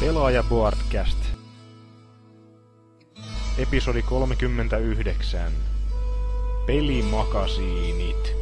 Pelaaja 0.00 0.42
Boardcast. 0.42 1.18
Episodi 3.58 4.02
39. 4.02 5.52
Pelimakasiinit. 6.66 8.36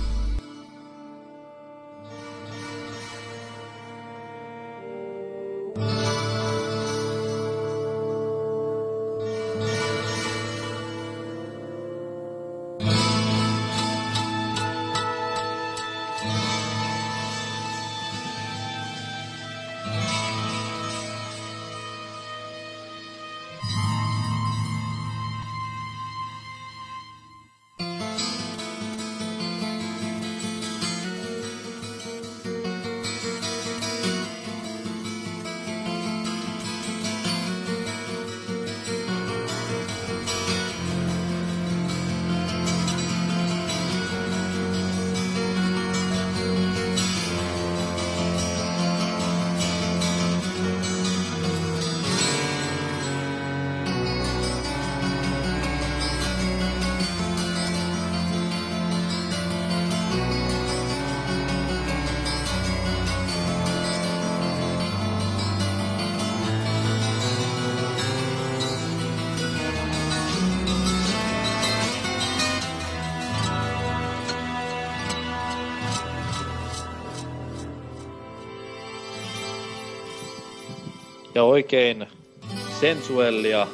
sensuellia 82.95 83.67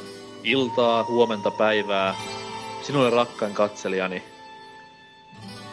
iltaa, 0.43 1.03
huomenta, 1.03 1.51
päivää 1.51 2.15
sinulle 2.81 3.09
rakkain 3.09 3.53
katselijani. 3.53 4.23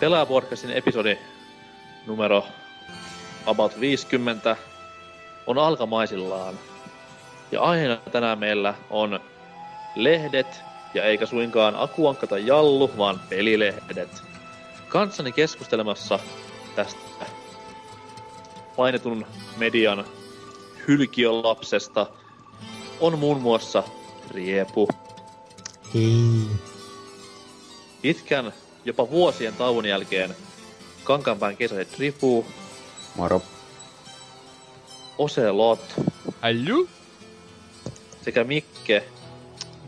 Pelaajapodcastin 0.01 0.71
episodi 0.71 1.19
numero 2.07 2.45
about 3.47 3.81
50 3.81 4.57
on 5.47 5.59
alkamaisillaan. 5.59 6.55
Ja 7.53 7.61
aiheena 7.63 7.97
tänään 7.97 8.39
meillä 8.39 8.75
on 8.91 9.21
lehdet, 9.97 10.61
ja 10.95 11.05
eikä 11.05 11.27
suinkaan 11.27 11.75
Akuankka 11.77 12.27
tai 12.27 12.47
Jallu, 12.47 12.91
vaan 12.99 13.21
pelilehdet. 13.29 14.23
Kanssani 14.89 15.33
keskustelemassa 15.33 16.19
tästä 16.75 17.27
mainitun 18.79 19.27
median 19.57 20.05
hylkiön 20.89 21.43
lapsesta 21.43 22.07
on 23.01 23.19
muun 23.19 23.41
muassa 23.41 23.83
Riepu. 24.31 24.89
Hei. 25.95 26.47
Pitkän, 28.03 28.53
jopa 28.85 29.11
vuosien 29.11 29.55
tauon 29.55 29.87
jälkeen 29.87 30.37
Kankaanpään 31.05 31.57
kesäiset 31.57 31.99
Ripu, 31.99 32.47
Moro. 33.17 33.43
Ocelot 35.19 36.01
Äly? 36.43 36.89
sekä 38.23 38.45
Mikke 38.45 39.05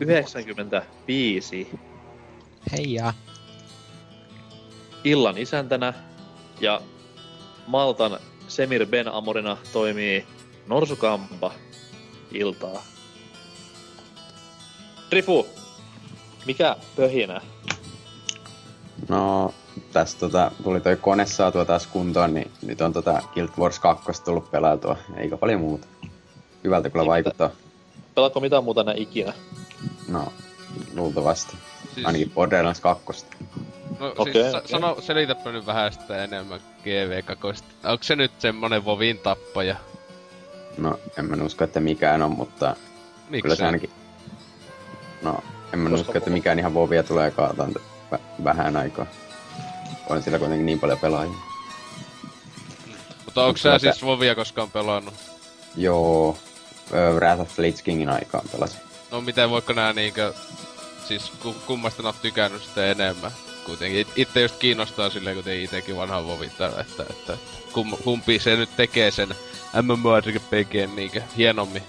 95 0.00 1.68
Heija. 2.72 3.14
illan 5.04 5.38
isäntänä 5.38 5.94
ja 6.60 6.80
Maltan 7.66 8.20
Semir 8.48 8.86
Ben 8.86 9.08
Amorina 9.08 9.56
toimii 9.72 10.26
Norsukampa 10.66 11.52
iltaa. 12.32 12.82
Rifu, 15.12 15.46
mikä 16.46 16.76
pöhinä? 16.96 17.40
No, 19.08 19.54
tässä 19.92 20.18
tota, 20.18 20.50
tuli 20.62 20.80
toi 20.80 20.96
kone 20.96 21.26
saatua 21.26 21.64
taas 21.64 21.86
kuntoon, 21.86 22.34
niin 22.34 22.50
nyt 22.62 22.80
on 22.80 22.92
tota 22.92 23.22
Guild 23.34 23.48
Wars 23.58 23.78
2 23.78 24.22
tullut 24.24 24.50
pelailtua, 24.50 24.96
eikä 25.16 25.36
paljon 25.36 25.60
muuta. 25.60 25.86
Hyvältä 26.64 26.90
kyllä 26.90 27.02
Niin, 27.02 27.08
vaikuttaa. 27.10 27.50
Pelaatko 28.14 28.40
mitään 28.40 28.64
muuta 28.64 28.82
nää 28.82 28.94
ikinä? 28.98 29.32
No, 30.08 30.32
luultavasti. 30.96 31.56
Siis, 31.94 32.06
Ainakin 32.06 32.30
Borderlands 32.30 32.80
2. 32.80 33.26
no, 34.00 34.14
Okei, 34.18 34.32
siis 34.32 34.54
okei. 34.54 34.68
sano, 34.68 34.96
selitäpä 35.00 35.52
nyt 35.52 35.66
vähän 35.66 35.92
sitä 35.92 36.24
enemmän 36.24 36.60
GV2. 36.84 37.62
Onko 37.84 38.02
se 38.04 38.16
nyt 38.16 38.32
semmonen 38.38 38.84
Vovin 38.84 39.18
tappaja? 39.18 39.76
No, 40.78 41.00
en 41.18 41.24
mä 41.24 41.44
usko, 41.44 41.64
että 41.64 41.80
mikään 41.80 42.22
on, 42.22 42.30
mutta 42.36 42.76
Miksi 43.30 43.42
kyllä 43.42 43.56
se 43.56 43.66
ainakin... 43.66 43.90
No, 45.22 45.38
en 45.72 45.78
mä 45.78 45.90
Koska 45.90 46.00
usko, 46.02 46.18
että 46.18 46.30
mikään 46.30 46.58
ihan 46.58 46.74
Vovia 46.74 47.02
tulee 47.02 47.30
kaataan 47.30 47.74
t- 47.74 48.20
vähän 48.44 48.76
aikaa. 48.76 49.06
On 50.08 50.22
sillä 50.22 50.38
kuitenkin 50.38 50.66
niin 50.66 50.80
paljon 50.80 50.98
pelaajia. 50.98 51.34
Mutta 53.24 53.44
onko 53.44 53.56
sä 53.56 53.78
siis 53.78 54.04
Vovia 54.04 54.34
koskaan 54.34 54.70
pelannut? 54.70 55.14
Joo, 55.76 56.38
Wrath 57.14 57.40
of 57.40 57.58
Lich 57.58 57.82
Kingin 57.84 58.08
aikaan 58.08 58.44
pelasin. 58.52 58.80
No 59.10 59.20
miten 59.20 59.50
voiko 59.50 59.72
nää 59.72 59.92
niinkö... 59.92 60.32
Siis 61.08 61.32
ku, 61.42 61.54
kummasta 61.66 62.02
nää 62.02 62.08
oot 62.08 62.22
tykännyt 62.22 62.62
sitä 62.62 62.86
enemmän? 62.86 63.30
Kuitenkin 63.66 64.00
it- 64.00 64.12
itse 64.16 64.40
just 64.40 64.56
kiinnostaa 64.58 65.10
silleen, 65.10 65.36
kun 65.36 65.44
tein 65.44 65.64
itekin 65.64 65.96
vanhan 65.96 66.26
Vovittaa, 66.26 66.68
että, 66.68 66.82
että, 66.82 67.02
että 67.10 67.36
kum, 67.72 67.96
kumpi 68.04 68.38
se 68.38 68.56
nyt 68.56 68.76
tekee 68.76 69.10
sen 69.10 69.28
MMORPGn 69.82 70.96
niinkö 70.96 71.22
hienommin. 71.36 71.82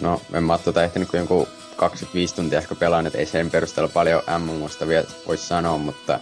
No, 0.00 0.20
en 0.32 0.44
mä 0.44 0.52
oo 0.52 0.58
tota 0.58 0.84
ehtinyt 0.84 1.08
kuin 1.10 1.18
jonkun 1.18 1.46
25 1.88 2.34
tuntia 2.34 2.58
ehkä 2.58 2.74
pelaan, 2.74 3.06
et 3.06 3.14
ei 3.14 3.26
sen 3.26 3.50
perusteella 3.50 3.90
paljon 3.94 4.22
MMOsta 4.38 4.88
vielä 4.88 5.06
voi 5.26 5.36
sanoa, 5.36 5.78
mutta 5.78 6.20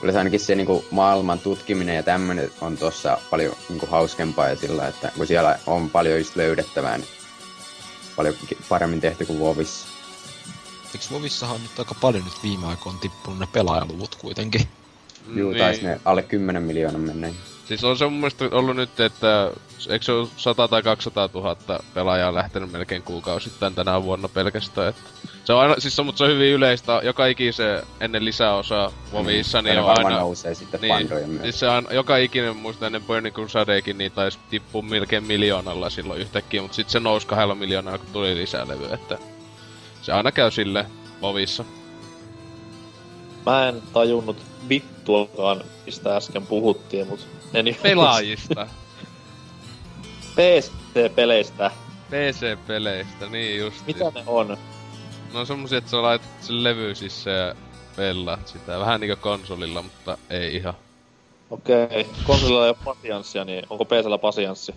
kyllä 0.00 0.12
se 0.12 0.18
ainakin 0.18 0.40
se 0.40 0.54
niinku 0.54 0.84
maailman 0.90 1.38
tutkiminen 1.38 1.96
ja 1.96 2.02
tämmönen 2.02 2.50
on 2.60 2.76
tossa 2.76 3.18
paljon 3.30 3.56
niinku 3.68 3.86
hauskempaa 3.86 4.48
ja 4.48 4.56
sillä, 4.56 4.88
että 4.88 5.12
kun 5.16 5.26
siellä 5.26 5.58
on 5.66 5.90
paljon 5.90 6.18
just 6.18 6.36
löydettävää, 6.36 6.98
niin 6.98 7.08
paljon 8.16 8.34
paremmin 8.68 9.00
tehty 9.00 9.26
kuin 9.26 9.40
WoWissa. 9.40 9.86
Eikö 10.94 11.06
Vovissahan 11.10 11.62
nyt 11.62 11.78
aika 11.78 11.94
paljon 12.00 12.24
nyt 12.24 12.42
viime 12.42 12.66
aikoina 12.66 12.98
tippunut 12.98 13.38
ne 13.38 13.48
pelaajaluvut 13.52 14.14
kuitenkin? 14.14 14.68
Juu, 15.34 15.50
Niin. 15.50 15.62
taisi 15.62 15.82
ne 15.82 16.00
alle 16.04 16.22
10 16.22 16.62
miljoonan 16.62 17.00
mennä. 17.00 17.28
Siis 17.68 17.84
on 17.84 17.98
se 17.98 18.04
mun 18.04 18.12
mielestä 18.12 18.44
ollut 18.52 18.76
nyt, 18.76 19.00
että 19.00 19.50
eikö 19.88 20.04
se 20.04 20.12
ole 20.12 20.28
100 20.36 20.68
tai 20.68 20.82
200 20.82 21.28
000 21.34 21.56
pelaajaa 21.94 22.34
lähtenyt 22.34 22.72
melkein 22.72 23.02
kuukausittain 23.02 23.74
tänä 23.74 24.02
vuonna 24.02 24.28
pelkästään. 24.28 24.88
Että 24.88 25.02
se 25.44 25.52
on 25.52 25.60
aina, 25.60 25.74
siis 25.78 25.96
se, 25.96 26.02
mutta 26.02 26.18
se 26.18 26.24
on 26.24 26.30
hyvin 26.30 26.52
yleistä. 26.52 27.00
Joka 27.04 27.26
ikisen 27.26 27.82
ennen 28.00 28.24
lisäosaa 28.24 28.92
Vovissa, 29.12 29.62
niin 29.62 29.74
ne 29.74 29.80
on 29.80 29.98
aina... 29.98 30.18
nousee 30.20 30.54
sitten 30.54 30.80
Niin, 30.80 31.08
myötä. 31.08 31.42
siis 31.42 31.60
se 31.60 31.68
on 31.68 31.86
joka 31.90 32.16
ikinen 32.16 32.56
muista 32.56 32.86
ennen 32.86 33.02
Burning 33.02 33.34
Crusadekin, 33.34 33.98
niin 33.98 34.12
taisi 34.12 34.38
tippua 34.50 34.82
melkein 34.82 35.24
miljoonalla 35.24 35.90
silloin 35.90 36.20
yhtäkkiä, 36.20 36.62
mutta 36.62 36.74
sitten 36.74 36.92
se 36.92 37.00
nousi 37.00 37.26
kahdella 37.26 37.54
miljoonalla, 37.54 37.98
kun 37.98 38.08
tuli 38.12 38.36
lisää 38.36 38.68
levyä, 38.68 38.94
että 38.94 39.18
se 40.02 40.12
aina 40.12 40.32
käy 40.32 40.50
sille 40.50 40.86
Vovissa. 41.22 41.64
Mä 43.46 43.68
en 43.68 43.82
tajunnut 43.92 44.36
vittuakaan, 44.68 45.64
mistä 45.86 46.16
äsken 46.16 46.46
puhuttiin, 46.46 47.06
mut... 47.06 47.26
Pelaajista. 47.82 48.66
PC-peleistä. 50.36 51.70
PC-peleistä, 52.10 53.26
niin 53.30 53.58
just. 53.58 53.86
Mitä 53.86 54.04
ne 54.14 54.22
on? 54.26 54.56
No 55.32 55.44
semmosia, 55.44 55.78
että 55.78 55.90
sä 55.90 56.02
laitat 56.02 56.28
sen 56.40 56.64
levy 56.64 56.94
sisään 56.94 57.48
ja 57.48 57.54
pelaat 57.96 58.48
sitä. 58.48 58.78
Vähän 58.78 59.00
niinku 59.00 59.16
konsolilla, 59.20 59.82
mutta 59.82 60.18
ei 60.30 60.56
ihan. 60.56 60.74
Okei, 61.50 62.06
konsolilla 62.24 62.64
ei 62.64 62.68
ole 62.68 62.76
pasianssia, 62.84 63.44
niin 63.44 63.64
onko 63.70 63.84
PCllä 63.84 64.18
pasianssi? 64.18 64.74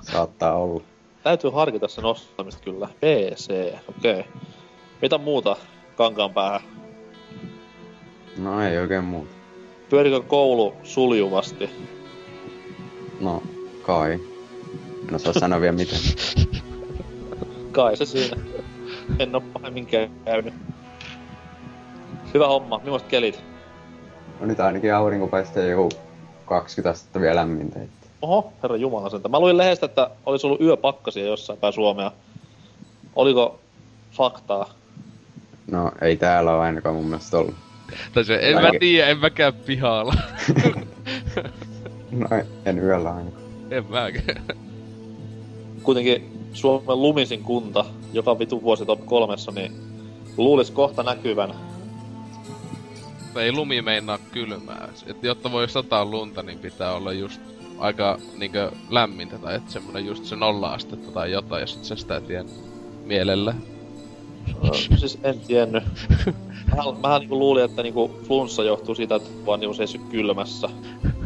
Saattaa 0.00 0.54
olla. 0.54 0.82
Täytyy 1.22 1.50
harkita 1.50 1.88
sen 1.88 2.04
ostamista 2.04 2.62
kyllä. 2.62 2.88
PC, 2.88 3.74
okei. 3.88 4.24
Mitä 5.02 5.18
muuta 5.18 5.56
kankaan 5.96 6.34
päähän? 6.34 6.60
No 8.36 8.62
ei 8.62 8.78
oikein 8.78 9.04
muuta. 9.04 9.37
Pyörikö 9.90 10.22
koulu 10.22 10.74
suljuvasti? 10.82 11.70
No, 13.20 13.42
kai. 13.82 14.20
En 15.08 15.14
osaa 15.14 15.32
sanoa 15.32 15.60
vielä 15.60 15.76
miten. 15.76 15.98
Kai 17.72 17.96
se 17.96 18.06
siinä. 18.06 18.36
En 19.18 19.34
oo 19.34 19.42
pahemmin 19.52 19.86
käynyt. 19.86 20.54
Hyvä 22.34 22.46
homma. 22.46 22.80
Millaiset 22.84 23.08
kelit? 23.08 23.42
No 24.40 24.46
nyt 24.46 24.60
ainakin 24.60 24.94
aurinko 24.94 25.26
paistaa 25.26 25.62
joku 25.62 25.88
20 26.46 26.90
astetta 26.90 27.20
vielä 27.20 27.36
lämmintä. 27.36 27.80
Oho, 28.22 28.52
herra 28.62 28.76
jumala 28.76 29.10
sentään. 29.10 29.30
Mä 29.30 29.40
luin 29.40 29.56
lehdestä, 29.56 29.86
että 29.86 30.10
olisi 30.26 30.46
ollut 30.46 30.60
yöpakkasia 30.60 31.26
jossain 31.26 31.58
päin 31.58 31.72
Suomea. 31.72 32.12
Oliko 33.16 33.58
faktaa? 34.12 34.70
No, 35.66 35.92
ei 36.00 36.16
täällä 36.16 36.52
ole 36.52 36.60
ainakaan 36.60 36.94
mun 36.94 37.06
mielestä 37.06 37.38
ollut. 37.38 37.54
Tai 38.12 38.24
se, 38.24 38.38
en 38.42 38.54
mä 38.54 38.70
tiedä, 38.80 39.06
en 39.06 39.18
mä 39.18 39.30
käy 39.30 39.52
pihalla. 39.52 40.14
No, 42.10 42.28
en 42.64 42.78
yöllä 42.78 43.14
ainakaan. 43.14 43.42
en 43.70 43.84
mäkään. 43.90 44.44
Kuitenkin 45.82 46.38
Suomen 46.52 47.02
lumisin 47.02 47.42
kunta, 47.42 47.84
joka 48.12 48.38
vitu 48.38 48.62
vuosi 48.62 48.86
top 48.86 49.06
kolmessa, 49.06 49.52
niin 49.52 49.72
luulis 50.36 50.70
kohta 50.70 51.02
näkyvän. 51.02 51.54
ei 53.40 53.52
lumi 53.52 53.82
meinaa 53.82 54.18
kylmää. 54.32 54.88
Et 55.06 55.22
jotta 55.22 55.52
voi 55.52 55.68
sataa 55.68 56.04
lunta, 56.04 56.42
niin 56.42 56.58
pitää 56.58 56.94
olla 56.94 57.12
just 57.12 57.40
aika 57.78 58.18
niinkö 58.38 58.72
lämmintä 58.90 59.38
tai 59.38 59.54
et 59.54 59.70
semmonen 59.70 60.06
just 60.06 60.24
se 60.24 60.36
nolla 60.36 60.72
astetta 60.72 61.12
tai 61.12 61.32
jotain, 61.32 61.60
jos 61.60 61.76
et 61.76 61.84
sä 61.84 61.96
sitä 61.96 62.20
tien 62.20 62.46
mielellä. 63.04 63.54
Ö, 64.64 64.96
siis 64.96 65.18
en 65.22 65.40
tiennyt. 65.40 65.84
Mähän, 66.76 67.00
mähän 67.02 67.20
niinku 67.20 67.38
luulin, 67.38 67.64
että 67.64 67.82
niinku 67.82 68.20
flunssa 68.26 68.64
johtuu 68.64 68.94
siitä, 68.94 69.14
että 69.14 69.28
vaan 69.46 69.60
niinku 69.60 69.74
seisy 69.74 69.98
kylmässä. 69.98 70.68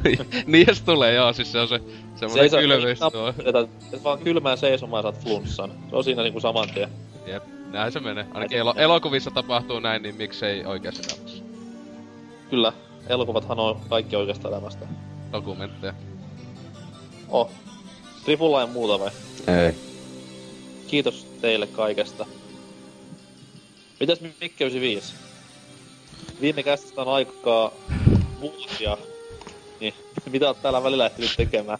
niin 0.47 0.67
jos 0.69 0.81
tulee, 0.83 1.15
joo, 1.15 1.33
siis 1.33 1.53
se 1.53 1.61
on 1.61 1.69
se 1.69 1.81
semmonen 2.17 2.50
Seisoo- 2.50 2.61
kylmyys 2.61 2.99
tuo. 3.12 3.29
Että, 3.29 3.61
että 3.93 4.05
vaan 4.05 4.19
kylmään 4.19 4.59
seisomaan 4.59 5.03
saat 5.03 5.21
flunssan. 5.23 5.73
Se 5.91 5.97
on 5.97 6.05
siinä 6.05 6.23
niinku 6.23 6.41
saman 6.41 6.69
tien. 6.75 6.89
Jep, 7.27 7.43
näin 7.73 7.93
se 7.93 8.00
menee. 8.00 8.27
Ainakin 8.35 8.59
elo- 8.59 8.75
elokuvissa 8.77 9.31
tapahtuu 9.31 9.81
näin, 9.81 10.03
niin 10.03 10.15
miksei 10.17 10.65
oikeassa 10.65 11.03
elämässä. 11.15 11.43
Kyllä, 12.50 12.73
elokuvathan 13.09 13.59
on 13.61 13.81
kaikki 13.88 14.17
oikeasta 14.17 14.49
elämästä. 14.49 14.87
Dokumentteja. 15.33 15.95
Oh. 17.29 17.50
Trifulla 18.25 18.61
ja 18.61 18.67
muuta 18.67 18.99
vai? 19.00 19.11
Ei. 19.65 19.75
Kiitos 20.88 21.27
teille 21.41 21.67
kaikesta. 21.67 22.27
Mitäs 24.00 24.21
Mikke 24.21 24.65
95? 24.65 25.15
Viime 26.43 26.62
käsistä 26.62 27.00
on 27.00 27.09
aikaa 27.09 27.73
vuosia. 28.41 28.99
Niin, 29.81 29.94
mitä 30.31 30.47
oot 30.47 30.62
täällä 30.62 30.83
välillä 30.83 31.06
ehtinyt 31.06 31.35
tekemään? 31.37 31.79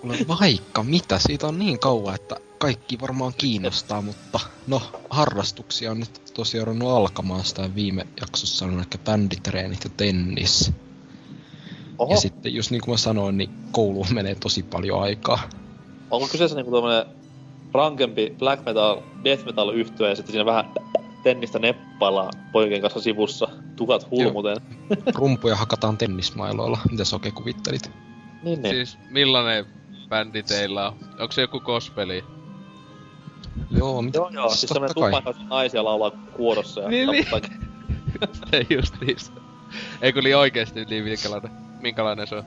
Kuule 0.00 0.16
vaikka 0.28 0.82
mitä, 0.82 1.18
siitä 1.18 1.46
on 1.46 1.58
niin 1.58 1.78
kauan, 1.78 2.14
että 2.14 2.36
kaikki 2.58 3.00
varmaan 3.00 3.32
kiinnostaa, 3.38 4.02
mutta 4.02 4.40
no, 4.66 4.82
harrastuksia 5.10 5.90
on 5.90 6.00
nyt 6.00 6.22
tosiaan 6.34 6.66
ruvennut 6.66 6.90
alkamaan 6.90 7.44
sitä 7.44 7.74
viime 7.74 8.06
jaksossa 8.20 8.64
on 8.64 8.80
ehkä 8.80 8.98
bänditreenit 8.98 9.84
ja 9.84 9.90
tennis. 9.96 10.72
Oho, 11.98 12.14
Ja 12.14 12.20
sitten 12.20 12.54
just 12.54 12.70
niin 12.70 12.80
kuin 12.80 12.92
mä 12.92 12.96
sanoin, 12.96 13.36
niin 13.36 13.50
kouluun 13.72 14.06
menee 14.12 14.34
tosi 14.34 14.62
paljon 14.62 15.02
aikaa. 15.02 15.40
onko 16.10 16.28
kyseessä 16.28 16.56
niinku 16.56 16.70
tommonen 16.70 17.06
rankempi 17.72 18.34
black 18.38 18.64
metal, 18.64 19.00
death 19.24 19.44
metal 19.44 19.70
yhtye 19.70 20.08
ja 20.08 20.16
sitten 20.16 20.32
siinä 20.32 20.44
vähän 20.44 20.64
tennistä 21.22 21.58
neppaillaan 21.58 22.32
poikien 22.52 22.80
kanssa 22.80 23.00
sivussa, 23.00 23.48
tukat 23.76 24.10
hulmuten. 24.10 24.56
Rumpuja 25.14 25.56
hakataan 25.56 25.98
tennismailoilla, 25.98 26.78
mitä 26.90 27.04
sä 27.04 27.16
oikein 27.16 27.34
kuvittelit? 27.34 27.90
Niin, 28.42 28.62
niin. 28.62 28.74
Siis 28.74 28.98
millainen 29.10 29.66
bändi 30.08 30.42
teillä 30.42 30.88
on? 30.88 30.96
Onko 31.20 31.32
se 31.32 31.40
joku 31.40 31.60
gospeli? 31.60 32.24
Joo, 33.70 34.02
mitä? 34.02 34.18
Joo, 34.18 34.28
joo, 34.30 34.48
siis 34.50 34.68
semmonen 34.68 34.94
tummaihoisia 34.94 35.44
naisia 35.44 35.84
laulaa 35.84 36.10
kuorossa 36.36 36.80
ja 36.80 36.88
Niin, 36.88 37.08
niin. 37.10 37.24
tappaa- 37.24 37.50
Ei 38.52 38.66
justiis. 38.70 39.32
Ei 40.02 40.12
kun 40.12 40.22
oikeesti 40.38 40.84
niin 40.84 41.04
minkälainen, 41.04 41.50
minkälainen 41.80 42.26
se 42.26 42.34
on. 42.34 42.44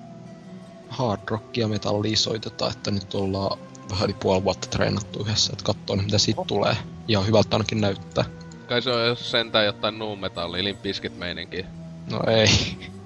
hard 0.89 1.21
rockia 1.29 1.67
metallia 1.67 2.17
soitetaan, 2.17 2.71
että 2.71 2.91
nyt 2.91 3.15
ollaan 3.15 3.59
vähän 3.91 4.05
yli 4.05 4.15
puoli 4.19 4.43
vuotta 4.43 4.67
treenattu 4.67 5.19
yhdessä, 5.19 5.49
että 5.53 5.63
katsoo 5.65 5.95
nyt 5.95 6.05
mitä 6.05 6.17
siitä 6.17 6.41
tulee. 6.47 6.75
Ja 7.07 7.21
hyvältä 7.21 7.49
ainakin 7.55 7.81
näyttää. 7.81 8.25
Kai 8.71 8.81
se 8.81 8.91
on 8.91 9.05
jos 9.07 9.31
sentään 9.31 9.65
jotain 9.65 9.99
nu 9.99 10.15
metalli, 10.15 10.63
limpiskit 10.63 11.17
meininki. 11.17 11.65
No 12.11 12.19
ei. 12.27 12.47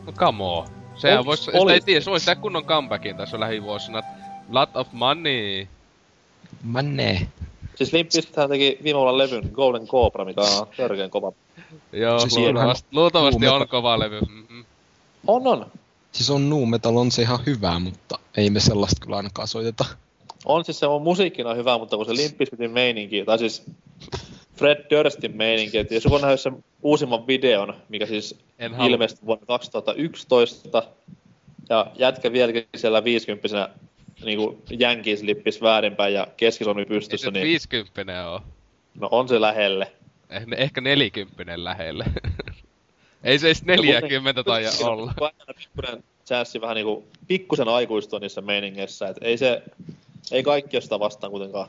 No 0.06 0.12
come 0.12 0.44
on. 0.44 0.68
Sehän 0.96 1.20
Onks- 1.20 1.26
vois, 1.26 1.46
sitä 1.46 1.58
oli- 1.58 1.74
ei 1.74 1.82
tiedä, 1.82 2.02
se 2.02 2.12
vois 2.12 2.26
tehdä 2.26 2.42
kunnon 2.42 2.66
comebackin 2.66 3.18
tässä 3.18 3.40
lähivuosina. 3.40 4.02
Lot 4.50 4.70
of 4.76 4.88
money. 4.92 5.68
Männe. 6.64 7.28
Siis 7.76 7.94
Limp 7.94 8.10
Bizkithän 8.12 8.50
teki 8.50 8.78
viime 8.84 8.98
vuonna 9.00 9.18
levyn 9.18 9.50
Golden 9.54 9.88
Cobra, 9.88 10.26
mikä 10.26 10.42
on 10.42 10.68
törkeen 10.78 11.10
kova. 11.10 11.32
Joo, 11.94 12.20
Siis 12.20 12.38
luultavasti, 12.38 12.88
luultavasti 12.92 13.48
on 13.48 13.68
kova 13.68 14.00
levy. 14.00 14.20
Mm-hmm. 14.22 14.66
On, 15.28 15.48
on. 15.48 15.66
Siis 16.12 16.30
on 16.30 16.50
nu 16.50 16.66
metal, 16.66 16.96
on 16.98 17.12
se 17.12 17.22
ihan 17.22 17.40
hyvä, 17.46 17.80
mutta 17.80 18.20
ei 18.38 18.50
me 18.50 18.60
sellaista 18.60 19.02
kyllä 19.06 19.18
ainakaan 19.18 19.48
soiteta. 19.48 19.86
On 20.46 20.66
siis 20.66 20.80
se 20.80 20.88
on 20.88 21.02
musiikkina 21.02 21.54
hyvä, 21.54 21.78
mutta 21.78 21.98
kun 21.98 22.06
se 22.06 22.14
Limp 22.14 22.38
Bizkitin 22.38 22.72
meininki, 22.72 23.26
tai 23.26 23.40
siis 23.40 23.64
Fred 24.56 24.86
Durstin 24.90 25.38
meininki, 25.38 25.78
että 25.78 25.94
jos 25.94 26.04
joku 26.04 26.16
on 26.16 26.22
nähnyt 26.22 26.40
sen 26.40 26.63
uusimman 26.81 27.28
videon, 27.28 27.74
mikä 27.90 28.06
siis 28.06 28.40
En 28.60 28.74
halua. 28.74 28.88
ilmestyi 28.88 29.25
vuonna 29.25 29.46
2011, 29.46 30.84
ja 31.69 31.92
jätkä 31.98 32.31
vieläkin 32.31 32.68
siellä 32.75 33.04
50 33.04 33.69
niinku 34.25 34.62
jänkis 34.69 35.22
lippis 35.24 35.62
väärinpäin 35.62 36.13
ja 36.13 36.28
keskisormi 36.38 36.86
pystyssä, 36.86 37.31
niin 37.31 37.44
50 37.44 38.30
oo. 38.30 38.42
no 39.00 39.07
on 39.12 39.28
se 39.28 39.42
lähelle. 39.42 39.92
Eh, 40.30 40.46
ehkä 40.57 40.81
40 40.81 41.63
lähelle. 41.63 42.06
Ei 43.24 43.40
se 43.40 43.48
edes 43.48 43.63
40 43.66 44.44
taida 44.44 44.69
olla. 44.90 45.13
Pikkuinen 45.57 46.04
chanssi 46.25 46.62
vähän 46.62 46.75
niinku 46.75 47.07
pikkusen 47.28 47.68
aikuistua 47.68 48.19
niissä 48.19 48.42
meiningeissä, 48.42 49.07
et 49.07 49.18
ei 49.22 49.38
se, 49.38 49.62
ei 50.31 50.44
kaikki 50.44 50.78
ole 50.78 50.81
sitä 50.81 51.00
vastaan 51.00 51.31
kuitenkaan, 51.31 51.68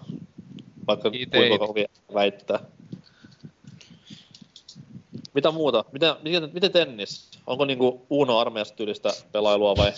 vaikka 0.87 1.11
Ite 1.13 1.39
kuinka 1.39 1.67
kovia 1.67 1.89
väittää. 2.15 2.59
Mitä 5.35 5.51
muuta? 5.51 5.85
Miten, 5.93 6.15
miten, 6.23 6.51
miten 6.53 6.73
tennis? 6.73 7.31
Onko 7.47 7.65
niinku 7.65 8.07
Uno 8.11 8.39
armeijasta 8.39 8.77
tyylistä 8.77 9.13
pelailua 9.33 9.77
vai? 9.77 9.93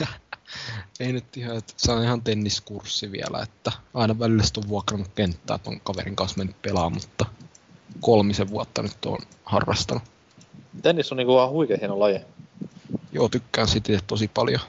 Ei 1.00 1.12
nyt 1.12 1.36
ihan, 1.36 1.56
että 1.56 1.72
se 1.76 1.92
on 1.92 2.02
ihan 2.02 2.22
tenniskurssi 2.22 3.12
vielä, 3.12 3.42
että 3.42 3.72
aina 3.94 4.18
välillä 4.18 4.42
sit 4.42 4.56
on 4.56 4.68
vuokrannut 4.68 5.08
kenttää, 5.14 5.54
että 5.54 5.70
on 5.70 5.80
kaverin 5.80 6.16
kanssa 6.16 6.38
mennyt 6.38 6.62
pelaamaan, 6.62 6.92
mutta 6.92 7.26
kolmisen 8.00 8.50
vuotta 8.50 8.82
nyt 8.82 9.04
on 9.06 9.18
harrastanut. 9.44 10.02
Tennis 10.82 11.12
on 11.12 11.16
niinku 11.16 11.34
vaan 11.34 11.50
huikea 11.50 11.76
hieno 11.80 11.98
laji. 11.98 12.20
Joo, 13.12 13.28
tykkään 13.28 13.68
siitä 13.68 13.98
tosi 14.06 14.30
paljon. 14.34 14.60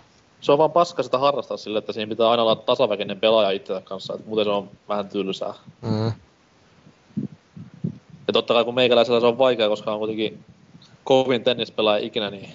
Se 0.45 0.51
on 0.51 0.57
vaan 0.57 0.71
paska 0.71 1.03
sitä 1.03 1.17
harrastaa 1.17 1.57
sille, 1.57 1.79
että 1.79 1.93
siinä 1.93 2.09
pitää 2.09 2.29
aina 2.29 2.43
olla 2.43 2.55
tasaväkinen 2.55 3.19
pelaaja 3.19 3.51
itsensä 3.51 3.81
kanssa, 3.81 4.13
että 4.13 4.27
muuten 4.27 4.45
se 4.45 4.51
on 4.51 4.69
vähän 4.89 5.09
tylsää. 5.09 5.53
Mm. 5.81 6.11
Ja 8.27 8.33
totta 8.33 8.53
kai 8.53 8.63
kun 8.65 8.75
meikäläisellä 8.75 9.19
se 9.19 9.25
on 9.25 9.37
vaikea, 9.37 9.69
koska 9.69 9.91
on 9.91 9.99
kuitenkin 9.99 10.45
kovin 11.03 11.43
tennispelaaja 11.43 12.05
ikinä, 12.05 12.29
niin 12.29 12.49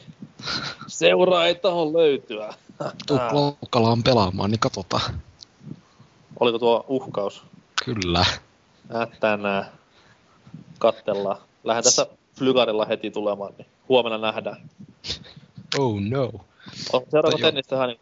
seuraa 0.87 1.47
ei 1.47 1.55
tahon 1.55 1.93
löytyä. 1.93 2.55
Tuu 3.07 3.19
Klaukkalaan 3.31 4.03
pelaamaan, 4.03 4.51
niin 4.51 4.61
katsotaan. 4.61 5.21
Oliko 6.41 6.59
tuo 6.59 6.85
uhkaus? 6.89 7.43
Kyllä. 7.85 8.25
Tänään. 9.21 9.65
Kattellaan. 10.79 11.37
Lähden 11.65 11.85
tässä 11.85 12.07
flygarilla 12.39 12.85
heti 12.85 13.11
tulemaan, 13.11 13.53
niin 13.59 13.67
huomenna 13.89 14.19
nähdään. 14.19 14.71
Oh 15.79 16.01
no. 16.01 16.31
On 16.93 17.03
seuraava 17.11 17.39
joo. 17.39 17.51
tennistähän 17.51 17.89
niin, 17.89 18.01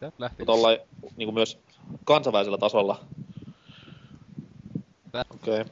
Täältä 0.00 0.16
lähti. 0.18 0.44
tollain, 0.44 0.78
niin 1.16 1.26
kuin 1.26 1.34
myös 1.34 1.58
kansainvälisellä 2.04 2.58
tasolla. 2.58 3.04
Okei. 5.14 5.60
Okay. 5.60 5.64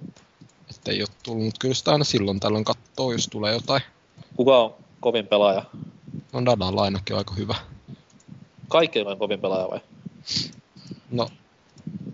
Että 0.70 0.92
ei 0.92 1.02
oo 1.02 1.06
tullut, 1.22 1.44
mutta 1.44 1.58
kyllä 1.60 1.74
sitä 1.74 1.92
aina 1.92 2.04
silloin 2.04 2.40
tällöin 2.40 2.64
kattoo, 2.64 3.12
jos 3.12 3.28
tulee 3.28 3.52
jotain. 3.52 3.82
Kuka 4.36 4.58
on 4.58 4.74
kovin 5.00 5.26
pelaaja? 5.26 5.64
No 6.32 6.44
Dadalla 6.44 6.82
ainakin 6.82 7.16
aika 7.16 7.34
hyvä. 7.34 7.54
Kaikkein 8.68 9.06
vain 9.06 9.18
kovin 9.18 9.40
pelaaja 9.40 9.70
vai? 9.70 9.80
No, 11.10 11.28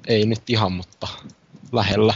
ei 0.07 0.27
nyt 0.27 0.51
ihan, 0.51 0.73
mutta 0.73 1.09
lähellä. 1.73 2.15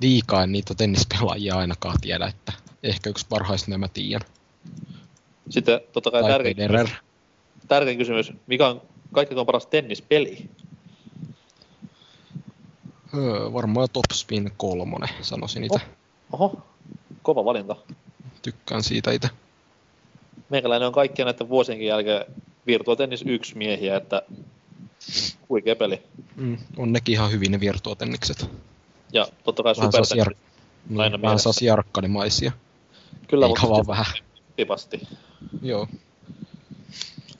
Liikaa 0.00 0.42
en 0.42 0.52
niitä 0.52 0.74
tennispelaajia 0.74 1.56
ainakaan 1.56 1.96
tiedä, 2.00 2.26
että 2.26 2.52
ehkä 2.82 3.10
yksi 3.10 3.26
parhaista 3.28 3.70
nämä 3.70 3.88
tiedän. 3.88 4.28
Sitten 5.50 5.80
totta 5.92 6.10
kai 6.10 6.22
tärkein 6.22 6.56
kysymys, 6.56 6.90
tärkein 7.68 7.98
kysymys, 7.98 8.32
mikä 8.46 8.68
on 8.68 8.82
kaikkein 9.12 9.46
paras 9.46 9.66
tennispeli? 9.66 10.50
Öö, 13.14 13.52
varmaan 13.52 13.88
Top 13.92 14.04
Spin 14.12 14.52
kolmonen, 14.56 15.08
sanoisin 15.20 15.64
itse. 15.64 15.80
Oho, 16.32 16.62
kova 17.22 17.44
valinta. 17.44 17.76
Tykkään 18.42 18.82
siitä 18.82 19.10
itse. 19.12 19.28
Meikäläinen 20.48 20.86
on 20.86 20.94
kaikkien 20.94 21.26
näiden 21.26 21.48
vuosienkin 21.48 21.88
jälkeen 21.88 22.24
Virtua 22.66 22.96
Tennis 22.96 23.22
1 23.26 23.56
miehiä, 23.56 23.96
että 23.96 24.22
huikea 25.48 25.76
peli. 25.76 26.02
Mm, 26.36 26.58
on 26.76 26.92
nekin 26.92 27.12
ihan 27.12 27.30
hyvin 27.30 27.52
ne 27.52 27.60
virtuotennikset. 27.60 28.50
Ja 29.12 29.26
totta 29.44 29.62
kai 29.62 29.74
Super 29.74 30.06
Tennis 30.06 30.36
niin, 30.88 31.00
aina 31.00 31.22
vähän 31.22 31.38
sellaisia 31.38 31.72
arkkadimaisia. 31.72 32.52
Kyllä, 33.28 33.46
Eikä 33.46 33.68
vaan 33.68 33.86
vähän. 33.86 34.06
Kivasti. 34.56 35.08
Joo. 35.62 35.88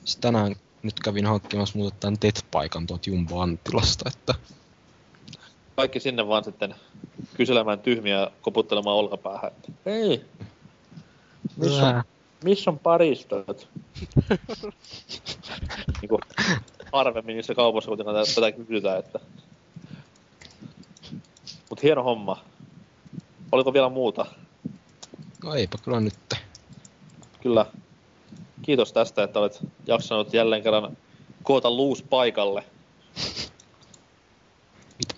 Sitten 0.05 0.33
tänään 0.33 0.55
nyt 0.83 0.99
kävin 0.99 1.25
hankkimassa 1.25 1.77
muuten 1.77 1.99
tämän 1.99 2.19
TET-paikan 2.19 2.87
tuolta 2.87 3.09
Jumbo 3.09 3.41
Anttilasta, 3.41 4.09
että 4.13 4.33
Kaikki 5.75 5.99
sinne 5.99 6.27
vaan 6.27 6.43
sitten 6.43 6.75
kyselemään 7.33 7.79
tyhmiä 7.79 8.19
ja 8.19 8.31
koputtelemaan 8.41 8.97
olkapäähän. 8.97 9.51
Että, 9.51 9.71
Hei, 9.85 10.25
missä 11.57 11.87
on, 11.87 12.03
missä 12.43 12.71
on 12.71 12.79
paristot? 12.79 13.69
niin 16.01 16.09
kuin 16.09 16.21
harvemmin 16.93 17.35
niissä 17.35 17.55
kaupoissa 17.55 17.89
kuitenkaan 17.89 18.17
tätä, 18.25 18.35
tätä 18.35 18.51
kysytään, 18.51 18.99
että... 18.99 19.19
Mut 21.69 21.83
hieno 21.83 22.03
homma. 22.03 22.43
Oliko 23.51 23.73
vielä 23.73 23.89
muuta? 23.89 24.25
no 25.43 25.53
eipä 25.53 25.77
kyllä 25.83 25.99
nyt. 25.99 26.34
Kyllä. 27.45 27.65
Kiitos 28.61 28.93
tästä, 28.93 29.23
että 29.23 29.39
olet 29.39 29.59
jaksanut 29.87 30.33
jälleen 30.33 30.63
kerran 30.63 30.97
koota 31.43 31.71
luus 31.71 32.03
paikalle. 32.03 32.63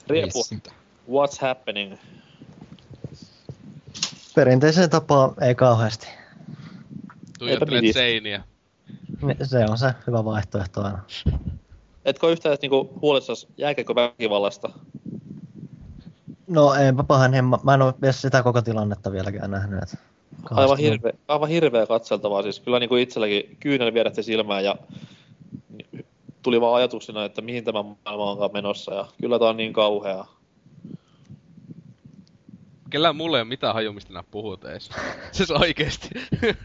Riepu. 0.07 0.43
What's 1.09 1.41
happening? 1.41 1.95
Perinteiseen 4.35 4.89
tapaan 4.89 5.43
ei 5.43 5.55
kauheasti. 5.55 6.07
Tuijottelet 7.39 7.93
seiniä. 7.93 8.43
Ne- 9.21 9.35
Se 9.43 9.65
on 9.69 9.77
se 9.77 9.93
hyvä 10.07 10.25
vaihtoehto 10.25 10.83
aina. 10.83 10.99
Etkö 12.05 12.31
yhtään 12.31 12.57
niinku 12.61 12.89
huolissas 13.01 13.47
jääkeekö 13.57 13.95
väkivallasta? 13.95 14.69
No 16.47 16.73
enpä 16.73 17.03
pahan 17.03 17.33
hemma. 17.33 17.59
Mä 17.63 17.73
en 17.73 17.81
ole 17.81 17.93
sitä 18.11 18.43
koko 18.43 18.61
tilannetta 18.61 19.11
vieläkään 19.11 19.51
nähnyt. 19.51 19.83
Et 19.83 19.99
Aivan, 20.51 20.77
hirveä, 20.77 21.13
aivan 21.27 21.49
hirveä 21.49 21.87
katseltavaa. 21.87 22.41
Siis 22.41 22.59
kyllä 22.59 22.79
niinku 22.79 22.95
itselläkin 22.95 23.57
kyynel 23.59 23.93
vierähti 23.93 24.23
silmään 24.23 24.63
ja 24.63 24.75
tuli 26.43 26.61
vaan 26.61 26.75
ajatuksena, 26.75 27.25
että 27.25 27.41
mihin 27.41 27.63
tämä 27.63 27.83
maailma 27.83 28.31
onkaan 28.31 28.53
menossa. 28.53 28.93
Ja 28.93 29.05
kyllä 29.21 29.39
tää 29.39 29.47
on 29.47 29.57
niin 29.57 29.73
kauhea. 29.73 30.25
Kellään 32.89 33.15
mulle 33.15 33.37
ei 33.37 33.41
ole 33.41 33.47
mitään 33.47 33.73
haju, 33.73 33.93
mistä 33.93 34.13
nää 34.13 34.23
puhut 34.31 34.65
ees. 34.65 34.89
Siis 35.31 35.51
oikeesti. 35.51 36.09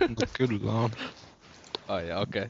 Mutta 0.08 0.26
kyllä 0.32 0.72
on. 0.72 0.90
Ai 1.88 2.08
ja 2.08 2.18
okei. 2.18 2.46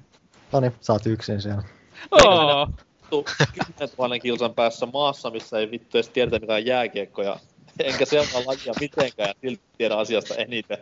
No 0.52 0.60
niin, 0.60 0.72
sä 0.80 0.92
oot 0.92 1.06
yksin 1.06 1.42
siellä. 1.42 1.62
Okay. 2.10 2.74
Tu 3.10 3.24
10 3.54 3.94
000 3.98 4.18
kilsan 4.18 4.54
päässä 4.54 4.86
maassa, 4.86 5.30
missä 5.30 5.58
ei 5.58 5.70
vittu 5.70 5.98
edes 5.98 6.08
tiedetä 6.08 6.38
mikä 6.38 6.54
on 6.54 6.66
jääkiekko. 6.66 7.22
Ja 7.22 7.36
enkä 7.78 8.04
seuraa 8.04 8.42
lajia 8.46 8.72
mitenkään 8.80 9.28
ja 9.28 9.34
silti 9.40 9.62
tiedä 9.78 9.96
asiasta 9.96 10.34
eniten. 10.34 10.78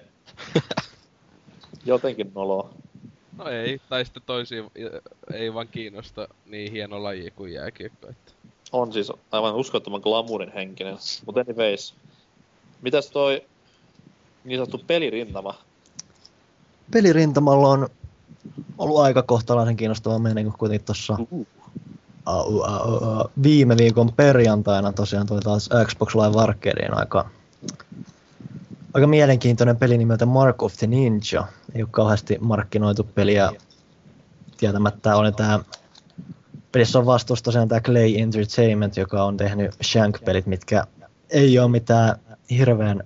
Jotenkin 1.86 2.32
noloa. 2.34 2.70
No 3.36 3.48
ei, 3.48 3.80
tai 3.88 4.04
sitten 4.04 4.22
toisia 4.26 4.64
ei 5.32 5.54
vaan 5.54 5.68
kiinnosta 5.68 6.28
niin 6.46 6.72
hieno 6.72 7.02
laji 7.02 7.30
kuin 7.30 7.52
jääkiekko. 7.52 8.08
Että. 8.08 8.32
On 8.72 8.92
siis 8.92 9.12
aivan 9.32 9.54
uskottoman 9.54 10.00
glamourin 10.00 10.52
henkinen. 10.52 10.96
Mutta 11.26 11.40
anyways. 11.40 11.94
Mitäs 12.82 13.10
toi 13.10 13.44
niin 14.44 14.58
sanottu 14.58 14.80
pelirintama? 14.86 15.54
Pelirintamalla 16.90 17.68
on 17.68 17.88
ollut 18.78 18.98
aika 18.98 19.22
kohtalaisen 19.22 19.76
kiinnostava 19.76 20.18
meininki 20.18 20.58
kuitenkin 20.58 20.86
tuossa 20.86 21.16
viime 23.42 23.76
viikon 23.76 24.12
perjantaina 24.12 24.92
tosiaan 24.92 25.26
tuli 25.26 25.40
taas 25.40 25.68
Xbox 25.86 26.14
Live 26.14 26.42
Arcadeen 26.42 26.94
aika, 26.94 27.30
aika 28.94 29.06
mielenkiintoinen 29.06 29.76
peli 29.76 29.98
nimeltä 29.98 30.26
Mark 30.26 30.62
of 30.62 30.76
the 30.76 30.86
Ninja. 30.86 31.44
Ei 31.74 31.82
ole 31.82 31.88
kauheasti 31.90 32.38
markkinoitu 32.40 33.04
peliä 33.04 33.50
tietämättä. 34.56 35.16
Oli 35.16 35.32
tää 35.32 35.60
pelissä 36.72 36.98
on 36.98 37.06
vastuussa 37.06 37.44
tosiaan 37.44 37.68
tämä 37.68 37.80
Clay 37.80 38.14
Entertainment, 38.18 38.96
joka 38.96 39.24
on 39.24 39.36
tehnyt 39.36 39.70
Shank-pelit, 39.84 40.46
mitkä 40.46 40.84
ei 41.30 41.58
ole 41.58 41.70
mitään 41.70 42.16
hirveän 42.50 43.04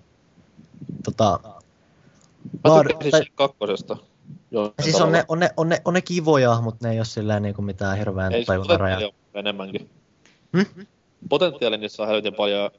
tota, 1.05 1.41
Mä 2.65 2.71
laad- 2.71 2.87
tykkäsin 2.89 3.11
tai- 3.11 3.27
kakkosesta. 3.35 3.97
Joo, 4.51 4.75
Siis 4.83 5.01
on 5.01 5.13
ne, 5.13 5.25
on, 5.29 5.41
ne, 5.41 5.51
on, 5.57 5.69
ne, 5.69 5.81
on 5.85 5.95
ne 5.95 6.01
kivoja, 6.01 6.61
mutta 6.61 6.87
ne 6.87 6.93
ei 6.93 6.99
ole 6.99 7.05
silleen 7.05 7.43
niinku 7.43 7.63
mitään 7.63 7.99
hirveän 7.99 8.33
Ei, 8.33 8.45
tajunnan 8.45 8.81
rajaa. 8.81 9.01
on 9.01 9.11
enemmänkin. 9.35 9.91
Hmm? 10.57 10.87
Potentiaali 11.29 11.79
niissä 11.79 12.03
on 12.03 12.09
helvetin 12.09 12.35
paljon 12.35 12.71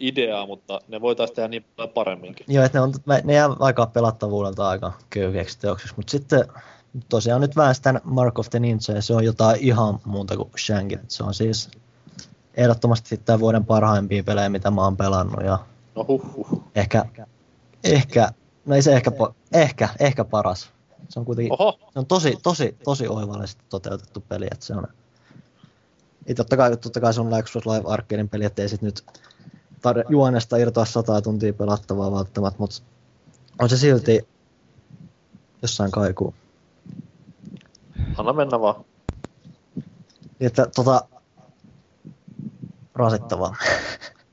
ideaa, 0.00 0.46
mutta 0.46 0.80
ne 0.88 1.00
voitaisiin 1.00 1.36
tehdä 1.36 1.48
niin 1.48 1.64
paljon 1.76 1.92
paremminkin. 1.92 2.46
Joo, 2.48 2.64
että 2.64 2.78
ne, 2.78 2.82
on, 2.82 2.92
ne 3.24 3.34
jää 3.34 3.48
aika 3.60 3.86
pelattavuudelta 3.86 4.68
aika 4.68 4.92
köyhkeäksi 5.10 5.58
teoksiksi, 5.58 5.94
mutta 5.96 6.10
sitten 6.10 6.44
tosiaan 7.08 7.40
nyt 7.40 7.56
väänstän 7.56 8.00
Mark 8.04 8.38
of 8.38 8.50
the 8.50 8.60
Ninja 8.60 8.94
ja 8.94 9.02
se 9.02 9.14
on 9.14 9.24
jotain 9.24 9.60
ihan 9.60 9.98
muuta 10.04 10.36
kuin 10.36 10.50
Shankit. 10.58 11.00
Se 11.08 11.24
on 11.24 11.34
siis 11.34 11.70
ehdottomasti 12.54 13.16
tämän 13.16 13.40
vuoden 13.40 13.64
parhaimpia 13.64 14.24
pelejä, 14.24 14.48
mitä 14.48 14.70
mä 14.70 14.84
oon 14.84 14.96
pelannut 14.96 15.44
ja 15.44 15.58
No 15.96 16.04
huh, 16.08 16.36
huh. 16.36 16.62
ehkä, 16.74 17.04
ehkä, 17.84 18.30
no 18.66 18.74
ei 18.74 18.82
se 18.82 18.92
ehkä, 18.92 19.10
ehkä, 19.52 19.88
ehkä 20.00 20.24
paras. 20.24 20.70
Se 21.08 21.20
on 21.20 21.26
kuitenkin 21.26 21.52
Oho, 21.52 21.78
se 21.92 21.98
on 21.98 22.06
tosi, 22.06 22.36
tosi, 22.42 22.76
tosi 22.84 23.08
oivallisesti 23.08 23.64
toteutettu 23.68 24.24
peli, 24.28 24.46
että 24.52 24.66
se 24.66 24.74
on... 24.74 24.86
Ei 26.26 26.34
totta 26.34 26.56
kai, 26.56 26.76
totta 26.76 27.00
kai 27.00 27.14
se 27.14 27.20
on 27.20 27.30
Xbox 27.42 27.66
Live 27.66 27.92
Arcadein 27.92 28.28
peli, 28.28 28.44
ettei 28.44 28.68
sit 28.68 28.82
nyt 28.82 29.04
tar- 29.92 30.04
juonesta 30.08 30.56
irtoa 30.56 30.84
sata 30.84 31.20
tuntia 31.22 31.52
pelattavaa 31.52 32.12
välttämättä, 32.12 32.58
mutta 32.58 32.82
on 33.58 33.68
se 33.68 33.76
silti 33.76 34.28
jossain 35.62 35.90
kaikuu. 35.90 36.34
anna 38.16 38.32
mennä 38.32 38.60
vaan. 38.60 38.84
Niin, 40.38 40.46
että 40.46 40.66
tota, 40.74 41.08
rasittavaa. 42.94 43.56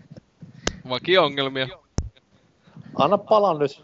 Vakiongelmia. 0.89 1.67
Anna 2.95 3.17
palaa 3.17 3.57
nyt. 3.57 3.81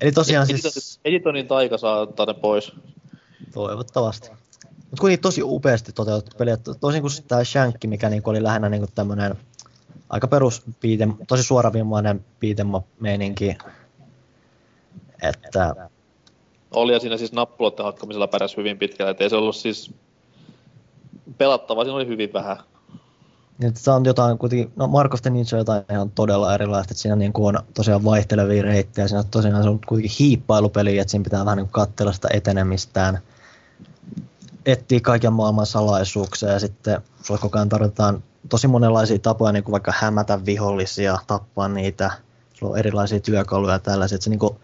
Eli 0.00 0.12
tosiaan 0.12 0.46
Editonin- 0.46 0.70
siis 0.72 1.00
Editonin 1.04 1.46
taika 1.48 1.78
saa 1.78 1.98
ottaa 2.00 2.26
ne 2.26 2.34
pois. 2.34 2.72
toivottavasti. 3.54 4.30
Mutta 4.76 5.00
kuitenkin 5.00 5.22
tosi 5.22 5.42
upeasti 5.42 5.92
toteutettu 5.92 6.36
peli. 6.38 6.50
Toisin 6.80 7.02
kuin 7.02 7.12
tämä 7.28 7.44
Shankki, 7.44 7.86
mikä 7.86 8.10
niinku 8.10 8.30
oli 8.30 8.42
lähinnä 8.42 8.68
niinku 8.68 8.88
tämmönen 8.94 9.36
aika 10.08 10.28
perus 10.28 10.62
beat'em, 10.66 11.14
tosi 11.28 11.42
suoraviimainen 11.42 12.24
beat'em 12.44 12.74
up 12.74 12.86
meininki. 13.00 13.56
Että 15.22 15.74
Oli 16.70 16.92
ja 16.92 17.00
siinä 17.00 17.16
siis 17.16 17.32
nappuloiden 17.32 17.84
hakkamisella 17.84 18.28
pärjäs 18.28 18.56
hyvin 18.56 18.78
pitkälle, 18.78 19.10
et 19.10 19.20
ei 19.20 19.30
se 19.30 19.36
ollut 19.36 19.56
siis 19.56 19.94
pelattava, 21.38 21.84
siinä 21.84 21.96
oli 21.96 22.06
hyvin 22.06 22.32
vähän. 22.32 22.56
Että 23.62 23.80
se 23.80 23.90
on 23.90 24.04
jotain 24.04 24.38
kuitenkin, 24.38 24.72
no 24.76 24.86
Mark 24.86 25.14
of 25.14 25.22
the 25.22 25.30
Ninja 25.30 25.46
on 25.52 25.58
jotain 25.58 25.84
ihan 25.90 26.10
todella 26.10 26.54
erilaista, 26.54 26.92
että 26.92 27.02
siinä 27.02 27.16
niin 27.16 27.32
on 27.36 27.58
tosiaan 27.74 28.04
vaihtelevia 28.04 28.62
reittejä, 28.62 29.08
siinä 29.08 29.18
on 29.18 29.26
tosiaan 29.30 29.62
se 29.62 29.68
on 29.68 29.80
kuitenkin 29.86 30.16
hiippailupeli, 30.18 30.98
että 30.98 31.10
siinä 31.10 31.24
pitää 31.24 31.44
vähän 31.44 31.56
niin 31.56 31.68
katsella 31.68 32.12
sitä 32.12 32.28
etenemistään, 32.32 33.18
etsiä 34.66 35.00
kaiken 35.00 35.32
maailman 35.32 35.66
salaisuuksia 35.66 36.48
ja 36.48 36.58
sitten 36.58 37.00
sulla 37.22 37.40
koko 37.40 37.58
ajan 37.58 37.68
tarvitaan 37.68 38.22
tosi 38.48 38.68
monenlaisia 38.68 39.18
tapoja, 39.18 39.52
niin 39.52 39.64
kuin 39.64 39.72
vaikka 39.72 39.92
hämätä 39.96 40.44
vihollisia, 40.46 41.18
tappaa 41.26 41.68
niitä, 41.68 42.10
sulla 42.54 42.72
on 42.72 42.78
erilaisia 42.78 43.20
työkaluja 43.20 43.72
ja 43.72 43.78
tällaisia, 43.78 44.16
että 44.16 44.24
se 44.24 44.30
niin 44.30 44.38
kuin, 44.38 44.56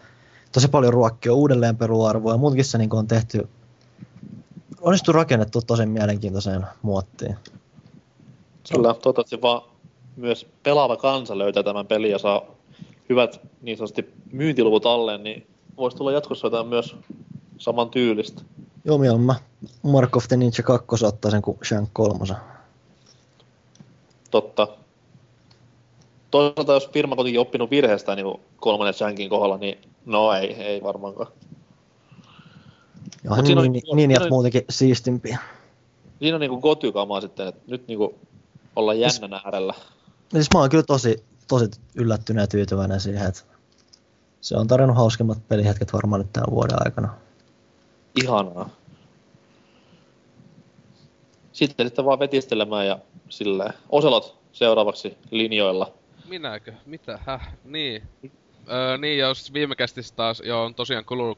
tosi 0.51 0.67
paljon 0.67 0.93
ruokkia 0.93 1.33
uudelleen 1.33 1.77
peruarvoa 1.77 2.31
ja 2.31 2.37
muutenkin 2.37 2.65
se 2.65 2.77
niin 2.77 2.89
kuin 2.89 2.99
on 2.99 3.07
tehty, 3.07 3.47
onnistu 4.81 5.11
rakennettu 5.11 5.61
tosi 5.61 5.85
mielenkiintoiseen 5.85 6.65
muottiin. 6.81 7.37
Kyllä, 8.73 8.93
toivottavasti 8.93 9.41
vaan 9.41 9.61
myös 10.15 10.47
pelaava 10.63 10.97
kansa 10.97 11.37
löytää 11.37 11.63
tämän 11.63 11.87
pelin 11.87 12.11
ja 12.11 12.19
saa 12.19 12.41
hyvät 13.09 13.41
niin 13.61 13.77
sanotusti 13.77 14.13
myyntiluvut 14.31 14.85
alleen, 14.85 15.23
niin 15.23 15.47
voisi 15.77 15.97
tulla 15.97 16.11
jatkossa 16.11 16.47
jotain 16.47 16.67
myös 16.67 16.95
saman 17.57 17.89
tyylistä. 17.89 18.41
Joo, 18.85 18.97
mieluummin 18.97 19.25
mä 19.25 19.35
Mark 19.83 20.15
of 20.15 20.27
the 20.27 20.37
Ninja 20.37 20.63
2 20.63 21.05
ottaisin 21.05 21.41
kuin 21.41 21.57
Shank 21.63 21.89
3. 21.93 22.25
Totta. 24.31 24.67
Toisaalta 26.31 26.73
jos 26.73 26.89
firma 26.93 27.15
kuitenkin 27.15 27.39
oppinut 27.41 27.71
virheestään 27.71 28.15
niin 28.17 28.39
kolmannen 28.59 28.93
Shankin 28.93 29.29
kohdalla, 29.29 29.57
niin 29.57 29.77
no 30.05 30.33
ei, 30.33 30.53
ei 30.53 30.83
varmaankaan. 30.83 31.31
Siinä 33.21 33.41
niin, 33.41 33.57
on- 33.57 33.71
niin, 33.71 34.09
niin, 34.09 34.21
on- 34.21 34.29
muutenkin 34.29 34.65
siistimpiä. 34.69 35.39
Siinä 36.19 36.35
on 36.35 36.41
niinku 36.41 36.59
gotykamaa 36.61 37.21
sitten, 37.21 37.47
että 37.47 37.61
nyt 37.67 37.87
niinku 37.87 38.15
ollaan 38.75 38.99
jännän 38.99 39.33
äärellä. 39.45 39.73
Ja 39.77 39.83
Siis 40.33 40.47
mä 40.53 40.59
oon 40.59 40.69
kyllä 40.69 40.83
tosi, 40.83 41.23
tosi 41.47 41.65
yllättynyt 41.95 42.41
ja 42.41 42.47
tyytyväinen 42.47 42.99
siihen, 42.99 43.27
että 43.27 43.41
Se 44.41 44.57
on 44.57 44.67
tarjonnut 44.67 44.97
hauskimmat 44.97 45.47
pelihetket 45.47 45.93
varmaan 45.93 46.21
nyt 46.21 46.33
tämän 46.33 46.51
vuoden 46.51 46.77
aikana. 46.85 47.13
Ihanaa. 48.23 48.69
Sitten 51.53 51.87
sitten 51.87 52.05
vaan 52.05 52.19
vetistelemään 52.19 52.87
ja 52.87 52.99
silleen. 53.29 53.73
Oselot 53.89 54.37
seuraavaksi 54.51 55.17
linjoilla. 55.31 55.93
Minäkö? 56.27 56.73
Mitä? 56.85 57.19
Häh? 57.25 57.53
Niin. 57.63 58.03
Öö, 58.71 58.97
niin, 58.97 59.19
jos 59.19 59.53
viime 59.53 59.75
taas 60.15 60.41
jo 60.45 60.63
on 60.63 60.75
tosiaan 60.75 61.05
kulunut 61.05 61.37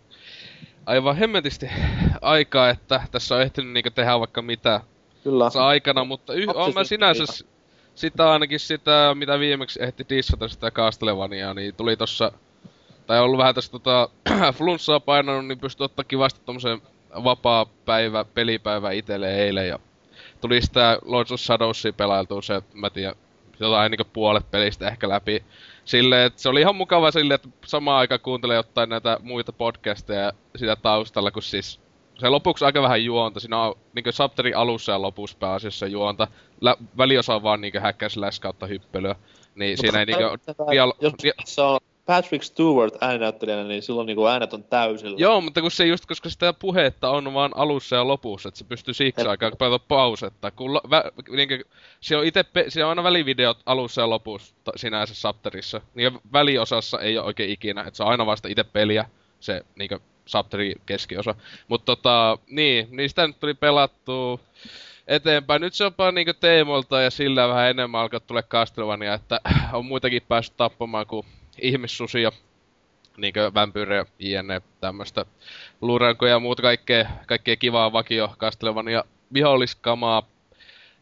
aivan 0.86 1.15
hemmetisti 1.17 1.70
aikaa, 2.22 2.70
että 2.70 3.01
tässä 3.12 3.36
on 3.36 3.41
ehtinyt 3.41 3.74
niinku 3.74 3.89
tehdä 3.89 4.20
vaikka 4.20 4.41
mitä 4.41 4.82
Kyllä. 5.24 5.43
tässä 5.46 5.65
aikana, 5.65 6.05
mutta 6.05 6.34
yh, 6.34 6.50
on 6.55 6.74
mä 6.74 6.84
sinänsä 6.84 7.25
s- 7.25 7.46
sitä 7.96 8.32
ainakin 8.32 8.60
sitä, 8.60 9.15
mitä 9.17 9.39
viimeksi 9.39 9.84
ehti 9.84 10.05
dissata 10.10 10.48
sitä 10.48 10.72
Castlevaniaa, 10.72 11.53
niin 11.53 11.75
tuli 11.75 11.98
tossa, 11.98 12.32
tai 13.08 13.17
on 13.20 13.25
ollut 13.25 13.38
vähän 13.38 13.55
tässä 13.55 13.72
tota, 13.72 14.10
flunssaa 14.58 15.00
painanut, 15.00 15.46
niin 15.48 15.60
pystyi 15.60 15.86
ottaa 15.86 16.05
kivasti 16.05 16.39
tommosen 16.46 16.82
vapaa 17.24 17.65
päivä, 17.86 18.25
pelipäivä 18.34 18.91
itelle 18.91 19.36
eilen, 19.36 19.67
ja 19.67 19.79
tuli 20.43 20.62
sitä 20.62 21.00
Lords 21.05 21.31
of 21.31 21.39
Shadowsia 21.39 21.93
pelailtua 21.93 22.41
se, 22.41 22.62
mä 22.73 22.89
tiedän, 22.89 23.15
jotain 23.59 23.91
niinku 23.91 24.03
puolet 24.13 24.51
pelistä 24.51 24.88
ehkä 24.88 25.09
läpi. 25.09 25.43
Silleen, 25.85 26.25
että 26.25 26.41
se 26.41 26.50
oli 26.50 26.62
ihan 26.62 26.75
mukava 26.75 27.12
silleen, 27.12 27.35
että 27.35 27.50
samaan 27.65 28.00
aikaan 28.00 28.19
kuuntelee 28.21 28.55
jotain 28.55 28.89
näitä 28.89 29.17
muita 29.21 29.51
podcasteja 29.53 30.33
sitä 30.55 30.75
taustalla, 30.75 31.31
kun 31.31 31.41
siis 31.43 31.79
se 32.19 32.29
lopuksi 32.29 32.65
aika 32.65 32.81
vähän 32.81 33.03
juonta. 33.03 33.39
Siinä 33.39 33.62
on 33.62 33.75
niinku 33.95 34.09
chapterin 34.12 34.57
alussa 34.57 34.91
ja 34.91 35.01
lopussa 35.01 35.38
pääasiassa 35.39 35.88
juonta. 35.88 36.27
Lä- 36.62 36.77
väliosa 36.97 37.35
on 37.35 37.43
vaan 37.43 37.62
niinku 37.62 37.79
häkkäs 37.81 38.15
kautta 38.41 38.65
hyppelyä. 38.67 39.15
Niin 39.55 39.77
siinä 39.77 40.00
ei 40.00 40.05
niinku... 40.05 40.23
dialo- 40.71 40.97
Jos 41.01 41.13
se 41.45 41.62
on 41.62 41.79
Patrick 42.05 42.43
Stewart 42.43 42.93
ääninäyttelijänä, 43.01 43.63
niin 43.63 43.81
silloin 43.81 44.05
niinku 44.05 44.25
äänet 44.25 44.53
on 44.53 44.63
täysillä. 44.63 45.17
Joo, 45.19 45.41
mutta 45.41 45.62
kun 45.62 45.72
se 45.72 45.86
just, 45.86 46.05
koska 46.05 46.29
sitä 46.29 46.53
puhetta 46.53 47.10
on 47.10 47.33
vaan 47.33 47.51
alussa 47.55 47.95
ja 47.95 48.07
lopussa, 48.07 48.50
että 48.50 48.57
se 48.57 48.63
pystyy 48.63 48.93
siksi 48.93 49.27
aikaa 49.27 49.51
pelata 49.51 49.86
pausetta. 49.88 50.51
Kun 50.51 50.74
lo, 50.74 50.81
vä, 50.89 51.03
niinku, 51.29 51.55
se 52.01 52.17
on 52.17 52.25
ite, 52.25 52.45
se 52.67 52.83
on 52.83 52.89
aina 52.89 53.03
välivideot 53.03 53.57
alussa 53.65 54.01
ja 54.01 54.10
lopussa 54.10 54.55
sinänsä 54.75 55.15
Sapterissa. 55.15 55.81
Niin 55.95 56.19
väliosassa 56.33 57.00
ei 57.00 57.17
ole 57.17 57.25
oikein 57.25 57.50
ikinä, 57.50 57.81
että 57.81 57.98
se 57.98 58.03
on 58.03 58.10
aina 58.10 58.25
vasta 58.25 58.48
itse 58.48 58.63
peliä, 58.63 59.05
se 59.39 59.65
niinku 59.75 60.00
Sapterin 60.25 60.81
keskiosa. 60.86 61.36
Mutta 61.67 61.86
tota, 61.86 62.38
niin, 62.50 62.88
niin 62.91 63.10
sitä 63.10 63.27
nyt 63.27 63.39
tuli 63.39 63.53
pelattua 63.53 64.39
eteenpäin. 65.07 65.62
Nyt 65.62 65.74
se 65.74 65.86
on 65.86 65.91
vaan 65.98 66.15
niinku 66.15 66.33
teemoilta 66.39 67.01
ja 67.01 67.10
sillä 67.10 67.48
vähän 67.48 67.69
enemmän 67.69 68.01
alkaa 68.01 68.19
tulla 68.19 68.43
Castlevania, 68.43 69.13
että 69.13 69.41
on 69.74 69.86
muitakin 69.86 70.22
päässyt 70.27 70.57
tappamaan 70.57 71.07
kuin 71.07 71.25
ihmissusia 71.62 72.31
niinkö 73.17 73.51
vampyyrejä, 73.53 74.05
jne. 74.19 74.62
tämmöstä 74.81 75.25
luurankoja 75.81 76.31
ja 76.31 76.39
muuta 76.39 76.62
kaikkea, 76.62 77.10
kaikkea 77.25 77.55
kivaa 77.55 77.93
vakio 77.93 78.36
Castlevania 78.38 79.03
viholliskamaa. 79.33 80.24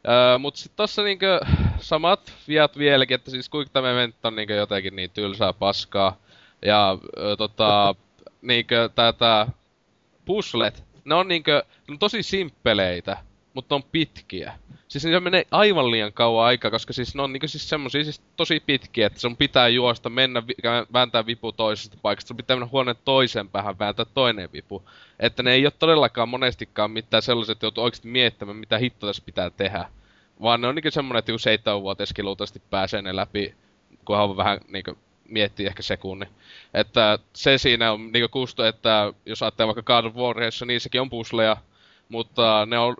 Öö, 0.07 0.37
mut 0.37 0.55
sit 0.55 0.71
tossa 0.75 1.03
niinkö 1.03 1.39
samat 1.79 2.33
viat 2.47 2.77
vieläkin, 2.77 3.15
että 3.15 3.31
siis 3.31 3.49
kuinka 3.49 3.73
tämä 3.73 3.93
mentti 3.93 4.27
on 4.27 4.35
niinkö 4.35 4.53
jotenkin 4.53 4.95
niin 4.95 5.09
tylsää 5.09 5.53
paskaa. 5.53 6.17
Ja 6.65 6.97
ö, 7.17 7.35
tota, 7.35 7.95
niinkö 8.41 8.89
tätä 8.95 9.47
puzzlet, 10.25 10.83
ne 11.05 11.15
on 11.15 11.27
niinkö, 11.27 11.63
ne 11.87 11.91
on 11.91 11.99
tosi 11.99 12.23
simppeleitä, 12.23 13.17
mutta 13.53 13.75
on 13.75 13.83
pitkiä. 13.83 14.53
Siis 14.87 15.05
ne 15.05 15.19
menee 15.19 15.45
aivan 15.51 15.91
liian 15.91 16.13
kauan 16.13 16.45
aikaa, 16.45 16.71
koska 16.71 16.93
siis 16.93 17.15
ne 17.15 17.21
on 17.21 17.33
niinku 17.33 17.47
siis 17.47 17.69
semmosia 17.69 18.03
siis 18.03 18.21
tosi 18.35 18.59
pitkiä, 18.65 19.07
että 19.07 19.19
sun 19.19 19.37
pitää 19.37 19.67
juosta, 19.67 20.09
mennä, 20.09 20.43
vääntää 20.93 21.25
vipu 21.25 21.51
toisesta 21.51 21.97
paikasta, 22.01 22.27
sun 22.27 22.37
pitää 22.37 22.55
mennä 22.55 22.69
huoneen 22.71 22.95
toiseen 23.05 23.49
päähän, 23.49 23.79
vääntää 23.79 24.05
toinen 24.13 24.49
vipu. 24.53 24.83
Että 25.19 25.43
ne 25.43 25.53
ei 25.53 25.65
ole 25.65 25.73
todellakaan 25.79 26.29
monestikaan 26.29 26.91
mitään 26.91 27.23
sellaiset, 27.23 27.51
että 27.51 27.65
joutuu 27.65 27.83
oikeasti 27.83 28.07
miettimään, 28.07 28.57
mitä 28.57 28.77
hitto 28.77 29.07
tässä 29.07 29.23
pitää 29.25 29.49
tehdä. 29.49 29.85
Vaan 30.41 30.61
ne 30.61 30.67
on 30.67 30.75
niinku 30.75 30.91
semmonen, 30.91 31.19
että 31.19 31.31
joku 31.31 31.39
seitsemänvuotiaskin 31.39 32.25
luultavasti 32.25 32.61
pääsee 32.69 33.01
ne 33.01 33.15
läpi, 33.15 33.55
kunhan 34.05 34.29
on 34.29 34.37
vähän 34.37 34.59
niinku 34.67 34.97
miettii 35.31 35.65
ehkä 35.65 35.83
sekunnin. 35.83 36.29
Että 36.73 37.19
se 37.33 37.57
siinä 37.57 37.91
on 37.91 38.11
niinku 38.11 38.29
kusto, 38.29 38.65
että 38.65 39.13
jos 39.25 39.43
ajattelee 39.43 39.67
vaikka 39.67 39.93
God 39.93 40.05
of 40.05 40.15
War, 40.15 40.37
niin 40.65 40.81
sekin 40.81 41.01
on 41.01 41.09
pusleja, 41.09 41.57
mutta 42.11 42.65
ne 42.65 42.79
on 42.79 42.95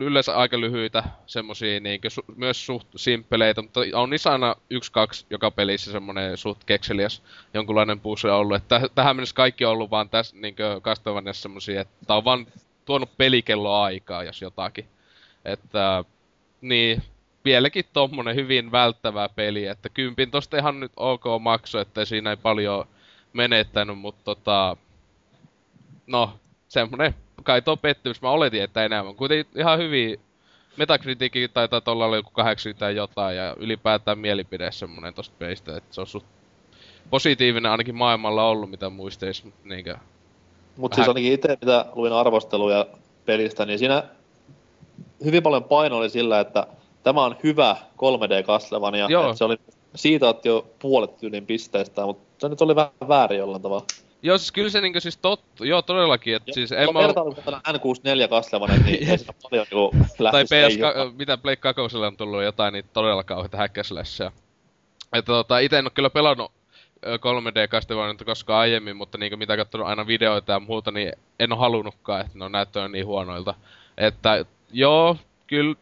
yleensä 0.00 0.36
aika 0.36 0.60
lyhyitä, 0.60 1.04
semmosia 1.26 1.80
niinkö 1.80 2.08
su- 2.08 2.34
myös 2.36 2.66
suht 2.66 2.88
simppeleitä, 2.96 3.62
mutta 3.62 3.80
on 3.94 4.10
niissä 4.10 4.32
aina 4.32 4.56
yksi, 4.70 4.92
kaksi 4.92 5.26
joka 5.30 5.50
pelissä 5.50 5.92
semmonen 5.92 6.36
suht 6.36 6.64
kekseliäs 6.64 7.22
jonkunlainen 7.54 8.00
puzzle 8.00 8.32
ollut. 8.32 8.56
Että 8.56 8.78
täh- 8.78 8.90
tähän 8.94 9.16
mennessä 9.16 9.34
kaikki 9.34 9.64
on 9.64 9.72
ollut 9.72 9.90
vaan 9.90 10.08
tässä 10.08 10.36
niinkö 10.36 10.80
Castlevaniassa 10.80 11.42
semmosia, 11.42 11.80
että 11.80 11.94
tää 12.06 12.16
on 12.16 12.24
vaan 12.24 12.46
tuonut 12.84 13.16
pelikello 13.16 13.80
aikaa, 13.82 14.24
jos 14.24 14.42
jotakin. 14.42 14.86
Että 15.44 16.04
niin, 16.60 17.02
vieläkin 17.44 17.84
tommonen 17.92 18.36
hyvin 18.36 18.72
välttävä 18.72 19.28
peli, 19.28 19.66
että 19.66 19.88
kympin 19.88 20.30
tosta 20.30 20.56
ihan 20.56 20.80
nyt 20.80 20.92
ok 20.96 21.24
maksu, 21.40 21.78
että 21.78 22.04
siinä 22.04 22.30
ei 22.30 22.36
paljon 22.36 22.84
menettänyt, 23.32 23.98
mutta 23.98 24.24
tota, 24.24 24.76
no, 26.06 26.32
semmonen 26.68 27.14
kai 27.46 27.62
tuo 27.62 27.76
pettymys. 27.76 28.22
Mä 28.22 28.30
oletin, 28.30 28.62
että 28.62 28.84
enemmän. 28.84 29.14
Kuitenkin 29.14 29.60
ihan 29.60 29.78
hyvin 29.78 30.20
Metacriticin 30.76 31.50
taitaa 31.50 31.82
olla 31.86 32.04
olla 32.04 32.16
joku 32.16 32.30
80 32.32 32.90
jotain 32.90 33.36
ja 33.36 33.56
ylipäätään 33.58 34.18
mielipide 34.18 34.72
semmonen 34.72 35.14
tosta 35.14 35.34
pelistä, 35.38 35.76
että 35.76 35.94
se 35.94 36.00
on 36.00 36.06
suht 36.06 36.26
positiivinen 37.10 37.72
ainakin 37.72 37.94
maailmalla 37.94 38.48
ollut, 38.48 38.70
mitä 38.70 38.90
muisteis, 38.90 39.44
niinkö. 39.64 39.96
Mut 40.76 40.90
Vähän- 40.92 40.94
siis 41.04 41.08
ainakin 41.08 41.32
itse, 41.32 41.48
mitä 41.48 41.86
luin 41.94 42.12
arvosteluja 42.12 42.86
pelistä, 43.26 43.66
niin 43.66 43.78
siinä 43.78 44.02
hyvin 45.24 45.42
paljon 45.42 45.64
paino 45.64 45.96
oli 45.96 46.10
sillä, 46.10 46.40
että 46.40 46.66
tämä 47.02 47.24
on 47.24 47.36
hyvä 47.42 47.76
3D 47.96 48.42
Castlevania. 48.42 49.06
Joo. 49.10 49.30
Et 49.30 49.36
Se 49.36 49.44
oli, 49.44 49.56
siitä 49.94 50.28
otti 50.28 50.48
jo 50.48 50.66
puolet 50.78 51.18
tyylin 51.18 51.46
pisteistä, 51.46 52.06
mutta 52.06 52.24
se 52.38 52.48
nyt 52.48 52.60
oli 52.60 52.76
vähän 52.76 52.90
väärin 53.08 53.38
jollain 53.38 53.62
tavalla. 53.62 53.86
Joo, 54.26 54.38
siis 54.38 54.52
kyllä 54.52 54.70
se 54.70 54.80
niinkö 54.80 55.00
siis 55.00 55.16
totta, 55.16 55.66
joo 55.66 55.82
todellakin, 55.82 56.36
että 56.36 56.52
siis 56.52 56.72
en 56.72 56.92
mä 56.92 57.00
vertailu 57.00 57.32
N64 57.32 58.28
Castlevania, 58.30 58.78
niin 58.78 59.10
ei 59.10 59.18
siinä 59.18 59.34
paljon 59.42 59.66
niinku 59.70 59.96
tai 60.30 60.44
PS, 60.44 60.76
jopa. 60.76 61.12
mitä 61.18 61.36
Play 61.36 61.56
2 61.56 61.82
on 62.06 62.16
tullut 62.16 62.42
jotain 62.42 62.72
niin 62.72 62.84
todella 62.92 63.24
kauheita 63.24 63.56
häkkäslässä. 63.56 64.32
Että 65.12 65.32
tota, 65.32 65.58
ite 65.58 65.78
en 65.78 65.86
oo 65.86 65.90
kyllä 65.94 66.10
pelannut 66.10 66.52
ö, 67.06 67.16
3D 67.16 67.68
Castlevania 67.68 68.24
koskaan 68.24 68.60
aiemmin, 68.60 68.96
mutta 68.96 69.18
niinku 69.18 69.36
mitä 69.36 69.56
katsonut 69.56 69.86
aina 69.86 70.06
videoita 70.06 70.52
ja 70.52 70.60
muuta, 70.60 70.90
niin 70.90 71.12
en 71.40 71.52
oo 71.52 71.58
halunnutkaan, 71.58 72.20
että 72.20 72.38
ne 72.38 72.44
on 72.44 72.52
näyttänyt 72.52 72.92
niin 72.92 73.06
huonoilta. 73.06 73.54
Että 73.98 74.44
joo, 74.72 75.16
kyllä 75.46 75.74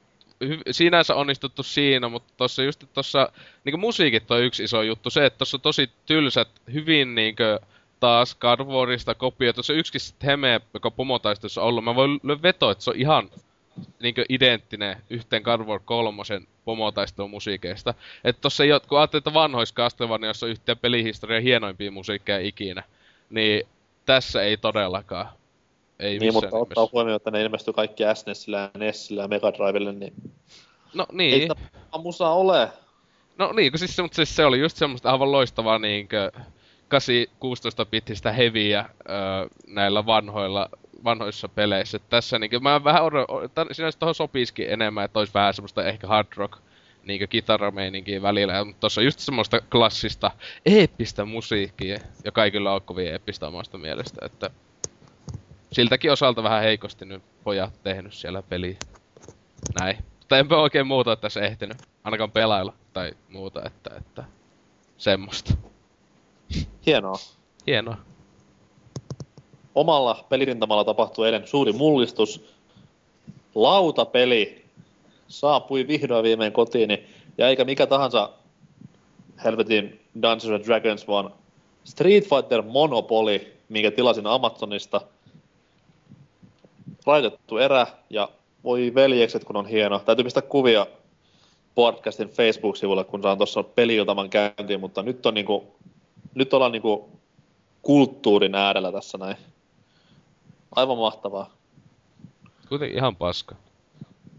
hy- 0.45 0.63
sinänsä 0.71 1.15
onnistuttu 1.15 1.63
siinä, 1.63 2.09
mutta 2.09 2.33
tossa 2.37 2.63
just 2.63 2.83
että 2.83 2.95
tossa 2.95 3.33
niinku 3.65 3.79
musiikit 3.79 4.31
on 4.31 4.43
yksi 4.43 4.65
iso 4.65 4.83
juttu. 4.83 5.11
Se, 5.11 5.27
että 5.27 5.39
tossa 5.39 5.57
on 5.57 5.61
tosi 5.61 5.91
tylsät, 6.07 6.49
hyvin 6.73 7.15
niinkö 7.15 7.61
taas 8.05 8.35
God 8.35 8.61
of 8.61 8.69
Warista 8.69 9.15
kopioitu. 9.15 9.63
Se 9.63 9.73
yksikin 9.73 10.01
Heme, 10.27 10.61
joka 10.75 10.91
pomotaistossa 10.91 11.61
on 11.63 11.67
ollut. 11.69 11.85
Mä 11.85 11.95
voin 11.95 12.21
vetoa, 12.43 12.73
että 12.73 12.85
se 12.85 12.91
on 12.91 12.97
ihan 12.97 13.31
niinkö 14.03 14.25
identtinen 14.29 14.97
yhteen 15.11 15.43
God 15.43 15.61
of 15.61 15.67
War 15.67 15.81
3 15.85 16.23
pomotaistelun 16.65 17.31
musiikeista. 17.31 17.95
Että 18.25 18.41
tossa 18.41 18.65
ei 18.65 18.71
kun 18.89 18.99
ajattelee, 18.99 19.19
että 19.19 19.35
vanhoissa 19.35 19.75
Castlevaniassa 19.75 20.47
on 20.47 20.51
yhteen 20.51 20.79
pelihistorian 20.79 21.43
hienoimpia 21.43 21.91
musiikkeja 21.91 22.39
ikinä, 22.41 22.83
niin 23.31 23.67
tässä 24.07 24.43
ei 24.43 24.57
todellakaan. 24.57 25.29
Ei 25.99 26.19
Niin, 26.19 26.33
mutta 26.33 26.47
ottaa 26.47 26.61
nimessä. 26.77 26.93
huomioon, 26.93 27.17
että 27.17 27.31
ne 27.31 27.43
ilmestyy 27.43 27.75
kaikki 27.75 28.03
SNESillä 28.15 28.59
ja 28.59 28.71
NESillä 28.79 29.23
ja 29.23 29.29
Mega 29.29 29.53
Drivelle, 29.53 29.93
niin 29.93 30.13
No 30.95 31.07
ei 31.11 31.17
niin. 31.17 31.43
sitä 31.43 31.55
musa 31.99 32.29
ole. 32.29 32.69
No 33.39 33.53
niin, 33.53 33.73
kun 33.73 33.79
siis, 33.79 33.97
se- 33.97 34.03
mutta 34.03 34.17
siis 34.17 34.37
se 34.37 34.45
oli 34.45 34.59
just 34.61 34.77
semmoista 34.77 35.11
aivan 35.11 35.33
loistavaa 35.33 35.79
niinkö 35.79 36.33
8-16 37.85 37.87
bittistä 37.91 38.33
heviä 38.33 38.85
öö, 39.09 39.17
näillä 39.67 40.07
vanhoilla 40.07 40.71
vanhoissa 41.05 41.49
peleissä. 41.49 41.99
Tässä 41.99 42.39
niinkö 42.39 42.61
mä 42.61 42.85
vähän 42.85 43.05
odon, 43.05 43.27
sinänsä 43.73 43.99
tohon 43.99 44.15
sopiskin 44.15 44.71
enemmän, 44.71 45.05
että 45.05 45.19
olisi 45.19 45.35
vähän 45.35 45.55
semmoista 45.55 45.85
ehkä 45.85 46.07
hard 46.07 46.29
rock 46.37 46.59
niinkö 47.07 47.27
kitarameininkiä 47.27 48.23
välillä, 48.23 48.65
mutta 48.65 48.81
tossa 48.81 49.01
on 49.01 49.05
just 49.05 49.19
semmoista 49.19 49.61
klassista 49.61 50.31
eeppistä 50.67 51.25
musiikkia, 51.25 51.99
joka 52.25 52.45
ei 52.45 52.51
kyllä 52.51 52.73
ole 52.73 52.81
kovin 52.81 53.09
eeppistä 53.09 53.47
omasta 53.47 53.79
mielestä, 53.79 54.27
että 54.27 54.51
siltäkin 55.73 56.13
osalta 56.13 56.43
vähän 56.43 56.63
heikosti 56.63 57.05
nyt 57.05 57.23
pojat 57.45 57.83
tehnyt 57.83 58.15
siellä 58.15 58.43
peliä. 58.43 58.77
Näin. 59.81 59.97
Mutta 60.19 60.39
enpä 60.39 60.57
oikein 60.57 60.87
muuta 60.87 61.17
tässä 61.17 61.41
ehtinyt, 61.41 61.77
ainakaan 62.05 62.31
pelailla 62.31 62.75
tai 62.93 63.13
muuta, 63.29 63.63
että, 63.67 63.91
että 63.97 64.25
semmoista. 64.97 65.55
Hienoa. 66.87 67.19
Hienoa. 67.67 67.97
Omalla 69.75 70.25
pelirintamalla 70.29 70.85
tapahtui 70.85 71.27
eilen 71.27 71.47
suuri 71.47 71.73
mullistus. 71.73 72.45
Lautapeli 73.55 74.65
saapui 75.29 75.89
vihdoin 75.89 76.23
viimein 76.23 76.53
kotiin, 76.53 77.09
ja 77.39 77.49
eikä 77.49 77.65
mikä 77.65 77.87
tahansa 77.87 78.31
helvetin 79.45 80.01
Dungeons 80.23 80.49
and 80.49 80.65
Dragons, 80.65 81.09
vaan 81.09 81.33
Street 81.85 82.25
Fighter 82.25 82.63
Monopoly, 82.63 83.53
minkä 83.69 83.91
tilasin 83.91 84.27
Amazonista. 84.27 85.01
Raitettu 87.07 87.59
erä 87.59 87.87
ja 88.11 88.29
voi 88.65 88.93
veljekset, 88.95 89.45
kun 89.45 89.57
on 89.57 89.67
hieno. 89.67 89.99
Täytyy 89.99 90.25
pistää 90.25 90.43
kuvia 90.43 90.87
podcastin 91.75 92.29
Facebook-sivulle, 92.29 93.05
kun 93.05 93.23
saan 93.23 93.39
tuossa 93.39 93.63
peliiltaman 93.63 94.31
käyntiin, 94.31 94.81
mutta 94.81 95.03
nyt 95.03 95.27
on 95.27 95.35
niinku, 95.35 95.75
nyt 96.35 96.55
ollaan 96.55 96.73
niinku 96.73 97.09
kulttuurin 97.83 98.55
äärellä 98.55 98.93
tässä 98.93 99.19
näin. 99.19 99.37
Aivan 100.77 100.99
mahtavaa. 100.99 101.51
Kuitenkin 102.69 102.99
ihan 102.99 103.17
paska. 103.17 103.55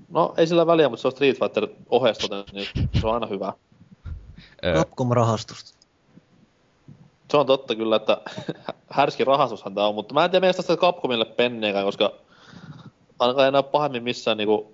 No 0.09 0.33
ei 0.37 0.47
sillä 0.47 0.67
väliä, 0.67 0.89
mutta 0.89 1.01
se 1.01 1.07
on 1.07 1.11
Street 1.11 1.39
Fighter 1.39 1.67
oheistoten, 1.89 2.43
niin 2.51 2.67
se 3.01 3.07
on 3.07 3.13
aina 3.13 3.27
hyvä. 3.27 3.53
Öö, 4.65 4.73
Capcom-rahastusta. 4.75 5.77
Se 7.31 7.37
on 7.37 7.45
totta 7.45 7.75
kyllä, 7.75 7.95
että 7.95 8.21
härski 8.89 9.23
rahastushan 9.23 9.75
tää 9.75 9.87
on, 9.87 9.95
mutta 9.95 10.13
mä 10.13 10.25
en 10.25 10.31
tiedä 10.31 10.45
meistä 10.45 10.61
sitä 10.61 10.77
Capcomille 10.77 11.25
penneekään, 11.25 11.85
koska 11.85 12.11
ainakaan 13.19 13.45
ei 13.45 13.51
näy 13.51 13.63
pahemmin 13.63 14.03
missään 14.03 14.37
niinku 14.37 14.73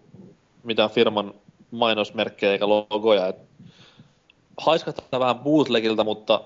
mitään 0.63 0.89
firman 0.89 1.33
mainosmerkkejä 1.71 2.51
eikä 2.51 2.69
logoja. 2.69 3.27
Et 3.27 3.35
haiskahtaa 4.57 5.19
vähän 5.19 5.39
bootlegiltä, 5.39 6.03
mutta 6.03 6.41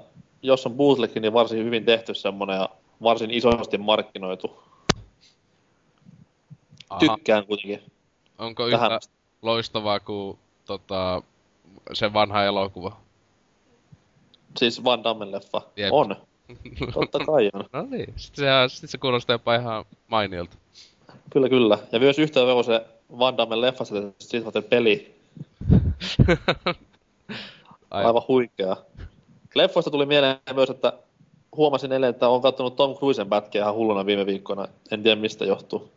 jos 0.46 0.66
on 0.66 0.74
bootleg, 0.74 1.16
niin 1.16 1.34
varsin 1.34 1.66
hyvin 1.66 1.86
tehty 1.86 2.14
semmonen 2.14 2.56
ja 2.56 2.70
varsin 3.04 3.32
isosti 3.32 3.78
markkinoitu. 3.78 4.64
aha. 6.90 7.00
Tykkään 7.00 7.46
kuitenkin. 7.46 7.82
Onko 8.38 8.70
tähän 8.70 8.92
yhtä 8.92 9.08
loistavaa 9.42 10.00
kuin 10.00 10.38
tota, 10.66 11.22
se 11.94 12.14
vanha 12.14 12.44
elokuva? 12.44 12.98
Siis 14.58 14.84
Van 14.84 15.04
Dammen 15.04 15.32
leffa. 15.32 15.62
Jep. 15.76 15.94
On. 15.94 16.16
Totta 16.94 17.20
kai 17.20 17.50
on. 17.54 17.66
no 17.74 17.82
niin, 17.82 18.14
sitten 18.16 18.46
se, 18.46 18.76
sit 18.76 18.90
se 18.90 18.98
kuulostaa 18.98 19.34
jopa 19.34 19.56
ihan 19.56 19.86
mainiolta. 20.08 20.58
Kyllä, 21.30 21.50
kyllä. 21.50 21.78
Ja 21.92 22.00
myös 22.00 22.20
yhtä 22.20 22.46
veo 22.46 22.64
se 22.64 22.86
Van 23.20 23.38
Dammen 23.38 23.62
leffassa 23.62 23.96
se 24.20 24.42
Fighter 24.42 24.62
peli. 24.62 25.16
Ai, 27.92 28.06
Aivan 28.06 28.22
huikea. 28.28 28.78
Leffoista 29.56 29.92
tuli 29.92 30.06
mieleen 30.06 30.40
myös, 30.54 30.70
että 30.70 30.94
huomasin 31.56 31.92
eilen, 31.92 32.10
että 32.10 32.30
olen 32.30 32.42
katsonut 32.42 32.76
Tom 32.76 32.96
Cruisen 32.96 33.30
pätkiä 33.30 33.62
ihan 33.62 33.74
hulluna 33.74 34.06
viime 34.06 34.26
viikkoina. 34.26 34.68
En 34.92 35.04
tiedä 35.04 35.22
mistä 35.22 35.46
johtuu. 35.46 35.90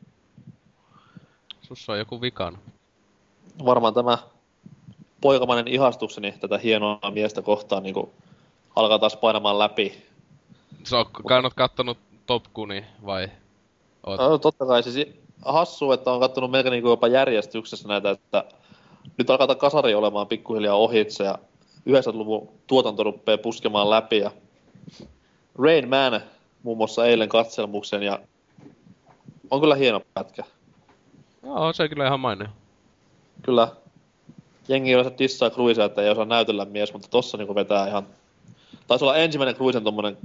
Sussa 1.63 1.93
on 1.93 1.99
joku 1.99 2.21
vikana. 2.21 2.59
Varmaan 3.65 3.95
tämä 3.95 4.19
poikamainen 5.21 5.69
ihastukseni 5.69 6.33
tätä 6.41 6.59
hienoa 6.59 6.99
miestä 7.11 7.43
kohtaan 7.43 7.83
niin 7.83 7.95
alkaa 8.77 8.99
taas 8.99 9.17
painamaan 9.17 9.59
läpi. 9.59 10.03
Kai 11.29 11.43
oot 11.43 11.55
kattonut 11.55 11.99
Top 12.27 12.45
Guni 12.55 12.85
vai? 13.07 13.29
Oot, 14.07 14.21
No, 14.21 14.39
totta 14.39 14.67
kai 14.67 14.83
siis 14.83 15.09
hassu, 15.45 15.93
että 15.93 16.11
on 16.13 16.21
kattonut 16.21 16.51
melkein 16.51 16.71
niin 16.71 16.85
jopa 16.85 17.09
järjestyksessä 17.09 17.89
näitä, 17.89 18.11
että 18.11 18.45
nyt 19.19 19.31
alkaa 19.31 19.55
kasari 19.55 19.95
olemaan 19.95 20.27
pikkuhiljaa 20.27 20.77
ohitse 20.77 21.25
ja 21.25 21.39
90-luvun 21.89 22.49
tuotanto 22.67 23.03
rupeaa 23.03 23.39
puskemaan 23.39 23.91
läpi 23.91 24.19
ja 24.19 24.31
Rain 25.59 25.89
Man 25.89 26.21
muun 26.63 26.77
muassa 26.77 27.07
eilen 27.07 27.29
katselmuksen 27.29 28.03
ja 28.03 28.21
on 29.51 29.61
kyllä 29.61 29.75
hieno 29.75 30.01
pätkä. 30.15 30.45
Joo, 31.43 31.73
se 31.73 31.83
on 31.83 31.89
kyllä 31.89 32.07
ihan 32.07 32.21
mainio. 32.21 32.49
Kyllä 33.43 33.69
jengi 34.69 34.93
yleensä 34.93 35.19
dissaa 35.19 35.51
Cruisea, 35.51 35.85
että 35.85 36.03
ei 36.03 36.11
osaa 36.11 36.25
näytellä 36.25 36.65
mies, 36.65 36.93
mutta 36.93 37.09
tossa 37.09 37.37
niinku 37.37 37.55
vetää 37.55 37.89
ihan... 37.89 38.07
Taisi 38.87 39.05
olla 39.05 39.17
ensimmäinen 39.17 39.55
Cruisen 39.55 39.85
tommonen 39.85 40.19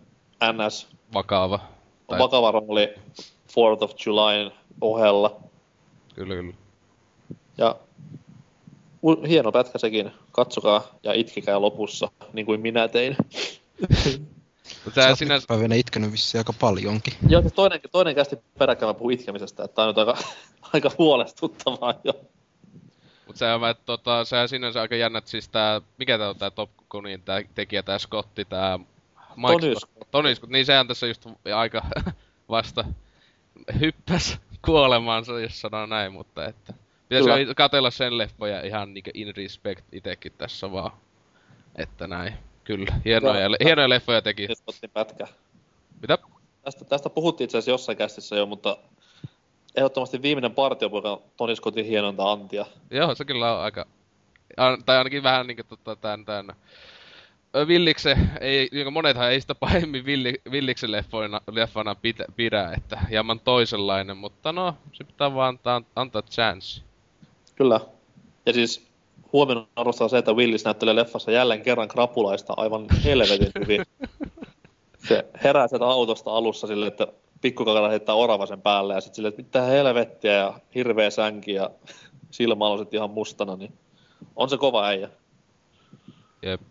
NS 0.53 0.87
Vakava. 1.13 1.59
Tai, 2.07 2.19
vakava 2.19 2.51
rooli 2.51 2.93
4th 3.49 3.83
of 3.83 3.91
Julyn 4.05 4.51
ohella. 4.81 5.35
Kyllä, 6.15 6.35
kyllä. 6.35 6.53
Ja 7.57 7.75
hieno 9.27 9.51
pätkä 9.51 9.77
sekin. 9.77 10.11
Katsokaa 10.31 10.83
ja 11.03 11.13
itkikää 11.13 11.61
lopussa, 11.61 12.11
niin 12.33 12.45
kuin 12.45 12.61
minä 12.61 12.87
tein. 12.87 13.15
Oot 14.85 15.17
sinänsä, 15.17 15.47
päivänä 15.47 15.75
itkenyt 15.75 16.11
vissiin 16.11 16.39
aika 16.39 16.53
paljonkin. 16.59 17.13
Joo, 17.29 17.41
siis 17.41 17.53
toinen, 17.53 17.79
toinen 17.91 18.15
kästi 18.15 18.37
peräkkäin 18.59 18.89
mä 18.89 18.93
puhun 18.93 19.13
itkemisestä, 19.13 19.63
että 19.63 19.75
tää 19.75 19.85
on 19.85 19.89
nyt 19.89 19.97
aika, 19.97 20.17
aika 20.73 20.91
huolestuttavaa 20.97 21.93
jo. 22.03 22.13
mut 23.27 23.37
sä, 23.37 23.57
mä, 23.57 23.73
tota, 23.73 24.25
sä 24.25 24.47
sinänsä 24.47 24.81
aika 24.81 24.95
jännät, 24.95 25.27
siis 25.27 25.49
tää, 25.49 25.81
mikä 25.97 26.17
tää 26.17 26.29
on 26.29 26.35
tää 26.35 26.51
Top 26.51 26.69
Gunin 26.89 27.21
tää 27.21 27.41
tekijä, 27.55 27.83
tää 27.83 27.99
Scotti, 27.99 28.45
tää 28.45 28.79
Mike 29.35 29.51
Tony 29.51 29.73
Scott- 29.73 30.07
Tony 30.11 30.35
Scott, 30.35 30.51
niin 30.51 30.65
sehän 30.65 30.87
tässä 30.87 31.07
just 31.07 31.27
aika 31.55 31.81
vasta 32.49 32.85
hyppäs 33.79 34.39
kuolemaansa, 34.65 35.39
jos 35.39 35.61
sanoo 35.61 35.85
näin, 35.85 36.13
mutta 36.13 36.45
että... 36.45 36.73
Pitäisi 37.13 37.29
Kyllä. 37.29 37.49
jo 37.49 37.55
katella 37.55 37.91
sen 37.91 38.17
leffoja 38.17 38.61
ihan 38.65 38.93
niinku 38.93 39.09
in 39.13 39.35
respect 39.35 39.85
itekin 39.91 40.31
tässä 40.37 40.71
vaan. 40.71 40.91
Että 41.75 42.07
näin. 42.07 42.33
Kyllä, 42.63 42.93
hienoja, 43.05 43.41
Joo. 43.41 43.55
hienoja 43.63 43.89
leffoja 43.89 44.21
teki. 44.21 44.47
Otti 44.67 44.87
pätkä. 44.87 45.27
Mitä? 46.01 46.17
Tästä, 46.63 46.85
tästä 46.85 47.09
puhuttiin 47.09 47.45
itse 47.45 47.57
asiassa 47.57 47.71
jossain 47.71 47.97
kästissä 47.97 48.35
jo, 48.35 48.45
mutta 48.45 48.77
ehdottomasti 49.75 50.21
viimeinen 50.21 50.51
partiopoika 50.51 51.11
on 51.11 51.21
Toni 51.37 51.55
Scottin 51.55 51.85
hienonta 51.85 52.31
antia. 52.31 52.65
Joo, 52.91 53.15
se 53.15 53.25
kyllä 53.25 53.55
on 53.55 53.61
aika... 53.63 53.85
an- 54.57 54.83
Tai 54.85 54.97
ainakin 54.97 55.23
vähän 55.23 55.47
niinku 55.47 55.63
tota 55.63 55.95
tän, 55.95 56.25
tän 56.25 56.53
Villikse, 57.67 58.17
ei, 58.41 58.69
niinku 58.71 58.91
monethan 58.91 59.31
ei 59.31 59.41
sitä 59.41 59.55
pahemmin 59.55 60.05
villi, 60.05 60.41
Villiksen 60.51 60.91
leffoina, 60.91 61.41
leffana 61.51 61.95
pitä, 61.95 62.25
pidä, 62.35 62.73
että 62.77 62.99
hieman 63.09 63.39
toisenlainen, 63.39 64.17
mutta 64.17 64.51
no, 64.51 64.77
se 64.93 65.03
pitää 65.03 65.33
vaan 65.33 65.49
antaa, 65.49 65.81
antaa 65.95 66.21
chance. 66.21 66.81
Kyllä. 67.55 67.79
Ja 68.45 68.53
siis 68.53 68.87
huomioon 69.33 69.67
arvostaa 69.75 70.07
se, 70.07 70.17
että 70.17 70.33
Willis 70.33 70.65
näyttelee 70.65 70.95
leffassa 70.95 71.31
jälleen 71.31 71.61
kerran 71.61 71.87
krapulaista 71.87 72.53
aivan 72.57 72.85
helvetin 73.03 73.51
hyvin. 73.59 73.85
Se 75.07 75.25
herää 75.43 75.67
sieltä 75.67 75.85
autosta 75.85 76.31
alussa 76.31 76.67
silleen, 76.67 76.91
että 76.91 77.07
pikkukakara 77.41 77.89
heittää 77.89 78.15
orava 78.15 78.45
sen 78.45 78.61
päälle 78.61 78.93
ja 78.93 79.01
sitten 79.01 79.15
silleen, 79.15 79.29
että 79.29 79.41
mitä 79.41 79.61
helvettiä 79.61 80.33
ja 80.33 80.59
hirveä 80.75 81.09
sänki 81.09 81.53
ja 81.53 81.69
silmäaluset 82.31 82.93
ihan 82.93 83.09
mustana, 83.09 83.55
niin 83.55 83.73
on 84.35 84.49
se 84.49 84.57
kova 84.57 84.85
äijä. 84.85 85.09
Jep. 86.41 86.61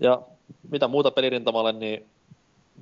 Ja 0.00 0.22
mitä 0.70 0.88
muuta 0.88 1.10
pelirintamalle, 1.10 1.72
niin 1.72 2.06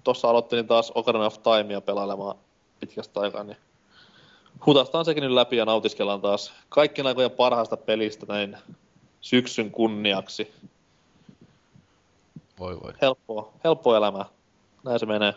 tuossa 0.04 0.30
aloittelin 0.30 0.66
taas 0.66 0.92
Ocarina 0.94 1.26
of 1.26 1.38
Timea 1.42 1.80
pelailemaan 1.80 2.38
pitkästä 2.80 3.20
aikaa, 3.20 3.44
niin 3.44 3.56
hutastaan 4.66 5.04
sekin 5.04 5.22
nyt 5.22 5.32
läpi 5.32 5.56
ja 5.56 5.64
nautiskellaan 5.64 6.20
taas 6.20 6.52
kaikkien 6.68 7.06
aikojen 7.06 7.30
parhaasta 7.30 7.76
pelistä 7.76 8.26
näin 8.28 8.56
syksyn 9.20 9.70
kunniaksi. 9.70 10.54
Voi 12.58 12.80
voi. 12.82 12.92
Helppoa, 13.02 13.52
helppoa 13.64 13.96
elämää. 13.96 14.24
Näin 14.84 15.00
se 15.00 15.06
menee. 15.06 15.34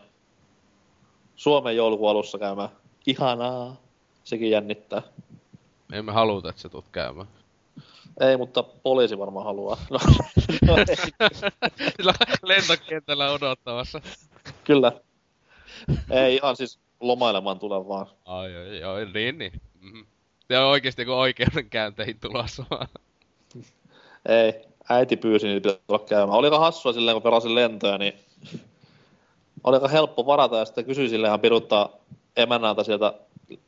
Suomen 1.35 1.75
joulukuun 1.75 2.11
alussa 2.11 2.39
käymään. 2.39 2.69
Ihanaa. 3.07 3.75
Sekin 4.23 4.51
jännittää. 4.51 5.01
Me 5.87 5.97
emme 5.97 6.11
haluta, 6.11 6.49
että 6.49 6.61
sä 6.61 6.69
tulet 6.69 6.85
käymään. 6.91 7.27
Ei, 8.19 8.37
mutta 8.37 8.63
poliisi 8.63 9.19
varmaan 9.19 9.45
haluaa. 9.45 9.77
No, 9.89 9.99
no 10.67 10.75
lentokentällä 12.43 13.31
odottamassa. 13.31 14.01
kyllä. 14.63 14.91
Ei 16.09 16.35
ihan 16.35 16.55
siis 16.55 16.79
lomailemaan 16.99 17.59
tule 17.59 17.87
vaan. 17.87 18.07
Ai, 18.25 18.55
ai, 18.55 18.83
ai, 18.83 19.05
niin, 19.13 19.37
niin. 19.37 19.61
Mm-hmm. 19.81 20.05
Ja 20.49 20.65
oikeesti 20.65 21.01
joku 21.01 21.13
oikeudenkäynteihin 21.13 22.19
tulossa 22.19 22.65
vaan. 22.71 22.87
Ei, 24.29 24.53
äiti 24.89 25.17
pyysi, 25.17 25.47
niin 25.47 25.61
pitää 25.61 25.77
tulla 25.87 25.99
käymään. 25.99 26.39
Oli 26.39 26.47
aika 26.47 26.59
hassua 26.59 26.93
silleen, 26.93 27.15
kun 27.15 27.21
pelasin 27.21 27.55
lentoja, 27.55 27.97
niin 27.97 28.13
oli 29.63 29.75
aika 29.75 29.87
helppo 29.87 30.25
varata 30.25 30.57
ja 30.57 30.65
sitten 30.65 30.85
kysyi 30.85 31.09
silleen 31.09 31.29
ihan 31.29 31.39
piruttaa 31.39 31.89
emännältä 32.37 32.83
sieltä 32.83 33.13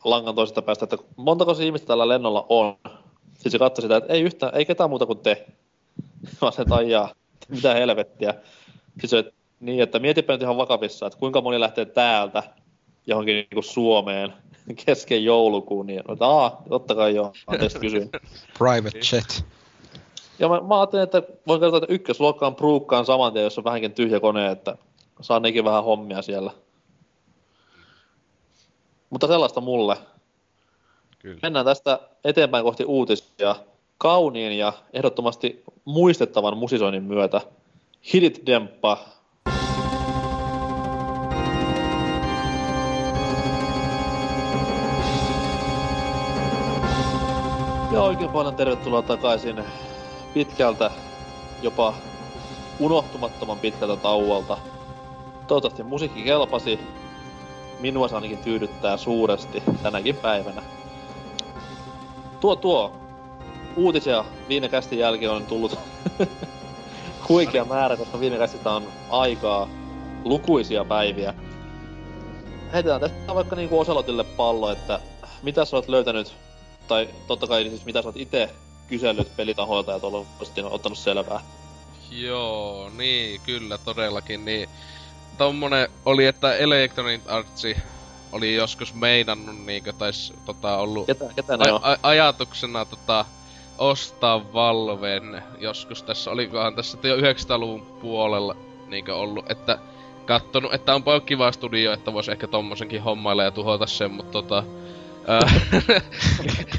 langan 0.03 0.35
toisesta 0.35 0.61
päästä, 0.61 0.83
että 0.85 0.97
montako 1.15 1.53
se 1.53 1.65
ihmistä 1.65 1.87
tällä 1.87 2.07
lennolla 2.07 2.45
on. 2.49 2.75
Sitten 3.33 3.51
se 3.51 3.59
katsoi 3.59 3.81
sitä, 3.81 3.97
että 3.97 4.13
ei 4.13 4.21
yhtään, 4.21 4.55
ei 4.55 4.65
ketään 4.65 4.89
muuta 4.89 5.05
kuin 5.05 5.19
te. 5.19 5.47
Mä 6.41 6.49
että 6.61 6.75
aijaa, 6.75 7.13
mitä 7.49 7.73
helvettiä. 7.73 8.33
Sitten 8.91 9.09
se, 9.09 9.17
että 9.17 9.33
niin, 9.59 9.81
että 9.81 9.99
mietipä 9.99 10.33
nyt 10.33 10.41
ihan 10.41 10.57
vakavissa, 10.57 11.07
että 11.07 11.19
kuinka 11.19 11.41
moni 11.41 11.59
lähtee 11.59 11.85
täältä 11.85 12.43
johonkin 13.09 13.35
niin 13.35 13.47
kuin 13.53 13.63
Suomeen 13.63 14.33
kesken 14.85 15.23
joulukuun, 15.23 15.87
niin 15.87 15.99
että 16.11 16.25
aa, 16.27 16.61
totta 16.69 16.95
kai 16.95 17.15
joo, 17.15 17.33
anteeksi 17.47 17.79
kysyin. 17.79 18.09
Private 18.57 18.99
jet. 19.13 19.45
Ja 20.39 20.49
mä, 20.49 20.61
mä 20.61 20.79
ajattelin, 20.79 21.03
että 21.03 21.23
voin 21.47 21.59
kertoa, 21.59 21.77
että 21.77 21.93
ykkösluokkaan 21.93 22.55
pruukkaan 22.55 23.05
saman 23.05 23.33
tien, 23.33 23.43
jos 23.43 23.57
on 23.57 23.63
vähänkin 23.63 23.91
tyhjä 23.91 24.19
kone, 24.19 24.51
että 24.51 24.77
saan 25.21 25.41
nekin 25.41 25.65
vähän 25.65 25.83
hommia 25.83 26.21
siellä. 26.21 26.51
Mutta 29.09 29.27
sellaista 29.27 29.61
mulle. 29.61 29.97
Kyllä. 31.19 31.39
Mennään 31.41 31.65
tästä 31.65 31.99
eteenpäin 32.23 32.63
kohti 32.63 32.85
uutisia. 32.85 33.55
Kauniin 33.97 34.57
ja 34.57 34.73
ehdottomasti 34.93 35.63
muistettavan 35.85 36.57
musisoinnin 36.57 37.03
myötä. 37.03 37.41
Hit 38.13 38.23
it, 38.23 38.45
Demppa. 38.45 38.97
Ja 47.99 48.03
oikein 48.03 48.29
paljon 48.29 48.55
tervetuloa 48.55 49.01
takaisin 49.01 49.63
pitkältä, 50.33 50.91
jopa 51.61 51.93
unohtumattoman 52.79 53.59
pitkältä 53.59 53.95
tauolta. 53.95 54.57
Toivottavasti 55.47 55.83
musiikki 55.83 56.23
kelpasi. 56.23 56.79
Minua 57.79 58.07
se 58.07 58.15
ainakin 58.15 58.37
tyydyttää 58.37 58.97
suuresti 58.97 59.63
tänäkin 59.83 60.15
päivänä. 60.15 60.61
Tuo 62.39 62.55
tuo. 62.55 62.91
Uutisia 63.75 64.25
viime 64.49 64.69
kästin 64.69 64.99
jälkeen 64.99 65.31
on 65.31 65.45
tullut 65.45 65.79
huikea 67.29 67.65
määrä, 67.65 67.97
koska 67.97 68.19
viime 68.19 68.37
kästistä 68.37 68.71
on 68.71 68.83
aikaa 69.09 69.69
lukuisia 70.23 70.85
päiviä. 70.85 71.33
Heitetään 72.73 73.01
tästä 73.01 73.35
vaikka 73.35 73.55
niinku 73.55 73.79
Oselotille 73.79 74.23
pallo, 74.23 74.71
että 74.71 74.99
mitä 75.43 75.65
sä 75.65 75.77
oot 75.77 75.87
löytänyt, 75.87 76.33
tai 76.89 77.09
totta 77.27 77.47
kai 77.47 77.69
siis 77.69 77.85
mitä 77.85 78.01
sä 78.01 78.07
oot 78.07 78.17
itse 78.17 78.49
kysellyt 78.87 79.35
pelitahoilta 79.35 79.91
ja 79.91 79.99
tuolla 79.99 80.25
ottanut 80.63 80.97
selvää. 80.97 81.41
Joo, 82.11 82.89
niin, 82.97 83.41
kyllä, 83.41 83.77
todellakin, 83.77 84.45
niin. 84.45 84.69
Tommonen 85.37 85.89
oli, 86.05 86.25
että 86.25 86.55
Electronic 86.55 87.21
Arts 87.27 87.63
oli 88.31 88.55
joskus 88.55 88.93
meinannut 88.93 89.65
niinkö, 89.65 89.93
tais 89.93 90.33
tota 90.45 90.77
ollut 90.77 91.05
Ketä, 91.05 91.25
ketä 91.35 91.57
ne 91.57 91.71
on? 91.71 91.79
a- 91.83 91.97
ajatuksena 92.03 92.85
tota 92.85 93.25
ostaa 93.77 94.53
Valven 94.53 95.43
joskus 95.59 96.03
tässä, 96.03 96.31
olikohan 96.31 96.75
tässä 96.75 96.97
jo 97.03 97.17
900-luvun 97.17 97.81
puolella 97.81 98.55
niinkö 98.87 99.15
ollut, 99.15 99.51
että 99.51 99.79
kattonut, 100.25 100.73
että 100.73 100.95
onpa 100.95 101.19
kiva 101.19 101.51
studio, 101.51 101.93
että 101.93 102.13
vois 102.13 102.29
ehkä 102.29 102.47
tommosenkin 102.47 103.03
hommailla 103.03 103.43
ja 103.43 103.51
tuhota 103.51 103.87
sen, 103.87 104.11
mutta 104.11 104.31
tota... 104.31 104.63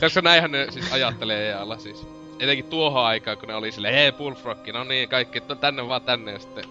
koska 0.00 0.20
näinhän 0.30 0.50
ne 0.50 0.66
siis 0.70 0.92
ajattelee 0.92 1.50
EAlla 1.50 1.78
siis. 1.78 2.06
Etenkin 2.38 2.64
tuohon 2.64 3.04
aikaan, 3.04 3.38
kun 3.38 3.48
ne 3.48 3.54
oli 3.54 3.72
silleen, 3.72 3.94
hei 3.94 4.12
Bullfrog, 4.12 4.58
no 4.72 4.84
niin, 4.84 5.08
kaikki, 5.08 5.38
että 5.38 5.54
tänne 5.54 5.88
vaan 5.88 6.02
tänne 6.02 6.32
ja 6.32 6.38
sitten 6.38 6.64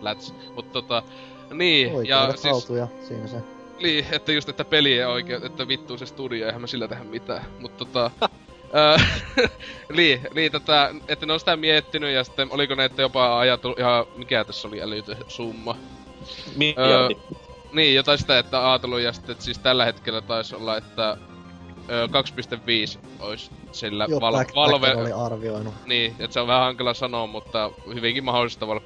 läts. 0.00 0.34
Mut 0.54 0.72
tota, 0.72 1.02
niin, 1.52 1.88
ja 1.88 1.96
Oikeudet 1.96 2.38
siis... 2.38 2.52
haltuja, 2.52 2.88
siinä 3.08 3.26
se. 3.26 3.36
Niin, 3.80 4.06
että 4.12 4.32
just, 4.32 4.48
että 4.48 4.64
peli 4.64 4.98
ei 4.98 5.04
oikein, 5.04 5.46
että 5.46 5.68
vittu 5.68 5.98
se 5.98 6.06
studio, 6.06 6.46
eihän 6.46 6.60
mä 6.60 6.66
sillä 6.66 6.88
tehdä 6.88 7.04
mitään. 7.04 7.44
Mut 7.60 7.76
tota... 7.76 8.10
niin, 9.96 10.20
niin 10.34 10.52
tätä, 10.52 10.94
että 11.08 11.26
ne 11.26 11.32
on 11.32 11.38
sitä 11.38 11.56
miettinyt 11.56 12.14
ja 12.14 12.24
sitten 12.24 12.48
oliko 12.50 12.74
ne, 12.74 12.84
että 12.84 13.02
jopa 13.02 13.38
ajatellut 13.38 13.78
ihan, 13.78 14.06
mikä 14.16 14.44
tässä 14.44 14.68
oli 14.68 14.82
älytön 14.82 15.16
summa. 15.28 15.76
Miljardi. 16.56 17.16
Niin, 17.76 17.94
jotain 17.94 18.18
sitä, 18.18 18.38
että 18.38 18.70
ajatellut 18.70 19.00
ja 19.00 19.12
sitten, 19.12 19.32
että 19.32 19.44
siis 19.44 19.58
tällä 19.58 19.84
hetkellä 19.84 20.20
taisi 20.20 20.56
olla, 20.56 20.76
että 20.76 21.16
ö, 21.90 22.06
2.5 22.06 22.98
olisi 23.20 23.50
sillä 23.72 24.06
Joo, 24.08 24.20
val- 24.20 24.32
Black 24.32 24.54
Valve... 24.54 24.94
Oli 24.94 25.12
arvioinut. 25.12 25.74
Niin, 25.86 26.14
että 26.18 26.34
se 26.34 26.40
on 26.40 26.46
vähän 26.46 26.62
hankala 26.62 26.94
sanoa, 26.94 27.26
mutta 27.26 27.70
hyvinkin 27.94 28.24
mahdollista 28.24 28.66
olla 28.66 28.82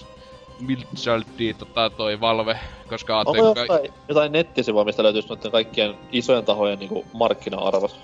2.5 0.00 0.06
Miljardia 0.60 1.54
tota 1.54 1.90
toi 1.90 2.20
Valve, 2.20 2.58
koska 2.88 3.18
Onko 3.18 3.36
jotain, 3.36 3.92
jotain 4.08 4.32
nettisivua, 4.32 4.84
mistä 4.84 5.02
löytyisi 5.02 5.28
noiden 5.28 5.50
kaikkien 5.50 5.94
isojen 6.12 6.44
tahojen 6.44 6.78
niinku 6.78 7.04
markkina-arvot? 7.12 8.00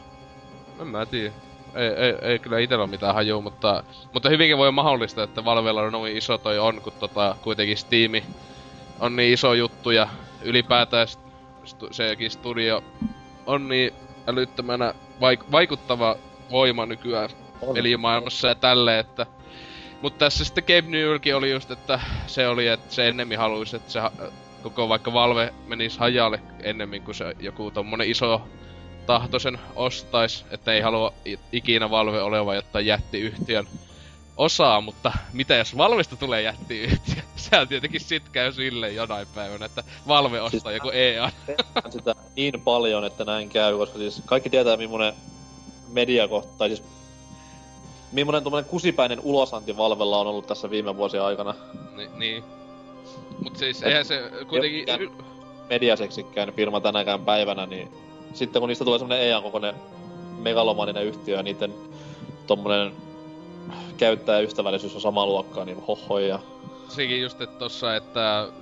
En 0.81 0.87
mä 0.87 1.07
tiedä. 1.07 1.33
Ei, 1.75 1.89
ei, 1.89 2.15
ei 2.23 2.39
kyllä 2.39 2.59
itellä 2.59 2.83
ole 2.83 2.91
mitään 2.91 3.15
hajua, 3.15 3.41
mutta, 3.41 3.85
mutta 4.13 4.29
hyvinkin 4.29 4.59
voi 4.59 4.65
olla 4.65 4.73
mahdollista, 4.73 5.23
että 5.23 5.45
Valvella 5.45 5.83
on 5.83 5.93
noin 5.93 6.17
iso 6.17 6.39
toi 6.39 6.59
on, 6.59 6.81
kun 6.83 6.93
tota, 7.01 7.37
kuitenkin 7.43 7.77
Steam 7.77 8.13
on 9.01 9.17
niin 9.17 9.33
iso 9.35 9.55
juttu 9.55 9.91
ja 9.91 10.09
ylipäätään 10.43 11.09
stu, 11.65 11.89
sekin 11.91 12.31
studio 12.31 12.85
on 13.47 13.69
niin 13.69 13.93
älyttömänä 14.27 14.95
vaik- 15.21 15.53
vaikuttava 15.53 16.17
voima 16.51 16.87
nykyään 16.87 17.31
On. 17.63 17.75
pelimaailmassa 17.75 18.49
ja 18.49 18.55
tälleen, 18.55 19.01
että... 19.01 19.27
Mutta 20.03 20.19
tässä 20.19 20.45
sitten 20.45 20.65
Gabe 20.65 20.91
Newellkin 20.91 21.37
oli 21.37 21.51
just, 21.51 21.71
että 21.71 22.01
se 22.27 22.49
oli, 22.49 22.67
että 22.67 22.95
se 22.95 23.09
ennemmin 23.09 23.39
haluaisi, 23.39 23.77
että 23.77 23.93
se 23.93 24.01
koko 24.63 24.89
vaikka 24.89 25.13
Valve 25.13 25.55
menisi 25.67 25.99
hajalle 25.99 26.41
ennemmin 26.63 27.03
kuin 27.03 27.15
se 27.15 27.37
joku 27.41 27.71
tommonen 27.71 28.11
iso 28.11 28.43
tahto 29.07 29.39
sen 29.39 29.59
ostais, 29.75 30.45
että 30.51 30.73
ei 30.73 30.81
halua 30.81 31.13
ikinä 31.53 31.91
Valve 31.91 32.23
oleva 32.23 32.55
jotta 32.55 32.81
jättiyhtiön 32.81 33.67
osaa, 34.37 34.81
mutta 34.81 35.13
mitä 35.33 35.55
jos 35.55 35.77
Valvesta 35.77 36.17
tulee 36.17 36.43
jättiyhtiö? 36.43 37.23
Sehän 37.37 37.69
tietenkin 37.69 38.01
sit 38.01 38.29
käy 38.29 38.53
sille 38.53 38.93
jonain 38.93 39.27
päivänä, 39.35 39.67
että 39.67 39.85
Valve 40.09 40.41
ostaa 40.41 40.61
Siis- 40.61 40.75
joku 40.75 40.91
EA. 40.91 41.31
Sitä 41.91 42.15
niin 42.37 42.61
paljon, 42.61 43.05
että 43.05 43.25
näin 43.25 43.49
käy, 43.49 43.77
koska 43.77 43.99
siis 43.99 44.23
kaikki 44.27 44.51
tietää 44.51 44.77
millainen 44.77 45.15
mediakohta, 45.93 46.53
tai 46.59 46.69
siis 46.69 46.83
millainen 48.13 48.43
tuommoinen 48.43 48.71
kusipäinen 48.71 49.21
ulosanti 49.21 49.77
Valvella 49.77 50.19
on 50.21 50.27
ollut 50.27 50.47
tässä 50.47 50.71
viime 50.71 50.97
vuosien 50.97 51.23
aikana. 51.23 51.55
Ni, 51.97 52.09
niin. 52.17 52.45
Mut 53.43 53.57
siis 53.57 53.83
eihän 53.83 54.05
se 54.05 54.31
kuitenkin... 54.49 54.87
Mediaseksikään 55.71 56.53
firma 56.53 56.81
tänäkään 56.81 57.25
päivänä, 57.25 57.67
niin 57.67 57.89
sitten 58.35 58.61
kun 58.61 58.69
niistä 58.69 58.85
tulee 58.85 58.99
semmonen 58.99 59.23
EA-kokoinen 59.23 59.75
megalomaninen 60.39 61.05
yhtiö 61.05 61.37
ja 61.37 61.43
niiden 61.43 61.75
tommonen 62.47 62.93
käyttäjäystävällisyys 63.97 64.95
on 64.95 65.01
samaa 65.01 65.27
luokkaa, 65.27 65.65
niin 65.65 65.79
hohoi 65.89 66.29
ja... 66.29 66.39
sekin 66.89 67.21
just, 67.21 67.41
että 67.41 67.59
tossa, 67.59 67.97
että... 67.97 68.53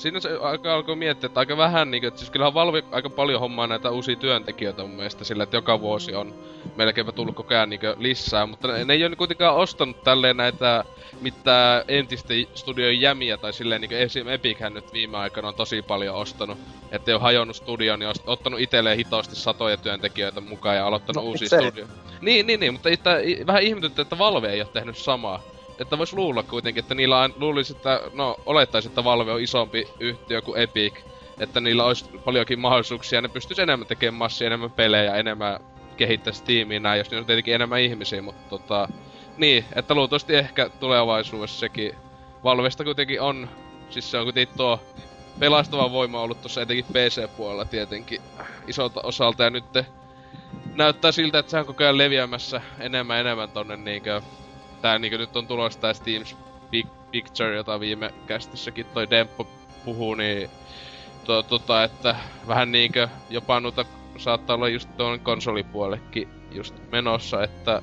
Siinä 0.00 0.20
se 0.20 0.38
aika 0.40 0.74
alkoi 0.74 0.96
miettiä, 0.96 1.26
että 1.26 1.40
aika 1.40 1.56
vähän 1.56 1.90
niinku, 1.90 2.06
että 2.06 2.20
siis 2.20 2.30
kyllähän 2.30 2.54
Valve 2.54 2.84
aika 2.90 3.10
paljon 3.10 3.40
hommaa 3.40 3.66
näitä 3.66 3.90
uusia 3.90 4.16
työntekijöitä 4.16 4.82
mun 4.82 4.90
mielestä 4.90 5.24
sillä, 5.24 5.42
että 5.42 5.56
joka 5.56 5.80
vuosi 5.80 6.14
on 6.14 6.34
melkeinpä 6.76 7.12
tullut 7.12 7.36
koko 7.36 7.54
ajan 7.54 7.70
niinku 7.70 7.86
lisää, 7.98 8.46
mutta 8.46 8.68
ne, 8.68 8.84
ne 8.84 8.94
ei 8.94 9.04
ole 9.04 9.16
kuitenkaan 9.16 9.56
ostanut 9.56 10.04
tälleen 10.04 10.36
näitä 10.36 10.84
mitään 11.20 11.84
entisten 11.88 12.46
studioiden 12.54 13.00
jämiä 13.00 13.36
tai 13.36 13.52
silleen 13.52 13.80
niinku 13.80 13.96
esim. 13.96 14.28
Epichän 14.28 14.74
nyt 14.74 14.92
viime 14.92 15.16
aikana 15.18 15.48
on 15.48 15.54
tosi 15.54 15.82
paljon 15.82 16.16
ostanut, 16.16 16.58
että 16.90 17.10
ei 17.10 17.14
ole 17.14 17.22
hajonnut 17.22 17.56
studio, 17.56 17.96
niin 17.96 18.08
on 18.08 18.14
ottanut 18.26 18.60
itselleen 18.60 18.96
hitosti 18.96 19.36
satoja 19.36 19.76
työntekijöitä 19.76 20.40
mukaan 20.40 20.76
ja 20.76 20.86
aloittanut 20.86 21.24
No, 21.24 21.30
uusia 21.30 21.48
studioita. 21.48 21.94
Niin, 22.20 22.46
niin, 22.46 22.60
niin, 22.60 22.72
mutta 22.72 22.88
itse, 22.88 23.10
vähän 23.46 23.62
ihmetyttä, 23.62 24.02
että 24.02 24.18
Valve 24.18 24.48
ei 24.48 24.60
ole 24.60 24.68
tehnyt 24.72 24.96
samaa. 24.96 25.42
Että 25.80 25.98
vois 25.98 26.12
luulla 26.12 26.42
kuitenkin, 26.42 26.82
että 26.82 26.94
niillä 26.94 27.18
on, 27.18 27.34
luulisi, 27.36 27.72
että, 27.72 28.00
no 28.12 28.36
olettaisi, 28.46 28.88
että 28.88 29.04
Valve 29.04 29.32
on 29.32 29.40
isompi 29.40 29.88
yhtiö 30.00 30.42
kuin 30.42 30.60
Epic. 30.60 30.94
Että 31.38 31.60
niillä 31.60 31.84
olisi 31.84 32.10
paljonkin 32.24 32.58
mahdollisuuksia 32.58 33.16
ja 33.16 33.22
ne 33.22 33.28
pystyisi 33.28 33.62
enemmän 33.62 33.86
tekemään 33.86 34.18
massia, 34.18 34.46
enemmän 34.46 34.70
pelejä, 34.70 35.14
enemmän 35.14 35.60
kehittää 35.96 36.32
Steamia 36.32 36.80
näin, 36.80 36.98
jos 36.98 37.10
niillä 37.10 37.20
on 37.20 37.26
tietenkin 37.26 37.54
enemmän 37.54 37.80
ihmisiä, 37.80 38.22
mutta 38.22 38.48
tota... 38.48 38.88
Niin, 39.36 39.64
että 39.74 39.94
luultavasti 39.94 40.34
ehkä 40.34 40.68
tulevaisuudessa 40.68 41.58
sekin 41.58 41.92
Valvesta 42.44 42.84
kuitenkin 42.84 43.20
on, 43.20 43.48
siis 43.90 44.10
se 44.10 44.18
on 44.18 44.24
kuitenkin 44.24 44.56
tuo 44.56 44.80
pelastava 45.38 45.92
voima 45.92 46.20
ollut 46.20 46.40
tuossa 46.40 46.62
etenkin 46.62 46.84
PC-puolella 46.84 47.64
tietenkin 47.64 48.20
isolta 48.66 49.00
osalta 49.02 49.42
ja 49.42 49.50
nyt 49.50 49.64
näyttää 50.74 51.12
siltä, 51.12 51.38
että 51.38 51.50
se 51.50 51.58
on 51.58 51.66
koko 51.66 51.84
ajan 51.84 51.98
leviämässä 51.98 52.60
enemmän 52.80 53.20
enemmän 53.20 53.50
tonne 53.50 53.76
niinkö... 53.76 54.22
Tää 54.82 54.98
niinkö 54.98 55.18
nyt 55.18 55.36
on 55.36 55.46
tulossa 55.46 55.80
tää 55.80 55.92
Steam's 55.92 56.36
Big 56.70 56.86
Picture, 57.10 57.56
jota 57.56 57.80
viime 57.80 58.14
kästissäkin 58.26 58.86
toi 58.86 59.10
Demppo 59.10 59.46
puhuu, 59.84 60.14
niin... 60.14 60.50
To, 61.24 61.42
tota, 61.42 61.84
että 61.84 62.16
vähän 62.48 62.72
niinkö 62.72 63.08
jopa 63.30 63.60
noita 63.60 63.84
saattaa 64.18 64.56
olla 64.56 64.68
just 64.68 64.88
tuon 64.96 65.20
konsolipuolellekin 65.20 66.28
just 66.52 66.74
menossa, 66.92 67.42
että... 67.42 67.82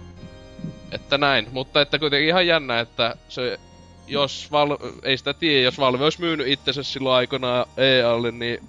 Että 0.91 1.17
näin, 1.17 1.47
mutta 1.51 1.81
että 1.81 1.99
kuitenkin 1.99 2.29
ihan 2.29 2.47
jännä, 2.47 2.79
että 2.79 3.15
se... 3.29 3.59
Jos 4.09 4.51
Valve, 4.51 4.77
ei 5.03 5.17
sitä 5.17 5.33
tiedä, 5.33 5.63
jos 5.63 5.79
Valve 5.79 6.03
olisi 6.03 6.21
myynyt 6.21 6.47
itsensä 6.47 6.83
silloin 6.83 7.15
aikanaan 7.15 7.65
EAlle, 7.77 8.31
niin 8.31 8.59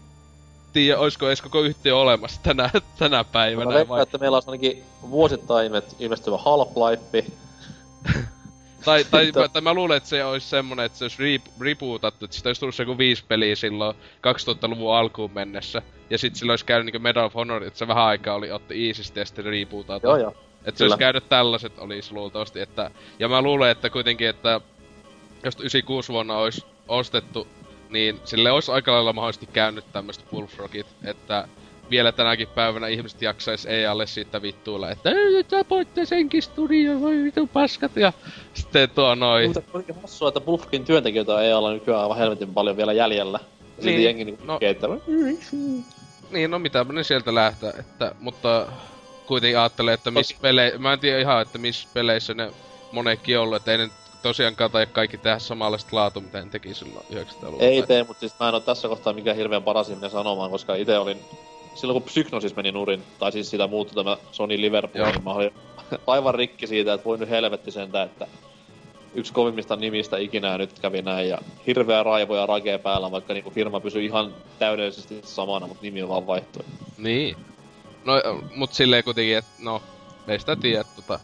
tiedä, 0.73 0.99
olisiko 0.99 1.27
edes 1.27 1.43
koko 1.43 1.61
yhtiö 1.61 1.97
olemassa 1.97 2.41
tänä, 2.43 2.71
tänä 2.99 3.25
päivänä. 3.25 3.71
Mä 3.71 3.75
veikkaan, 3.75 4.03
että 4.03 4.19
meillä 4.19 4.37
on 4.37 4.43
ainakin 4.47 4.85
vuosittain 5.11 5.73
ilme- 5.73 5.95
ilmestyvä 5.99 6.37
Half-Life, 6.37 7.25
Tai, 8.85 9.05
tai, 9.05 9.25
Sitten- 9.25 9.51
tai 9.51 9.63
mä 9.63 9.75
luulen, 9.75 9.97
että 9.97 10.09
se 10.09 10.25
olisi 10.25 10.49
semmonen, 10.49 10.87
että 10.87 10.99
se 10.99 11.05
olisi 11.05 11.39
re- 11.39 11.51
rebootattu, 11.61 12.25
että 12.25 12.35
siitä 12.35 12.49
olisi 12.49 12.61
tullut 12.61 12.75
se 12.75 12.83
joku 12.83 12.99
viisi 12.99 13.25
peliä 13.29 13.57
silloin 13.57 13.97
2000-luvun 13.97 14.97
alkuun 14.97 15.31
mennessä. 15.35 15.83
Ja 16.11 16.19
sit 16.19 16.37
sillä 16.37 16.53
olisi 16.53 16.65
käynyt 16.65 16.85
niinku 16.85 16.99
Medal 16.99 17.25
of 17.25 17.35
Honor, 17.35 17.65
että 17.65 17.79
se 17.79 17.89
vähän 17.89 18.05
aikaa 18.05 18.35
oli 18.35 18.53
otti 18.53 18.89
easisti 18.89 19.21
ja 19.21 19.27
sitten 19.27 19.45
rebootattu. 19.45 20.09
joo 20.09 20.17
joo. 20.17 20.35
Että 20.65 20.79
se 20.79 20.85
olisi 20.85 20.99
käynyt 20.99 21.29
tällaiset 21.29 21.79
olisi 21.79 22.13
luultavasti, 22.13 22.61
että... 22.61 22.91
Ja 23.19 23.29
mä 23.29 23.43
luulen, 23.43 23.71
että 23.71 23.91
kuitenkin, 23.91 24.29
että... 24.29 24.61
Jos 25.45 25.55
96 25.55 26.13
vuonna 26.13 26.37
olisi 26.37 26.65
ostettu, 26.89 27.49
niin 27.91 28.21
sille 28.25 28.51
olisi 28.51 28.73
aika 28.73 28.93
lailla 28.93 29.13
mahdollisesti 29.13 29.47
käynyt 29.47 29.85
tämmöiset 29.93 30.31
Bullfrogit, 30.31 30.87
että 31.05 31.49
vielä 31.91 32.13
tänäkin 32.13 32.49
päivänä 32.49 32.87
ihmiset 32.89 33.23
jaksais 33.23 33.67
EAlle 33.67 34.07
siitä 34.07 34.43
vittuilla, 34.43 34.91
että 34.91 35.11
"Ei, 35.11 35.45
tapoitte 35.45 36.07
senkin 36.07 36.43
studio, 36.43 37.01
voi 37.01 37.25
vitu 37.25 37.47
paskat, 37.47 37.97
ja 37.97 38.13
sitten 38.55 38.91
tuo 38.91 39.15
noin. 39.15 39.47
Mutta 39.47 39.61
kuitenkin 39.73 40.03
hassua, 40.03 40.29
että 40.29 40.41
Bullfrogin 40.41 40.85
työntekijöitä 40.85 41.35
on 41.35 41.45
EAlla 41.45 41.73
nykyään 41.73 42.01
aivan 42.03 42.17
helvetin 42.19 42.55
paljon 42.55 42.77
vielä 42.77 42.93
jäljellä. 42.93 43.41
Ja 43.79 43.85
Niin, 43.85 44.05
jengi 44.05 44.25
niinku 44.25 44.45
no- 44.45 44.59
että 44.61 44.87
Niin, 46.31 46.51
no 46.51 46.59
mitä 46.59 46.87
ne 46.93 47.03
sieltä 47.05 47.35
lähtee, 47.35 47.71
että, 47.71 48.15
mutta 48.21 48.67
kuitenkin 49.27 49.59
ajattelee, 49.59 49.95
että 49.95 50.11
missä 50.11 50.37
pele... 50.41 50.73
Mä 50.79 50.93
en 50.93 50.99
tiedä 51.01 51.19
ihan, 51.21 51.43
että 51.43 51.59
missä 51.59 51.89
peleissä 51.95 52.35
ne 52.35 52.53
monekin 52.93 53.39
ollut, 53.39 53.57
että 53.57 53.73
ei 53.73 53.79
ne 53.79 53.89
tosiaankaan 54.23 54.71
tai 54.71 54.87
kaikki 54.87 55.19
tehdä 55.19 55.39
samanlaista 55.39 55.97
laatu, 55.97 56.21
mitä 56.21 56.41
ne 56.45 56.51
teki 56.51 56.75
silloin 56.75 57.07
90-luvulla. 57.13 57.63
Ei 57.65 57.83
tee, 57.83 58.05
mutta 58.05 58.21
siis 58.21 58.35
mä 58.41 58.49
en 58.49 58.55
oo 58.55 58.61
tässä 58.61 58.89
kohtaa 58.89 59.13
mikään 59.13 59.37
hirveän 59.37 59.63
paras 59.63 59.89
ihminen 59.89 60.11
sanomaan, 60.11 60.51
koska 60.51 60.75
itse 60.75 60.99
olin... 60.99 61.21
Silloin 61.75 61.95
kun 61.95 62.03
Psygnosis 62.03 62.57
meni 62.57 62.73
nurin, 62.73 63.03
tai 63.19 63.33
siis 63.33 63.51
sitä 63.51 63.67
muuttui 63.67 64.05
tämä 64.05 64.17
Sony 64.33 64.61
Liverpool, 64.61 65.05
Joo. 65.05 65.13
niin 65.13 65.25
mä 65.25 65.33
olin 65.33 65.51
aivan 66.07 66.35
rikki 66.35 66.67
siitä, 66.67 66.93
että 66.93 67.05
voi 67.05 67.19
nyt 67.19 67.31
helvetti 67.31 67.71
sentään, 67.71 68.07
että 68.07 68.27
yksi 69.15 69.33
kovimmista 69.33 69.77
nimistä 69.77 70.17
ikinä 70.17 70.59
nyt 70.59 70.79
kävi 70.79 71.03
näin 71.03 71.29
ja 71.29 71.39
hirveä 71.67 72.03
raivo 72.03 72.37
ja 72.37 72.47
rage 72.47 72.79
päällä, 72.79 73.11
vaikka 73.11 73.35
niinku 73.35 73.51
firma 73.51 73.81
pysyi 73.81 74.05
ihan 74.05 74.35
täydellisesti 74.59 75.21
samana, 75.25 75.67
mutta 75.67 75.83
nimi 75.83 76.09
vaan 76.09 76.27
vaihtui. 76.27 76.65
Niin. 76.99 77.37
No, 78.05 78.15
mut 78.57 78.73
silleen 78.73 79.05
kuitenkin, 79.05 79.37
että 79.37 79.51
no, 79.59 79.83
ei 80.29 80.39
sitä 80.39 80.57
tiedä, 80.57 80.85
tota. 80.97 81.21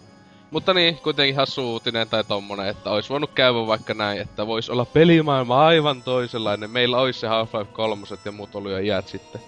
Mutta 0.51 0.75
niin, 0.75 0.97
kuitenkin 0.97 1.37
hassu 1.37 1.73
uutinen 1.73 2.09
tai 2.09 2.25
tommonen, 2.25 2.69
että 2.69 2.91
olisi 2.91 3.09
voinut 3.09 3.31
käydä 3.31 3.67
vaikka 3.67 3.95
näin, 3.95 4.21
että 4.21 4.47
voisi 4.47 4.73
olla 4.73 4.85
pelimaailma 4.85 5.67
aivan 5.67 6.03
toisenlainen. 6.03 6.71
Meillä 6.71 6.99
olisi 6.99 7.21
se 7.21 7.27
Half-Life 7.27 7.73
3 7.73 8.07
ja 8.25 8.33
muut 8.33 8.55
oli 8.55 8.73
jo 8.73 8.79
iät 8.79 9.09
sitten. 9.09 9.41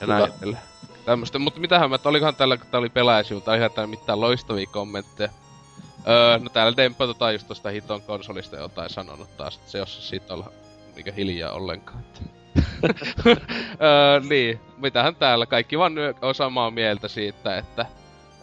Ja 0.00 0.06
näin 0.06 0.32
edelleen. 0.38 0.62
Tämmöstä, 1.04 1.38
mutta 1.38 1.60
mitähän 1.60 1.90
mä, 1.90 1.96
että 1.96 2.08
olikohan 2.08 2.36
tällä, 2.36 2.56
kun 2.56 2.66
tää 2.70 2.80
oli 2.80 2.88
pelaajasivuilta, 2.88 3.54
ihan 3.54 3.70
täällä 3.70 3.90
mitään 3.90 4.20
loistavia 4.20 4.66
kommentteja. 4.66 5.30
Öö, 6.08 6.38
no 6.38 6.50
täällä 6.50 6.76
Demppa 6.76 7.06
tota 7.06 7.32
just 7.32 7.48
tosta 7.48 7.68
hiton 7.68 8.02
konsolista 8.02 8.56
jotain 8.56 8.90
sanonut 8.90 9.36
taas, 9.36 9.56
että 9.56 9.70
se 9.70 9.78
jos 9.78 10.08
siitä 10.08 10.34
olla 10.34 10.52
niinkö 10.94 11.12
hiljaa 11.12 11.52
ollenkaan. 11.52 11.98
Että. 12.00 12.20
öö, 13.82 14.20
niin, 14.28 14.60
mitähän 14.76 15.16
täällä, 15.16 15.46
kaikki 15.46 15.78
vaan 15.78 15.92
on 16.22 16.34
samaa 16.34 16.70
mieltä 16.70 17.08
siitä, 17.08 17.58
että 17.58 17.86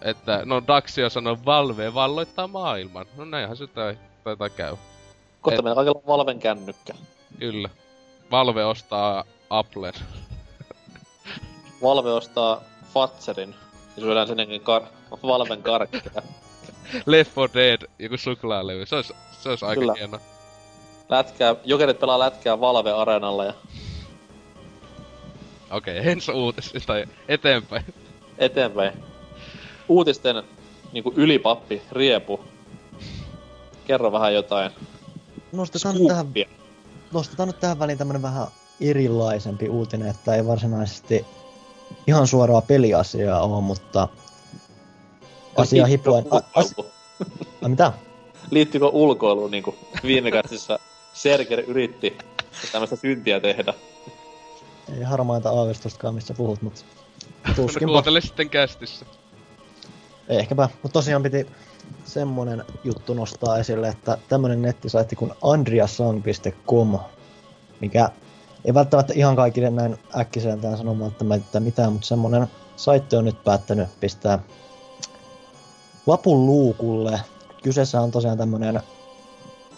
että, 0.04 0.42
no 0.46 0.62
Daxio 0.68 1.10
sanoi 1.10 1.38
Valve 1.46 1.94
valloittaa 1.94 2.48
maailman. 2.48 3.06
No 3.18 3.26
näinhän 3.26 3.58
se 3.58 3.68
tai, 3.68 3.98
taitaa 4.24 4.50
käy. 4.50 4.76
Kohta 5.42 5.60
Et- 5.60 5.63
meillä 5.63 5.76
kaikilla 5.76 6.02
on 6.06 6.08
Valven 6.08 6.39
kännykkä. 6.39 6.94
Kyllä. 7.39 7.70
Valve 8.32 8.66
ostaa 8.66 9.24
Applen. 9.50 9.94
Valve 11.84 12.12
ostaa 12.12 12.62
Fatserin 12.93 13.56
ja 13.96 14.02
syödään 14.02 14.28
sen 14.28 14.39
jälkeen 14.39 14.62
kar- 14.62 15.17
Valven 15.24 15.63
karkkeja. 15.63 16.22
Left 17.06 17.36
4 17.36 17.54
Dead, 17.54 17.82
joku 18.00 18.17
suklaalevy. 18.17 18.86
Se 18.86 18.96
olisi, 18.96 19.13
se 19.41 19.50
olisi 19.50 19.65
aika 19.65 19.80
Kyllä. 19.80 19.93
hieno. 19.98 20.19
Lätkää, 21.10 21.56
jokerit 21.65 22.00
pelaa 22.00 22.19
lätkää 22.19 22.60
Valve 22.60 22.91
Areenalla 22.91 23.46
ja 23.46 23.54
Okei, 25.72 26.00
okay, 26.00 26.12
ensi 26.12 26.32
uutis, 26.32 26.74
tai 26.86 27.06
eteenpäin. 27.28 27.86
eteenpäin. 28.38 29.04
Uutisten 29.88 30.43
niinku 30.91 31.13
ylipappi, 31.15 31.82
riepu. 31.91 32.39
Kerro 33.88 34.12
vähän 34.12 34.34
jotain. 34.34 34.72
Nostetaan 35.52 35.96
nyt, 35.96 36.08
tähän, 36.08 36.28
nostetaan 37.12 37.48
nyt 37.50 37.60
tähän 37.60 37.80
väliin 37.80 37.98
tämmönen 37.98 38.22
vähän 38.22 38.48
erilaisempi 38.82 39.69
uutinen, 39.69 40.08
että 40.08 40.36
ei 40.36 40.46
varsinaisesti 40.46 41.26
ihan 42.08 42.28
suoraa 42.28 42.62
peliasiaa 42.62 43.42
ole, 43.42 43.62
mutta 43.62 44.08
asia 45.56 45.86
hipuen... 45.86 46.26
A, 46.32 46.62
mitä? 47.68 47.94
Liittyykö 48.52 48.88
ulkoiluun 48.88 49.52
niinku 49.52 49.76
viime 50.04 50.32
käsissä 50.32 50.80
Serger 51.14 51.60
yritti 51.60 52.18
tämmöistä 52.72 52.96
syntiä 52.96 53.40
tehdä? 53.40 53.74
Ei 54.98 55.04
harmainta 55.04 55.50
aavistustakaan, 55.50 56.16
mistä 56.16 56.34
puhut, 56.34 56.62
mutta 56.62 56.82
tuskinpa. 57.56 57.92
kuuntele 57.92 58.22
sitten 58.22 58.50
kästissä. 58.50 59.06
Ehkäpä, 60.30 60.70
mutta 60.84 60.94
tosiaan 60.94 61.24
piti 61.24 61.48
semmonen 62.06 62.64
juttu 62.84 63.14
nostaa 63.14 63.58
esille, 63.58 63.88
että 63.88 64.18
tämmönen 64.30 64.62
nettisaitti 64.62 65.16
kuin 65.16 65.32
andriasang.com, 65.42 67.00
mikä 67.80 68.10
ei 68.65 68.73
välttämättä 68.73 69.13
ihan 69.15 69.36
kaikille 69.36 69.69
näin 69.69 69.97
äkkiseltään 70.17 70.78
sanomaan, 70.78 71.12
että 71.36 71.60
mitään, 71.60 71.93
mutta 71.93 72.08
semmonen 72.08 72.47
saitti 72.76 73.15
on 73.15 73.26
nyt 73.26 73.43
päättänyt 73.43 73.88
pistää 73.99 74.39
lapun 76.08 76.45
luukulle. 76.45 77.19
Kyseessä 77.63 78.02
on 78.02 78.12
tosiaan 78.12 78.38
tämmönen 78.38 78.80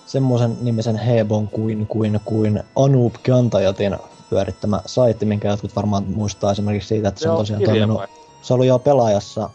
semmoisen 0.05 0.57
nimisen 0.61 0.95
Hebon 0.95 1.47
kuin, 1.47 1.87
kuin, 1.87 2.19
kuin 2.25 2.63
Anup 2.75 3.13
Kantajatin 3.25 3.97
pyörittämä 4.29 4.81
saitti, 4.85 5.25
minkä 5.25 5.47
jotkut 5.47 5.75
varmaan 5.75 6.03
muistaa 6.03 6.51
esimerkiksi 6.51 6.87
siitä, 6.87 7.07
että 7.07 7.21
se, 7.21 7.29
on 7.29 7.37
tosiaan 7.37 7.63
toiminut 7.63 8.01
se 8.45 8.53
oli 8.53 8.67
jo 8.67 8.79
pelaajassa 8.79 9.49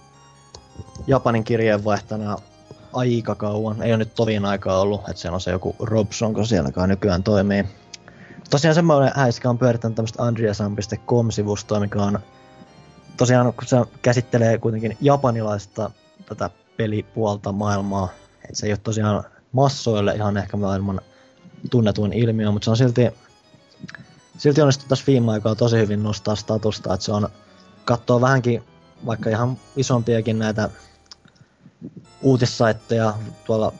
Japanin 1.06 1.44
kirjeenvaihtana 1.44 2.36
aika 2.92 3.34
kauan. 3.34 3.82
Ei 3.82 3.90
ole 3.90 3.96
nyt 3.96 4.14
tovin 4.14 4.44
aikaa 4.44 4.80
ollut, 4.80 5.00
että 5.00 5.22
siellä 5.22 5.34
on 5.34 5.40
se 5.40 5.50
joku 5.50 5.76
Robson, 5.78 6.34
kun 6.34 6.46
sielläkaan 6.46 6.88
nykyään 6.88 7.22
toimii. 7.22 7.64
Tosiaan 8.50 8.74
semmoinen 8.74 9.12
häiskä 9.16 9.50
on 9.50 9.58
pyörittänyt 9.58 9.96
tämmöistä 9.96 10.22
andriasan.com-sivustoa, 10.22 11.80
mikä 11.80 12.02
on 12.02 12.18
tosiaan, 13.16 13.52
kun 13.52 13.66
se 13.66 13.76
käsittelee 14.02 14.58
kuitenkin 14.58 14.96
japanilaista 15.00 15.90
tätä 16.26 16.50
pelipuolta 16.76 17.52
maailmaa. 17.52 18.08
Et 18.48 18.56
se 18.56 18.66
ei 18.66 18.72
ole 18.72 18.80
tosiaan 18.82 19.24
massoille 19.52 20.14
ihan 20.14 20.36
ehkä 20.36 20.56
maailman 20.56 21.00
tunnetuin 21.70 22.12
ilmiö, 22.12 22.50
mutta 22.50 22.64
se 22.64 22.70
on 22.70 22.76
silti, 22.76 23.08
silti 24.38 24.60
onnistunut 24.60 24.88
tässä 24.88 25.04
viime 25.06 25.32
aikaa 25.32 25.54
tosi 25.54 25.76
hyvin 25.76 26.02
nostaa 26.02 26.36
statusta, 26.36 26.94
että 26.94 27.04
se 27.06 27.12
on 27.12 27.28
katsoo 27.84 28.20
vähänkin 28.20 28.62
vaikka 29.06 29.30
ihan 29.30 29.56
isompiakin 29.76 30.38
näitä 30.38 30.70
uutissaitteja 32.22 33.14
tuolla 33.44 33.72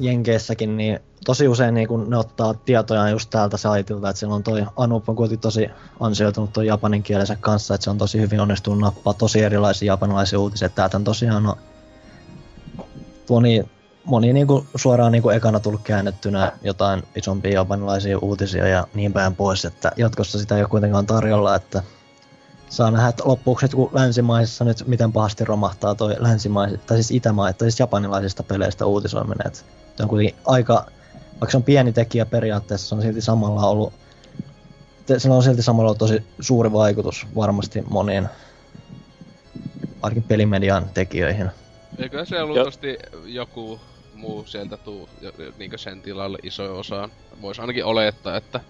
Jenkeissäkin, 0.00 0.76
niin 0.76 1.00
tosi 1.24 1.48
usein 1.48 1.74
niin 1.74 1.88
kun 1.88 2.10
ne 2.10 2.16
ottaa 2.16 2.54
tietoja 2.54 3.08
just 3.08 3.30
täältä 3.30 3.56
saitilta, 3.56 4.10
että 4.10 4.20
siellä 4.20 4.34
on 4.34 4.42
toi 4.42 4.66
Anup 4.76 5.08
on 5.08 5.16
kuitenkin 5.16 5.40
tosi 5.40 5.68
ansioitunut 6.00 6.52
tuon 6.52 6.66
japaninkielensä 6.66 7.36
kanssa, 7.40 7.74
että 7.74 7.84
se 7.84 7.90
on 7.90 7.98
tosi 7.98 8.20
hyvin 8.20 8.40
onnistunut 8.40 8.78
nappaa 8.78 9.14
tosi 9.14 9.40
erilaisia 9.40 9.86
japanilaisia 9.86 10.38
uutisia. 10.38 10.68
Täältä 10.68 10.96
on 10.96 11.04
tosiaan 11.04 11.42
no, 11.42 11.58
moni, 13.30 13.64
moni 14.04 14.32
niin 14.32 14.46
kuin 14.46 14.68
suoraan 14.74 15.12
niin 15.12 15.22
kuin 15.22 15.36
ekana 15.36 15.60
tullut 15.60 15.82
käännettynä 15.84 16.52
jotain 16.62 17.02
isompia 17.16 17.52
japanilaisia 17.52 18.18
uutisia 18.18 18.68
ja 18.68 18.86
niin 18.94 19.12
päin 19.12 19.36
pois, 19.36 19.64
että 19.64 19.92
jatkossa 19.96 20.38
sitä 20.38 20.56
ei 20.56 20.62
ole 20.62 20.68
kuitenkaan 20.68 21.06
tarjolla, 21.06 21.54
että 21.54 21.82
saa 22.68 22.90
nähdä, 22.90 23.08
että 23.08 23.22
loppuksi 23.26 23.68
kun 23.68 23.90
länsimaisissa 23.92 24.64
nyt 24.64 24.84
miten 24.86 25.12
pahasti 25.12 25.44
romahtaa 25.44 25.94
toi 25.94 26.16
länsimaiset, 26.18 26.86
tai 26.86 26.96
siis 26.96 27.10
itämaa, 27.10 27.52
tai 27.52 27.70
siis 27.70 27.80
japanilaisista 27.80 28.42
peleistä 28.42 28.86
uutisoiminen. 28.86 29.46
että 29.46 29.62
on 30.02 30.08
kuitenkin 30.08 30.40
aika, 30.44 30.86
vaikka 31.40 31.50
se 31.50 31.56
on 31.56 31.62
pieni 31.62 31.92
tekijä 31.92 32.26
periaatteessa, 32.26 32.88
se 32.88 32.94
on 32.94 33.02
silti 33.02 33.20
samalla 33.20 33.66
ollut, 33.66 33.92
sillä 35.18 35.36
on 35.36 35.42
silti 35.42 35.62
samalla 35.62 35.88
ollut 35.88 35.98
tosi 35.98 36.22
suuri 36.40 36.72
vaikutus 36.72 37.26
varmasti 37.36 37.82
moniin, 37.82 38.28
ainakin 40.02 40.22
pelimedian 40.22 40.90
tekijöihin. 40.94 41.50
Eikö 41.98 42.26
se 42.26 42.44
luultavasti 42.44 42.98
joku 43.24 43.80
muu 44.14 44.46
sieltä 44.46 44.76
tuu 44.76 45.08
niinkö 45.58 45.78
sen 45.78 46.02
tilalle 46.02 46.38
iso 46.42 46.78
osaan? 46.78 47.10
Vois 47.42 47.60
ainakin 47.60 47.84
olettaa, 47.84 48.36
että 48.36 48.60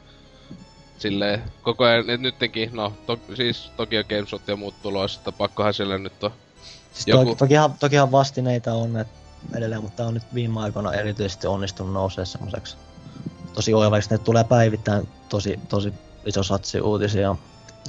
silleen 0.98 1.42
koko 1.62 1.84
ajan, 1.84 2.10
et 2.10 2.20
nyttenkin, 2.20 2.70
no 2.72 2.92
to, 3.06 3.18
siis 3.34 3.70
Tokyo 3.76 4.04
Games 4.04 4.30
Shot 4.30 4.48
ja 4.48 4.56
muut 4.56 4.82
tuloissa, 4.82 5.20
että 5.20 5.32
pakkohan 5.32 5.74
siellä 5.74 5.98
nyt 5.98 6.24
on. 6.24 6.30
Siis 6.92 7.06
Joku- 7.06 7.30
to, 7.30 7.34
tokihan, 7.34 7.74
tokihan 7.80 8.12
vastineita 8.12 8.72
on 8.72 8.96
et 8.96 9.08
edelleen, 9.54 9.82
mutta 9.82 10.06
on 10.06 10.14
nyt 10.14 10.34
viime 10.34 10.60
aikoina 10.60 10.92
erityisesti 10.92 11.46
onnistunut 11.46 11.92
nousee 11.92 12.24
semmoiseksi 12.24 12.76
tosi 13.58 13.74
oivaksi. 13.74 14.10
Ne 14.10 14.18
tulee 14.18 14.44
päivittäin 14.44 15.08
tosi, 15.28 15.60
tosi 15.68 15.92
iso 16.26 16.42
satsi 16.42 16.80
uutisia. 16.80 17.36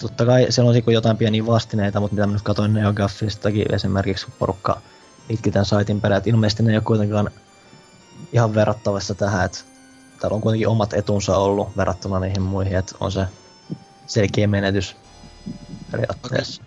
Totta 0.02 0.26
kai 0.26 0.48
siellä 0.50 0.70
on 0.70 0.94
jotain 0.94 1.18
pieniä 1.18 1.46
vastineita, 1.46 2.00
mutta 2.00 2.16
mitä 2.16 2.28
mä 2.28 2.34
nyt 2.34 2.42
katsoin 2.42 2.74
NeoGaffistakin 2.74 3.74
esimerkiksi, 3.74 4.26
kun 4.26 4.36
porukka 4.40 4.82
itki 5.30 5.52
tämän 5.52 5.66
saitin 5.66 6.02
perään, 6.02 6.22
ilmeisesti 6.26 6.64
ne 6.64 6.72
ei 6.72 6.78
ole 6.78 6.84
kuitenkaan 6.84 7.32
ihan 8.34 8.56
verrattavissa 8.56 9.16
tähän, 9.16 9.46
että 9.46 9.60
täällä 10.20 10.36
on 10.36 10.42
kuitenkin 10.42 10.68
omat 10.68 10.94
etunsa 10.94 11.38
ollut 11.38 11.78
verrattuna 11.78 12.20
niihin 12.20 12.42
muihin, 12.42 12.76
että 12.76 12.96
on 13.00 13.12
se 13.12 13.26
selkeä 14.08 14.48
menetys 14.48 14.96
periaatteessa. 15.92 16.64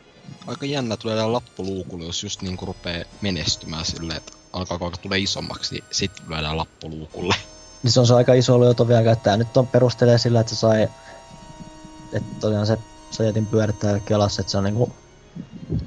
Aika 0.46 0.66
jännä 0.66 0.96
tulee 0.96 1.26
lappuluukulle, 1.26 2.04
jos 2.04 2.22
just 2.22 2.42
niinku 2.42 2.66
rupee 2.66 3.06
menestymään 3.20 3.84
silleen, 3.84 4.16
että 4.16 4.41
alkaa 4.52 4.78
koko 4.78 4.96
tulee 5.02 5.18
isommaksi, 5.18 5.74
niin 5.74 5.84
sit 5.92 6.12
lyödään 6.28 6.56
lappuluukulle. 6.56 7.34
Niin 7.82 7.92
se 7.92 8.00
on 8.00 8.06
se 8.06 8.14
aika 8.14 8.34
iso 8.34 8.54
ollut 8.54 8.68
jo 8.68 8.74
tovi 8.74 8.94
aika, 8.94 9.12
että 9.12 9.22
tää 9.22 9.36
nyt 9.36 9.56
on 9.56 9.68
perustelee 9.68 10.18
sillä, 10.18 10.40
että 10.40 10.54
se 10.54 10.58
sai, 10.58 10.82
että 12.12 12.28
tosiaan 12.40 12.66
se 12.66 12.78
Sajetin 13.10 13.46
pyörittää 13.46 14.00
Kelassa, 14.00 14.40
että 14.42 14.50
se 14.50 14.58
on 14.58 14.64
niinku, 14.64 14.92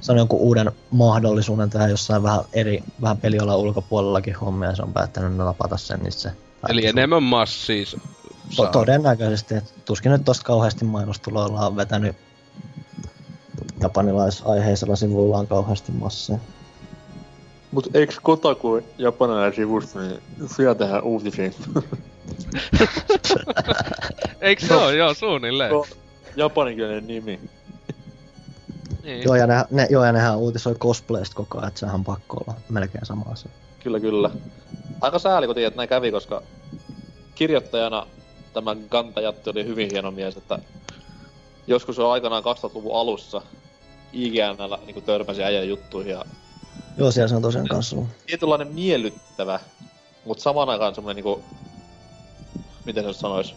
se 0.02 0.12
on 0.12 0.18
jonkun 0.18 0.40
uuden 0.40 0.72
mahdollisuuden 0.92 1.70
tehdä 1.70 1.88
jossain 1.88 2.24
vähän 2.24 2.42
eri, 2.54 2.84
vähän 3.02 3.18
pelialan 3.18 3.58
ulkopuolellakin 3.58 4.36
hommia, 4.36 4.70
ja 4.70 4.76
se 4.76 4.84
on 4.84 4.94
päättänyt 4.94 5.38
napata 5.38 5.78
sen, 5.78 6.00
niin 6.00 6.12
se 6.12 6.32
Eli 6.70 6.86
enemmän 6.86 7.24
massia 7.24 7.86
To- 8.56 8.68
todennäköisesti, 8.68 9.56
että 9.56 9.72
tuskin 9.86 10.12
nyt 10.12 10.24
tosta 10.26 10.44
kauheasti 10.44 10.86
mainostuloilla 10.86 11.68
on 11.68 11.76
vetänyt 11.76 12.16
japanilaisaiheisella 13.82 14.96
sivulla 14.96 15.38
on 15.38 15.48
kauheasti 15.48 15.92
massia. 15.92 16.38
Mut 17.76 17.96
eiks 17.96 18.20
Kotaku 18.20 18.82
japanilainen 18.98 19.56
sivusto, 19.56 20.00
niin 20.00 20.20
siellä 20.56 20.76
tehdään 20.76 21.04
uutisia. 21.04 21.52
Eikö 24.42 24.68
se 24.68 24.76
oo? 24.76 24.90
Joo, 24.90 25.14
suunnilleen. 25.14 25.72
No. 25.72 25.86
Japaninkielinen 26.36 27.08
nimi. 27.08 27.40
Niin. 29.04 29.24
Joo, 29.24 29.36
ja, 29.36 29.48
ne, 29.48 29.66
ne, 29.72 29.88
joo, 29.90 30.06
ja 30.06 30.12
nehän 30.12 30.38
uutisoi 30.38 30.76
cosplaysta 30.76 31.36
koko 31.36 31.58
ajan, 31.58 31.68
että 31.68 31.80
sehän 31.80 31.96
on 31.96 32.04
pakko 32.04 32.38
olla 32.38 32.60
melkein 32.70 33.06
sama 33.06 33.26
asia. 33.32 33.52
Kyllä, 33.84 34.00
kyllä. 34.00 34.30
Aika 35.02 35.20
sääli, 35.20 35.46
kun 35.46 35.56
tiedät, 35.56 35.68
että 35.72 35.78
näin 35.78 35.90
kävi, 35.90 36.12
koska 36.12 36.42
kirjoittajana 37.36 38.08
tämä 38.54 38.76
Ganta 38.90 39.22
Jatti 39.22 39.50
oli 39.50 39.66
hyvin 39.66 39.90
hieno 39.92 40.12
mies, 40.12 40.38
että 40.38 40.60
joskus 41.68 42.00
on 42.00 42.12
aikanaan 42.12 42.44
2000-luvun 42.44 42.96
alussa 42.96 43.42
IGNllä 44.14 44.80
niin 44.86 45.04
törmäsi 45.04 45.44
äijän 45.44 45.68
juttuihin 45.68 46.12
ja 46.12 46.26
Joo, 46.98 47.12
siellä 47.12 47.28
se 47.28 47.36
on 47.36 47.42
tosiaan 47.42 47.68
kanssa 47.68 47.96
ollut. 47.96 48.10
tietynlainen 48.26 48.68
miellyttävä, 48.68 49.60
mutta 50.26 50.44
samaan 50.44 50.70
aikaan 50.70 50.96
semmoinen 50.96 51.24
niinku, 51.24 51.44
miten 52.86 53.04
se 53.04 53.14
sanois, 53.14 53.56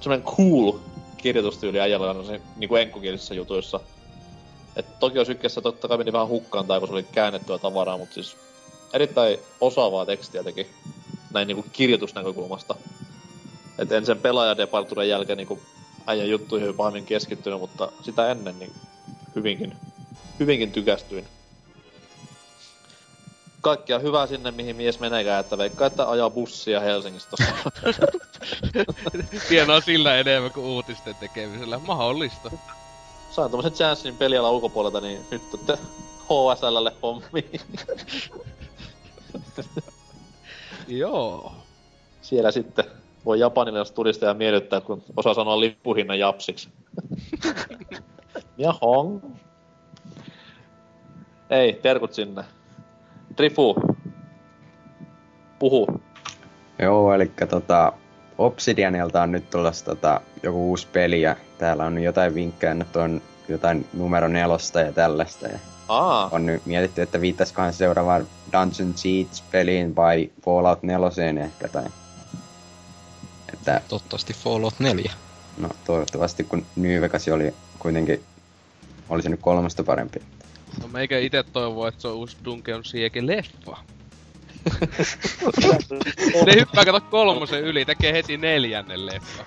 semmoinen 0.00 0.26
cool 0.26 0.72
kirjoitustyyli 1.16 1.80
äijällä 1.80 2.10
on 2.10 2.26
se 2.26 2.40
niinku 2.56 2.76
enkkukielisissä 2.76 3.34
jutuissa. 3.34 3.80
Et 4.76 4.98
Tokio 4.98 5.24
Sykkässä 5.24 5.60
totta 5.60 5.88
kai 5.88 5.98
meni 5.98 6.12
vähän 6.12 6.28
hukkaan 6.28 6.66
tai 6.66 6.78
kun 6.78 6.88
se 6.88 6.94
oli 6.94 7.02
käännettyä 7.02 7.58
tavaraa, 7.58 7.98
mutta 7.98 8.14
siis 8.14 8.36
erittäin 8.92 9.38
osaavaa 9.60 10.06
tekstiä 10.06 10.44
teki 10.44 10.66
näin 11.32 11.48
niinku 11.48 11.64
kirjoitusnäkökulmasta. 11.72 12.74
Et 13.78 13.92
en 13.92 14.06
sen 14.06 14.20
pelaajadeparturen 14.20 15.08
jälkeen 15.08 15.36
niinku 15.36 15.58
äijän 16.06 16.28
juttuihin 16.28 16.74
pahemmin 16.74 17.06
keskittynyt, 17.06 17.60
mutta 17.60 17.92
sitä 18.02 18.30
ennen 18.30 18.58
niin 18.58 18.72
hyvinkin, 19.36 19.76
hyvinkin 20.40 20.72
tykästyin 20.72 21.28
kaikkia 23.66 23.98
hyvää 23.98 24.26
sinne, 24.26 24.50
mihin 24.50 24.76
mies 24.76 25.00
meneekään, 25.00 25.40
että 25.40 25.58
veikkaa, 25.58 25.86
että 25.86 26.10
ajaa 26.10 26.30
bussia 26.30 26.80
Helsingistä. 26.80 27.36
Tienaa 29.48 29.80
sillä 29.80 30.16
enemmän 30.16 30.52
kuin 30.52 30.66
uutisten 30.66 31.14
tekemisellä. 31.14 31.78
Mahdollista. 31.78 32.50
Sain 33.30 33.50
tommosen 33.50 33.72
chanssin 33.72 34.16
pelialan 34.16 34.52
ulkopuolelta, 34.52 35.00
niin 35.00 35.20
nyt 35.30 35.42
olette 35.54 35.78
HSLlle 36.22 36.92
hommiin. 37.02 37.60
Joo. 41.02 41.52
Siellä 42.22 42.50
sitten 42.50 42.84
voi 43.24 43.40
japanilaisia 43.40 43.94
turisteja 43.94 44.34
miellyttää, 44.34 44.80
kun 44.80 45.02
osaa 45.16 45.34
sanoa 45.34 45.60
lippuhinnan 45.60 46.18
japsiksi. 46.18 46.68
ja 48.58 48.74
hong. 48.82 49.20
Ei, 51.50 51.72
terkut 51.72 52.14
sinne. 52.14 52.44
Trifu. 53.36 53.74
Puhu. 55.58 56.00
Joo, 56.78 57.14
eli 57.14 57.30
tota, 57.48 57.92
Obsidianilta 58.38 59.22
on 59.22 59.32
nyt 59.32 59.50
tulossa 59.50 59.84
tota, 59.84 60.20
joku 60.42 60.68
uusi 60.68 60.86
peli 60.92 61.22
ja 61.22 61.36
täällä 61.58 61.84
on 61.84 62.02
jotain 62.02 62.34
vinkkejä, 62.34 62.74
nyt 62.74 62.96
on 62.96 63.22
jotain 63.48 63.86
numero 63.92 64.28
nelosta 64.28 64.80
ja 64.80 64.92
tällaista. 64.92 65.48
Ja 65.48 65.58
Aa, 65.88 66.28
on 66.32 66.46
nyt 66.46 66.66
mietitty, 66.66 67.02
että 67.02 67.20
viittaisikohan 67.20 67.72
se 67.72 67.76
seuraavaan 67.76 68.26
Dungeon 68.52 68.94
Siege-peliin 68.94 69.96
vai 69.96 70.30
Fallout 70.44 70.82
4 70.82 71.44
ehkä 71.44 71.68
tai... 71.68 71.84
Että 73.52 73.80
Toivottavasti 73.88 74.32
Fallout 74.32 74.74
4. 74.78 75.12
no 75.58 75.68
toivottavasti 75.84 76.44
kun 76.44 76.66
New 76.76 77.00
Vegas 77.00 77.28
oli 77.28 77.54
kuitenkin 77.78 78.24
oli 79.08 79.22
se 79.22 79.28
nyt 79.28 79.40
kolmasta 79.40 79.84
parempi. 79.84 80.22
No 80.82 80.88
meikä 80.88 81.18
ite 81.18 81.42
toivoo, 81.42 81.86
että 81.86 82.02
se 82.02 82.08
on 82.08 82.14
uusi 82.14 82.36
Dungeon 82.44 82.84
Siege 82.84 83.26
leffa. 83.26 83.76
ne 86.46 86.54
hyppää 86.54 86.84
kato 86.84 87.00
kolmosen 87.00 87.60
yli, 87.60 87.84
tekee 87.84 88.12
heti 88.12 88.36
neljännen 88.36 89.06
leffa. 89.06 89.44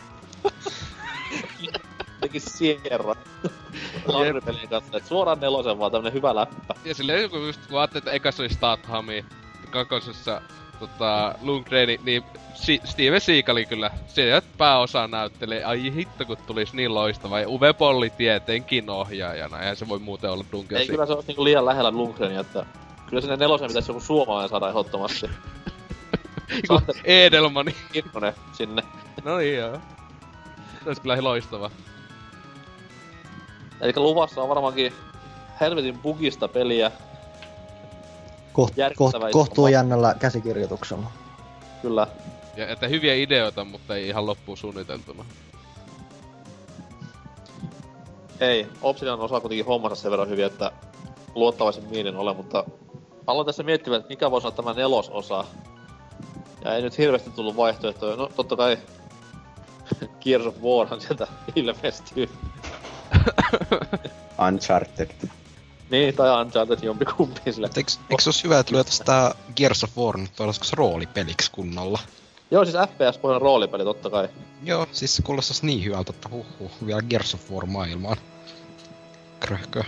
teki 2.22 2.40
Sierra. 2.40 3.16
Lauripelien 4.06 4.70
kanssa, 4.70 4.98
et 4.98 5.06
suoraan 5.06 5.40
nelosen 5.40 5.80
vaan 5.80 5.92
tämmönen 5.92 6.14
hyvä 6.14 6.36
läppä. 6.36 6.74
Ja 6.86 6.96
silleen 6.96 7.22
joku 7.22 7.38
just 7.38 7.68
kun 7.68 7.80
ajattelin, 7.80 8.02
että 8.02 8.12
ekas 8.12 8.40
oli 8.40 8.50
Stathami, 8.50 9.26
kakosessa 9.70 10.42
tota, 10.80 11.36
Lundgreni, 11.42 12.00
niin 12.04 12.24
si- 12.54 12.82
Steven 12.84 13.22
Seagali 13.22 13.66
kyllä, 13.66 13.92
se 14.08 14.42
pääosa 14.58 15.08
näyttelee, 15.08 15.64
ai 15.64 15.94
hitto 15.96 16.26
kun 16.26 16.38
tulis 16.48 16.74
niin 16.74 16.94
loistava, 16.94 17.40
ja 17.40 17.50
Uwe 17.50 17.74
Polli 17.74 18.10
tietenkin 18.10 18.90
ohjaajana, 18.90 19.60
eihän 19.60 19.76
se 19.76 19.88
voi 19.88 20.00
muuten 20.00 20.32
olla 20.32 20.46
Dungeon 20.52 20.82
Ei 20.82 20.88
kyllä 20.88 21.06
se 21.06 21.14
olisi 21.14 21.28
niinku 21.28 21.44
liian 21.44 21.66
lähellä 21.66 21.92
Lundgrenia, 21.92 22.40
että 22.40 22.66
kyllä 23.08 23.22
sinne 23.22 23.38
nelosen 23.38 23.68
pitäisi 23.68 23.90
joku 23.92 24.02
suomalainen 24.02 24.50
saada 24.50 24.70
ehdottomasti. 24.70 25.30
Edelmani. 27.04 27.76
Kinnunen 27.94 28.34
sinne. 28.54 28.82
No 29.24 29.38
niin 29.38 29.58
joo. 29.58 29.78
Se 30.84 30.90
olisi 30.90 31.02
kyllä 31.02 31.24
loistava. 31.24 31.72
Eli 33.82 33.94
luvassa 33.96 34.42
on 34.42 34.50
varmaankin 34.50 34.94
helvetin 35.62 36.00
bugista 36.00 36.48
peliä. 36.48 36.92
Koht, 38.60 38.74
koht, 38.96 39.16
kohtuu 39.32 39.68
jännällä 39.68 40.16
käsikirjoituksella. 40.20 41.12
Kyllä. 41.82 42.08
Ja 42.56 42.68
että 42.68 42.88
hyviä 42.88 43.16
ideoita, 43.16 43.66
mutta 43.66 43.96
ei 43.96 44.08
ihan 44.08 44.26
loppuun 44.26 44.58
suunniteltuna. 44.58 45.26
Ei, 48.40 48.68
Obsidian 48.82 49.20
osaa 49.20 49.42
kuitenkin 49.42 49.66
hommansa 49.66 49.96
sen 49.96 50.12
verran 50.12 50.30
hyvin, 50.30 50.46
että 50.46 50.72
luottavaisin 51.36 51.90
mielin 51.90 52.16
ole, 52.18 52.34
mutta 52.34 52.64
aloin 53.28 53.46
tässä 53.46 53.64
miettimään, 53.64 54.00
että 54.00 54.10
mikä 54.10 54.32
voisi 54.32 54.48
olla 54.48 54.56
tämä 54.56 54.74
nelososa. 54.74 55.46
Ja 56.66 56.76
ei 56.76 56.82
nyt 56.82 56.98
hirveästi 56.98 57.30
tullut 57.30 57.58
vaihtoehtoja. 57.58 58.16
No 58.16 58.30
totta 58.36 58.56
kai 58.56 58.78
Gears 60.22 60.46
of 60.46 60.56
Warhan 60.64 61.02
sieltä 61.02 61.28
ilmestyy. 61.56 62.30
Uncharted. 64.48 65.10
Niin, 65.90 66.16
tai 66.16 66.42
Uncharted 66.42 66.80
jompikumpi 66.84 67.52
sille. 67.52 67.70
Eikö, 67.78 67.92
eikö 68.10 68.24
olisi 68.26 68.44
hyvä, 68.44 68.60
että 68.60 68.74
lyötäisiin 68.74 69.06
tää 69.06 69.36
Gears 69.56 69.84
of 69.84 69.98
War 69.98 70.18
nyt 70.18 70.32
roolipeliksi 70.74 71.52
kunnolla? 71.52 72.00
Joo, 72.52 72.66
siis 72.66 72.78
FPS-pohjainen 72.78 73.42
roolipeli 73.42 73.84
totta 73.84 74.10
kai. 74.10 74.30
Joo, 74.64 74.88
siis 74.92 75.16
se 75.16 75.22
kuulostaisi 75.22 75.66
niin 75.66 75.84
hyvältä, 75.86 76.14
että 76.16 76.30
huh, 76.30 76.46
huh 76.60 76.72
vielä 76.86 77.02
Gears 77.02 77.34
of 77.34 77.52
War 77.52 77.66
maailmaan. 77.66 78.18
Kröhkö. 79.40 79.84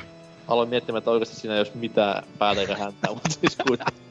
Aloin 0.48 0.70
miettimään, 0.70 0.98
että 0.98 1.12
oikeasti 1.12 1.36
siinä 1.36 1.54
ei 1.54 1.60
olisi 1.60 1.78
mitään 1.78 2.24
päätä 2.38 2.62
eikä 2.62 2.78
häntää, 2.78 3.14
mutta 3.14 3.30
siis 3.40 3.58
kuitenkin. 3.68 4.02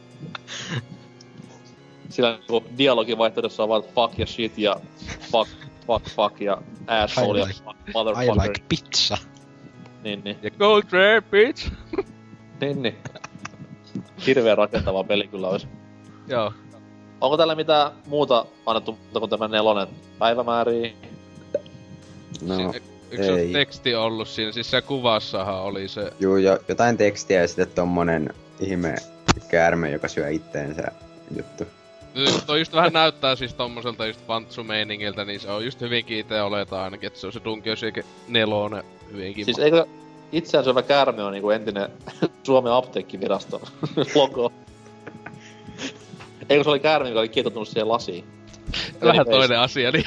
Sillä 2.11 2.30
niinku 2.30 2.64
dialogivaihtoehdossa 2.78 3.62
on 3.62 3.68
vaan 3.68 3.82
fuck 3.95 4.18
ja 4.18 4.26
shit 4.26 4.59
ja 4.59 4.76
fuck, 5.32 5.51
fuck, 5.86 6.09
fuck 6.09 6.41
ja 6.41 6.62
asshole 6.86 7.38
I 7.38 7.43
ja 7.43 7.47
like- 7.47 7.64
fuck, 7.64 7.88
I 7.88 7.93
motherfucker. 7.95 8.43
like 8.43 8.64
pizza. 8.68 9.18
Niin, 10.05 10.24
niin. 10.24 10.38
Ja 10.42 10.51
Gold 10.51 10.82
Rare, 10.92 11.20
bitch! 11.20 11.72
Niin, 12.61 12.82
niin. 12.82 12.96
Hirveen 14.26 14.59
rakentava 14.59 15.05
peli 15.05 15.28
kyllä 15.28 15.48
olisi. 15.48 15.66
Joo. 16.26 16.53
Onko 17.20 17.36
tällä 17.36 17.55
mitään 17.55 17.92
muuta 18.07 18.46
annettu 18.66 18.92
muuta 18.92 19.20
kuin 19.20 19.30
tämä 19.30 19.48
nelonen 19.48 19.88
päivämääriä? 20.18 20.92
No, 22.42 22.72
ole 23.18 23.40
ei. 23.40 23.53
teksti 23.53 23.94
ollut 23.94 24.28
siinä? 24.28 24.53
Siis 24.53 24.70
se 24.70 24.82
kuvassahan 24.82 25.62
oli 25.62 25.88
se... 25.88 26.12
juu, 26.20 26.36
jo, 26.36 26.59
jotain 26.68 26.96
tekstiä 26.96 27.40
ja 27.40 27.48
sitten 27.48 27.68
tommonen 27.68 28.34
ihme 28.61 28.94
käärme, 29.48 29.90
joka 29.90 30.09
syö 30.09 30.30
itteensä 30.30 30.82
juttu. 31.36 31.64
Siis 32.15 32.45
toi 32.45 32.59
just 32.59 32.73
vähän 32.73 32.93
näyttää 32.93 33.37
siis 33.37 33.55
tommoselta 33.55 34.07
just 34.07 34.21
Pantsu-meiningiltä, 34.27 35.25
niin 35.25 35.41
se 35.41 35.51
on 35.51 35.65
just 35.65 35.81
hyvinkin 35.81 36.19
ite 36.19 36.43
oletaan 36.43 36.85
ainakin, 36.85 37.07
että 37.07 37.21
se 37.21 37.27
on 37.27 37.33
se 37.33 37.41
Siege 37.77 38.05
nelonen 38.29 38.85
hyvinkin. 39.13 39.45
Siis 39.45 39.59
eikö 39.59 39.87
itseään 40.33 40.65
syövä 40.65 40.83
käärme 40.83 41.23
on 41.23 41.33
niinku 41.33 41.51
entinen 41.51 41.89
Suomen 42.43 42.73
apteekkiviraston 42.73 43.61
logo? 44.15 44.53
Eikö 46.49 46.65
se 46.65 46.71
oli 46.71 46.81
käärme, 46.81 47.09
joka 47.09 47.21
oli 47.21 47.29
kietoutunut 47.29 47.69
siihen 47.69 47.89
lasiin? 47.89 48.25
Vähän 49.03 49.27
toinen 49.27 49.59
asia, 49.59 49.91
niin... 49.91 50.05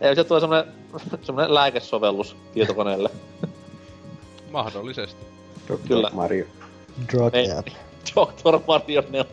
Ei, 0.00 0.16
se 0.16 0.24
tulee 0.24 0.40
semmonen, 0.40 0.64
semmonen 1.22 1.54
lääkesovellus 1.54 2.36
tietokoneelle. 2.54 3.10
Mahdollisesti. 4.50 5.26
Dr. 5.68 5.78
Kyllä. 5.88 6.10
Mario. 6.12 6.44
Drug 7.12 7.34
Ei. 7.34 7.50
app. 7.52 7.68
Dr. 8.14 8.58
Mario 8.66 9.02
4. 9.10 9.24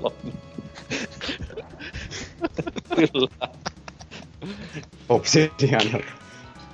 Kyllä. 2.95 3.37
Obsidian. 5.09 6.03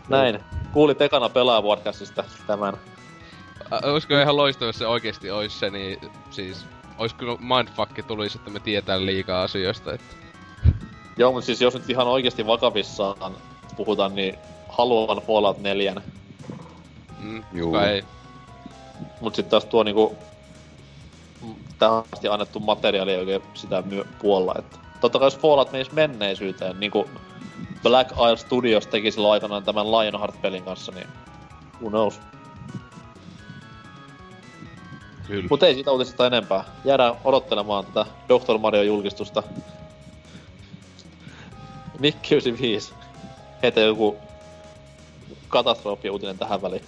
Näin. 0.09 0.39
Kuulit 0.73 1.01
ekana 1.01 1.29
pelaaja-podcastista 1.29 2.23
tämän. 2.47 2.77
Ä, 3.73 3.79
Olisiko 3.83 4.13
ihan 4.19 4.37
loistava, 4.37 4.69
jos 4.69 4.75
se 4.77 4.87
oikeesti 4.87 5.31
ois 5.31 5.59
se, 5.59 5.69
niin 5.69 5.99
siis... 6.31 6.65
Ois 6.97 7.13
kyllä 7.13 7.37
mindfuckki 7.39 8.03
tulisi, 8.03 8.37
että 8.37 8.49
me 8.51 8.59
tietää 8.59 9.05
liikaa 9.05 9.43
asioista, 9.43 9.93
että... 9.93 10.15
Joo, 11.17 11.31
mutta 11.31 11.45
siis 11.45 11.61
jos 11.61 11.73
nyt 11.73 11.89
ihan 11.89 12.07
oikeasti 12.07 12.47
vakavissaan 12.47 13.35
puhutaan, 13.75 14.15
niin 14.15 14.35
haluan 14.69 15.17
Fallout 15.17 15.57
4. 15.57 15.95
Mm, 17.19 17.43
Juu. 17.53 17.71
kuka 17.71 17.87
ei. 17.87 18.03
Mut 19.21 19.35
sit 19.35 19.49
taas 19.49 19.65
tuo 19.65 19.83
niinku... 19.83 20.17
tähän 21.83 22.03
asti 22.13 22.27
annettu 22.27 22.59
materiaali 22.59 23.11
ei 23.11 23.19
oikein 23.19 23.43
sitä 23.53 23.81
myö- 23.81 24.05
puolla. 24.19 24.55
Että 24.57 24.77
totta 25.01 25.19
kai 25.19 25.25
jos 25.25 25.37
Fallout 25.37 25.71
menisi 25.71 25.93
menneisyyteen, 25.93 26.79
niin 26.79 26.91
kuin 26.91 27.09
Black 27.83 28.11
Isle 28.11 28.37
Studios 28.37 28.87
teki 28.87 29.11
silloin 29.11 29.33
aikanaan 29.33 29.63
tämän 29.63 29.91
Lionheart-pelin 29.91 30.63
kanssa, 30.63 30.91
niin 30.91 31.07
who 31.81 31.89
knows. 31.89 32.19
Kyllä. 35.27 35.47
Mut 35.49 35.63
ei 35.63 35.73
siitä 35.73 35.91
uutisesta 35.91 36.27
enempää. 36.27 36.63
Jäädään 36.85 37.15
odottelemaan 37.23 37.85
tätä 37.85 38.05
Dr. 38.29 38.57
Mario-julkistusta. 38.57 39.43
Mikki 41.99 42.35
95. 42.35 42.93
Heitä 43.63 43.81
joku 43.81 44.17
katastrofi-uutinen 45.47 46.37
tähän 46.37 46.61
väliin. 46.61 46.83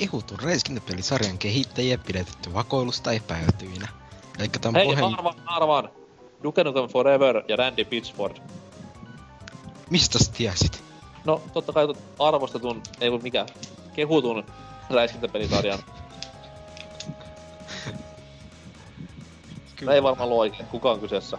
Kehutun 0.00 0.38
räiskintäpelisarjan 0.42 1.38
kehittäjiä 1.38 1.98
pidetty 1.98 2.54
vakoilusta 2.54 3.12
epäiltyinä. 3.12 3.88
Eli 4.38 4.48
tämän 4.48 4.74
Hei, 4.74 4.84
puheen... 4.84 5.04
arvaan, 5.04 5.42
arvaan! 5.46 5.90
Duke 6.42 6.64
Nukem 6.64 6.88
Forever 6.88 7.42
ja 7.48 7.56
Randy 7.56 7.84
Pitchford. 7.84 8.36
Mistä 9.90 10.18
sä 10.18 10.32
tiesit? 10.32 10.82
No, 11.24 11.42
totta 11.52 11.72
kai 11.72 11.88
arvostetun, 12.18 12.82
ei 13.00 13.10
kun 13.10 13.22
mikä, 13.22 13.46
kehutun 13.94 14.44
räiskintäpelisarjan. 14.90 15.78
Kyllä. 19.76 19.94
Ei 19.94 20.02
varmaan 20.02 20.28
luo 20.28 20.40
oikein, 20.40 20.66
kuka 20.66 20.90
on 20.90 21.00
kyseessä. 21.00 21.38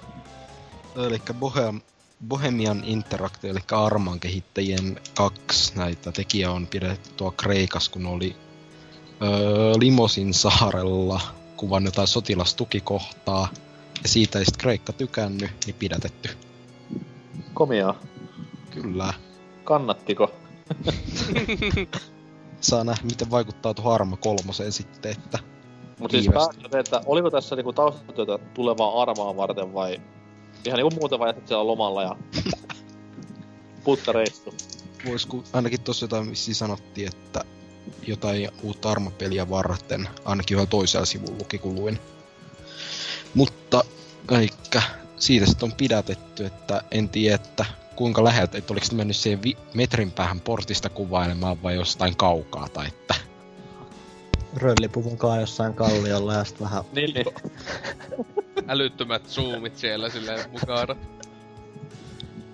Eli 0.95 1.21
Bohem, 1.33 1.81
Bohemian 2.27 2.83
Interactive, 2.85 3.51
eli 3.51 3.59
Arman 3.71 4.19
kehittäjien 4.19 5.01
kaksi 5.13 5.75
näitä 5.75 6.11
tekijää 6.11 6.51
on 6.51 6.67
pidetty 6.67 7.09
tuo 7.17 7.31
Kreikas, 7.31 7.89
kun 7.89 8.05
oli 8.05 8.35
öö, 9.23 9.73
Limosin 9.79 10.33
saarella 10.33 11.21
kuvan 11.57 11.85
jotain 11.85 12.07
sotilastukikohtaa. 12.07 13.47
Ja 14.03 14.09
siitä 14.09 14.39
ei 14.39 14.45
sit 14.45 14.57
Kreikka 14.57 14.93
tykännyt, 14.93 15.51
niin 15.65 15.75
pidätetty. 15.79 16.29
Komiaa. 17.53 17.95
Kyllä. 18.69 19.13
Kannattiko? 19.63 20.31
Saa 22.61 22.83
nähdä, 22.83 23.01
miten 23.03 23.31
vaikuttaa 23.31 23.73
tuohon 23.73 23.93
Arma 23.93 24.17
kolmoseen 24.17 24.71
sitten, 24.71 25.11
että 25.11 25.39
Mut 25.99 26.11
siis 26.11 26.25
se, 26.71 26.79
että 26.79 27.01
oliko 27.05 27.31
tässä 27.31 27.55
niinku 27.55 27.73
taustatyötä 27.73 28.39
tulevaa 28.53 29.01
armaa 29.01 29.37
varten 29.37 29.73
vai 29.73 30.01
ihan 30.65 30.77
niinku 30.77 30.99
muuten 30.99 31.19
vai 31.19 31.29
jätit 31.29 31.47
siellä 31.47 31.67
lomalla 31.67 32.03
ja 32.03 32.15
puttareissu. 33.83 34.53
vois 35.05 35.25
ku, 35.25 35.43
ainakin 35.53 35.81
tossa 35.81 36.03
jotain 36.03 36.29
vissiin 36.29 36.55
sanottiin, 36.55 37.07
että 37.07 37.43
jotain 38.07 38.49
uutta 38.63 38.91
armapeliä 38.91 39.49
varten, 39.49 40.09
ainakin 40.25 40.55
yhden 40.55 40.67
toisella 40.67 41.05
sivulla 41.05 41.37
luki 41.39 41.57
kuluin. 41.57 41.99
Mutta, 43.33 43.83
eikä 44.39 44.81
siitä 45.17 45.45
sitten 45.45 45.71
on 45.71 45.75
pidätetty, 45.77 46.45
että 46.45 46.81
en 46.91 47.09
tiedä, 47.09 47.35
että 47.35 47.65
kuinka 47.95 48.23
läheltä, 48.23 48.57
että 48.57 48.73
oliko 48.73 48.85
se 48.85 48.95
mennyt 48.95 49.15
siihen 49.15 49.43
vi- 49.43 49.57
metrin 49.73 50.11
päähän 50.11 50.39
portista 50.39 50.89
kuvailemaan 50.89 51.63
vai 51.63 51.75
jostain 51.75 52.17
kaukaa, 52.17 52.67
tai 52.69 52.87
että 52.87 53.15
Röllipuvun 54.57 55.17
kaa 55.17 55.39
jossain 55.39 55.73
kalliolla 55.73 56.33
ja 56.33 56.43
sitten 56.43 56.65
vähän 56.65 56.83
Niin, 56.93 57.13
niin. 57.13 57.25
Älyttömät 58.67 59.29
zoomit 59.29 59.77
siellä 59.77 60.09
silleen 60.09 60.51
mukana. 60.51 60.95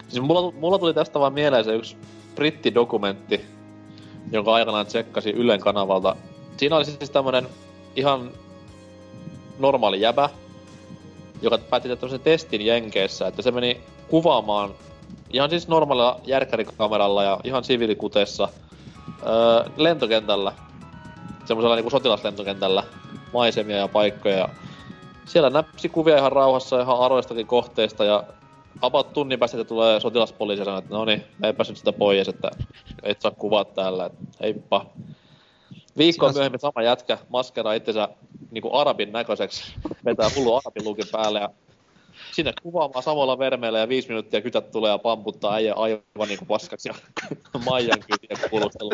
Siis 0.08 0.24
mulla, 0.24 0.52
mulla 0.52 0.80
tuli 0.80 0.94
tästä 0.94 1.20
vaan 1.20 1.34
mieleen 1.34 1.66
se 1.66 1.76
yksi 1.76 1.98
brittidokumentti, 2.36 3.46
jonka 4.32 4.54
aikanaan 4.54 4.86
tsekkasin 4.86 5.36
Ylen 5.36 5.60
kanavalta. 5.60 6.16
Siinä 6.58 6.76
oli 6.76 6.86
siis 6.86 7.10
tämmönen 7.10 7.48
ihan 7.96 8.32
normaali 9.60 10.02
jäbä, 10.02 10.30
joka 11.42 11.58
päätti 11.58 11.90
tehdä 11.90 12.00
tämmösen 12.00 12.20
testin 12.20 12.66
Jenkeissä, 12.66 13.28
että 13.28 13.42
se 13.42 13.52
meni 13.52 13.82
kuvaamaan 14.08 14.74
ihan 15.30 15.50
siis 15.50 15.68
normaalilla 15.68 16.20
järkkärikameralla 16.26 17.24
ja 17.24 17.40
ihan 17.44 17.64
siviilikuteessa 17.64 18.50
öö, 19.26 19.70
lentokentällä, 19.78 20.54
semmoisella 21.46 21.76
niinku 21.76 21.90
sotilaslentokentällä, 21.90 22.84
maisemia 23.34 23.78
ja 23.78 23.88
paikkoja. 23.88 24.38
Ja 24.38 24.50
siellä 25.26 25.50
näpsi 25.50 25.90
kuvia 25.90 26.18
ihan 26.18 26.32
rauhassa 26.32 26.82
ihan 26.82 27.00
aroistakin 27.00 27.48
kohteista 27.48 28.06
ja 28.06 28.24
about 28.82 29.14
tunnin 29.14 29.40
päästä 29.40 29.58
että 29.58 29.70
tulee 29.70 30.00
sotilaspoliisi 30.00 30.62
ja 30.62 30.66
sanoo, 30.66 30.80
että 30.80 30.94
no 30.94 31.06
niin, 31.06 31.24
ei 31.44 31.54
päässyt 31.54 31.78
sitä 31.78 31.94
pois, 31.94 32.28
että 32.28 32.52
et 33.04 33.22
saa 33.22 33.32
kuvaa 33.32 33.66
täällä, 33.66 34.06
että 34.06 34.24
heippa. 34.42 34.86
Viikkoa 35.98 36.30
Siinä- 36.30 36.40
myöhemmin 36.40 36.60
sama 36.60 36.84
jätkä 36.84 37.18
maskeraa 37.30 37.74
itsensä 37.74 38.10
niinku 38.52 38.76
arabin 38.76 39.12
näköiseksi, 39.12 39.74
vetää 40.06 40.30
hullu 40.36 40.56
arabin 40.56 40.84
lukin 40.86 41.06
päälle 41.12 41.40
ja 41.40 41.50
sinne 42.32 42.54
kuvaamaan 42.64 43.04
samalla 43.04 43.40
vermeillä 43.40 43.80
ja 43.80 43.90
viisi 43.90 44.08
minuuttia 44.08 44.42
kytät 44.42 44.72
tulee 44.72 44.92
ja 44.92 44.98
pamputtaa 44.98 45.54
äijä 45.54 45.74
aivan 45.74 46.28
niinku 46.28 46.46
paskaksi 46.46 46.90
ja 46.90 46.96
Maijan 47.66 48.00
kyytiä 48.00 48.50
kuulustella. 48.50 48.94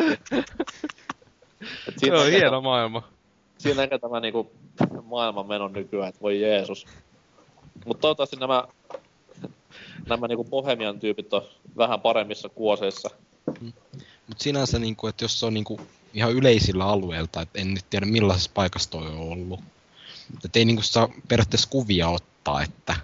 Et 1.88 1.94
Se 1.96 2.12
on 2.12 2.26
hieno 2.30 2.60
maailma. 2.60 3.02
siinä 3.58 3.82
näkee 3.82 3.98
tämä 3.98 4.20
niinku 4.20 4.50
maailman 5.04 5.46
menon 5.46 5.72
nykyään, 5.72 6.08
että 6.08 6.20
voi 6.20 6.40
Jeesus. 6.40 6.86
Mutta 7.86 8.00
toivottavasti 8.00 8.36
nämä, 8.36 8.64
nämä 10.08 10.28
niinku 10.28 10.44
Bohemian 10.44 11.00
tyypit 11.00 11.32
on 11.32 11.42
vähän 11.76 12.00
paremmissa 12.00 12.48
kuoseissa. 12.48 13.10
Mutta 14.26 14.42
sinänsä, 14.42 14.78
niinku, 14.78 15.06
että 15.06 15.24
jos 15.24 15.40
se 15.40 15.46
on 15.46 15.54
niinku 15.54 15.80
ihan 16.14 16.32
yleisillä 16.32 16.84
alueilta, 16.84 17.40
että 17.40 17.60
en 17.60 17.74
nyt 17.74 17.84
tiedä 17.90 18.06
millaisessa 18.06 18.50
paikassa 18.54 18.90
toi 18.90 19.06
on 19.06 19.18
ollut. 19.18 19.60
Että 20.44 20.58
ei 20.58 20.64
niinku 20.64 20.82
saa 20.82 21.08
periaatteessa 21.28 21.70
kuvia 21.70 22.08
ottaa, 22.08 22.62
että 22.62 22.96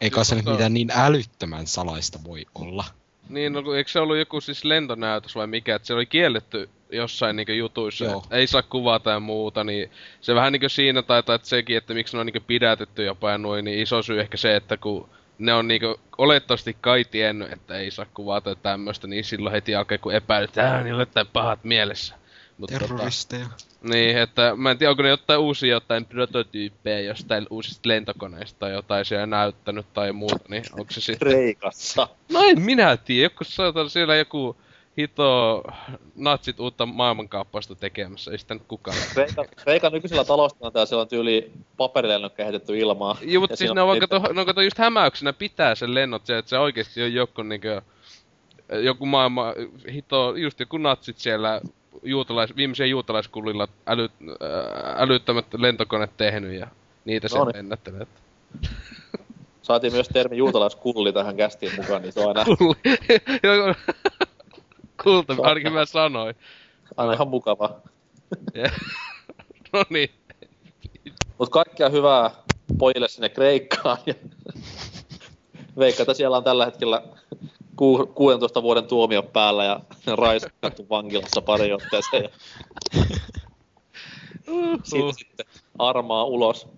eikä 0.00 0.24
se 0.24 0.34
nyt 0.34 0.44
Joo, 0.44 0.54
mitään 0.54 0.74
niin 0.74 0.90
älyttömän 0.94 1.66
salaista 1.66 2.18
voi 2.24 2.46
olla. 2.54 2.84
Niin, 3.28 3.52
no 3.52 3.74
eikö 3.74 3.90
se 3.90 4.00
ollut 4.00 4.16
joku 4.16 4.40
siis 4.40 4.64
lentonäytös 4.64 5.34
vai 5.34 5.46
mikä, 5.46 5.76
että 5.76 5.86
se 5.86 5.94
oli 5.94 6.06
kielletty 6.06 6.68
jossain 6.90 7.36
niinku 7.36 7.52
jutuissa, 7.52 8.04
Joo. 8.04 8.24
ei 8.30 8.46
saa 8.46 8.62
kuvata 8.62 9.10
ja 9.10 9.20
muuta, 9.20 9.64
niin 9.64 9.90
se 10.20 10.34
vähän 10.34 10.52
niinku 10.52 10.68
siinä 10.68 11.02
taitaa, 11.02 11.34
että 11.34 11.48
sekin, 11.48 11.76
että 11.76 11.94
miksi 11.94 12.16
ne 12.16 12.20
on 12.20 12.26
niinku 12.26 12.40
pidätetty 12.46 13.04
jopa 13.04 13.30
ja 13.30 13.38
noin, 13.38 13.64
niin 13.64 13.78
iso 13.78 14.02
syy 14.02 14.20
ehkä 14.20 14.36
se, 14.36 14.56
että 14.56 14.76
kun 14.76 15.08
ne 15.38 15.54
on 15.54 15.68
niinku 15.68 16.00
olettavasti 16.18 16.76
kai 16.80 17.04
tiennyt, 17.04 17.52
että 17.52 17.76
ei 17.78 17.90
saa 17.90 18.06
kuvata 18.14 18.50
ja 18.50 18.56
tämmöstä, 18.56 19.06
niin 19.06 19.24
silloin 19.24 19.52
heti 19.52 19.74
alkaa 19.74 19.98
kun 19.98 20.14
epäilyt, 20.14 20.50
että 20.50 20.82
niillä 20.82 20.96
on 20.96 21.00
jotain 21.00 21.26
pahat 21.32 21.64
mielessä. 21.64 22.14
Mut 22.58 22.70
tota, 22.70 22.80
Terroristeja. 22.80 23.46
niin, 23.82 24.18
että 24.18 24.56
mä 24.56 24.70
en 24.70 24.78
tiedä, 24.78 24.90
onko 24.90 25.02
ne 25.02 25.08
jotain 25.08 25.40
uusia 25.40 25.70
jotain 25.74 26.06
prototyyppejä 26.06 27.00
jostain 27.00 27.46
uusista 27.50 27.88
lentokoneista 27.88 28.58
tai 28.58 28.72
jotain 28.72 29.04
siellä 29.04 29.26
näyttänyt 29.26 29.86
tai 29.94 30.12
muuta, 30.12 30.44
niin 30.48 30.64
onko 30.72 30.92
se 30.92 31.00
sitten... 31.00 31.28
Kreikassa. 31.28 32.08
No 32.32 32.42
en 32.42 32.60
minä 32.60 32.96
tiedä, 32.96 33.24
joku 33.24 33.44
saatan 33.44 33.90
siellä 33.90 34.16
joku 34.16 34.56
hito 34.98 35.62
natsit 36.16 36.60
uutta 36.60 36.86
maailmankaappausta 36.86 37.74
tekemässä, 37.74 38.30
ei 38.30 38.38
sitä 38.38 38.54
nyt 38.54 38.62
kukaan. 38.68 38.96
Kreikan, 39.12 39.46
Kreikan 39.56 39.92
nykyisellä 39.92 40.24
taloustilanteella 40.24 40.86
siellä 40.86 41.02
on 41.02 41.08
tyyli 41.08 41.52
paperilennot 41.76 42.34
kehitetty 42.34 42.78
ilmaa. 42.78 43.16
Joo, 43.22 43.40
mutta 43.40 43.56
siis 43.56 43.74
ne 43.74 43.80
on 43.80 43.88
on 43.88 43.88
vaikka 43.88 44.08
to, 44.08 44.32
no 44.32 44.44
kato 44.44 44.60
just 44.60 44.78
hämäyksenä 44.78 45.32
pitää 45.32 45.74
sen 45.74 45.94
lennot 45.94 46.26
se, 46.26 46.38
että 46.38 46.48
se 46.48 46.58
oikeesti 46.58 47.02
on 47.02 47.14
joku 47.14 47.42
niinkö, 47.42 47.82
joku 48.82 49.06
maailma, 49.06 49.52
hito, 49.92 50.34
just 50.36 50.60
joku 50.60 50.78
natsit 50.78 51.18
siellä 51.18 51.60
juutalais, 52.02 52.56
viimeisen 52.56 52.90
juutalaiskullilla 52.90 53.68
äly, 53.86 54.08
ää, 54.40 54.94
älyttömät 54.96 55.46
lentokoneet 55.58 56.16
tehnyt 56.16 56.52
ja 56.52 56.66
niitä 57.04 57.28
No 57.32 57.38
no 57.38 57.44
niin. 57.44 57.56
lennättelee. 57.56 58.06
Saatiin 59.62 59.92
myös 59.92 60.08
termi 60.08 60.36
juutalaiskulli 60.36 61.12
tähän 61.12 61.36
kästiin 61.36 61.72
mukaan, 61.76 62.02
niin 62.02 62.12
se 62.12 62.20
on 62.20 62.28
aina, 62.28 62.44
Kulli. 62.44 62.76
Kulta, 65.02 65.36
ainakin 65.42 65.72
mä 65.72 65.84
sanoin. 65.84 66.34
aina 66.96 67.12
ihan 67.12 67.28
mukava. 67.28 67.80
No 69.72 69.84
niin. 69.90 70.10
Mut 71.38 71.48
kaikkea 71.48 71.88
hyvää 71.88 72.30
pojille 72.78 73.08
sinne 73.08 73.28
Kreikkaan. 73.28 73.98
Ja 74.06 74.14
veikka, 75.78 76.02
että 76.02 76.14
siellä 76.14 76.36
on 76.36 76.44
tällä 76.44 76.64
hetkellä 76.64 77.02
ku, 77.76 78.06
16 78.14 78.62
vuoden 78.62 78.84
tuomio 78.84 79.22
päällä 79.22 79.64
ja 79.64 79.80
raiskattu 80.16 80.86
vankilassa 80.88 81.42
pari 81.42 81.72
otteeseen. 81.72 82.22
Ja 82.22 82.30
siitä 84.82 85.12
sitten 85.18 85.46
armaa 85.78 86.24
ulos. 86.24 86.68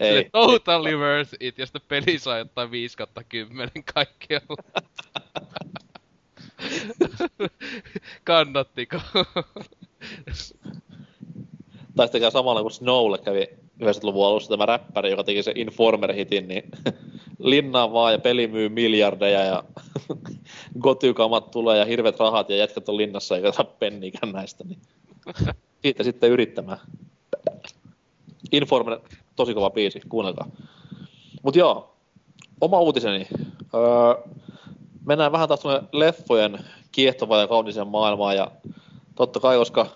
Ei. 0.00 0.30
Totally 0.32 0.96
worth 0.96 1.34
it, 1.40 1.58
ja 1.58 1.66
sitten 1.66 1.82
peli 1.88 2.18
saa 2.18 2.38
jotain 2.38 2.70
5 2.70 2.96
kautta 2.96 3.24
10 3.24 3.70
kaikkialla. 3.94 4.82
Kannattiko? 8.24 9.00
Tai 11.96 12.08
sitten 12.08 12.30
samalla 12.30 12.60
kuin 12.60 12.72
Snowlle 12.72 13.18
kävi 13.18 13.48
90-luvun 13.82 14.26
alussa 14.26 14.48
tämä 14.48 14.66
räppäri, 14.66 15.10
joka 15.10 15.24
teki 15.24 15.42
se 15.42 15.52
Informer-hitin, 15.54 16.48
niin 16.48 16.70
linnaan 17.38 17.92
vaan 17.92 18.12
ja 18.12 18.18
peli 18.18 18.46
myy 18.46 18.68
miljardeja 18.68 19.44
ja 19.44 19.64
gotykamat 20.80 21.50
tulee 21.50 21.78
ja 21.78 21.84
hirvet 21.84 22.18
rahat 22.20 22.50
ja 22.50 22.56
jätkät 22.56 22.88
on 22.88 22.96
linnassa 22.96 23.36
eikä 23.36 23.52
saa 23.52 23.64
penniikään 23.64 24.32
näistä. 24.32 24.64
Niin. 24.64 24.78
Siitä 25.82 26.02
sitten 26.02 26.30
yrittämään. 26.30 26.78
Informer, 28.52 28.98
tosi 29.36 29.54
kova 29.54 29.70
biisi, 29.70 30.00
kuunnelkaa. 30.08 30.50
Mut 31.42 31.56
joo, 31.56 31.96
oma 32.60 32.80
uutiseni. 32.80 33.26
Öö, 33.74 34.32
mennään 35.06 35.32
vähän 35.32 35.48
taas 35.48 35.60
tuonne 35.60 35.88
leffojen 35.92 36.58
kiehtovaan 36.92 37.40
ja 37.40 37.48
kauniseen 37.48 37.88
maailmaan 37.88 38.36
ja 38.36 38.50
totta 39.14 39.40
kai, 39.40 39.56
koska 39.56 39.86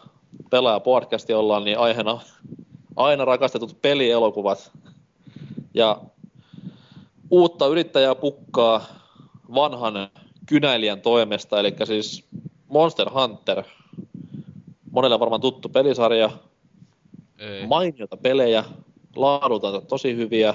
pelaaja 0.50 0.80
podcasti 0.80 1.34
ollaan, 1.34 1.64
niin 1.64 1.78
aiheena 1.78 2.20
aina 2.96 3.24
rakastetut 3.24 3.82
pelielokuvat. 3.82 4.72
Ja 5.74 6.00
uutta 7.30 7.66
yrittäjää 7.66 8.14
pukkaa 8.14 8.86
vanhan 9.54 10.08
kynäilijän 10.46 11.00
toimesta, 11.00 11.60
eli 11.60 11.74
siis 11.84 12.24
Monster 12.68 13.10
Hunter. 13.10 13.62
Monelle 14.90 15.20
varmaan 15.20 15.40
tuttu 15.40 15.68
pelisarja, 15.68 16.30
Ei. 17.38 17.66
mainiota 17.66 18.16
pelejä, 18.16 18.64
laadulta 19.16 19.80
tosi 19.80 20.16
hyviä. 20.16 20.54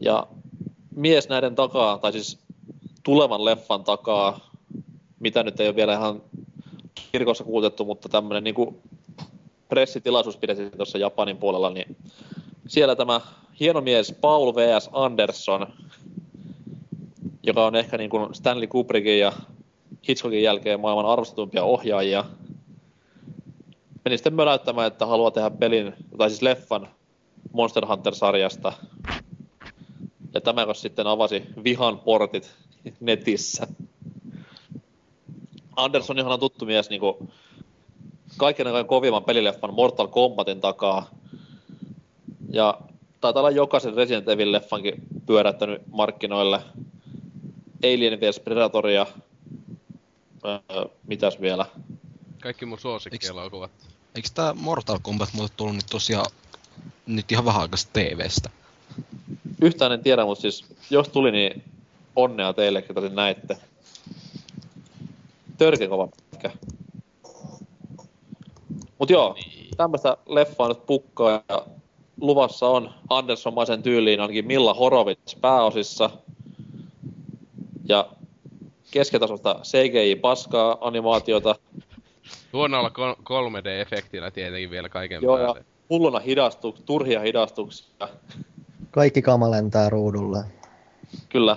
Ja 0.00 0.26
mies 0.96 1.28
näiden 1.28 1.54
takaa, 1.54 1.98
tai 1.98 2.12
siis 2.12 2.38
tulevan 3.02 3.44
leffan 3.44 3.84
takaa, 3.84 4.50
mitä 5.20 5.42
nyt 5.42 5.60
ei 5.60 5.68
ole 5.68 5.76
vielä 5.76 5.94
ihan 5.94 6.22
kirkossa 7.12 7.44
kuultettu, 7.44 7.84
mutta 7.84 8.08
tämmöinen 8.08 8.44
niin 8.44 8.82
pressitilaisuus 9.68 10.36
pidettiin 10.36 10.70
tuossa 10.76 10.98
Japanin 10.98 11.36
puolella, 11.36 11.70
niin 11.70 11.96
siellä 12.66 12.96
tämä 12.96 13.20
hieno 13.60 13.80
mies 13.80 14.14
Paul 14.20 14.54
V.S. 14.54 14.90
Anderson, 14.92 15.66
joka 17.42 17.66
on 17.66 17.76
ehkä 17.76 17.98
niin 17.98 18.10
kuin 18.10 18.34
Stanley 18.34 18.66
Kubrickin 18.66 19.18
ja 19.18 19.32
Hitchcockin 20.08 20.42
jälkeen 20.42 20.80
maailman 20.80 21.06
arvostetumpia 21.06 21.64
ohjaajia, 21.64 22.24
meni 24.04 24.16
sitten 24.18 24.34
möläyttämään, 24.34 24.86
että 24.86 25.06
haluaa 25.06 25.30
tehdä 25.30 25.50
pelin, 25.50 25.94
tai 26.18 26.30
siis 26.30 26.42
leffan 26.42 26.88
Monster 27.52 27.86
Hunter-sarjasta. 27.86 28.72
Ja 30.34 30.40
tämä 30.40 30.74
sitten 30.74 31.06
avasi 31.06 31.42
vihan 31.64 31.98
portit 31.98 32.50
netissä. 33.00 33.66
Andersonihan 35.76 36.32
on 36.32 36.40
tuttu 36.40 36.66
mies 36.66 36.90
niin 36.90 37.00
kuin 37.00 37.30
kaiken 38.36 38.66
ajan 38.66 38.86
kovimman 38.86 39.24
pelileffan 39.24 39.74
Mortal 39.74 40.08
Kombatin 40.08 40.60
takaa. 40.60 41.10
Ja 42.52 42.80
taitaa 43.20 43.40
olla 43.40 43.50
jokaisen 43.50 43.94
Resident 43.94 44.28
Evil-leffankin 44.28 45.02
pyörättänyt 45.26 45.82
markkinoille. 45.92 46.60
Alien 47.84 48.20
vs 48.20 48.40
Predatoria. 48.40 49.06
Öö, 50.44 50.84
mitäs 51.06 51.40
vielä? 51.40 51.66
Kaikki 52.40 52.66
mun 52.66 52.78
suosikkielokuvat. 52.78 53.70
Eikö 54.14 54.28
tää 54.34 54.54
Mortal 54.54 54.98
Kombat 55.02 55.28
muuten 55.32 55.56
tullut 55.56 55.74
nyt 55.74 55.86
tosiaan 55.90 56.26
nyt 57.06 57.32
ihan 57.32 57.44
vähän 57.44 57.62
aikaista 57.62 57.90
TVstä? 57.92 58.50
Yhtään 59.62 59.92
en 59.92 60.02
tiedä, 60.02 60.24
mutta 60.24 60.42
siis 60.42 60.64
jos 60.90 61.08
tuli, 61.08 61.32
niin 61.32 61.62
onnea 62.16 62.52
teille, 62.52 62.82
ketä 62.82 63.00
sen 63.00 63.14
näitte. 63.14 63.56
Törkeä 65.58 65.88
kova 65.88 66.08
pätkä. 66.30 66.50
Mut 68.98 69.10
joo, 69.10 69.36
tämmöistä 69.76 70.16
leffaa 70.26 70.68
nyt 70.68 70.86
pukkaa 70.86 71.30
ja 71.48 71.66
luvassa 72.20 72.66
on 72.68 72.90
Andersonmaisen 73.10 73.82
tyyliin 73.82 74.20
ainakin 74.20 74.46
Milla 74.46 74.74
Horowitz 74.74 75.36
pääosissa. 75.40 76.10
Ja 77.88 78.08
keskitasosta 78.90 79.60
CGI-paskaa 79.62 80.78
animaatiota. 80.80 81.54
Huonolla 82.52 82.90
kol- 82.90 83.14
3D-efektillä 83.14 84.30
tietenkin 84.30 84.70
vielä 84.70 84.88
kaiken 84.88 85.22
Joo, 85.22 85.38
ja 85.38 85.44
päälle. 85.44 85.64
hulluna 85.90 86.18
hidastu, 86.18 86.76
turhia 86.86 87.20
hidastuksia. 87.20 88.08
Kaikki 88.90 89.22
kama 89.22 89.50
lentää 89.50 89.90
ruudulle. 89.90 90.44
Kyllä. 91.28 91.56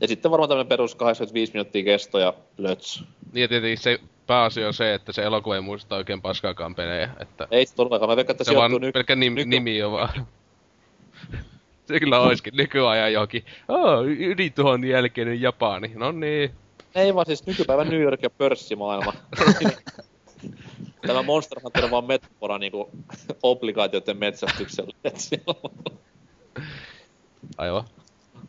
Ja 0.00 0.08
sitten 0.08 0.30
varmaan 0.30 0.48
tämmönen 0.48 0.66
perus 0.68 0.94
85 0.94 1.52
minuuttia 1.52 1.84
kesto 1.84 2.18
ja 2.18 2.34
löts. 2.58 3.04
Niin 3.32 3.42
ja 3.42 3.48
tietenkin 3.48 3.78
se 3.78 4.00
pääasia 4.26 4.66
on 4.66 4.74
se, 4.74 4.94
että 4.94 5.12
se 5.12 5.22
elokuva 5.22 5.54
ei 5.54 5.60
muista 5.60 5.96
oikein 5.96 6.22
paskaakaan 6.22 6.74
pelejä. 6.74 7.10
Että 7.20 7.48
Ei 7.50 7.66
se 7.66 7.74
todellakaan. 7.74 8.10
Mä 8.10 8.16
veikkaan, 8.16 8.34
että 8.34 8.44
se 8.44 8.54
vaan 8.56 8.70
sijoittuu 8.70 8.86
ny- 8.88 8.92
pelkkä 8.92 9.14
nim- 9.14 9.18
nyky- 9.34 9.48
nimi 9.48 9.82
on 9.82 9.92
vaan. 9.92 10.26
se 11.88 12.00
kyllä 12.00 12.20
olisikin 12.20 12.56
nykyajan 12.56 13.12
johonkin. 13.12 13.44
Oh, 13.68 14.04
ydintuhon 14.06 14.84
jälkeinen 14.84 15.40
Japani. 15.40 15.92
No 15.94 16.12
niin. 16.12 16.50
Ei 16.94 17.14
vaan 17.14 17.26
siis 17.26 17.46
nykypäivän 17.46 17.88
New 17.88 18.00
York 18.00 18.22
ja 18.22 18.30
pörssimaailma. 18.30 19.12
Tämä 21.06 21.22
Monster 21.22 21.60
Hunter 21.62 21.84
on 21.84 21.90
vaan 21.90 22.04
metafora 22.06 22.58
niinku 22.58 22.90
obligaatioiden 23.42 24.16
metsästykselle. 24.16 24.92
On- 25.46 25.98
Aivan. 27.58 27.84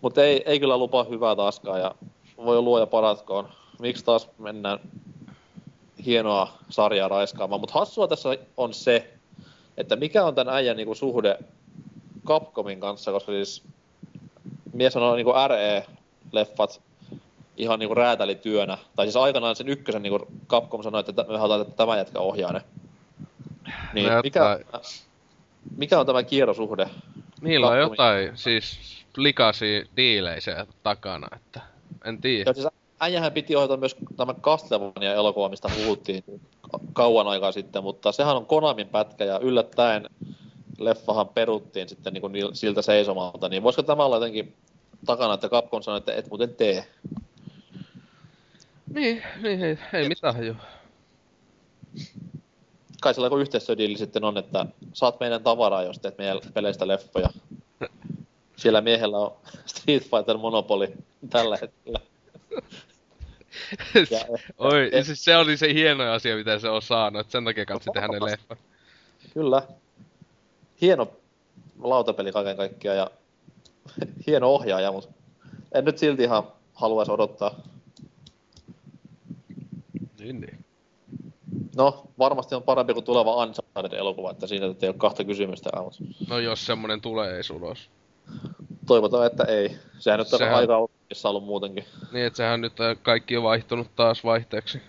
Mut 0.02 0.18
ei, 0.18 0.44
ei 0.46 0.60
kyllä 0.60 0.78
lupaa 0.78 1.04
hyvää 1.04 1.36
taaskaan 1.36 1.80
ja 1.80 1.96
voi 2.38 2.62
luoja 2.62 2.88
paratkoon. 2.88 3.50
Miksi 3.80 4.06
taas 4.06 4.30
mennään 4.38 4.80
hienoa 6.06 6.58
sarjaa 6.70 7.08
raiskaamaan. 7.08 7.62
Mutta 7.62 7.80
hassua 7.80 8.08
tässä 8.08 8.30
on 8.58 8.74
se, 8.74 9.14
että 9.78 9.96
mikä 9.96 10.24
on 10.26 10.36
tämän 10.36 10.54
äijän 10.54 10.78
niinku 10.78 10.96
suhde 10.96 11.38
Capcomin 12.28 12.80
kanssa, 12.80 13.12
koska 13.12 13.32
siis 13.32 13.64
mies 14.74 14.96
on 14.96 15.16
niinku 15.16 15.32
RE-leffat 15.48 16.82
ihan 17.58 17.80
niinku 17.80 17.96
räätälityönä. 17.96 18.78
Tai 18.96 19.06
siis 19.06 19.16
aikanaan 19.16 19.56
sen 19.56 19.70
ykkösen 19.70 20.02
niinku 20.04 20.28
Capcom 20.48 20.84
sanoi, 20.84 21.04
että 21.08 21.26
me 21.28 21.38
halutaan, 21.38 21.62
että 21.62 21.76
tämä 21.76 21.98
jätkä 21.98 22.20
ohjaa 22.20 22.54
ne. 22.54 22.62
Niin, 23.94 24.10
No 24.12 24.22
mikä, 24.24 24.40
jotain- 24.40 24.84
mikä 25.78 26.00
on 26.00 26.06
tämä 26.06 26.24
kierrosuhde? 26.24 26.90
Niillä 27.42 27.68
on 27.68 27.80
jotain, 27.80 28.38
siis 28.38 29.01
likasi 29.18 29.90
diileisiä 29.98 30.68
takana, 30.84 31.28
että 31.36 31.62
en 32.06 32.22
tiedä. 32.22 32.54
Siis 32.54 32.68
äijähän 33.00 33.32
piti 33.32 33.56
ohjata 33.56 33.78
myös 33.78 33.96
tämä 34.18 34.34
Castlevania 34.34 35.14
elokuva, 35.14 35.50
mistä 35.50 35.70
puhuttiin 35.76 36.24
kauan 36.94 37.28
aikaa 37.28 37.52
sitten, 37.52 37.84
mutta 37.84 38.12
sehän 38.12 38.38
on 38.38 38.46
Konamin 38.46 38.88
pätkä 38.88 39.26
ja 39.26 39.40
yllättäen 39.40 40.10
leffahan 40.80 41.28
peruttiin 41.28 41.90
sitten 41.90 42.14
niin 42.14 42.22
kuin 42.22 42.34
siltä 42.54 42.82
seisomalta, 42.82 43.50
niin 43.50 43.64
voisiko 43.64 43.84
tämä 43.84 44.06
olla 44.06 44.16
jotenkin 44.16 44.56
takana, 45.06 45.34
että 45.34 45.50
Capcom 45.50 45.82
sanoi, 45.82 45.98
että 45.98 46.14
et 46.14 46.30
muuten 46.30 46.56
tee. 46.56 46.88
Niin, 48.94 49.24
niin 49.42 49.64
ei, 49.64 49.78
ei 49.94 50.08
mitään 50.08 50.46
jo. 50.46 50.56
Kai 53.02 53.14
sillä 53.14 53.26
joku 53.26 53.38
yhteistyödiili 53.38 53.98
sitten 53.98 54.24
on, 54.24 54.38
että 54.38 54.66
saat 54.94 55.20
meidän 55.20 55.44
tavaraa, 55.44 55.84
jos 55.84 56.00
teet 56.00 56.18
meidän 56.18 56.40
peleistä 56.54 56.88
leffoja. 56.88 57.30
Siellä 58.62 58.82
miehellä 58.82 59.18
on 59.18 59.34
Street 59.66 60.04
Fighter 60.04 60.38
Monopoly 60.38 60.88
tällä 61.30 61.58
hetkellä. 61.62 62.00
Ja, 64.12 64.20
Oi, 64.58 64.90
ja- 64.94 65.04
siis 65.04 65.24
se 65.24 65.38
oli 65.38 65.58
se 65.58 65.74
hieno 65.74 66.12
asia, 66.12 66.36
mitä 66.36 66.60
se 66.60 66.70
on 66.70 66.82
saanut, 66.82 67.20
että 67.20 67.32
sen 67.32 67.46
takia 67.46 67.66
tehdä 67.94 68.08
ne 68.08 68.18
leffa. 68.22 68.56
Kyllä. 69.34 69.62
Hieno 70.82 71.08
lautapeli 71.84 72.32
kaiken 72.32 72.58
kaikkiaan 72.58 72.98
ja 72.98 73.12
hieno 74.28 74.50
ohjaaja, 74.50 74.92
mutta 74.92 75.12
en 75.72 75.86
nyt 75.86 75.98
silti 75.98 76.24
ihan 76.24 76.44
haluaisi 76.74 77.12
odottaa. 77.12 77.56
Niin, 80.20 80.42
niin. 80.42 80.66
No, 81.76 82.04
varmasti 82.20 82.56
on 82.56 82.64
parempi 82.64 82.94
kuin 82.94 83.06
tuleva 83.06 83.36
Uncharted-elokuva, 83.46 84.32
että 84.32 84.48
siinä 84.48 84.66
ei 84.82 84.88
ole 84.90 84.96
kahta 84.98 85.24
kysymystä, 85.24 85.70
mutta 85.82 86.04
No 86.30 86.40
jos 86.40 86.66
semmonen 86.66 87.02
tulee 87.02 87.36
ees 87.36 87.50
ulos. 87.50 87.90
Toivotaan, 88.88 89.28
että 89.28 89.44
ei. 89.44 89.76
Sehän 90.00 90.20
nyt 90.20 90.34
on 90.34 90.40
Sehän- 90.40 90.56
aika 90.56 90.78
ottamissa 90.78 91.30
ollut 91.30 91.46
muutenkin. 91.46 91.86
Niin, 92.12 92.26
että 92.26 92.38
sehän 92.38 92.62
nyt 92.62 92.80
äh, 92.80 92.98
kaikki 93.02 93.38
on 93.38 93.44
vaihtunut 93.44 93.96
taas 93.96 94.24
vaihteeksi. 94.24 94.82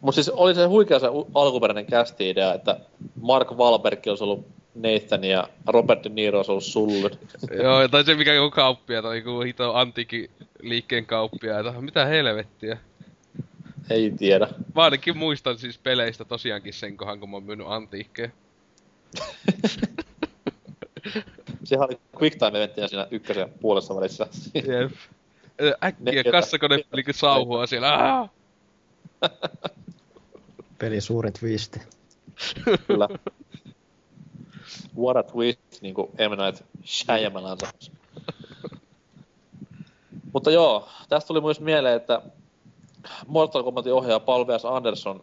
Mutta 0.00 0.14
siis 0.14 0.28
oli 0.28 0.54
se 0.54 0.64
huikea 0.64 0.98
se 0.98 1.06
alkuperäinen 1.34 1.86
kästi-idea, 1.86 2.54
että 2.54 2.80
Mark 3.20 3.50
Wahlberg 3.52 3.98
olisi 4.06 4.24
ollut 4.24 4.46
Nathan 4.74 5.24
ja 5.24 5.48
Robert 5.66 6.04
De 6.04 6.08
Niro 6.08 6.38
olisi 6.38 6.50
ollut 6.52 6.64
Sully. 6.64 7.10
Joo, 7.62 7.88
tai 7.88 8.04
se 8.04 8.14
mikä 8.14 8.32
joku 8.32 8.54
kauppia, 8.54 9.02
tai 9.02 9.16
joku 9.18 9.40
hito 9.40 9.74
antiikin 9.74 10.30
liikkeen 10.62 11.06
kauppia, 11.06 11.58
että 11.58 11.80
mitä 11.80 12.04
helvettiä. 12.04 12.78
ei 13.90 14.10
tiedä. 14.10 14.48
Mä 14.74 14.82
ainakin 14.82 15.16
muistan 15.16 15.58
siis 15.58 15.78
peleistä 15.78 16.24
tosiaankin 16.24 16.72
sen 16.72 16.96
kohan, 16.96 17.20
kun 17.20 17.30
mä 17.30 17.36
oon 17.36 17.42
myynyt 17.44 17.66
antiikkeja. 17.70 18.30
Sehän 21.64 21.88
oli 21.88 22.00
quick 22.22 22.38
time 22.38 22.58
eventtinä 22.58 22.88
siinä 22.88 23.06
ykkösen 23.10 23.52
puolessa 23.60 23.96
välissä. 23.96 24.26
Jep. 24.54 24.92
Äkkiä 25.84 26.22
Ne- 26.22 26.30
kassakone 26.30 26.84
niinku 26.96 27.12
sauhua 27.14 27.66
siellä. 27.66 27.94
Aah! 27.94 28.30
Peli 30.78 31.00
suurin 31.00 31.32
twisti. 31.32 31.80
Kyllä. 32.86 33.08
What 34.98 35.16
a 35.16 35.22
twist, 35.22 35.60
niin 35.80 35.94
kuin 35.94 36.10
M. 36.10 36.44
Night 36.44 36.64
Shyamalan. 36.84 37.58
Mutta 40.32 40.50
joo, 40.50 40.88
tästä 41.08 41.28
tuli 41.28 41.40
myös 41.40 41.60
mieleen, 41.60 41.96
että 41.96 42.22
Mortal 43.26 43.62
Kombatin 43.62 43.92
ohjaaja 43.92 44.20
Paul 44.20 44.46
V.S. 44.46 44.64
Anderson 44.64 45.22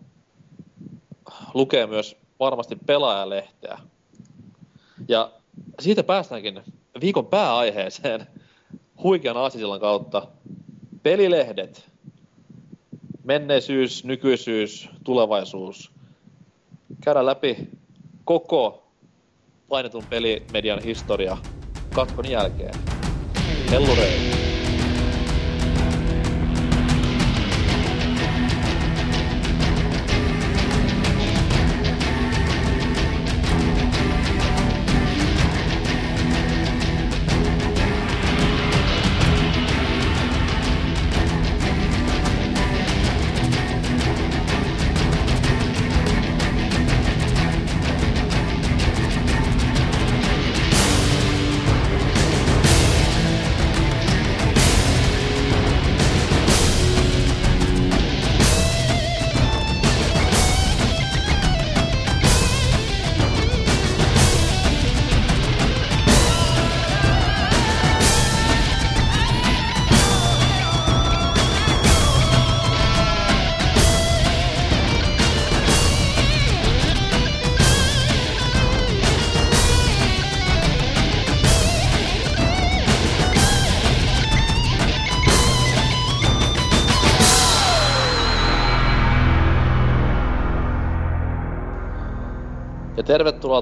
lukee 1.53 1.87
myös 1.87 2.17
varmasti 2.39 2.75
pelaajalehteä. 2.75 3.79
Ja 5.07 5.31
siitä 5.79 6.03
päästäänkin 6.03 6.61
viikon 7.01 7.25
pääaiheeseen 7.25 8.27
huikean 9.03 9.37
aasisillan 9.37 9.79
kautta. 9.79 10.27
Pelilehdet. 11.03 11.89
Menneisyys, 13.23 14.03
nykyisyys, 14.03 14.89
tulevaisuus. 15.03 15.91
Käydään 17.03 17.25
läpi 17.25 17.69
koko 18.25 18.87
painetun 19.69 20.03
pelimedian 20.09 20.83
historia 20.83 21.37
katkon 21.93 22.29
jälkeen. 22.31 22.75
Hellurei. 23.71 24.44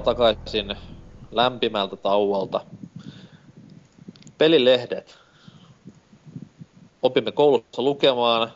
takaisin 0.00 0.76
lämpimältä 1.30 1.96
tauolta. 1.96 2.60
Pelilehdet. 4.38 5.18
Opimme 7.02 7.32
koulussa 7.32 7.82
lukemaan 7.82 8.52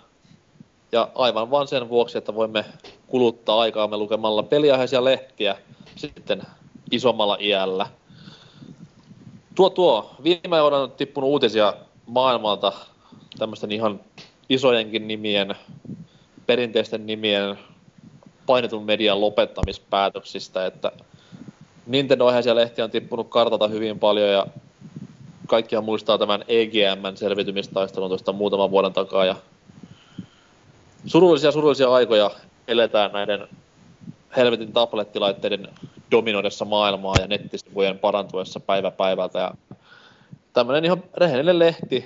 ja 0.93 1.09
aivan 1.15 1.51
vain 1.51 1.69
sen 1.69 1.89
vuoksi, 1.89 2.19
että 2.19 2.35
voimme 2.35 2.65
kuluttaa 3.07 3.61
aikaamme 3.61 3.97
lukemalla 3.97 4.43
peliaiheisia 4.43 5.05
lehtiä 5.05 5.57
sitten 5.97 6.43
isommalla 6.91 7.37
iällä. 7.41 7.87
Tuo 9.55 9.71
tuo, 9.71 10.11
viime 10.25 10.57
aikoina 10.57 10.77
on 10.77 10.93
tippunut 10.93 11.31
uutisia 11.31 11.75
maailmalta 12.07 12.73
tämmöisten 13.39 13.73
ihan 13.73 14.01
isojenkin 14.49 15.09
nimien, 15.09 15.55
perinteisten 16.47 17.07
nimien 17.07 17.59
painetun 18.47 18.85
median 18.85 19.21
lopettamispäätöksistä, 19.21 20.67
että 20.67 20.93
Nintendo-aiheisia 21.89 22.55
lehtiä 22.55 22.85
on 22.85 22.91
tippunut 22.91 23.29
kartalta 23.29 23.69
hyvin 23.69 23.99
paljon 23.99 24.29
ja 24.29 24.47
kaikkihan 25.47 25.85
muistaa 25.85 26.19
tämän 26.19 26.45
EGMn 26.49 27.17
selvitymistaistelun 27.17 28.09
tuosta 28.09 28.33
muutaman 28.33 28.71
vuoden 28.71 28.93
takaa 28.93 29.25
ja 29.25 29.37
surullisia 31.07 31.53
surullisia 31.53 31.89
aikoja 31.93 32.31
eletään 32.69 33.13
näiden 33.13 33.49
helvetin 34.37 34.73
tablettilaitteiden 34.73 35.69
dominoidessa 36.11 36.65
maailmaa 36.65 37.19
ja 37.19 37.27
nettisivujen 37.27 37.99
parantuessa 37.99 38.61
päivä 38.61 38.91
päivältä 38.91 39.39
ja 39.39 39.55
tämmönen 40.53 40.85
ihan 40.85 41.03
rehellinen 41.15 41.59
lehti 41.59 42.05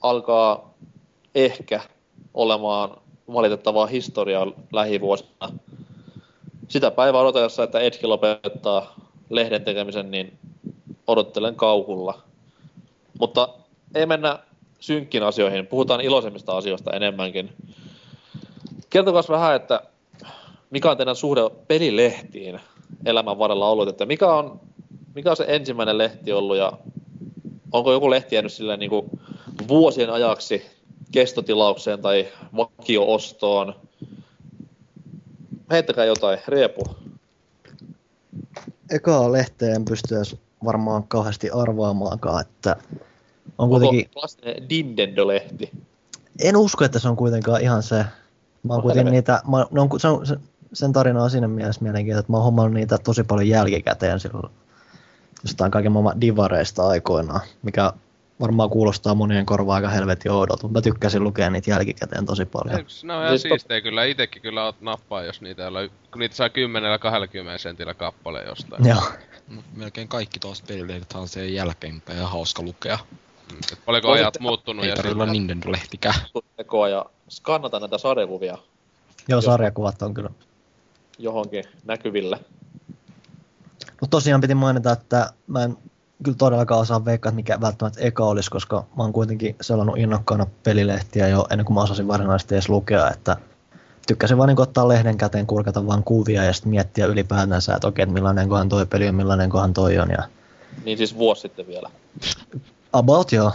alkaa 0.00 0.74
ehkä 1.34 1.80
olemaan 2.34 2.90
valitettavaa 3.32 3.86
historiaa 3.86 4.46
lähivuosina. 4.72 5.48
Sitä 6.68 6.90
päivää 6.90 7.20
odotellessa, 7.20 7.62
että 7.62 7.80
Edge 7.80 8.06
lopettaa 8.06 8.94
lehden 9.30 9.64
tekemisen, 9.64 10.10
niin 10.10 10.38
odottelen 11.06 11.54
kauhulla. 11.54 12.22
Mutta 13.18 13.48
ei 13.94 14.06
mennä 14.06 14.38
synkkin 14.80 15.22
asioihin, 15.22 15.66
puhutaan 15.66 16.00
iloisemmista 16.00 16.56
asioista 16.56 16.92
enemmänkin. 16.92 17.52
Kertokaa 18.90 19.22
vähän, 19.28 19.56
että 19.56 19.82
mikä 20.70 20.90
on 20.90 20.96
teidän 20.96 21.16
suhde 21.16 21.40
pelilehtiin 21.68 22.60
elämän 23.04 23.38
varrella 23.38 23.68
ollut, 23.68 23.88
että 23.88 24.06
mikä 24.06 24.32
on, 24.32 24.60
mikä 25.14 25.30
on 25.30 25.36
se 25.36 25.44
ensimmäinen 25.48 25.98
lehti 25.98 26.32
ollut 26.32 26.56
ja 26.56 26.72
onko 27.72 27.92
joku 27.92 28.10
lehti 28.10 28.34
jäänyt 28.34 28.52
sillä 28.52 28.76
niin 28.76 28.90
vuosien 29.68 30.10
ajaksi 30.10 30.62
kestotilaukseen 31.12 32.02
tai 32.02 32.28
vakio-ostoon. 32.56 33.74
Heittäkää 35.70 36.04
jotain, 36.04 36.38
Riepu. 36.48 37.03
Ekaa 38.94 39.32
lehteen 39.32 39.74
en 39.74 39.84
pysty 39.84 40.14
varmaan 40.64 41.04
kauheasti 41.04 41.50
arvaamaankaan, 41.50 42.40
että 42.40 42.76
on 42.76 43.04
Onko 43.58 43.78
kuitenkin, 43.78 44.10
klassinen 44.10 44.56
Nintendo-lehti? 44.68 45.70
en 46.42 46.56
usko, 46.56 46.84
että 46.84 46.98
se 46.98 47.08
on 47.08 47.16
kuitenkaan 47.16 47.60
ihan 47.60 47.82
se. 47.82 47.96
Mä 47.96 48.72
oon 48.72 48.78
No 48.78 48.82
kuitenkin 48.82 49.12
niitä, 49.12 49.42
mä, 49.48 49.66
ne 49.70 49.80
on, 49.80 49.88
se 50.00 50.08
on, 50.08 50.26
se, 50.26 50.36
sen 50.72 50.92
tarina 50.92 51.22
on 51.22 51.30
siinä 51.30 51.48
mielessä 51.48 51.82
mielenkiintoinen, 51.82 52.20
että 52.20 52.32
mä 52.32 52.36
oon 52.36 52.44
hommannut 52.44 52.74
niitä 52.74 52.98
tosi 52.98 53.24
paljon 53.24 53.48
jälkikäteen 53.48 54.20
silloin 54.20 54.52
jostain 55.42 55.70
kaiken 55.70 55.92
maailman 55.92 56.20
divareista 56.20 56.86
aikoinaan, 56.86 57.40
mikä 57.62 57.92
varmaan 58.40 58.70
kuulostaa 58.70 59.14
monien 59.14 59.46
korvaa 59.46 59.74
aika 59.76 59.88
helvetin 59.88 60.32
oudolta, 60.32 60.62
mutta 60.62 60.78
mä 60.78 60.82
tykkäsin 60.82 61.24
lukea 61.24 61.50
niitä 61.50 61.70
jälkikäteen 61.70 62.26
tosi 62.26 62.44
paljon. 62.46 62.78
Eiks, 62.78 63.04
ne 63.04 63.12
on 63.14 63.22
ihan 63.22 63.30
Siis 63.32 63.42
siis 63.42 63.50
to- 63.52 63.58
siistejä 63.58 63.80
kyllä, 63.80 64.04
itekin 64.04 64.42
kyllä 64.42 64.64
oot 64.64 64.80
nappaa, 64.80 65.22
jos 65.22 65.40
niitä 65.40 65.62
ei 65.62 65.68
ole, 65.68 65.88
kun 66.12 66.18
niitä 66.20 66.34
saa 66.36 66.48
10-20 66.48 66.50
sentillä 67.58 67.94
kappale 67.94 68.42
jostain. 68.42 68.86
Joo. 68.88 69.02
No, 69.48 69.62
melkein 69.76 70.08
kaikki 70.08 70.40
tuosta 70.40 70.66
pelilehdet 70.68 71.12
on 71.12 71.28
sen 71.28 71.54
jälkeenpäin 71.54 72.18
ja 72.18 72.26
hauska 72.26 72.62
lukea. 72.62 72.98
Mm, 73.52 73.58
et 73.72 73.78
paljonko 73.86 74.08
Voisit- 74.08 74.20
ajat 74.20 74.40
muuttunut 74.40 74.84
Ei 74.84 74.90
ja 74.90 74.96
tarvitse 74.96 75.22
olla 75.22 75.32
Nintendo-lehtikään. 75.32 76.14
tekoa 76.56 76.88
ja 76.88 77.04
skannata 77.28 77.80
näitä 77.80 77.98
sarjakuvia 77.98 78.52
Joo, 79.28 79.36
Jos- 79.38 79.44
sarjakuvat 79.44 80.02
on 80.02 80.14
kyllä. 80.14 80.30
johonkin 81.18 81.64
näkyville. 81.84 82.38
Mutta 84.00 84.10
tosiaan 84.10 84.40
piti 84.40 84.54
mainita, 84.54 84.92
että 84.92 85.32
mä 85.46 85.64
en 85.64 85.76
kyllä 86.24 86.36
todellakaan 86.36 86.80
osaa 86.80 87.04
veikkaa, 87.04 87.30
että 87.30 87.36
mikä 87.36 87.60
välttämättä 87.60 88.00
eka 88.00 88.24
olisi, 88.24 88.50
koska 88.50 88.84
mä 88.96 89.02
oon 89.02 89.12
kuitenkin 89.12 89.56
selannut 89.60 89.98
innokkaana 89.98 90.46
pelilehtiä 90.62 91.28
jo 91.28 91.46
ennen 91.50 91.64
kuin 91.66 91.74
mä 91.74 91.82
osasin 91.82 92.08
varsinaisesti 92.08 92.54
edes 92.54 92.68
lukea, 92.68 93.10
että 93.10 93.36
tykkäsin 94.06 94.38
vaan 94.38 94.48
niin 94.48 94.60
ottaa 94.60 94.88
lehden 94.88 95.18
käteen, 95.18 95.46
kurkata 95.46 95.86
vaan 95.86 96.04
kuvia 96.04 96.44
ja 96.44 96.52
sitten 96.52 96.70
miettiä 96.70 97.06
ylipäätänsä, 97.06 97.74
että 97.74 97.88
okei, 97.88 98.02
että 98.02 98.12
millainen 98.12 98.48
kohan 98.48 98.68
toi 98.68 98.86
peli 98.86 99.08
on, 99.08 99.14
millainen 99.14 99.50
kohan 99.50 99.72
toi 99.72 99.98
on. 99.98 100.10
Ja 100.10 100.22
Niin 100.84 100.98
siis 100.98 101.16
vuosi 101.16 101.40
sitten 101.40 101.66
vielä. 101.66 101.90
about 102.92 103.32
joo. 103.32 103.52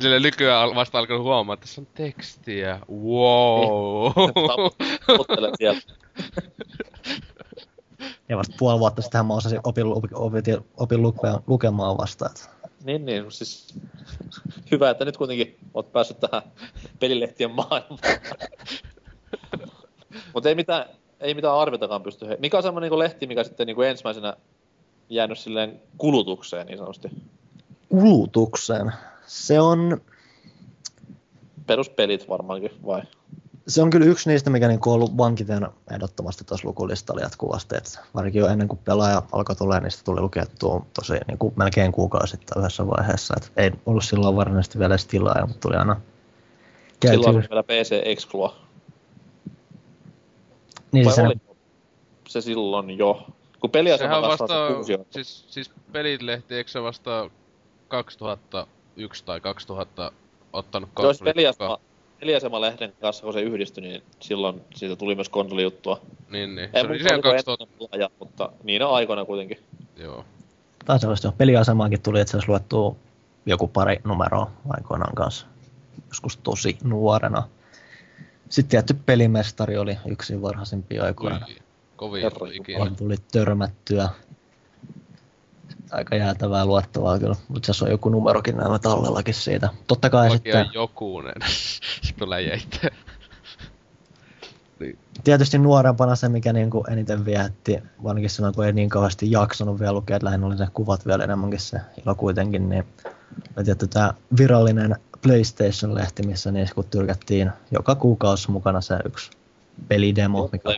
sille 0.00 0.20
nykyään 0.20 0.74
vasta 0.74 0.98
alkanut 0.98 1.22
huomaa, 1.22 1.54
että 1.54 1.66
tässä 1.66 1.80
on 1.80 1.86
tekstiä. 1.94 2.80
Wow. 2.90 4.12
Ottelen 5.18 5.52
sieltä. 5.58 5.92
Ja 8.30 8.36
vasta 8.36 8.56
puoli 8.58 8.78
vuotta 8.78 9.02
sitten 9.02 9.26
mä 9.26 9.34
osasin 9.34 9.60
opin, 9.64 9.86
opin, 9.86 10.14
opin, 10.14 10.42
opin 10.76 11.02
lukea, 11.02 11.40
lukemaan 11.46 11.98
vasta. 11.98 12.26
Että. 12.26 12.40
Niin, 12.84 13.04
niin, 13.04 13.32
siis 13.32 13.74
hyvä, 14.70 14.90
että 14.90 15.04
nyt 15.04 15.16
kuitenkin 15.16 15.58
oot 15.74 15.92
päässyt 15.92 16.20
tähän 16.20 16.42
pelilehtien 17.00 17.50
maailmaan. 17.50 18.00
Mutta 20.34 20.48
ei 20.48 20.54
mitään, 20.54 20.84
ei 21.20 21.34
mitään 21.34 21.54
arvitakaan 21.54 22.02
pysty. 22.02 22.28
He... 22.28 22.36
Mikä 22.40 22.56
on 22.56 22.62
semmoinen 22.62 22.90
niin 22.90 22.98
lehti, 22.98 23.26
mikä 23.26 23.44
sitten 23.44 23.66
niin 23.66 23.82
ensimmäisenä 23.82 24.36
jäänyt 25.08 25.38
silleen 25.38 25.80
kulutukseen 25.98 26.66
niin 26.66 26.78
sanotusti? 26.78 27.08
Kulutukseen. 27.88 28.92
Se 29.26 29.60
on, 29.60 30.00
Peruspelit 31.66 32.28
varmaankin, 32.28 32.70
vai? 32.86 33.02
Se 33.70 33.82
on 33.82 33.90
kyllä 33.90 34.06
yksi 34.06 34.30
niistä, 34.30 34.50
mikä 34.50 34.68
niin 34.68 34.80
on 34.86 34.92
ollut 34.94 35.16
vankiten 35.16 35.68
ehdottomasti 35.90 36.44
tuossa 36.44 36.68
lukulistalla 36.68 37.20
jatkuvasti. 37.20 37.76
Et 37.76 38.00
varsinkin 38.14 38.40
jo 38.40 38.46
ennen 38.46 38.68
kuin 38.68 38.78
pelaaja 38.84 39.22
alkoi 39.32 39.56
tulee, 39.56 39.80
niin 39.80 39.90
sitä 39.90 40.04
tuli 40.04 40.20
lukettua 40.20 40.86
tosi 40.94 41.12
niin 41.26 41.38
kuin 41.38 41.54
melkein 41.56 41.92
kuukausi 41.92 42.30
sitten 42.30 42.58
yhdessä 42.58 42.86
vaiheessa. 42.86 43.34
Et 43.36 43.52
ei 43.56 43.70
ollut 43.86 44.04
silloin 44.04 44.36
varsinaisesti 44.36 44.78
vielä 44.78 44.94
edes 44.94 45.06
tilaa, 45.06 45.46
mutta 45.46 45.60
tuli 45.60 45.76
aina 45.76 46.00
Silloin 47.00 47.24
käyty. 47.24 47.38
oli 47.38 47.48
vielä 47.50 47.62
PC 47.62 48.00
Exclua. 48.04 48.56
Niin 50.92 51.04
Vai 51.04 51.14
siis 51.14 51.26
oli 51.26 51.34
se 52.28 52.40
silloin 52.40 52.98
jo? 52.98 53.26
Kun 53.60 53.70
peliasema 53.70 54.08
Sehän 54.08 54.22
vasta, 54.22 54.46
se 54.82 54.98
siis, 55.10 55.44
siis 55.48 55.70
pelilehti, 55.92 56.54
eikö 56.54 56.70
se 56.70 56.82
vasta 56.82 57.30
2001 57.88 59.24
tai 59.24 59.40
2000 59.40 60.12
ottanut 60.52 60.90
Jos 61.02 61.22
peliasema, 61.22 61.78
mukaan? 62.20 62.30
peliasemalehden 62.30 62.92
kanssa, 63.00 63.22
kun 63.24 63.32
se 63.32 63.40
yhdistyi, 63.40 63.82
niin 63.82 64.02
silloin 64.20 64.60
siitä 64.74 64.96
tuli 64.96 65.14
myös 65.14 65.28
konsolijuttua. 65.28 66.00
Niin, 66.30 66.54
niin. 66.54 66.70
Se 66.72 66.80
En 66.80 66.90
oli 66.90 66.98
siellä 66.98 67.14
oliko 67.14 67.30
2000, 67.30 67.64
ennen 67.64 67.78
pelaaja, 67.78 68.10
mutta 68.18 68.52
niinä 68.62 68.88
aikoina 68.88 69.24
kuitenkin. 69.24 69.58
joo. 69.96 70.24
Taisi 70.84 71.06
olla 71.06 71.16
jo. 71.24 71.32
Peliasemaankin 71.32 72.02
tuli 72.02 72.20
itse 72.20 72.36
asiassa 72.36 72.52
luettua 72.52 72.96
joku 73.46 73.68
pari 73.68 74.00
numeroa 74.04 74.50
aikoinaan 74.68 75.14
kanssa. 75.14 75.46
Joskus 76.08 76.36
tosi 76.36 76.78
nuorena. 76.84 77.42
Sitten 78.48 78.70
tietty 78.70 78.94
pelimestari 79.06 79.78
oli 79.78 79.98
yksi 80.06 80.42
varhaisimpia 80.42 81.04
aikoina. 81.04 81.46
Kovin 81.96 82.24
ikinä. 82.52 82.90
Tuli 82.98 83.16
törmättyä. 83.32 84.08
Aika 85.90 86.16
jäätävää 86.16 86.64
luettavaa 86.64 87.18
kyllä. 87.18 87.36
Mutta 87.48 87.72
se 87.72 87.84
on 87.84 87.90
joku 87.90 88.08
numerokin 88.08 88.56
näillä 88.56 88.78
tallellakin 88.78 89.34
siitä. 89.34 89.68
Totta 89.86 90.10
kai 90.10 90.26
Mullakin 90.26 90.52
sitten 90.52 90.74
jokunen. 90.74 91.34
Sitten 92.06 92.30
läjäitä. 92.30 92.90
tietysti 95.24 95.58
nuorempana 95.58 96.16
se, 96.16 96.28
mikä 96.28 96.52
niinku 96.52 96.84
eniten 96.90 97.24
vietti, 97.24 97.78
varsinkin 98.02 98.30
silloin 98.30 98.54
kun 98.54 98.66
ei 98.66 98.72
niin 98.72 98.88
kauheasti 98.88 99.30
jaksanut 99.30 99.80
vielä 99.80 99.92
lukea, 99.92 100.16
että 100.16 100.26
lähinnä 100.26 100.46
oli 100.46 100.56
se 100.56 100.66
kuvat 100.72 101.06
vielä 101.06 101.24
enemmänkin 101.24 101.60
se 101.60 101.80
ilo 102.04 102.14
kuitenkin, 102.14 102.68
niin 102.68 102.84
mä 103.56 103.64
tietty 103.64 103.86
tämä 103.86 104.14
virallinen 104.38 104.96
PlayStation-lehti, 105.22 106.26
missä 106.26 106.50
niissä 106.50 106.74
kun 106.74 106.84
tyrkättiin 106.84 107.50
joka 107.70 107.94
kuukausi 107.94 108.50
mukana 108.50 108.80
se 108.80 108.98
yksi 109.04 109.30
pelidemo, 109.88 110.48
mikä. 110.52 110.68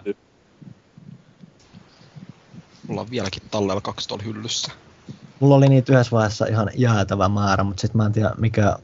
Mulla 2.87 3.01
on 3.01 3.11
vieläkin 3.11 3.43
tallella 3.51 3.81
kaksi 3.81 4.09
tuolla 4.09 4.25
hyllyssä. 4.25 4.73
Mulla 5.43 5.55
oli 5.55 5.69
niitä 5.69 5.93
yhdessä 5.93 6.17
vaiheessa 6.17 6.47
ihan 6.47 6.71
jäätävä 6.77 7.29
määrä, 7.29 7.65
mutta 7.65 7.81
sitten 7.81 7.97
mä 7.97 8.07
en 8.07 8.13
tiedä 8.13 8.31
mikä 8.39 8.77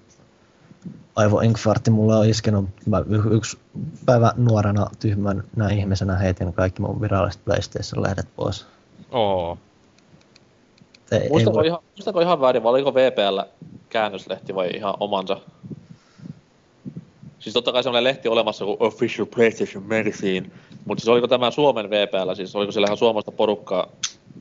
aivoinfarkti 1.17 1.91
mulla 1.91 2.19
on 2.19 2.29
iskenut. 2.29 2.65
Mä 2.87 2.99
y- 3.09 3.37
yksi 3.37 3.59
päivä 4.07 4.33
nuorena 4.37 4.87
tyhmän 5.01 5.45
näin 5.57 5.79
ihmisenä 5.79 6.17
heitin 6.17 6.53
kaikki 6.53 6.83
mun 6.83 7.01
viralliset 7.01 7.45
PlayStation-lehdet 7.45 8.27
pois. 8.37 8.67
Oo. 9.11 9.59
Ei, 11.13 11.19
ei 11.19 11.29
Muistako, 11.29 11.57
voi- 11.57 11.67
ihan, 11.67 11.81
muistako 11.97 12.21
ihan 12.21 12.41
väärin, 12.41 12.63
vai 12.63 12.71
oliko 12.71 12.95
VPL 12.95 13.41
käännöslehti 13.89 14.55
vai 14.55 14.71
ihan 14.71 14.95
omansa? 15.01 15.37
Siis 17.39 17.53
totta 17.53 17.73
kai 17.73 17.83
semmoinen 17.83 18.05
lehti 18.05 18.29
olemassa 18.29 18.65
kuin 18.65 18.77
Official 18.81 19.27
PlayStation 19.27 19.83
Magazine, 19.83 20.51
mutta 20.85 21.01
siis 21.01 21.09
oliko 21.09 21.29
tämä 21.29 21.51
Suomen 21.51 21.91
VPL, 21.91 22.35
siis 22.35 22.57
oliko 22.57 22.73
siellä 22.73 22.87
ihan 22.87 22.97
suomalaista 22.97 23.33
porukkaa 23.33 23.87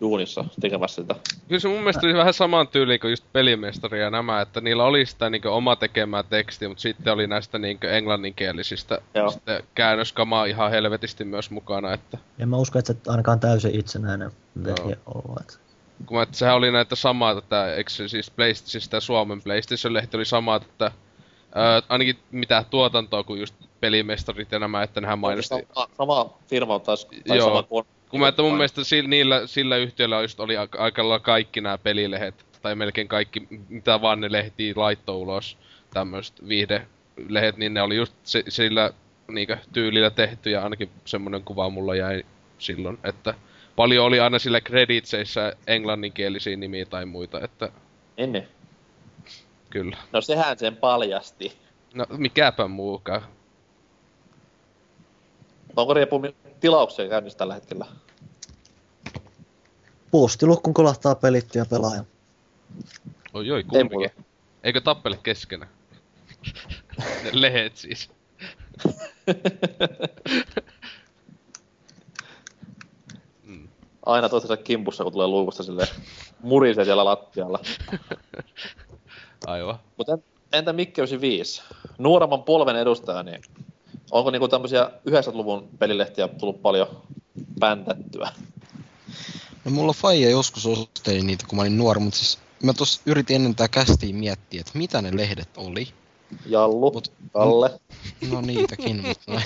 duunissa 0.02 0.46
tekemässä 0.62 1.02
sitä? 1.02 1.16
Kyllä 1.48 1.60
se 1.60 1.68
mun 1.68 1.78
mielestä 1.80 2.08
oli 2.08 2.14
vähän 2.14 2.34
saman 2.34 2.68
tyyli 2.68 3.00
kuin 3.00 3.12
just 3.12 3.24
pelimestari 3.34 4.02
ja 4.02 4.10
nämä, 4.10 4.42
että 4.42 4.62
niillä 4.62 4.84
oli 4.84 5.06
sitä 5.06 5.30
niinku 5.30 5.48
oma 5.50 5.76
tekemää 5.76 6.24
tekstiä, 6.24 6.68
mutta 6.70 6.82
sitten 6.82 7.14
oli 7.14 7.28
näistä 7.28 7.60
niinku 7.60 7.88
englanninkielisistä 7.88 9.02
Joo. 9.14 9.32
sitten 9.32 9.64
käännöskamaa 9.76 10.46
ihan 10.46 10.72
helvetisti 10.72 11.26
myös 11.26 11.52
mukana, 11.52 11.94
että 11.94 12.18
En 12.40 12.50
mä 12.50 12.58
usko, 12.58 12.80
että 12.80 12.94
se 12.94 13.00
ainakaan 13.08 13.40
täysin 13.40 13.80
itsenäinen 13.80 14.32
lehti 14.64 14.82
ollut. 15.06 15.40
että- 15.42 15.68
kun 16.06 16.18
mä, 16.18 16.24
että 16.24 16.38
sehän 16.38 16.56
oli 16.56 16.72
näitä 16.72 16.96
samaa 16.96 17.36
tätä, 17.36 17.74
eikö 17.74 17.90
siis 17.90 18.32
PlayStation, 18.32 18.72
siis 18.72 18.90
tää 18.90 19.00
Suomen 19.00 19.42
PlayStation-lehti 19.42 20.18
oli 20.18 20.26
samaa 20.26 20.60
tätä, 20.60 20.92
ää, 21.56 21.82
ainakin 21.90 22.18
mitä 22.32 22.64
tuotantoa 22.70 23.24
kuin 23.24 23.40
just 23.40 23.56
pelimestarit 23.80 24.52
ja 24.52 24.60
nämä, 24.60 24.84
että 24.84 25.02
nehän 25.02 25.20
mainosti. 25.20 25.56
Sama, 25.74 25.88
sama 25.98 26.38
firma 26.48 26.80
taas, 26.80 27.06
tai 27.28 27.38
Joo. 27.38 27.64
sama. 27.64 27.86
Kun 28.10 28.20
mä, 28.20 28.28
että 28.28 28.42
mun 28.42 28.54
mielestä 28.54 28.84
sillä, 28.84 29.10
niillä, 29.10 29.48
sillä 29.48 29.78
yhtiöllä 29.78 30.22
just 30.22 30.40
oli 30.40 30.58
aika, 30.58 31.04
lailla 31.04 31.20
kaikki 31.20 31.62
nämä 31.62 31.78
pelilehet, 31.78 32.46
tai 32.62 32.76
melkein 32.76 33.08
kaikki, 33.08 33.48
mitä 33.70 34.02
vaan 34.02 34.22
ne 34.22 34.32
lehti 34.32 34.74
laittoi 34.76 35.16
ulos, 35.16 35.58
tämmöiset 35.94 36.48
viihdelehet, 36.48 37.58
niin 37.58 37.74
ne 37.74 37.82
oli 37.82 37.96
just 37.96 38.14
se, 38.24 38.44
sillä 38.50 38.92
niinkö 39.28 39.58
tyylillä 39.74 40.10
tehty, 40.10 40.50
ja 40.50 40.64
ainakin 40.64 40.90
semmonen 41.06 41.44
kuva 41.44 41.70
mulla 41.70 41.96
jäi 41.96 42.24
silloin, 42.60 42.98
että 43.04 43.34
paljon 43.76 44.06
oli 44.06 44.20
aina 44.20 44.40
sillä 44.40 44.62
creditseissä 44.62 45.54
englanninkielisiä 45.68 46.58
nimiä 46.58 46.86
tai 46.86 47.06
muita, 47.06 47.42
että 47.42 47.70
Niin, 48.18 48.32
niin. 48.32 48.48
kyllä. 49.70 49.98
No 50.14 50.22
sehän 50.22 50.58
sen 50.58 50.76
paljasti. 50.78 51.58
No 51.94 52.06
mikäpä 52.18 52.68
muukaan. 52.68 53.22
Onko 55.78 55.94
Riepu 55.94 56.20
mi- 56.20 56.36
tilauksia 56.60 57.10
käynnissä 57.10 57.38
tällä 57.38 57.54
hetkellä? 57.54 57.86
Postilukkuun 60.12 60.74
kolahtaa 60.74 61.16
pelit 61.16 61.56
ja 61.56 61.66
pelaaja. 61.66 62.04
Oi 63.34 63.52
oi, 63.52 63.58
Ei 63.58 63.64
kumpikin. 63.64 63.92
mulla. 63.98 64.10
Eikö 64.64 64.82
tappele 64.82 65.20
keskenään? 65.24 65.72
ne 67.24 67.30
lehet 67.42 67.78
siis. 67.78 68.10
mm. 73.44 73.68
Aina 74.06 74.30
toistensa 74.30 74.58
kimpussa, 74.58 75.04
kun 75.04 75.14
tulee 75.14 75.28
luukusta 75.28 75.64
sille 75.64 75.88
murisee 76.42 76.86
siellä 76.86 77.06
lattialla. 77.06 77.60
Aivan. 79.48 79.80
Mutta 79.98 80.14
en, 80.14 80.24
entä 80.54 80.74
Mikke 80.74 81.02
95? 81.02 81.62
Nuoremman 81.98 82.44
polven 82.44 82.76
edustaja, 82.76 83.24
niin 83.24 83.42
onko 84.12 84.32
niinku 84.32 84.48
tämmöisiä 84.48 84.92
90-luvun 85.10 85.70
pelilehtiä 85.80 86.28
tullut 86.28 86.62
paljon 86.62 86.88
bändättyä? 87.60 88.30
No 89.66 89.72
mulla 89.72 89.94
faija 89.94 90.30
joskus 90.30 90.66
osteli 90.66 91.22
niitä, 91.22 91.46
kun 91.48 91.56
mä 91.56 91.62
olin 91.62 91.78
nuori, 91.78 92.00
mutta 92.00 92.20
siis 92.20 92.40
mä 92.64 92.74
tos 92.74 93.02
yritin 93.06 93.36
ennen 93.36 93.56
tää 93.56 93.68
kästiin 93.68 94.16
miettiä, 94.16 94.60
että 94.60 94.78
mitä 94.78 95.02
ne 95.02 95.18
lehdet 95.18 95.50
oli. 95.58 95.88
Jallu, 96.46 96.92
Mut- 96.92 97.12
Kalle. 97.34 97.80
No 98.32 98.42
niitäkin, 98.42 99.08
mutta 99.08 99.32
noin. 99.32 99.44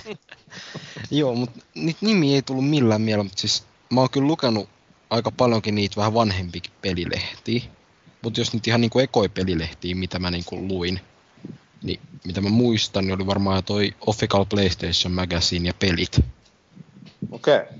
Joo, 1.11 1.35
mutta 1.35 1.59
niitä 1.75 1.99
nimiä 2.01 2.35
ei 2.35 2.41
tullut 2.41 2.69
millään 2.69 3.01
mieleen, 3.01 3.25
mutta 3.25 3.41
siis 3.41 3.63
mä 3.89 4.01
oon 4.01 4.09
kyllä 4.09 4.27
lukenut 4.27 4.69
aika 5.09 5.31
paljonkin 5.31 5.75
niitä 5.75 5.95
vähän 5.95 6.13
vanhempikin 6.13 6.71
pelilehtiä. 6.81 7.61
Mutta 8.21 8.39
jos 8.39 8.53
nyt 8.53 8.67
ihan 8.67 8.81
niinku 8.81 8.99
ekoi 8.99 9.29
pelilehtiä, 9.29 9.95
mitä 9.95 10.19
mä 10.19 10.31
niinku 10.31 10.67
luin, 10.67 10.99
niin 11.83 11.99
mitä 12.25 12.41
mä 12.41 12.49
muistan, 12.49 13.05
niin 13.05 13.15
oli 13.15 13.25
varmaan 13.25 13.63
toi 13.63 13.93
Official 14.07 14.45
PlayStation 14.45 15.13
Magazine 15.13 15.67
ja 15.67 15.73
pelit. 15.79 16.19
Okei. 17.31 17.57
Okay. 17.57 17.77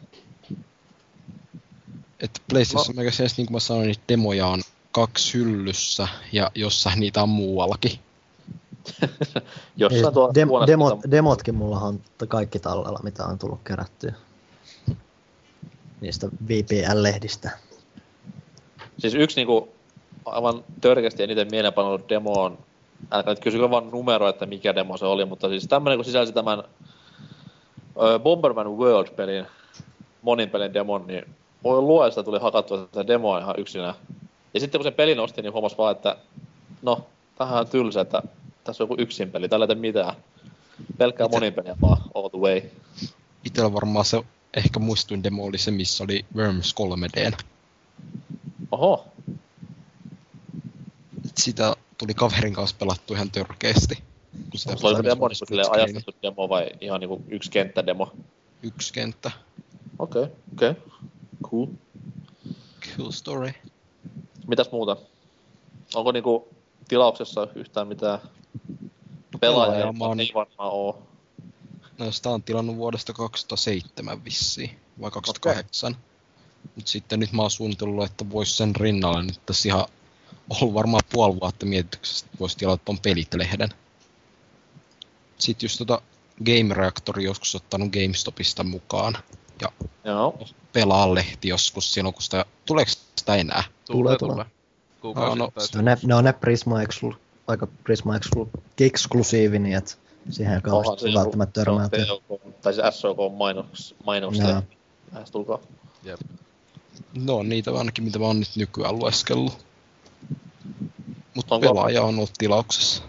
Että 2.19 2.41
PlayStation 2.49 2.95
no. 2.95 3.01
Magazineissa, 3.01 3.41
niin 3.41 3.47
kuin 3.47 3.55
mä 3.55 3.59
sanoin, 3.59 3.87
niitä 3.87 4.01
demoja 4.09 4.47
on 4.47 4.61
kaksi 4.91 5.33
hyllyssä 5.33 6.07
ja 6.31 6.51
jossain 6.55 6.99
niitä 6.99 7.23
on 7.23 7.29
muuallakin. 7.29 7.99
Jossain 9.77 10.13
tuo 10.13 10.27
Dem- 10.27 10.67
demot, 10.67 10.99
demotkin 11.11 11.55
mulla 11.55 11.79
on 11.79 12.01
kaikki 12.27 12.59
tallella, 12.59 12.99
mitä 13.03 13.25
on 13.25 13.39
tullut 13.39 13.59
kerättyä. 13.63 14.13
Niistä 16.01 16.27
VPL-lehdistä. 16.47 17.49
Siis 18.97 19.13
yksi 19.13 19.35
niinku 19.35 19.69
aivan 20.25 20.63
törkeästi 20.81 21.23
eniten 21.23 21.47
mielenpainunut 21.51 22.09
demo 22.09 22.43
on, 22.43 22.57
älkää 23.11 23.33
nyt 23.33 23.43
kysykö 23.43 23.69
vaan 23.69 23.89
numero, 23.91 24.29
että 24.29 24.45
mikä 24.45 24.75
demo 24.75 24.97
se 24.97 25.05
oli, 25.05 25.25
mutta 25.25 25.49
siis 25.49 25.67
tämmönen 25.67 25.97
kun 25.97 26.05
sisälsi 26.05 26.33
tämän 26.33 26.63
ö, 28.01 28.19
Bomberman 28.19 28.77
World-pelin, 28.77 29.45
monin 30.21 30.49
pelin 30.49 30.73
demon, 30.73 31.07
niin 31.07 31.25
voi 31.63 31.81
luesta 31.81 32.23
tuli 32.23 32.39
hakattua 32.39 32.77
sitä 32.77 33.07
demoa 33.07 33.39
ihan 33.39 33.55
yksinään. 33.57 33.93
Ja 34.53 34.59
sitten 34.59 34.79
kun 34.79 34.83
se 34.83 34.91
pelin 34.91 35.19
osti, 35.19 35.41
niin 35.41 35.53
huomasi 35.53 35.77
vaan, 35.77 35.95
että 35.95 36.15
no, 36.81 37.05
tämähän 37.37 37.59
on 37.59 37.67
tylsä, 37.67 38.01
että 38.01 38.23
tässä 38.63 38.83
on 38.83 38.89
joku 38.89 39.01
yksin 39.01 39.31
peli, 39.31 39.49
tällä 39.49 39.67
ei 39.69 39.75
mitään. 39.75 40.15
Pelkkää 40.97 41.25
Itse- 41.25 41.35
monin 41.35 41.53
peliä 41.53 41.75
vaan, 41.81 42.01
all 42.13 42.29
the 42.29 42.39
way. 42.39 42.61
Itellä 43.45 43.73
varmaan 43.73 44.05
se 44.05 44.23
ehkä 44.53 44.79
muistuin 44.79 45.23
demo 45.23 45.45
oli 45.45 45.57
se, 45.57 45.71
missä 45.71 46.03
oli 46.03 46.25
Worms 46.35 46.75
3D. 46.79 47.37
Oho, 48.71 49.05
Sitä 51.35 51.75
tuli 52.01 52.13
kaverin 52.13 52.53
kanssa 52.53 52.75
pelattu 52.79 53.13
ihan 53.13 53.31
törkeästi. 53.31 54.03
Sitä 54.55 54.75
se 54.75 54.87
oli 54.87 54.95
se 54.95 55.03
demo 55.03 55.27
niin 55.27 55.35
split 55.35 55.47
sille 55.47 55.63
screen. 55.63 55.89
ajastettu 55.89 56.21
demo 56.21 56.49
vai 56.49 56.71
ihan 56.81 56.99
niinku 56.99 57.23
yksi 57.27 57.51
kenttädemo? 57.51 58.13
Yksi 58.63 58.93
kenttä. 58.93 59.31
Okei, 59.99 60.23
okay, 60.23 60.35
okei. 60.53 60.69
Okay. 60.69 60.83
Cool. 61.49 61.67
Cool 62.97 63.11
story. 63.11 63.51
Mitäs 64.47 64.71
muuta? 64.71 64.97
Onko 65.95 66.11
niinku 66.11 66.47
tilauksessa 66.87 67.47
yhtään 67.55 67.87
mitään 67.87 68.19
No, 69.33 69.39
pelaajaa, 69.39 69.93
oon, 69.99 70.19
ei 70.19 70.31
varmaan 70.33 70.71
oo? 70.71 71.01
no, 71.97 72.11
sitä 72.11 72.29
on 72.29 72.43
tilannut 72.43 72.75
vuodesta 72.75 73.13
2007 73.13 74.23
vissiin, 74.25 74.79
vai 75.01 75.11
2008. 75.11 75.91
Okay. 75.91 76.03
Mut 76.75 76.87
sitten 76.87 77.19
nyt 77.19 77.31
mä 77.31 77.41
oon 77.41 77.51
suunnitellut, 77.51 78.05
että 78.05 78.29
vois 78.29 78.57
sen 78.57 78.75
rinnalle 78.75 79.23
nyt 79.23 79.45
tässä 79.45 79.69
ihan 79.69 79.85
ollut 80.61 80.73
varmaan 80.73 81.03
puoli 81.11 81.39
vuotta 81.39 81.65
mietityksessä, 81.65 82.25
että 82.25 82.39
vois 82.39 82.55
tilata 82.55 82.81
ton 82.85 82.99
pelit-lehden. 82.99 83.69
Sitten 85.37 85.65
just 85.65 85.77
tota 85.77 86.01
Game 86.45 86.73
Reactori 86.73 87.23
joskus 87.23 87.55
ottanut 87.55 87.89
GameStopista 87.91 88.63
mukaan. 88.63 89.17
ja 89.61 89.71
Joo. 90.03 90.39
pelaa 90.73 91.15
lehti 91.15 91.47
joskus 91.47 91.93
silloin, 91.93 92.13
kun 92.13 92.23
sitä... 92.23 92.45
Tuleeko 92.65 92.91
sitä 93.15 93.35
enää? 93.35 93.63
Tulee, 93.85 94.17
tulee. 94.17 94.45
tulee. 95.01 95.25
No, 95.25 95.35
no, 95.35 95.51
on 95.75 95.85
ne, 95.85 95.97
ne 96.03 96.15
on 96.15 96.23
ne 96.23 96.33
Prisma 96.33 96.81
Exclu, 96.81 97.15
aika 97.47 97.67
Prisma 97.83 98.15
Exclu, 98.15 98.49
eksklusiivi, 98.79 99.59
niin 99.59 99.77
että 99.77 99.93
siihen 100.29 100.53
ei 100.53 100.61
kauheasti 100.61 101.11
se 101.11 101.13
välttämättä 101.13 101.61
on 101.61 101.65
törmää. 101.65 101.89
Tai 102.61 102.73
se 102.73 102.81
SOK 102.91 103.17
mainoks, 103.37 103.95
mainoksia. 104.05 104.63
Lähes 105.13 105.31
tulkaa. 105.31 105.59
Jep. 106.03 106.19
No 107.25 107.43
niitä 107.43 107.71
ainakin, 107.71 108.03
mitä 108.03 108.19
mä 108.19 108.25
oon 108.25 108.39
nyt 108.39 108.55
nykyään 108.55 108.99
lueskellut. 108.99 109.65
Mutta 111.35 111.55
Onko- 111.55 111.67
pelaaja 111.67 112.03
on 112.03 112.15
ollut 112.15 112.33
tilauksessa. 112.37 113.03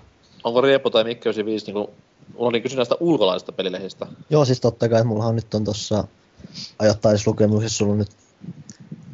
Onko 0.45 0.61
Riepo 0.61 0.91
tai 0.91 1.05
Mikke 1.05 1.29
95 1.29 1.67
niinku... 1.67 1.95
Mulla 2.35 2.49
oli 2.49 2.61
kysy 2.61 2.77
näistä 2.77 2.95
ulkolaisista 3.01 3.53
pelilehistä. 3.53 4.07
Joo, 4.31 4.45
siis 4.45 4.61
totta 4.61 4.89
kai, 4.89 4.99
että 4.99 5.09
mullahan 5.09 5.37
nyt 5.37 5.55
on 5.55 5.65
tossa 5.65 6.05
ajattais 6.79 7.27
lukemuksessa 7.27 7.79
sulla 7.79 7.95
nyt 7.95 8.11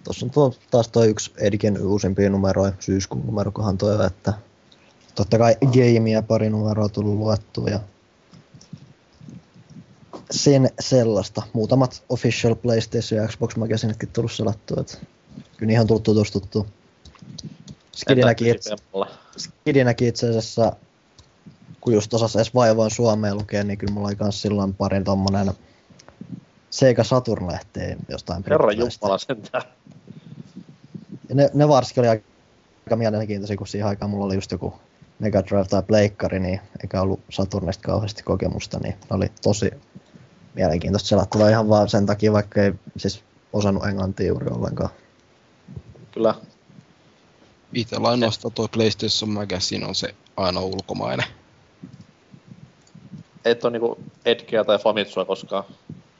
Tossa 0.08 0.26
on 0.26 0.30
tuo, 0.30 0.54
taas 0.70 0.88
toi 0.88 1.08
yksi 1.08 1.32
Ediken 1.38 1.86
uusimpia 1.86 2.30
numeroja, 2.30 2.72
syyskuun 2.80 3.26
numerokohan 3.26 3.78
toi, 3.78 4.06
että 4.06 4.32
totta 5.14 5.38
kai 5.38 5.56
gamea 5.60 6.22
pari 6.22 6.50
numeroa 6.50 6.88
tullut 6.88 7.14
luettua 7.14 7.68
ja 7.68 7.80
sen 10.30 10.70
sellaista. 10.80 11.42
Muutamat 11.52 12.04
official 12.08 12.54
PlayStation 12.54 13.22
ja 13.22 13.28
Xbox 13.28 13.56
Magazinetkin 13.56 14.08
tullut 14.08 14.32
selattua, 14.32 14.80
että 14.80 14.98
kyllä 15.56 15.66
niihin 15.66 15.80
on 15.80 15.86
tullut 15.86 16.02
tutustuttua. 16.02 16.66
Skidinäkin 17.98 18.54
itse, 18.54 18.76
Skidinäkin 19.36 20.08
itse 20.08 20.28
asiassa, 20.28 20.72
kun 21.80 21.92
just 21.92 22.14
osas 22.14 22.36
edes 22.36 22.54
vaivoin 22.54 22.90
Suomeen 22.90 23.36
lukea, 23.36 23.64
niin 23.64 23.78
kyllä 23.78 23.92
mulla 23.92 24.08
oli 24.08 24.16
kans 24.16 24.42
silloin 24.42 24.74
parin 24.74 25.04
tommonen 25.04 25.52
Sega 26.70 27.04
Saturn-lehteen 27.04 27.98
jostain 28.08 28.44
Herra. 28.50 28.72
Jumala 28.72 29.18
sentään. 29.18 29.62
Ja 31.28 31.34
ne, 31.34 31.50
ne 31.54 31.68
varsinkin 31.68 32.00
oli 32.00 32.08
aika 32.08 32.96
mielenkiintoisia, 32.96 33.56
kun 33.56 33.66
siihen 33.66 33.88
aikaan 33.88 34.10
mulla 34.10 34.24
oli 34.24 34.34
just 34.34 34.52
joku 34.52 34.74
Mega 35.18 35.42
Drive 35.44 35.64
tai 35.64 35.82
Pleikkari, 35.82 36.40
niin 36.40 36.60
eikä 36.82 37.02
ollut 37.02 37.20
Saturnista 37.30 37.82
kauheasti 37.82 38.22
kokemusta, 38.22 38.78
niin 38.78 38.94
ne 38.94 39.16
oli 39.16 39.32
tosi 39.42 39.70
mielenkiintoista 40.54 41.08
selattavaa 41.08 41.48
ihan 41.48 41.68
vaan 41.68 41.88
sen 41.88 42.06
takia, 42.06 42.32
vaikka 42.32 42.62
ei 42.62 42.72
siis 42.96 43.22
osannut 43.52 43.84
englantia 43.84 44.26
juuri 44.26 44.46
ollenkaan. 44.50 44.90
Kyllä. 46.12 46.34
Itellä 47.74 48.08
ainoastaan 48.08 48.54
toi 48.54 48.68
PlayStation 48.68 49.30
Magazine 49.30 49.86
on 49.86 49.94
se 49.94 50.14
aina 50.36 50.60
ulkomainen. 50.60 51.26
Et 53.44 53.64
on 53.64 53.72
niinku 53.72 53.98
Edgeä 54.24 54.64
tai 54.64 54.78
Famitsua 54.78 55.24
koskaan. 55.24 55.64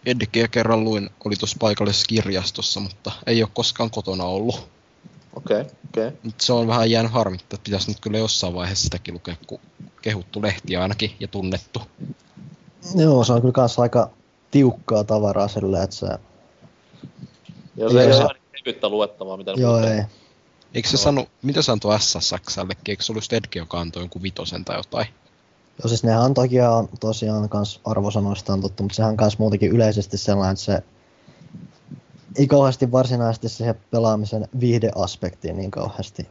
Edgeä 0.07 0.49
kerran 0.49 0.85
luin, 0.85 1.11
oli 1.25 1.37
tuossa 1.37 1.57
paikallisessa 1.61 2.07
kirjastossa, 2.07 2.81
mutta 2.81 3.13
ei 3.27 3.43
ole 3.43 3.51
koskaan 3.55 3.91
kotona 3.91 4.25
ollut. 4.25 4.69
Okei, 5.35 5.61
okay, 5.61 5.73
okei. 5.89 6.07
Okay. 6.07 6.19
Mut 6.23 6.41
se 6.41 6.53
on 6.53 6.67
vähän 6.67 6.91
jäänyt 6.91 7.13
harmittaa, 7.13 7.57
että 7.57 7.65
pitäisi 7.65 7.91
nyt 7.91 8.01
kyllä 8.01 8.19
jossain 8.19 8.55
vaiheessa 8.55 8.85
sitäkin 8.85 9.15
lukea, 9.15 9.37
kun 9.47 9.61
kehuttu 10.03 10.43
lehti 10.43 10.77
ainakin 10.77 11.17
ja 11.21 11.29
tunnettu. 11.29 11.83
Joo, 12.95 13.25
se 13.25 13.33
on 13.33 13.41
kyllä 13.41 13.53
kans 13.53 13.79
aika 13.79 14.11
tiukkaa 14.51 15.05
tavaraa 15.05 15.49
sillä, 15.49 15.83
että 15.83 15.97
se... 15.97 16.07
Joo, 17.77 17.91
se 17.91 18.01
ei 18.01 18.07
ole 18.07 18.17
ihan 18.17 18.31
kevyttä 18.65 18.89
luettavaa, 18.89 19.37
mitä 19.37 19.53
Joo, 19.57 19.79
ei. 19.79 20.03
Eikö 20.75 20.89
se 20.89 20.97
sano, 20.97 21.27
mitä 21.43 21.63
se 21.63 21.73
antoi 21.73 22.01
SSXllekin? 22.01 22.93
Eikö 22.93 23.03
se 23.03 23.13
ollut 23.13 23.23
just 23.23 23.33
Edge, 23.33 23.59
joka 23.59 23.81
antoi 23.81 24.03
jonkun 24.03 24.23
vitosen 24.23 24.65
tai 24.65 24.77
jotain? 24.77 25.07
Joo, 25.79 25.89
siis 25.89 26.05
nehän 26.05 26.23
on 26.23 26.35
tosiaan, 26.35 26.89
tosiaan 27.01 27.49
kans 27.49 27.81
arvosanoistaan 27.85 28.61
tuttu, 28.61 28.83
mutta 28.83 28.97
sehän 28.97 29.11
on 29.11 29.17
kans 29.17 29.39
muutenkin 29.39 29.71
yleisesti 29.71 30.19
sellainen, 30.19 30.53
että 30.53 30.65
se 30.65 30.83
ei 32.37 32.47
kauheasti 32.47 32.93
varsinaisesti 32.93 33.49
siihen 33.49 33.75
pelaamisen 33.91 34.49
viihdeaspektiin 34.61 35.57
niin 35.57 35.71
kauheasti 35.71 36.29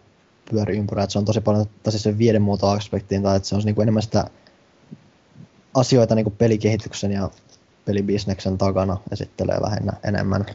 pyöri 0.51 0.77
ympyrää. 0.77 1.03
Että 1.03 1.11
se 1.11 1.19
on 1.19 1.25
tosi 1.25 1.41
paljon 1.41 1.65
tai 1.83 1.91
siis 1.91 2.03
sen 2.03 2.17
viihdemuotoaspektiin, 2.17 3.23
tai 3.23 3.38
että 3.38 3.49
se 3.49 3.55
on 3.55 3.61
niinku 3.65 3.81
enemmän 3.81 4.03
sitä 4.03 4.29
asioita 5.73 6.15
niinku 6.15 6.29
pelikehityksen 6.29 7.11
ja 7.11 7.29
pelibisneksen 7.85 8.57
takana 8.57 8.97
esittelee 9.11 9.57
vähennä 9.61 9.93
enemmän 10.03 10.45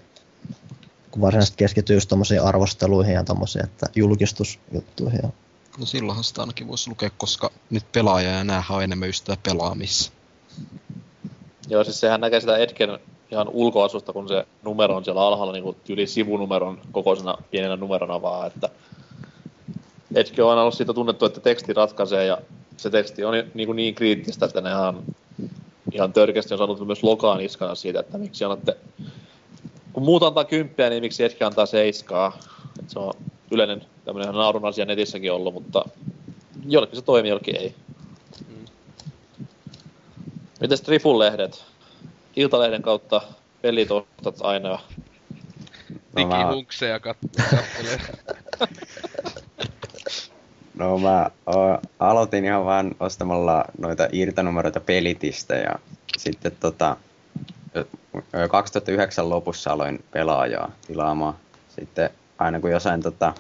kun 1.13 1.23
varsinaisesti 1.23 1.57
keskittyy 1.57 1.97
just 1.97 2.09
tommosiin 2.09 2.43
arvosteluihin 2.43 3.15
ja 3.15 3.25
tommosiin, 3.25 3.65
että 3.65 3.87
julkistusjuttuihin. 3.95 5.21
Ja... 5.23 5.29
No 5.79 5.87
silloinhan 5.87 6.25
sitä 6.25 6.41
ainakin 6.41 6.69
voisi 6.69 6.91
lukea, 6.91 7.11
koska 7.19 7.51
nyt 7.71 7.85
pelaaja 7.93 8.31
ja 8.31 8.45
näähän 8.45 8.77
on 8.77 8.83
enemmän 8.83 9.09
just 9.09 9.19
sitä 9.19 9.37
pelaamissa. 9.43 10.13
Joo, 11.69 11.85
siis 11.85 12.01
sehän 12.01 12.21
näkee 12.21 12.41
sitä 12.41 12.57
Edgen 12.57 12.99
ihan 13.31 13.49
ulkoasusta, 13.49 14.13
kun 14.13 14.29
se 14.29 14.47
numero 14.63 14.97
on 14.97 15.05
siellä 15.05 15.27
alhaalla 15.27 15.53
niin 15.53 15.77
yli 15.89 16.07
sivunumeron 16.07 16.81
kokoisena 16.93 17.39
pienenä 17.51 17.77
numerona 17.77 18.23
vaan, 18.23 18.47
että 18.47 18.69
Edge 20.15 20.43
on 20.43 20.51
aina 20.51 20.63
ollut 20.63 20.75
siitä 20.75 20.95
tunnettu, 20.95 21.25
että 21.25 21.41
teksti 21.41 21.73
ratkaisee 21.73 22.27
ja 22.27 22.39
se 22.77 22.91
teksti 22.91 23.25
on 23.25 23.35
niin, 23.55 23.67
kuin 23.67 23.77
niin 23.77 23.95
kriittistä, 23.95 24.47
että 24.47 24.61
ne 24.61 24.71
ihan, 24.71 25.03
ihan 25.93 26.13
törkeästi 26.13 26.55
on 26.55 26.59
saanut 26.59 26.87
myös 26.87 27.03
lokaan 27.03 27.41
iskana 27.41 27.75
siitä, 27.75 28.01
että 28.01 28.19
miksi 28.19 28.45
annatte, 28.45 28.77
kun 29.93 30.03
muut 30.03 30.23
antaa 30.23 30.45
kymppiä, 30.45 30.91
niin 30.91 31.03
miksi 31.03 31.25
Edge 31.25 31.45
antaa 31.45 31.67
seiskaa. 31.67 32.39
Et 32.79 32.91
se 32.91 32.99
on 32.99 33.13
yleinen 33.51 33.85
tämmöinen 34.05 34.35
naurun 34.35 34.65
asia 34.65 34.85
netissäkin 34.85 35.33
ollut, 35.33 35.55
mutta 35.55 35.85
jollekin 36.67 36.97
se 36.97 37.03
toimii, 37.03 37.29
jollekin 37.29 37.57
ei. 37.57 37.75
Mites 40.61 40.83
Trifun-lehdet? 40.83 41.65
Iltalehden 42.37 42.83
kautta 42.83 43.23
pelit 43.63 43.91
ostat 43.91 44.37
aina. 44.41 44.69
No, 44.69 44.79
mä, 46.13 46.39
Digihunkseja 46.39 46.99
kat- 46.99 47.43
kattelee. 47.51 47.99
no 50.75 50.99
mä 50.99 51.31
o, 51.47 51.79
aloitin 51.99 52.45
ihan 52.45 52.65
vaan 52.65 52.95
ostamalla 53.01 53.65
noita 53.79 54.09
irtonumeroita 54.13 54.81
pelitistä 54.81 55.55
ja 55.55 55.79
sitten 56.19 56.53
tota, 56.61 56.97
2009 58.51 59.29
lopussa 59.29 59.73
aloin 59.73 60.05
pelaajaa 60.11 60.71
tilaamaan. 60.87 61.35
Sitten 61.69 62.11
aina 62.39 62.61
kun 62.61 62.71
jossain 62.71 63.03
tota, 63.03 63.35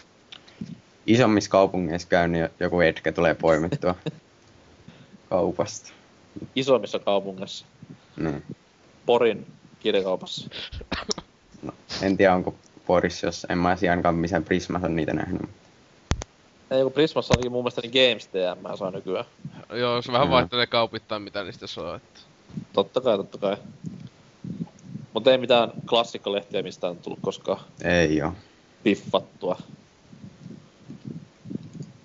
isommissa 1.07 1.51
kaupungeissa 1.51 2.09
käyn, 2.09 2.33
niin 2.33 2.49
joku 2.61 2.80
etkä 2.80 3.12
tulee 3.12 3.35
poimittua 3.35 3.95
kaupasta. 5.30 5.93
Isommissa 6.57 6.99
kaupungeissa. 6.99 7.66
Niin. 8.16 8.43
Porin 9.07 9.47
kirjakaupassa. 9.80 10.51
No, 11.62 11.72
en 12.03 12.16
tiedä 12.16 12.35
onko 12.35 12.55
Porissa, 12.87 13.26
jos 13.26 13.47
en 13.51 13.59
mä 13.59 13.76
ainakaan 13.91 14.14
missään 14.14 14.45
Prismassa 14.45 14.87
on 14.87 14.97
niitä 14.97 15.12
nähnyt. 15.12 15.43
Ei, 16.70 16.83
kun 16.83 16.93
Prismassa 16.93 17.35
ainakin 17.35 17.53
mun 17.53 17.62
mielestä 17.62 17.80
niin 17.80 17.93
Games 18.11 18.26
TM 18.26 18.76
saa 18.78 18.91
nykyään. 18.91 19.24
Joo, 19.72 20.03
se 20.03 20.12
vähän 20.12 20.26
Mm. 20.28 20.30
vaihtelee 20.30 20.66
kaupittain, 20.66 21.22
mitä 21.22 21.43
niistä 21.45 21.66
saa. 21.66 21.97
Että. 21.97 22.20
Totta 22.72 23.01
kai, 23.01 23.16
totta 23.16 23.39
kai. 23.39 23.57
Mutta 25.14 25.32
ei 25.32 25.38
mitään 25.38 25.72
klassikkolehtiä 25.88 26.62
mistä 26.62 26.88
on 26.88 26.96
tullut 26.96 27.18
koskaan 27.22 27.60
Ei 27.84 28.22
oo. 28.22 28.32
piffattua. 28.82 29.58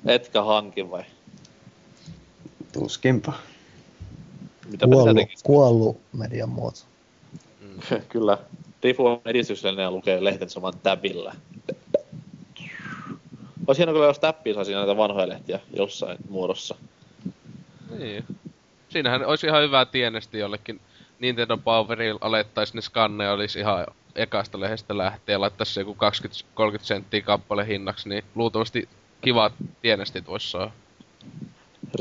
Etkä 0.06 0.44
hankin 0.44 0.92
vai? 0.92 1.04
Tuskinpa. 2.74 3.34
Mitä 4.72 4.88
tekisi? 5.16 5.44
kuollut 5.44 6.02
median 6.14 6.50
muoto. 6.50 6.80
Kyllä. 8.10 8.38
Rifu 8.84 9.06
on 9.06 9.22
edistyksellinen 9.26 9.84
ja 9.84 9.92
lukee 9.92 10.24
lehtensä 10.24 10.62
vaan 10.62 10.74
täbillä. 10.84 11.36
Olisi 13.68 13.80
hienoa 13.80 13.94
kyllä, 13.94 14.06
jos 14.06 14.20
täppiä 14.20 14.54
saisi 14.54 14.72
näitä 14.72 14.98
vanhoja 14.98 15.28
lehtiä 15.28 15.60
jossain 15.74 16.18
muodossa. 16.30 16.76
Niin. 18.00 18.24
Siinähän 18.90 19.26
olisi 19.26 19.48
ihan 19.48 19.64
hyvä 19.64 19.86
tienesti 19.86 20.40
jollekin 20.40 20.82
Nintendo 21.20 21.58
Powerilla 21.58 22.20
alettaisiin 22.22 22.76
ne 22.76 22.82
skanneja, 22.82 23.32
olisi 23.32 23.60
ihan 23.60 23.86
ekasta 24.16 24.60
lehdestä 24.60 24.98
lähtien 24.98 25.34
ja 25.34 25.42
laittaisi 25.42 25.80
joku 25.80 25.98
20-30 26.60 26.80
senttiä 26.82 27.22
kappale 27.22 27.68
hinnaksi, 27.68 28.10
niin 28.10 28.24
luultavasti 28.36 28.90
kivat 29.22 29.54
tienestit 29.82 30.28
vois 30.28 30.52
saa. 30.52 30.72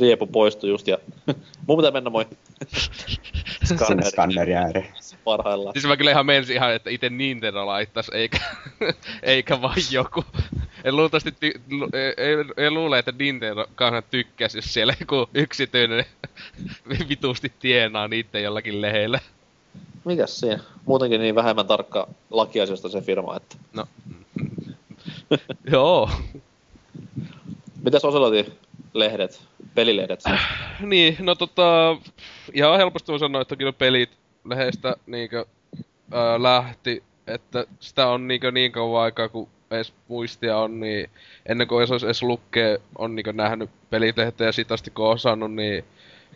Riepu 0.01 0.27
poistui 0.27 0.71
just 0.71 0.89
ja... 0.89 0.99
Mun 1.67 1.77
pitää 1.79 1.91
mennä 1.91 2.11
moi. 2.11 2.27
Sinne 3.87 4.03
skanneri 4.03 4.55
ääreen. 4.55 4.87
Parhaillaan. 5.25 5.73
Siis 5.75 5.87
mä 5.87 5.97
kyllä 5.97 6.11
ihan 6.11 6.27
mensin 6.27 6.57
ihan, 6.57 6.75
että 6.75 6.91
itse 6.91 7.11
Nintendo 7.11 7.67
laittais, 7.67 8.09
eikä, 8.09 8.39
eikä 9.23 9.63
vaan 9.63 9.77
joku. 9.91 10.25
En 10.85 10.97
luultavasti 10.97 11.31
ty- 11.31 11.61
ei, 11.93 12.15
ei, 12.17 12.37
ei, 12.57 12.71
luule, 12.71 12.99
että 12.99 13.13
Nintendo 13.19 13.67
kanssa 13.75 14.03
tykkäs, 14.03 14.55
jos 14.55 14.75
siellä 14.75 14.95
joku 15.01 15.29
yksityinen 15.35 16.05
vitusti 17.09 17.53
tienaa 17.61 18.09
niitten 18.09 18.43
jollakin 18.43 18.81
leheillä. 18.81 19.21
Mikäs 20.05 20.41
siinä? 20.41 20.61
Muutenkin 20.85 21.21
niin 21.21 21.35
vähemmän 21.35 21.67
tarkka 21.67 22.09
lakiasioista 22.31 22.89
se 22.89 23.01
firma, 23.01 23.37
että... 23.37 23.57
No. 23.73 23.87
Joo. 25.73 26.11
Mitäs 27.85 28.05
Oselotin 28.05 28.53
lehdet? 28.95 29.43
Pelilehdet 29.75 30.21
siis? 30.21 30.41
Niin, 30.81 31.17
no 31.21 31.35
tota, 31.35 31.97
ihan 32.53 32.77
helposti 32.77 33.13
voi 33.13 33.19
sanoa, 33.19 33.43
että 33.43 33.57
kyllä 33.57 33.73
pelit 33.73 34.11
lehdestä 34.45 34.97
niinkö 35.07 35.47
ää, 36.13 36.43
lähti, 36.43 37.03
että 37.27 37.67
sitä 37.81 38.09
on 38.09 38.29
niinkö 38.29 38.51
niin 38.51 38.73
kauan 38.73 39.03
aikaa, 39.03 39.29
kun 39.29 39.49
edes 39.71 39.93
muistia 40.09 40.59
on, 40.59 40.81
niin 40.81 41.11
ennen 41.47 41.69
kuin 41.69 41.79
olisi 41.79 42.07
edes 42.07 42.23
lukkee, 42.23 42.81
on 42.99 43.15
niinkö 43.15 43.33
nähnyt 43.33 43.71
pelilehteä 43.91 44.47
ja 44.47 44.75
asti 44.75 44.91
kun 44.91 45.07
on 45.07 45.13
osannut, 45.13 45.55
niin 45.55 45.85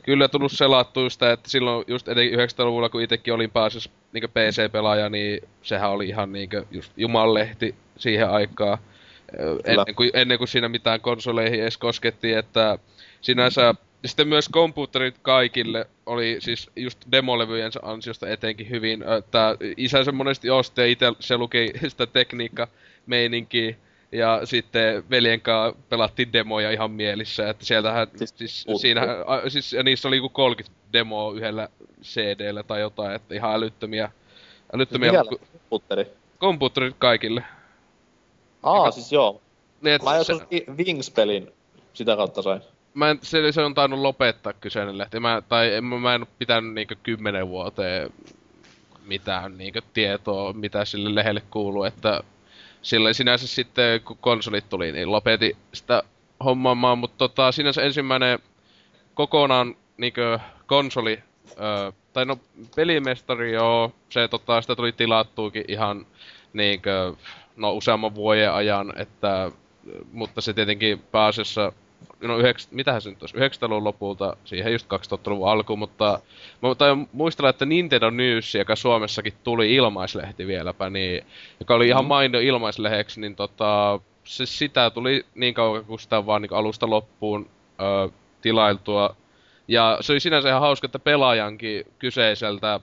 kyllä 0.03 0.29
tullut 0.29 0.53
selattua 0.53 1.11
sitä, 1.11 1.33
että 1.33 1.51
silloin 1.51 1.85
just 1.89 2.09
etenkin 2.09 2.39
90-luvulla, 2.39 2.89
kun 2.89 3.03
itsekin 3.03 3.35
olin 3.35 3.51
päässyt 3.51 3.93
niinkö 4.13 4.29
PC-pelaaja, 4.29 5.09
niin 5.09 5.41
sehän 5.63 5.91
oli 5.91 6.09
ihan 6.09 6.33
niinkö 6.33 6.65
just 6.71 6.93
jumalehti 6.97 7.75
siihen 7.97 8.31
aikaan. 8.31 8.79
Ennen 9.65 9.95
kuin, 9.95 10.11
ennen 10.15 10.39
kuin 10.39 10.49
siinä 10.49 10.69
mitään 10.69 11.01
konsoleihin 11.01 11.63
edes 11.63 11.79
koskettiin, 11.79 12.39
että 12.39 12.79
sinänsä 13.21 13.63
ja 13.63 13.75
sitten 14.05 14.29
myös 14.29 14.49
komputerit 14.49 15.19
kaikille 15.23 15.87
oli 16.07 16.37
siis 16.39 16.71
just 16.77 16.99
demolevyjen 17.13 17.73
ansiosta 17.83 18.29
etenkin 18.29 18.71
hyvin, 18.71 19.05
että 19.19 19.57
isänsä 19.77 20.13
monesti 20.13 20.51
osti 20.51 20.81
ja 20.81 20.87
itse 20.87 21.07
se 21.21 21.37
luki 21.37 21.73
sitä 21.89 22.07
tekniikka 22.07 22.69
meininkiä. 23.07 23.75
Ja 24.13 24.41
sitten 24.45 25.05
veljen 25.11 25.41
kanssa 25.41 25.81
pelattiin 25.89 26.33
demoja 26.33 26.71
ihan 26.71 26.91
mielissä, 26.91 27.51
että 27.51 27.65
sieltähän, 27.65 28.09
siis, 28.17 28.35
siis, 28.37 28.67
siinä, 28.81 29.03
siis 29.49 29.73
ja 29.73 29.83
niissä 29.83 30.09
oli 30.09 30.17
joku 30.17 30.29
30 30.29 30.81
demoa 30.93 31.35
yhdellä 31.35 31.69
CD-llä 32.03 32.63
tai 32.63 32.81
jotain, 32.81 33.15
että 33.15 33.35
ihan 33.35 33.55
älyttömiä. 33.55 34.11
älyttömiä 34.75 35.13
Mikä 35.13 35.25
komputteri? 35.59 36.07
Komputerit 36.39 36.97
kaikille. 36.99 37.45
Aa, 38.63 38.77
Eikä, 38.77 38.91
siis 38.91 39.13
joo. 39.13 39.41
Niin, 39.81 40.05
Mä 40.05 40.17
joskus 40.17 40.39
se... 40.39 40.65
Wings-pelin 40.79 41.53
sitä 41.93 42.17
kautta 42.17 42.43
sain. 42.43 42.63
Mä 42.95 43.11
en, 43.11 43.19
se, 43.23 43.53
se 43.53 43.61
on 43.61 43.75
tainnut 43.75 44.01
lopettaa 44.01 44.53
kyseinen 44.53 44.99
lehti. 44.99 45.21
Mä, 45.21 45.43
tai 45.49 45.75
en, 45.75 45.85
mä 45.85 46.15
en 46.15 46.27
pitänyt 46.39 46.75
niinkö 46.75 46.97
kymmenen 47.03 47.49
vuoteen 47.49 48.11
mitään 49.07 49.59
niinkö 49.59 49.83
tietoa, 49.93 50.53
mitä 50.53 50.85
sille 50.85 51.15
lehdelle 51.15 51.43
kuuluu, 51.51 51.85
että 51.85 52.21
sillä 52.83 53.13
sinänsä 53.13 53.47
sitten, 53.47 54.01
kun 54.01 54.19
konsolit 54.21 54.69
tuli, 54.69 54.93
niin 54.93 55.13
lopetin 55.13 55.57
sitä 55.73 56.03
hommaamaan, 56.45 56.99
mutta 56.99 57.19
tota, 57.19 57.53
sinänsä 57.53 57.83
ensimmäinen 57.83 58.39
kokonaan 59.15 59.77
niinkö 59.97 60.39
konsoli, 60.67 61.19
öö, 61.51 61.93
tai 62.13 62.25
no 62.25 62.39
pelimestari 62.77 63.53
joo, 63.53 63.93
se 64.09 64.29
tota, 64.29 64.61
sitä 64.63 64.77
tuli 64.77 64.93
tilattuukin 64.93 65.65
ihan 65.69 66.07
niinkö, 66.53 67.15
no 67.57 67.73
useamman 67.73 68.15
vuoden 68.15 68.53
ajan, 68.53 68.93
että, 68.97 69.51
mutta 70.13 70.41
se 70.41 70.53
tietenkin 70.53 70.99
pääasiassa 70.99 71.73
no 72.21 72.39
yhdeks, 72.39 72.69
mitähän 72.71 73.03
se 73.03 73.11
nyt 73.11 73.23
olisi, 73.23 73.37
90-luvun 73.37 73.85
lopulta, 73.85 74.37
siihen 74.45 74.73
just 74.73 74.87
2000-luvun 74.87 75.49
alkuun, 75.49 75.79
mutta 75.79 76.21
mä 76.63 76.75
tain 76.75 77.09
muistella, 77.13 77.51
että 77.51 77.67
Nintendo 77.67 78.11
News, 78.11 78.55
joka 78.55 78.77
Suomessakin 78.77 79.33
tuli 79.45 79.75
ilmaislehti 79.75 80.47
vieläpä, 80.47 80.91
niin, 80.91 81.25
joka 81.61 81.75
oli 81.75 81.89
ihan 81.89 82.05
mm. 82.05 82.09
mainio 82.09 82.41
ilmaislehdeksi, 82.41 83.21
niin 83.21 83.37
tota, 83.37 84.01
se 84.25 84.47
sitä 84.47 84.91
tuli 84.91 85.27
niin 85.35 85.55
kauan 85.55 85.85
kuin 85.85 86.01
sitä 86.01 86.27
vaan 86.27 86.43
niin 86.43 86.53
alusta 86.53 86.91
loppuun 86.91 87.51
ö, 87.81 88.11
tilailtua. 88.41 89.17
Ja 89.69 89.99
se 90.01 90.13
oli 90.13 90.21
sinänsä 90.21 90.49
ihan 90.49 90.61
hauska, 90.61 90.87
että 90.87 90.99
pelaajankin 90.99 91.87
kyseiseltä, 91.99 92.81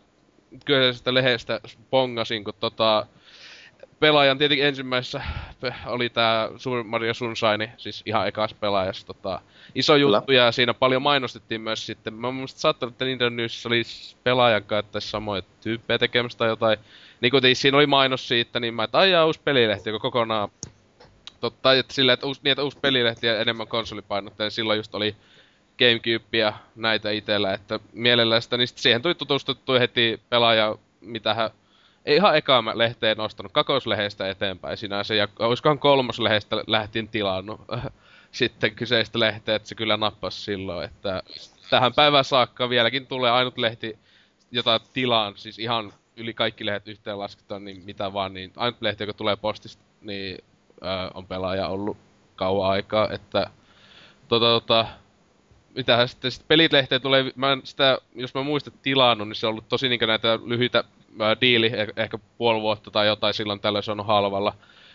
kyseisestä 0.65 1.13
lehdestä 1.13 1.59
pongasin, 1.89 2.43
kun 2.43 2.53
tota, 2.59 3.05
pelaajan 3.99 4.37
tietenkin 4.37 4.65
ensimmäisessä 4.65 5.21
oli 5.85 6.09
tää 6.09 6.49
Super 6.57 6.83
Mario 6.83 7.13
Sunshine, 7.13 7.71
siis 7.77 8.03
ihan 8.05 8.27
ekas 8.27 8.53
pelaajassa 8.53 9.07
tota, 9.07 9.41
iso 9.75 9.95
juttu 9.95 10.21
Kyllä. 10.21 10.43
ja 10.43 10.51
siinä 10.51 10.73
paljon 10.73 11.01
mainostettiin 11.01 11.61
myös 11.61 11.85
sitten. 11.85 12.13
Mä 12.13 12.31
muistin 12.31 12.61
saattanut, 12.61 12.93
että 12.93 13.05
Nintendo 13.05 13.35
Newsissä 13.35 13.69
oli 13.69 13.83
pelaajan 14.23 14.63
kanssa 14.63 14.99
samoja 14.99 15.41
tyyppejä 15.61 15.97
tekemässä 15.97 16.37
tai 16.37 16.47
jotain. 16.47 16.77
Niin 17.21 17.31
kun 17.31 17.41
siinä 17.53 17.77
oli 17.77 17.87
mainos 17.87 18.27
siitä, 18.27 18.59
niin 18.59 18.73
mä 18.73 18.83
että 18.83 18.97
aijaa 18.97 19.25
uusi 19.25 19.39
pelilehti, 19.43 19.89
joka 19.89 19.99
kokonaan 19.99 20.49
Totta, 21.39 21.73
että 21.73 21.93
sillä, 21.93 22.13
että 22.13 22.25
uusi, 22.27 22.41
niin, 22.43 22.51
että 22.51 22.63
uusi 22.63 22.77
pelilehti 22.81 23.27
ja 23.27 23.39
enemmän 23.39 23.67
konsolipainotteinen, 23.67 24.51
silloin 24.51 24.77
just 24.77 24.95
oli 24.95 25.15
Gamecube 25.79 26.37
ja 26.37 26.53
näitä 26.75 27.11
itellä, 27.11 27.53
että 27.53 27.79
mielellään 27.93 28.41
sitä, 28.41 28.57
niin 28.57 28.67
siihen 28.67 29.01
tuli 29.01 29.15
tutustuttu 29.15 29.73
heti 29.73 30.21
pelaaja, 30.29 30.75
mitä 31.01 31.33
hän 31.33 31.49
ihan 32.15 32.37
ekaa 32.37 32.61
mä 32.61 32.77
lehteen 32.77 33.17
nostanut, 33.17 33.51
kakoslehestä 33.51 34.29
eteenpäin 34.29 34.77
sinänsä, 34.77 35.15
ja 35.15 35.27
olisikohan 35.39 35.79
kolmoslehdestä 35.79 36.55
lähtin 36.67 37.07
tilannut 37.07 37.61
sitten 38.31 38.75
kyseistä 38.75 39.19
lehteä, 39.19 39.55
että 39.55 39.67
se 39.67 39.75
kyllä 39.75 39.97
nappasi 39.97 40.41
silloin, 40.41 40.85
että 40.85 41.23
tähän 41.69 41.93
päivään 41.93 42.25
saakka 42.25 42.69
vieläkin 42.69 43.07
tulee 43.07 43.31
ainut 43.31 43.57
lehti, 43.57 43.99
jota 44.51 44.79
tilaan, 44.93 45.33
siis 45.37 45.59
ihan 45.59 45.93
yli 46.17 46.33
kaikki 46.33 46.65
lehdet 46.65 46.87
yhteen 46.87 47.19
lasketaan, 47.19 47.65
niin 47.65 47.83
mitä 47.85 48.13
vaan, 48.13 48.33
niin 48.33 48.51
ainut 48.55 48.81
lehti, 48.81 49.03
joka 49.03 49.13
tulee 49.13 49.35
postista, 49.35 49.83
niin 50.01 50.37
ö, 50.81 50.85
on 51.13 51.27
pelaaja 51.27 51.67
ollut 51.67 51.97
kauan 52.35 52.71
aikaa, 52.71 53.09
että 53.11 53.49
tota, 54.27 54.45
tota, 54.45 54.87
mitä 55.75 56.07
sitten 56.07 56.31
sit 56.31 56.47
pelilehteen 56.47 57.01
tulee, 57.01 57.31
mä 57.35 57.51
en 57.51 57.61
sitä, 57.63 57.97
jos 58.15 58.33
mä 58.33 58.43
muistan 58.43 58.73
tilannut, 58.81 59.27
niin 59.27 59.35
se 59.35 59.47
on 59.47 59.51
ollut 59.51 59.69
tosi 59.69 59.89
niin 59.89 59.99
näitä 60.07 60.39
lyhyitä 60.45 60.83
äh, 61.21 61.37
diili, 61.41 61.69
eh- 61.69 61.93
ehkä 61.95 62.19
puoli 62.37 62.61
vuotta 62.61 62.91
tai 62.91 63.07
jotain 63.07 63.33
silloin 63.33 63.59
tällöin 63.59 63.83
se 63.83 63.91
on 63.91 64.05
halvalla. 64.05 64.53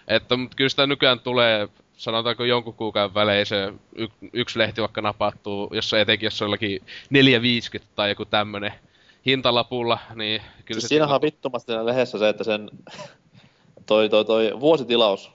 Että, 0.08 0.36
mutta 0.36 0.56
kyllä 0.56 0.68
sitä 0.68 0.86
nykyään 0.86 1.20
tulee, 1.20 1.68
sanotaanko 1.96 2.44
jonkun 2.44 2.74
kuukauden 2.74 3.14
välein 3.14 3.46
se 3.46 3.72
y- 3.96 4.28
yksi 4.32 4.58
lehti 4.58 4.80
vaikka 4.80 5.00
napattuu, 5.00 5.68
jos 5.72 5.94
etenkin 5.94 6.26
jos 6.26 6.42
on 6.42 6.46
jollakin 6.46 6.80
450 7.10 7.92
tai 7.96 8.08
joku 8.08 8.24
tämmönen 8.24 8.72
hintalapulla, 9.26 9.98
niin 10.14 10.42
kyllä 10.64 10.80
siis 10.80 10.82
se... 10.82 10.88
Siinähän 10.88 11.14
on 11.14 11.22
vittumasti 11.22 11.72
siinä 11.72 11.86
lehdessä 11.86 12.18
se, 12.18 12.28
että 12.28 12.44
sen 12.44 12.70
toi, 13.86 14.08
toi, 14.08 14.24
toi 14.24 14.60
vuositilaus 14.60 15.30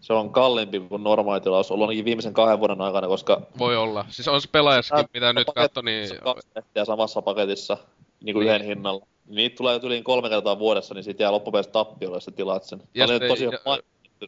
se 0.00 0.12
on 0.12 0.30
kalliimpi 0.30 0.80
kuin 0.80 1.04
normaali 1.04 1.40
tilaus 1.40 1.70
ollut 1.70 1.88
ainakin 1.88 2.04
viimeisen 2.04 2.34
kahden 2.34 2.58
vuoden 2.58 2.80
aikana, 2.80 3.08
koska... 3.08 3.42
Voi 3.58 3.76
olla. 3.76 4.04
Siis 4.08 4.28
on 4.28 4.40
se 4.40 4.48
pelaajassakin, 4.52 5.10
mitä 5.14 5.32
nyt 5.32 5.48
katso, 5.54 5.80
niin... 5.82 6.08
Kaksi 6.22 6.48
lehtiä 6.56 6.84
samassa 6.84 7.22
paketissa, 7.22 7.76
niin 8.20 8.34
kuin 8.34 8.44
niin. 8.44 8.54
yhden 8.54 8.66
hinnalla. 8.66 9.06
Niitä 9.30 9.56
tulee 9.56 9.80
yli 9.82 10.02
kolme 10.02 10.28
kertaa 10.28 10.58
vuodessa, 10.58 10.94
niin 10.94 11.04
siitä 11.04 11.22
jää 11.22 11.32
loppupeleissä 11.32 11.72
tappiolla, 11.72 12.16
jos 12.16 12.24
sä 12.24 12.30
tilaat 12.30 12.64
sen. 12.64 12.82
Ja 12.94 13.06
se, 13.06 13.20
tosi 13.28 13.44
ja... 13.44 13.78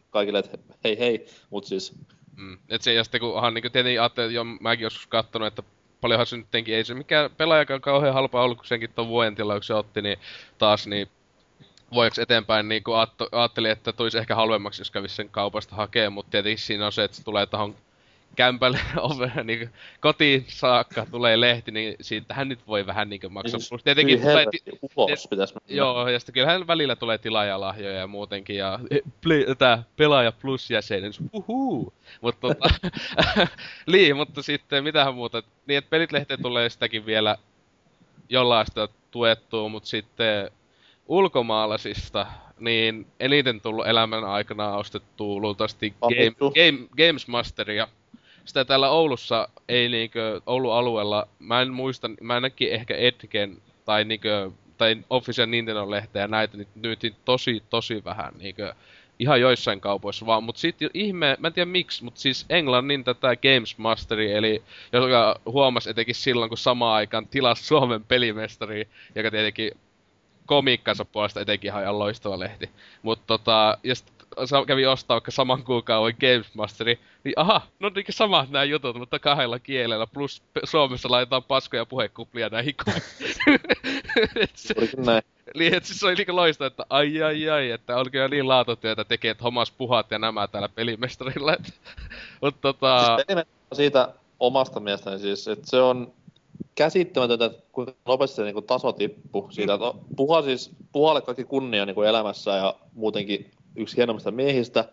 kaikille, 0.09 0.39
että 0.39 0.57
hei 0.83 0.99
hei, 0.99 1.25
mut 1.49 1.65
siis... 1.65 1.93
Mm. 2.35 2.57
Et 2.69 2.81
se, 2.81 2.93
ja 2.93 3.03
sitten 3.03 3.21
kunhan 3.21 3.53
niin 3.53 3.71
tietenkin 3.71 4.01
ajattelin, 4.01 4.35
jo 4.35 4.43
mäkin 4.43 4.83
joskus 4.83 5.07
kattonut, 5.07 5.47
että 5.47 5.63
paljonhan 6.01 6.25
se 6.25 6.37
nyt 6.37 6.47
ei 6.67 6.83
se 6.83 6.93
mikään 6.93 7.29
pelaajakaan 7.37 7.81
kauhean 7.81 8.13
halpa 8.13 8.43
ollut, 8.43 8.57
kun 8.57 8.67
senkin 8.67 8.89
tuon 8.95 9.07
vuoden 9.07 9.35
tilauksen 9.35 9.75
otti, 9.75 10.01
niin 10.01 10.17
taas 10.57 10.87
niin 10.87 11.07
vuodeksi 11.93 12.21
eteenpäin 12.21 12.69
niin 12.69 12.83
kuin 12.83 12.97
ajattelin, 13.31 13.71
että 13.71 13.93
tulisi 13.93 14.17
ehkä 14.17 14.35
halvemmaksi, 14.35 14.81
jos 14.81 14.91
kävisi 14.91 15.15
sen 15.15 15.29
kaupasta 15.29 15.75
hakemaan, 15.75 16.13
mutta 16.13 16.31
tietenkin 16.31 16.57
siinä 16.57 16.85
on 16.85 16.91
se, 16.91 17.03
että 17.03 17.17
se 17.17 17.23
tulee 17.23 17.45
tuohon 17.45 17.75
kämpälle 18.35 18.79
niin 19.43 19.69
kotiin 19.99 20.45
saakka 20.47 21.05
tulee 21.11 21.39
lehti, 21.39 21.71
niin 21.71 21.95
siitähän 22.01 22.49
nyt 22.49 22.67
voi 22.67 22.85
vähän 22.85 23.09
niin 23.09 23.21
maksaa. 23.29 23.59
Siis, 23.59 23.83
tietenkin 23.83 24.21
tulee... 24.21 24.45
Ti- 24.51 24.79
ulos 24.95 25.27
pitäisi 25.29 25.53
Joo, 25.67 26.09
ja 26.09 26.19
sitten 26.19 26.33
kyllähän 26.33 26.67
välillä 26.67 26.95
tulee 26.95 27.17
tilaajalahjoja 27.17 27.97
ja 27.97 28.07
muutenkin, 28.07 28.57
ja 28.57 28.79
play, 29.21 29.55
tää 29.57 29.83
pelaaja 29.95 30.31
plus 30.31 30.71
jäsenyys, 30.71 31.19
uhuu. 31.33 31.93
Mutta 32.21 32.47
tota, 32.47 32.69
lii, 33.85 34.13
mutta 34.23 34.41
sitten 34.41 34.83
mitähän 34.83 35.15
muuta, 35.15 35.43
niin 35.67 35.77
että 35.77 35.89
pelit 35.89 36.11
lehteen 36.11 36.41
tulee 36.41 36.69
sitäkin 36.69 37.05
vielä 37.05 37.37
jollaista 38.29 38.89
tuettua, 39.11 39.69
mutta 39.69 39.89
sitten 39.89 40.51
ulkomaalaisista, 41.07 42.25
niin 42.59 43.07
eniten 43.19 43.61
tullut 43.61 43.87
elämän 43.87 44.23
aikana 44.23 44.77
ostettu 44.77 45.41
luultavasti 45.41 45.93
Game, 46.01 46.35
Game, 46.53 46.87
Games 46.97 47.27
Masteria. 47.27 47.87
Sitä 48.45 48.65
täällä 48.65 48.89
Oulussa 48.89 49.49
ei 49.69 49.89
niinkö, 49.89 50.41
Oulun 50.45 50.73
alueella, 50.73 51.27
mä 51.39 51.61
en 51.61 51.73
muista, 51.73 52.09
mä 52.21 52.39
näkin 52.39 52.71
ehkä 52.71 52.95
Edgen 52.95 53.57
tai 53.85 54.05
niinkö, 54.05 54.51
tai 54.77 54.97
Official 55.09 55.47
Nintendo-lehteä 55.47 56.27
näitä, 56.27 56.57
niin 56.57 56.67
myytiin 56.75 57.15
tosi, 57.25 57.63
tosi 57.69 58.03
vähän 58.03 58.33
niinkö, 58.39 58.73
ihan 59.19 59.41
joissain 59.41 59.81
kaupoissa 59.81 60.25
vaan, 60.25 60.43
mutta 60.43 60.61
sitten 60.61 60.89
ihme, 60.93 61.37
mä 61.39 61.47
en 61.47 61.53
tiedä 61.53 61.71
miksi, 61.71 62.03
mutta 62.03 62.21
siis 62.21 62.45
Englannin 62.49 63.03
tätä 63.03 63.35
Games 63.35 63.77
Masteri, 63.77 64.33
eli 64.33 64.63
joka 64.91 65.39
huomasi 65.45 65.89
etenkin 65.89 66.15
silloin, 66.15 66.49
kun 66.49 66.57
samaan 66.57 66.95
aikaan 66.95 67.27
tilasi 67.27 67.63
Suomen 67.63 68.03
pelimestari, 68.03 68.87
joka 69.15 69.31
tietenkin 69.31 69.71
komiikkansa 70.45 71.05
puolesta 71.05 71.41
etenkin 71.41 71.71
ihan 71.71 71.99
loistava 71.99 72.39
lehti. 72.39 72.69
Mutta 73.01 73.23
tota, 73.27 73.77
ja 73.83 73.95
sit 73.95 74.13
kävi 74.67 74.85
ostaa 74.85 75.15
vaikka 75.15 75.31
saman 75.31 75.63
kuukauden 75.63 76.17
Games 76.19 76.55
Masteri, 76.55 76.99
niin 77.23 77.33
aha, 77.35 77.61
no 77.79 77.89
niin 77.89 78.05
samat 78.09 78.49
nämä 78.49 78.63
jutut, 78.63 78.95
mutta 78.95 79.19
kahdella 79.19 79.59
kielellä, 79.59 80.07
plus 80.07 80.43
Suomessa 80.63 81.11
laitetaan 81.11 81.43
paskoja 81.43 81.85
puhekuplia 81.85 82.49
näihin 82.49 82.75
näin. 85.05 85.23
Niin, 85.55 85.73
että 85.73 85.87
siis 85.87 85.99
se 85.99 86.05
oli 86.05 86.15
niin 86.15 86.35
loista, 86.35 86.65
että 86.65 86.85
ai 86.89 87.23
ai 87.23 87.49
ai, 87.49 87.71
että 87.71 87.97
on 87.97 88.11
kyllä 88.11 88.27
niin 88.27 88.47
laatutyötä 88.47 89.03
tekee, 89.03 89.31
että 89.31 89.43
hommas 89.43 89.71
puhat 89.71 90.11
ja 90.11 90.19
nämä 90.19 90.47
täällä 90.47 90.69
pelimestarilla. 90.69 91.55
Mutta 92.41 92.61
tota... 92.61 93.17
Siis 93.27 93.45
siitä 93.73 94.13
omasta 94.39 94.79
mielestäni 94.79 95.19
siis, 95.19 95.47
että 95.47 95.69
se 95.69 95.81
on 95.81 96.13
käsittämätöntä, 96.75 97.45
että 97.45 97.61
kuinka 97.71 97.93
nopeasti 98.05 98.35
se 98.35 98.43
niinku 98.43 98.61
taso 98.61 98.91
tippui 98.91 99.53
siitä. 99.53 99.77
No, 99.77 99.99
puha 100.15 100.41
siis, 100.41 100.71
puhalle 100.91 101.21
kaikki 101.21 101.43
kunnia 101.43 101.85
niinku 101.85 102.01
elämässä 102.01 102.51
ja 102.51 102.75
muutenkin 102.93 103.51
yksi 103.75 103.97
hienommista 103.97 104.31
miehistä. 104.31 104.85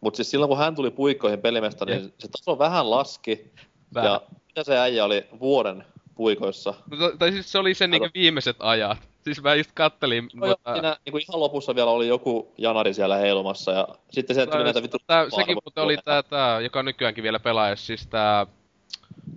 Mutta 0.00 0.16
siis 0.16 0.30
silloin 0.30 0.48
kun 0.48 0.58
hän 0.58 0.74
tuli 0.74 0.90
puikkoihin 0.90 1.40
pelimesta, 1.40 1.84
niin 1.84 2.14
se 2.18 2.28
taso 2.28 2.58
vähän 2.58 2.90
laski. 2.90 3.52
Vähän. 3.94 4.12
Ja 4.12 4.20
mitä 4.46 4.64
se 4.64 4.78
äijä 4.78 5.04
oli 5.04 5.26
vuoden 5.40 5.84
puikoissa. 6.14 6.74
No, 6.98 7.12
tai 7.18 7.32
siis 7.32 7.52
se 7.52 7.58
oli 7.58 7.74
sen 7.74 7.90
niinku 7.90 8.08
viimeiset 8.14 8.56
ajat. 8.58 8.98
Siis 9.24 9.42
mä 9.42 9.54
just 9.54 9.70
kattelin, 9.74 10.28
No 10.34 10.46
joo, 10.46 10.54
mutta... 10.54 10.72
siinä 10.72 10.96
niin 11.04 11.22
ihan 11.22 11.40
lopussa 11.40 11.74
vielä 11.74 11.90
oli 11.90 12.08
joku 12.08 12.52
janari 12.58 12.94
siellä 12.94 13.16
heilumassa 13.16 13.72
ja 13.72 13.88
sitten 14.10 14.36
se 14.36 14.46
tuli 14.46 14.64
näitä 14.64 14.82
vittu... 14.82 14.96
Tää, 15.06 15.30
sekin 15.30 15.56
muuten 15.64 15.84
oli 15.84 15.96
tää, 16.04 16.22
tää, 16.22 16.60
joka 16.60 16.82
nykyäänkin 16.82 17.24
vielä 17.24 17.40
pelaa, 17.40 17.76
siis 17.76 18.06
tää... 18.06 18.46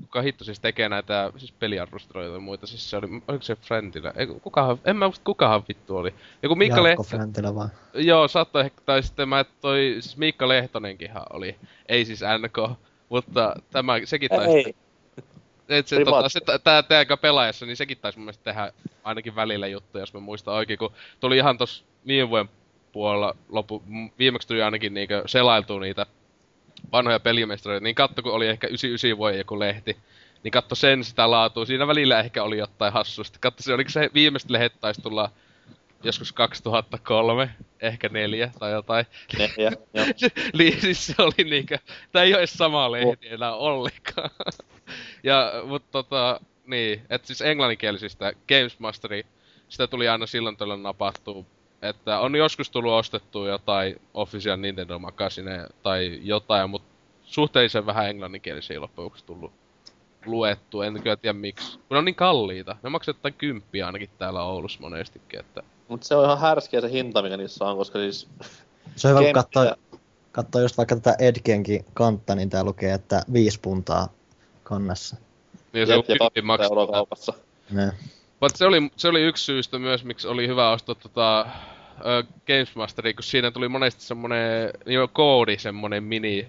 Kuka 0.02 0.22
hitto 0.22 0.44
siis 0.44 0.60
tekee 0.60 0.90
näitä 0.90 1.32
siis 1.38 1.52
peliarvosteluita 1.52 2.34
ja 2.34 2.40
muita, 2.40 2.68
siis 2.68 2.90
se 2.90 2.98
oli, 2.98 3.08
oliko 3.28 3.44
se 3.44 3.56
Friendillä? 3.56 4.14
Ei, 4.16 4.28
kukahan, 4.28 4.78
en 4.86 4.96
mä 4.96 5.06
muista 5.06 5.24
kukahan 5.26 5.64
vittu 5.68 5.98
oli. 5.98 6.14
Joku 6.44 6.56
Miikka 6.56 6.76
Jaakko 6.76 7.04
Lehto, 7.04 7.18
Fräntilä 7.18 7.56
vaan. 7.56 7.70
joo 7.94 8.28
saattoi 8.28 8.62
ehkä, 8.62 8.82
tai 8.86 9.04
sitten 9.04 9.30
mä 9.30 9.46
toi, 9.62 9.98
siis 10.00 10.18
Miikka 10.18 10.48
Lehtonenkinhan 10.48 11.24
oli, 11.34 11.56
ei 11.90 12.06
siis 12.06 12.20
NK, 12.22 12.78
mutta 13.10 13.56
tämä, 13.72 13.94
sekin 14.06 14.30
taisi, 14.30 14.58
Ei, 14.58 14.76
et 15.70 15.88
se, 15.88 16.06
tota, 16.06 16.30
se, 16.30 16.40
tää, 16.64 16.84
tää, 16.84 17.02
joka 17.02 17.18
pelaajassa, 17.18 17.66
niin 17.66 17.78
sekin 17.78 17.98
taisi 17.98 18.18
mun 18.18 18.26
mielestä 18.26 18.44
tehdä 18.44 18.74
ainakin 19.04 19.36
välillä 19.36 19.68
juttuja, 19.68 20.02
jos 20.02 20.14
mä 20.14 20.20
muistan 20.20 20.54
oikein, 20.54 20.80
kun 20.80 20.92
tuli 21.20 21.38
ihan 21.38 21.58
tossa 21.58 21.86
viime 22.08 22.30
vuoden 22.30 22.50
puolella 22.92 23.36
lopu, 23.50 23.84
m- 23.86 24.08
viimeksi 24.20 24.48
tuli 24.48 24.62
ainakin 24.62 24.94
niinkö 24.94 25.24
selailtua 25.26 25.80
niitä 25.80 26.06
vanhoja 26.92 27.20
pelimestareita, 27.20 27.84
niin 27.84 27.96
katso, 27.96 28.22
kun 28.22 28.32
oli 28.32 28.48
ehkä 28.48 28.68
99 28.68 29.18
vuoden 29.18 29.38
joku 29.38 29.60
lehti, 29.60 29.98
niin 30.44 30.52
katso 30.52 30.76
sen 30.76 31.04
sitä 31.04 31.32
laatua. 31.32 31.66
Siinä 31.66 31.88
välillä 31.88 32.20
ehkä 32.20 32.44
oli 32.44 32.58
jotain 32.58 32.94
hassusta. 32.94 33.40
Katso, 33.42 33.64
se 33.64 33.74
oliko 33.74 33.90
se 33.90 34.10
viimeiset 34.14 34.50
lehdet 34.50 34.74
taisi 34.82 35.02
tulla 35.02 35.32
joskus 36.04 36.34
2003, 36.34 37.50
ehkä 37.82 38.10
neljä 38.10 38.52
tai 38.60 38.72
jotain. 38.72 39.06
neljä, 39.38 39.72
joo. 39.94 40.06
niin 40.58 40.82
siis 40.82 41.08
se 41.08 41.16
oli 41.18 41.44
niinkö, 41.50 41.78
tää 42.12 42.24
ei 42.24 42.34
oo 42.34 42.40
edes 42.40 42.54
sama 42.54 42.92
lehti 42.92 43.28
enää 43.30 43.54
ollenkaan. 43.54 44.30
ja, 45.24 45.54
mut 45.66 45.92
tota, 45.92 46.40
niin, 46.66 47.02
et 47.10 47.26
siis 47.26 47.42
englanninkielisistä 47.42 48.34
Games 48.48 48.80
Masteri, 48.80 49.26
sitä 49.70 49.88
tuli 49.88 50.08
aina 50.08 50.26
silloin 50.26 50.58
tällöin 50.58 50.84
napattua. 50.84 51.46
Että 51.82 52.20
on 52.20 52.36
joskus 52.36 52.70
tullut 52.70 52.94
ostettua 52.94 53.50
jotain 53.50 54.02
Official 54.14 54.58
Nintendo 54.58 55.00
Magazine 55.00 55.68
tai 55.84 56.20
jotain, 56.24 56.70
mut 56.70 56.84
suhteellisen 57.24 57.86
vähän 57.86 58.10
englanninkielisiä 58.10 58.82
loppujen 58.82 59.06
lopuksi 59.06 59.26
tullut 59.26 59.52
luettu, 60.26 60.82
en 60.82 61.02
kyllä 61.04 61.16
tiedä 61.16 61.34
miksi. 61.34 61.78
Kun 61.78 61.86
ne 61.90 61.98
on 61.98 62.06
niin 62.06 62.16
kalliita. 62.16 62.76
Ne 62.84 62.90
maksaa 62.90 63.10
jotain 63.10 63.34
kymppiä 63.34 63.86
ainakin 63.86 64.10
täällä 64.18 64.44
Oulussa 64.44 64.80
monestikin, 64.82 65.40
että... 65.40 65.64
Mut 65.88 66.04
se 66.04 66.16
on 66.16 66.26
ihan 66.26 66.40
härskiä 66.40 66.82
se 66.82 66.92
hinta, 66.92 67.22
mikä 67.22 67.38
niissä 67.38 67.66
on, 67.66 67.78
koska 67.78 68.00
siis... 68.00 68.28
Se 68.96 69.08
on 69.08 69.14
hyvä, 69.14 69.24
kun 69.24 69.34
katsoo, 69.34 69.76
katsoo 70.32 70.62
just 70.62 70.78
vaikka 70.78 70.96
tätä 70.96 71.16
Edgenkin 71.20 71.86
kantta, 71.94 72.36
niin 72.36 72.50
tää 72.50 72.64
lukee, 72.64 72.94
että 72.94 73.24
viisi 73.34 73.60
puntaa 73.60 74.08
kannassa. 74.64 75.16
Niin 75.74 75.88
se 75.88 75.96
on 75.96 76.04
kymppi 76.04 76.20
20 76.20 77.06
maksaa. 77.10 77.36
Ne. 77.72 77.92
Mutta 78.40 78.58
se 78.58 78.66
oli, 78.66 78.92
se 78.96 79.08
oli 79.08 79.22
yksi 79.22 79.44
syystä 79.44 79.80
myös, 79.80 80.04
miksi 80.04 80.28
oli 80.28 80.48
hyvä 80.48 80.72
ostaa 80.72 80.96
tota, 80.96 81.40
ö, 82.06 82.24
Games 82.48 82.76
Masteria, 82.76 83.14
kun 83.14 83.24
siinä 83.24 83.52
tuli 83.52 83.68
monesti 83.68 84.04
semmonen 84.04 84.72
jo 84.86 85.08
koodi, 85.08 85.58
semmonen 85.58 86.04
mini 86.04 86.48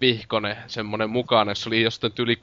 vihkone, 0.00 0.56
semmonen 0.66 1.10
mukana, 1.10 1.50
jos 1.50 1.66
oli 1.66 1.82
jostain 1.82 2.12
yli 2.18 2.38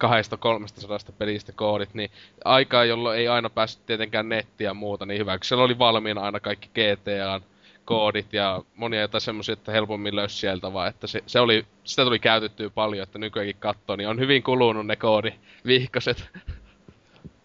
200-300 1.12 1.14
pelistä 1.18 1.52
koodit, 1.52 1.94
niin 1.94 2.12
aikaa, 2.46 2.86
jolloin 2.86 3.20
ei 3.20 3.28
aina 3.28 3.50
päässyt 3.50 3.86
tietenkään 3.86 4.30
nettiä 4.30 4.70
ja 4.70 4.74
muuta, 4.74 5.06
niin 5.06 5.20
hyvä, 5.20 5.38
kun 5.38 5.46
siellä 5.46 5.64
oli 5.64 5.80
valmiina 5.80 6.22
aina 6.22 6.40
kaikki 6.40 6.70
GTAn 6.70 7.42
koodit 7.86 8.34
ja 8.34 8.62
monia 8.76 9.02
jotain 9.02 9.22
semmoisia, 9.22 9.54
että 9.54 9.72
helpommin 9.72 10.16
löysi 10.16 10.38
sieltä 10.38 10.74
vaan, 10.74 10.90
että 10.90 11.08
se, 11.08 11.24
se 11.26 11.40
oli, 11.40 11.66
sitä 11.84 12.04
tuli 12.04 12.20
käytettyä 12.20 12.70
paljon, 12.70 13.04
että 13.04 13.20
nykyäänkin 13.20 13.56
katsoo, 13.60 13.96
niin 13.96 14.10
on 14.10 14.20
hyvin 14.20 14.44
kulunut 14.44 14.88
ne 14.88 14.96
koodivihkoset. 14.96 16.30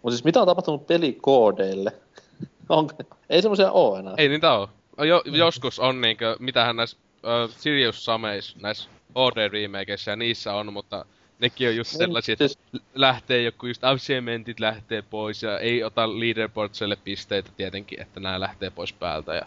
Mut 0.06 0.12
siis 0.12 0.24
mitä 0.24 0.40
on 0.40 0.46
tapahtunut 0.46 0.86
pelikoodeille? 0.86 1.92
On, 2.68 2.88
ei 3.30 3.42
semmosia 3.42 3.72
oo 3.72 3.96
enää. 3.96 4.14
Ei 4.16 4.28
niitä 4.28 4.52
oo. 4.52 4.70
Jo, 4.98 5.22
joskus 5.24 5.78
on 5.78 6.00
niinkö, 6.00 6.36
mitähän 6.38 6.76
näissä 6.76 6.96
uh, 7.16 7.54
Sirius 7.56 8.04
Sameis, 8.04 8.56
näissä 8.56 8.88
OD 9.14 9.48
remakeissä 9.48 10.10
ja 10.10 10.16
niissä 10.16 10.54
on, 10.54 10.72
mutta 10.72 11.04
nekin 11.38 11.68
on 11.68 11.76
just 11.76 11.90
sellaisia, 11.90 12.32
että 12.32 12.48
siis- 12.48 12.58
lähtee 12.94 13.42
joku 13.42 13.66
just 13.66 13.84
achievementit 13.84 14.60
lähtee 14.60 15.02
pois 15.02 15.42
ja 15.42 15.58
ei 15.58 15.84
ota 15.84 16.20
leaderboardselle 16.20 16.96
pisteitä 17.04 17.50
tietenkin, 17.56 18.00
että 18.00 18.20
nämä 18.20 18.40
lähtee 18.40 18.70
pois 18.70 18.92
päältä 18.92 19.34
ja 19.34 19.46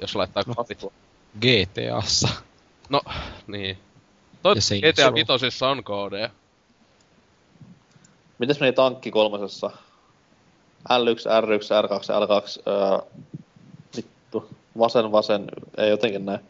jos 0.00 0.16
laittaa 0.16 0.44
kopit. 0.56 0.84
GTAssa. 1.40 2.28
No, 2.88 3.00
niin. 3.46 3.78
Toivottavasti 4.42 4.80
GTA 4.80 5.10
Row. 5.10 5.40
5 5.42 5.64
on 5.64 5.84
koodeja. 5.84 6.30
Mites 8.42 8.60
meni 8.60 8.72
tankki 8.72 9.10
kolmosessa? 9.10 9.70
L1, 10.88 11.24
R1, 11.42 11.86
R2, 11.86 12.00
L2, 12.26 12.62
öö, 12.66 12.98
vittu, 13.96 14.48
vasen, 14.78 15.12
vasen, 15.12 15.44
ei 15.76 15.90
jotenkin 15.90 16.26
näin. 16.26 16.40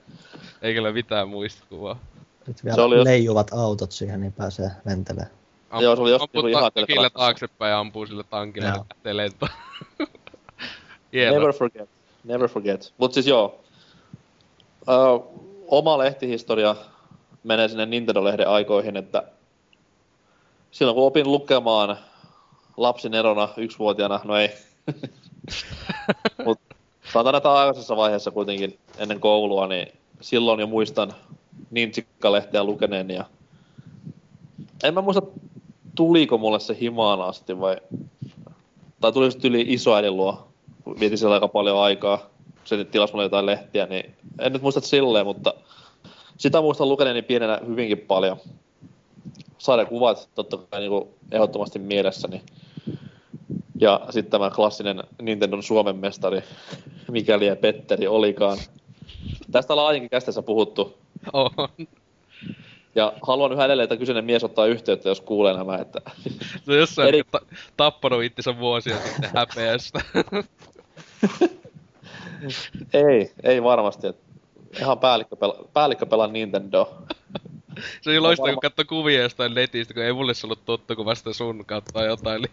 Ei 0.63 0.75
kyllä 0.75 0.93
mitään 0.93 1.29
muistikuvaa. 1.29 1.99
Nyt 2.47 2.65
vielä 2.65 2.75
Se 2.75 2.81
oli 2.81 2.97
jos- 2.97 3.05
leijuvat 3.05 3.51
autot 3.53 3.93
siihen, 3.93 4.21
niin 4.21 4.33
pääsee 4.33 4.71
lentelemään. 4.85 5.31
Am- 5.71 5.83
Joo, 5.83 5.97
se 5.97 6.03
oli 6.03 6.11
just 6.11 6.23
ampuu 6.23 6.47
ihan 6.47 6.73
ta- 6.75 6.87
kyllä 6.87 7.11
taaksepäin 7.11 7.71
ja 7.71 7.79
ampuu 7.81 8.07
sille 8.07 8.25
tankille 8.31 8.67
ja 8.69 8.85
lähtee 8.91 9.17
lentoon. 9.17 9.53
Never 11.13 11.53
forget, 11.53 11.89
never 12.25 12.49
forget. 12.49 12.93
Mut 12.99 13.15
siis 13.15 13.27
joo, 13.27 13.61
öö, 14.89 14.95
oma 15.67 15.99
lehtihistoria 15.99 16.77
menee 17.45 17.69
sinne 17.69 17.87
Nintendo-lehden 17.87 18.49
aikoihin, 18.49 18.97
että 18.97 19.23
silloin 20.73 20.95
kun 20.95 21.07
opin 21.07 21.33
lukemaan 21.33 21.97
lapsin 22.77 23.15
erona 23.15 23.49
yksivuotiaana, 23.57 24.21
no 24.25 24.37
ei. 24.37 24.51
Mut 26.45 26.61
sanotaan, 27.13 27.35
että 27.35 27.53
aikaisessa 27.53 27.97
vaiheessa 27.97 28.31
kuitenkin 28.31 28.79
ennen 28.99 29.21
koulua, 29.21 29.67
niin 29.67 29.93
silloin 30.21 30.61
jo 30.61 30.67
muistan 30.67 31.15
Ninjikka-lehteä 31.71 32.65
lukeneeni 32.65 33.15
ja 33.15 33.25
en 34.85 34.95
mä 34.95 35.01
muista, 35.01 35.23
tuliko 35.95 36.39
mulle 36.39 36.61
se 36.61 36.77
himaan 36.81 37.21
asti 37.21 37.61
vai 37.61 37.77
tai 39.01 39.13
tuli 39.13 39.27
just 39.27 39.45
yli 39.45 39.65
isoäidin 39.69 40.17
luo, 40.17 40.49
vietin 41.01 41.19
siellä 41.19 41.35
aika 41.35 41.49
paljon 41.49 41.79
aikaa, 41.79 42.19
se 42.65 42.85
tilasi 42.85 43.13
mulle 43.13 43.25
jotain 43.25 43.47
lehtiä, 43.47 43.87
niin 43.87 44.15
en 44.39 44.53
nyt 44.53 44.63
muista 44.63 44.81
silleen, 44.81 45.27
mutta 45.27 45.55
sitä 46.37 46.61
muistan 46.61 46.89
lukeneeni 46.89 47.23
pienenä 47.23 47.61
hyvinkin 47.67 47.99
paljon. 47.99 48.37
Sarjakuvat 49.63 50.29
totta 50.35 50.57
kai 50.57 50.81
niin 50.81 51.09
ehdottomasti 51.33 51.79
mielessäni. 51.79 52.43
Ja 53.81 54.01
sitten 54.11 54.31
tämä 54.31 54.51
klassinen 54.51 55.03
Nintendon 55.23 55.63
Suomen 55.63 55.97
mestari, 55.97 56.43
mikäli 57.11 57.47
ja 57.47 57.57
Petteri 57.57 58.07
olikaan. 58.07 58.59
Tästä 59.53 59.73
ollaan 59.73 59.89
aiemmin 59.89 60.11
kästeessä 60.11 60.43
puhuttu. 60.43 60.99
On. 61.33 61.51
Ja 62.95 63.13
haluan 63.23 63.53
yhä 63.53 63.65
edelleen, 63.65 63.85
että 63.85 63.97
kyseinen 63.97 64.25
mies 64.25 64.45
ottaa 64.45 64.67
yhteyttä, 64.67 65.09
jos 65.09 65.21
kuulee 65.21 65.57
nämä, 65.57 65.77
että 65.77 66.01
on 66.69 66.77
jossain 66.77 67.09
Eri- 67.09 67.23
ta- 67.31 67.47
tappanut 67.77 68.23
itsensä 68.23 68.59
vuosia 68.59 68.97
sitten 68.99 69.31
häpeästä. 69.35 70.01
ei, 73.09 73.33
ei 73.43 73.63
varmasti. 73.63 74.07
Ihan 74.81 74.99
päällikkö, 74.99 75.37
pela, 75.37 75.69
päällikkö 75.73 76.07
pelaa 76.07 76.27
Nintendo. 76.27 76.95
Se 78.01 78.11
oli 78.11 78.21
loistava, 78.21 78.47
varma- 78.47 78.55
kun 78.55 78.61
katsoi 78.61 78.85
kuvia 78.85 79.23
jostain 79.23 79.55
netistä, 79.55 79.95
kun 79.95 80.03
ei 80.03 80.13
mulle 80.13 80.35
se 80.35 80.47
ollut 80.47 80.65
tuttu, 80.65 80.97
kun 80.97 81.05
vasta 81.05 81.33
sun 81.33 81.65
kautta 81.67 82.05
jotain. 82.05 82.39
Eli 82.39 82.51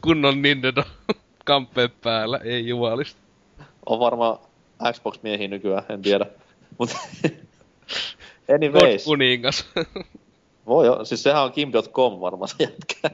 kunnon 0.00 0.42
Nintendo 0.42 0.82
kamppeen 1.44 1.90
päällä, 2.02 2.40
ei 2.44 2.68
jumalista. 2.68 3.20
On 3.86 4.00
varmaan 4.00 4.38
Xbox-miehiä 4.92 5.48
nykyään, 5.48 5.84
en 5.88 6.02
tiedä. 6.02 6.26
Mutta 6.78 6.96
God 8.46 8.54
anyways, 8.54 9.04
kuningas. 9.04 9.66
voi 10.66 10.86
jo, 10.86 11.04
siis 11.04 11.22
sehän 11.22 11.42
on 11.42 11.52
Kim.com 11.52 12.20
varmaan 12.20 12.48
se 12.48 12.54
jätkä. 12.58 13.10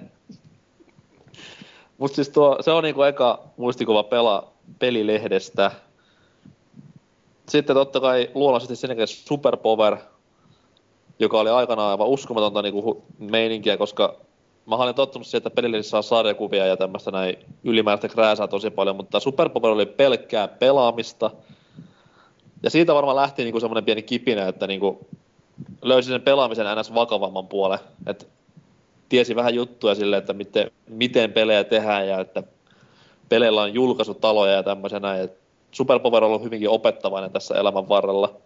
Mut 1.98 2.14
siis 2.14 2.28
tuo, 2.28 2.58
se 2.60 2.70
on 2.70 2.84
niinku 2.84 3.02
eka 3.02 3.42
muistikuva 3.56 4.02
pela, 4.02 4.52
pelilehdestä. 4.78 5.70
Sitten 7.48 7.76
totta 7.76 8.00
kai 8.00 8.30
luonnollisesti 8.34 8.76
sen 8.76 8.88
jälkeen 8.88 9.08
Superpower, 9.08 9.96
joka 11.20 11.40
oli 11.40 11.50
aikanaan 11.50 11.90
aivan 11.90 12.08
uskomatonta 12.08 12.62
niinku 12.62 12.80
hu- 12.92 13.02
meininkiä, 13.18 13.76
koska 13.76 14.16
mä 14.66 14.76
olin 14.76 14.94
tottunut 14.94 15.26
siihen, 15.26 15.38
että 15.38 15.50
pelillisissä 15.50 15.90
saa 15.90 16.02
sarjakuvia 16.02 16.66
ja 16.66 16.76
tämmöistä 16.76 17.10
näin 17.10 17.36
ylimääräistä 17.64 18.08
krääsää 18.08 18.48
tosi 18.48 18.70
paljon, 18.70 18.96
mutta 18.96 19.20
Superpower 19.20 19.72
oli 19.72 19.86
pelkkää 19.86 20.48
pelaamista. 20.48 21.30
Ja 22.62 22.70
siitä 22.70 22.94
varmaan 22.94 23.16
lähti 23.16 23.42
niinku 23.44 23.60
semmoinen 23.60 23.84
pieni 23.84 24.02
kipinä, 24.02 24.48
että 24.48 24.66
niinku 24.66 25.06
löysin 25.82 26.12
sen 26.12 26.22
pelaamisen 26.22 26.66
ns. 26.80 26.94
vakavamman 26.94 27.48
puolen. 27.48 27.78
Et 28.06 28.28
tiesi 29.08 29.36
vähän 29.36 29.54
juttuja 29.54 29.94
sille, 29.94 30.16
että 30.16 30.32
miten, 30.32 30.70
miten 30.88 31.32
pelejä 31.32 31.64
tehdään 31.64 32.08
ja 32.08 32.20
että 32.20 32.42
peleillä 33.28 33.62
on 33.62 33.74
julkaisutaloja 33.74 34.52
ja 34.52 34.62
tämmöisenä. 34.62 35.16
Ja 35.16 35.28
Super 35.70 35.98
Power 35.98 36.24
on 36.24 36.30
ollut 36.30 36.42
hyvinkin 36.42 36.68
opettavainen 36.68 37.32
tässä 37.32 37.54
elämän 37.54 37.88
varrella. 37.88 38.39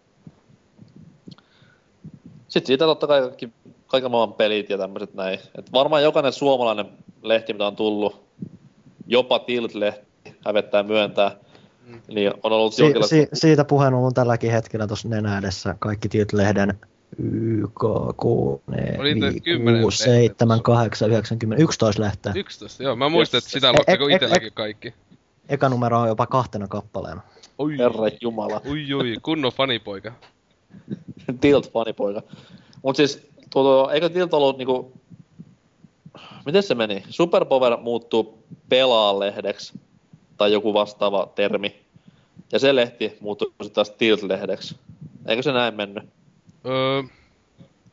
Sitten 2.54 2.66
siitä 2.66 2.84
totta 2.84 3.06
kai 3.06 3.20
kaikki, 3.20 3.48
kaiken 3.86 4.10
maailman 4.10 4.36
pelit 4.36 4.70
ja 4.70 4.78
tämmöiset 4.78 5.14
näin. 5.14 5.38
Et 5.58 5.72
varmaan 5.72 6.02
jokainen 6.02 6.32
suomalainen 6.32 6.86
lehti, 7.22 7.52
mitä 7.52 7.66
on 7.66 7.76
tullut, 7.76 8.24
jopa 9.06 9.38
Tilt-lehti, 9.38 10.34
hävettää 10.46 10.82
myöntää, 10.82 11.36
niin 12.08 12.32
on 12.42 12.52
ollut 12.52 12.74
Si- 12.74 12.82
jonkinlaista... 12.82 13.16
si- 13.16 13.28
siitä 13.32 13.64
puheen 13.64 13.94
on 13.94 14.14
tälläkin 14.14 14.50
hetkellä 14.50 14.86
tuossa 14.86 15.08
nenä 15.08 15.38
edessä 15.38 15.76
kaikki 15.78 16.08
Tilt-lehden 16.08 16.74
YK, 17.18 17.80
Q, 18.20 18.24
Oli 18.24 19.14
niitä 19.14 19.26
4, 19.26 19.40
10 19.40 19.74
5, 19.74 19.82
6, 19.82 19.98
7, 19.98 20.56
lehteä. 20.56 20.74
8, 20.74 21.10
9, 21.10 21.38
10, 21.38 21.62
11 21.64 22.02
lehteä. 22.02 22.32
11, 22.36 22.82
joo. 22.82 22.96
Mä 22.96 23.08
muistan, 23.08 23.38
että 23.38 23.50
sitä 23.50 23.68
aloittako 23.68 24.08
e- 24.08 24.12
e- 24.12 24.14
itselläkin 24.14 24.52
kaikki. 24.54 24.94
Eka 25.48 25.68
numero 25.68 26.00
on 26.00 26.08
jopa 26.08 26.26
kahtena 26.26 26.68
kappaleena. 26.68 27.20
Oi, 27.58 27.78
Herra 27.78 28.08
Jumala. 28.20 28.60
ui, 28.70 28.94
ui, 28.94 29.16
kunnon 29.22 29.52
fanipoika. 29.52 30.12
Tilt 31.40 31.72
fanipoika. 31.72 32.22
Mut 32.82 32.96
siis, 32.96 33.26
tuo, 33.50 33.90
eikö 33.90 34.08
Tilt 34.08 34.34
ollut 34.34 34.58
niinku... 34.58 34.92
Miten 36.46 36.62
se 36.62 36.74
meni? 36.74 37.04
Superpower 37.10 37.76
muuttuu 37.76 38.38
pelaa-lehdeksi. 38.68 39.72
Tai 40.36 40.52
joku 40.52 40.74
vastaava 40.74 41.32
termi. 41.34 41.84
Ja 42.52 42.58
se 42.58 42.74
lehti 42.74 43.16
muuttuu 43.20 43.48
sitten 43.62 43.70
taas 43.74 43.90
Tilt-lehdeksi. 43.90 44.74
Eikö 45.26 45.42
se 45.42 45.52
näin 45.52 45.74
mennyt? 45.74 46.04
Öö, 46.66 47.02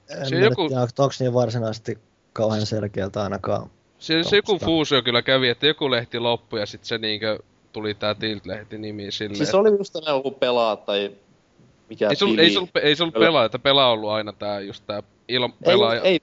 En 0.09 0.29
Se 0.29 0.35
joku- 0.39 0.67
tiedä, 0.67 0.81
onko 0.81 1.13
niin 1.19 1.33
varsinaisesti 1.33 1.97
kauhean 2.33 2.65
selkeältä 2.65 3.23
ainakaan. 3.23 3.69
se, 3.99 4.23
se 4.23 4.35
joku 4.35 4.59
fuusio 4.59 5.01
kyllä 5.01 5.21
kävi, 5.21 5.49
että 5.49 5.67
joku 5.67 5.91
lehti 5.91 6.19
loppui 6.19 6.59
ja 6.59 6.65
sitten 6.65 6.87
se 6.87 6.97
niinkö 6.97 7.39
tuli 7.73 7.93
tää 7.93 8.13
Tilt-lehti 8.15 8.77
nimi 8.77 9.11
silleen. 9.11 9.37
Siis 9.37 9.49
se 9.51 9.57
oli 9.57 9.77
just 9.77 9.93
tämä 9.93 10.09
joku 10.15 10.31
pelaa 10.31 10.75
tai 10.75 11.11
mikä 11.91 12.09
ei 12.09 12.15
pili. 12.19 12.41
ei, 12.41 12.57
ollut, 12.57 12.69
ei 12.81 12.95
ollut 12.99 13.13
Pelaa. 13.13 13.45
että 13.45 13.59
pelaa 13.59 13.91
ollut 13.91 14.09
aina 14.09 14.33
tää 14.33 14.59
just 14.59 14.83
tää 14.87 15.03
ei, 15.29 15.37
pelaaja. 15.65 16.01
ei, 16.01 16.19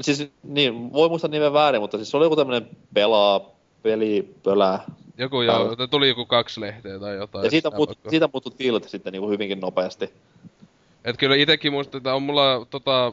siis 0.00 0.30
niin, 0.42 0.92
voi 0.92 1.08
muistaa 1.08 1.30
nimen 1.30 1.52
väärin, 1.52 1.80
mutta 1.80 1.96
siis 1.96 2.10
se 2.10 2.16
oli 2.16 2.26
joku 2.26 2.36
tämmönen 2.36 2.68
pelaa, 2.94 3.40
peli, 3.82 4.34
pölää. 4.42 4.84
Joku 5.18 5.42
joo, 5.42 5.72
että 5.72 5.86
tuli 5.86 6.08
joku 6.08 6.26
kaksi 6.26 6.60
lehteä 6.60 6.98
tai 6.98 7.16
jotain. 7.16 7.44
Ja 7.44 7.50
siitä, 7.50 7.70
muut, 7.70 7.98
siitä 8.10 8.28
muuttui 8.32 8.52
Tilt 8.58 8.88
sitten 8.88 9.12
niinku 9.12 9.30
hyvinkin 9.30 9.60
nopeasti. 9.60 10.10
Et 11.04 11.16
kyllä 11.16 11.36
itekin 11.36 11.72
muistan, 11.72 11.98
että 11.98 12.14
on 12.14 12.22
mulla 12.22 12.66
tota, 12.70 13.12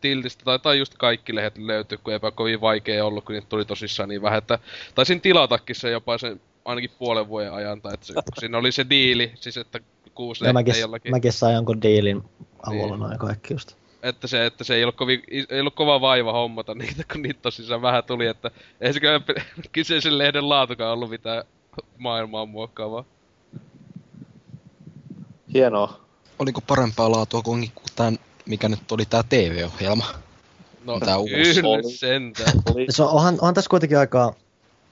Tiltistä 0.00 0.44
tai, 0.44 0.58
tai 0.58 0.78
just 0.78 0.94
kaikki 0.98 1.34
lehdet 1.34 1.58
löytyy, 1.58 1.98
kun 1.98 2.12
eipä 2.12 2.30
kovin 2.30 2.60
vaikea 2.60 3.04
ollut, 3.04 3.24
kun 3.24 3.34
niitä 3.34 3.48
tuli 3.48 3.64
tosissaan 3.64 4.08
niin 4.08 4.22
vähän, 4.22 4.38
että 4.38 4.58
taisin 4.94 5.20
tilatakin 5.20 5.76
se 5.76 5.90
jopa 5.90 6.18
sen 6.18 6.40
ainakin 6.64 6.90
puolen 6.98 7.28
vuoden 7.28 7.52
ajan, 7.52 7.82
tai 7.82 7.94
että 7.94 8.06
se, 8.06 8.14
siinä 8.38 8.58
oli 8.58 8.72
se 8.72 8.86
diili, 8.90 9.32
siis 9.34 9.56
että 9.56 9.80
kuusi 10.14 10.44
lehteä 10.44 10.76
jollakin, 10.76 11.10
mäkin 11.10 11.32
sain 11.32 11.54
jonkun 11.54 11.82
diilin 11.82 12.22
avulla 12.66 12.96
Niin. 12.96 13.00
noin 13.00 13.18
kaikki 13.18 13.54
just. 13.54 13.72
että 14.02 14.26
se, 14.26 14.46
että 14.46 14.64
se 14.64 14.74
ei 14.74 14.84
ollut, 14.84 14.96
kovin, 14.96 15.22
ei 15.50 15.60
ollut 15.60 15.74
kova 15.74 16.00
vaiva 16.00 16.32
hommata 16.32 16.74
niitä, 16.74 17.02
kun 17.12 17.22
niitä 17.22 17.40
tosissaan 17.42 17.82
vähän 17.82 18.04
tuli, 18.04 18.26
että 18.26 18.50
ei 18.80 18.92
se 18.92 19.00
kyseisen 19.72 20.18
lehden 20.18 20.48
laatukaan 20.48 20.92
ollut 20.92 21.10
mitään 21.10 21.44
maailmaa 21.98 22.46
muokkaavaa. 22.46 23.04
Hienoa. 25.54 26.00
Oliko 26.38 26.60
parempaa 26.60 27.10
laatua 27.10 27.42
kuin 27.42 27.70
tämän, 27.96 28.18
mikä 28.46 28.68
nyt 28.68 28.92
oli 28.92 29.04
tää 29.10 29.22
TV-ohjelma? 29.28 30.06
No, 30.84 31.00
Tää 31.00 31.18
uusi 31.18 31.34
kyllä 31.34 31.68
oli. 31.68 31.92
sentään. 31.92 32.52
Oli, 32.74 32.86
Se 32.90 33.02
on, 33.02 33.08
onhan, 33.08 33.34
onhan 33.34 33.54
tässä 33.54 33.68
kuitenkin 33.70 33.98
aika 33.98 34.34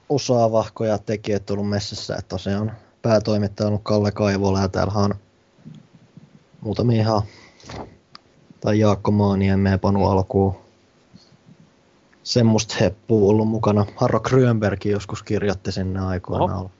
osaavahkoja 0.09 0.97
tekijät 0.97 1.45
tullut 1.45 1.69
messissä, 1.69 2.15
että 2.15 2.29
tosiaan 2.29 2.71
päätoimittaja 3.03 3.67
on 3.67 3.71
ollut 3.71 3.83
Kalle 3.83 4.11
Kaivola 4.11 4.59
ja 4.61 4.67
täällä 4.67 4.93
on 4.95 5.15
muutamia 6.61 7.01
ihan, 7.01 7.21
tai 8.61 8.79
Jaakko 8.79 9.11
Maaniemme 9.11 9.69
ja 9.69 9.77
Panu 9.77 10.07
Alkuun. 10.09 10.55
Semmoista 12.23 12.75
heppua 12.79 13.29
ollut 13.29 13.47
mukana. 13.47 13.85
Harro 13.95 14.19
Grönberg 14.19 14.85
joskus 14.85 15.23
kirjoitti 15.23 15.71
sinne 15.71 15.99
aikoinaan. 15.99 16.59
Oho. 16.59 16.71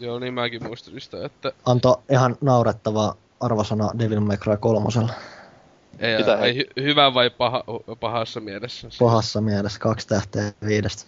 Joo, 0.00 0.18
niin 0.18 0.34
mäkin 0.34 0.66
muistin 0.66 1.00
sitä, 1.00 1.26
että 1.26 1.52
Antoi 1.66 1.96
ihan 2.10 2.36
naurettava 2.40 3.16
arvosana 3.40 3.90
Devil 3.98 4.20
May 4.20 4.36
Cry 4.36 4.56
kolmosella. 4.56 5.12
ei, 5.98 6.18
Mitä 6.18 6.38
ei 6.38 6.62
hy- 6.62 6.82
hyvä 6.82 7.14
vai 7.14 7.30
paha, 7.30 7.64
pahassa 8.00 8.40
mielessä. 8.40 8.88
Pahassa 8.98 9.40
mielessä 9.40 9.78
kaksi 9.78 10.08
tähteä 10.08 10.52
viidestä. 10.66 11.04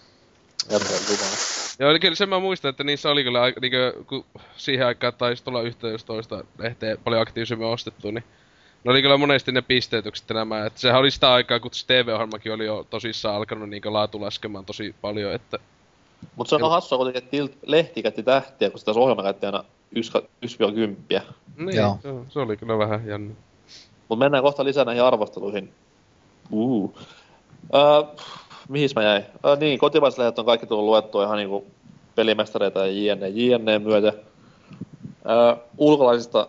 Jumala. 0.70 1.55
Joo, 1.78 1.90
eli 1.90 2.00
kyllä 2.00 2.14
sen 2.14 2.28
mä 2.28 2.38
muistan, 2.38 2.68
että 2.68 2.84
niissä 2.84 3.10
oli 3.10 3.24
kyllä 3.24 3.42
aika, 3.42 3.60
niinkö, 3.60 3.92
kun 4.06 4.24
siihen 4.56 4.86
aikaan 4.86 5.12
taisi 5.18 5.44
tulla 5.44 5.62
yhtä 5.62 5.88
jos 5.88 6.04
toista 6.04 6.44
lehteä 6.58 6.96
paljon 7.04 7.22
aktiivisemmin 7.22 7.66
ostettu, 7.66 8.10
niin 8.10 8.24
ne 8.84 8.90
oli 8.90 9.02
kyllä 9.02 9.16
monesti 9.16 9.52
ne 9.52 9.62
pisteytykset 9.62 10.28
nämä, 10.28 10.66
että 10.66 10.80
sehän 10.80 11.00
oli 11.00 11.10
sitä 11.10 11.32
aikaa, 11.32 11.60
kun 11.60 11.70
se 11.74 11.86
TV-ohjelmakin 11.86 12.52
oli 12.52 12.66
jo 12.66 12.86
tosissaan 12.90 13.36
alkanut 13.36 13.70
niinkö 13.70 13.92
laatu 13.92 14.20
laskemaan 14.20 14.64
tosi 14.64 14.94
paljon, 15.00 15.32
että 15.32 15.58
Mutta 16.36 16.58
se 16.58 16.64
on 16.64 16.70
hassua 16.70 16.98
kuitenkin, 16.98 17.18
että 17.18 17.30
Tilt 17.30 17.52
lehti 17.66 18.02
käytti 18.02 18.22
tähtiä, 18.22 18.70
kun 18.70 18.78
se 18.78 18.84
taas 18.84 18.96
ohjelma 18.96 19.22
käytti 19.22 19.46
aina 19.46 19.64
1-10. 19.94 19.98
niin, 21.56 21.76
Joo. 21.76 21.98
se, 22.02 22.08
se, 22.28 22.40
oli 22.40 22.56
kyllä 22.56 22.78
vähän 22.78 23.06
jännä. 23.06 23.34
Mutta 24.08 24.24
mennään 24.24 24.42
kohta 24.42 24.64
lisää 24.64 24.84
näihin 24.84 25.02
arvosteluihin. 25.02 25.72
Uh. 26.50 26.98
Öö, 27.74 27.80
mihin 28.68 28.90
mä 28.97 29.02
jäin? 29.02 29.24
Öö, 29.47 29.56
niin, 29.56 29.78
kotimaislehdet 29.78 30.38
on 30.38 30.44
kaikki 30.47 30.66
tullut 30.66 30.84
luettua 30.84 31.24
ihan 31.24 31.36
niinku 31.36 31.66
pelimestareita 32.14 32.86
ja 32.86 33.14
jne, 33.14 33.28
jne 33.28 33.78
myötä. 33.78 34.12
Öö, 35.28 35.56
ulkolaisista, 35.78 36.48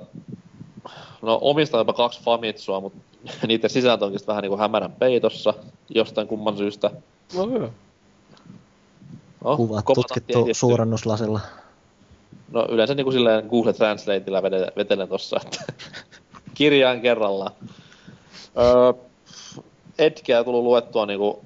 no 1.22 1.38
omista 1.42 1.78
jopa 1.78 1.94
kaksi 1.94 2.22
Famitsua, 2.24 2.80
mutta 2.82 3.00
niiden 3.48 3.70
sisältö 3.70 4.06
onkin 4.06 4.20
vähän 4.28 4.42
niinku 4.42 4.58
hämärän 4.58 4.92
peitossa 4.92 5.54
jostain 5.90 6.28
kumman 6.28 6.58
syystä. 6.58 6.92
No 7.36 7.48
hyvä. 7.48 7.70
No, 9.44 9.58
Kuvat 9.58 9.86
tutkittu 9.86 10.34
edistyy. 10.34 10.54
suurennuslasilla. 10.54 11.40
No 12.52 12.66
yleensä 12.70 12.96
niinku 12.96 13.12
silleen 13.12 13.48
Google 13.50 13.74
Translateilla 13.74 14.44
vetelen, 14.44 14.72
vetelen 14.76 15.08
tossa, 15.08 15.40
että 15.46 15.74
kirjaan 16.54 17.02
kerrallaan. 17.02 17.52
Öö, 18.58 18.94
Edgeä 20.00 20.44
tullut 20.44 20.64
luettua 20.64 21.06
niinku 21.06 21.42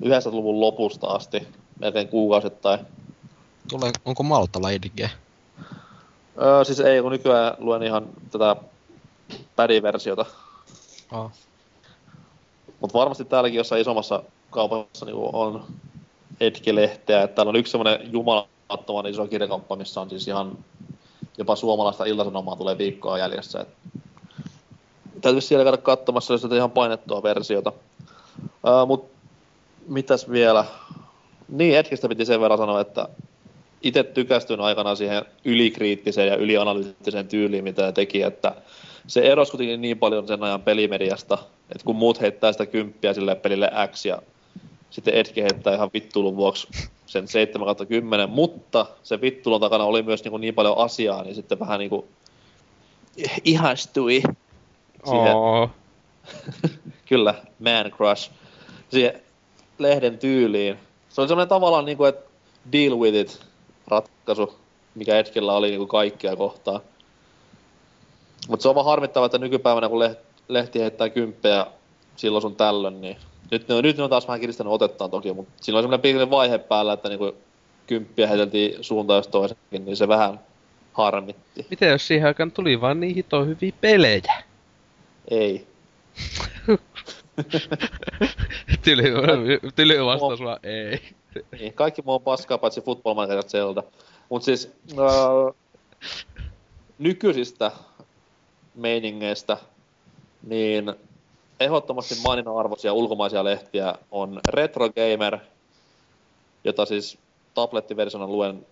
90-luvun 0.00 0.60
lopusta 0.60 1.06
asti, 1.06 1.48
melkein 1.78 2.08
kuukausittain. 2.08 2.80
Tulee, 3.70 3.90
onko 4.04 4.22
Maltalla 4.22 4.70
Edge? 4.70 5.10
Öö, 6.42 6.64
siis 6.64 6.80
ei, 6.80 7.02
kun 7.02 7.12
nykyään 7.12 7.54
luen 7.58 7.82
ihan 7.82 8.06
tätä 8.30 8.56
pädiversiota. 9.56 10.26
Ah. 11.10 11.30
Mutta 12.80 12.98
varmasti 12.98 13.24
täälläkin 13.24 13.56
jossain 13.56 13.80
isommassa 13.80 14.22
kaupassa 14.50 15.06
niinku 15.06 15.30
on 15.32 15.64
Edge-lehteä. 16.40 17.22
Et 17.22 17.34
täällä 17.34 17.50
on 17.50 17.56
yksi 17.56 17.70
semmonen 17.70 18.12
jumalattoman 18.12 19.06
iso 19.06 19.26
kirjakauppa, 19.26 19.76
missä 19.76 20.00
on 20.00 20.10
siis 20.10 20.28
ihan 20.28 20.58
jopa 21.38 21.56
suomalaista 21.56 22.04
iltasanomaa 22.04 22.56
tulee 22.56 22.78
viikkoa 22.78 23.18
jäljessä. 23.18 23.60
Et 23.60 23.68
täytyisi 25.20 25.48
siellä 25.48 25.64
käydä 25.64 25.76
katsomassa, 25.76 26.34
jos 26.34 26.42
tätä 26.42 26.56
ihan 26.56 26.70
painettua 26.70 27.22
versiota. 27.22 27.72
Ää, 28.64 28.86
mut 28.86 29.10
mitäs 29.86 30.30
vielä? 30.30 30.64
Niin, 31.48 31.78
Edgestä 31.78 32.08
piti 32.08 32.24
sen 32.24 32.40
verran 32.40 32.58
sanoa, 32.58 32.80
että 32.80 33.08
itse 33.82 34.02
tykästyin 34.02 34.60
aikanaan 34.60 34.96
siihen 34.96 35.24
ylikriittiseen 35.44 36.28
ja 36.28 36.36
ylianalyyttiseen 36.36 37.28
tyyliin, 37.28 37.64
mitä 37.64 37.92
teki, 37.92 38.22
että 38.22 38.54
se 39.06 39.20
erosi 39.20 39.50
kuitenkin 39.50 39.80
niin 39.80 39.98
paljon 39.98 40.26
sen 40.26 40.42
ajan 40.42 40.62
pelimediasta, 40.62 41.38
että 41.70 41.84
kun 41.84 41.96
muut 41.96 42.20
heittää 42.20 42.52
sitä 42.52 42.66
kymppiä 42.66 43.14
sille 43.14 43.34
pelille 43.34 43.70
X 43.92 44.06
ja 44.06 44.22
sitten 44.90 45.14
Edge 45.14 45.42
heittää 45.42 45.74
ihan 45.74 45.90
vittuilun 45.94 46.36
vuoksi 46.36 46.68
sen 47.06 47.28
7 47.28 47.76
10, 47.88 48.30
mutta 48.30 48.86
se 49.02 49.20
vittulun 49.20 49.60
takana 49.60 49.84
oli 49.84 50.02
myös 50.02 50.24
niin, 50.24 50.40
niin 50.40 50.54
paljon 50.54 50.78
asiaa, 50.78 51.22
niin 51.22 51.34
sitten 51.34 51.58
vähän 51.58 51.78
niin 51.78 51.90
kuin 51.90 52.06
ihastui 53.44 54.22
siihen, 55.04 55.36
kyllä, 57.08 57.34
man 57.58 57.90
crush, 57.90 58.30
siihen 58.90 59.22
lehden 59.82 60.18
tyyliin. 60.18 60.78
Se 61.08 61.20
oli 61.20 61.28
semmoinen 61.28 61.48
tavallaan 61.48 61.84
niin 61.84 61.96
kuin, 61.96 62.08
että 62.08 62.30
deal 62.72 62.98
with 62.98 63.16
it 63.16 63.40
ratkaisu, 63.88 64.54
mikä 64.94 65.18
Edgellä 65.18 65.52
oli 65.52 65.68
niin 65.68 65.78
kuin 65.78 65.88
kaikkia 65.88 66.36
kohtaa. 66.36 66.80
Mutta 68.48 68.62
se 68.62 68.68
on 68.68 68.74
vaan 68.74 68.86
harmittava, 68.86 69.26
että 69.26 69.38
nykypäivänä 69.38 69.88
kun 69.88 70.02
leht- 70.02 70.32
lehti 70.48 70.80
heittää 70.80 71.08
kymppejä 71.08 71.66
silloin 72.16 72.42
sun 72.42 72.56
tällöin, 72.56 73.00
niin 73.00 73.16
nyt 73.50 73.68
ne, 73.68 73.74
on, 73.74 73.84
nyt 73.84 73.96
ne 73.96 74.02
on 74.02 74.10
taas 74.10 74.26
vähän 74.28 74.40
kiristänyt 74.40 74.72
otettaan 74.72 75.10
toki, 75.10 75.32
mutta 75.32 75.52
siinä 75.60 75.76
oli 75.78 75.82
semmoinen 75.82 76.00
pieni 76.00 76.30
vaihe 76.30 76.58
päällä, 76.58 76.92
että 76.92 77.08
niinku 77.08 77.34
kymppiä 77.86 78.26
heiteltiin 78.26 78.84
suuntaan 78.84 79.16
jos 79.16 79.28
toisenkin, 79.28 79.84
niin 79.84 79.96
se 79.96 80.08
vähän 80.08 80.40
harmitti. 80.92 81.66
Miten 81.70 81.90
jos 81.90 82.06
siihen 82.06 82.26
aikaan 82.26 82.52
tuli 82.52 82.80
vaan 82.80 83.00
niin 83.00 83.14
hito 83.14 83.44
hyviä 83.44 83.72
pelejä? 83.80 84.42
Ei. 85.30 85.66
tyly, 88.84 89.04
tyly 89.74 90.04
vastaus 90.04 90.40
vaan 90.40 90.58
ei. 90.62 91.00
Niin, 91.60 91.74
kaikki 91.74 92.02
muu 92.02 92.14
on 92.14 92.22
paskaa 92.22 92.58
paitsi 92.58 92.80
Football 92.80 93.14
Manager 93.14 93.44
Zelda. 93.44 93.82
Mut 94.28 94.42
siis 94.42 94.72
äh, 94.90 95.54
nykyisistä 96.98 97.72
meiningeistä, 98.74 99.56
niin 100.42 100.94
ehdottomasti 101.60 102.14
maininnan 102.24 102.56
arvoisia 102.56 102.92
ulkomaisia 102.92 103.44
lehtiä 103.44 103.94
on 104.10 104.40
Retro 104.48 104.88
Gamer, 104.88 105.38
jota 106.64 106.86
siis 106.86 107.18
tablettiversiona 107.54 108.26
luen 108.26 108.66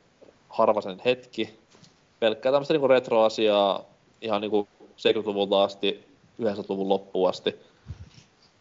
harvasen 0.49 1.01
hetki. 1.05 1.59
Pelkkää 2.21 2.53
tämmöistä 2.53 2.75
niinku 2.75 2.89
retro-asiaa 2.89 3.85
ihan 4.21 4.41
niinku 4.41 4.69
70-luvulta 4.83 5.63
asti, 5.63 6.05
90-luvun 6.43 6.89
loppuun 6.89 7.29
asti. 7.29 7.70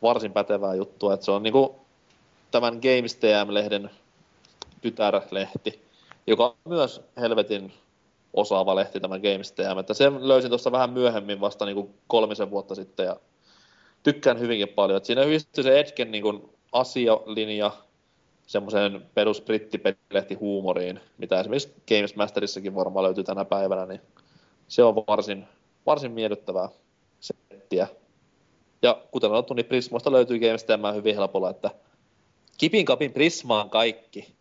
Varsin 0.01 0.33
pätevää 0.33 0.75
juttua, 0.75 1.13
että 1.13 1.25
se 1.25 1.31
on 1.31 1.43
niinku 1.43 1.75
tämän 2.51 2.73
Games 2.73 3.15
TM-lehden 3.15 3.89
tytärlehti, 4.81 5.81
joka 6.27 6.45
on 6.45 6.55
myös 6.65 7.01
helvetin 7.17 7.73
osaava 8.33 8.75
lehti 8.75 8.99
tämä 8.99 9.19
Games 9.19 9.51
TM. 9.51 9.77
Että 9.79 9.93
sen 9.93 10.27
löysin 10.27 10.49
tuossa 10.49 10.71
vähän 10.71 10.89
myöhemmin 10.89 11.41
vasta 11.41 11.65
niinku 11.65 11.89
kolmisen 12.07 12.51
vuotta 12.51 12.75
sitten 12.75 13.05
ja 13.05 13.15
tykkään 14.03 14.39
hyvinkin 14.39 14.69
paljon. 14.69 14.97
Et 14.97 15.05
siinä 15.05 15.23
yhdistyy 15.23 15.63
se 15.63 15.79
Edgen 15.79 16.11
niinku 16.11 16.53
asialinja 16.71 17.71
semmoiseen 18.47 19.05
perus 19.13 19.43
huumoriin, 20.39 20.99
mitä 21.17 21.39
esimerkiksi 21.39 21.73
Games 21.87 22.15
Masterissakin 22.15 22.75
varmaan 22.75 23.05
löytyy 23.05 23.23
tänä 23.23 23.45
päivänä, 23.45 23.85
niin 23.85 24.01
se 24.67 24.83
on 24.83 24.95
varsin, 24.95 25.47
varsin 25.85 26.11
miellyttävää 26.11 26.69
settiä. 27.19 27.87
Ja 28.81 29.01
kuten 29.11 29.29
sanottu, 29.29 29.53
niin 29.53 29.65
Prismoista 29.65 30.11
löytyy 30.11 30.39
Games 30.39 30.63
TM 30.63 30.95
hyvin 30.95 31.15
helpolla, 31.15 31.49
että 31.49 31.71
kipin 32.57 32.85
kapin 32.85 33.13
Prismaan 33.13 33.69
kaikki. 33.69 34.35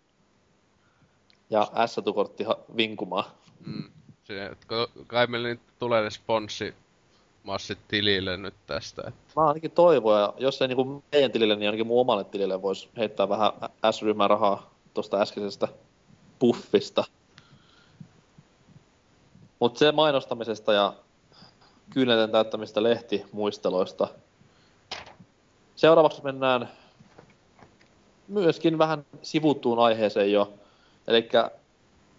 Ja 1.51 1.70
S-tukortti 1.86 2.44
vinkumaan. 2.77 3.24
Mm. 3.66 3.90
Ko- 4.66 5.05
kai 5.06 5.27
meillä 5.27 5.48
nyt 5.48 5.60
tulee 5.78 6.02
ne 6.02 6.10
sponssi 6.10 6.74
massit 7.43 7.78
tilille 7.89 8.36
nyt 8.36 8.55
tästä. 8.66 9.02
Et. 9.09 9.15
Mä 9.36 9.47
ainakin 9.47 9.70
toivon, 9.70 10.20
ja 10.20 10.35
jos 10.39 10.62
ei 10.62 10.69
niinku 10.69 11.02
meidän 11.12 11.32
tilille, 11.32 11.56
niin 11.56 11.69
ainakin 11.69 11.86
mun 11.86 12.01
omalle 12.01 12.24
tilille 12.24 12.62
voisi 12.62 12.89
heittää 12.97 13.28
vähän 13.28 13.52
S-ryhmän 13.90 14.31
rahaa 14.31 14.74
tuosta 14.94 15.20
äskeisestä 15.20 15.69
puffista. 16.39 17.05
Mutta 19.59 19.78
se 19.78 19.93
mainostamisesta 19.93 20.73
ja 20.73 20.93
kyynelten 21.90 22.31
täyttämistä 22.31 22.82
lehtimuisteloista. 22.82 24.09
Seuraavaksi 25.79 26.23
mennään 26.23 26.69
myöskin 28.29 28.79
vähän 28.79 29.05
sivuttuun 29.23 29.79
aiheeseen 29.79 30.33
jo. 30.33 30.53
Eli 31.09 31.29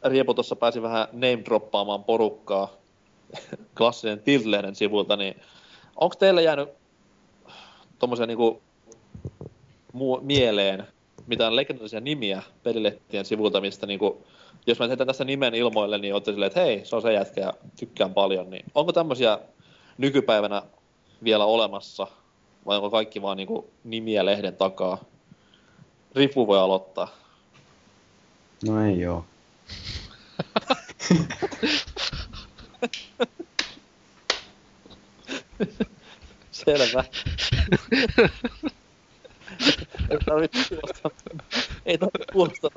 Riepo 0.03 0.33
tuossa 0.33 0.55
pääsi 0.55 0.81
vähän 0.81 1.07
name 1.11 1.39
droppaamaan 1.45 2.03
porukkaa 2.03 2.73
klassinen 3.77 4.19
Tiltlehden 4.19 4.75
sivulta, 4.75 5.15
niin 5.15 5.41
onko 5.95 6.15
teille 6.15 6.43
jäänyt 6.43 6.69
tuommoisia 7.99 8.25
niinku 8.25 8.61
mieleen 10.21 10.87
mitään 11.27 11.55
legendaarisia 11.55 11.99
nimiä 11.99 12.43
pelilehtien 12.63 13.25
sivulta, 13.25 13.61
mistä 13.61 13.87
niinku, 13.87 14.23
jos 14.67 14.79
mä 14.79 14.87
heitän 14.87 15.07
tässä 15.07 15.25
nimen 15.25 15.55
ilmoille, 15.55 15.97
niin 15.97 16.13
olette 16.13 16.31
silleen, 16.31 16.47
että 16.47 16.61
hei, 16.61 16.85
se 16.85 16.95
on 16.95 17.01
se 17.01 17.13
jätkä 17.13 17.41
ja 17.41 17.53
tykkään 17.79 18.13
paljon, 18.13 18.49
niin 18.49 18.65
onko 18.75 18.93
tämmöisiä 18.93 19.39
nykypäivänä 19.97 20.61
vielä 21.23 21.45
olemassa, 21.45 22.07
vai 22.65 22.75
onko 22.77 22.89
kaikki 22.89 23.21
vaan 23.21 23.37
niinku 23.37 23.69
nimiä 23.83 24.25
lehden 24.25 24.55
takaa? 24.55 25.03
Ripu 26.15 26.47
voi 26.47 26.59
aloittaa. 26.59 27.07
No 28.67 28.85
ei 28.85 29.05
oo. 29.05 29.25
Selvä. 36.51 37.03
ei 40.09 40.17
tarvitse 40.25 40.65
kuulostaa, 40.69 41.11
ei 41.85 41.97
tarvitse 41.97 42.33
kuulostaa. 42.33 42.69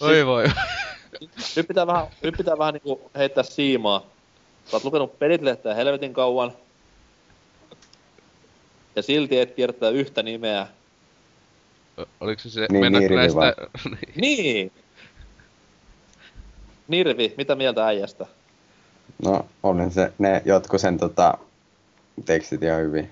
Oi 0.00 0.26
voi. 0.26 0.44
Nyt 1.56 1.68
pitää 1.68 1.86
vähän, 1.86 2.06
nyt 2.22 2.36
pitää 2.36 2.58
vähän 2.58 2.74
niinku 2.74 3.10
heittää 3.16 3.44
siimaa. 3.44 4.06
Sä 4.66 4.76
oot 4.76 4.84
lukenut 4.84 5.18
pelitlehteä 5.18 5.74
helvetin 5.74 6.12
kauan. 6.14 6.52
Ja 8.96 9.02
silti 9.02 9.38
et 9.40 9.54
kiertää 9.54 9.90
yhtä 9.90 10.22
nimeä. 10.22 10.66
O- 12.00 12.04
Oliko 12.20 12.42
se 12.42 12.50
se, 12.50 12.66
Niin, 12.70 12.92
Nirvi 12.92 13.16
näistä... 13.16 13.54
Niin. 13.90 14.12
Niin! 14.16 14.72
Nirvi, 16.88 17.34
mitä 17.36 17.54
mieltä 17.54 17.86
äijästä? 17.86 18.26
No, 19.24 19.46
oli 19.62 19.90
se, 19.90 20.12
ne 20.18 20.42
jotkut 20.44 20.80
sen 20.80 20.98
tota, 20.98 21.38
tekstit 22.24 22.62
ihan 22.62 22.80
hyvin. 22.82 23.10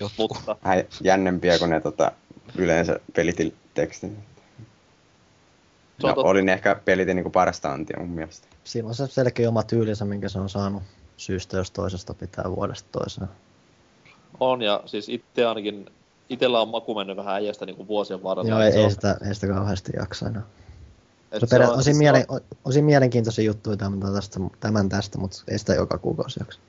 Jotkut. 0.00 0.30
Mutta 0.36 0.56
Vähän 0.64 0.84
jännempiä 1.02 1.58
kuin 1.58 1.70
ne 1.70 1.80
tota, 1.80 2.12
yleensä 2.56 3.00
pelitil 3.16 3.50
tekstit. 3.74 4.12
Se 6.00 6.06
on 6.06 6.14
No, 6.16 6.22
oli 6.22 6.42
ne 6.42 6.52
ehkä 6.52 6.76
pelitin 6.84 7.16
niinku 7.16 7.30
parasta 7.30 7.72
antia 7.72 7.96
mun 8.00 8.08
mielestä. 8.08 8.46
Siinä 8.64 8.88
on 8.88 8.94
se 8.94 9.06
selkeä 9.06 9.48
oma 9.48 9.62
tyylinsä, 9.62 10.04
minkä 10.04 10.28
se 10.28 10.38
on 10.40 10.48
saanut 10.48 10.82
syystä 11.16 11.56
jos 11.56 11.70
toisesta 11.70 12.14
pitää 12.14 12.44
vuodesta 12.56 12.88
toiseen. 12.92 13.28
on, 14.40 14.62
ja 14.62 14.82
siis 14.86 15.08
itse 15.08 15.46
ainakin, 15.46 15.86
itellä 16.28 16.60
on 16.60 16.68
maku 16.68 16.94
mennyt 16.94 17.16
vähän 17.16 17.34
äijästä 17.34 17.66
niinku 17.66 17.86
vuosien 17.88 18.22
varrella. 18.22 18.50
Joo, 18.50 18.60
ei, 18.60 18.72
ei, 18.72 18.90
sitä, 18.90 19.16
ei 19.28 19.34
sitä 19.34 19.46
kauheasti 19.46 19.92
jaksa 19.96 20.26
enää. 20.26 20.42
et 21.32 21.42
Se 21.48 21.56
on- 21.56 21.62
on- 21.70 21.96
mielen, 21.98 22.24
on, 22.64 22.72
siinä 22.72 22.86
mielenkiintoisia 22.86 23.44
juttuja 23.44 23.76
tämän 23.76 24.00
tästä, 24.14 24.40
tämän 24.60 24.88
tästä, 24.88 25.18
mutta 25.18 25.42
ei 25.48 25.58
sitä 25.58 25.74
joka 25.74 25.98
kuukausi 25.98 26.40
jaksa. 26.40 26.60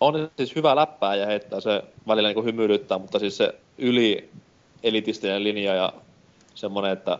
on 0.00 0.30
siis 0.36 0.56
hyvä 0.56 0.76
läppää 0.76 1.14
ja 1.14 1.26
heittää 1.26 1.60
se 1.60 1.82
välillä 2.08 2.32
niin 2.32 2.44
hymyilyttää, 2.44 2.98
mutta 2.98 3.18
siis 3.18 3.36
se 3.36 3.54
yli 3.78 4.30
elitistinen 4.82 5.44
linja 5.44 5.74
ja 5.74 5.92
semmonen, 6.54 6.90
että 6.92 7.18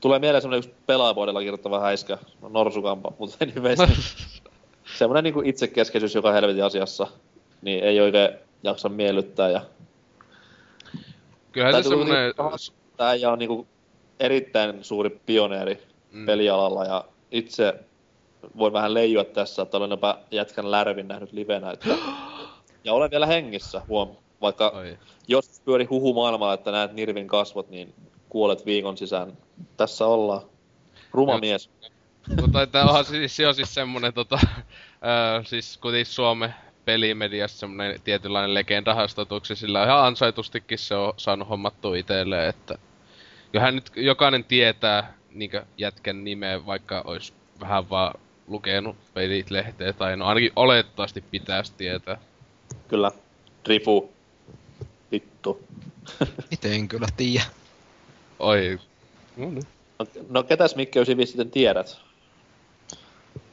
tulee 0.00 0.18
mieleen 0.18 0.42
semmonen 0.42 0.58
yksi 0.58 0.74
pelaajavuodella 0.86 1.40
kirjoittava 1.40 1.80
häiskä, 1.80 2.18
no, 2.42 2.48
norsukampa, 2.48 3.12
mutta 3.18 3.36
anyways, 3.44 3.78
niin 3.78 3.98
semmonen 4.98 5.24
niin 5.24 5.44
itsekeskeisyys 5.46 6.14
joka 6.14 6.32
helvetin 6.32 6.64
asiassa, 6.64 7.06
niin 7.62 7.84
ei 7.84 8.00
oikein 8.00 8.28
jaksa 8.62 8.88
miellyttää 8.88 9.50
ja 9.50 9.60
Kyllähän 11.52 11.74
se 11.84 11.88
Täytyy 11.90 12.04
kuitenkin- 12.04 12.74
tää 12.96 13.08
äijä 13.08 13.30
on 13.30 13.38
niinku 13.38 13.66
erittäin 14.20 14.84
suuri 14.84 15.20
pioneeri 15.26 15.88
Mm. 16.12 16.26
pelialalla 16.26 16.84
ja 16.84 17.04
itse 17.30 17.74
voin 18.58 18.72
vähän 18.72 18.94
leijua 18.94 19.24
tässä, 19.24 19.62
että 19.62 19.76
olen 19.76 19.90
jopa 19.90 20.18
jätkän 20.30 20.70
lärvin 20.70 21.08
nähnyt 21.08 21.32
livenä. 21.32 21.70
Että... 21.70 21.88
Ja 22.84 22.92
olen 22.94 23.10
vielä 23.10 23.26
hengissä, 23.26 23.82
huom. 23.88 24.08
Vaikka 24.40 24.68
Oi. 24.68 24.98
jos 25.28 25.60
pyöri 25.64 25.84
huhu 25.84 26.14
maailmalla, 26.14 26.54
että 26.54 26.70
näet 26.70 26.92
Nirvin 26.92 27.26
kasvot, 27.26 27.70
niin 27.70 27.94
kuolet 28.28 28.66
viikon 28.66 28.96
sisään. 28.96 29.32
Tässä 29.76 30.06
ollaan. 30.06 30.42
Ruma 31.12 31.32
Joo. 31.32 31.40
mies. 31.40 31.70
Mutta 32.40 32.62
että 32.62 32.82
onhan 32.82 33.04
siis, 33.04 33.36
se 33.36 33.46
on 33.46 33.54
siis 33.54 33.74
semmonen 33.74 34.14
tota, 34.14 34.38
ää, 35.02 35.44
siis 35.44 35.78
kuitenkin 35.78 36.06
Suomen 36.06 36.54
pelimediassa 36.84 37.58
semmonen 37.58 38.00
tietynlainen 38.04 38.54
legendahastatuksi, 38.54 39.56
sillä 39.56 39.84
ihan 39.84 40.04
ansaitustikin 40.04 40.78
se 40.78 40.94
on 40.94 41.12
saanut 41.16 41.48
hommattua 41.48 41.96
itselleen, 41.96 42.48
että 42.48 42.78
kyllähän 43.52 43.74
nyt 43.74 43.90
jokainen 43.96 44.44
tietää 44.44 45.14
niinkö 45.30 45.64
jätkän 45.78 46.24
nimeä, 46.24 46.66
vaikka 46.66 47.02
olisi 47.06 47.32
vähän 47.60 47.90
vaan 47.90 48.20
lukenut 48.46 48.96
pelit 49.14 49.50
lehteä, 49.50 49.92
tai 49.92 50.16
no 50.16 50.26
ainakin 50.26 50.52
oletettavasti 50.56 51.20
pitäisi 51.20 51.72
tietää. 51.76 52.18
Kyllä. 52.88 53.12
Rifu. 53.66 54.12
Vittu. 55.12 55.64
Itse 56.52 56.74
en 56.74 56.88
kyllä 56.88 57.08
tiedä. 57.16 57.44
Oi. 58.38 58.78
No, 59.36 59.50
niin. 59.50 59.66
No, 59.98 60.06
no 60.28 60.42
ketäs 60.42 60.76
Mikke 60.76 60.98
95 60.98 61.30
sitten 61.30 61.50
tiedät? 61.50 61.98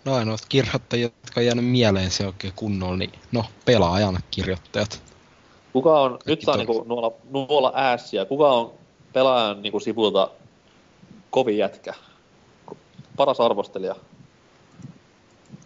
No 0.06 0.16
ainoat 0.16 0.42
kirjoittajat, 0.50 1.14
jotka 1.24 1.40
on 1.40 1.46
jäänyt 1.46 1.66
mieleen 1.66 2.12
se 2.12 2.26
oikein 2.26 2.54
kunnolla, 2.56 2.98
niin 2.98 3.12
no 3.32 3.46
pelaajan 3.66 4.20
kirjoittajat. 4.32 5.02
Kuka 5.74 6.02
on, 6.02 6.12
Kaikki 6.12 6.30
nyt 6.32 6.42
saa 6.42 6.58
niinku 6.58 6.84
nuolla, 6.88 7.12
nuolla 7.30 7.72
äässiä, 7.76 8.26
kuka 8.26 8.52
on 8.52 8.74
pelaajan 9.14 9.62
niinku 9.62 9.80
sivulta 9.80 10.32
kovin 11.30 11.58
jätkä? 11.58 11.94
Paras 13.18 13.40
arvostelija. 13.40 13.96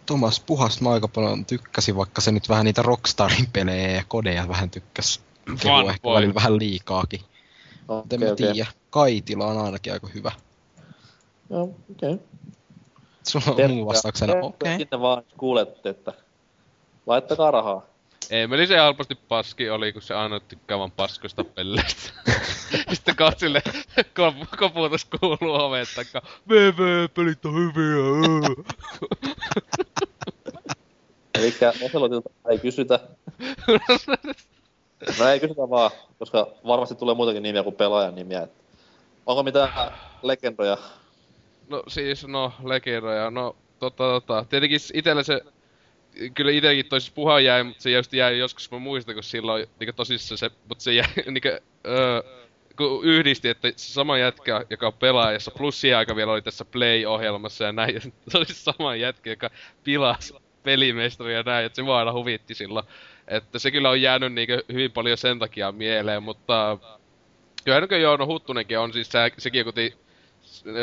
Thomas 0.06 0.40
Puhasta 0.40 0.84
mä 0.84 0.90
aika 0.90 1.08
paljon 1.08 1.44
tykkäsin, 1.44 1.96
vaikka 1.96 2.20
se 2.20 2.32
nyt 2.32 2.48
vähän 2.48 2.64
niitä 2.64 2.82
Rockstarin 2.82 3.46
pelejä 3.52 3.90
ja 3.90 4.04
kodeja 4.08 4.48
vähän 4.48 4.70
tykkäs. 4.70 5.20
Kehu 5.62 5.88
ehkä 5.88 6.08
välillä 6.08 6.34
vähän 6.34 6.58
liikaakin. 6.58 7.20
Mutta 7.88 8.16
en 8.16 8.20
mä 8.20 8.34
tiedä. 8.36 8.66
Kaitila 8.90 9.46
on 9.46 9.58
ainakin 9.64 9.92
aika 9.92 10.06
hyvä. 10.14 10.32
Joo, 11.50 11.74
okei. 11.90 12.18
Sulla 13.28 13.44
on 13.48 13.56
Tervetuloa- 13.56 13.68
muu 13.68 13.86
vastauksena, 13.86 14.32
okei. 14.32 14.48
Okay. 14.48 14.78
Sinne 14.78 15.00
vaan 15.00 15.22
kuulette, 15.36 15.88
että 15.88 16.12
Laittakaa 17.06 17.50
rahaa. 17.50 17.86
Emeli 18.30 18.66
se 18.66 18.74
helposti 18.74 19.14
paski 19.14 19.70
oli, 19.70 19.92
kun 19.92 20.02
se 20.02 20.14
aina 20.14 20.40
tykkää 20.40 20.78
vaan 20.78 20.90
paskoista 20.90 21.44
pelleistä. 21.44 22.10
Sitten 22.92 23.16
katsille 23.16 23.62
kop- 24.00 24.56
koputus 24.58 25.04
kuuluu 25.04 25.54
oveen 25.54 25.86
takaa. 25.96 26.30
VV, 26.48 27.08
pelit 27.14 27.44
on 27.44 27.54
hyviä. 27.54 28.54
Elikkä 31.38 31.72
Oselotilta 31.82 32.30
ei 32.50 32.58
kysytä. 32.58 33.00
No 35.18 35.28
ei 35.28 35.40
kysytä 35.40 35.70
vaan, 35.70 35.90
koska 36.18 36.48
varmasti 36.66 36.94
tulee 36.94 37.14
muitakin 37.14 37.42
nimiä 37.42 37.62
kuin 37.62 37.76
pelaajan 37.76 38.14
nimiä. 38.14 38.42
Et 38.42 38.52
Onko 39.30 39.42
mitään 39.42 39.92
legendoja? 40.22 40.76
No 41.68 41.82
siis, 41.88 42.26
no, 42.26 42.52
legendoja, 42.64 43.30
no, 43.30 43.56
tota, 43.78 43.96
tota, 43.96 44.44
tietenkin 44.48 44.80
itellä 44.94 45.22
se, 45.22 45.40
kyllä 46.34 46.50
itekin 46.50 46.86
toisis 46.86 47.10
puha 47.10 47.40
jäi, 47.40 47.64
mutta 47.64 47.82
se 47.82 47.90
just 47.90 48.12
jäi 48.12 48.38
joskus, 48.38 48.70
mä 48.70 48.78
muistan, 48.78 49.14
kun 49.14 49.22
silloin 49.22 49.66
niinku 49.80 49.92
tosissaan 49.92 50.38
se, 50.38 50.50
mutta 50.68 50.84
se 50.84 50.92
jäi 50.92 51.06
niinku, 51.26 51.48
öö, 51.86 52.22
kun 52.76 53.04
yhdisti, 53.04 53.48
että 53.48 53.72
se 53.76 53.92
sama 53.92 54.18
jätkä, 54.18 54.64
joka 54.70 54.86
on 54.86 54.92
pelaajassa, 54.92 55.50
plus 55.50 55.82
aika 55.96 56.16
vielä 56.16 56.32
oli 56.32 56.42
tässä 56.42 56.64
Play-ohjelmassa 56.64 57.64
ja 57.64 57.72
näin, 57.72 57.94
ja 57.94 58.00
se 58.28 58.38
oli 58.38 58.46
sama 58.46 58.96
jätkä, 58.96 59.30
joka 59.30 59.50
pilasi 59.84 60.34
pelimestari 60.62 61.34
ja 61.34 61.42
näin, 61.42 61.66
että 61.66 61.76
se 61.76 61.82
mua 61.82 61.98
aina 61.98 62.12
huvitti 62.12 62.54
silloin. 62.54 62.86
Että 63.28 63.58
se 63.58 63.70
kyllä 63.70 63.90
on 63.90 64.02
jäänyt 64.02 64.32
niinku 64.32 64.54
hyvin 64.72 64.92
paljon 64.92 65.18
sen 65.18 65.38
takia 65.38 65.72
mieleen, 65.72 66.22
mutta 66.22 66.78
Kyllähän 67.64 67.82
nykyään 67.82 68.02
joo, 68.02 68.16
no 68.16 68.26
Huttunenkin 68.26 68.78
on 68.78 68.92
siis 68.92 69.08
se, 69.08 69.30
sekin 69.38 69.64
kuti, 69.64 69.94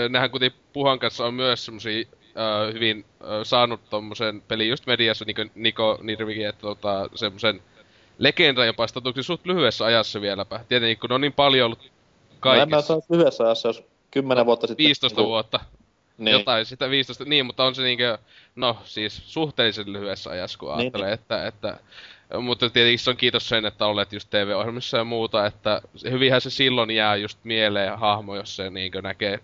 nehän 0.09 0.31
kuti 0.31 0.53
Puhan 0.73 0.99
kanssa 0.99 1.25
on 1.25 1.33
myös 1.33 1.65
semmosia 1.65 1.99
äh, 1.99 2.73
hyvin 2.73 3.05
äh, 3.21 3.27
saanut 3.43 3.89
tommosen 3.89 4.41
pelin 4.41 4.69
just 4.69 4.87
mediassa 4.87 5.25
niinku 5.25 5.51
Niko 5.55 5.99
Nirvikin, 6.01 6.47
että 6.47 6.61
tota, 6.61 7.09
semmosen 7.15 7.61
legenda 8.17 8.65
jopa 8.65 8.87
statuksen 8.87 9.23
suht 9.23 9.45
lyhyessä 9.45 9.85
ajassa 9.85 10.21
vieläpä. 10.21 10.59
Tietenkin 10.69 10.99
kun 10.99 11.11
on 11.11 11.21
niin 11.21 11.33
paljon 11.33 11.65
ollut 11.65 11.91
No 12.45 12.53
en 12.53 12.69
mä 12.69 12.81
sanoisi 12.81 13.13
lyhyessä 13.13 13.43
ajassa, 13.43 13.69
jos 13.69 13.83
10 14.11 14.45
vuotta 14.45 14.67
sitten... 14.67 14.85
15 14.85 15.15
niinku- 15.15 15.29
vuotta. 15.29 15.59
Niin. 16.17 16.31
Jotain 16.33 16.65
sitä 16.65 16.89
15, 16.89 17.25
niin, 17.25 17.45
mutta 17.45 17.63
on 17.63 17.75
se 17.75 17.81
niinkö, 17.81 18.17
no 18.55 18.77
siis 18.83 19.21
suhteellisen 19.25 19.93
lyhyessä 19.93 20.29
ajassa, 20.29 20.59
kun 20.59 20.69
Niin, 20.69 20.79
ajattelee, 20.79 21.13
että, 21.13 21.47
että 21.47 21.77
mutta 22.41 22.69
tietenkin 22.69 22.99
se 22.99 23.09
on 23.09 23.17
kiitos 23.17 23.49
sen, 23.49 23.65
että 23.65 23.85
olet 23.85 24.13
just 24.13 24.29
TV-ohjelmissa 24.29 24.97
ja 24.97 25.03
muuta, 25.03 25.45
että 25.45 25.81
hyvinhän 26.09 26.41
se 26.41 26.49
silloin 26.49 26.91
jää 26.91 27.15
just 27.15 27.39
mieleen 27.43 27.99
hahmo, 27.99 28.35
jos 28.35 28.55
se 28.55 28.69
niinkö 28.69 29.01
näkee 29.01 29.39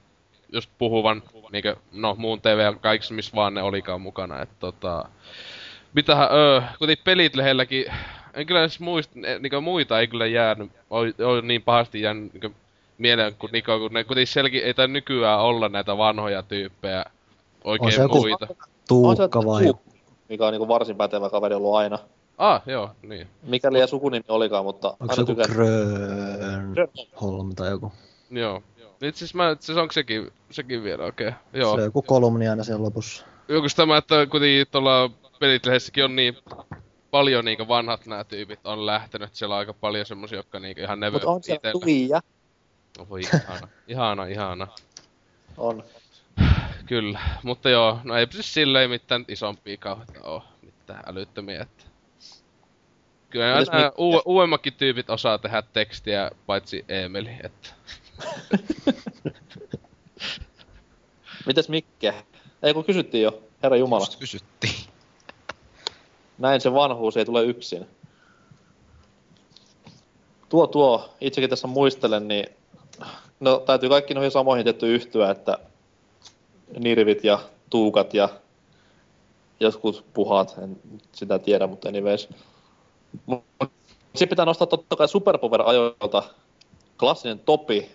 just 0.53 0.69
puhuvan 0.77 1.23
niinkö, 1.51 1.75
no 1.91 2.15
muun 2.17 2.41
TV 2.41 2.59
ja 2.59 2.73
kaikissa, 2.73 3.13
missä 3.13 3.35
vaan 3.35 3.53
ne 3.53 3.61
olikaan 3.61 4.01
mukana, 4.01 4.41
että 4.41 4.55
tota... 4.59 5.05
Mitähän, 5.93 6.27
öö, 6.31 6.61
kuitenkin 6.77 7.03
pelit 7.03 7.35
lähelläkin, 7.35 7.85
en 8.33 8.45
kyllä 8.45 8.59
edes 8.59 8.79
muista, 8.79 9.13
niinkö 9.39 9.61
muita 9.61 9.99
ei 9.99 10.07
kyllä 10.07 10.25
jäänyt, 10.25 10.71
oli 10.89 11.13
niin 11.41 11.61
pahasti 11.61 12.01
jäänyt 12.01 12.33
niinkö 12.33 12.49
mieleen 12.97 13.35
kuin 13.35 13.51
Niko, 13.51 13.79
kun 13.79 13.93
ne 13.93 14.03
kuitenkin 14.03 14.33
selki, 14.33 14.63
ei 14.63 14.73
tää 14.73 14.87
nykyään 14.87 15.39
olla 15.39 15.69
näitä 15.69 15.97
vanhoja 15.97 16.43
tyyppejä 16.43 17.05
oikein 17.63 17.91
se 17.91 18.07
muita. 18.07 18.47
On 18.91 19.15
se 19.15 19.21
Tuukka 19.21 19.45
vai? 19.45 19.63
Tuukka, 19.63 19.91
mikä 20.29 20.45
on 20.45 20.53
niinku 20.53 20.67
varsin 20.67 20.95
pätevä 20.95 21.29
kaveri 21.29 21.55
ollut 21.55 21.75
aina. 21.75 21.99
Ah, 22.37 22.61
joo, 22.65 22.91
niin. 23.01 23.27
Mikäli 23.43 23.79
ja 23.79 23.87
sukunimi 23.87 24.25
olikaan, 24.27 24.65
mutta 24.65 24.97
Onko 24.99 25.15
se 25.15 25.21
joku. 25.21 25.35
Grönholm 25.35 27.55
tai 27.55 27.69
joku? 27.69 27.91
Joo. 28.31 28.63
Nyt 29.01 29.15
siis 29.15 29.35
mä, 29.35 29.55
siis 29.59 29.77
onko 29.77 29.91
sekin, 29.91 30.31
sekin 30.51 30.83
vielä 30.83 31.05
okei? 31.05 31.27
Okay. 31.27 31.39
Joo. 31.53 31.75
Se 31.75 31.81
on 31.81 31.85
joku 31.85 32.01
kolumni 32.01 32.47
aina 32.47 32.63
siellä 32.63 32.83
lopussa. 32.83 33.25
Joku 33.47 33.67
tämä, 33.75 33.97
että 33.97 34.25
kuitenkin 34.25 34.67
tuolla 34.71 35.09
pelitlehdessäkin 35.39 36.03
on 36.03 36.15
niin 36.15 36.37
paljon 37.11 37.45
niinku 37.45 37.67
vanhat 37.67 38.05
nämä 38.05 38.23
tyypit 38.23 38.59
on 38.63 38.85
lähtenyt. 38.85 39.33
Siellä 39.33 39.55
on 39.55 39.59
aika 39.59 39.73
paljon 39.73 40.05
semmosia, 40.05 40.39
jotka 40.39 40.59
niinku 40.59 40.81
ihan 40.81 40.99
neve 40.99 41.11
Mutta 41.11 41.29
on 41.29 41.43
siellä. 41.43 41.71
Tuija. 41.71 42.21
No 42.97 43.09
voi 43.09 43.21
ihana, 43.21 43.67
ihana, 43.87 44.25
ihana. 44.25 44.67
On. 45.57 45.83
Kyllä, 46.85 47.19
mutta 47.43 47.69
joo, 47.69 47.99
no 48.03 48.15
ei 48.15 48.27
siis 48.31 48.53
silleen 48.53 48.89
mitään 48.89 49.25
isompia 49.27 49.77
kauheita 49.77 50.19
oo, 50.23 50.43
mitään 50.61 51.03
älyttömiä, 51.07 51.61
että... 51.61 51.83
Kyllä 53.33 53.45
nämä 53.45 53.59
Mikke? 53.59 53.91
uu- 53.97 54.21
uudemmatkin 54.25 54.73
tyypit 54.73 55.09
osaa 55.09 55.37
tehdä 55.37 55.63
tekstiä, 55.73 56.31
paitsi 56.45 56.85
Emeli, 56.89 57.29
että... 57.43 57.69
Mites 61.47 61.69
Mikke? 61.69 62.13
Ei 62.63 62.73
kun 62.73 62.83
kysyttiin 62.85 63.23
jo, 63.23 63.43
herra 63.63 63.77
Jumala. 63.77 64.01
Just 64.01 64.19
kysyttiin. 64.19 64.73
Näin 66.37 66.61
se 66.61 66.73
vanhuus 66.73 67.17
ei 67.17 67.25
tule 67.25 67.43
yksin. 67.43 67.87
Tuo 70.49 70.67
tuo, 70.67 71.15
itsekin 71.21 71.49
tässä 71.49 71.67
muistelen, 71.67 72.27
niin 72.27 72.45
no 73.39 73.59
täytyy 73.59 73.89
kaikki 73.89 74.13
noihin 74.13 74.31
samoihin 74.31 74.63
tietty 74.63 74.95
yhtyä, 74.95 75.31
että 75.31 75.57
nirvit 76.79 77.23
ja 77.23 77.39
tuukat 77.69 78.13
ja 78.13 78.29
joskus 79.59 80.03
puhat, 80.13 80.55
en 80.63 80.81
sitä 81.11 81.39
tiedä, 81.39 81.67
mutta 81.67 81.89
anyways. 81.89 82.29
Sitten 84.15 84.29
pitää 84.29 84.45
nostaa 84.45 84.67
totta 84.67 84.95
kai 84.95 85.07
Superpower-ajoilta 85.07 86.23
klassinen 86.99 87.39
topi, 87.39 87.89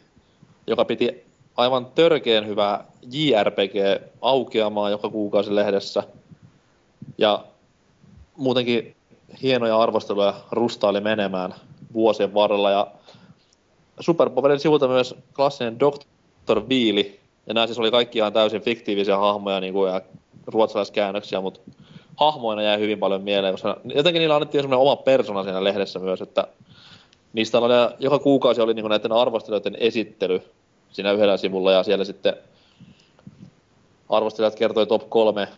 joka 0.66 0.84
piti 0.84 1.26
aivan 1.56 1.86
törkeen 1.86 2.46
hyvää 2.46 2.84
JRPG-aukeamaa 3.12 4.90
joka 4.90 5.08
kuukausi 5.08 5.54
lehdessä. 5.54 6.02
Ja 7.18 7.44
muutenkin 8.36 8.96
hienoja 9.42 9.78
arvosteluja 9.78 10.34
rustaili 10.50 11.00
menemään 11.00 11.54
vuosien 11.92 12.34
varrella. 12.34 12.70
Ja 12.70 12.86
Superpowerin 14.00 14.60
sivulta 14.60 14.88
myös 14.88 15.14
klassinen 15.34 15.80
Dr. 15.80 16.68
Viili. 16.68 17.20
Ja 17.46 17.54
nämä 17.54 17.66
siis 17.66 17.78
oli 17.78 17.90
kaikki 17.90 18.18
ihan 18.18 18.32
täysin 18.32 18.62
fiktiivisiä 18.62 19.16
hahmoja 19.16 19.60
niin 19.60 19.72
kuin, 19.72 19.92
ja 19.92 20.00
ruotsalaiskäännöksiä, 20.46 21.40
mutta 21.40 21.60
hahmoina 22.18 22.62
jäi 22.62 22.78
hyvin 22.78 22.98
paljon 22.98 23.22
mieleen, 23.22 23.54
koska 23.54 23.80
jotenkin 23.94 24.20
niillä 24.20 24.34
annettiin 24.34 24.62
semmoinen 24.62 24.82
oma 24.82 24.96
persona 24.96 25.42
siinä 25.42 25.64
lehdessä 25.64 25.98
myös, 25.98 26.20
että 26.20 26.46
niistä 27.32 27.58
oli, 27.58 27.72
joka 27.98 28.18
kuukausi 28.18 28.60
oli 28.60 28.74
niin 28.74 28.82
kuin 28.82 28.90
näiden 28.90 29.12
arvostelijoiden 29.12 29.76
esittely 29.80 30.42
siinä 30.90 31.12
yhdellä 31.12 31.36
sivulla 31.36 31.72
ja 31.72 31.82
siellä 31.82 32.04
sitten 32.04 32.34
arvostelijat 34.08 34.54
kertoi 34.54 34.86
top 34.86 35.10
kolme 35.10 35.48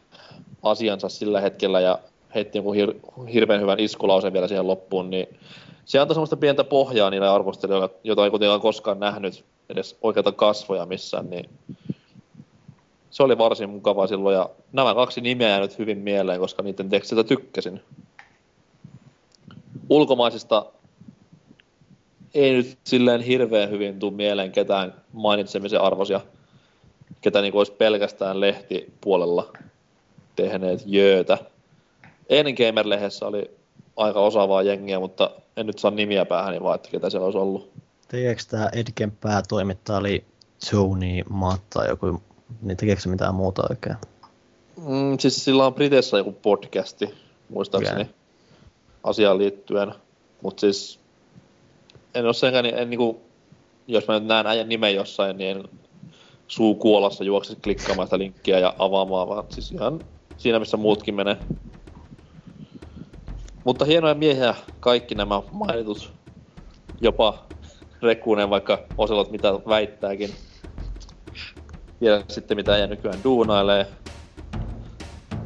asiansa 0.63 1.09
sillä 1.09 1.41
hetkellä 1.41 1.81
ja 1.81 1.99
heitti 2.35 2.59
jonkun 2.59 2.77
hir- 2.77 3.31
hirveän 3.33 3.61
hyvän 3.61 3.81
iskulausen 3.81 4.33
vielä 4.33 4.49
siihen 4.49 4.67
loppuun, 4.67 5.11
niin 5.11 5.39
se 5.85 5.99
antoi 5.99 6.15
semmoista 6.15 6.37
pientä 6.37 6.65
pohjaa 6.65 7.11
niille 7.11 7.29
arvostelijoille, 7.29 7.91
jota 8.05 8.25
ei 8.25 8.31
kuitenkaan 8.31 8.61
koskaan 8.61 9.01
nähnyt 9.01 9.45
edes 9.69 9.99
oikeita 10.03 10.33
kasvoja 10.33 10.87
missään, 10.87 11.31
niin 11.31 11.51
se 13.11 13.23
oli 13.23 13.39
varsin 13.39 13.71
mukavaa 13.71 14.07
silloin 14.07 14.37
ja 14.37 14.51
nämä 14.73 14.95
kaksi 14.95 15.21
nimeä 15.21 15.61
nyt 15.61 15.79
hyvin 15.79 15.99
mieleen, 15.99 16.41
koska 16.41 16.63
niiden 16.63 16.89
tekstistä 16.89 17.25
tykkäsin. 17.25 17.81
Ulkomaisista 19.89 20.67
ei 22.35 22.53
nyt 22.53 22.79
silleen 22.85 23.21
hirveän 23.21 23.71
hyvin 23.71 23.99
tuu 23.99 24.11
mieleen 24.11 24.53
ketään 24.53 24.95
mainitsemisen 25.13 25.81
arvoisia, 25.81 26.21
ketä 27.21 27.41
niin 27.41 27.57
olisi 27.57 27.73
pelkästään 27.73 28.41
lehtipuolella 28.41 29.53
tehneet 30.37 30.83
jöötä. 30.87 31.39
Ennen 32.29 32.55
Gamer-lehdessä 32.55 33.27
oli 33.27 33.51
aika 33.97 34.21
osaavaa 34.21 34.63
jengiä, 34.63 35.01
mutta 35.01 35.31
en 35.57 35.67
nyt 35.67 35.79
saa 35.79 35.91
nimiä 35.91 36.25
päähän, 36.25 36.63
vaan 36.63 36.75
että 36.75 36.89
ketä 36.91 37.11
siellä 37.11 37.25
olisi 37.25 37.39
ollut. 37.39 37.71
Tekeekö 38.09 38.43
tämä 38.51 38.69
Edgen 38.73 39.13
päätoimittaja 39.13 39.99
oli 39.99 40.25
Tony 40.71 41.23
Matt 41.29 41.63
tai 41.71 41.89
joku, 41.89 42.23
niin 42.63 42.77
tekeekö 42.77 43.01
se 43.01 43.09
mitään 43.09 43.35
muuta 43.35 43.63
oikein? 43.71 43.97
Mm, 44.77 45.19
siis 45.19 45.45
sillä 45.45 45.67
on 45.67 45.75
Briteissä 45.75 46.19
joku 46.19 46.33
podcasti, 46.33 47.15
muistaakseni, 47.49 48.01
Okei. 48.01 48.15
asiaan 49.05 49.39
liittyen. 49.39 49.95
Mutta 50.43 50.61
siis 50.61 51.01
en 52.15 52.25
ole 52.25 52.35
senkään, 52.35 52.65
niin 52.65 52.79
en 52.79 52.91
niinku, 52.91 53.21
jos 53.87 54.09
mä 54.09 54.15
nyt 54.15 54.29
näen 54.29 54.47
äijän 54.47 54.69
nimen 54.69 54.95
jossain, 54.95 55.39
niin 55.39 55.57
en 55.57 55.65
suu 56.49 56.75
kuolassa 56.75 57.25
juokse 57.25 57.55
klikkaamaan 57.55 58.07
sitä 58.07 58.19
linkkiä 58.19 58.59
ja 58.59 58.75
avaamaan, 58.79 59.29
vaan 59.29 59.45
siis 59.49 59.73
ihan 59.73 60.01
siinä, 60.37 60.59
missä 60.59 60.77
muutkin 60.77 61.15
menee. 61.15 61.37
Mutta 63.65 63.85
hienoja 63.85 64.15
miehiä 64.15 64.55
kaikki 64.81 65.15
nämä 65.15 65.43
mainitut, 65.53 66.13
jopa 67.01 67.45
Rekkunen, 68.03 68.51
vaikka 68.51 68.79
Oselot 68.99 69.31
mitä 69.31 69.53
väittääkin. 69.53 70.31
Tiedä 72.01 72.23
sitten 72.29 72.57
mitä 72.57 72.73
äijä 72.73 72.87
nykyään 72.87 73.19
duunailee. 73.25 73.87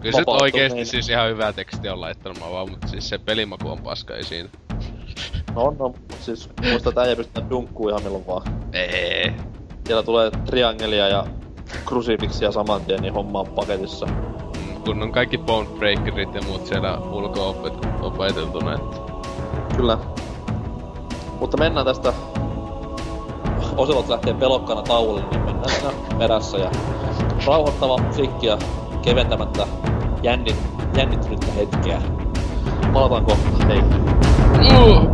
Kyllä 0.00 0.16
se 0.16 0.22
oikeesti 0.26 0.84
siis 0.84 1.08
ihan 1.08 1.28
hyvää 1.28 1.52
tekstiä 1.52 1.92
on 1.92 2.00
laittanut 2.00 2.38
mä 2.40 2.50
vaan, 2.50 2.70
mutta 2.70 2.88
siis 2.88 3.08
se 3.08 3.18
pelimaku 3.18 3.68
on 3.68 3.78
paska, 3.78 4.16
ei 4.16 4.24
siinä. 4.24 4.48
No 5.54 5.62
on, 5.62 5.76
no, 5.78 5.94
siis 6.20 6.48
muista, 6.62 6.88
että 6.88 7.00
äijä 7.00 7.16
pystytään 7.16 7.50
dunkkuu 7.50 7.88
ihan 7.88 8.02
milloin 8.02 8.26
vaan. 8.26 8.42
Ei. 8.72 9.32
Siellä 9.86 10.02
tulee 10.02 10.30
triangelia 10.30 11.08
ja 11.08 11.26
krusifixia 11.84 12.52
saman 12.52 12.80
tien, 12.80 13.02
niin 13.02 13.14
homma 13.14 13.40
on 13.40 13.46
paketissa. 13.46 14.06
Mm. 14.06 14.82
kun 14.84 15.02
on 15.02 15.12
kaikki 15.12 15.38
Bone 15.38 15.68
Breakerit 15.78 16.34
ja 16.34 16.42
muut 16.42 16.66
siellä 16.66 16.98
ulko 16.98 17.56
opeteltuna, 18.00 18.74
että... 18.74 18.96
Kyllä. 19.76 19.98
Mutta 21.40 21.56
mennään 21.56 21.86
tästä... 21.86 22.12
Oselot 23.76 24.08
lähtee 24.08 24.34
pelokkana 24.34 24.82
tauolle, 24.82 25.20
niin 25.30 25.40
mennään 25.40 25.70
siinä 25.70 25.92
perässä 26.18 26.58
ja 26.58 26.70
rauhoittava 27.46 27.98
musiikki 27.98 28.46
ja 28.46 28.58
keventämättä 29.02 29.66
jännit, 30.22 30.56
jännittynyttä 30.96 31.52
hetkeä. 31.52 32.02
Palataan 32.92 33.24
kohta, 33.24 33.66
hei. 33.66 33.80
Uh! 34.78 35.13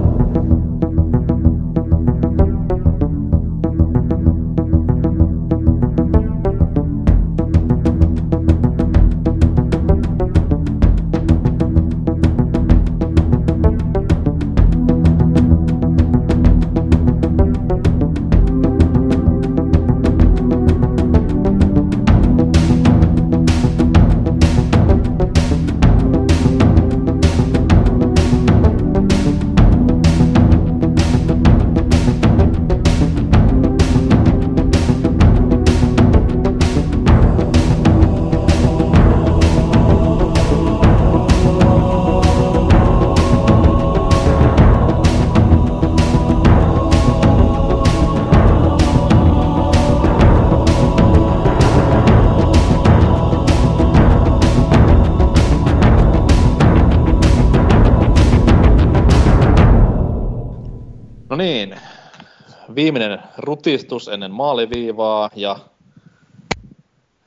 Viimeinen 62.94 63.22
rutistus 63.38 64.08
ennen 64.08 64.30
maaliviivaa 64.30 65.30
ja 65.36 65.56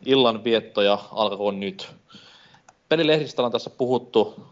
illan 0.05 0.43
viettoja 0.43 0.99
alkakoon 1.11 1.59
nyt. 1.59 1.95
Pelilehdistä 2.89 3.43
on 3.43 3.51
tässä 3.51 3.69
puhuttu 3.69 4.45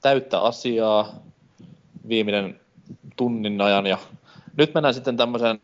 täyttä 0.00 0.40
asiaa 0.40 1.08
viimeinen 2.08 2.60
tunnin 3.16 3.60
ajan 3.60 3.86
ja 3.86 3.98
nyt 4.56 4.74
mennään 4.74 4.94
sitten 4.94 5.16
tämmöiseen 5.16 5.60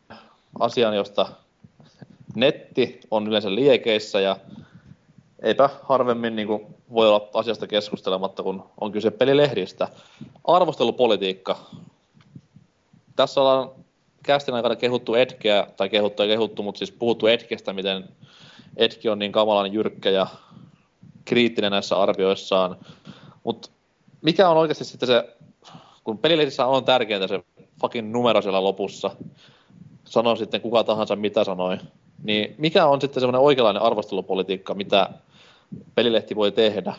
asiaan, 0.61 0.97
josta 0.97 1.29
netti 2.35 3.01
on 3.11 3.27
yleensä 3.27 3.55
liekeissä 3.55 4.21
ja 4.21 4.37
eipä 5.43 5.71
harvemmin 5.83 6.37
niin 6.37 6.49
kuin 6.49 6.67
voi 6.93 7.09
olla 7.09 7.29
asiasta 7.35 7.67
keskustelematta, 7.67 8.43
kun 8.43 8.65
on 8.81 8.93
kyse 8.93 9.11
pelilehdistä. 9.11 9.89
Arvostelupolitiikka 10.45 11.59
tässä 13.17 13.41
ollaan 13.41 13.71
kästin 14.29 14.55
aikana 14.55 14.77
kehuttu 14.77 15.15
Edgeä, 15.15 15.67
tai 15.77 15.89
kehuttu 15.89 16.23
ja 16.23 16.29
kehuttu, 16.29 16.63
mutta 16.63 16.79
siis 16.79 16.93
puhuttu 16.93 17.27
Edgestä, 17.27 17.73
miten 17.73 18.05
Edge 18.77 19.11
on 19.11 19.19
niin 19.19 19.33
kamalan 19.33 19.73
jyrkkä 19.73 20.11
ja 20.11 20.27
kriittinen 21.25 21.71
näissä 21.71 21.97
arvioissaan. 21.97 22.77
Mutta 23.45 23.71
mikä 24.23 24.49
on 24.49 24.57
oikeasti 24.57 24.85
sitten 24.85 25.07
se, 25.07 25.37
kun 26.05 26.19
pelilehdissä 26.19 26.67
on 26.67 26.85
tärkeintä 26.85 27.27
se 27.27 27.41
fucking 27.81 28.13
numero 28.13 28.43
siellä 28.43 28.65
lopussa, 28.65 29.11
sanoo 30.05 30.37
sitten 30.37 30.61
kuka 30.61 30.85
tahansa 30.85 31.17
mitä 31.17 31.45
sanoi, 31.45 31.79
niin 32.23 32.55
mikä 32.59 32.87
on 32.87 33.01
sitten 33.01 33.21
semmoinen 33.21 33.41
oikeanlainen 33.41 33.83
arvostelupolitiikka, 33.83 34.75
mitä 34.75 35.11
pelilehti 35.95 36.37
voi 36.37 36.53
tehdä? 36.53 36.95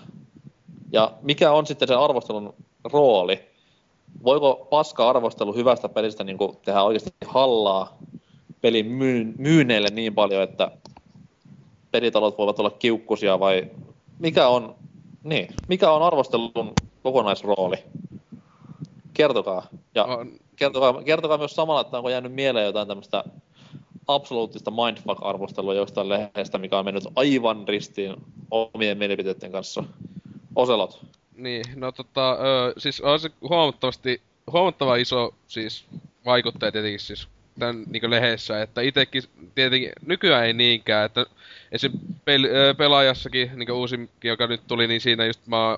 Ja 0.91 1.11
mikä 1.21 1.51
on 1.51 1.65
sitten 1.65 1.87
se 1.87 1.95
arvostelun 1.95 2.53
rooli? 2.93 3.48
Voiko 4.23 4.67
paska 4.69 5.09
arvostelu 5.09 5.53
hyvästä 5.53 5.89
pelistä 5.89 6.23
niin 6.23 6.37
kuin 6.37 6.57
tehdä 6.65 6.83
oikeasti 6.83 7.09
hallaa 7.25 7.97
pelin 8.61 8.85
myy- 8.85 9.33
myyneille 9.37 9.89
niin 9.89 10.15
paljon, 10.15 10.43
että 10.43 10.71
pelitalot 11.91 12.37
voivat 12.37 12.59
olla 12.59 12.71
kiukkusia 12.71 13.39
vai 13.39 13.71
mikä 14.19 14.47
on, 14.47 14.75
niin, 15.23 15.47
mikä 15.67 15.91
on 15.91 16.03
arvostelun 16.03 16.73
kokonaisrooli? 17.03 17.77
Kertokaa. 19.13 19.67
Ja 19.95 20.07
kertokaa, 20.55 21.03
kertokaa 21.03 21.37
myös 21.37 21.55
samalla, 21.55 21.81
että 21.81 21.97
onko 21.97 22.09
jäänyt 22.09 22.33
mieleen 22.33 22.65
jotain 22.65 22.87
tämmöistä 22.87 23.23
absoluuttista 24.07 24.71
mindfuck-arvostelua 24.71 25.73
jostain 25.73 26.09
lehdestä, 26.09 26.57
mikä 26.57 26.79
on 26.79 26.85
mennyt 26.85 27.03
aivan 27.15 27.67
ristiin 27.67 28.15
omien 28.51 28.97
mielipiteiden 28.97 29.51
kanssa. 29.51 29.83
Oselot. 30.55 31.05
Niin, 31.39 31.63
no 31.75 31.91
tota, 31.91 32.31
ö, 32.31 32.73
siis 32.77 33.01
on 33.01 33.19
se 33.19 33.29
huomattavasti, 33.41 34.21
huomattava 34.51 34.95
iso 34.95 35.35
siis 35.47 35.85
vaikuttaja 36.25 36.71
tietenkin 36.71 36.99
siis 36.99 37.27
tämän 37.59 37.83
niin 37.89 38.09
lehdessä, 38.09 38.61
että 38.61 38.81
itekin 38.81 39.23
tietenkin 39.55 39.91
nykyään 40.05 40.45
ei 40.45 40.53
niinkään, 40.53 41.05
että 41.05 41.25
esim. 41.71 41.91
Pel, 42.25 42.47
pelaajassakin, 42.77 43.51
niin 43.55 43.71
uusin, 43.71 44.09
joka 44.23 44.47
nyt 44.47 44.61
tuli, 44.67 44.87
niin 44.87 45.01
siinä 45.01 45.25
just 45.25 45.47
mä 45.47 45.77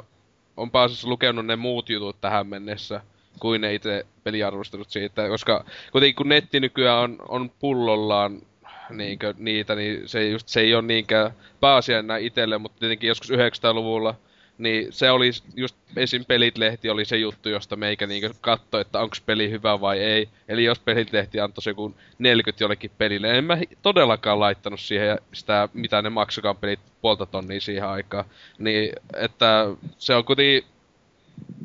oon 0.58 0.72
pääasiassa 0.72 1.08
lukenut 1.08 1.46
ne 1.46 1.56
muut 1.56 1.90
jutut 1.90 2.22
tähän 2.22 2.48
mennessä 2.48 3.02
kuin 3.40 3.62
ne 3.62 3.74
itse 3.74 4.06
peliarvostelut 4.24 4.90
siitä, 4.90 5.28
koska 5.28 5.66
kuitenkin 5.92 6.16
kun 6.16 6.30
netti 6.30 6.60
nykyään 6.60 7.00
on, 7.00 7.18
on 7.28 7.52
pullollaan 7.60 8.42
niinkö, 8.90 9.34
niitä, 9.38 9.76
niin 9.76 10.10
se, 10.10 10.30
just, 10.30 10.48
se 10.48 10.62
ei 10.62 10.76
ole 10.76 10.82
niinkään 10.82 11.32
pääasiana 11.60 12.18
itselle, 12.18 12.58
mutta 12.58 12.80
tietenkin 12.80 13.08
joskus 13.08 13.32
900-luvulla 13.32 14.16
niin 14.62 14.94
se 14.94 15.12
oli 15.12 15.32
just 15.56 15.76
esim. 15.96 16.26
Pelit-lehti 16.26 16.90
oli 16.90 17.06
se 17.06 17.18
juttu, 17.18 17.50
josta 17.50 17.76
meikä 17.76 18.08
niinku 18.08 18.38
katsoi, 18.42 18.82
että 18.82 19.00
onko 19.00 19.16
peli 19.26 19.50
hyvä 19.50 19.82
vai 19.82 20.00
ei. 20.00 20.30
Eli 20.48 20.64
jos 20.64 20.80
Pelit-lehti 20.80 21.40
antoi 21.40 21.62
joku 21.66 21.96
40 22.20 22.64
jollekin 22.64 22.92
pelille, 22.98 23.38
en 23.38 23.44
mä 23.44 23.58
todellakaan 23.82 24.40
laittanut 24.40 24.80
siihen 24.80 25.18
sitä, 25.34 25.70
mitä 25.74 26.02
ne 26.02 26.10
maksukaan 26.10 26.58
pelit 26.58 26.80
puolta 27.02 27.26
tonnia 27.26 27.62
siihen 27.62 27.88
aikaan. 27.88 28.26
Niin, 28.58 28.94
että 29.16 29.68
se 29.98 30.16
on 30.16 30.26
kuitenkin 30.26 30.64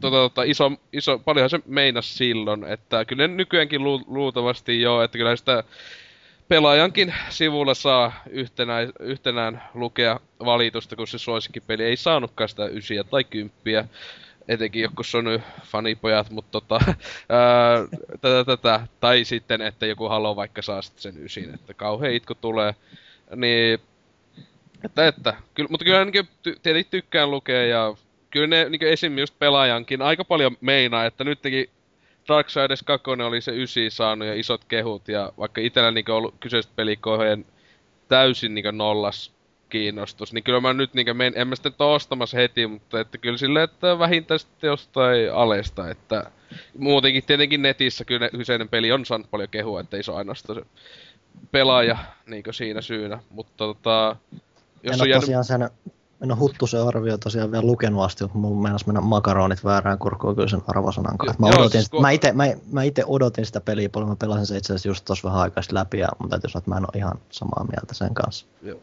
tota, 0.01 0.17
tota, 0.17 0.43
iso, 0.43 0.73
iso, 0.93 1.19
paljonhan 1.19 1.51
se 1.51 1.61
meinas 1.67 2.19
silloin, 2.19 2.65
että 2.65 3.05
kyllä 3.05 3.29
nykyäänkin 3.29 3.85
lu, 3.85 4.05
luultavasti 4.07 4.81
joo, 4.81 5.03
että 5.03 5.19
kyllä 5.19 5.37
sitä 5.37 5.65
pelaajankin 6.49 7.15
sivulla 7.29 7.75
saa 7.75 8.13
yhtenä, 8.31 8.75
yhtenään 9.01 9.63
lukea 9.75 10.21
valitusta, 10.45 10.97
kun 10.97 11.07
se 11.07 11.19
suosikkipeli 11.19 11.85
ei 11.85 11.97
saanutkaan 11.97 12.49
sitä 12.49 12.67
ysiä 12.67 13.05
tai 13.05 13.25
kymppiä. 13.25 13.85
Etenkin 14.49 14.83
joku 14.83 15.03
on 15.19 15.43
fanipojat, 15.63 16.31
mutta 16.31 16.61
tota, 16.61 16.81
ää, 16.85 17.87
tätä, 18.21 18.45
tätä, 18.45 18.81
tai 19.01 19.25
sitten, 19.25 19.63
että 19.63 19.87
joku 19.87 20.09
Halo 20.09 20.37
vaikka 20.37 20.63
saa 20.63 20.83
sitten 20.83 21.03
sen 21.03 21.25
ysin, 21.25 21.55
että 21.55 21.75
kauhean 21.75 22.13
itku 22.13 22.35
tulee. 22.35 22.75
Niin, 23.37 23.81
että, 24.85 25.07
että, 25.07 25.35
kyllä, 25.55 25.69
mutta 25.71 25.85
kyllä 25.85 26.05
niin 26.05 26.29
tietenkin 26.43 26.91
tykkään 26.91 27.31
lukea 27.31 27.67
ja 27.67 27.95
kyllä 28.31 28.47
ne 28.47 28.69
niin 28.69 28.83
esim. 28.83 29.19
just 29.19 29.39
pelaajankin 29.39 30.03
aika 30.03 30.25
paljon 30.25 30.57
meinaa, 30.61 31.07
että 31.07 31.25
nytkin 31.25 31.69
Darksiders 32.29 32.83
2 32.83 33.11
oli 33.11 33.41
se 33.41 33.53
ysi 33.63 33.91
saanut 33.91 34.29
ja 34.29 34.35
isot 34.35 34.65
kehut 34.65 35.09
ja 35.09 35.33
vaikka 35.39 35.61
itellä 35.61 35.91
niinku 35.91 36.13
ollut 36.13 36.35
kyseiset 36.41 36.77
pelikoheen 36.77 37.47
täysin 38.09 38.55
niinku 38.55 38.71
nollas 38.71 39.37
kiinnostus, 39.69 40.33
niin 40.33 40.45
kyllä 40.45 40.61
mä 40.61 40.73
nyt 40.73 40.95
niinku 40.95 41.15
men, 41.15 41.33
en 41.37 41.49
mä 41.49 41.57
sitten 41.57 41.73
ostamassa 41.79 42.37
heti, 42.37 42.67
mutta 42.67 43.01
että 43.01 43.19
kyllä 43.19 43.39
sille, 43.39 43.63
että 43.63 43.99
vähintään 43.99 44.41
sitten 44.41 44.69
jostain 44.69 45.33
alesta, 45.33 45.91
että 45.91 46.31
muutenkin 46.79 47.25
tietenkin 47.27 47.63
netissä 47.63 48.05
kyllä 48.05 48.29
kyseinen 48.29 48.69
peli 48.69 48.93
on 48.93 49.07
saanut 49.07 49.31
paljon 49.31 49.49
kehua, 49.49 49.81
että 49.81 49.97
ei 49.97 50.03
se 50.03 50.11
ole 50.11 50.19
ainoastaan 50.19 50.59
se 50.59 50.67
pelaaja 51.53 51.99
niinku 52.27 52.53
siinä 52.53 52.81
syynä, 52.81 53.19
mutta 53.31 53.53
tota... 53.57 54.17
Jos 54.83 54.95
en 54.95 55.03
ole 55.03 55.09
jäänyt... 55.09 55.23
tosiaan 55.23 55.45
sen 55.45 55.71
en 56.23 56.33
ole 56.33 56.39
Huttusen 56.39 56.83
arvio 56.83 57.19
tosiaan 57.19 57.53
vielä 57.53 57.67
lukenut 57.67 58.05
asti, 58.05 58.25
mutta 58.25 58.39
mun 58.39 58.63
meinas 58.63 58.87
mennä 58.87 59.01
makaronit 59.01 59.65
väärään 59.65 59.99
kurkkuun 59.99 60.35
kyllä 60.35 60.49
sen 60.49 60.63
arvosanan 60.67 61.19
kanssa. 61.19 61.41
Mä, 61.41 61.47
odotin, 61.47 61.71
siis, 61.71 62.01
mä, 62.01 62.11
ite, 62.11 62.33
mä, 62.33 62.45
mä 62.73 62.83
ite 62.83 63.03
odotin 63.07 63.47
sitä 63.47 63.61
peliä 63.61 63.89
paljon, 63.89 64.09
mä 64.09 64.17
pelasin 64.17 64.47
se 64.47 64.57
itse 64.57 64.73
asiassa 64.73 64.89
just 64.89 65.05
tuossa 65.05 65.29
vähän 65.29 65.41
aikaa 65.41 65.63
läpi, 65.73 65.99
ja 65.99 66.09
mun 66.19 66.31
täytyy 66.31 66.51
sanoa, 66.51 66.59
että 66.59 66.71
mä 66.71 66.77
en 66.77 66.83
ole 66.83 66.99
ihan 66.99 67.19
samaa 67.31 67.67
mieltä 67.71 67.95
sen 67.95 68.15
kanssa. 68.15 68.47
Joo. 68.63 68.79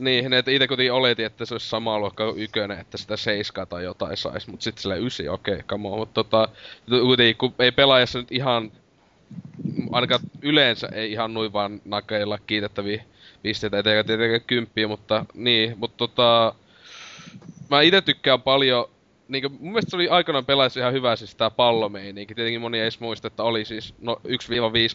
Niin, 0.00 0.32
että 0.32 0.50
itse 0.50 0.68
kuitenkin 0.68 0.92
oletin, 0.92 1.26
että 1.26 1.44
se 1.44 1.54
olisi 1.54 1.68
sama 1.68 1.98
luokka 1.98 2.24
kuin 2.24 2.42
ykönen, 2.42 2.78
että 2.78 2.98
sitä 2.98 3.16
seiskaa 3.16 3.66
tai 3.66 3.84
jotain 3.84 4.16
sais, 4.16 4.48
mutta 4.48 4.64
sitten 4.64 4.82
sillä 4.82 4.96
ysi, 4.96 5.28
okei, 5.28 5.54
okay, 5.54 5.66
come 5.66 5.88
on. 5.88 5.98
Mutta 5.98 6.24
tota, 6.24 6.48
kuitenkin 6.88 7.36
kun 7.36 7.54
ei 7.58 7.72
pelaajassa 7.72 8.18
nyt 8.18 8.32
ihan, 8.32 8.72
ainakaan 9.92 10.20
yleensä 10.42 10.88
ei 10.92 11.12
ihan 11.12 11.34
noin 11.34 11.52
vaan 11.52 11.80
nakeilla 11.84 12.38
kiitettäviä 12.46 13.04
pisteitä, 13.42 13.76
eikä 13.76 14.04
tietenkään 14.04 14.40
kymppiä, 14.46 14.88
mutta 14.88 15.24
niin, 15.34 15.78
mutta 15.78 15.96
tota, 15.96 16.54
mä 17.70 17.80
itse 17.80 18.00
tykkään 18.00 18.42
paljon 18.42 18.86
niinku, 19.28 19.48
mun 19.48 19.72
mielestä 19.72 19.90
se 19.90 19.96
oli 19.96 20.08
aikanaan 20.08 20.44
pelaisi 20.44 20.80
ihan 20.80 20.92
hyvä 20.92 21.16
siis 21.16 21.34
tää 21.34 21.50
pallomeininki. 21.50 22.34
Tietenkin 22.34 22.60
moni 22.60 22.78
ei 22.78 22.82
edes 22.82 23.00
muista, 23.00 23.26
että 23.26 23.42
oli 23.42 23.64
siis 23.64 23.94
no 24.00 24.20
1-5 24.24 24.28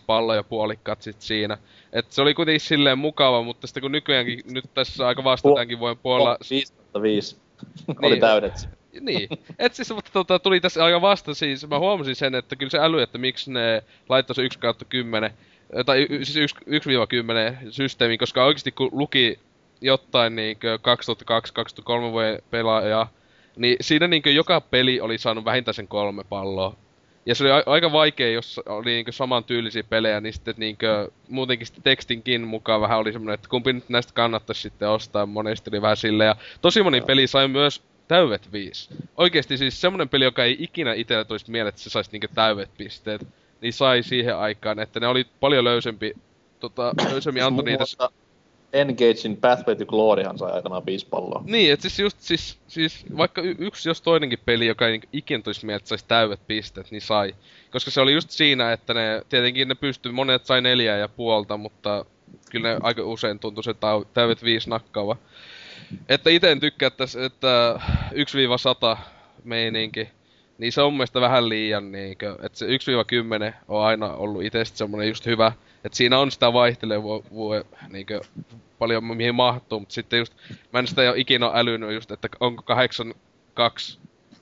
palloa 0.05 0.35
ja 0.35 0.43
puolikkaat 0.43 1.01
sit 1.01 1.21
siinä. 1.21 1.57
Et 1.93 2.11
se 2.11 2.21
oli 2.21 2.33
kuitenkin 2.33 2.59
silleen 2.59 2.97
mukava, 2.97 3.41
mutta 3.41 3.67
sitten 3.67 3.81
kun 3.81 3.91
nykyäänkin 3.91 4.39
nyt 4.51 4.65
tässä 4.73 5.07
aika 5.07 5.23
vastataankin 5.23 5.79
voin 5.79 5.97
puolella... 5.97 6.37
5 6.49 6.73
5. 7.01 7.37
Oli 7.87 8.09
Niin. 8.09 8.21
täydet. 8.21 8.69
niin. 9.01 9.29
Et 9.59 9.73
siis, 9.73 9.93
mutta 9.93 10.11
tota, 10.13 10.39
tuli 10.39 10.59
tässä 10.59 10.85
aika 10.85 11.01
vasta 11.01 11.33
siis, 11.33 11.67
mä 11.67 11.79
huomasin 11.79 12.15
sen, 12.15 12.35
että 12.35 12.55
kyllä 12.55 12.69
se 12.69 12.79
äly, 12.79 13.01
että 13.01 13.17
miksi 13.17 13.51
ne 13.51 13.83
laittoi 14.09 14.35
se 14.35 14.41
1 14.41 14.59
kautta 14.59 14.85
10, 14.85 15.31
tai 15.85 16.07
siis 16.23 16.55
1-10 17.65 17.71
systeemi, 17.71 18.17
koska 18.17 18.45
oikeasti 18.45 18.71
kun 18.71 18.89
luki 18.91 19.39
jotain 19.83 20.35
niinkö 20.35 20.79
2002-2003 22.09 22.11
vuoden 22.11 22.39
pelaaja, 22.51 23.07
niin 23.55 23.77
siinä 23.81 24.07
niinkö 24.07 24.31
joka 24.31 24.61
peli 24.61 25.01
oli 25.01 25.17
saanut 25.17 25.45
vähintään 25.45 25.75
sen 25.75 25.87
kolme 25.87 26.23
palloa. 26.23 26.75
Ja 27.25 27.35
se 27.35 27.43
oli 27.43 27.51
a- 27.51 27.63
aika 27.65 27.91
vaikea, 27.91 28.31
jos 28.31 28.61
oli 28.65 28.91
niinkö 28.91 29.11
saman 29.11 29.43
tyylisiä 29.43 29.83
pelejä, 29.83 30.21
niin 30.21 30.33
sitten 30.33 30.55
niinkö 30.57 31.11
muutenkin 31.29 31.67
sitten 31.67 31.83
tekstinkin 31.83 32.47
mukaan 32.47 32.81
vähän 32.81 32.99
oli 32.99 33.11
semmoinen, 33.11 33.33
että 33.33 33.49
kumpi 33.49 33.73
nyt 33.73 33.89
näistä 33.89 34.13
kannattaisi 34.13 34.61
sitten 34.61 34.89
ostaa, 34.89 35.25
monesti 35.25 35.69
oli 35.69 35.81
vähän 35.81 35.97
silleen. 35.97 36.27
Ja 36.27 36.35
tosi 36.61 36.83
moni 36.83 37.01
peli 37.01 37.27
sai 37.27 37.47
myös 37.47 37.83
täyvet 38.07 38.51
viisi. 38.51 38.89
Oikeesti 39.17 39.57
siis 39.57 39.81
semmonen 39.81 40.09
peli, 40.09 40.23
joka 40.23 40.43
ei 40.43 40.57
ikinä 40.59 40.93
itsellä 40.93 41.25
tulisi 41.25 41.51
mieleen, 41.51 41.69
että 41.69 41.81
se 41.81 41.89
saisi 41.89 42.09
niinkö 42.11 42.27
täyvet 42.35 42.69
pisteet, 42.77 43.27
niin 43.61 43.73
sai 43.73 44.03
siihen 44.03 44.37
aikaan, 44.37 44.79
että 44.79 44.99
ne 44.99 45.07
oli 45.07 45.25
paljon 45.39 45.63
löysempi, 45.63 46.13
tota, 46.59 46.93
löysemmin 47.11 47.43
antoi 47.43 47.65
niitä... 47.65 47.83
Engagein 48.73 49.37
Pathway 49.41 49.75
to 49.75 49.85
Gloryhan 49.85 50.37
sai 50.37 50.51
aikanaan 50.51 50.85
viisi 50.85 51.07
palloa. 51.09 51.43
Niin, 51.45 51.73
että 51.73 51.81
siis 51.81 51.99
just 51.99 52.19
siis, 52.19 52.57
siis 52.67 53.05
vaikka 53.17 53.41
y- 53.41 53.55
yksi 53.59 53.89
jos 53.89 54.01
toinenkin 54.01 54.39
peli, 54.45 54.67
joka 54.67 54.87
ei 54.87 55.01
ikinä 55.13 55.43
tulisi 55.43 55.65
mieleen, 55.65 55.77
että 55.77 55.89
saisi 55.89 56.05
täydet 56.07 56.47
pisteet, 56.47 56.91
niin 56.91 57.01
sai. 57.01 57.35
Koska 57.71 57.91
se 57.91 58.01
oli 58.01 58.13
just 58.13 58.29
siinä, 58.29 58.71
että 58.71 58.93
ne, 58.93 59.21
tietenkin 59.29 59.67
ne 59.67 59.75
pystyi, 59.75 60.11
monet 60.11 60.45
sai 60.45 60.61
neljää 60.61 60.97
ja 60.97 61.07
puolta, 61.07 61.57
mutta 61.57 62.05
kyllä 62.51 62.69
ne 62.69 62.79
aika 62.83 63.03
usein 63.03 63.39
tuntui 63.39 63.63
se 63.63 63.75
täydet 64.13 64.43
viisi 64.43 64.69
nakkaava. 64.69 65.17
Että 66.09 66.29
ite 66.29 66.51
en 66.51 66.59
tykkää 66.59 66.89
tässä, 66.89 67.25
että 67.25 67.79
1-100 68.95 68.97
meininki, 69.43 70.09
niin 70.57 70.71
se 70.71 70.81
on 70.81 70.91
mun 70.91 70.97
mielestä 70.97 71.21
vähän 71.21 71.49
liian 71.49 71.91
niinkö, 71.91 72.37
että 72.43 72.57
se 72.57 72.65
1-10 72.65 73.53
on 73.67 73.85
aina 73.85 74.13
ollut 74.13 74.43
itse 74.43 74.65
semmonen 74.65 75.07
just 75.07 75.25
hyvä, 75.25 75.51
että 75.83 75.97
siinä 75.97 76.19
on 76.19 76.31
sitä 76.31 76.53
vaihtelevua 76.53 77.63
niinkö 77.89 78.21
paljon 78.79 79.03
mihin 79.03 79.35
mahtuu, 79.35 79.79
mutta 79.79 79.93
sitten 79.93 80.19
just, 80.19 80.33
mä 80.73 80.79
en 80.79 80.87
sitä 80.87 81.03
jo 81.03 81.13
ikinä 81.15 81.51
älynyt 81.53 81.93
just, 81.93 82.11
että 82.11 82.27
onko 82.39 82.63
82 82.63 83.99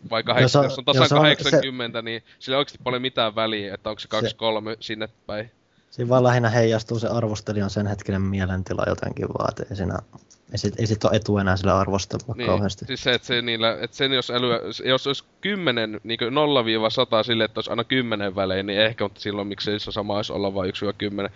vai 0.09 0.23
8, 0.23 0.41
jos 0.43 0.53
Jos 0.53 0.55
on, 0.55 0.63
jos 0.63 0.77
on 0.77 0.85
tasan 0.85 1.01
jos 1.03 1.11
on- 1.11 1.22
80, 1.22 2.01
niin 2.01 2.23
sillä 2.39 2.55
ei 2.55 2.59
oikeasti 2.59 2.80
paljon 2.84 3.01
mitään 3.01 3.35
väliä, 3.35 3.73
että 3.73 3.89
onko 3.89 3.99
se 3.99 4.07
2-3 4.07 4.77
sinne 4.80 5.09
päin. 5.27 5.51
Siinä 5.89 6.09
vaan 6.09 6.23
lähinnä 6.23 6.49
heijastuu 6.49 6.99
se 6.99 7.07
arvostelijan 7.07 7.69
sen 7.69 7.88
hetkinen 7.88 8.22
mielentila 8.22 8.84
jotenkin 8.88 9.27
vaan, 9.27 9.49
että 9.49 9.65
ei, 9.69 9.76
siinä, 9.76 9.99
ei, 10.51 10.57
sit, 10.57 10.79
ei 10.79 10.87
sit 10.87 11.03
ole 11.03 11.15
etu 11.15 11.37
enää 11.37 11.57
sillä 11.57 11.79
arvostelua 11.79 12.35
Niin, 12.37 12.45
kauheasti. 12.47 12.85
siis 12.85 13.03
se, 13.03 13.11
että 13.13 13.27
se 13.27 13.41
niillä, 13.41 13.77
että 13.81 13.97
sen 13.97 14.11
jos 14.11 14.31
älyä, 14.31 14.59
jos 14.85 15.07
olisi 15.07 15.23
10, 15.41 16.01
niin 16.03 16.19
0-100 16.19 16.23
sille, 17.25 17.43
että 17.43 17.57
olisi 17.57 17.69
aina 17.69 17.83
10 17.83 18.35
välein, 18.35 18.65
niin 18.65 18.79
ehkä, 18.79 19.03
mutta 19.03 19.21
silloin 19.21 19.47
miksei 19.47 19.79
se 19.79 19.91
sama 19.91 20.15
olisi 20.15 20.33
olla 20.33 20.53
vain 20.53 20.73
1-10. 21.27 21.31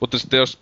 Mutta 0.00 0.18
sitten 0.18 0.38
jos 0.38 0.58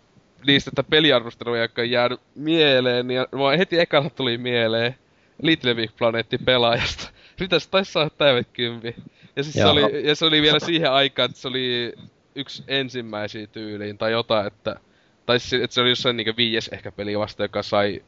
niistä 0.46 0.70
että 0.70 0.82
peliarvosteluja, 0.82 1.62
jotka 1.62 1.82
on 1.82 1.90
jäänyt 1.90 2.20
mieleen, 2.34 3.06
niin 3.06 3.26
mua 3.34 3.50
heti 3.50 3.80
ekalla 3.80 4.10
tuli 4.10 4.38
mieleen 4.38 4.94
Little 5.42 5.74
Big 5.74 5.90
Planetti 5.98 6.38
pelaajasta. 6.38 7.08
Sitä 7.38 7.58
se 7.58 7.70
taisi 7.70 7.92
saada 7.92 8.10
täydet 8.10 8.48
kympi. 8.52 8.94
Ja, 9.36 9.42
siis 9.42 9.54
se 9.54 9.66
oli, 9.66 10.06
ja 10.06 10.14
se 10.14 10.24
oli 10.24 10.42
vielä 10.42 10.58
siihen 10.58 10.92
aikaan, 10.92 11.30
että 11.30 11.40
se 11.40 11.48
oli 11.48 11.92
yksi 12.34 12.62
ensimmäisiä 12.68 13.46
tyyliin 13.46 13.98
tai 13.98 14.12
jotain, 14.12 14.46
että 14.46 14.80
tai 15.28 15.40
siis, 15.40 15.62
että 15.62 15.74
se 15.74 15.80
oli 15.80 15.88
jossain 15.88 16.16
niinku 16.16 16.32
viides 16.36 16.68
ehkä 16.68 16.92
peli 16.92 17.18
vasta, 17.18 17.42
joka 17.42 17.62
sai 17.62 18.02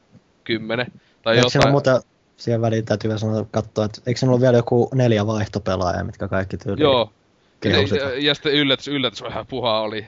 kymmenen. 0.44 0.86
Tai 1.22 1.36
Eikö 1.36 1.48
jotain. 1.54 1.72
muuta, 1.72 2.00
siihen 2.36 2.60
väliin 2.60 2.84
täytyy 2.84 3.08
vielä 3.08 3.18
sanoa, 3.18 3.46
katsoa, 3.50 3.84
että 3.84 4.00
eikö 4.06 4.18
siinä 4.18 4.30
ollut 4.30 4.40
vielä 4.40 4.56
joku 4.56 4.90
neljä 4.94 5.26
vaihtopelaajaa, 5.26 6.04
mitkä 6.04 6.28
kaikki 6.28 6.56
tyyliin 6.56 6.82
Joo. 6.82 7.12
Kehu 7.60 7.80
Ja, 7.80 7.86
sitä? 7.88 7.96
ja, 8.00 8.18
ja 8.18 8.34
sitten 8.34 8.52
yllätys, 8.52 8.88
yllätys, 8.88 9.22
vähän 9.22 9.46
puha 9.46 9.80
oli. 9.80 10.06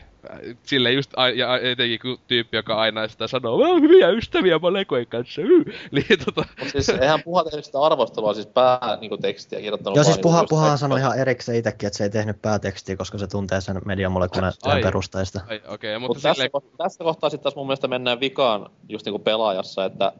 Sille 0.62 0.92
just, 0.92 1.10
a- 1.16 1.28
ja 1.28 1.58
etenkin 1.58 1.98
kun 1.98 2.18
tyyppi, 2.28 2.56
joka 2.56 2.76
aina 2.76 3.08
sitä 3.08 3.26
sanoo, 3.26 3.58
mä 3.58 3.68
oon 3.68 3.82
hyviä 3.82 4.08
ystäviä 4.08 4.58
mun 4.58 4.72
lekojen 4.72 5.06
kanssa, 5.06 5.40
yy. 5.40 5.64
Niin 5.92 6.18
tota, 6.24 6.44
Mut 6.60 6.68
siis 6.68 6.88
eihän 6.88 7.22
Puha 7.22 7.44
tehnyt 7.44 7.64
sitä 7.64 7.80
arvostelua, 7.80 8.34
siis 8.34 8.46
pää 8.46 8.98
niinku 9.00 9.16
tekstiä 9.18 9.60
kirjoittanut 9.60 9.96
Joo, 9.96 10.04
siis 10.04 10.18
Puha, 10.18 10.36
niinku 10.38 10.48
Puhahan 10.48 10.70
just 10.72 10.80
sanoi 10.80 10.98
ihan 10.98 11.18
erikseen 11.18 11.58
itsekin, 11.58 11.86
että 11.86 11.96
se 11.96 12.04
ei 12.04 12.10
tehnyt 12.10 12.42
päätekstiä, 12.42 12.96
koska 12.96 13.18
se 13.18 13.26
tuntee 13.26 13.60
sen 13.60 13.80
mediamolekulen 13.84 14.52
Ai. 14.62 14.82
perusteista. 14.82 15.40
ai, 15.48 15.56
okei, 15.68 15.96
okay, 15.96 15.98
Mutta 15.98 16.08
mutta 16.08 16.22
tässä, 16.28 16.34
silleen, 16.34 16.50
ko- 16.56 16.76
tässä 16.76 17.04
kohtaa 17.04 17.30
sitten 17.30 17.42
taas 17.42 17.56
mun 17.56 17.66
mielestä 17.66 17.88
mennään 17.88 18.20
vikaan 18.20 18.70
just 18.88 19.06
niinku 19.06 19.18
pelaajassa, 19.18 19.84
että 19.84 20.12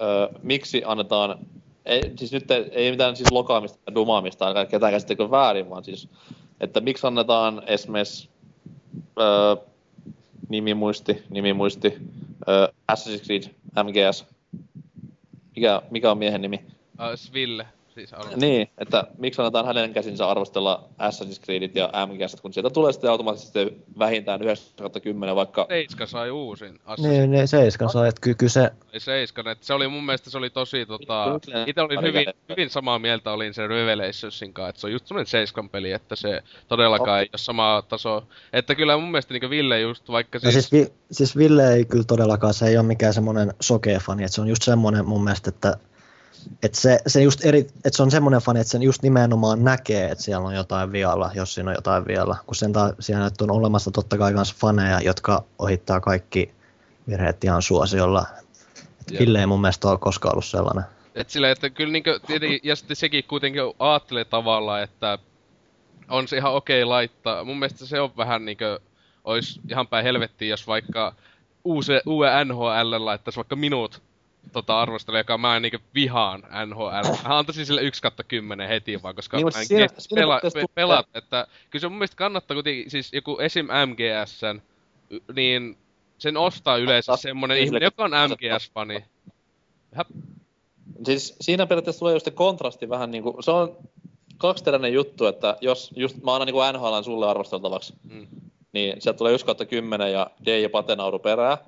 ö, 0.00 0.28
miksi 0.42 0.82
annetaan, 0.86 1.38
ei, 1.86 2.12
siis 2.16 2.32
nyt 2.32 2.50
ei, 2.50 2.68
ei 2.72 2.90
mitään 2.90 3.16
siis 3.16 3.30
lokaamista 3.30 3.78
ja 3.86 3.94
dumaamista 3.94 4.44
ainakaan 4.44 4.66
ketään 4.66 4.92
käsittekö 4.92 5.30
väärin, 5.30 5.70
vaan 5.70 5.84
siis, 5.84 6.08
että 6.60 6.80
miksi 6.80 7.06
annetaan 7.06 7.62
esimerkiksi 7.66 8.28
ö, 9.20 9.56
nimimuisti, 10.48 11.22
nimimuisti, 11.30 11.94
ö, 12.48 12.72
Assassin's 12.92 13.24
Creed, 13.24 13.42
MGS, 13.82 14.24
mikä, 15.56 15.82
mikä 15.90 16.10
on 16.10 16.18
miehen 16.18 16.42
nimi? 16.42 16.64
uh, 17.00 17.04
Sville, 17.14 17.66
siis. 18.06 18.36
Niin, 18.36 18.70
että 18.78 19.04
miksi 19.18 19.40
annetaan 19.40 19.66
hänen 19.66 19.92
käsinsä 19.92 20.28
arvostella 20.28 20.88
Assassin's 20.98 21.44
Creedit 21.44 21.74
ja 21.74 21.90
MGS, 22.06 22.36
kun 22.42 22.52
sieltä 22.52 22.70
tulee 22.70 22.92
sitten 22.92 23.10
automaattisesti 23.10 23.82
vähintään 23.98 24.40
9-10, 24.40 24.44
vaikka 25.34 25.66
Seiska 25.68 26.06
sai 26.06 26.30
uusin 26.30 26.80
Niin, 26.98 27.30
niin 27.30 27.48
Seiskan 27.48 27.90
sai, 27.90 28.08
että 28.08 28.20
ky- 28.20 28.34
kyllä 28.34 28.50
se, 28.50 28.70
Oli 28.92 29.00
Seiskan, 29.00 29.48
että 29.48 29.66
se 29.66 29.74
oli 29.74 29.88
mun 29.88 30.06
mielestä 30.06 30.30
se 30.30 30.38
oli 30.38 30.50
tosi 30.50 30.86
tota... 30.86 31.40
Itse 31.66 31.80
olin 31.80 32.02
hyvin, 32.02 32.26
hyvin 32.48 32.70
samaa 32.70 32.98
mieltä 32.98 33.32
olin 33.32 33.54
sen 33.54 33.68
Revelationsin 33.68 34.52
kanssa, 34.52 34.68
että 34.68 34.80
se 34.80 34.86
on 34.86 34.92
just 34.92 35.06
semmonen 35.06 35.26
Seiskan 35.26 35.68
peli, 35.68 35.92
että 35.92 36.16
se 36.16 36.42
todellakaan 36.68 37.20
ei 37.20 37.28
ole 37.32 37.38
samaa 37.38 37.82
tasoa. 37.82 38.26
Että 38.52 38.74
kyllä 38.74 38.96
mun 38.96 39.10
mielestä 39.10 39.34
niinku 39.34 39.50
Ville 39.50 39.80
just 39.80 40.08
vaikka 40.08 40.38
no 40.44 40.50
siis... 40.50 40.68
siis, 40.68 40.72
vi, 40.72 40.92
siis 41.10 41.36
Ville 41.36 41.74
ei 41.74 41.84
kyllä 41.84 42.04
todellakaan, 42.04 42.54
se 42.54 42.66
ei 42.66 42.78
ole 42.78 42.86
mikään 42.86 43.14
semmoinen 43.14 43.54
sokea 43.60 44.00
fani, 44.00 44.24
että 44.24 44.34
se 44.34 44.40
on 44.40 44.48
just 44.48 44.62
semmoinen 44.62 45.06
mun 45.06 45.24
mielestä, 45.24 45.48
että 45.48 45.76
että 46.62 46.80
se, 46.80 47.00
se, 47.06 47.22
just 47.22 47.44
eri, 47.44 47.58
että 47.58 47.96
se 47.96 48.02
on 48.02 48.10
semmoinen 48.10 48.40
fani, 48.40 48.60
että 48.60 48.70
sen 48.70 48.82
just 48.82 49.02
nimenomaan 49.02 49.64
näkee, 49.64 50.10
että 50.10 50.24
siellä 50.24 50.46
on 50.46 50.54
jotain 50.54 50.92
vialla, 50.92 51.30
jos 51.34 51.54
siinä 51.54 51.70
on 51.70 51.76
jotain 51.76 52.06
vialla. 52.06 52.36
Kun 52.46 52.54
sen 52.54 52.72
ta- 52.72 52.94
siellä 53.00 53.30
on 53.40 53.50
olemassa 53.50 53.90
totta 53.90 54.18
kai 54.18 54.32
myös 54.32 54.54
faneja, 54.54 55.00
jotka 55.00 55.44
ohittaa 55.58 56.00
kaikki 56.00 56.50
virheet 57.08 57.44
ihan 57.44 57.62
suosiolla. 57.62 58.26
Et. 59.12 59.18
Ville 59.18 59.40
ei 59.40 59.46
mun 59.46 59.60
mielestä 59.60 59.88
ole 59.88 59.98
koskaan 59.98 60.34
ollut 60.34 60.44
sellainen. 60.44 60.84
Et 61.14 61.30
silleen, 61.30 61.52
että 61.52 61.70
kyllä 61.70 61.92
niinkö, 61.92 62.20
tietenkin, 62.26 62.60
ja 62.62 62.76
sitten 62.76 62.96
sekin 62.96 63.24
kuitenkin 63.24 63.62
ajattelee 63.78 64.24
tavallaan, 64.24 64.82
että 64.82 65.18
on 66.08 66.28
se 66.28 66.36
ihan 66.36 66.52
okei 66.52 66.84
laittaa. 66.84 67.44
Mun 67.44 67.58
mielestä 67.58 67.86
se 67.86 68.00
on 68.00 68.10
vähän 68.16 68.44
niinkö, 68.44 68.80
ois 69.24 69.60
ihan 69.70 69.86
päin 69.86 70.04
helvettiin, 70.04 70.48
jos 70.48 70.66
vaikka 70.66 71.14
uusi, 71.64 71.92
uuden 72.06 72.48
NHL 72.48 73.04
laittaisi 73.04 73.36
vaikka 73.36 73.56
minut 73.56 74.02
tota 74.52 74.80
arvostella, 74.80 75.18
joka 75.18 75.38
mä 75.38 75.60
niinkö 75.60 75.78
vihaan 75.94 76.42
NHL. 76.66 77.28
Mä 77.28 77.38
antaisin 77.38 77.66
sille 77.66 77.82
1 77.82 78.02
kautta 78.02 78.24
10 78.24 78.68
heti 78.68 79.02
vaan, 79.02 79.14
koska 79.14 79.36
Niin, 79.36 79.44
niin, 79.46 79.54
mä 79.56 79.60
en 79.60 79.66
siinä- 79.66 79.88
siinä 79.98 80.20
pela, 80.20 80.40
pe, 80.54 80.64
pelata, 80.74 81.08
että 81.18 81.46
kyllä 81.70 81.80
se 81.80 81.88
mun 81.88 81.98
mielestä 81.98 82.16
kannattaa 82.16 82.54
kuitenkin, 82.54 82.90
siis 82.90 83.12
joku 83.12 83.38
esim. 83.38 83.66
MGSn, 83.86 84.60
y- 85.10 85.20
niin 85.34 85.76
sen 86.18 86.36
ostaa 86.36 86.76
yleensä 86.76 87.16
semmonen 87.16 87.58
ihminen, 87.58 87.82
joka 87.86 88.04
on 88.04 88.10
MGS-fani. 88.10 89.04
Siis 91.04 91.36
siinä 91.40 91.66
periaatteessa 91.66 91.98
tulee 91.98 92.14
just 92.14 92.24
se 92.24 92.30
kontrasti 92.30 92.88
vähän 92.88 93.10
niinku, 93.10 93.36
se 93.40 93.50
on 93.50 93.76
kaksiteräinen 94.38 94.92
juttu, 94.92 95.26
että 95.26 95.56
jos 95.60 95.90
just 95.96 96.22
mä 96.22 96.34
annan 96.34 96.46
niinku 96.46 96.60
NHLn 96.72 97.04
sulle 97.04 97.28
arvosteltavaksi, 97.28 97.92
Mm. 98.04 98.26
niin 98.72 99.00
sieltä 99.02 99.18
tulee 99.18 99.32
1 99.32 99.46
kautta 99.46 99.64
10 99.64 100.12
ja 100.12 100.30
D 100.46 100.60
ja 100.60 100.70
Patenauru 100.70 101.18
perää. 101.18 101.58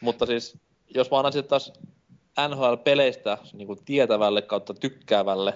Mutta 0.00 0.26
siis, 0.26 0.58
jos 0.94 1.10
mä 1.10 1.16
annan 1.18 1.32
sitten 1.32 1.48
taas 1.50 1.72
NHL-peleistä 2.48 3.38
niinku 3.52 3.76
tietävälle 3.76 4.42
kautta 4.42 4.74
tykkäävälle 4.74 5.54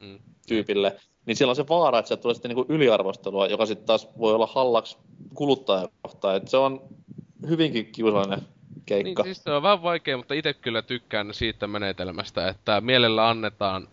Mm. 0.00 0.18
tyypille, 0.48 0.96
niin 1.26 1.36
siellä 1.36 1.50
on 1.50 1.56
se 1.56 1.68
vaara, 1.68 1.98
että 1.98 2.06
sieltä 2.08 2.22
tulee 2.22 2.34
sitten 2.34 2.48
niinku 2.48 2.66
yliarvostelua, 2.68 3.46
joka 3.46 3.66
sitten 3.66 3.86
taas 3.86 4.08
voi 4.18 4.34
olla 4.34 4.46
hallaksi 4.46 4.98
kuluttajakohtaan. 5.34 6.36
Et 6.36 6.48
se 6.48 6.56
on 6.56 6.80
hyvinkin 7.48 7.86
kiusallinen 7.92 8.38
Niin, 8.38 8.82
keikka. 8.86 9.22
siis 9.22 9.42
se 9.44 9.50
on 9.50 9.62
vähän 9.62 9.82
vaikea, 9.82 10.16
mutta 10.16 10.34
itse 10.34 10.54
kyllä 10.54 10.82
tykkään 10.82 11.34
siitä 11.34 11.66
menetelmästä, 11.66 12.48
että 12.48 12.80
mielellä 12.80 13.28
annetaan 13.28 13.88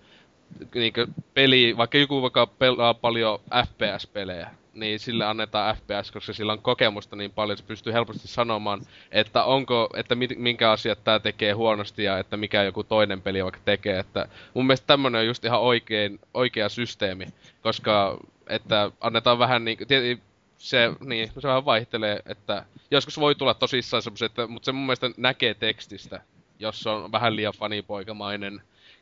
niinkö 0.75 1.07
peli, 1.33 1.77
vaikka 1.77 1.97
joku 1.97 2.21
vaikka 2.21 2.47
pelaa 2.47 2.93
paljon 2.93 3.39
FPS-pelejä, 3.67 4.49
niin 4.73 4.99
sille 4.99 5.25
annetaan 5.25 5.75
FPS, 5.75 6.11
koska 6.11 6.33
sillä 6.33 6.53
on 6.53 6.61
kokemusta 6.61 7.15
niin 7.15 7.31
paljon, 7.31 7.57
se 7.57 7.63
pystyy 7.63 7.93
helposti 7.93 8.27
sanomaan, 8.27 8.81
että 9.11 9.43
onko, 9.43 9.89
että 9.95 10.15
minkä 10.37 10.71
asiat 10.71 11.03
tämä 11.03 11.19
tekee 11.19 11.51
huonosti 11.51 12.03
ja 12.03 12.17
että 12.17 12.37
mikä 12.37 12.63
joku 12.63 12.83
toinen 12.83 13.21
peli 13.21 13.43
vaikka 13.43 13.59
tekee. 13.65 13.99
Että 13.99 14.27
mun 14.53 14.65
mielestä 14.67 14.87
tämmönen 14.87 15.19
on 15.21 15.27
just 15.27 15.45
ihan 15.45 15.61
oikein, 15.61 16.19
oikea 16.33 16.69
systeemi, 16.69 17.25
koska 17.61 18.17
että 18.49 18.91
annetaan 19.01 19.39
vähän 19.39 19.65
niin, 19.65 19.77
se, 20.57 20.91
niin, 20.99 21.31
se 21.39 21.47
vähän 21.47 21.65
vaihtelee, 21.65 22.19
että 22.25 22.65
joskus 22.91 23.19
voi 23.19 23.35
tulla 23.35 23.53
tosissaan 23.53 24.03
semmoiset, 24.03 24.31
mutta 24.47 24.65
se 24.65 24.71
mun 24.71 24.85
mielestä 24.85 25.09
näkee 25.17 25.53
tekstistä, 25.53 26.21
jos 26.59 26.87
on 26.87 27.11
vähän 27.11 27.35
liian 27.35 27.53
fanipoikamainen, 27.57 28.61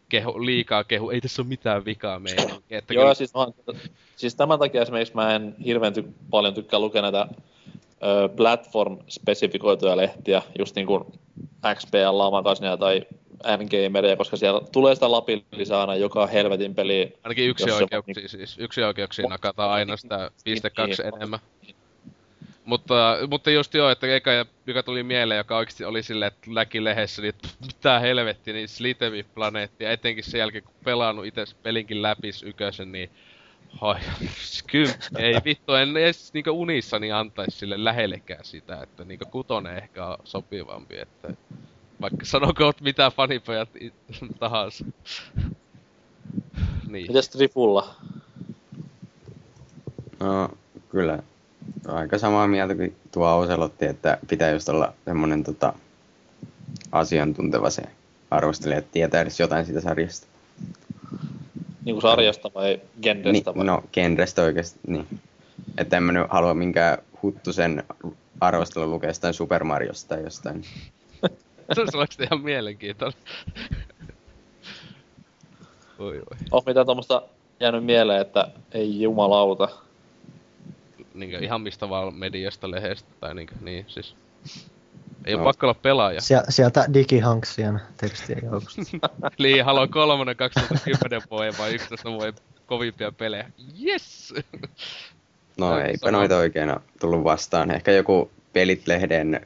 kehu, 0.10 0.46
liikaa 0.46 0.84
kehu, 0.84 1.10
ei 1.10 1.22
tässä 1.22 1.42
ole 1.42 1.48
mitään 1.48 1.86
vikaa 1.86 2.20
meidän. 2.20 2.46
Että 2.70 2.94
Joo, 2.94 3.04
kyllä... 3.04 3.14
siis, 3.14 3.32
on, 3.34 3.54
siis 4.16 4.36
tämän 4.36 4.60
takia 4.60 4.82
esimerkiksi 4.82 5.16
mä 5.16 5.36
en 5.36 5.56
hirveän 5.66 5.94
ty- 5.94 6.12
paljon 6.30 6.54
tykkää 6.54 6.80
lukea 6.80 7.02
näitä 7.02 7.28
ö, 8.04 8.30
platform-spesifikoituja 8.36 9.98
lehtiä, 9.98 10.42
just 10.60 10.76
niin 10.76 10.88
kuin 10.88 11.04
XPL, 11.76 12.18
Lamakasnia 12.18 12.78
tai 12.78 13.02
N-Gameria, 13.44 14.16
koska 14.16 14.38
siellä 14.38 14.62
tulee 14.72 14.96
sitä 14.96 15.12
lapillisää 15.12 15.82
aina 15.82 15.96
joka 15.96 16.28
helvetin 16.28 16.76
peli. 16.76 17.14
Ainakin 17.24 17.50
yksi 17.50 17.72
oikeuksia, 17.72 18.22
niin... 18.22 18.30
siis 18.30 18.58
yksi 18.58 18.84
oikeuksia 18.84 19.28
nakataan 19.28 19.72
aina 19.72 19.98
sitä 19.98 20.32
piste 20.44 20.70
kaksi 20.70 21.04
niin, 21.04 21.16
enemmän. 21.16 21.40
Mutta, 22.68 23.18
mutta 23.30 23.52
just 23.52 23.74
joo, 23.74 23.90
että 23.90 24.16
eka, 24.16 24.32
joka 24.68 24.84
tuli 24.84 25.04
mieleen, 25.04 25.38
joka 25.38 25.58
oikeasti 25.58 25.86
oli 25.86 26.04
silleen, 26.04 26.28
että 26.28 26.56
läki 26.56 26.84
lehdessä, 26.84 27.22
niin 27.22 27.34
mitä 27.66 28.00
helvetti, 28.00 28.54
niin 28.54 28.68
Slitemi 28.68 29.24
planeetti, 29.24 29.84
ja 29.84 29.92
etenkin 29.92 30.24
sen 30.24 30.40
jälkeen, 30.40 30.64
kun 30.64 30.74
pelannut 30.84 31.26
itse 31.26 31.46
pelinkin 31.64 32.02
läpi 32.02 32.30
ykösen, 32.46 32.92
niin 32.92 33.10
Hoi, 33.82 33.96
kyllä, 34.72 34.94
ei 35.18 35.36
vittu, 35.46 35.74
en 35.74 35.98
edes 35.98 36.34
niinku 36.34 36.50
unissani 36.50 37.12
antaisi 37.12 37.58
sille 37.58 37.84
lähellekään 37.84 38.46
sitä, 38.46 38.82
että 38.84 39.06
niinku 39.06 39.26
kutonen 39.32 39.78
ehkä 39.78 40.06
on 40.06 40.18
sopivampi, 40.24 41.00
että 41.00 41.34
vaikka 42.02 42.26
sanokoot 42.26 42.82
mitä 42.82 43.12
fanipojat 43.12 43.70
tahansa. 44.40 44.86
niin. 46.88 47.08
Mitäs 47.08 47.30
Trifulla? 47.30 47.96
No, 50.20 50.50
kyllä 50.90 51.24
aika 51.88 52.18
samaa 52.18 52.48
mieltä 52.48 52.76
kuin 52.76 52.96
tuo 53.12 53.38
Oselotti, 53.38 53.86
että 53.86 54.18
pitää 54.30 54.52
just 54.52 54.70
olla 54.70 54.94
semmoinen 55.06 55.44
tota, 55.44 55.74
asiantunteva 56.92 57.70
se 57.70 57.82
arvostelija, 58.32 58.78
että 58.78 58.92
tietää 58.92 59.22
edes 59.22 59.40
jotain 59.40 59.66
siitä 59.66 59.82
sarjasta. 59.82 60.28
Niin 61.86 61.96
kuin 61.96 62.02
sarjasta 62.02 62.52
vai 62.56 62.82
genrestä? 63.02 63.56
Vai? 63.56 63.66
no, 63.66 63.84
genrestä 63.94 64.42
oikeasti, 64.42 64.80
niin. 64.88 65.08
Että 65.78 65.98
en 65.98 66.04
mä 66.04 66.12
nyt 66.12 66.28
halua 66.30 66.54
minkään 66.54 66.98
huttusen 67.24 67.84
arvostelun 68.42 68.92
lukea 68.92 69.10
jostain 69.10 69.34
Super 69.34 69.64
Mariosta 69.64 70.16
tai 70.16 70.24
jostain. 70.24 70.64
se 71.74 71.82
olisi 71.82 71.98
oikeasti 71.98 72.24
ihan 72.24 72.42
mielenkiintoinen. 72.42 73.20
oi, 76.00 76.18
oi. 76.18 76.38
Oh, 76.52 76.66
mitä 76.66 76.86
tuommoista 76.86 77.22
jäänyt 77.60 77.86
mieleen, 77.86 78.22
että 78.22 78.48
ei 78.72 79.02
jumalauta 79.02 79.70
niin 81.20 81.44
ihan 81.44 81.62
mistä 81.62 81.90
vaan 81.90 82.16
mediasta, 82.16 82.72
lehdestä 82.72 83.10
tai 83.20 83.36
niin, 83.36 83.50
niin 83.62 83.86
siis. 83.88 84.16
Ei 85.26 85.34
no. 85.34 85.40
ole 85.40 85.48
pakko 85.48 85.66
olla 85.66 85.80
pelaaja. 85.82 86.22
Sie- 86.22 86.46
sieltä 86.50 86.86
digihanksien 86.94 87.82
tekstien 87.98 88.40
joukosta. 88.44 88.82
Eli 89.40 89.60
Halo 89.66 89.88
3 89.88 90.36
2010 90.36 91.22
vuoden 91.32 91.54
vai 91.60 91.74
11 91.74 92.12
vuoden 92.12 92.34
kovimpia 92.66 93.12
pelejä. 93.12 93.52
Yes! 93.86 94.34
No 95.58 95.80
eipä 95.80 96.12
noita 96.12 96.38
oikein 96.38 96.76
tullut 97.00 97.24
vastaan. 97.24 97.72
Ehkä 97.72 97.92
joku 97.92 98.32
Pelit-lehden 98.54 99.42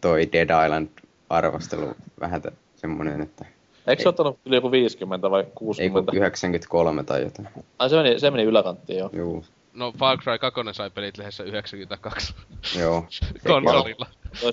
toi 0.00 0.28
Dead 0.32 0.64
Island 0.64 0.88
arvostelu 1.30 1.94
vähän 2.20 2.42
semmonen, 2.76 3.20
että... 3.20 3.44
Eikö 3.86 4.02
se 4.02 4.08
ottanut 4.08 4.38
yli 4.44 4.56
joku 4.56 4.70
50 4.70 5.30
vai 5.30 5.44
60? 5.54 6.12
Ei 6.12 6.18
93 6.18 7.04
tai 7.04 7.22
jotain. 7.22 7.48
Ai 7.78 7.90
se 7.90 7.96
meni, 7.96 8.20
se 8.20 8.30
meni 8.30 8.42
yläkanttiin 8.42 8.98
jo. 8.98 9.10
Joo. 9.12 9.44
No 9.76 9.92
Far 9.98 10.18
Cry 10.18 10.38
2 10.38 10.60
sai 10.72 10.90
pelit 10.90 11.18
lehdessä 11.18 11.44
92. 11.44 12.34
Joo. 12.78 13.06
Konsolilla. 13.46 14.06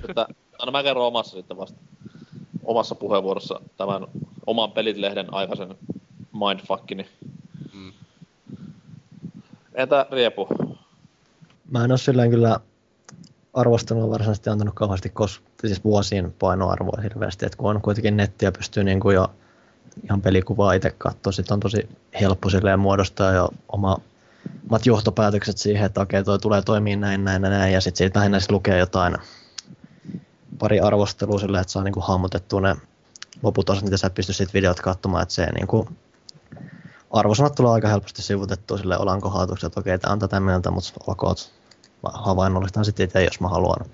että, 0.09 0.25
no 0.65 0.71
mä 0.71 0.83
kerron 0.83 1.07
omassa 1.07 1.37
sitten 1.37 1.57
vasta 1.57 1.79
omassa 2.63 2.95
puheenvuorossa 2.95 3.61
tämän 3.77 4.07
oman 4.45 4.71
pelit-lehden 4.71 5.33
aikaisen 5.33 5.75
mindfuckini. 6.33 7.09
Mm. 7.73 7.93
Entä 9.75 10.05
Riepu? 10.11 10.47
Mä 11.71 11.83
en 11.83 11.91
oo 11.91 11.97
silleen 11.97 12.29
kyllä 12.29 12.59
arvostelua 13.53 14.09
varsinaisesti 14.09 14.49
antanut 14.49 14.75
kauheasti 14.75 15.09
kos, 15.09 15.41
siis 15.61 15.83
vuosien 15.83 16.33
painoarvoa 16.39 17.01
hirveästi, 17.03 17.45
että 17.45 17.57
kun 17.57 17.75
on 17.75 17.81
kuitenkin 17.81 18.17
nettiä 18.17 18.51
pystyy 18.51 18.83
niin 18.83 18.99
kuin 18.99 19.15
jo 19.15 19.27
ihan 20.03 20.21
pelikuvaa 20.21 20.73
itse 20.73 20.95
katsoa, 20.97 21.31
sitten 21.31 21.53
on 21.53 21.59
tosi 21.59 21.89
helppo 22.21 22.49
silleen 22.49 22.79
muodostaa 22.79 23.31
jo 23.31 23.49
oma 23.71 23.97
omat 24.69 24.85
johtopäätökset 24.85 25.57
siihen, 25.57 25.85
että 25.85 26.01
okei, 26.01 26.23
toi 26.23 26.39
tulee 26.39 26.61
toimii 26.61 26.95
näin, 26.95 27.23
näin, 27.23 27.41
näin, 27.41 27.73
ja 27.73 27.81
sitten 27.81 27.97
siitä 27.97 28.19
lähinnä 28.19 28.39
sit 28.39 28.51
lukee 28.51 28.77
jotain 28.77 29.15
pari 30.59 30.79
arvostelua 30.79 31.39
sillä, 31.39 31.59
että 31.59 31.73
saa 31.73 31.83
niinku 31.83 31.99
hahmotettua 31.99 32.61
ne 32.61 32.75
loput 33.43 33.69
osat, 33.69 33.83
mitä 33.83 33.97
sä 33.97 34.07
et 34.07 34.13
pysty 34.13 34.33
siitä 34.33 34.53
videot 34.53 34.79
katsomaan, 34.79 35.23
että 35.23 35.35
se 35.35 35.45
niinku, 35.45 35.87
arvosanat 37.11 37.55
tulee 37.55 37.71
aika 37.71 37.87
helposti 37.87 38.21
sivutettua 38.21 38.77
sille 38.77 38.97
olanko 38.97 39.29
haatuksi, 39.29 39.65
että 39.65 39.79
okei, 39.79 39.99
tämä 39.99 40.13
on 40.13 40.19
tätä 40.19 40.39
mieltä, 40.39 40.71
mutta 40.71 40.91
olkoon 41.07 41.35
havainnollistaan 42.03 42.85
sitten 42.85 43.03
itse, 43.03 43.23
jos 43.23 43.39
mä 43.39 43.47
haluan. 43.47 43.85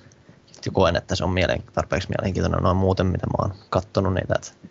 Sitten 0.52 0.74
koen, 0.74 0.96
että 0.96 1.16
se 1.16 1.24
on 1.24 1.30
mielen, 1.30 1.64
tarpeeksi 1.74 2.10
mielenkiintoinen 2.10 2.64
noin 2.64 2.78
muuten, 2.78 3.06
mitä 3.06 3.28
mä 3.28 3.36
oon 3.42 3.54
kattonut 3.70 4.14
niitä. 4.14 4.36
Että... 4.36 4.70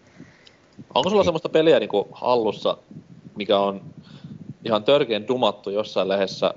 Onko 0.95 1.11
sulla 1.11 1.25
semmoista 1.25 1.49
peliä 1.49 1.81
niin 1.81 1.91
hallussa, 2.13 2.79
mikä 3.37 3.59
on 3.59 3.81
ihan 4.65 4.85
törkeän 4.85 5.29
dumattu 5.29 5.71
jossain 5.71 6.09
lehdessä 6.09 6.55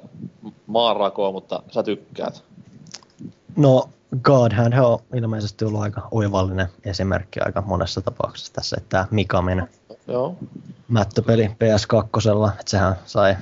maanrakoa, 0.68 1.32
mutta 1.32 1.64
sä 1.72 1.84
tykkäät. 1.84 2.44
No, 3.56 3.90
God 4.22 4.52
Hand 4.53 4.73
on 4.73 4.99
ilmeisesti 5.15 5.65
ollut 5.65 5.82
aika 5.82 6.07
oivallinen 6.11 6.68
esimerkki 6.86 7.40
aika 7.40 7.61
monessa 7.61 8.02
tapauksessa 8.02 8.53
tässä, 8.53 8.76
että 8.80 8.90
tämä 8.90 9.07
Mikamin 9.11 9.68
Joo. 10.07 10.36
mättöpeli 10.88 11.45
PS2, 11.48 12.52
että 12.60 12.72
sehän 12.72 12.95
sai 13.06 13.36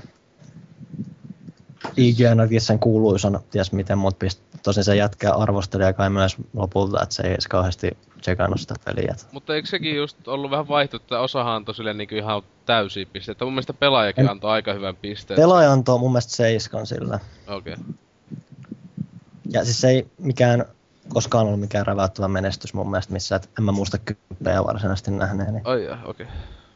IGN 1.97 2.60
sen 2.60 2.80
kuuluisan, 2.80 3.39
ties 3.51 3.72
miten, 3.72 3.97
mutta 3.97 4.19
pist, 4.19 4.41
tosin 4.64 4.84
se 4.84 4.95
jätkää 4.95 5.34
arvostelija 5.34 5.93
kai 5.93 6.10
myös 6.10 6.38
lopulta, 6.53 7.03
että 7.03 7.15
se 7.15 7.23
ei 7.23 7.31
edes 7.31 7.47
kauheasti 7.47 7.97
tsekannut 8.22 8.60
sitä 8.60 8.76
peliä. 8.85 9.15
Mutta 9.31 9.56
eikö 9.56 9.68
sekin 9.68 9.95
just 9.95 10.27
ollut 10.27 10.51
vähän 10.51 10.68
vaihtu, 10.68 10.95
että 10.95 11.19
osahan 11.19 11.56
antoi 11.56 11.76
sille 11.76 11.93
niinku 11.93 12.15
ihan 12.15 12.43
täysiä 12.65 13.06
pisteitä. 13.14 13.45
Mun 13.45 13.53
mielestä 13.53 13.73
pelaajakin 13.73 14.26
en... 14.26 14.31
antoi 14.31 14.51
aika 14.51 14.73
hyvän 14.73 14.95
pisteen. 14.95 15.39
Pelaaja 15.39 15.72
antoi 15.72 15.99
mun 15.99 16.11
mielestä 16.11 16.35
seiskan 16.35 16.88
sillä. 16.88 17.19
Okei. 17.47 17.73
Okay. 17.73 17.85
Ja 19.51 19.65
siis 19.65 19.84
ei 19.84 20.07
mikään 20.18 20.65
koskaan 21.10 21.45
ollut 21.45 21.60
mikään 21.60 21.88
räväyttävä 21.88 22.27
menestys 22.27 22.73
mun 22.73 22.89
mielestä 22.91 23.14
missä, 23.14 23.35
että 23.35 23.49
en 23.60 23.64
mä 23.64 23.72
muista 23.72 23.97
kymppejä 23.97 24.64
varsinaisesti 24.64 25.11
nähneeni. 25.11 25.61
Ai 25.64 25.84
okei. 25.84 25.97
Okay. 26.06 26.26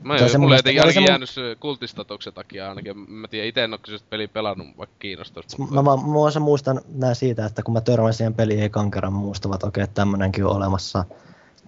Mä 0.03 0.15
en, 0.15 0.41
mulla 0.41 0.55
ei 0.65 0.80
ainakin 0.80 1.01
mun... 1.01 1.07
jäänyt 1.07 1.30
kultistatuksen 1.59 2.34
takia 2.34 2.69
ainakin. 2.69 3.11
Mä 3.11 3.27
tiedän, 3.27 3.47
itse 3.47 3.63
en 3.63 3.73
ole 3.73 3.80
kyseistä 3.84 4.07
peliä 4.09 4.27
pelannut, 4.27 4.67
vaikka 4.77 4.95
kiinnostaisi. 4.99 5.61
Mä, 5.61 5.81
mä 5.81 5.81
mä 5.81 6.39
muistan 6.39 6.81
nää 6.95 7.13
siitä, 7.13 7.45
että 7.45 7.63
kun 7.63 7.73
mä 7.73 7.81
törmäsin 7.81 8.17
siihen 8.17 8.34
peliin 8.34 8.59
ei 8.59 8.69
kankeran 8.69 9.13
muistavat, 9.13 9.55
että 9.55 9.67
okei, 9.67 9.84
okay, 9.84 9.93
tämmönenkin 9.93 10.45
on 10.45 10.55
olemassa. 10.55 11.05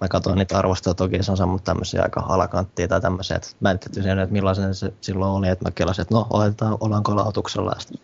Mä 0.01 0.07
katsoin 0.07 0.37
niitä 0.37 0.57
arvosteluja, 0.57 0.95
toki 0.95 1.23
se 1.23 1.31
on 1.31 1.37
saanut 1.37 1.63
tämmöisiä 1.63 2.03
aika 2.03 2.25
alakanttia 2.29 2.87
tai 2.87 3.01
tämmöisiä, 3.01 3.37
että 3.37 3.49
mä 3.59 3.71
en 3.71 3.79
tiedä, 3.79 4.21
että 4.21 4.33
millaisen 4.33 4.75
se 4.75 4.93
silloin 5.01 5.31
oli, 5.31 5.47
että 5.47 5.65
mä 5.65 5.71
kelasin, 5.71 6.01
että 6.01 6.13
no, 6.13 6.27
oletetaan, 6.29 6.77
ollaanko 6.79 7.15
lautuksella. 7.15 7.71
Ja 7.71 7.79
sitten 7.79 7.99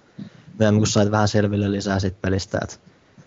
myöhemmin, 0.59 0.81
kun 0.81 0.87
sait 0.87 1.11
vähän 1.11 1.27
selville 1.27 1.71
lisää 1.71 1.99
siitä 1.99 2.17
pelistä, 2.21 2.59
että 2.63 2.75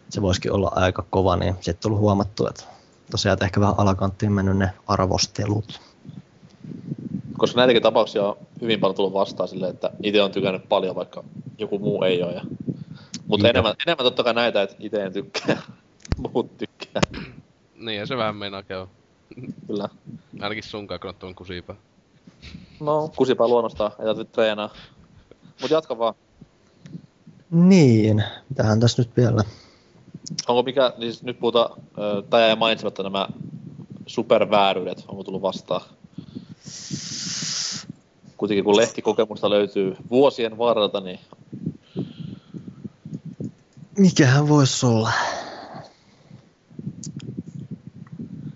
se 0.08 0.22
voisikin 0.22 0.52
olla 0.52 0.72
aika 0.74 1.04
kova, 1.10 1.36
niin 1.36 1.54
sitten 1.60 1.82
tuli 1.82 1.98
huomattu, 1.98 2.46
että 2.46 2.64
tosiaan 3.10 3.32
että 3.32 3.44
ehkä 3.44 3.60
vähän 3.60 3.74
alakanttiin 3.78 4.32
mennyt 4.32 4.56
ne 4.56 4.70
arvostelut. 4.86 5.80
Koska 7.44 7.60
näitäkin 7.60 7.82
tapauksia 7.82 8.24
on 8.24 8.36
hyvin 8.60 8.80
paljon 8.80 8.94
tullut 8.94 9.12
vastaan 9.12 9.48
silleen, 9.48 9.74
että 9.74 9.90
itse 10.02 10.22
on 10.22 10.30
tykännyt 10.30 10.68
paljon, 10.68 10.96
vaikka 10.96 11.24
joku 11.58 11.78
muu 11.78 12.02
ei 12.02 12.22
ole. 12.22 12.32
Ja... 12.32 12.40
Mutta 13.26 13.48
enemmän, 13.48 13.74
enemmän 13.86 14.04
totta 14.04 14.24
kai 14.24 14.34
näitä, 14.34 14.62
että 14.62 14.76
itse 14.78 15.02
en 15.02 15.12
tykkää, 15.12 15.62
muut 16.34 16.58
tykkää. 16.58 17.02
Niin, 17.76 17.98
ja 17.98 18.06
se 18.06 18.16
vähän 18.16 18.36
meinaa 18.36 18.62
käy. 18.62 18.86
Kyllä. 19.66 19.88
Ainakin 20.40 20.62
sun 20.62 20.86
kanssa 20.86 21.26
on 21.26 21.34
kusipa. 21.34 21.74
No, 22.80 23.10
kusipa 23.16 23.48
luonnostaan, 23.48 23.92
ei 23.98 24.04
tarvitse 24.04 24.32
treenaa. 24.32 24.70
Mut 25.62 25.70
jatka 25.70 25.98
vaan. 25.98 26.14
Niin, 27.50 28.24
mitähän 28.48 28.80
tässä 28.80 29.02
nyt 29.02 29.16
vielä? 29.16 29.44
Onko 30.48 30.62
mikä, 30.62 30.92
niin 30.98 31.14
nyt 31.22 31.38
puhutaan, 31.38 31.80
tai 32.30 32.42
jäi 32.42 32.56
mainitsematta 32.56 33.02
nämä 33.02 33.28
supervääryydet, 34.06 35.04
onko 35.08 35.24
tullut 35.24 35.42
vastaan? 35.42 35.82
Kuitenkin 38.36 38.64
kun 38.64 38.76
lehtikokemusta 38.76 39.50
löytyy 39.50 39.96
vuosien 40.10 40.58
varrelta, 40.58 41.00
niin 41.00 41.18
Mikähän 43.98 44.48
voisi 44.48 44.86
olla? 44.86 45.12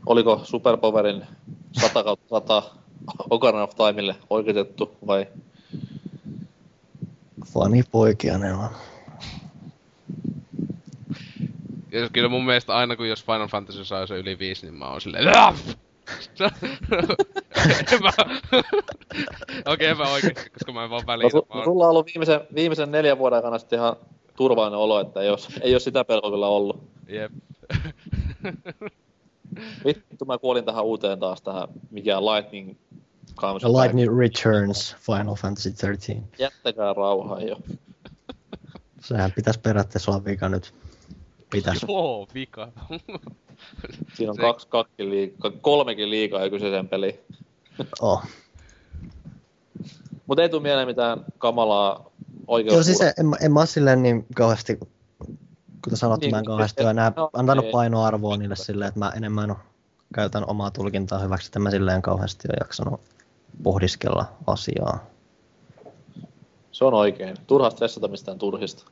Oliko 0.06 0.40
Superpowerin 0.44 1.26
100 1.80 2.05
kautta 2.05 2.28
100 2.28 2.62
Ocarina 3.30 3.62
of 3.62 3.74
Timeille 3.74 4.16
oikeutettu 4.30 4.96
vai 5.06 5.26
Fani 7.52 7.82
poikia 7.82 8.38
ne 8.38 8.55
on. 8.55 8.70
Ja 11.92 12.09
kyllä 12.12 12.28
mun 12.28 12.44
mielestä 12.46 12.76
aina 12.76 12.96
kun 12.96 13.09
jos 13.09 13.24
Final 13.24 13.48
Fantasy 13.48 13.84
saa 13.84 14.06
se 14.06 14.18
yli 14.18 14.38
5, 14.38 14.66
niin 14.66 14.74
mä 14.74 14.90
oon 14.90 15.00
silleen 15.00 15.24
En 17.93 18.02
mä... 18.02 18.10
Okei, 19.66 19.94
mä 19.94 20.12
oikeesti, 20.12 20.51
koska 20.51 20.72
mä 20.72 20.85
en 20.85 20.90
vaan 20.90 21.06
välitä. 21.06 21.36
Mä 21.36 21.40
no, 21.40 21.47
oon... 21.55 21.64
sulla 21.64 21.85
on 21.85 21.90
ollut 21.90 22.06
viimeisen, 22.06 22.40
viimeisen 22.55 22.90
neljän 22.90 23.18
vuoden 23.18 23.36
aikana 23.36 23.59
sitten 23.59 23.78
ihan 23.78 23.97
turvallinen 24.36 24.78
olo, 24.78 25.01
että 25.01 25.20
ei, 25.20 25.30
os, 25.30 25.48
ei 25.60 25.74
ole 25.74 25.80
sitä 25.80 26.05
pelkoa 26.05 26.30
kyllä 26.30 26.48
ollut. 26.48 26.82
Jep. 27.09 27.32
Vittu, 29.85 30.24
mä 30.24 30.39
kuolin 30.39 30.64
tähän 30.64 30.85
uuteen 30.85 31.18
taas 31.18 31.43
tähän, 31.43 31.68
mikä 31.90 32.20
Lightning 32.20 32.76
comes 33.36 33.62
back. 33.62 33.74
Lightning 33.76 34.18
Returns 34.18 34.97
Final 35.01 35.35
Fantasy 35.35 35.70
13. 35.80 36.12
Jättäkää 36.39 36.93
rauhaa 36.93 37.40
jo. 37.40 37.56
Sehän 39.01 39.32
pitäisi 39.32 39.60
periaatteessa 39.60 40.10
olla 40.10 40.24
vika 40.24 40.48
nyt. 40.48 40.74
Pitäisi. 41.50 41.86
Joo, 41.88 42.28
vika. 42.34 42.68
Siinä 44.14 44.30
on 44.30 44.36
Se- 44.36 44.42
kaksi, 44.42 44.68
kaksi 44.68 45.10
liikaa, 45.10 45.50
kolmekin 45.60 46.10
liikaa 46.10 46.44
jo 46.44 46.50
kyseisen 46.50 46.88
peli. 46.88 47.20
Oh. 48.00 48.22
Mutta 50.26 50.42
ei 50.42 50.48
tule 50.48 50.62
mieleen 50.62 50.88
mitään 50.88 51.24
kamalaa 51.38 52.10
oikeus. 52.46 52.74
Joo, 52.74 52.82
siis 52.82 53.00
en, 53.00 53.12
en 53.40 53.52
mä 53.52 53.60
oo 53.60 53.66
silleen 53.66 54.02
niin 54.02 54.26
kauheasti, 54.34 54.78
kuten 55.84 55.96
sanottu, 55.98 56.26
Niin, 56.26 56.34
mä 56.34 56.38
en 56.38 56.42
niin, 56.42 56.46
kauheasti 56.46 56.82
ole 56.82 56.90
enää 56.90 57.12
no, 57.16 57.30
antanut 57.32 57.64
ei. 57.64 57.72
painoarvoa 57.72 58.36
niille 58.36 58.56
silleen, 58.56 58.88
että 58.88 58.98
mä 58.98 59.12
enemmän 59.16 59.56
käytän 60.14 60.50
omaa 60.50 60.70
tulkintaa 60.70 61.18
hyväksi, 61.18 61.48
että 61.48 61.58
mä 61.58 61.70
silleen 61.70 62.02
kauheasti 62.02 62.48
ole 62.50 62.56
jaksanut 62.60 63.00
pohdiskella 63.62 64.26
asiaa. 64.46 65.04
Se 66.72 66.84
on 66.84 66.94
oikein. 66.94 67.36
Turha 67.46 67.70
stressata 67.70 68.08
mistään 68.08 68.38
turhista. 68.38 68.84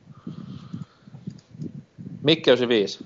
Mikke 2.23 2.51
95. 2.51 3.05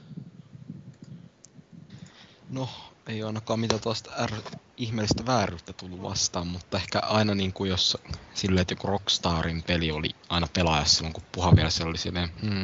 No, 2.50 2.70
ei 3.08 3.24
ole 3.24 3.28
ainakaan 3.28 3.60
mitä 3.60 3.80
tuosta 3.80 4.16
är, 4.16 4.32
ihmeellistä 4.78 5.26
vääryyttä 5.26 5.74
tullut 5.74 6.02
vastaan, 6.02 6.48
mutta 6.48 6.78
ehkä 6.78 7.00
aina 7.00 7.36
niin 7.36 7.54
kuin 7.54 7.70
jos 7.70 7.98
silleen, 8.34 8.62
että 8.62 8.72
joku 8.72 8.88
Rockstarin 8.88 9.64
peli 9.64 9.92
oli 9.92 10.10
aina 10.30 10.48
pelaajassa 10.56 10.96
silloin, 10.96 11.14
kun 11.14 11.24
puha 11.32 11.56
vielä 11.56 11.70
siellä 11.70 11.90
oli 11.90 11.98
silleen, 11.98 12.30
hmm, 12.42 12.64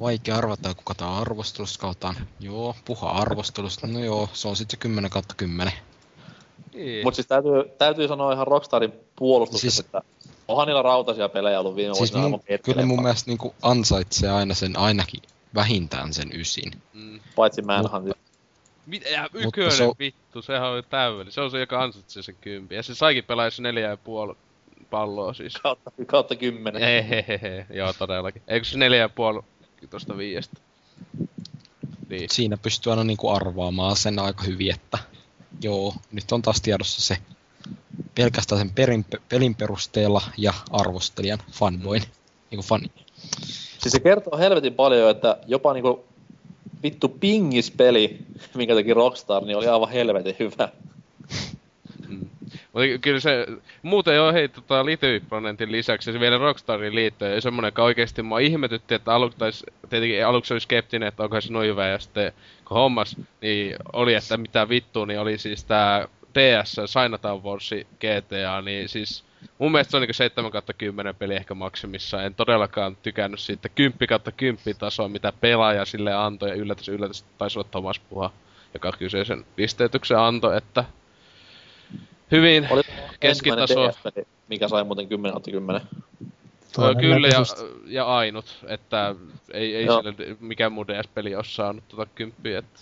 vaikea 0.00 0.36
arvata, 0.36 0.74
kuka 0.74 0.94
tää 0.94 1.16
arvostelusta 1.16 1.80
kautaan. 1.80 2.16
Joo, 2.40 2.76
puha 2.84 3.10
arvostelusta, 3.10 3.86
no 3.86 3.98
joo, 3.98 4.28
se 4.32 4.48
on 4.48 4.56
sitten 4.56 4.76
se 4.76 4.80
10 4.80 5.10
kautta 5.10 5.34
10. 5.34 5.72
Niin. 6.74 7.04
Mutta 7.06 7.16
siis 7.16 7.26
täytyy, 7.26 7.64
täytyy 7.78 8.08
sanoa 8.08 8.32
ihan 8.32 8.46
Rockstarin 8.46 8.92
puolustuksessa, 9.16 9.82
Siis- 9.82 9.86
että 9.86 10.02
onhan 10.48 10.66
niillä 10.66 10.82
rautaisia 10.82 11.28
pelejä 11.28 11.60
ollut 11.60 11.76
viime 11.76 11.94
Siis 11.94 12.12
vuosina 12.12 12.28
mun, 12.28 12.40
aivan 12.48 12.62
kyllä 12.62 12.86
mun 12.86 13.02
mielestä 13.02 13.30
niin 13.30 13.38
kuin 13.38 13.54
ansaitsee 13.62 14.30
aina 14.30 14.54
sen 14.54 14.78
ainakin 14.78 15.22
vähintään 15.54 16.14
sen 16.14 16.40
ysin. 16.40 16.72
Mm. 16.92 17.20
Paitsi 17.36 17.62
Manhunt. 17.62 18.16
Mitä? 18.86 19.08
Ja 19.08 19.28
ykönen 19.34 19.72
se 19.72 19.84
on- 19.84 19.94
vittu, 19.98 20.42
sehän 20.42 20.68
on 20.68 20.82
täydellinen. 20.90 21.32
Se 21.32 21.40
on 21.40 21.50
se, 21.50 21.60
joka 21.60 21.82
ansaitsee 21.82 22.22
sen 22.22 22.36
kympi. 22.40 22.74
Ja 22.74 22.82
se 22.82 22.94
saikin 22.94 23.24
pelaa 23.24 23.48
neljä 23.60 23.88
ja 23.88 23.96
puoli 23.96 24.34
palloa 24.90 25.34
siis. 25.34 25.54
Kautta, 25.62 25.92
kautta 26.06 26.36
kymmenen. 26.36 26.82
Hehehe, 26.82 27.66
joo 27.70 27.92
todellakin. 27.92 28.42
Eikö 28.48 28.66
se 28.66 28.78
neljä 28.78 28.98
ja 28.98 29.08
puoli 29.08 29.40
tosta 29.90 30.16
viiestä? 30.16 30.56
Niin. 32.08 32.30
Siinä 32.30 32.56
pystyy 32.56 32.92
aina 32.92 33.04
niinku 33.04 33.28
arvaamaan 33.28 33.96
sen 33.96 34.18
aika 34.18 34.44
hyvin, 34.44 34.74
että 34.74 34.98
joo, 35.62 35.94
nyt 36.12 36.32
on 36.32 36.42
taas 36.42 36.60
tiedossa 36.60 37.02
se 37.02 37.16
pelkästään 38.14 38.58
sen 38.58 38.70
perin, 38.70 39.06
pelin 39.28 39.54
perusteella 39.54 40.22
ja 40.38 40.54
arvostelijan 40.70 41.38
fanboin, 41.52 42.02
niinku 42.50 42.62
fani. 42.62 42.90
Siis 43.78 43.92
se 43.92 44.00
kertoo 44.00 44.38
helvetin 44.38 44.74
paljon, 44.74 45.10
että 45.10 45.36
jopa 45.46 45.72
niinku 45.72 46.04
vittu 46.82 47.08
pingispeli, 47.08 48.18
minkä 48.54 48.74
teki 48.74 48.94
Rockstar, 48.94 49.44
niin 49.44 49.56
oli 49.56 49.68
aivan 49.68 49.90
helvetin 49.90 50.36
hyvä. 50.38 50.68
Mm. 52.08 52.28
Mutta 52.72 52.98
kyllä 53.00 53.20
se, 53.20 53.46
muuten 53.82 54.14
joo 54.14 54.32
hei 54.32 54.48
tota 54.48 54.86
Little 54.86 55.20
Planetin 55.28 55.72
lisäksi 55.72 56.12
se 56.12 56.20
vielä 56.20 56.38
Rockstarin 56.38 56.94
liittyen 56.94 57.34
ja 57.34 57.40
semmonen, 57.40 57.68
joka 57.68 57.84
oikeesti 57.84 58.22
mua 58.22 58.38
ihmetytti, 58.38 58.94
että 58.94 59.14
aluksi, 59.14 59.38
tais, 59.38 59.64
tietenkin 59.90 60.26
aluksi 60.26 60.54
oli 60.54 60.60
skeptinen, 60.60 61.08
että 61.08 61.22
onko 61.22 61.40
se 61.40 61.52
noin 61.52 61.68
hyvä 61.68 61.88
ja 61.88 61.98
sitten 61.98 62.32
kun 62.64 62.74
hommas, 62.74 63.16
niin 63.40 63.76
oli, 63.92 64.14
että 64.14 64.36
mitä 64.36 64.68
vittua, 64.68 65.06
niin 65.06 65.20
oli 65.20 65.38
siis 65.38 65.64
tää 65.64 66.08
DS 66.34 66.76
Chinatown 66.86 67.42
Wars 67.42 67.70
GTA, 68.00 68.62
niin 68.62 68.88
siis 68.88 69.24
mun 69.62 69.72
mielestä 69.72 69.90
se 69.90 69.96
on 69.96 70.00
niinku 70.00 70.12
7 70.12 70.50
10 70.78 71.14
peli 71.14 71.34
ehkä 71.34 71.54
maksimissa. 71.54 72.22
En 72.22 72.34
todellakaan 72.34 72.96
tykännyt 72.96 73.40
siitä 73.40 73.68
10 73.68 73.98
10 74.36 74.58
tasoa, 74.78 75.08
mitä 75.08 75.32
pelaaja 75.40 75.84
sille 75.84 76.14
antoi 76.14 76.48
ja 76.48 76.54
yllätys 76.54 76.88
yllätys 76.88 77.24
taisi 77.38 77.58
olla 77.58 77.68
Thomas 77.70 77.98
Puha, 77.98 78.30
joka 78.74 78.92
kyseisen 78.98 79.44
pisteytyksen 79.56 80.18
antoi, 80.18 80.56
että 80.56 80.84
hyvin 82.30 82.68
Oli 82.70 82.82
keskitaso. 83.20 83.88
DS-peli, 83.88 84.26
mikä 84.48 84.68
sai 84.68 84.84
muuten 84.84 85.08
10 85.08 85.42
10. 85.50 85.82
Ö, 86.78 86.94
kyllä 87.00 87.28
ja, 87.28 87.42
ja 87.86 88.04
ainut, 88.06 88.58
että 88.66 89.14
ei, 89.52 89.76
ei 89.76 89.84
Joo. 89.84 90.02
sille 90.02 90.36
mikään 90.40 90.72
muu 90.72 90.86
DS-peli 90.86 91.34
ole 91.34 91.44
saanut 91.44 91.88
tota 91.88 92.06
kymppiä, 92.14 92.58
että... 92.58 92.80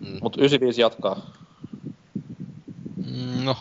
Mm. 0.00 0.18
Mut 0.22 0.36
95 0.36 0.80
jatkaa. 0.80 1.20
Mm, 2.96 3.44
No, 3.44 3.56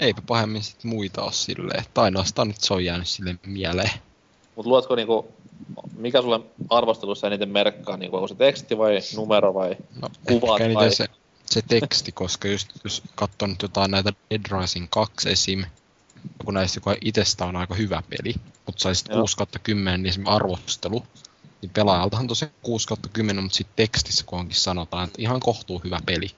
eipä 0.00 0.22
pahemmin 0.26 0.62
sit 0.62 0.84
muita 0.84 1.22
ole 1.22 1.32
silleen, 1.32 1.80
että 1.80 2.02
ainoastaan 2.02 2.48
nyt 2.48 2.60
se 2.60 2.74
on 2.74 2.84
jäänyt 2.84 3.08
sille 3.08 3.34
mieleen. 3.46 3.90
Mut 4.56 4.66
luotko 4.66 4.94
niinku, 4.94 5.32
mikä 5.96 6.22
sulle 6.22 6.40
arvostelussa 6.70 7.26
eniten 7.26 7.48
merkkaa, 7.48 7.96
niinku 7.96 8.16
onko 8.16 8.28
se 8.28 8.34
teksti 8.34 8.78
vai 8.78 8.98
numero 9.16 9.54
vai 9.54 9.76
No, 10.02 10.08
Kuvat 10.28 10.60
ehkä 10.60 10.74
vai- 10.74 10.94
se, 10.94 11.06
se 11.46 11.62
teksti, 11.62 12.12
koska 12.12 12.48
just 12.48 12.68
jos 12.84 13.02
katsoo 13.14 13.48
nyt 13.48 13.62
jotain 13.62 13.90
näitä 13.90 14.12
Dead 14.30 14.60
Rising 14.60 14.86
2 14.90 15.30
esim, 15.30 15.64
joku 16.38 16.50
näistä, 16.50 16.76
joka 16.76 16.96
itsestä 17.00 17.44
on 17.44 17.56
aika 17.56 17.74
hyvä 17.74 18.02
peli, 18.10 18.34
mutta 18.66 18.82
saisit 18.82 19.08
Joo. 19.08 19.20
6 19.20 19.36
10, 19.62 20.02
niin 20.02 20.28
arvostelu, 20.28 21.02
niin 21.62 21.70
pelaajaltahan 21.70 22.26
tosiaan 22.26 22.54
6 22.62 22.86
10, 23.12 23.44
mutta 23.44 23.56
sitten 23.56 23.76
tekstissä 23.76 24.24
kun 24.26 24.38
onkin 24.38 24.56
sanotaan, 24.56 25.04
että 25.04 25.22
ihan 25.22 25.40
kohtuu 25.40 25.80
hyvä 25.84 25.98
peli. 26.06 26.30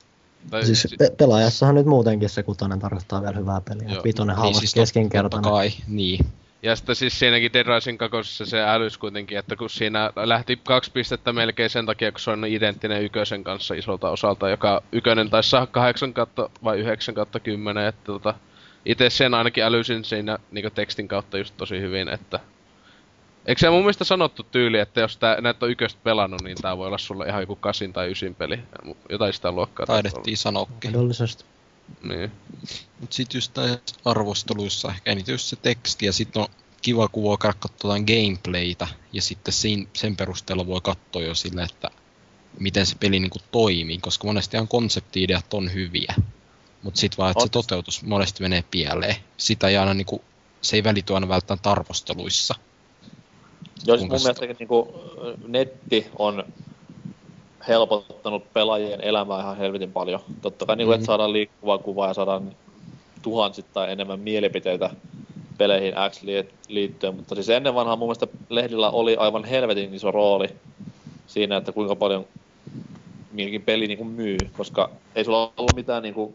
Tai, 0.51 0.67
Siis 0.67 0.83
si- 0.83 0.97
pe- 0.99 1.13
pelaajassahan 1.17 1.75
nyt 1.75 1.87
muutenkin 1.87 2.29
se 2.29 2.43
kutonen 2.43 2.79
tarkoittaa 2.79 3.23
vielä 3.23 3.37
hyvää 3.37 3.61
peliä. 3.61 3.89
Joo. 3.89 4.05
Vitonen 4.05 4.37
Niin 4.43 4.55
siis 4.55 4.75
keskinkertainen. 4.75 5.51
Kai, 5.51 5.71
niin. 5.89 6.27
ja 6.63 6.77
sitten 6.77 6.97
siis 6.97 7.19
siinäkin 7.19 7.53
Dead 7.53 7.67
Rising 7.67 7.99
2 7.99 8.47
se 8.47 8.63
älys 8.63 8.99
kuitenkin, 8.99 9.39
että 9.39 9.57
kun 9.57 9.71
siinä 9.71 10.13
lähti 10.17 10.61
kaksi 10.65 10.91
pistettä 10.91 11.33
melkein 11.33 11.71
sen 11.71 11.87
takia, 11.87 12.13
kun 12.13 12.21
se 12.21 12.31
on 12.31 12.45
identtinen 12.45 13.05
ykösen 13.05 13.45
kanssa 13.45 13.75
isolta 13.75 14.11
osalta, 14.11 14.49
joka 14.49 14.83
ykönen 14.93 15.31
taisi 15.31 15.51
saada 15.51 15.67
8 15.67 16.15
kautta 16.15 16.51
vai 16.65 16.79
9 16.79 17.15
kautta 17.15 17.41
10, 17.41 17.87
että 17.87 18.05
tota, 18.05 18.35
itse 18.87 19.11
sen 19.11 19.35
ainakin 19.35 19.65
älysin 19.65 20.05
siinä 20.05 20.39
niin 20.51 20.73
tekstin 20.75 21.09
kautta 21.09 21.39
just 21.39 21.55
tosi 21.57 21.81
hyvin, 21.81 22.09
että 22.09 22.41
Eikö 23.47 23.61
se 23.61 23.71
mun 23.71 23.81
mielestä 23.81 24.05
sanottu 24.05 24.43
tyyli, 24.43 24.79
että 24.79 25.01
jos 25.01 25.17
tää, 25.17 25.41
näet 25.41 25.63
on 25.63 25.71
yköstä 25.71 26.01
pelannut, 26.05 26.43
niin 26.43 26.57
tää 26.63 26.77
voi 26.77 26.87
olla 26.87 26.99
sulle 26.99 27.27
ihan 27.27 27.41
joku 27.43 27.57
kasin 27.57 27.93
tai 27.93 28.11
ysin 28.11 28.35
peli. 28.35 28.59
Jotain 29.09 29.33
sitä 29.33 29.53
luokkaa. 29.53 29.87
Taidettiin 29.87 30.37
sanoakin. 30.37 30.91
Mahdollisesti. 30.91 31.45
Niin. 32.03 32.33
Mut 33.01 33.13
sit 33.13 33.35
just 33.35 33.57
näissä 33.57 33.81
arvosteluissa 34.05 34.89
ehkä 34.89 35.11
eniten 35.11 35.33
just 35.33 35.45
se 35.47 35.57
teksti 35.57 36.07
ja 36.07 36.13
sit 36.13 36.37
on 36.37 36.47
kiva 36.83 37.09
kun 37.09 37.23
voi 37.23 37.39
käydä 37.39 37.57
katsoa 37.61 37.95
gameplaytä 37.99 38.89
ja 39.13 39.23
sitten 39.23 39.55
siinä, 39.55 39.87
sen 39.93 40.17
perusteella 40.17 40.67
voi 40.67 40.81
katsoa 40.81 41.23
jo 41.23 41.35
sille, 41.35 41.63
että 41.63 41.91
miten 42.61 42.87
se 42.87 42.97
peli 43.01 43.21
niinku 43.21 43.39
toimii, 43.53 43.99
koska 43.99 44.27
monestihan 44.27 44.69
konsepti-ideat 44.69 45.55
on 45.55 45.75
hyviä. 45.75 46.15
Mut 46.83 46.97
sit 46.97 47.19
vaan, 47.19 47.31
että 47.31 47.41
se 47.41 47.45
On. 47.45 47.51
toteutus 47.51 48.03
monesti 48.03 48.43
menee 48.43 48.65
pieleen. 48.71 49.17
Sitä 49.37 49.69
ei 49.69 49.77
aina 49.77 49.95
niinku, 49.95 50.25
se 50.63 50.77
ei 50.77 50.85
välity 50.85 51.15
aina 51.15 51.29
välttämättä 51.29 51.71
arvosteluissa. 51.71 52.55
Jos 53.87 53.99
Kuinka 54.01 54.15
mun 54.17 54.23
mielestä 54.23 54.47
niinku, 54.59 54.95
netti 55.47 56.07
on 56.19 56.45
helpottanut 57.69 58.53
pelaajien 58.53 59.01
elämää 59.01 59.41
ihan 59.41 59.57
helvetin 59.57 59.93
paljon. 59.93 60.21
Totta 60.43 60.67
kai 60.67 60.77
niinku, 60.77 60.91
Mhm. 60.91 60.95
että 60.95 61.07
saadaan 61.07 61.33
liikkuvaa 61.33 61.79
kuvaa 61.79 62.09
ja 62.09 62.15
saadaan 62.15 62.53
tuhansittain 63.23 63.91
enemmän 63.91 64.21
mielipiteitä 64.21 64.91
peleihin 65.59 65.95
X 66.11 66.23
liit- 66.23 66.55
liittyen, 66.69 67.15
mutta 67.17 67.35
siis 67.35 67.49
ennen 67.49 67.75
vanhaa 67.75 67.97
mun 67.97 68.07
mielestä 68.09 68.27
lehdillä 68.49 68.91
oli 68.91 69.17
aivan 69.17 69.45
helvetin 69.45 69.95
iso 69.95 70.11
rooli 70.11 70.49
siinä, 71.27 71.57
että 71.57 71.73
kuinka 71.73 71.97
paljon 71.97 72.27
minkäkin 73.33 73.63
peli 73.63 73.87
niinku 73.87 74.05
myy, 74.05 74.37
koska 74.57 74.91
ei 75.15 75.25
sulla 75.25 75.53
ollut 75.57 75.77
mitään 75.77 76.03
niinku 76.03 76.35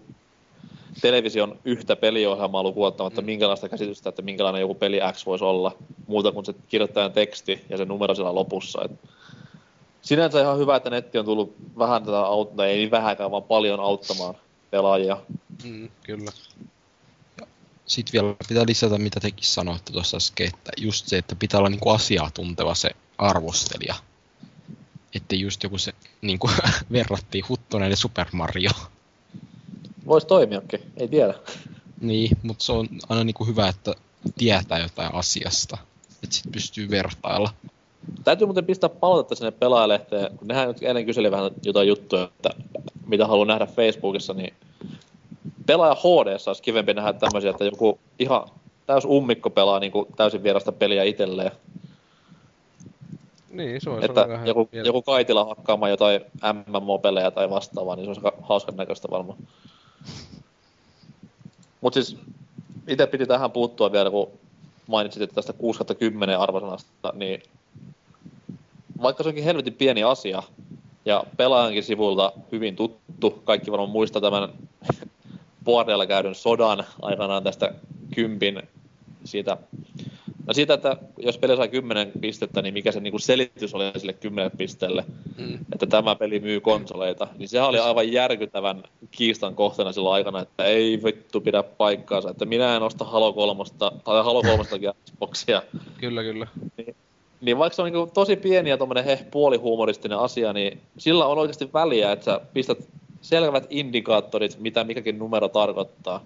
television 1.01 1.59
yhtä 1.65 1.95
peliohjelmaa 1.95 2.63
lukuun 2.63 2.87
ottamatta, 2.87 3.21
Mm. 3.21 3.25
minkälaista 3.25 3.69
käsitystä, 3.69 4.09
että 4.09 4.21
minkälainen 4.21 4.61
joku 4.61 4.75
peli 4.75 4.99
X 5.13 5.25
voisi 5.25 5.43
olla. 5.43 5.75
muuta 6.07 6.31
kuin 6.31 6.45
se 6.45 6.53
kirjoittajan 6.67 7.11
teksti 7.11 7.65
ja 7.69 7.77
se 7.77 7.85
numero 7.85 8.15
siellä 8.15 8.35
lopussa. 8.35 8.81
Et 8.85 8.91
sinänsä 10.01 10.41
ihan 10.41 10.57
hyvä, 10.57 10.75
että 10.75 10.89
netti 10.89 11.17
on 11.17 11.25
tullut 11.25 11.55
vähän 11.77 12.03
tätä 12.03 12.19
auttaa, 12.19 12.65
ei 12.65 12.77
niin 12.77 12.91
vähäkään, 12.91 13.31
vaan 13.31 13.43
paljon 13.43 13.79
auttamaan 13.79 14.35
pelaajia. 14.71 15.17
Mm, 15.63 15.89
kyllä. 16.03 16.31
Sitten 17.85 18.13
vielä 18.21 18.35
pitää 18.47 18.63
lisätä, 18.67 18.97
mitä 18.97 19.19
tekin 19.19 19.45
sanoitte 19.45 19.91
tuossa 19.93 20.17
äsken, 20.17 20.47
että 20.47 20.71
just 20.77 21.07
se, 21.07 21.17
että 21.17 21.35
pitää 21.35 21.57
olla 21.59 21.69
niinku 21.69 21.89
asiaa 21.89 22.31
tunteva 22.33 22.75
se 22.75 22.89
arvostelija. 23.17 23.95
Että 25.15 25.35
just 25.35 25.63
joku 25.63 25.77
se, 25.77 25.93
niinku 26.21 26.49
verrattiin 26.91 27.45
Huttonen 27.49 27.89
ja 27.89 27.97
Super 27.97 28.25
Mario. 28.31 28.71
Voisi 30.07 30.27
toimiakin, 30.27 30.79
ei 30.97 31.07
tiedä. 31.07 31.33
Niin, 32.01 32.37
mutta 32.43 32.63
se 32.63 32.71
on 32.71 32.87
aina 33.09 33.23
niinku 33.23 33.45
hyvä, 33.45 33.67
että 33.67 33.93
tietää 34.37 34.79
jotain 34.79 35.15
asiasta. 35.15 35.77
Että 36.23 36.35
sit 36.35 36.51
pystyy 36.51 36.89
vertailla. 36.89 37.49
Täytyy 38.23 38.47
muuten 38.47 38.65
pistää 38.65 38.89
palautetta 38.89 39.35
sinne 39.35 39.51
pelaajalehteen, 39.51 40.37
kun 40.37 40.47
nehän 40.47 40.67
nyt 40.67 40.77
ennen 40.81 41.05
kyseli 41.05 41.31
vähän 41.31 41.51
jotain 41.63 41.87
juttuja, 41.87 42.23
että 42.23 42.49
mitä 43.07 43.27
haluaa 43.27 43.45
nähdä 43.45 43.65
Facebookissa, 43.65 44.33
niin 44.33 44.53
pelaaja 45.65 45.95
HD 45.95 46.47
olisi 46.47 46.63
kivempi 46.63 46.93
nähdä 46.93 47.13
tämmöisiä, 47.13 47.49
että 47.51 47.65
joku 47.65 47.99
ihan 48.19 48.49
täys 48.85 49.05
ummikko 49.05 49.49
pelaa 49.49 49.79
niin 49.79 49.91
kuin 49.91 50.07
täysin 50.15 50.43
vierasta 50.43 50.71
peliä 50.71 51.03
itselleen. 51.03 51.51
Niin, 53.49 53.81
se 53.81 53.89
olisi 53.89 54.05
Että 54.05 54.27
vähän 54.27 54.47
joku, 54.47 54.69
joku 54.85 55.01
kaitila 55.01 55.45
hakkaamaan 55.45 55.91
jotain 55.91 56.21
MMO-pelejä 56.53 57.31
tai 57.31 57.49
vastaavaa, 57.49 57.95
niin 57.95 58.05
se 58.05 58.09
olisi 58.09 58.21
aika 58.25 58.37
hauskan 58.41 58.75
näköistä 58.75 59.07
varmaan. 59.11 59.37
Mut 61.81 61.93
siis 61.93 62.17
itse 62.87 63.07
piti 63.07 63.25
tähän 63.25 63.51
puuttua 63.51 63.91
vielä, 63.91 64.09
kun 64.09 64.31
mainitsit 64.87 65.21
että 65.21 65.35
tästä 65.35 65.53
6 65.53 65.79
10 65.99 66.39
arvosanasta, 66.39 67.13
niin 67.15 67.43
vaikka 69.01 69.23
se 69.23 69.29
onkin 69.29 69.43
helvetin 69.43 69.73
pieni 69.73 70.03
asia, 70.03 70.43
ja 71.05 71.23
pelaajankin 71.37 71.83
sivulta 71.83 72.33
hyvin 72.51 72.75
tuttu, 72.75 73.31
kaikki 73.31 73.71
varmaan 73.71 73.89
muistaa 73.89 74.21
tämän 74.21 74.49
Boardella 75.65 76.05
käydyn 76.05 76.35
sodan 76.35 76.83
aikanaan 77.01 77.43
tästä 77.43 77.73
kympin 78.15 78.61
siitä 79.23 79.57
No 80.47 80.53
siitä, 80.53 80.73
että 80.73 80.97
jos 81.17 81.37
peli 81.37 81.57
sai 81.57 81.69
10 81.69 82.11
pistettä, 82.21 82.61
niin 82.61 82.73
mikä 82.73 82.91
se 82.91 82.99
niinku 82.99 83.19
selitys 83.19 83.73
oli 83.73 83.83
sille 83.97 84.13
10 84.13 84.51
pisteelle, 84.57 85.05
Mm. 85.37 85.59
että 85.73 85.85
tämä 85.85 86.15
peli 86.15 86.39
myy 86.39 86.59
konsoleita, 86.59 87.27
niin 87.37 87.49
sehän 87.49 87.69
oli 87.69 87.79
aivan 87.79 88.11
järkyttävän 88.11 88.83
kiistan 89.11 89.55
kohteena 89.55 89.91
silloin 89.91 90.13
aikana, 90.13 90.39
että 90.41 90.63
ei 90.63 91.03
vittu 91.03 91.41
pidä 91.41 91.63
paikkaansa, 91.63 92.29
että 92.29 92.45
minä 92.45 92.75
en 92.75 92.83
osta 92.83 93.05
Halo 93.05 93.33
3, 93.33 93.63
tai 93.79 94.23
Halo 94.23 94.41
3 94.41 94.63
Xboxia. 95.05 95.61
Kyllä, 95.97 96.23
kyllä. 96.23 96.47
Niin 97.41 97.57
vaikka 97.57 97.75
se 97.75 97.81
on 97.81 97.91
niinku 97.91 98.11
tosi 98.13 98.35
pieni 98.35 98.69
ja 98.69 98.77
tommonen 98.77 99.03
heh, 99.03 99.25
puolihuumoristinen 99.31 100.17
asia, 100.17 100.53
niin 100.53 100.81
sillä 100.97 101.25
on 101.25 101.37
oikeasti 101.37 101.69
väliä, 101.73 102.11
että 102.11 102.25
sä 102.25 102.41
pistät 102.53 102.77
selvät 103.21 103.67
indikaattorit, 103.69 104.59
mitä 104.59 104.83
mikäkin 104.83 105.19
numero 105.19 105.47
tarkoittaa. 105.47 106.23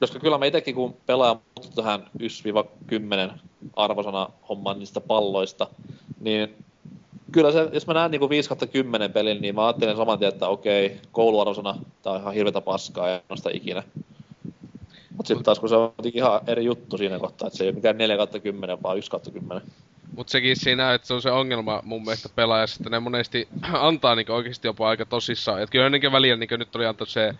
Koska 0.00 0.18
kyllä 0.18 0.38
mä 0.38 0.46
itekin 0.46 0.74
kun 0.74 0.96
pelaan 1.06 1.40
tähän 1.74 2.10
1-10 3.30 3.38
arvosana 3.76 4.28
homman 4.48 4.78
niistä 4.78 5.00
palloista, 5.00 5.66
niin 6.20 6.54
kyllä 7.32 7.52
se, 7.52 7.68
jos 7.72 7.86
mä 7.86 7.94
näen 7.94 8.10
niinku 8.10 8.28
5 8.28 8.50
10 8.72 9.12
pelin, 9.12 9.40
niin 9.40 9.54
mä 9.54 9.66
ajattelen 9.66 9.96
saman 9.96 10.18
tien, 10.18 10.28
että 10.28 10.48
okei, 10.48 11.00
kouluarvosana 11.12 11.76
tää 12.02 12.12
on 12.12 12.20
ihan 12.20 12.34
hirvetä 12.34 12.60
paskaa 12.60 13.08
ja 13.08 13.20
nosta 13.28 13.50
ikinä. 13.52 13.82
Mut 15.16 15.26
sitten 15.26 15.44
taas 15.44 15.60
kun 15.60 15.68
se 15.68 15.76
on 15.76 15.92
ihan 16.14 16.40
eri 16.46 16.64
juttu 16.64 16.98
siinä 16.98 17.18
kohtaa, 17.18 17.46
että 17.46 17.58
se 17.58 17.64
ei 17.64 17.68
ole 17.68 17.74
mikään 17.74 17.98
4 17.98 18.26
10, 18.42 18.82
vaan 18.82 18.98
1 18.98 19.10
10. 19.32 19.62
Mut 20.16 20.28
sekin 20.28 20.56
siinä, 20.56 20.94
että 20.94 21.06
se 21.06 21.14
on 21.14 21.22
se 21.22 21.30
ongelma 21.30 21.80
mun 21.84 22.04
mielestä 22.04 22.28
pelaajassa, 22.34 22.76
että 22.80 22.90
ne 22.90 23.00
monesti 23.00 23.48
antaa 23.72 24.14
niinku 24.14 24.32
oikeesti 24.32 24.68
jopa 24.68 24.88
aika 24.88 25.06
tosissaan. 25.06 25.62
Et 25.62 25.70
kyllä 25.70 25.86
ennenkin 25.86 26.12
väliä 26.12 26.36
niinku 26.36 26.56
nyt 26.56 26.76
oli 26.76 26.86
antanut 26.86 27.08
se 27.08 27.34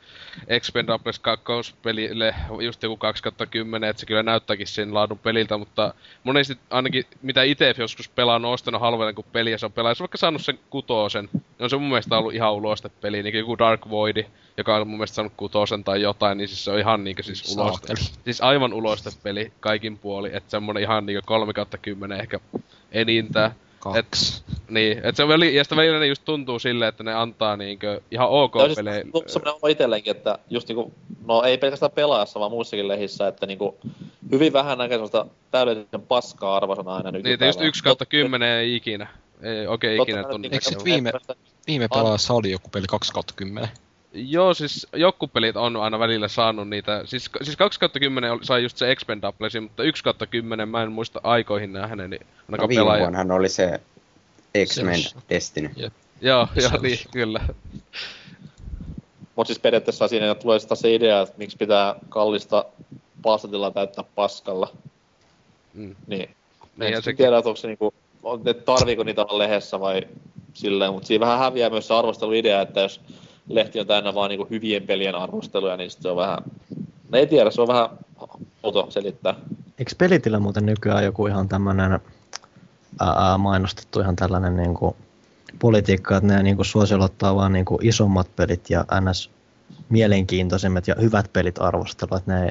Expendables 0.49 1.19
2 1.19 1.45
pelille 1.83 2.35
just 2.61 2.83
joku 2.83 2.97
2 2.97 3.23
10, 3.51 3.91
että 3.91 4.01
se 4.01 4.07
kyllä 4.07 4.23
näyttääkin 4.23 4.67
sen 4.67 4.95
laadun 4.95 5.19
peliltä, 5.19 5.59
mutta 5.59 5.95
monesti 6.25 6.59
ainakin 6.71 7.05
mitä 7.23 7.43
itse 7.43 7.75
joskus 7.79 8.09
pelannut, 8.09 8.53
ostanut 8.53 8.81
halvalla 8.81 9.13
kuin 9.13 9.27
peliä, 9.33 9.59
se 9.59 9.67
on 9.67 9.73
pelaa, 9.73 9.91
jos 9.91 10.01
vaikka 10.01 10.19
saanut 10.19 10.43
sen 10.43 10.59
kutosen, 10.71 11.29
niin 11.33 11.43
on 11.61 11.71
se 11.71 11.77
mun 11.77 11.89
mielestä 11.89 12.19
ollut 12.19 12.35
ihan 12.35 12.53
uloste 12.53 12.89
peli, 12.89 13.23
niin 13.23 13.39
joku 13.39 13.59
Dark 13.59 13.91
Void, 13.91 14.25
joka 14.57 14.77
on 14.77 14.89
mun 14.89 14.99
mielestä 14.99 15.15
saanut 15.15 15.33
kutosen 15.37 15.85
tai 15.85 16.03
jotain, 16.03 16.39
niin 16.39 16.49
siis 16.49 16.65
se 16.65 16.71
on 16.71 16.79
ihan 16.79 17.05
niinku 17.05 17.23
siis 17.23 17.57
uloste. 17.57 17.95
Siis 18.25 18.41
aivan 18.41 18.73
uloste 18.73 19.11
peli 19.23 19.53
kaikin 19.61 19.99
puoli, 19.99 20.31
että 20.33 20.51
semmonen 20.51 20.83
ihan 20.83 21.07
niinku 21.07 21.23
3 21.27 21.53
10 21.83 22.21
ehkä 22.21 22.41
enintään. 22.93 23.55
Kaksi. 23.79 24.43
Niin, 24.69 25.01
et 25.05 25.17
se 25.17 25.29
veli, 25.29 25.55
ja 25.55 25.65
sitä 25.65 25.77
välillä 25.77 25.99
ne 25.99 26.07
just 26.07 26.23
tuntuu 26.25 26.59
silleen, 26.59 26.89
että 26.89 27.05
ne 27.05 27.15
antaa 27.15 27.57
niinkö 27.57 28.01
ihan 28.11 28.29
ok 28.29 28.57
on 28.57 28.65
siis 28.67 28.77
pelejä. 28.77 29.05
tullut 29.05 29.29
semmoinen 29.29 29.55
oma 29.55 29.69
itselleenkin, 29.69 30.11
että 30.11 30.39
just 30.51 30.69
niinku, 30.69 30.93
no 31.27 31.43
ei 31.43 31.59
pelkästään 31.59 31.93
pelaajassa, 31.93 32.41
vaan 32.41 32.51
muissakin 32.51 32.89
lehissä, 32.89 33.29
että 33.29 33.47
niinku, 33.47 33.77
hyvin 34.31 34.53
vähän 34.53 34.79
näkee 34.79 34.95
sellaista 34.95 35.27
täydellisen 35.51 36.03
paskaa 36.03 36.57
arvosana 36.57 36.95
aina 36.95 37.11
nykypäivänä. 37.11 37.31
Niitä 37.31 37.47
just 37.47 37.61
1 37.61 37.85
kautta 37.85 38.07
10 38.07 38.49
ei 38.49 38.77
ikinä. 38.77 39.07
Ei 39.43 39.67
oikein 39.67 39.97
Totta 39.97 40.13
ikinä 40.13 40.39
nyt 40.39 40.53
Eikö 40.53 40.65
sit 40.65 40.71
niinku 40.71 40.85
viime- 40.85 41.13
Viime 41.67 41.89
pelaajassa 41.95 42.35
oli 42.35 42.51
joku 42.51 42.69
peli 42.69 42.87
2 42.87 43.13
kautta 43.13 43.35
10. 43.37 43.69
Joo, 44.17 44.55
siis 44.55 44.87
joku 44.93 45.29
pelit 45.29 45.57
on 45.57 45.77
aina 45.77 45.99
välillä 45.99 46.29
saanut 46.29 46.69
niitä. 46.69 47.03
Siis, 47.05 47.31
siis 47.43 47.57
2 47.57 47.81
kautta 47.81 48.01
10 48.01 48.33
oli- 48.33 48.45
sai 48.45 48.63
just 48.63 48.77
se 48.77 48.91
Expendablesin, 48.91 49.63
mutta 49.63 49.83
1 49.83 50.05
kautta 50.05 50.27
10 50.27 50.69
mä 50.69 50.83
en 50.83 50.93
muista 50.93 51.21
aikoihin 51.23 51.73
nähneeni. 51.73 52.17
Niin 52.19 52.27
No 52.27 52.45
ainakaan 52.49 52.69
viime 52.69 52.81
pelaaja. 52.81 53.01
vuonnahan 53.01 53.31
oli 53.31 53.49
se 53.49 53.81
X-Men 54.67 55.01
Destiny. 55.31 55.71
Joo, 56.21 56.49
joo, 56.55 56.71
niin, 56.83 56.99
kyllä. 57.13 57.41
Mutta 59.37 59.49
siis 59.49 59.59
periaatteessa 59.59 60.09
siinä 60.09 60.35
tulee 60.35 60.59
sitä 60.59 60.75
se 60.75 60.95
idea, 60.95 61.21
että 61.21 61.35
miksi 61.39 61.57
pitää 61.57 61.95
kallista 62.09 62.65
paastatilla 63.23 63.71
täyttää 63.71 64.05
paskalla. 64.15 64.73
Mm. 65.75 65.95
Niin. 66.07 66.31
Niin, 66.77 66.93
ja 66.93 67.01
se- 67.01 67.13
tiedä, 67.13 67.39
että 67.39 67.49
onko 67.49 67.57
se 67.57 67.67
niinku, 67.69 67.95
on- 68.23 68.43
tarviiko 68.65 69.03
niitä 69.03 69.23
olla 69.25 69.39
lehdessä 69.39 69.81
vai 69.81 70.03
silleen, 70.55 70.93
mutta 70.93 71.07
siinä 71.07 71.27
vähän 71.27 71.39
häviää 71.39 71.71
myös 71.71 71.89
se 71.89 71.95
arvosteluidea, 71.95 72.61
että 72.61 72.81
jos 72.81 73.01
lehti 73.49 73.81
on 73.81 73.87
täynnä 73.87 74.15
vaan 74.15 74.31
niinku 74.31 74.47
hyvien 74.51 74.83
pelien 74.83 75.15
arvosteluja, 75.15 75.77
niin 75.77 75.91
se 75.91 76.09
on 76.09 76.17
vähän, 76.17 76.39
no 77.13 77.19
ei 77.19 77.27
tiedä, 77.27 77.51
se 77.51 77.61
on 77.61 77.69
vähän 77.69 77.89
outo 78.63 78.87
selittää. 78.91 79.35
Eikö 79.79 79.93
pelitillä 79.99 80.39
muuten 80.39 80.67
nykyään 80.67 81.05
joku 81.05 81.27
ihan 81.27 81.49
tämmönen 81.49 82.01
ää, 83.01 83.39
mainostettu 83.39 84.01
ihan 84.01 84.17
tällainen 84.17 84.57
niinku 84.57 84.97
politiikka, 85.59 86.17
että 86.17 86.27
ne 86.27 86.43
niinku 86.43 86.65
suosiolottaa 86.65 87.37
vaan 87.37 87.53
niinku 87.53 87.79
isommat 87.83 88.37
pelit 88.37 88.71
ja 88.71 88.85
ns 89.01 89.31
mielenkiintoisimmat 89.89 90.89
ja 90.89 90.95
hyvät 91.01 91.33
pelit 91.33 91.59
arvostelua, 91.59 92.19
että 92.19 92.33
ne 92.33 92.45
ei, 92.45 92.51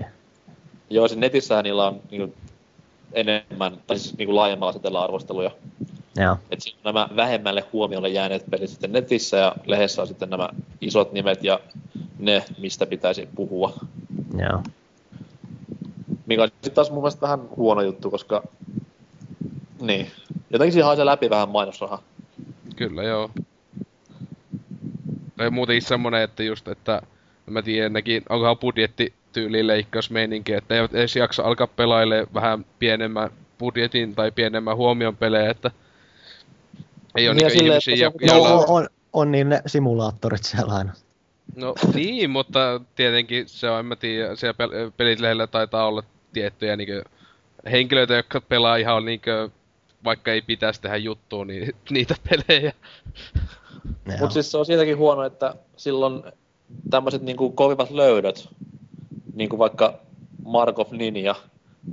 Joo, 0.90 1.08
siis 1.08 1.20
netissähän 1.20 1.64
niillä 1.64 1.88
on 1.88 2.02
niinku 2.12 2.36
enemmän, 3.14 3.78
tai 3.88 4.00
siis 4.00 4.18
niinku 4.18 4.36
laajemmalla 4.36 5.04
arvosteluja. 5.04 5.52
Joo, 6.18 6.38
Et 6.52 6.62
siinä 6.62 6.80
on 6.84 6.94
nämä 6.94 7.10
vähemmälle 7.16 7.64
huomiolle 7.74 8.10
jääneet 8.10 8.44
pelit 8.50 8.70
sitten 8.70 8.92
netissä 8.92 9.38
ja 9.38 9.56
lehdessä 9.66 10.02
on 10.02 10.08
sitten 10.08 10.30
nämä 10.30 10.50
isot 10.82 11.14
nimet 11.14 11.44
ja 11.44 11.60
ne, 12.20 12.44
mistä 12.58 12.86
pitäisi 12.86 13.30
puhua. 13.36 13.74
joo. 14.38 14.64
Mikä 16.26 16.44
on 16.44 16.48
sitten 16.48 16.74
taas 16.74 16.92
mun 16.92 17.04
mielestä 17.04 17.22
vähän 17.22 17.40
huono 17.56 17.82
juttu, 17.82 18.12
koska 18.12 18.44
niin. 19.82 20.12
Jotenkin 20.50 20.74
siinä 20.74 20.86
haisee 20.86 21.06
läpi 21.06 21.30
vähän 21.30 21.50
mainosraha. 21.50 22.02
Kyllä, 22.76 23.04
joo. 23.04 23.30
Tai 25.38 25.50
muutenkin 25.50 25.88
semmonen, 25.88 26.22
että 26.22 26.44
just, 26.44 26.68
että 26.68 27.02
mä 27.46 27.62
tiedä, 27.62 27.90
nekin, 27.90 28.24
onkohan 28.30 28.58
budjetti 28.58 29.14
tyyliin 29.34 29.68
leikkausmeininki, 29.68 30.54
että 30.54 30.74
ne 30.74 30.78
eivät 30.78 30.96
edes 30.96 31.16
jaksa 31.16 31.44
alkaa 31.44 31.68
pelaille 31.68 32.28
vähän 32.34 32.66
pienemmän 32.80 33.30
budjetin 33.58 34.16
tai 34.16 34.32
pienemmän 34.32 34.78
huomion 34.78 35.18
pelejä, 35.18 35.52
että 35.52 35.72
ei 37.16 37.28
ole 37.30 37.36
Niin 37.36 37.48
niinku 37.48 37.60
silleen, 37.60 37.82
ihmisiä, 37.88 37.96
se 37.96 38.04
jo- 38.04 38.38
on- 38.38 38.44
No, 38.44 38.50
joilla... 38.50 38.66
on, 38.66 38.66
on, 38.68 38.88
on 39.14 39.32
niin 39.32 39.50
ne 39.50 39.62
simulaattorit 39.66 40.44
siellä 40.44 40.74
aina. 40.74 40.94
No 41.56 41.76
niin, 41.94 42.30
mutta 42.30 42.82
tietenkin 42.96 43.50
se 43.50 43.70
on, 43.70 43.80
en 43.80 43.86
mä 43.86 43.96
tiedä, 43.96 44.36
siellä 44.36 44.66
pel- 44.66 44.92
pelilehdellä 44.98 45.48
taitaa 45.48 45.88
olla 45.88 46.04
tiettyjä 46.34 46.76
niinkö 46.76 47.04
henkilöitä, 47.72 48.14
jotka 48.14 48.42
pelaa 48.42 48.76
ihan 48.76 49.06
niinkö, 49.06 49.50
vaikka 50.04 50.32
ei 50.32 50.42
pitäisi 50.42 50.82
tehdä 50.82 50.98
juttua, 50.98 51.46
niin 51.46 51.76
niitä 51.90 52.16
pelejä. 52.30 52.74
Mutta 54.20 54.30
siis 54.30 54.52
se 54.52 54.58
on 54.58 54.66
siitäkin 54.66 54.98
huono, 54.98 55.24
että 55.24 55.56
silloin 55.78 56.24
tämmöiset 56.90 57.22
niinku 57.22 57.50
kovimmat 57.52 57.92
löydöt, 57.92 58.50
niin 59.34 59.50
kuin 59.50 59.60
vaikka 59.60 60.00
Markov 60.46 60.88
Ninja, 60.92 61.36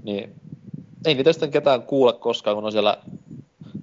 niin 0.02 0.34
ei 1.06 1.14
niitä 1.14 1.32
sitten 1.32 1.50
ketään 1.50 1.82
kuule 1.82 2.12
koskaan, 2.12 2.56
kun 2.56 2.64
on 2.64 2.72
siellä 2.72 2.98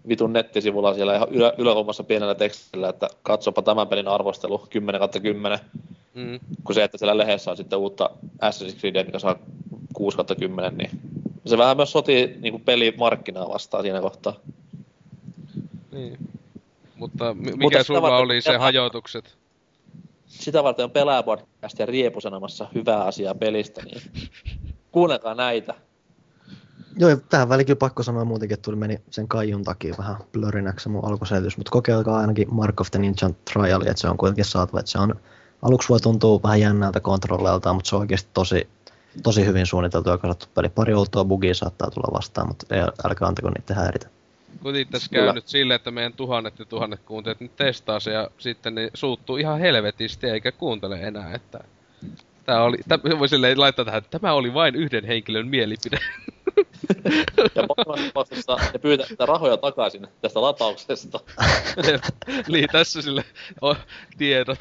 vitun 0.10 0.34
nettisivulla 0.34 0.94
siellä 0.94 1.16
ihan 1.16 1.30
ylä, 1.32 1.54
yläkulmassa 1.58 2.04
pienellä 2.04 2.36
tekstillä, 2.36 2.90
että 2.90 3.08
katsopa 3.24 3.62
tämän 3.62 3.88
pelin 3.88 4.08
arvostelu 4.08 4.68
10 4.70 5.02
10, 5.22 5.60
Mm. 6.14 6.40
kun 6.64 6.76
se, 6.76 6.84
että 6.84 6.98
siellä 6.98 7.18
lehdessä 7.18 7.52
on 7.52 7.58
sitten 7.58 7.80
uutta 7.80 8.10
Assassin's 8.46 8.80
Creedia, 8.80 9.04
mikä 9.04 9.20
saa 9.20 9.36
6 9.94 10.18
10, 10.40 10.78
niin 10.78 10.90
Se 11.46 11.58
vähän 11.58 11.78
myös 11.78 11.92
soti 11.92 12.36
niinku 12.40 12.60
pelimarkkinaa 12.60 13.50
vastaan 13.50 13.84
siinä 13.84 14.02
kohtaa. 14.02 14.34
Niin. 15.92 16.18
Mutta 16.96 17.34
mi- 17.34 17.42
mikä 17.42 17.58
Mutta 17.62 17.84
sulla 17.84 18.02
varten 18.02 18.20
oli 18.20 18.42
se 18.42 18.58
hajoitukset? 18.58 19.38
Sitä 20.26 20.64
varten 20.64 20.84
on 20.84 20.92
pelaajapodcast 20.92 21.80
ja 21.80 21.86
riepusanomassa 21.86 22.68
hyvää 22.76 23.04
asiaa 23.04 23.36
pelistä, 23.36 23.82
niin 23.82 24.02
kuunnelkaa 24.92 25.36
näitä. 25.36 25.74
Joo, 27.00 27.18
tähän 27.30 27.50
väliin 27.50 27.66
kyllä 27.66 27.78
pakko 27.78 28.04
sanoa 28.04 28.26
muutenkin, 28.26 28.54
että 28.54 28.64
tuli 28.64 28.76
meni 28.76 29.02
sen 29.10 29.28
kaijun 29.28 29.64
takia 29.64 29.96
vähän 29.98 30.16
blörinäksi 30.34 30.84
se 30.84 30.90
mun 30.90 31.06
alkuselitys, 31.06 31.58
mutta 31.58 31.72
kokeilkaa 31.72 32.20
ainakin 32.20 32.48
Mark 32.52 32.82
of 32.82 32.92
the 32.92 33.00
Ninja 33.00 33.30
Trial, 33.54 33.82
että 33.82 33.98
se 33.98 34.10
on 34.10 34.18
kuitenkin 34.18 34.46
saatava, 34.46 34.80
että 34.80 34.92
se 34.92 35.00
on, 35.00 35.16
aluksi 35.62 35.90
voi 35.90 36.00
tuntua 36.00 36.40
vähän 36.44 36.62
jännältä 36.62 37.00
kontrolleiltaan, 37.00 37.76
mutta 37.76 37.90
se 37.90 37.96
on 37.96 38.02
oikeasti 38.02 38.30
tosi, 38.34 38.70
tosi 39.24 39.46
hyvin 39.46 39.66
suunniteltu 39.66 40.10
ja 40.10 40.18
kasattu 40.18 40.46
peli. 40.56 40.70
Pari 40.70 40.94
outoa 40.94 41.26
bugia 41.26 41.54
saattaa 41.54 41.92
tulla 41.92 42.14
vastaan, 42.14 42.48
mutta 42.48 42.76
ei, 42.76 42.82
älkää 42.82 43.28
antako 43.28 43.50
niitä 43.50 43.74
häiritä. 43.74 44.08
Kun 44.64 44.74
tässä 44.92 45.10
käy 45.10 45.34
nyt 45.34 45.48
silleen, 45.48 45.76
että 45.76 45.92
meidän 45.92 46.14
tuhannet 46.14 46.60
ja 46.60 46.66
tuhannet 46.66 47.00
kuuntelijat 47.06 47.40
nyt 47.40 47.56
testaa 47.56 48.00
se 48.00 48.12
ja 48.12 48.30
sitten 48.38 48.76
ne 48.76 48.90
suuttuu 48.94 49.38
ihan 49.38 49.60
helvetisti 49.60 50.28
eikä 50.28 50.52
kuuntele 50.52 51.02
enää, 51.02 51.34
että... 51.34 51.64
Tää 52.50 52.64
oli, 52.64 52.78
tä, 52.88 53.00
voi 53.20 53.30
silleen 53.30 53.60
laittaa 53.60 53.86
tähän, 53.86 53.98
että 53.98 54.20
tämä 54.20 54.34
oli 54.34 54.54
vain 54.54 54.76
yhden 54.76 55.06
henkilön 55.06 55.48
mielipide. 55.48 56.00
Ja 57.56 57.68
tapauksessa 57.68 58.58
ne 58.74 58.80
pyytää 58.80 59.08
sitä 59.08 59.26
rahoja 59.26 59.58
takaisin 59.58 60.08
tästä 60.22 60.42
latauksesta. 60.42 61.20
Eli 62.50 62.68
tässä 62.72 63.02
sille 63.02 63.24
o, 63.62 63.76
tiedot. 64.18 64.60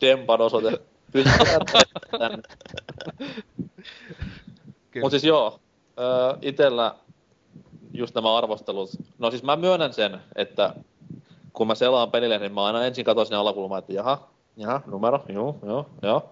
Dempan 0.00 0.40
osoite. 0.40 0.80
Pyytää 1.12 1.38
tänne. 2.18 2.42
Mut 5.00 5.10
siis 5.10 5.24
joo, 5.24 5.60
itellä 6.42 6.94
just 7.92 8.14
nämä 8.14 8.36
arvostelut. 8.36 8.90
No 9.18 9.30
siis 9.30 9.42
mä 9.42 9.56
myönnän 9.56 9.92
sen, 9.92 10.20
että 10.36 10.74
kun 11.52 11.66
mä 11.66 11.74
selaan 11.74 12.10
pelille, 12.10 12.38
niin 12.38 12.54
mä 12.54 12.64
aina 12.64 12.84
ensin 12.84 13.04
katson 13.04 13.26
sinne 13.26 13.36
alakulmaan, 13.36 13.78
että 13.78 13.92
jaha, 13.92 14.28
jaha, 14.58 14.80
numero, 14.86 15.24
joo, 15.28 15.58
joo, 15.62 15.90
joo. 16.02 16.30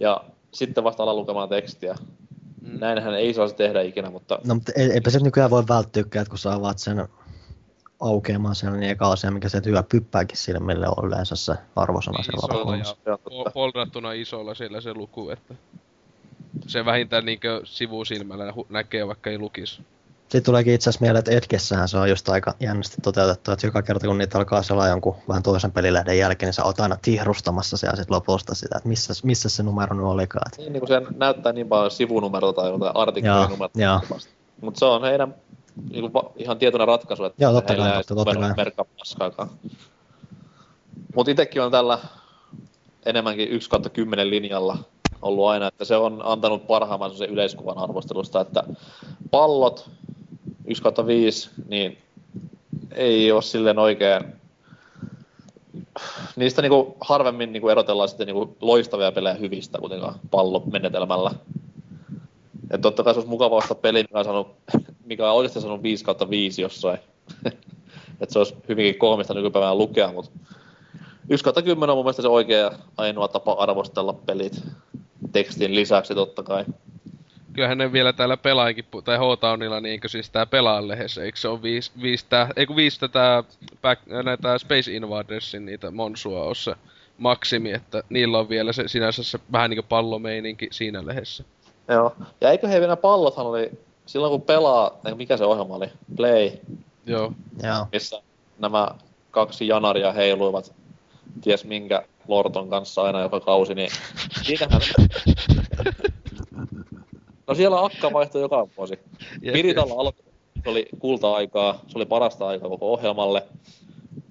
Ja 0.00 0.24
sitten 0.52 0.84
vasta 0.84 1.02
alan 1.02 1.16
lukemaan 1.16 1.48
tekstiä. 1.48 1.94
Mm. 2.62 2.78
Näinhän 2.80 3.14
ei 3.14 3.34
saisi 3.34 3.54
tehdä 3.54 3.82
ikinä, 3.82 4.10
mutta 4.10 4.38
No, 4.44 4.54
mutta 4.54 4.72
ei- 4.76 4.90
eipä 4.92 5.10
se 5.10 5.18
nykyään 5.20 5.50
voi 5.50 5.64
välttyäkään, 5.68 6.22
että 6.22 6.30
kun 6.30 6.38
sä 6.38 6.52
avaat 6.52 6.78
sen 6.78 7.08
aukeamaan 8.00 8.54
siellä, 8.54 8.76
niin 8.76 8.90
eka 8.90 9.12
asia, 9.12 9.30
mikä 9.30 9.48
se 9.48 9.62
hyvä 9.66 9.82
pyppääkin 9.82 10.36
silmille 10.36 10.86
on 10.96 11.06
yleensä 11.06 11.36
se 11.36 11.54
arvosana 11.76 12.22
siellä 12.22 12.80
Isolla 12.80 13.44
fo- 13.48 13.52
foldattuna 13.52 14.12
isolla 14.12 14.54
siellä 14.54 14.80
se 14.80 14.94
luku, 14.94 15.30
että 15.30 15.54
se 16.66 16.84
vähintään 16.84 17.24
niinkö 17.24 17.60
sivusilmällä 17.64 18.52
näkee, 18.68 19.06
vaikka 19.06 19.30
ei 19.30 19.38
lukisi. 19.38 19.82
Sitten 20.28 20.42
tuleekin 20.42 20.74
itse 20.74 20.90
asiassa 20.90 21.04
mieleen, 21.04 21.18
että 21.18 21.30
Edgessähän 21.30 21.88
se 21.88 21.98
on 21.98 22.10
just 22.10 22.28
aika 22.28 22.54
jännästi 22.60 22.96
toteutettu, 23.02 23.52
että 23.52 23.66
joka 23.66 23.82
kerta 23.82 24.06
kun 24.06 24.18
niitä 24.18 24.38
alkaa 24.38 24.62
selaa 24.62 24.88
jonkun 24.88 25.16
vähän 25.28 25.42
toisen 25.42 25.72
pelilehden 25.72 26.18
jälkeen, 26.18 26.46
niin 26.46 26.54
sä 26.54 26.64
oot 26.64 26.80
aina 26.80 26.96
tihrustamassa 27.02 27.76
siellä 27.76 27.96
sit 27.96 28.10
lopusta 28.10 28.54
sitä, 28.54 28.76
että 28.76 28.88
missä, 28.88 29.12
missä 29.22 29.48
se 29.48 29.62
numero 29.62 29.96
nyt 29.96 30.04
olikaan. 30.06 30.50
Niin, 30.58 30.72
niin 30.72 30.80
kun 30.80 30.88
se 30.88 31.02
näyttää 31.16 31.52
niin 31.52 31.68
paljon 31.68 31.90
sivunumeroa 31.90 32.52
tai 32.52 32.70
jotain 32.70 32.96
artikkelinumeroa. 32.96 34.00
Mutta 34.60 34.78
se 34.78 34.84
on 34.84 35.02
heidän 35.02 35.34
niin 35.90 36.12
va- 36.12 36.30
ihan 36.36 36.58
tietoinen 36.58 36.88
ratkaisu, 36.88 37.24
että 37.24 37.44
Joo, 37.44 37.52
totta 37.52 37.72
heillä 37.72 37.88
kai, 37.88 38.04
totta- 38.04 38.14
totta 38.14 38.40
kai. 38.40 38.54
merkkaa 38.56 38.84
paskaakaan. 38.98 39.50
Mutta 41.14 41.30
itsekin 41.30 41.62
on 41.62 41.70
tällä 41.70 41.98
enemmänkin 43.06 43.48
1 43.48 43.70
kautta 43.70 43.88
10 43.90 44.30
linjalla 44.30 44.78
ollut 45.22 45.46
aina, 45.46 45.68
että 45.68 45.84
se 45.84 45.96
on 45.96 46.20
antanut 46.24 46.66
parhaimman 46.66 47.14
sen 47.16 47.30
yleiskuvan 47.30 47.78
arvostelusta, 47.78 48.40
että 48.40 48.64
pallot 49.30 49.90
1 50.68 50.82
kautta 50.82 51.06
5, 51.06 51.50
niin 51.68 51.98
ei 52.94 53.32
ole 53.32 53.42
silleen 53.42 53.78
oikein 53.78 54.24
niistä 56.36 56.62
niinku 56.62 56.96
harvemmin 57.00 57.52
niinku 57.52 57.68
erotellaan 57.68 58.08
sitten 58.08 58.26
niinku 58.26 58.56
loistavia 58.60 59.12
pelejä 59.12 59.34
hyvistä 59.34 59.78
kuitenkaan 59.78 60.14
pallomenetelmällä. 60.30 61.30
Et 62.70 62.80
totta 62.80 63.02
kai 63.02 63.14
se 63.14 63.18
olisi 63.18 63.30
mukava 63.30 63.56
ostaa 63.56 63.74
peli, 63.74 64.02
mikä 64.02 64.18
on, 64.18 64.24
saanut, 64.24 64.48
mikä 65.04 65.30
on 65.30 65.36
oikeasti 65.36 65.60
saanut 65.60 65.82
5 65.82 66.04
kautta 66.04 66.30
5 66.30 66.62
jossain. 66.62 66.98
että 68.20 68.32
se 68.32 68.38
olisi 68.38 68.54
hyvinkin 68.68 68.98
koomista 68.98 69.34
nykypäivänä 69.34 69.74
lukea, 69.74 70.12
mutta 70.12 70.30
1 71.28 71.44
kautta 71.44 71.62
10 71.62 71.90
on 71.90 71.96
mun 71.96 72.04
mielestä 72.04 72.22
se 72.22 72.28
oikea 72.28 72.58
ja 72.58 72.72
ainoa 72.96 73.28
tapa 73.28 73.52
arvostella 73.52 74.12
pelit. 74.12 74.62
Tekstin 75.32 75.74
lisäksi 75.74 76.14
totta 76.14 76.42
kai. 76.42 76.64
Kyllähän 77.52 77.78
ne 77.78 77.92
vielä 77.92 78.12
täällä 78.12 78.36
pelaajakin, 78.36 78.84
pu- 78.84 79.02
tai 79.02 79.16
H-Townilla 79.16 79.80
niinkö 79.80 80.08
siis 80.08 80.30
tää 80.30 80.46
pelaajan 80.46 80.88
lehdessä, 80.88 81.22
eikö 81.22 81.38
se 81.38 81.48
ole 81.48 81.62
viisi, 81.62 81.90
viisi 82.02 82.26
tää, 82.28 82.48
ei 82.56 82.66
kun 82.66 82.76
viisi 82.76 83.00
tätä, 83.00 83.44
back, 83.82 84.02
näitä 84.06 84.58
Space 84.58 84.92
Invadersin 84.92 85.66
niitä 85.66 85.90
monsua 85.90 86.44
on 86.44 86.56
se 86.56 86.74
maksimi, 87.18 87.72
että 87.72 88.02
niillä 88.08 88.38
on 88.38 88.48
vielä 88.48 88.72
se 88.72 88.88
sinänsä 88.88 89.22
se 89.22 89.38
vähän 89.52 89.70
niinku 89.70 89.86
pallomeininki 89.88 90.68
siinä 90.70 91.06
lehdessä. 91.06 91.44
Joo. 91.88 92.16
Ja 92.40 92.50
eikö 92.50 92.68
he 92.68 92.80
vielä 92.80 92.96
pallothan 92.96 93.46
oli, 93.46 93.70
silloin 94.06 94.30
kun 94.30 94.42
pelaa, 94.42 94.98
mikä 95.14 95.36
se 95.36 95.44
ohjelma 95.44 95.74
oli? 95.74 95.86
Play, 96.16 96.50
Joo. 97.06 97.32
joo. 97.62 97.86
missä 97.92 98.22
nämä 98.58 98.88
kaksi 99.30 99.68
janaria 99.68 100.12
heiluivat 100.12 100.72
ties 101.40 101.64
minkä 101.64 102.02
Lorton 102.28 102.70
kanssa 102.70 103.02
aina 103.02 103.20
joka 103.20 103.40
kausi, 103.40 103.74
niin 103.74 103.90
siinähän... 104.46 104.80
No 107.48 107.54
siellä 107.54 107.84
akka 107.84 108.12
vaihtoi 108.12 108.42
joka 108.42 108.68
vuosi. 108.76 108.98
Jep, 109.42 109.52
Piritalla 109.52 109.94
alkoi, 110.00 110.24
se 110.64 110.70
oli 110.70 110.86
kulta-aikaa, 110.98 111.80
se 111.86 111.98
oli 111.98 112.06
parasta 112.06 112.48
aikaa 112.48 112.68
koko 112.68 112.92
ohjelmalle. 112.92 113.42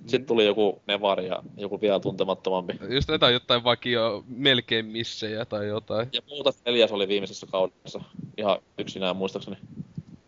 Sitten 0.07 0.25
tuli 0.25 0.45
joku 0.45 0.81
Nevari 0.87 1.27
ja 1.27 1.43
joku 1.57 1.81
vielä 1.81 1.99
tuntemattomampi. 1.99 2.73
Just 2.89 3.09
näitä 3.09 3.29
jotain 3.29 3.63
vakio 3.63 4.23
melkein 4.27 4.85
missejä 4.85 5.45
tai 5.45 5.67
jotain. 5.67 6.09
Ja 6.13 6.21
muuta 6.29 6.51
neljäs 6.65 6.91
oli 6.91 7.07
viimeisessä 7.07 7.47
kaudessa. 7.51 8.01
Ihan 8.37 8.57
yksinään 8.77 9.15
muistaakseni. 9.15 9.57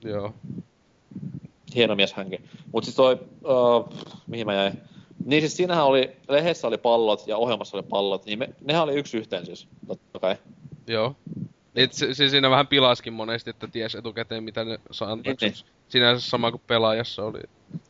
Joo. 0.04 0.34
hieno 1.76 1.96
mies 1.96 2.14
hänkin. 2.14 2.50
Mut 2.74 2.84
siis 2.84 2.96
toi, 2.96 3.20
uh, 3.44 3.94
mihin 4.28 4.46
mä 4.46 4.54
jäin? 4.54 4.82
Niin 5.26 5.42
siis 5.42 5.58
siinähän 5.58 5.86
oli, 5.86 6.12
lehdessä 6.30 6.68
oli 6.68 6.78
pallot 6.78 7.28
ja 7.28 7.38
ohjelmassa 7.38 7.78
oli 7.78 7.86
pallot, 7.90 8.26
niin 8.26 8.40
me, 8.40 8.50
nehän 8.62 8.84
oli 8.84 8.96
yksi 8.96 9.18
yhteen 9.18 9.46
siis, 9.46 9.68
totta 9.88 10.20
kai. 10.20 10.36
Joo. 10.88 11.16
Et 11.76 11.94
se, 11.94 12.14
se, 12.14 12.30
siinä 12.30 12.50
vähän 12.50 12.68
pilaskin 12.68 13.14
monesti, 13.14 13.50
että 13.50 13.68
ties 13.68 13.96
etukäteen 13.96 14.44
mitä 14.44 14.64
ne 14.64 14.80
saa 14.92 15.12
antaa. 15.12 15.34
Niin, 15.42 15.52
Niin, 15.54 15.66
Sinänsä 15.90 16.30
sama 16.30 16.52
kuin 16.52 16.62
pelaajassa 16.68 17.26
oli. 17.26 17.40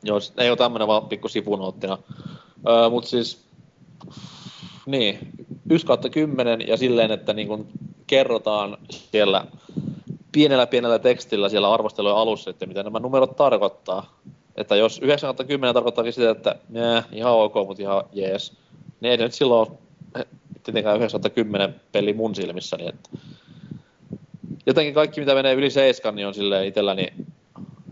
Joo, 0.03 0.19
ei 0.37 0.49
ole 0.49 0.57
tämmönen 0.57 0.87
vaan 0.87 1.07
pikku 1.07 1.29
sivunoottina. 1.29 1.97
Öö, 2.67 2.89
mut 2.89 3.05
siis, 3.05 3.45
niin, 4.85 5.19
1 5.69 5.87
kautta 5.87 6.09
10 6.09 6.67
ja 6.67 6.77
silleen, 6.77 7.11
että 7.11 7.33
niin 7.33 7.47
kun 7.47 7.67
kerrotaan 8.07 8.77
siellä 8.89 9.45
pienellä 10.31 10.67
pienellä 10.67 10.99
tekstillä 10.99 11.49
siellä 11.49 11.73
arvostelujen 11.73 12.17
alussa, 12.17 12.49
että 12.49 12.65
mitä 12.65 12.83
nämä 12.83 12.99
numerot 12.99 13.35
tarkoittaa. 13.35 14.19
Että 14.55 14.75
jos 14.75 14.99
9 14.99 15.27
kautta 15.27 15.43
10 15.43 15.73
tarkoittaakin 15.73 16.13
sitä, 16.13 16.29
että 16.29 16.55
nää, 16.69 17.03
ihan 17.11 17.33
ok, 17.33 17.55
mutta 17.55 17.83
ihan 17.83 18.03
jees, 18.13 18.57
niin 19.01 19.11
ei 19.11 19.17
nyt 19.17 19.33
silloin 19.33 19.67
tietenkään 20.63 20.97
9 20.97 21.11
kautta 21.11 21.35
10 21.35 21.81
peli 21.91 22.13
mun 22.13 22.35
silmissäni. 22.35 22.87
Että 22.87 23.09
jotenkin 24.65 24.93
kaikki, 24.93 25.19
mitä 25.19 25.33
menee 25.33 25.53
yli 25.53 25.69
7, 25.69 26.15
niin 26.15 26.27
on 26.27 26.33
silleen 26.33 26.67
itselläni 26.67 27.07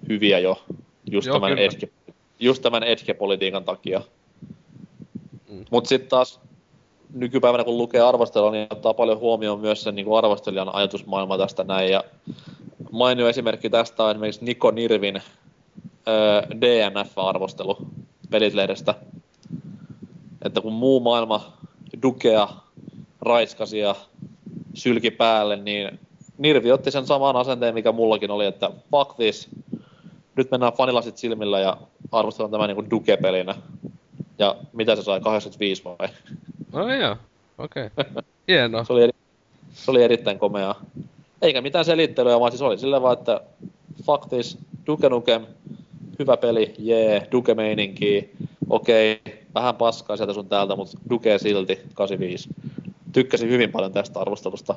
hyviä 0.09 0.39
jo. 0.39 0.61
Just 1.11 1.27
Joo, 1.27 1.35
tämän 1.35 1.49
kyllä. 1.49 1.61
edge, 1.61 1.89
just 2.39 2.61
tämän 2.61 2.83
edge-politiikan 2.83 3.63
takia. 3.63 4.01
Mm. 5.49 5.65
Mutta 5.71 5.87
sitten 5.87 6.09
taas 6.09 6.39
nykypäivänä 7.13 7.63
kun 7.63 7.77
lukee 7.77 8.01
arvostelua, 8.01 8.51
niin 8.51 8.67
ottaa 8.69 8.93
paljon 8.93 9.19
huomioon 9.19 9.59
myös 9.59 9.83
sen 9.83 9.95
niin 9.95 10.17
arvostelijan 10.17 10.75
ajatusmaailma 10.75 11.37
tästä 11.37 11.63
näin. 11.63 11.91
Ja 11.91 12.03
mainio 12.91 13.29
esimerkki 13.29 13.69
tästä 13.69 14.03
on 14.03 14.11
esimerkiksi 14.11 14.45
Niko 14.45 14.71
Nirvin 14.71 15.21
öö, 16.07 16.41
DNF-arvostelu 16.41 17.77
Pelitlehdestä. 18.29 18.95
Että 20.45 20.61
kun 20.61 20.73
muu 20.73 20.99
maailma 20.99 21.53
dukea, 22.03 22.47
raiskasi 23.21 23.79
ja 23.79 23.95
sylki 24.73 25.11
päälle, 25.11 25.55
niin 25.55 25.99
Nirvi 26.37 26.71
otti 26.71 26.91
sen 26.91 27.07
saman 27.07 27.35
asenteen, 27.35 27.73
mikä 27.73 27.91
mullakin 27.91 28.31
oli, 28.31 28.45
että 28.45 28.71
fuck 28.91 29.15
this, 29.15 29.49
nyt 30.35 30.51
mennään 30.51 30.73
fanilasit 30.73 31.17
silmillä 31.17 31.59
ja 31.59 31.77
arvostellaan 32.11 32.51
tämä 32.51 32.67
niinku 32.67 32.85
Duke-pelinä. 32.91 33.55
Ja 34.39 34.55
mitä 34.73 34.95
se 34.95 35.03
sai, 35.03 35.21
85 35.21 35.83
vai? 35.85 36.09
No 36.73 36.93
joo, 36.93 37.15
okei. 37.57 37.89
Okay. 37.97 38.23
Hienoa. 38.47 38.83
Se 38.83 38.93
oli, 38.93 39.03
eri, 39.03 39.13
se 39.73 39.91
oli 39.91 40.03
erittäin 40.03 40.39
komeaa. 40.39 40.81
Eikä 41.41 41.61
mitään 41.61 41.85
selittelyä, 41.85 42.39
vaan 42.39 42.51
siis 42.51 42.61
oli 42.61 42.77
silleen 42.77 43.01
vaan, 43.01 43.17
että 43.17 43.41
fuck 44.03 44.29
this, 44.29 44.57
Duke 44.87 45.09
Nukem, 45.09 45.45
hyvä 46.19 46.37
peli, 46.37 46.73
jee, 46.79 47.11
yeah, 47.11 47.27
Duke 47.31 47.53
meininki, 47.53 48.31
okei, 48.69 49.21
vähän 49.55 49.75
paskaa 49.75 50.17
sieltä 50.17 50.33
sun 50.33 50.49
täältä, 50.49 50.75
mutta 50.75 50.97
Duke 51.09 51.37
silti, 51.37 51.79
85. 51.93 52.49
Tykkäsin 53.13 53.49
hyvin 53.49 53.71
paljon 53.71 53.93
tästä 53.93 54.19
arvostelusta. 54.19 54.75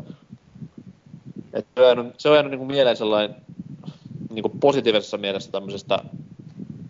Et 1.52 1.66
se 1.74 1.80
on 1.80 1.86
jäänyt, 1.86 2.14
se 2.20 2.28
on 2.28 2.34
jäänyt 2.34 2.50
niinku 2.50 2.64
mieleen 2.66 2.96
sellainen 2.96 3.36
niinku 4.30 4.48
positiivisessa 4.48 5.18
mielessä 5.18 5.52
tämmöisestä 5.52 5.98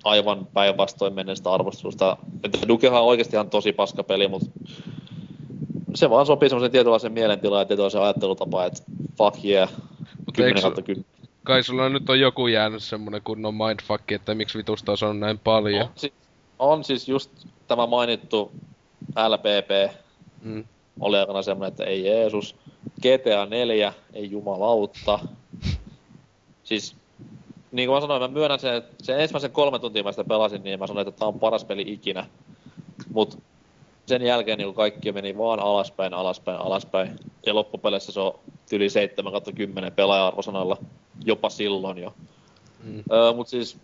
aivan 0.05 0.47
päinvastoin 0.53 1.15
menneestä 1.15 1.53
arvostelusta. 1.53 2.17
Että 2.45 2.69
Dukehan 2.69 3.01
on 3.01 3.07
oikeasti 3.09 3.37
ihan 3.37 3.51
tosi 3.51 3.73
paska 3.73 4.03
peli, 4.05 4.29
mutta 4.29 4.51
se 5.95 6.11
vaan 6.11 6.27
sopii 6.27 6.49
semmoisen 6.49 6.71
tietynlaisen 6.71 7.13
mielentilaan 7.13 7.61
ja 7.61 7.65
tietynlaisen 7.65 8.03
ajattelutapaan, 8.03 8.67
että 8.67 8.83
fuck 9.19 9.45
yeah, 9.45 9.71
Mut 10.27 10.35
10 10.37 10.49
eikö- 10.57 10.61
kautta 10.63 10.83
10. 10.83 11.11
Kai 11.45 11.63
sulla 11.63 11.89
nyt 11.89 12.11
on 12.11 12.21
joku 12.21 12.47
jäänyt 12.47 12.83
semmonen 12.83 13.23
kunnon 13.25 13.55
mindfuck, 13.55 14.13
että 14.13 14.35
miksi 14.35 14.59
vitusta 14.59 14.97
se 14.97 15.07
on 15.07 15.21
näin 15.21 15.39
paljon. 15.39 15.83
On, 15.83 15.91
si- 15.97 16.13
on 16.59 16.85
siis 16.85 17.09
just 17.09 17.31
tämä 17.69 17.87
mainittu 17.87 18.53
LPP 19.29 19.95
Mm. 20.43 20.65
oli 21.01 21.19
aikana 21.19 21.43
semmoinen, 21.43 21.69
että 21.69 21.85
ei 21.85 22.05
Jeesus. 22.07 22.57
GTA 23.03 23.47
4, 23.47 23.93
ei 24.13 24.31
jumalautta. 24.31 25.19
Siis, 26.65 26.97
niin 27.73 27.89
kuin 27.89 27.97
mä 27.97 28.01
sanoin, 28.01 28.23
mä 28.23 28.29
myönnän 28.29 28.61
sen, 28.61 28.75
että 28.75 29.05
sen 29.05 29.21
ensimmäisen 29.21 29.51
kolme 29.51 29.79
tuntia 29.79 30.03
mä 30.03 30.13
sitä 30.13 30.25
pelasin, 30.25 30.63
niin 30.63 30.79
mä 30.79 30.87
sanoin, 30.87 31.09
että 31.09 31.19
tämä 31.19 31.29
on 31.29 31.41
paras 31.41 31.65
peli 31.65 31.85
ikinä. 31.87 32.27
Mut 33.13 33.39
sen 34.07 34.23
jälkeen 34.23 34.59
niin 34.59 34.75
kaikki 34.75 35.13
meni 35.13 35.39
vaan 35.39 35.61
alaspäin, 35.61 36.15
alaspäin, 36.15 36.61
alaspäin. 36.61 37.17
Ja 37.47 37.55
loppupeleissä 37.55 38.13
se 38.13 38.21
on 38.21 38.39
yli 38.73 38.91
7 38.91 39.33
10 39.55 39.93
pelaaja-arvosanoilla. 39.93 40.77
Jopa 41.25 41.51
silloin 41.51 41.99
jo. 41.99 42.15
Mm. 42.85 43.03
Öö, 43.13 43.33
mut 43.33 43.49
siis 43.49 43.77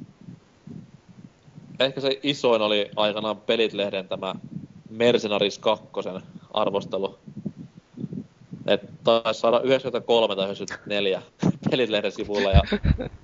ehkä 1.80 2.00
se 2.00 2.20
isoin 2.22 2.62
oli 2.62 2.90
aikanaan 2.96 3.36
Pelit-lehden 3.36 4.08
tämä 4.08 4.34
Mercenaries 4.90 5.58
2 5.58 5.84
arvostelu. 6.54 7.18
Et 8.66 8.80
taisi 9.04 9.40
saada 9.40 9.60
93 9.60 10.36
tai 10.36 10.44
94 10.44 11.22
Pelit-lehden 11.70 12.12
sivuilla 12.12 12.50
ja 12.50 12.62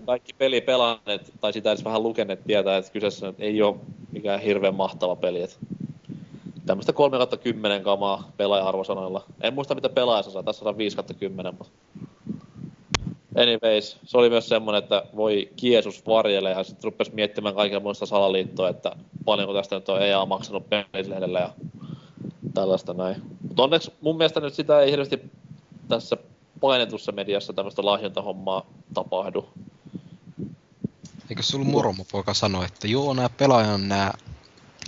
kaikki 0.07 0.33
peli 0.39 0.61
pelanneet 0.61 1.33
tai 1.41 1.53
sitä 1.53 1.71
edes 1.71 1.85
vähän 1.85 2.03
lukeneet 2.03 2.45
tietää, 2.45 2.77
että 2.77 2.93
kyseessä 2.93 3.35
ei 3.39 3.63
ole 3.63 3.77
mikään 4.13 4.41
hirveän 4.41 4.75
mahtava 4.75 5.17
peli. 5.17 5.43
Et 5.43 5.59
tämmöistä 6.67 6.93
3 6.93 7.19
10 7.43 7.83
kamaa 7.83 8.33
pelaaja-arvosanoilla. 8.37 9.25
En 9.41 9.55
muista 9.55 9.75
mitä 9.75 9.89
pelaajassa 9.89 10.31
saa, 10.31 10.43
tässä 10.43 10.69
on 10.69 10.79
5 10.79 10.97
10, 11.19 11.55
mutta 11.59 11.73
Anyways, 13.37 13.99
se 14.05 14.19
oli 14.19 14.31
myös 14.31 14.49
semmonen, 14.49 14.79
että 14.79 15.05
voi 15.17 15.51
Kiesus 15.57 16.07
varjele 16.07 16.51
ja 16.51 16.65
sitten 16.65 16.85
rupes 16.85 17.13
miettimään 17.13 17.55
kaiken 17.55 17.83
muista 17.83 18.07
salaliittoa, 18.07 18.69
että 18.69 18.97
paljonko 19.25 19.55
tästä 19.55 19.77
nyt 19.77 19.89
on 19.89 20.03
EA 20.03 20.27
maksanut 20.27 20.71
pelislehdellä 20.71 21.41
ja 21.41 21.51
tällaista 22.55 22.95
näin. 22.95 23.32
Mutta 23.53 23.63
onneksi 23.63 23.93
mun 24.01 24.17
mielestä 24.17 24.41
nyt 24.41 24.55
sitä 24.55 24.81
ei 24.81 24.91
hirveästi 24.91 25.21
tässä 25.89 26.17
painetussa 26.61 27.13
mediassa 27.13 27.53
tämmöistä 27.53 27.85
lahjontahommaa 27.85 28.67
tapahdu. 28.95 29.49
Eikö 31.31 31.43
sulla 31.43 31.65
moromopoika 31.65 32.35
sano, 32.35 32.63
että 32.65 32.89
joo, 32.89 33.15
nämä 33.15 33.29
pelaajan 33.29 33.89
nämä 33.89 34.13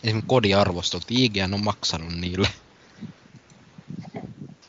esimerkiksi 0.04 0.28
kodiarvostelut, 0.28 1.04
IGN 1.10 1.54
on 1.54 1.64
maksanut 1.64 2.12
niille. 2.20 2.48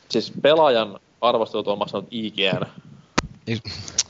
Siis 0.08 0.32
pelaajan 0.42 1.00
arvostelut 1.20 1.68
on 1.68 1.78
maksanut 1.78 2.08
IGN. 2.10 2.66
Ei, 3.46 3.60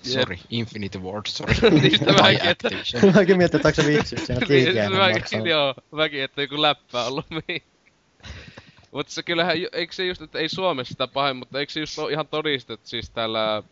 sorry, 0.02 0.38
Infinity 0.50 0.98
Ward, 0.98 1.26
sorry. 1.28 1.54
Niistä 1.80 2.12
mäkin, 2.12 2.48
että... 2.48 2.68
Mäkin 3.14 3.36
mietin, 3.36 3.56
että 3.56 3.68
onko 3.68 3.82
se 3.82 3.88
vitsi, 3.88 4.16
että 4.16 4.26
siinä 4.26 4.46
Niin, 4.48 4.64
tiikeä 4.64 4.90
mäkin, 4.90 5.46
joo, 5.46 5.74
mäkin, 5.90 6.22
että 6.22 6.42
joku 6.42 6.62
läppä 6.62 7.04
ollut 7.04 7.26
mihin. 7.30 7.62
Mutta 8.96 9.12
se 9.12 9.22
kyllähän, 9.22 9.56
eikö 9.72 9.94
se 9.94 10.06
just, 10.06 10.22
että 10.22 10.38
ei 10.38 10.48
Suomessa 10.48 10.92
sitä 10.92 11.06
pahin, 11.06 11.36
mutta 11.36 11.60
eikö 11.60 11.72
se 11.72 11.80
just 11.80 11.98
ole 11.98 12.12
ihan 12.12 12.28
todistettu 12.28 12.86
siis 12.88 13.10
täällä, 13.10 13.62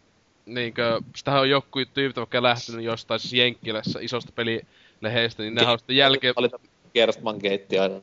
niinkö, 0.46 1.00
sitähän 1.16 1.40
on 1.40 1.50
joku 1.50 1.78
tyypit 1.94 2.16
vaikka 2.16 2.42
lähtenyt 2.42 2.84
jostain 2.84 3.20
siis 3.20 3.32
Jenkkilässä 3.32 3.98
isosta 4.02 4.32
pelilehdestä, 4.32 5.42
niin 5.42 5.54
nehän 5.54 5.72
on 5.72 5.78
sitten 5.78 5.96
jälkeen, 5.96 6.34
Oli 6.36 6.50
Gerstman 6.94 7.34
Gate 7.36 7.78
aina. 7.80 8.00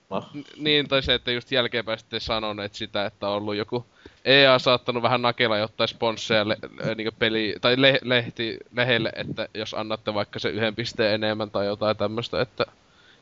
niin 0.58 0.88
tai 0.88 1.04
se, 1.04 1.14
että 1.14 1.32
just 1.32 1.52
jälkeenpäin 1.52 2.00
sitten 2.00 2.22
sanoneet 2.22 2.74
sitä, 2.74 3.06
että 3.06 3.30
on 3.30 3.36
ollut 3.36 3.56
joku 3.56 3.86
EA 4.26 4.60
saattanut 4.60 5.04
vähän 5.04 5.22
nakella 5.22 5.58
jotain 5.58 5.88
sponsseja 5.88 6.48
le, 6.48 6.58
le, 6.86 6.96
niin 6.96 7.12
peli, 7.20 7.56
tai 7.62 7.82
le, 7.82 8.00
lehti, 8.04 8.58
lehelle, 8.76 9.12
että 9.16 9.48
jos 9.54 9.74
annatte 9.74 10.14
vaikka 10.14 10.40
se 10.40 10.50
yhden 10.50 10.76
pisteen 10.76 11.14
enemmän 11.14 11.52
tai 11.52 11.66
jotain 11.66 11.98
tämmöistä, 11.98 12.42
että 12.42 12.66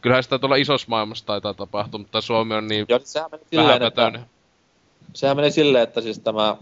kyllähän 0.02 0.24
sitä 0.24 0.40
tuolla 0.40 0.56
isossa 0.56 0.88
maailmassa 0.90 1.26
taitaa 1.26 1.54
tapahtua, 1.54 1.98
mutta 1.98 2.22
Suomi 2.22 2.56
on 2.56 2.68
niin 2.68 2.86
Joo, 2.90 3.00
siis 3.00 3.14
sehän 3.14 3.30
meni 3.32 3.44
silleen, 3.52 3.84
että, 3.84 4.20
sehän 5.14 5.38
meni 5.38 5.52
silleen, 5.52 5.84
että 5.84 6.02
siis 6.02 6.20
tämä, 6.20 6.58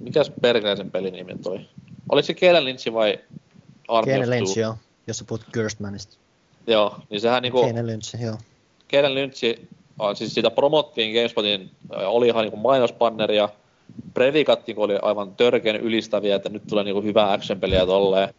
mikäs 0.00 0.32
perkeleisen 0.40 0.90
pelin 0.90 1.12
nimi 1.12 1.38
toi? 1.42 1.60
Oliko 2.08 2.26
se 2.26 2.34
Kellen 2.34 2.64
Lynch 2.64 2.92
vai 2.92 3.18
Army 3.88 4.18
of 4.18 4.28
Lynch, 4.28 4.54
Two? 4.54 4.62
joo. 4.62 4.76
Jos 5.06 5.18
sä 5.18 5.24
puhut 5.28 5.46
Gerstmanista. 5.52 6.16
Joo, 6.66 6.96
niin 7.10 7.20
sehän 7.20 7.42
niinku, 7.42 7.60
Kane 7.60 7.86
Lynch, 7.86 8.22
joo. 8.22 8.36
Kellen 8.88 9.14
Lynch, 9.14 9.44
siis 10.14 10.34
sitä 10.34 10.50
promottiin 10.50 11.14
GameSpotin, 11.14 11.70
oli 11.90 12.26
ihan 12.26 12.42
niinku 12.42 12.56
mainospanneria, 12.56 13.48
Previkatkin 14.14 14.78
oli 14.78 14.98
aivan 15.02 15.36
törkeän 15.36 15.76
ylistäviä, 15.76 16.36
että 16.36 16.48
nyt 16.48 16.62
tulee 16.68 16.84
niinku 16.84 17.02
hyvää 17.02 17.32
action-peliä 17.32 17.86
tolleen. 17.86 18.34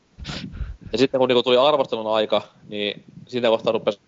Ja 0.91 0.97
sitten 0.97 1.19
kun 1.19 1.27
niinku 1.27 1.43
tuli 1.43 1.57
arvostelun 1.57 2.13
aika, 2.13 2.41
niin 2.67 3.03
siinä 3.27 3.49
kohtaa 3.49 3.73
rupesi... 3.73 3.99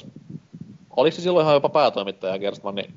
Oliko 0.90 1.16
se 1.16 1.22
silloin 1.22 1.44
ihan 1.44 1.54
jopa 1.54 1.70
päätoimittaja 1.70 2.40
Gerstmann, 2.40 2.76
niin 2.76 2.94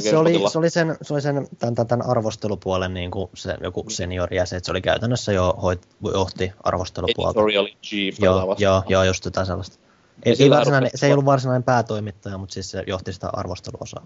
Se 0.00 0.16
oli, 0.16 0.40
se 0.52 0.58
oli 0.58 0.70
sen, 0.70 0.96
se 1.02 1.14
oli 1.14 1.20
sen 1.20 1.48
tämän, 1.58 1.74
tämän, 1.74 1.86
tämän 1.86 2.06
arvostelupuolen 2.06 2.94
niin 2.94 3.10
kuin 3.10 3.30
se, 3.34 3.56
joku 3.62 3.84
seniori 3.88 4.36
jäsen, 4.36 4.56
että 4.56 4.66
se 4.66 4.70
oli 4.70 4.80
käytännössä 4.80 5.32
jo 5.32 5.54
hoit, 5.62 5.88
johti 6.14 6.52
arvostelupuolta. 6.62 7.40
Editorial 7.40 7.68
chief. 7.82 8.20
Joo, 8.20 8.56
joo, 8.58 8.82
joo, 8.88 9.04
just 9.04 9.24
jotain 9.24 9.46
sellaista. 9.46 9.78
Ei, 10.24 10.30
ei 10.30 10.36
sillä 10.36 10.56
varsinainen, 10.56 10.88
rupesi- 10.88 11.00
se 11.00 11.06
ei 11.06 11.12
ollut 11.12 11.24
varsinainen 11.24 11.62
päätoimittaja, 11.62 12.38
mutta 12.38 12.52
siis 12.52 12.70
se 12.70 12.84
johti 12.86 13.12
sitä 13.12 13.30
arvosteluosaa. 13.32 14.02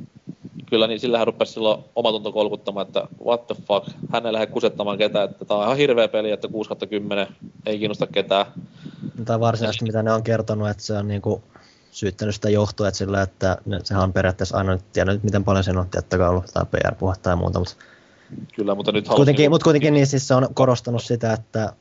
Kyllä, 0.70 0.86
niin 0.86 1.00
sillähän 1.00 1.26
rupesi 1.26 1.52
silloin 1.52 1.84
omatunto 1.96 2.32
kolkuttamaan, 2.32 2.86
että 2.86 3.08
what 3.24 3.46
the 3.46 3.56
fuck, 3.66 3.88
hän 4.12 4.26
ei 4.26 4.32
lähde 4.32 4.46
kusettamaan 4.46 4.98
ketään, 4.98 5.30
että 5.30 5.44
tää 5.44 5.56
on 5.56 5.64
ihan 5.64 5.76
hirveä 5.76 6.08
peli, 6.08 6.30
että 6.30 6.48
6 6.48 6.70
10 6.90 7.26
ei 7.66 7.78
kiinnosta 7.78 8.06
ketään. 8.06 8.46
Tai 9.24 9.40
varsinaisesti 9.40 9.84
mitä 9.84 10.02
ne 10.02 10.12
on 10.12 10.22
kertonut, 10.22 10.68
että 10.68 10.82
se 10.82 10.92
on 10.92 11.08
niinku 11.08 11.42
syyttänyt 11.90 12.34
sitä 12.34 12.50
johtoa, 12.50 12.88
että 12.88 12.98
sillä, 12.98 13.22
että 13.22 13.58
ne, 13.66 13.80
sehän 13.84 14.02
on 14.02 14.12
periaatteessa 14.12 14.56
aina 14.56 14.72
nyt 14.72 14.92
tiedä 14.92 15.12
nyt 15.12 15.24
miten 15.24 15.44
paljon 15.44 15.64
siinä 15.64 15.80
on 15.80 15.88
tiettäkään 15.88 16.30
ollut 16.30 16.46
jotain 16.46 16.66
PR-puhetta 16.66 17.30
ja 17.30 17.36
muuta, 17.36 17.58
mutta 17.58 17.74
Kyllä, 18.56 18.74
mutta 18.74 18.92
nyt 18.92 19.08
kuitenkin, 19.08 19.42
niinku- 19.42 19.54
mutta 19.54 19.64
kuitenkin 19.64 19.94
niin 19.94 20.06
siis 20.06 20.28
se 20.28 20.34
on 20.34 20.48
korostanut 20.54 21.02
sitä, 21.02 21.32
että 21.32 21.72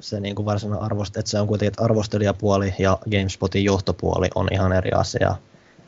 se 0.00 0.20
niin 0.20 0.34
kuin 0.34 0.46
varsinainen 0.46 0.84
arvost, 0.84 1.16
että 1.16 1.30
se 1.30 1.40
on 1.40 1.46
kuitenkin, 1.46 1.68
että 1.68 1.84
arvostelijapuoli 1.84 2.74
ja 2.78 2.98
GameSpotin 3.10 3.64
johtopuoli 3.64 4.28
on 4.34 4.48
ihan 4.52 4.72
eri 4.72 4.90
asia. 4.92 5.36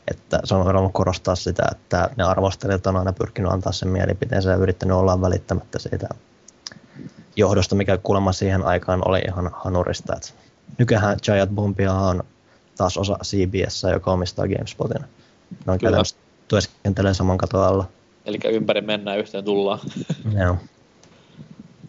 Että 0.07 0.39
se 0.43 0.55
on 0.55 0.65
halunnut 0.65 0.93
korostaa 0.93 1.35
sitä, 1.35 1.63
että 1.71 2.09
ne 2.17 2.23
arvostelijat 2.23 2.87
on 2.87 2.95
aina 2.95 3.13
pyrkinyt 3.13 3.51
antaa 3.51 3.71
sen 3.71 3.87
mielipiteensä 3.87 4.49
ja 4.49 4.55
yrittänyt 4.55 4.97
olla 4.97 5.21
välittämättä 5.21 5.79
siitä 5.79 6.07
johdosta, 7.35 7.75
mikä 7.75 7.97
kuulemma 7.97 8.31
siihen 8.31 8.65
aikaan 8.65 9.07
oli 9.07 9.19
ihan 9.27 9.51
hanurista. 9.53 10.15
Että 10.15 10.29
nykyään 10.77 11.17
Giant 11.23 11.51
Bombia 11.51 11.93
on 11.93 12.23
taas 12.77 12.97
osa 12.97 13.17
CBS, 13.23 13.83
joka 13.91 14.11
omistaa 14.11 14.47
GameSpotin. 14.47 15.01
Ne 15.65 15.71
on 15.71 15.79
Kyllä. 15.79 16.03
työskentelee 16.47 17.13
saman 17.13 17.37
katon 17.37 17.63
alla. 17.63 17.85
Eli 18.25 18.39
ympäri 18.43 18.81
mennään, 18.81 19.19
yhteen 19.19 19.43
tullaan. 19.43 19.79
Joo. 20.43 20.57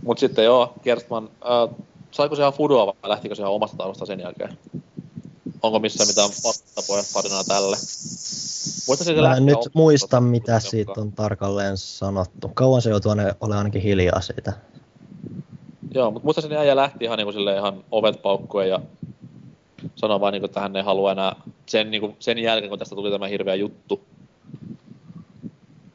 Mut 0.03 0.19
sitten 0.19 0.45
joo, 0.45 0.75
Gerstman, 0.83 1.25
äh, 1.25 1.85
saiko 2.11 2.37
se 2.37 2.43
ihan 2.43 2.53
fudoa 2.53 2.87
vai 2.87 3.11
lähtikö 3.11 3.35
se 3.35 3.43
ihan 3.43 3.53
omasta 3.53 3.77
tahdosta 3.77 4.07
sen 4.07 4.21
jälkeen? 4.21 4.59
Onko 5.63 5.79
missään 5.79 6.09
mitään 6.09 6.29
vastapuolen 6.45 7.05
tarinaa 7.15 7.45
tälle? 7.45 7.77
Se 7.77 9.21
Mä 9.21 9.37
en 9.37 9.47
nyt 9.47 9.59
muista, 9.75 10.21
mitä 10.21 10.61
siitä 10.61 10.93
on 10.97 11.13
tarkalleen 11.13 11.77
sanottu. 11.77 12.49
Kauan 12.55 12.83
se 12.83 12.91
joutuu 12.91 13.13
olemaan 13.13 13.59
ainakin 13.59 13.83
hiljaa 13.83 14.21
siitä. 14.21 14.53
Joo, 15.95 16.11
mutta 16.11 16.27
muistaakseni 16.27 16.57
äijä 16.57 16.77
lähti 16.77 17.05
ihan, 17.05 17.19
niinku 17.19 17.33
silleen 17.33 17.59
ihan 17.59 17.85
ovet 17.91 18.23
paukkuen 18.23 18.69
ja 18.69 18.81
sanoi 19.97 20.21
vaan, 20.21 20.33
niinku, 20.33 20.47
että 20.47 20.61
hän 20.61 20.77
ei 20.77 20.83
halua 20.83 21.13
enää 21.13 21.37
sen, 21.67 21.91
niinku, 21.91 22.17
sen 22.19 22.39
jälkeen, 22.39 22.71
kun 22.71 22.79
tästä 22.79 22.95
tuli 22.95 23.11
tämä 23.11 23.27
hirveä 23.27 23.55
juttu. 23.55 24.05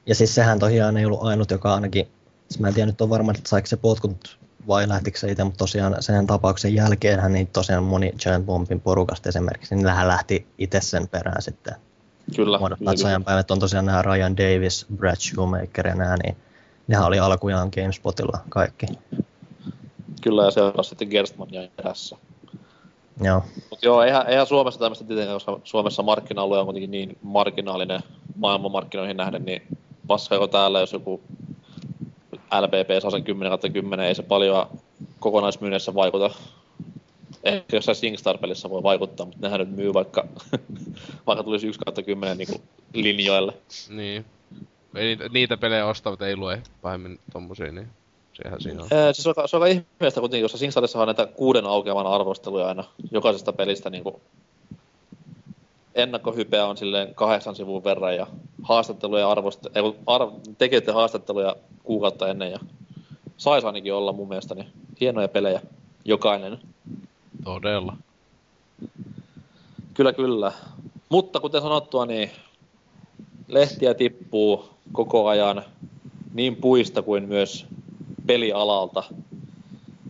Ja 0.05 0.15
siis 0.15 0.35
sehän 0.35 0.59
tosiaan 0.59 0.97
ei 0.97 1.05
ollut 1.05 1.23
ainut, 1.23 1.51
joka 1.51 1.73
ainakin, 1.73 2.07
siis 2.49 2.59
mä 2.59 2.67
en 2.67 2.73
tiedä 2.73 2.85
nyt 2.85 3.01
on 3.01 3.09
varma, 3.09 3.31
että 3.31 3.49
saiko 3.49 3.67
se 3.67 3.77
potkut 3.77 4.39
vai 4.67 4.89
lähtikö 4.89 5.19
se 5.19 5.31
itse, 5.31 5.43
mutta 5.43 5.57
tosiaan 5.57 5.95
sen 5.99 6.27
tapauksen 6.27 6.75
jälkeen 6.75 7.33
niin 7.33 7.47
tosiaan 7.47 7.83
moni 7.83 8.13
Giant 8.19 8.45
Bombin 8.45 8.79
porukasta 8.79 9.29
esimerkiksi, 9.29 9.75
niin 9.75 9.87
hän 9.87 10.07
lähti 10.07 10.47
itse 10.57 10.81
sen 10.81 11.07
perään 11.07 11.41
sitten. 11.41 11.75
Kyllä. 12.35 12.59
Ajan 13.05 13.23
päivät 13.23 13.51
on 13.51 13.59
tosiaan 13.59 13.85
nämä 13.85 14.01
Ryan 14.01 14.37
Davis, 14.37 14.85
Brad 14.95 15.15
Shoemaker 15.15 15.87
ja 15.87 15.95
nämä, 15.95 16.17
niin 16.23 16.37
nehän 16.87 17.05
oli 17.05 17.19
alkujaan 17.19 17.69
GameSpotilla 17.75 18.39
kaikki. 18.49 18.85
Kyllä, 20.21 20.45
ja 20.45 20.51
seurasi 20.51 20.89
sitten 20.89 21.07
Gerstman 21.07 21.47
ja 21.51 21.67
perässä. 21.75 22.17
Joo. 23.21 23.43
Mutta 23.69 23.85
joo, 23.85 24.03
eihän, 24.03 24.27
eihän 24.27 24.47
Suomessa 24.47 24.79
tämmöistä 24.79 25.05
tietenkään, 25.05 25.35
koska 25.35 25.59
Suomessa 25.63 26.03
markkina-alue 26.03 26.59
on 26.59 26.65
kuitenkin 26.65 26.91
niin 26.91 27.17
marginaalinen 27.21 27.99
maailmanmarkkinoihin 28.35 29.17
nähden, 29.17 29.45
niin 29.45 29.61
paskaako 30.07 30.47
täällä, 30.47 30.79
jos 30.79 30.93
joku 30.93 31.21
LPP 32.33 33.01
saa 33.01 33.11
sen 33.11 33.23
10 33.23 33.59
10, 33.73 34.05
ei 34.05 34.15
se 34.15 34.23
paljon 34.23 34.67
kokonaismyynnissä 35.19 35.95
vaikuta. 35.95 36.31
Ehkä 37.43 37.77
jossain 37.77 37.95
SingStar-pelissä 37.95 38.69
voi 38.69 38.83
vaikuttaa, 38.83 39.25
mutta 39.25 39.41
nehän 39.41 39.59
nyt 39.59 39.75
myy 39.75 39.93
vaikka, 39.93 40.27
vaikka 41.27 41.43
tulisi 41.43 41.67
1 41.67 41.79
kautta 41.85 42.03
10 42.03 42.37
niin 42.37 42.61
linjoille. 42.93 43.53
Niin. 43.89 44.25
Ei 44.95 45.05
niitä, 45.05 45.29
niitä 45.29 45.57
pelejä 45.57 45.85
ostavat 45.85 46.21
ei 46.21 46.35
lue 46.35 46.63
pahemmin 46.81 47.19
tommosia, 47.33 47.71
niin 47.71 47.87
sehän 48.43 48.61
siinä 48.61 48.83
on. 48.83 48.87
Ee, 48.91 49.13
siis 49.13 49.23
se 49.23 49.29
on, 49.29 49.33
aika- 49.37 49.47
se 49.47 49.55
on 49.55 49.63
aika 49.63 49.71
ihmeellistä 49.71 50.19
kuitenkin, 50.19 50.43
koska 50.43 50.57
SingStarissa 50.57 51.01
on 51.01 51.07
näitä 51.07 51.25
kuuden 51.25 51.65
aukeaman 51.65 52.07
arvosteluja 52.07 52.67
aina 52.67 52.83
jokaisesta 53.11 53.53
pelistä 53.53 53.89
niin 53.89 54.03
kuin 54.03 54.15
ennakkohypeä 55.95 56.65
on 56.65 56.77
silleen 56.77 57.15
kahdeksan 57.15 57.55
sivun 57.55 57.83
verran 57.83 58.15
ja 58.15 58.27
haastatteluja 58.63 59.33
arvost- 59.33 59.71
ei, 59.75 59.83
arv- 60.05 60.53
tekijöiden 60.57 60.93
haastatteluja 60.93 61.55
kuukautta 61.83 62.27
ennen 62.27 62.51
ja 62.51 62.59
saisi 63.37 63.67
ainakin 63.67 63.93
olla 63.93 64.13
mun 64.13 64.27
mielestä 64.27 64.55
niin 64.55 64.67
hienoja 64.99 65.27
pelejä 65.27 65.61
jokainen. 66.05 66.59
Todella. 67.43 67.97
Kyllä, 69.93 70.13
kyllä. 70.13 70.51
Mutta 71.09 71.39
kuten 71.39 71.61
sanottua, 71.61 72.05
niin 72.05 72.31
lehtiä 73.47 73.93
tippuu 73.93 74.69
koko 74.91 75.27
ajan 75.27 75.63
niin 76.33 76.55
puista 76.55 77.01
kuin 77.01 77.27
myös 77.27 77.65
pelialalta. 78.29 79.03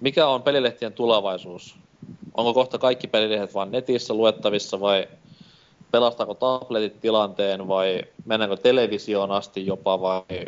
Mikä 0.02 0.28
on 0.28 0.44
pelilehtien 0.44 0.94
tulevaisuus? 0.94 1.76
Onko 2.34 2.54
kohta 2.54 2.78
kaikki 2.78 3.08
pelilehdet 3.08 3.54
vain 3.54 3.72
netissä 3.72 4.14
luettavissa 4.14 4.80
vai 4.80 5.08
pelastaako 5.92 6.34
tabletit 6.34 7.02
tilanteen 7.02 7.68
vai 7.68 8.04
mennäänkö 8.26 8.58
televisioon 8.58 9.32
asti 9.32 9.66
jopa 9.66 10.02
vai 10.02 10.46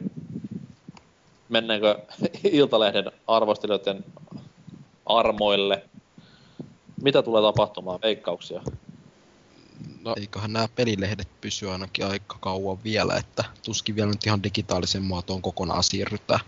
mennäänkö 1.50 2.00
Iltalehden 2.52 3.12
arvostelijoiden 3.28 4.06
armoille? 5.06 5.84
Mitä 7.04 7.22
tulee 7.22 7.42
tapahtumaan? 7.42 8.00
Veikkauksia. 8.04 8.62
No, 10.02 10.14
Eiköhän 10.18 10.54
nämä 10.54 10.68
pelilehdet 10.76 11.28
pysy 11.42 11.70
ainakin 11.70 12.06
aika 12.06 12.38
kauan 12.40 12.78
vielä, 12.84 13.16
että 13.16 13.44
tuskin 13.66 13.96
vielä 13.96 14.10
nyt 14.10 14.26
ihan 14.26 14.44
digitaalisen 14.44 15.04
muotoon 15.04 15.42
kokonaan 15.42 15.84
siirrytään. 15.84 16.40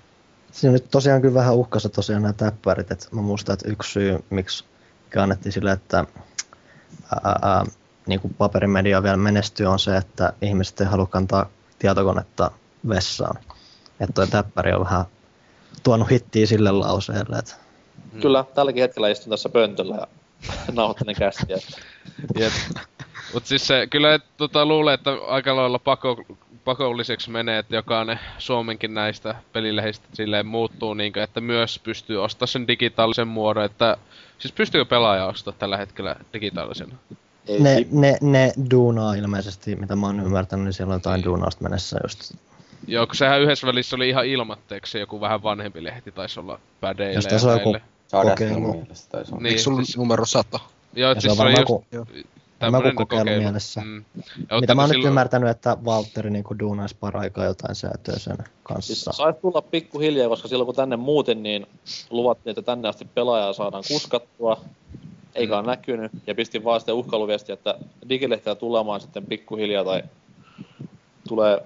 Siinä 0.53 0.73
nyt 0.73 0.91
tosiaan 0.91 1.21
kyllä 1.21 1.33
vähän 1.33 1.55
uhkassa 1.55 1.89
tosiaan 1.89 2.21
nämä 2.21 2.33
täppärit, 2.33 2.91
että 2.91 3.07
mä 3.11 3.21
muistan, 3.21 3.53
että 3.53 3.69
yksi 3.69 3.91
syy, 3.91 4.23
miksi 4.29 4.65
kannettiin 5.13 5.53
sille, 5.53 5.71
että 5.71 6.05
ää, 7.23 7.35
ää, 7.41 7.65
niin 8.07 8.19
kuin 8.19 8.33
paperimedia 8.33 9.03
vielä 9.03 9.17
menestyy, 9.17 9.65
on 9.65 9.79
se, 9.79 9.97
että 9.97 10.33
ihmiset 10.41 10.81
ei 10.81 10.87
halua 10.87 11.05
kantaa 11.05 11.49
tietokonetta 11.79 12.51
vessaan. 12.89 13.39
Että 13.99 14.13
toi 14.13 14.27
täppäri 14.27 14.73
on 14.73 14.83
vähän 14.83 15.05
tuonut 15.83 16.11
hittiä 16.11 16.45
sille 16.45 16.71
lauseelle, 16.71 17.37
että. 17.37 17.55
Kyllä, 18.21 18.45
tälläkin 18.55 18.81
hetkellä 18.81 19.09
istun 19.09 19.29
tässä 19.29 19.49
pöntöllä 19.49 19.95
ja 19.95 20.07
nauhoittelen 20.71 21.15
kästiä. 21.15 21.57
Jep. 22.39 22.53
Mut 23.33 23.45
siis 23.45 23.67
se, 23.67 23.87
kyllä 23.89 24.13
et, 24.13 24.23
tota, 24.37 24.65
luulee, 24.65 24.93
että 24.93 25.11
aika 25.27 25.55
lailla 25.55 25.79
pako, 25.79 26.23
pakolliseksi 26.65 27.29
menee, 27.29 27.59
että 27.59 27.75
jokainen 27.75 28.19
Suomenkin 28.37 28.93
näistä 28.93 29.35
pelilehdistä 29.53 30.07
silleen 30.13 30.45
muuttuu, 30.45 30.93
niin 30.93 31.19
että 31.19 31.41
myös 31.41 31.79
pystyy 31.79 32.23
ostamaan 32.23 32.47
sen 32.47 32.67
digitaalisen 32.67 33.27
muodon, 33.27 33.63
että 33.63 33.97
siis 34.39 34.51
pystyykö 34.51 34.85
pelaaja 34.89 35.25
ostaa 35.25 35.53
tällä 35.59 35.77
hetkellä 35.77 36.15
digitaalisena? 36.33 36.95
Ei 37.47 37.59
ne, 37.59 37.87
ne, 37.91 38.17
ne 38.21 38.53
duunaa 38.71 39.13
ilmeisesti, 39.13 39.75
mitä 39.75 39.95
mä 39.95 40.05
oon 40.05 40.19
ymmärtänyt, 40.19 40.65
niin 40.65 40.73
siellä 40.73 40.91
on 40.91 40.95
jotain 40.95 41.23
duunausta 41.23 41.63
mennessä 41.63 41.99
just. 42.03 42.33
Joo, 42.87 43.07
kun 43.07 43.15
sehän 43.15 43.41
yhdessä 43.41 43.67
välissä 43.67 43.95
oli 43.95 44.09
ihan 44.09 44.25
ilmatteeksi 44.25 44.99
joku 44.99 45.21
vähän 45.21 45.43
vanhempi 45.43 45.83
lehti, 45.83 46.11
taisi 46.11 46.39
olla 46.39 46.59
pädeille 46.81 47.13
Ja 47.13 47.21
sitten 47.21 47.39
se 47.39 47.47
on 47.47 47.53
joku 47.53 47.75
Kokeilu. 48.11 48.71
Niin, 48.71 49.45
Eikö 49.45 49.59
sulla 49.61 49.83
siis- 49.83 49.97
numero 49.97 50.25
100? 50.25 50.59
Joo, 50.95 51.09
Ja 51.09 51.11
et 51.11 51.21
se 51.21 51.27
on 51.27 51.35
siis 51.35 51.37
se 51.37 51.37
varmaan 51.37 51.65
just 51.69 51.85
joku, 51.91 52.29
joku 52.61 52.95
kokeilu 52.95 53.41
mielessä. 53.41 53.81
Mm. 53.81 54.03
Ja 54.49 54.59
mitä 54.61 54.75
mä 54.75 54.81
oon 54.81 54.89
nyt 54.89 54.95
silloin- 54.95 55.07
ymmärtänyt, 55.07 55.49
että 55.49 55.77
Valtteri 55.85 56.29
niin 56.29 56.43
duunaisi 56.59 56.95
paraikaa 56.99 57.45
jotain 57.45 57.75
säätöä 57.75 58.19
sen 58.19 58.37
Siis 58.37 58.49
kanssa. 58.63 59.11
saisi 59.11 59.39
tulla 59.41 59.61
pikkuhiljaa, 59.61 60.29
koska 60.29 60.47
silloin 60.47 60.65
kun 60.65 60.75
tänne 60.75 60.95
muutin, 60.95 61.43
niin 61.43 61.67
luvattiin, 62.09 62.51
että 62.51 62.61
tänne 62.61 62.89
asti 62.89 63.05
pelaajaa 63.05 63.53
saadaan 63.53 63.83
kuskattua. 63.87 64.61
Eikä 65.35 65.57
ole 65.57 65.67
näkynyt. 65.67 66.11
Ja 66.27 66.35
pistin 66.35 66.63
vaan 66.63 66.79
sitten 66.79 66.95
uhkailuviestiä, 66.95 67.53
että 67.53 67.75
digilehteä 68.09 68.55
tulemaan 68.55 69.01
sitten 69.01 69.25
pikkuhiljaa 69.25 69.83
tai 69.83 70.03
tulee 71.27 71.61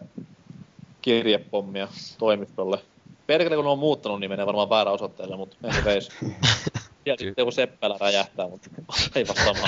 kirjepommia 1.01 1.87
toimistolle. 2.17 2.79
Perkele, 3.27 3.55
kun 3.55 3.67
on 3.67 3.79
muuttanut, 3.79 4.19
niin 4.19 4.29
menee 4.29 4.45
varmaan 4.45 4.69
väärä 4.69 4.91
osoitteelle, 4.91 5.37
mutta 5.37 5.57
veis. 5.85 6.09
Ja 7.07 7.15
sitten 7.17 7.33
joku 7.41 7.51
seppälä 7.51 7.95
räjähtää, 8.01 8.47
mutta 8.47 8.69
ei 9.15 9.25
sama. 9.25 9.67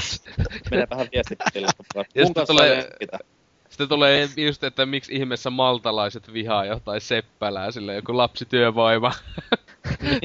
Menee 0.72 0.88
vähän 0.90 1.08
viestipille. 1.14 1.68
Ja 2.16 2.26
sitten 2.26 2.48
tulee-. 2.48 2.90
Sitten 3.70 3.90
tulee 3.90 4.30
just, 4.38 4.64
että 4.64 4.86
miksi 4.86 5.16
ihmeessä 5.16 5.50
maltalaiset 5.50 6.34
vihaa 6.34 6.66
jotain 6.66 7.02
seppälää, 7.02 7.72
sillä 7.72 7.94
joku 7.94 8.18
lapsityövoima 8.18 9.12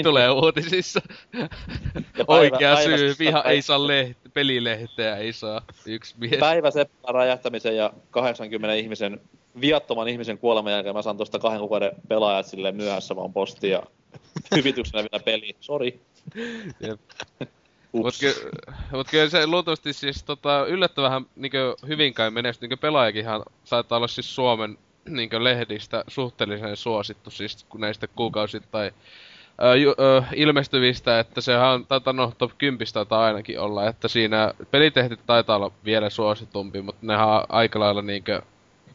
tulee 0.02 0.30
uutisissa. 0.30 1.00
Päivä- 1.32 2.24
Oikea 2.26 2.74
päivä- 2.74 2.96
syy, 2.96 3.14
viha 3.18 3.32
päivä- 3.42 3.50
ei 3.50 3.62
saa 3.62 3.78
leht- 3.78 4.30
pelilehteä, 4.34 5.16
ei 5.16 5.32
saa 5.32 5.62
yksi 5.86 6.14
mies. 6.18 6.40
Päivä 6.40 6.70
seppälän 6.70 7.14
räjähtämisen 7.14 7.76
ja 7.76 7.92
80 8.10 8.74
ihmisen, 8.74 9.20
viattoman 9.60 10.08
ihmisen 10.08 10.38
kuoleman 10.38 10.72
jälkeen 10.72 10.94
mä 10.94 11.02
saan 11.02 11.16
tuosta 11.16 11.38
kahden 11.38 11.60
kuukauden 11.60 11.92
pelaajat 12.08 12.46
sille 12.46 12.72
myöhässä 12.72 13.16
vaan 13.16 13.32
postia 13.32 13.70
ja 13.70 13.82
hyvityksenä 14.56 15.02
vielä 15.02 15.24
peli. 15.24 15.56
Sori. 15.60 16.00
Jep. 16.80 17.00
Ups. 17.92 18.04
Mut, 18.04 18.14
ky- 18.20 18.50
mut 18.92 19.06
kyllä 19.10 19.28
se 19.28 19.46
luultavasti 19.46 19.92
siis 19.92 20.24
tota, 20.24 20.66
yllättävän 20.66 21.26
niinkö 21.36 21.76
hyvin 21.86 22.14
kai 22.14 22.30
menestyy. 22.30 22.68
Niinkö 22.68 22.80
pelaajakinhan 22.80 23.42
saattaa 23.64 23.96
olla 23.96 24.08
siis 24.08 24.34
Suomen 24.34 24.78
niinkö 25.08 25.44
lehdistä 25.44 26.04
suhteellisen 26.08 26.76
suosittu 26.76 27.30
siis 27.30 27.64
kun 27.68 27.80
näistä 27.80 28.06
kuukausittain 28.06 28.92
ö, 29.62 29.76
ju, 29.76 29.94
ilmestyvistä, 30.34 31.20
että 31.20 31.40
sehän 31.40 31.68
on, 31.68 31.86
taitaa 31.86 32.12
no 32.12 32.32
top 32.38 32.50
10 32.58 32.86
taitaa 32.92 33.24
ainakin 33.24 33.60
olla, 33.60 33.88
että 33.88 34.08
siinä 34.08 34.54
pelitehtit 34.70 35.20
taitaa 35.26 35.56
olla 35.56 35.72
vielä 35.84 36.10
suositumpi, 36.10 36.82
mutta 36.82 37.06
nehän 37.06 37.28
on 37.28 37.44
aika 37.48 37.80
lailla 37.80 38.02
niinkö 38.02 38.42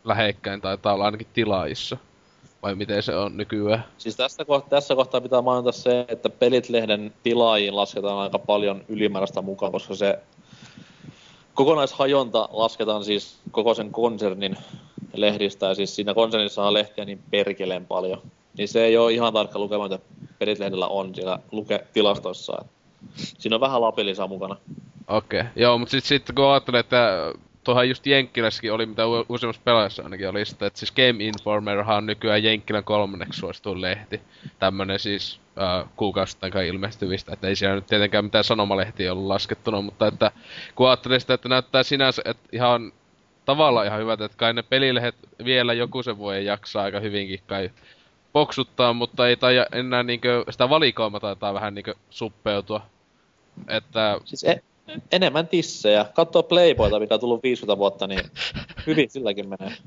lähekkäin 0.04 0.62
taitaa 0.62 0.94
olla 0.94 1.06
ainakin 1.06 1.28
tilaajissa. 1.34 1.98
Vai 2.62 2.76
miten 2.76 3.04
se 3.04 3.16
on 3.16 3.38
nykyään? 3.38 3.86
Siis 3.98 4.16
tässä, 4.16 4.46
kohtaa, 4.46 4.70
tässä 4.70 4.96
kohtaa 4.96 5.22
pitää 5.22 5.42
mainita 5.42 5.72
se, 5.72 6.06
että 6.08 6.30
Pelit-lehden 6.30 7.14
tilaajiin 7.24 7.76
lasketaan 7.76 8.18
aika 8.18 8.40
paljon 8.40 8.82
ylimääräistä 8.88 9.42
mukaan, 9.42 9.72
koska 9.72 9.96
se 9.96 10.20
kokonaishajonta 11.54 12.50
lasketaan 12.52 13.04
siis 13.04 13.40
koko 13.52 13.74
sen 13.74 13.92
konsernin 13.92 14.58
lehdistä, 15.14 15.66
ja 15.66 15.76
siis 15.76 15.96
siinä 15.96 16.14
konsernissa 16.14 16.64
on 16.64 16.74
lehtiä 16.74 17.06
niin 17.06 17.20
perkeleen 17.32 17.86
paljon. 17.86 18.22
Niin 18.58 18.68
se 18.68 18.86
ei 18.86 18.98
ole 18.98 19.14
ihan 19.14 19.34
tarkka 19.34 19.60
lukema, 19.60 19.84
mitä 19.84 20.00
Pelit-lehdellä 20.40 20.88
on 20.88 21.16
siellä 21.16 21.40
luke 21.52 21.86
tilastoissa. 21.94 22.66
Siinä 23.16 23.56
on 23.56 23.62
vähän 23.62 23.82
lapilisaa 23.82 24.28
mukana. 24.28 24.56
Okei, 25.08 25.40
okay. 25.40 25.52
joo, 25.56 25.78
mutta 25.78 25.92
sitten 25.92 26.08
sit, 26.08 26.36
kun 26.36 26.46
ajattelee, 26.46 26.80
että 26.80 27.34
tuohan 27.70 27.90
just 27.90 28.08
Jenkkilässäkin 28.08 28.74
oli, 28.74 28.86
mitä 28.86 29.08
u- 29.08 29.26
useammassa 29.30 29.62
pelaajassa 29.66 30.04
ainakin 30.04 30.30
oli, 30.30 30.46
sitä, 30.46 30.66
että 30.66 30.80
siis 30.80 30.92
Game 30.92 31.24
Informerhan 31.24 31.98
on 31.98 32.06
nykyään 32.06 32.44
Jenkkilän 32.44 32.84
kolmanneksi 32.84 33.40
suosituin 33.40 33.82
lehti. 33.82 34.22
Tämmönen 34.60 35.00
siis 35.00 35.40
äh, 35.62 35.90
kuukausittain 35.96 36.54
kai 36.54 36.68
ilmestyvistä, 36.68 37.34
että 37.34 37.48
ei 37.48 37.56
siellä 37.56 37.76
nyt 37.76 37.88
tietenkään 37.88 38.26
mitään 38.26 38.44
sanomalehtiä 38.44 39.12
ollut 39.12 39.28
laskettuna, 39.28 39.82
mutta 39.82 40.08
että 40.08 40.32
kun 40.76 40.88
ajattelee 40.88 41.20
sitä, 41.20 41.34
että 41.34 41.50
näyttää 41.50 41.84
sinänsä, 41.84 42.22
että 42.26 42.50
ihan 42.52 42.92
tavallaan 43.46 43.88
ihan 43.88 44.00
hyvältä, 44.00 44.26
että 44.26 44.38
kai 44.38 44.54
ne 44.54 44.64
pelilehdet 44.64 45.16
vielä 45.46 45.74
joku 45.74 46.04
sen 46.04 46.18
voi 46.18 46.46
jaksaa 46.46 46.84
aika 46.84 47.00
hyvinkin 47.00 47.40
kai 47.48 47.72
poksuttaa, 48.34 48.94
mutta 48.94 49.28
ei 49.28 49.38
tai 49.38 49.66
enää 49.72 50.04
niinkö, 50.04 50.44
sitä 50.50 50.70
valikoima 50.70 51.20
taitaa 51.20 51.54
vähän 51.54 51.76
niinkö 51.76 51.96
suppeutua. 52.10 52.82
Että 53.68 54.20
Siis 54.26 54.44
e- 54.44 54.64
enemmän 55.12 55.48
tissejä. 55.48 56.06
Katsoo 56.14 56.44
Playboyta, 56.44 57.00
mikä 57.00 57.14
on 57.14 57.20
tullut 57.20 57.44
50 57.44 57.78
vuotta, 57.78 58.08
niin 58.08 58.22
hyvin 58.88 59.10
silläkin 59.10 59.50
menee. 59.50 59.78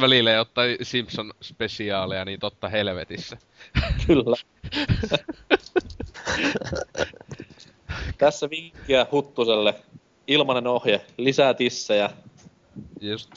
välillä 0.00 0.30
ja 0.30 0.40
ottaa 0.40 0.64
Simpson-spesiaaleja, 0.82 2.24
niin 2.24 2.40
totta 2.40 2.68
helvetissä. 2.68 3.36
Kyllä. 4.06 4.36
Tässä 8.18 8.50
vinkkiä 8.50 9.06
Huttuselle. 9.12 9.74
Ilmanen 10.26 10.66
ohje. 10.66 11.00
Lisää 11.16 11.54
tissejä. 11.54 12.10
Just 13.00 13.30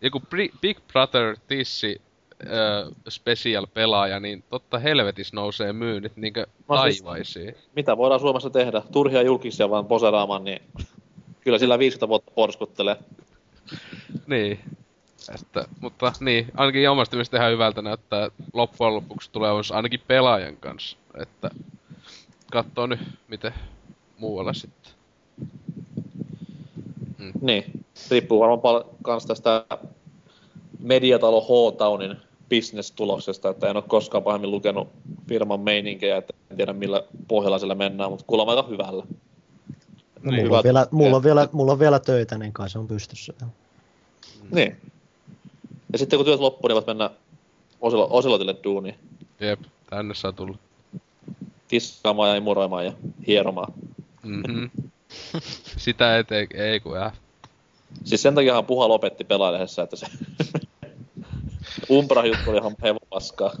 joku 0.00 0.22
Big 0.60 0.78
Brother 0.92 1.36
tissi 1.46 2.00
äh, 2.42 2.94
special 3.08 3.66
pelaaja, 3.66 4.20
niin 4.20 4.44
totta 4.50 4.78
helvetis 4.78 5.32
nousee 5.32 5.72
myynnit 5.72 6.16
niinkö 6.16 6.46
No 6.68 6.82
siis- 6.82 7.02
taivaisiin. 7.02 7.54
Mitä 7.76 7.96
voidaan 7.96 8.20
Suomessa 8.20 8.50
tehdä? 8.50 8.82
Turhia 8.92 9.22
julkisia 9.22 9.70
vaan 9.70 9.86
poseraamaan, 9.86 10.44
niin 10.44 10.62
kyllä 11.40 11.58
sillä 11.58 11.78
50 11.78 12.08
vuotta 12.08 12.32
porskuttelee. 12.34 12.96
Niin. 14.26 14.60
Että, 15.34 15.64
mutta 15.80 16.12
niin, 16.20 16.46
ainakin 16.56 16.90
omasta 16.90 17.16
mielestä 17.16 17.36
ihan 17.36 17.52
hyvältä 17.52 17.82
näyttää 17.82 18.24
että 18.24 18.42
loppujen 18.52 18.94
lopuksi 18.94 19.30
tulevaisuus 19.32 19.72
ainakin 19.76 20.00
pelaajan 20.06 20.56
kanssa. 20.56 20.96
Että 21.22 21.50
kattoo 22.52 22.86
nyt, 22.86 23.00
miten 23.28 23.54
muualla 24.18 24.52
sitten. 24.52 24.92
Niin. 27.40 27.84
Riippuu 28.10 28.40
varmaan 28.40 28.60
paljon 28.60 28.84
kans 29.02 29.26
tästä 29.26 29.64
mediatalo 30.78 31.40
H-Townin 31.40 32.16
bisnestuloksesta, 32.48 33.48
että 33.48 33.70
en 33.70 33.76
ole 33.76 33.84
koskaan 33.88 34.22
pahemmin 34.22 34.50
lukenut 34.50 34.88
firman 35.28 35.60
meininkejä, 35.60 36.16
että 36.16 36.34
en 36.50 36.56
tiedä 36.56 36.72
millä 36.72 37.02
pohjalla 37.28 37.58
siellä 37.58 37.74
mennään, 37.74 38.10
mutta 38.10 38.24
kuulemma 38.26 38.52
aika 38.52 38.68
hyvällä. 38.68 39.04
No, 40.22 40.30
Niin. 40.30 40.34
mulla, 40.34 40.40
on 40.40 40.44
Hyvä. 40.44 40.62
vielä, 40.62 40.86
mulla, 40.90 41.16
on 41.16 41.22
vielä, 41.22 41.48
mulla 41.52 41.72
on 41.72 41.78
vielä 41.78 41.98
töitä, 41.98 42.38
niin 42.38 42.52
kai 42.52 42.70
se 42.70 42.78
on 42.78 42.88
pystyssä. 42.88 43.32
Niin. 44.50 44.76
Ja 45.92 45.98
sitten 45.98 46.18
kun 46.18 46.26
työt 46.26 46.40
loppuu, 46.40 46.68
niin 46.68 46.74
voit 46.74 46.86
mennä 46.86 47.10
Osilo, 47.80 48.08
Osilotille 48.10 48.56
duuniin. 48.64 48.94
Jep, 49.40 49.60
tänne 49.90 50.14
saa 50.14 50.32
tulla. 50.32 50.58
Tiskaamaan 51.68 52.30
ja 52.30 52.36
imuroimaan 52.36 52.84
ja 52.84 52.92
hieromaan. 53.26 53.72
Mm-hmm. 54.22 54.70
Sitä 55.76 56.18
eteen, 56.18 56.48
ei 56.54 56.80
kun 56.80 56.98
äh. 56.98 57.12
Siis 58.04 58.22
sen 58.22 58.34
takiahan 58.34 58.64
Puha 58.66 58.88
lopetti 58.88 59.24
pelaajalehdessä, 59.24 59.82
että 59.82 59.96
se 59.96 60.06
Umbra 61.90 62.26
juttu 62.26 62.50
oli 62.50 62.58
ihan 62.58 62.76
hevon 62.82 63.08
paskaa. 63.10 63.52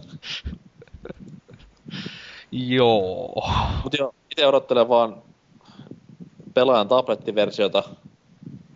Joo. 2.52 3.42
Mut 3.84 3.94
joo, 3.98 4.14
itse 4.30 4.46
odottelen 4.46 4.88
vaan 4.88 5.22
pelaajan 6.54 6.88
tablettiversiota. 6.88 7.82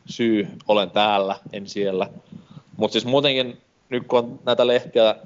Syy, 0.07 0.49
olen 0.69 0.91
täällä, 0.91 1.39
en 1.53 1.69
siellä. 1.69 2.09
Mut 2.77 2.93
siis 2.93 3.05
muutenkin, 3.05 3.61
nyt 3.89 4.07
kun 4.07 4.19
on 4.19 4.41
näitä 4.45 4.67
lehtiä 4.67 5.17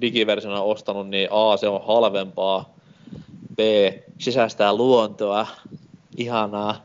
digiversiona 0.00 0.62
ostanut, 0.62 1.08
niin 1.08 1.28
A, 1.30 1.56
se 1.56 1.68
on 1.68 1.86
halvempaa. 1.86 2.74
B, 3.56 3.58
sisäistää 4.18 4.74
luontoa. 4.74 5.46
Ihanaa. 6.16 6.84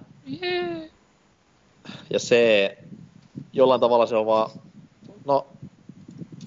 Ja 2.09 2.19
C, 2.19 2.35
jollain 3.53 3.81
tavalla 3.81 4.05
se 4.05 4.15
on 4.15 4.25
vaan, 4.25 4.49
no, 5.25 5.47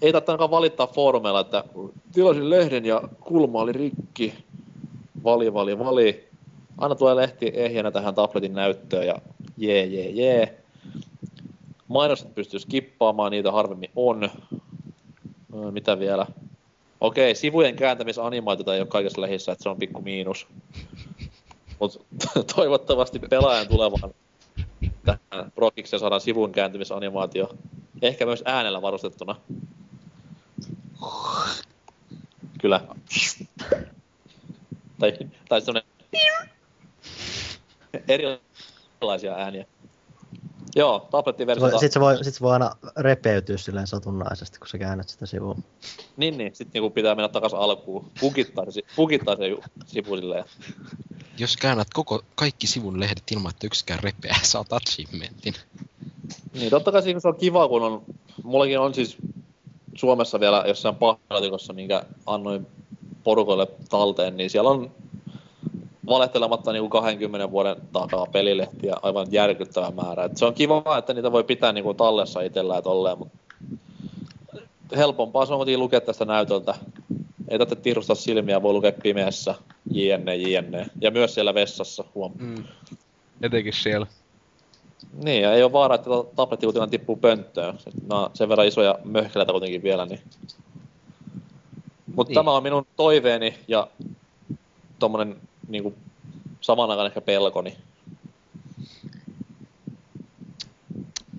ei 0.02 0.12
tarvitse 0.12 0.50
valittaa 0.50 0.86
foorumeilla, 0.86 1.40
että 1.40 1.64
tilasin 2.12 2.50
lehden 2.50 2.86
ja 2.86 3.02
kulma 3.20 3.60
oli 3.60 3.72
rikki. 3.72 4.34
Vali, 5.24 5.54
vali, 5.54 5.78
vali. 5.78 6.28
Aina 6.78 6.94
tulee 6.94 7.16
lehti 7.16 7.52
ehjänä 7.54 7.90
tähän 7.90 8.14
tabletin 8.14 8.54
näyttöön 8.54 9.06
ja 9.06 9.14
jee, 9.56 9.84
jee, 9.84 10.10
jee. 10.10 10.58
Mainokset 11.88 12.34
pystyy 12.34 12.60
skippaamaan, 12.60 13.30
niitä 13.30 13.52
harvemmin 13.52 13.90
on. 13.96 14.30
Öö, 15.54 15.70
Mitä 15.70 15.98
vielä? 15.98 16.26
Okei, 17.00 17.34
sivujen 17.34 17.76
kääntämisanimaatiota 17.76 18.74
ei 18.74 18.80
ole 18.80 18.88
kaikessa 18.88 19.20
lehissä, 19.20 19.52
että 19.52 19.62
se 19.62 19.68
on 19.68 19.78
pikku 19.78 20.00
miinus. 20.02 20.46
Mutta 21.78 21.98
toivottavasti 22.56 23.18
pelaajan 23.18 23.68
tulevan 23.68 24.14
tähän 25.04 25.52
Prokikseen 25.54 26.00
saadaan 26.00 26.20
sivun 26.20 26.52
kääntymisanimaatio. 26.52 27.48
Ehkä 28.02 28.26
myös 28.26 28.42
äänellä 28.46 28.82
varustettuna. 28.82 29.36
Kyllä. 32.60 32.80
Tai, 34.98 35.12
tai 35.48 35.60
semmonen 35.60 35.82
erilaisia 38.08 39.34
ääniä. 39.34 39.66
Joo, 40.76 41.08
tablettiversiota. 41.10 41.78
Sitten 41.78 41.92
se, 41.92 42.00
voi, 42.00 42.24
sit 42.24 42.34
se 42.34 42.40
voi 42.40 42.52
aina 42.52 42.76
repeytyä 42.96 43.56
silleen 43.56 43.86
satunnaisesti, 43.86 44.58
kun 44.58 44.68
sä 44.68 44.78
käännät 44.78 45.08
sitä 45.08 45.26
sivua. 45.26 45.56
Niin, 46.16 46.38
niin. 46.38 46.54
Sitten 46.54 46.70
niinku 46.74 46.90
pitää 46.90 47.14
mennä 47.14 47.28
takas 47.28 47.54
alkuun. 47.54 48.10
Pukittaa 48.20 48.70
se, 48.70 48.82
pukittaa 48.96 49.36
se 49.36 49.70
sivu 49.86 50.16
silleen. 50.16 50.44
Jos 51.38 51.56
käännät 51.56 51.88
koko, 51.94 52.22
kaikki 52.34 52.66
sivun 52.66 53.00
lehdet 53.00 53.22
ilman, 53.30 53.50
että 53.50 53.66
yksikään 53.66 54.00
repeää, 54.02 54.38
saat 54.42 54.72
achievementin. 54.72 55.54
Niin, 56.52 56.70
totta 56.70 56.92
kai 56.92 57.02
siinä 57.02 57.20
se 57.20 57.28
on 57.28 57.36
kiva, 57.36 57.68
kun 57.68 57.82
on... 57.82 58.04
Mullakin 58.42 58.78
on 58.78 58.94
siis 58.94 59.16
Suomessa 59.98 60.40
vielä 60.40 60.64
jossain 60.66 60.94
pahdatikossa, 60.94 61.72
minkä 61.72 62.02
annoin 62.26 62.66
porukoille 63.24 63.66
talteen, 63.88 64.36
niin 64.36 64.50
siellä 64.50 64.70
on 64.70 64.90
valehtelematta 66.06 66.72
niin 66.72 66.90
20 66.90 67.50
vuoden 67.50 67.76
takaa 67.92 68.26
pelilehtiä 68.26 68.96
aivan 69.02 69.26
järkyttävä 69.30 69.90
määrä. 69.90 70.24
Et 70.24 70.36
se 70.36 70.44
on 70.44 70.54
kiva, 70.54 70.98
että 70.98 71.14
niitä 71.14 71.32
voi 71.32 71.44
pitää 71.44 71.72
niin 71.72 71.84
kuin 71.84 71.96
tallessa 71.96 72.40
itsellä 72.40 72.74
ja 72.74 72.82
tolleen, 72.82 73.18
mutta 73.18 73.38
helpompaa 74.96 75.46
se 75.46 75.52
on 75.52 75.58
kuitenkin 75.58 75.80
lukea 75.80 76.00
tästä 76.00 76.24
näytöltä. 76.24 76.74
Ei 77.48 77.58
tarvitse 77.58 77.82
tirustaa 77.82 78.16
silmiä, 78.16 78.62
voi 78.62 78.72
lukea 78.72 78.92
pimeässä, 79.02 79.54
jne, 79.90 80.36
jne. 80.36 80.86
Ja 81.00 81.10
myös 81.10 81.34
siellä 81.34 81.54
vessassa, 81.54 82.04
huom. 82.14 82.32
Mm. 82.38 82.64
Etenkin 83.42 83.72
siellä. 83.72 84.06
Niin, 85.12 85.42
ja 85.42 85.52
ei 85.52 85.62
ole 85.62 85.72
vaara, 85.72 85.94
että 85.94 86.10
tabletti 86.36 86.66
kuitenkaan 86.66 86.90
tippuu 86.90 87.16
pönttöön. 87.16 87.78
Nämä 88.08 88.24
on 88.24 88.30
sen 88.34 88.48
verran 88.48 88.66
isoja 88.66 88.98
möhkeleitä 89.04 89.52
kuitenkin 89.52 89.82
vielä, 89.82 90.06
niin... 90.06 90.20
Mutta 92.14 92.30
Niin. 92.30 92.34
tämä 92.34 92.52
on 92.52 92.62
minun 92.62 92.86
toiveeni 92.96 93.54
ja 93.68 93.88
tommonen 94.98 95.36
niinku 95.68 95.94
saman 96.60 96.90
aikaan 96.90 97.06
ehkä 97.06 97.20
pelkoni. 97.20 97.76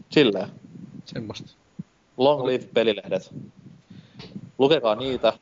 Silleen. 0.10 0.48
Semmosta. 1.06 1.52
Long 2.18 2.46
live 2.46 2.66
pelilehdet. 2.74 3.34
Lukekaa 4.58 4.96
niitä, 4.96 5.34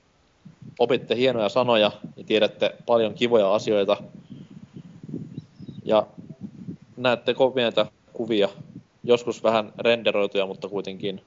opitte 0.79 1.15
hienoja 1.15 1.49
sanoja 1.49 1.91
ja 2.17 2.23
tiedätte 2.23 2.75
paljon 2.85 3.13
kivoja 3.13 3.53
asioita. 3.53 3.97
Ja 5.85 6.07
näette 6.97 7.33
komeita 7.33 7.85
kuvia, 8.17 8.49
joskus 9.03 9.43
vähän 9.43 9.73
renderoituja, 9.77 10.45
mutta 10.45 10.69
kuitenkin. 10.69 11.21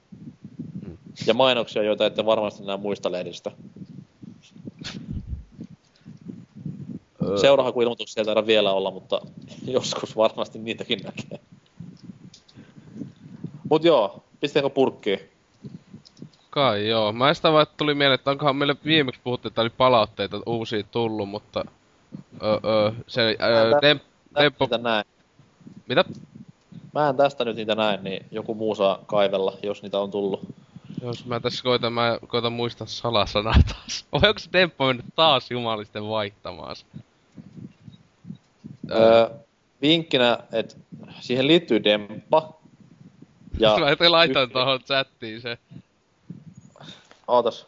Ja 1.27 1.35
mainoksia, 1.35 1.83
joita 1.83 2.07
ette 2.07 2.27
varmasti 2.27 2.65
näe 2.65 2.77
muista 2.77 3.13
lehdistä. 3.13 3.51
Seurahakuilmoituksia 7.41 8.21
ei 8.21 8.25
taida 8.25 8.47
vielä 8.47 8.73
olla, 8.73 8.91
mutta 8.91 9.21
joskus 9.67 10.17
varmasti 10.17 10.59
niitäkin 10.59 11.01
näkee. 11.05 11.41
Mut 13.71 13.85
joo, 13.85 14.23
pistääkö 14.41 14.71
purkkiin? 14.71 15.21
Kai 16.51 16.89
joo. 16.89 17.13
Mä 17.13 17.29
en 17.29 17.35
sitä 17.35 17.53
vaan, 17.53 17.63
että 17.63 17.75
tuli 17.77 17.95
mieleen, 17.95 18.15
että 18.15 18.31
onkohan 18.31 18.57
meille 18.57 18.77
viimeksi 18.85 19.21
puhuttu, 19.25 19.49
että 19.49 19.61
oli 19.61 19.71
palautteita 19.71 20.41
uusia 20.47 20.83
tullut, 20.83 21.29
mutta... 21.29 21.65
Öö, 22.43 22.59
öö, 22.65 22.93
se... 23.07 23.21
Öö, 23.21 23.81
dempo... 24.37 24.65
niitä 24.65 24.79
näin. 24.79 25.05
Mitä? 25.89 26.05
Mä 26.95 27.09
en 27.09 27.17
tästä 27.17 27.45
nyt 27.45 27.57
niitä 27.57 27.75
näe, 27.75 27.97
niin 28.03 28.27
joku 28.31 28.55
muu 28.55 28.75
saa 28.75 28.99
kaivella, 29.07 29.57
jos 29.63 29.83
niitä 29.83 29.99
on 29.99 30.11
tullut. 30.11 30.41
Jos 31.03 31.27
mä 31.27 31.41
tässä 31.41 31.63
koitan, 31.63 31.93
mä 31.93 32.19
koitan 32.27 32.53
muistaa 32.53 32.87
salasanaa 32.87 33.55
taas. 33.69 34.05
Vai 34.13 34.29
onko 34.29 34.39
se 34.39 34.49
Demppo 34.53 34.87
mennyt 34.87 35.07
taas 35.17 35.51
jumalisten 35.51 36.09
vaihtamaan? 36.09 36.77
Öö, 38.91 39.31
vinkkinä, 39.83 40.39
että 40.53 40.77
siihen 41.21 41.47
liittyy 41.47 41.85
demppa. 41.85 42.53
Ja 43.59 43.77
Mä 43.81 43.91
et 43.91 44.01
laitan 44.01 44.43
yksi- 44.43 44.53
tuohon 44.53 44.81
chattiin 44.81 45.41
se. 45.41 45.59
Ootas. 47.29 47.67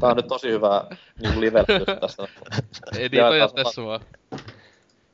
Tää 0.00 0.10
on 0.10 0.16
nyt 0.16 0.26
tosi 0.26 0.48
hyvä 0.48 0.84
niin 1.22 1.40
liveltys 1.40 1.82
tästä. 2.00 2.28
Editoja 2.98 3.36
Jaetaan 3.36 3.64
tässä 3.64 3.82
vaan. 3.82 4.00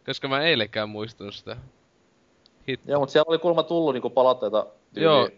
Koska 0.07 0.29
mä 0.29 0.43
eilenkään 0.43 0.89
muistanut 0.89 1.35
sitä. 1.35 1.57
Hit. 2.69 2.81
Joo, 2.87 3.01
mutta 3.01 3.13
siellä 3.13 3.29
oli 3.29 3.39
kuulemma 3.39 3.63
tullut 3.63 3.95
niinku 3.95 4.11
palautteita. 4.11 4.67
tyyliin- 4.95 5.05
Joo. 5.05 5.29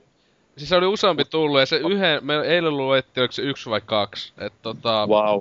Siis 0.56 0.68
se 0.68 0.76
oli 0.76 0.86
useampi 0.86 1.24
tullut 1.24 1.60
ja 1.60 1.66
se 1.66 1.76
yhden, 1.76 2.24
me 2.26 2.34
eilen 2.40 2.76
luettiin, 2.76 3.22
oliko 3.22 3.32
se 3.32 3.42
yksi 3.42 3.70
vai 3.70 3.80
kaksi. 3.86 4.32
Et 4.38 4.52
tota, 4.62 5.06
Wow. 5.08 5.38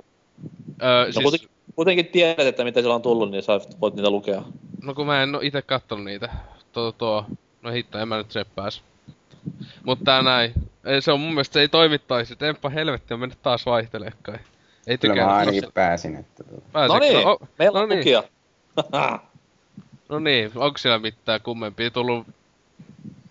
öö, 0.82 1.06
No 1.06 1.12
siis, 1.12 1.22
kuitenkin, 1.22 1.48
kuitenkin 1.76 2.06
tiedät, 2.06 2.46
että 2.46 2.64
mitä 2.64 2.80
siellä 2.80 2.94
on 2.94 3.02
tullut, 3.02 3.30
niin 3.30 3.42
sä 3.42 3.52
voit 3.80 3.94
niitä 3.94 4.10
lukea. 4.10 4.42
no 4.82 4.94
kun 4.94 5.06
mä 5.06 5.22
en 5.22 5.34
oo 5.34 5.40
ite 5.44 5.62
kattonut 5.62 6.04
niitä. 6.04 6.28
Tuo, 6.72 6.92
tuo, 6.92 7.24
no 7.62 7.70
hitto, 7.70 7.98
en 7.98 8.08
mä 8.08 8.16
nyt 8.16 8.30
seppääs. 8.32 8.82
Mut 9.84 9.98
tää 10.04 10.22
näin. 10.22 10.52
Ei, 10.84 11.02
se 11.02 11.12
on 11.12 11.20
mun 11.20 11.30
mielestä 11.30 11.52
se 11.54 11.60
ei 11.60 11.68
toimittaisi. 11.68 12.36
Temppa 12.36 12.68
helvetti 12.68 13.14
on 13.14 13.20
mennyt 13.20 13.38
taas 13.42 13.66
vaihtelee 13.66 14.12
kai. 14.22 14.36
Ei 14.86 14.98
Kyllä 14.98 15.14
mä 15.24 15.36
ainakin 15.36 15.62
pääsin. 15.74 16.16
Että... 16.16 16.44
tuota. 16.44 16.86
No 16.88 16.98
niin, 16.98 17.26
o- 17.26 17.38
meillä 17.58 17.78
no 17.78 17.82
on 17.82 17.88
niin. 17.88 17.98
lukija. 17.98 18.22
No 20.08 20.18
niin, 20.18 20.50
onko 20.54 20.78
siellä 20.78 20.98
mitään 20.98 21.40
kummempia 21.40 21.90
tullut 21.90 22.26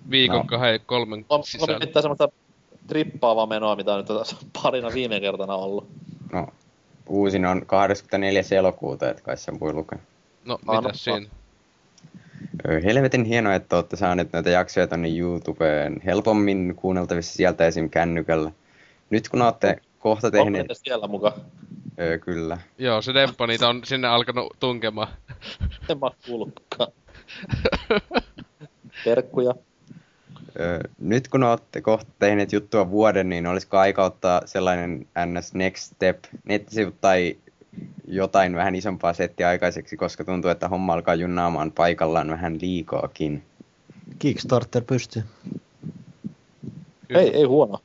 viikon, 0.09 0.37
No. 0.37 0.43
kahden, 0.43 0.79
kolmen 0.85 1.19
on, 1.29 1.39
on 1.39 1.43
sisällä? 1.43 1.79
mitään 1.79 2.03
semmoista 2.03 2.29
trippaavaa 2.87 3.45
menoa, 3.45 3.75
mitä 3.75 3.93
on 3.93 3.97
nyt 3.97 4.07
tässä 4.19 4.35
parina 4.63 4.93
viime 4.93 5.19
kertana 5.19 5.55
ollut. 5.55 5.87
No, 6.33 6.47
uusin 7.07 7.45
on 7.45 7.65
24. 7.65 8.41
elokuuta, 8.51 9.09
että 9.09 9.23
kai 9.23 9.37
sen 9.37 9.59
voi 9.59 9.73
lukea. 9.73 9.99
No, 10.45 10.59
mitäs 10.81 11.03
siinä? 11.03 11.27
Öö, 12.67 12.81
Helvetin 12.81 13.25
hienoa, 13.25 13.55
että 13.55 13.75
olette 13.75 13.95
saaneet 13.95 14.33
noita 14.33 14.49
jaksoja 14.49 14.87
tonne 14.87 15.09
YouTubeen 15.17 16.01
helpommin 16.05 16.73
kuunneltavissa 16.75 17.33
sieltä 17.33 17.67
esim. 17.67 17.89
kännykällä. 17.89 18.51
Nyt 19.09 19.29
kun 19.29 19.41
olette 19.41 19.77
kohta 19.99 20.27
Onko 20.27 20.37
tehneet... 20.37 20.63
niitä 20.63 20.73
siellä 20.83 21.07
mukaan? 21.07 21.33
Öö, 21.99 22.19
kyllä. 22.19 22.57
Joo, 22.77 23.01
se 23.01 23.13
Demppo 23.13 23.45
niitä 23.45 23.69
on 23.69 23.81
sinne 23.85 24.07
alkanut 24.07 24.55
tunkemaan. 24.59 25.07
Mä 26.01 26.11
kuullutkaan. 26.25 26.91
Terkkuja. 29.03 29.53
Öö, 30.59 30.79
nyt 30.99 31.27
kun 31.27 31.43
olette 31.43 31.81
kohta 31.81 32.11
tehneet 32.19 32.53
juttua 32.53 32.89
vuoden, 32.89 33.29
niin 33.29 33.47
olisiko 33.47 33.77
aika 33.77 34.03
ottaa 34.03 34.41
sellainen 34.45 35.07
NS 35.25 35.53
Next 35.53 35.83
Step 35.83 36.23
nettisivut 36.43 37.01
tai 37.01 37.37
jotain 38.07 38.55
vähän 38.55 38.75
isompaa 38.75 39.13
settiä 39.13 39.47
aikaiseksi, 39.47 39.97
koska 39.97 40.23
tuntuu, 40.23 40.51
että 40.51 40.67
homma 40.67 40.93
alkaa 40.93 41.15
junnaamaan 41.15 41.71
paikallaan 41.71 42.29
vähän 42.29 42.57
liikaakin. 42.61 43.43
Kickstarter 44.19 44.83
pystyy. 44.83 45.23
Ei, 47.09 47.35
ei 47.35 47.43
huono. 47.43 47.79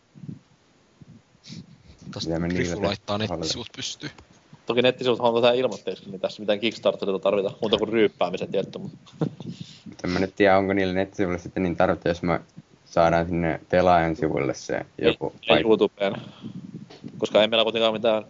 Tästä 2.14 2.40
Grifu 2.48 2.82
laittaa 2.82 3.18
nettisivut 3.18 3.66
pystyy. 3.76 4.10
Toki 4.66 4.82
nettisivut 4.82 5.20
on 5.20 5.42
tähän 5.42 5.56
ilmoitteeksi, 5.56 6.10
niin 6.10 6.20
tässä 6.20 6.42
mitään 6.42 6.60
Kickstarterilta 6.60 7.22
tarvita 7.22 7.52
muuta 7.60 7.78
kuin 7.78 7.88
ryyppäämisen 7.88 8.48
tietty. 8.48 8.78
Mutta 8.78 8.98
en 10.04 10.10
mä 10.10 10.18
nyt 10.18 10.36
tiedä, 10.36 10.58
onko 10.58 10.72
niille 10.72 10.92
nettisivuille 10.92 11.38
sitten 11.38 11.62
niin 11.62 11.76
tarvetta, 11.76 12.08
jos 12.08 12.22
me 12.22 12.40
saadaan 12.84 13.26
sinne 13.26 13.60
pelaajan 13.70 14.16
sivuille 14.16 14.54
se 14.54 14.86
joku 14.98 15.26
ei, 15.26 15.40
ei 15.42 15.48
paikka. 15.48 15.68
YouTubeen. 15.68 16.16
Koska 17.18 17.42
ei 17.42 17.48
meillä 17.48 17.64
kuitenkaan 17.64 17.92
mitään 17.92 18.24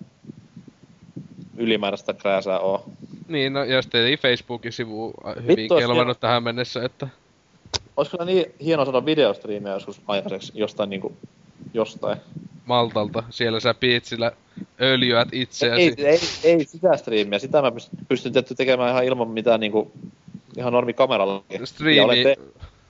ylimääräistä 1.56 2.14
krääsää 2.14 2.60
oo. 2.60 2.84
Niin, 3.28 3.52
no, 3.52 3.64
ja 3.64 3.82
sitten 3.82 4.06
ei 4.06 4.16
Facebookin 4.16 4.72
sivu 4.72 5.14
hyvin 5.42 5.56
Vittu, 5.56 5.76
kelvannut 5.76 6.20
tähän 6.20 6.42
mennessä, 6.42 6.84
että... 6.84 7.08
Olisiko 7.96 8.24
niin 8.24 8.46
hieno 8.64 8.84
saada 8.84 9.04
videostriimiä 9.04 9.72
joskus 9.72 10.00
aikaiseksi 10.06 10.52
jostain 10.54 10.90
niinku, 10.90 11.16
jostain. 11.74 12.18
Maltalta. 12.64 13.22
Siellä 13.30 13.60
sä 13.60 13.74
piitsillä 13.74 14.32
öljyät 14.80 15.28
itseäsi. 15.32 15.82
Ei, 15.82 15.94
ei, 16.06 16.18
ei, 16.44 16.64
sitä 16.64 16.96
striimiä. 16.96 17.38
Sitä 17.38 17.62
mä 17.62 17.68
pyst- 17.68 18.04
pystyn 18.08 18.32
tietty 18.32 18.54
tekemään 18.54 18.90
ihan 18.90 19.04
ilman 19.04 19.28
mitään 19.28 19.60
niinku, 19.60 19.92
ihan 20.56 20.72
normi 20.72 20.92
kameralla. 20.92 21.44
Striimi... 21.64 22.00
olen, 22.00 22.22
te- 22.22 22.36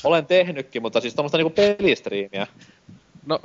olen 0.05 0.27
tehnytkin, 0.27 0.83
mutta 0.83 1.01
siis 1.01 1.15
tommoista 1.15 1.39
niinku 1.39 1.55
pelistriimiä. 1.79 2.47
No, 3.27 3.41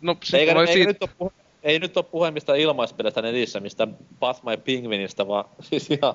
no 0.00 0.16
sit 0.22 0.34
Eikä, 0.34 0.60
eikä 0.60 0.72
siitä... 0.72 0.88
nyt 0.88 1.02
ole 1.02 1.10
puhe, 1.18 1.30
ei 1.62 1.78
nyt 1.78 1.96
ole 1.96 2.04
puhe 2.10 2.30
mistään 2.30 2.58
ilmaispeleistä 2.58 3.22
netissä, 3.22 3.60
mistä 3.60 3.88
Path 4.20 4.44
My 4.44 4.56
Penguinista, 4.56 5.28
vaan 5.28 5.44
siis 5.70 5.90
ihan 5.90 6.14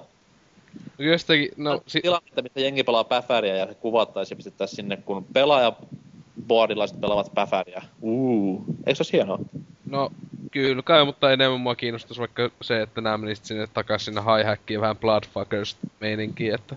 Jostakin, 0.99 1.49
no, 1.57 1.81
si- 1.87 2.01
tilannetta, 2.01 2.41
missä 2.41 2.59
jengi 2.59 2.83
pelaa 2.83 3.03
päfäriä 3.03 3.55
ja 3.55 3.67
se 3.67 3.73
kuvattaisiin 3.73 4.35
ja 4.35 4.37
pistettäisiin 4.37 4.75
sinne, 4.75 4.97
kun 4.97 5.25
pelaaja 5.33 5.73
boardilaiset 6.47 7.01
pelaavat 7.01 7.33
päfäriä. 7.33 7.81
Uu, 8.01 8.63
eikö 8.85 8.95
se 8.95 9.01
olisi 9.01 9.13
hienoa? 9.13 9.39
no 9.89 10.11
kyllä 10.51 10.81
kai, 10.81 11.05
mutta 11.05 11.31
enemmän 11.31 11.59
mua 11.59 11.75
kiinnostaisi 11.75 12.19
vaikka 12.19 12.49
se, 12.61 12.81
että 12.81 13.01
nämä 13.01 13.17
menisit 13.17 13.45
sinne 13.45 13.67
takas 13.73 14.05
sinne 14.05 14.21
highhackiin 14.21 14.81
vähän 14.81 14.97
bloodfuckers 14.97 15.77
meininkiin, 15.99 16.55
että 16.55 16.75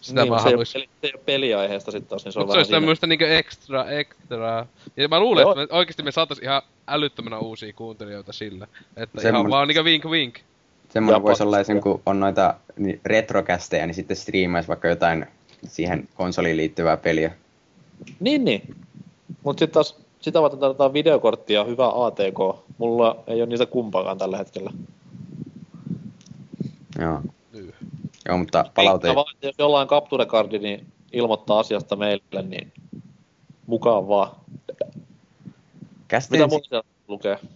sitä 0.00 0.22
niin, 0.22 0.32
mä 0.32 0.38
se, 0.38 0.48
ei 0.48 0.52
haluaisin. 0.52 0.80
peli, 0.80 0.88
se 1.00 1.06
ei 1.06 1.12
ole 1.14 1.22
peliaiheesta 1.24 1.90
sitten 1.90 2.08
taas, 2.08 2.24
niin 2.24 2.32
se 2.32 2.38
on 2.38 2.42
Mutta 2.42 2.52
se 2.52 2.58
olisi 2.58 2.70
tämmöistä 2.70 3.06
niinku 3.06 3.24
extra, 3.24 3.90
extra. 3.90 4.66
Ja 4.96 5.08
mä 5.08 5.20
luulen, 5.20 5.42
Joo. 5.42 5.50
että 5.50 5.74
me, 5.74 5.78
oikeesti 5.78 6.02
me 6.02 6.12
saatais 6.12 6.38
ihan 6.38 6.62
älyttömänä 6.88 7.38
uusia 7.38 7.72
kuuntelijoita 7.72 8.32
sillä. 8.32 8.66
Että 8.96 9.20
Semmonen- 9.20 9.40
ihan 9.40 9.50
vaan 9.50 9.68
niinku 9.68 9.84
vink 9.84 10.10
vink. 10.10 10.38
Semmoinen 10.88 11.22
voisi 11.22 11.42
olla 11.42 11.64
sen, 11.64 11.80
kun 11.80 12.02
on 12.06 12.20
noita 12.20 12.54
niin 12.76 13.00
retrokästejä, 13.04 13.86
niin 13.86 13.94
sitten 13.94 14.16
striimaisi 14.16 14.68
vaikka 14.68 14.88
jotain 14.88 15.26
siihen 15.66 16.08
konsoliin 16.14 16.56
liittyvää 16.56 16.96
peliä. 16.96 17.32
Niin, 18.20 18.44
niin. 18.44 18.76
Mutta 19.42 19.58
sitten 19.58 19.74
taas 19.74 19.96
sitä 20.20 20.42
varten 20.42 20.60
tarvitaan 20.60 20.92
videokorttia 20.92 21.60
ja 21.60 21.64
hyvä 21.64 22.06
ATK. 22.06 22.64
Mulla 22.78 23.24
ei 23.26 23.42
ole 23.42 23.48
niitä 23.48 23.66
kumpaakaan 23.66 24.18
tällä 24.18 24.38
hetkellä. 24.38 24.70
Joo. 26.98 27.20
Niin. 27.52 27.74
Joo, 28.28 28.38
mutta 28.38 28.64
palaute... 28.74 29.14
Vaan, 29.14 29.34
jos 29.42 29.54
jollain 29.58 29.88
capture 29.88 30.26
cardi, 30.26 30.58
niin 30.58 30.86
ilmoittaa 31.12 31.58
asiasta 31.58 31.96
meille, 31.96 32.42
niin 32.42 32.72
mukaan 33.66 34.08
vaan. 34.08 34.30
Kästien, 36.08 36.42
Mitä 36.42 36.48
muuta 36.48 36.84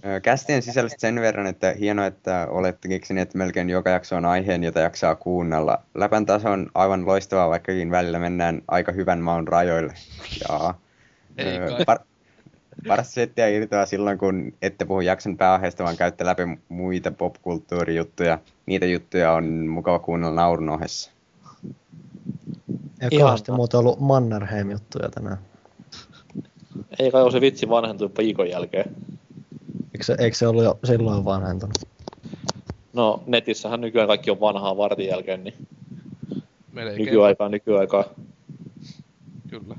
Ö, 0.05 0.21
Kästien 0.21 0.63
sisällöstä 0.63 1.01
sen 1.01 1.21
verran, 1.21 1.47
että 1.47 1.75
hienoa, 1.79 2.07
että 2.07 2.47
olette 2.51 2.89
keksineet 2.89 3.35
melkein 3.35 3.71
joka 3.71 3.91
jaksoon 3.91 4.25
aiheen, 4.25 4.65
jota 4.65 4.81
jaksaa 4.81 5.15
kuunnella. 5.15 5.79
Läpän 5.95 6.27
taso 6.27 6.51
on 6.51 6.71
aivan 6.75 7.07
loistavaa, 7.07 7.49
vaikkakin 7.49 7.91
välillä 7.91 8.19
mennään 8.19 8.63
aika 8.69 8.93
hyvän 8.93 9.19
maun 9.19 9.49
rajoille. 9.49 9.95
Jaa. 10.49 10.81
Ei 11.37 11.59
Ö, 11.59 11.69
kai. 11.69 11.97
par- 11.97 12.05
Parasta 12.89 13.13
settiä 13.13 13.49
irtoaa 13.49 13.87
silloin, 13.87 14.19
kun 14.19 14.53
ette 14.63 14.85
puhu 14.85 15.01
jakson 15.01 15.37
pääaiheesta, 15.37 15.85
vaan 15.85 15.97
käytte 15.97 16.25
läpi 16.25 16.43
muita 16.69 17.11
popkulttuurijuttuja. 17.11 18.39
Niitä 18.67 18.87
juttuja 18.87 19.33
on 19.33 19.45
mukava 19.67 19.99
kuunnella 19.99 20.35
naurun 20.35 20.69
ohessa. 20.69 21.11
Ja 23.01 23.11
kauheasti 23.19 23.53
muuten 23.53 23.81
ollut 23.81 24.01
Mannerheim-juttuja 24.01 25.09
tänään. 25.09 25.39
Ei 26.99 27.11
kai 27.11 27.23
ole 27.23 27.33
se 27.33 27.41
vitsi 27.41 27.69
vanhentunut 27.69 28.19
viikon 28.19 28.51
jälkeen. 28.51 28.95
Eikö 29.99 30.05
se, 30.05 30.17
eikö 30.19 30.37
se 30.37 30.47
ollut 30.47 30.65
jo 30.65 30.79
silloin 30.85 31.25
vanhentunut? 31.25 31.77
No, 32.93 33.23
netissähän 33.27 33.81
nykyään 33.81 34.09
kaikki 34.09 34.31
on 34.31 34.41
vanhaa 34.41 34.77
vartin 34.77 35.07
jälkeen, 35.07 35.45
niin 35.45 35.55
Melkein. 36.73 37.05
nykyaikaa, 37.05 37.49
nykyaikaa. 37.49 38.05
Kyllä. 39.51 39.77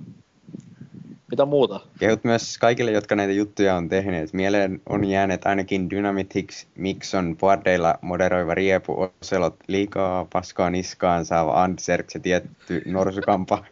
Mitä 1.31 1.45
muuta? 1.45 1.79
Kehut 1.99 2.23
myös 2.23 2.57
kaikille, 2.57 2.91
jotka 2.91 3.15
näitä 3.15 3.33
juttuja 3.33 3.75
on 3.75 3.89
tehneet. 3.89 4.33
Mieleen 4.33 4.81
on 4.89 5.05
jäänyt 5.05 5.45
ainakin 5.45 5.89
Dynamitix 5.89 6.65
Mixon 6.75 7.37
boardeilla 7.37 7.99
moderoiva 8.01 8.55
Riepu 8.55 9.11
Oselot 9.21 9.55
liikaa 9.67 10.27
paskaa 10.33 10.69
niskaan 10.69 11.25
saava 11.25 11.63
Antserk 11.63 12.09
se 12.09 12.19
tietty 12.19 12.81
norsukampa, 12.85 13.65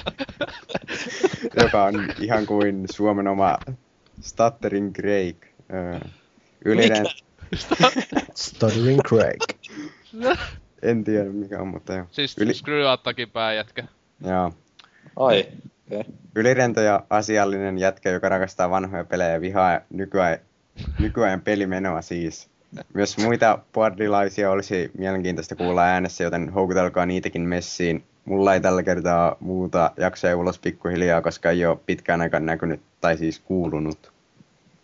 joka 1.62 1.84
on 1.84 1.94
ihan 2.20 2.46
kuin 2.46 2.84
Suomen 2.90 3.28
oma 3.28 3.58
Stuttering 4.20 4.92
Craig. 4.92 5.49
Ylinen, 6.64 7.06
Stuttering 8.34 9.00
Craig. 9.00 9.42
en 10.82 11.04
tiedä 11.04 11.24
mikä 11.30 11.60
on, 11.60 11.68
mutta 11.68 11.94
joo. 11.94 12.06
Siis 12.10 12.36
Yli- 12.38 12.54
screw 12.54 12.84
takin 13.02 13.30
pääjätkä. 13.30 13.84
joo. 14.26 14.52
Ai. 15.16 15.40
Okay. 15.40 16.02
Ylirento 16.36 16.80
ja 16.80 17.02
asiallinen 17.10 17.78
jätkä, 17.78 18.10
joka 18.10 18.28
rakastaa 18.28 18.70
vanhoja 18.70 19.04
pelejä 19.04 19.30
ja 19.30 19.40
vihaa 19.40 19.80
nykyajan, 19.90 20.38
nykyajan 20.98 21.40
pelimenoa 21.40 22.02
siis. 22.02 22.50
Myös 22.94 23.18
muita 23.18 23.58
boardilaisia 23.72 24.50
olisi 24.50 24.90
mielenkiintoista 24.98 25.56
kuulla 25.56 25.82
äänessä, 25.82 26.24
joten 26.24 26.50
houkutelkaa 26.50 27.06
niitäkin 27.06 27.42
messiin. 27.42 28.04
Mulla 28.24 28.54
ei 28.54 28.60
tällä 28.60 28.82
kertaa 28.82 29.36
muuta 29.40 29.90
jaksoja 29.96 30.36
ulos 30.36 30.58
pikkuhiljaa, 30.58 31.22
koska 31.22 31.50
ei 31.50 31.66
ole 31.66 31.78
pitkään 31.86 32.20
aikaan 32.20 32.46
näkynyt 32.46 32.80
tai 33.00 33.16
siis 33.18 33.38
kuulunut. 33.38 34.09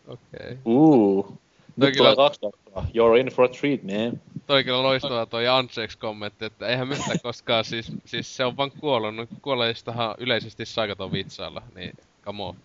Okei. 0.06 0.58
Okay. 0.64 1.32
No 1.76 1.86
Nyt 1.86 1.96
kyllä- 1.96 2.14
tulee 2.14 2.16
kaksi 2.16 2.40
jaksoa. 2.42 2.84
You're 2.94 3.20
in 3.20 3.26
for 3.26 3.44
a 3.44 3.48
treat, 3.48 3.82
man. 3.82 4.20
Toi 4.46 4.64
kyllä 4.64 4.82
loistavaa 4.82 5.26
toi 5.26 5.48
Antseks 5.48 5.96
kommentti, 5.96 6.44
että 6.44 6.66
eihän 6.66 6.88
mitään 6.88 7.20
koskaan 7.22 7.64
siis, 7.64 7.92
siis 8.04 8.36
se 8.36 8.44
on 8.44 8.56
vaan 8.56 8.70
kuollut. 8.80 9.28
Kuolleistahan 9.42 10.14
yleisesti 10.18 10.66
saikaton 10.66 11.12
vitsailla, 11.12 11.62
niin 11.74 11.92
come 12.24 12.42
on. 12.42 12.56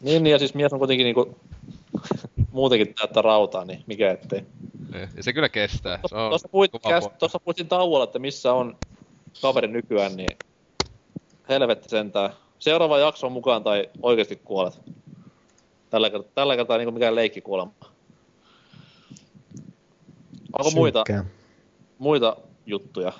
Niin, 0.00 0.22
niin, 0.22 0.32
ja 0.32 0.38
siis 0.38 0.54
mies 0.54 0.72
on 0.72 0.78
kuitenkin 0.78 1.04
niinku 1.04 1.36
muutenkin 2.52 2.94
täyttä 2.94 3.22
rautaa, 3.22 3.64
niin 3.64 3.84
mikä 3.86 4.10
ettei. 4.10 4.40
Niin, 4.92 5.08
Ja 5.16 5.22
se 5.22 5.32
kyllä 5.32 5.48
kestää. 5.48 6.00
Se 6.06 6.16
on 6.16 6.30
Tuossa 6.30 6.48
puhuit, 6.48 6.70
käs, 6.88 7.08
tuossa 7.18 7.38
tauolla, 7.68 8.04
että 8.04 8.18
missä 8.18 8.52
on 8.52 8.76
kaveri 9.42 9.68
nykyään, 9.68 10.16
niin 10.16 10.38
helvetti 11.48 11.88
sentään. 11.88 12.30
Seuraava 12.58 12.98
jakso 12.98 13.26
on 13.26 13.32
mukaan 13.32 13.64
tai 13.64 13.88
oikeasti 14.02 14.36
kuolet. 14.36 14.80
Tällä 15.92 16.10
kertaa, 16.10 16.32
tällä 16.34 16.56
kertaa 16.56 16.78
niin 16.78 16.94
mikään 16.94 17.14
leikkikuolema. 17.14 17.72
Onko 20.58 20.70
muita, 20.74 21.04
muita 21.98 22.36
juttuja? 22.66 23.12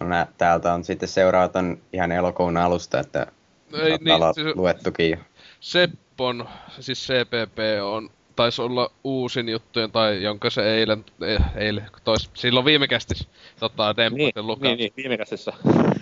No 0.00 0.08
nää, 0.08 0.26
täältä 0.38 0.72
on 0.74 0.84
sitten 0.84 1.08
seuraavat 1.08 1.56
on 1.56 1.78
ihan 1.92 2.12
elokuun 2.12 2.56
alusta, 2.56 3.00
että 3.00 3.26
Ei, 3.72 3.88
saattaa 3.88 4.18
niin, 4.18 4.34
siis, 4.34 4.56
luettukin 4.56 5.10
jo. 5.10 5.16
Seppon, 5.60 6.48
siis 6.80 7.06
CPP 7.06 7.58
on, 7.82 8.10
taisi 8.36 8.62
olla 8.62 8.90
uusin 9.04 9.48
juttujen, 9.48 9.90
tai 9.90 10.22
jonka 10.22 10.50
se 10.50 10.74
eilen, 10.74 11.04
eh, 11.20 11.42
eilen, 11.56 11.86
tois, 12.04 12.30
silloin 12.34 12.66
viime 12.66 12.88
kästis, 12.88 13.28
tota, 13.60 13.94
Niin, 14.10 14.32
lukaa. 14.36 14.68
niin, 14.68 14.78
niin, 14.78 14.92
viime 14.96 15.16
käsissä. 15.16 15.52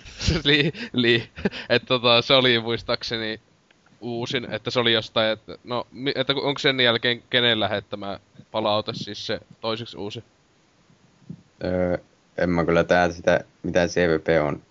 li, 0.45 0.71
li, 0.93 1.29
että 1.69 1.87
tota, 1.87 2.21
se 2.21 2.33
oli 2.33 2.59
muistaakseni 2.59 3.39
uusin, 4.01 4.53
että 4.53 4.71
se 4.71 4.79
oli 4.79 4.93
jostain, 4.93 5.31
että 5.31 5.57
no, 5.63 5.87
että 6.15 6.33
onko 6.33 6.59
sen 6.59 6.79
jälkeen 6.79 7.23
kenen 7.29 7.59
lähettämä 7.59 8.19
palaute 8.51 8.91
siis 8.95 9.27
se 9.27 9.39
toiseksi 9.61 9.97
uusi? 9.97 10.23
Öö, 11.63 11.97
en 12.37 12.49
mä 12.49 12.65
kyllä 12.65 12.83
tää 12.83 13.11
sitä, 13.11 13.39
mitä 13.63 13.87
CVP 13.87 14.27
on 14.47 14.61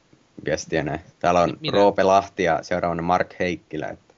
viestiä 0.45 0.83
näin. 0.83 1.01
Täällä 1.19 1.41
on 1.41 1.57
Minä- 1.61 1.77
Roope 1.77 2.03
Lahti 2.03 2.43
ja 2.43 2.59
seuraavana 2.63 3.03
Mark 3.03 3.35
Heikkilä. 3.41 3.87
Että 3.89 4.15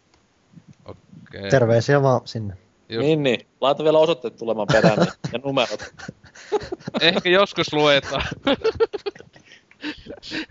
Okei. 0.85 1.51
Terveisiä 1.51 2.03
vaan 2.03 2.21
sinne. 2.25 2.55
Just, 2.89 3.07
Niin, 3.07 3.23
niin. 3.23 3.47
Laita 3.61 3.85
vielä 3.85 3.99
osoitteet 3.99 4.37
tulemaan 4.37 4.69
perään 4.73 4.99
niin, 4.99 5.13
ja 5.33 5.39
numerot. 5.45 5.95
Ehkä 7.01 7.29
joskus 7.29 7.73
luetaan. 7.73 8.23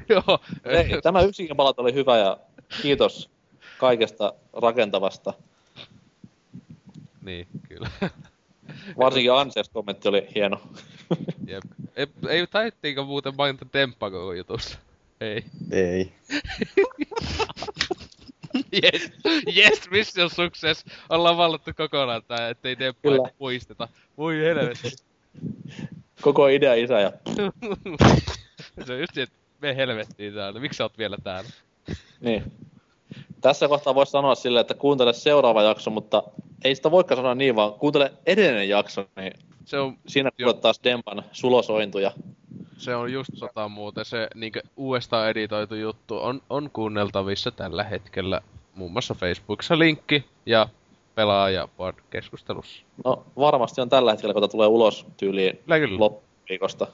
Joo. 0.10 0.40
Ei, 0.66 1.02
tämä 1.04 1.22
yksikin 1.22 1.56
palat 1.56 1.80
oli 1.80 1.94
hyvä 1.94 2.18
ja 2.18 2.38
kiitos 2.82 3.30
kaikesta 3.78 4.34
rakentavasta. 4.54 5.34
Niin, 7.22 7.48
kyllä. 7.70 7.90
Varsinkin 9.00 9.34
Ansias 9.34 9.70
kommentti 9.70 10.08
oli 10.08 10.28
hieno. 10.36 10.62
Jep. 11.48 11.64
Ei, 11.96 12.08
ei 12.30 12.48
taittiinko 12.48 13.04
muuten 13.04 13.34
mainita 13.38 13.66
Demppa 13.74 14.12
koko 14.12 14.34
jutussa? 14.34 14.78
Ei. 15.22 15.46
Ei. 15.72 16.12
Yes, 18.84 19.12
yes, 19.58 19.90
mission 19.92 20.30
success. 20.30 20.86
Ollaan 21.10 21.38
vallattu 21.38 21.72
kokonaan 21.78 22.24
tää, 22.28 22.50
ettei 22.50 22.76
Kyllä. 22.76 23.30
muisteta. 23.40 23.88
Voi 24.18 24.38
helvetti. 24.38 24.92
Koko 26.22 26.48
idea 26.48 26.74
isä 26.74 27.00
ja 27.00 27.12
Se 28.86 28.94
on 28.94 29.00
just 29.00 29.14
se, 29.14 29.22
että 29.22 29.36
me 29.62 29.76
helvettiin 29.76 30.34
täällä. 30.34 30.60
Miksi 30.60 30.78
sä 30.78 30.84
oot 30.84 30.98
vielä 30.98 31.18
täällä? 31.24 31.50
niin. 32.20 32.44
Tässä 33.42 33.68
kohtaa 33.68 33.96
voisi 33.96 34.12
sanoa 34.12 34.36
silleen, 34.36 34.62
että 34.62 34.74
kuuntele 34.74 35.14
seuraava 35.14 35.64
jakso, 35.64 35.92
mutta 35.92 36.24
ei 36.64 36.76
sitä 36.76 36.92
voikaan 36.92 37.18
sanoa 37.18 37.36
niin, 37.36 37.56
vaan 37.56 37.74
kuuntele 37.74 38.14
edellinen 38.26 38.70
jakso, 38.70 39.06
niin 39.16 39.34
Se 39.66 39.80
on, 39.80 39.98
siinä 40.08 40.30
kuulet 40.38 40.62
taas 40.62 40.80
Dempan 40.84 41.24
sulosointuja. 41.32 42.12
se 42.78 42.96
on 42.96 43.14
just 43.14 43.30
tota 43.40 43.68
muuten 43.70 44.06
se 44.06 44.28
niinkö 44.36 44.62
uudestaan 44.78 45.30
editoitu 45.30 45.76
juttu 45.76 46.18
on, 46.18 46.42
on 46.50 46.70
kuunneltavissa 46.74 47.52
tällä 47.52 47.84
hetkellä 47.84 48.42
muun 48.76 48.92
muassa 48.92 49.14
Facebookissa 49.14 49.80
linkki 49.80 50.26
ja 50.46 50.70
pelaaja 51.16 51.68
keskustelussa. 52.10 52.84
No 53.06 53.24
varmasti 53.38 53.82
on 53.82 53.90
tällä 53.90 54.12
hetkellä, 54.12 54.34
kun 54.34 54.42
tää 54.42 54.48
tulee 54.50 54.68
ulos 54.68 55.06
tyyliin 55.18 55.58
Kyllä 55.58 55.80
kyllä, 55.80 56.00
loppuviikosta. 56.00 56.88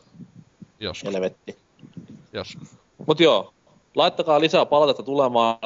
jos, 0.80 1.04
Helvetti. 1.04 1.58
jos. 2.34 2.58
Mut 3.08 3.20
joo, 3.20 3.54
laittakaa 3.96 4.40
lisää 4.40 4.66
palautetta 4.66 5.04
tulemaan 5.04 5.58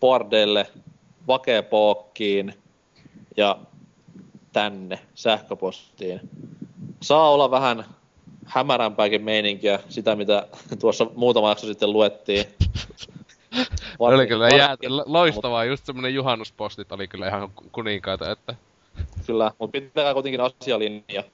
Boardeille, 0.00 0.66
Vakepookkiin 1.26 2.54
ja 3.36 3.58
tänne 4.52 4.98
sähköpostiin. 5.14 6.20
Saa 7.02 7.30
olla 7.30 7.50
vähän 7.50 7.84
hämärämpääkin 8.46 9.22
meininkiä, 9.22 9.78
sitä 9.88 10.16
mitä 10.16 10.46
tuossa 10.80 11.06
muutama 11.14 11.48
jakso 11.48 11.66
sitten 11.66 11.92
luettiin. 11.92 12.44
Oli 13.98 14.26
kyllä 14.26 14.48
jää, 14.48 14.76
loistavaa, 15.06 15.64
just 15.64 15.86
semmonen 15.86 16.14
juhannuspostit 16.14 16.92
oli 16.92 17.08
kyllä 17.08 17.28
ihan 17.28 17.50
ku- 17.50 17.64
kuninkaita, 17.72 18.32
että 18.32 18.54
Kyllä, 19.26 19.52
mutta 19.58 19.72
pitäkää 19.72 20.14
kuitenkin 20.14 20.40
asialinja. 20.40 21.24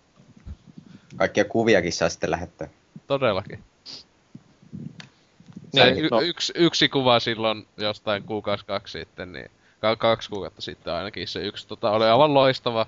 Kaikkia 1.17 1.45
kuviakin 1.45 1.93
saa 1.93 2.09
sitten 2.09 2.31
lähettää. 2.31 2.69
todellakin. 3.07 3.59
Niin, 5.73 6.05
y- 6.05 6.09
no. 6.10 6.20
yksi, 6.20 6.52
yksi 6.57 6.89
kuva 6.89 7.20
silloin 7.20 7.67
jostain 7.76 8.23
kuukausi 8.23 8.67
kaksi 8.67 8.99
sitten, 8.99 9.33
niin 9.33 9.51
ka- 9.81 9.97
kaksi 9.97 10.31
kuukautta 10.31 10.62
sitten 10.62 10.92
ainakin 10.94 11.28
se 11.28 11.41
yksi 11.41 11.68
tota, 11.68 11.91
oli 11.91 12.05
aivan 12.05 12.34
loistava 12.34 12.86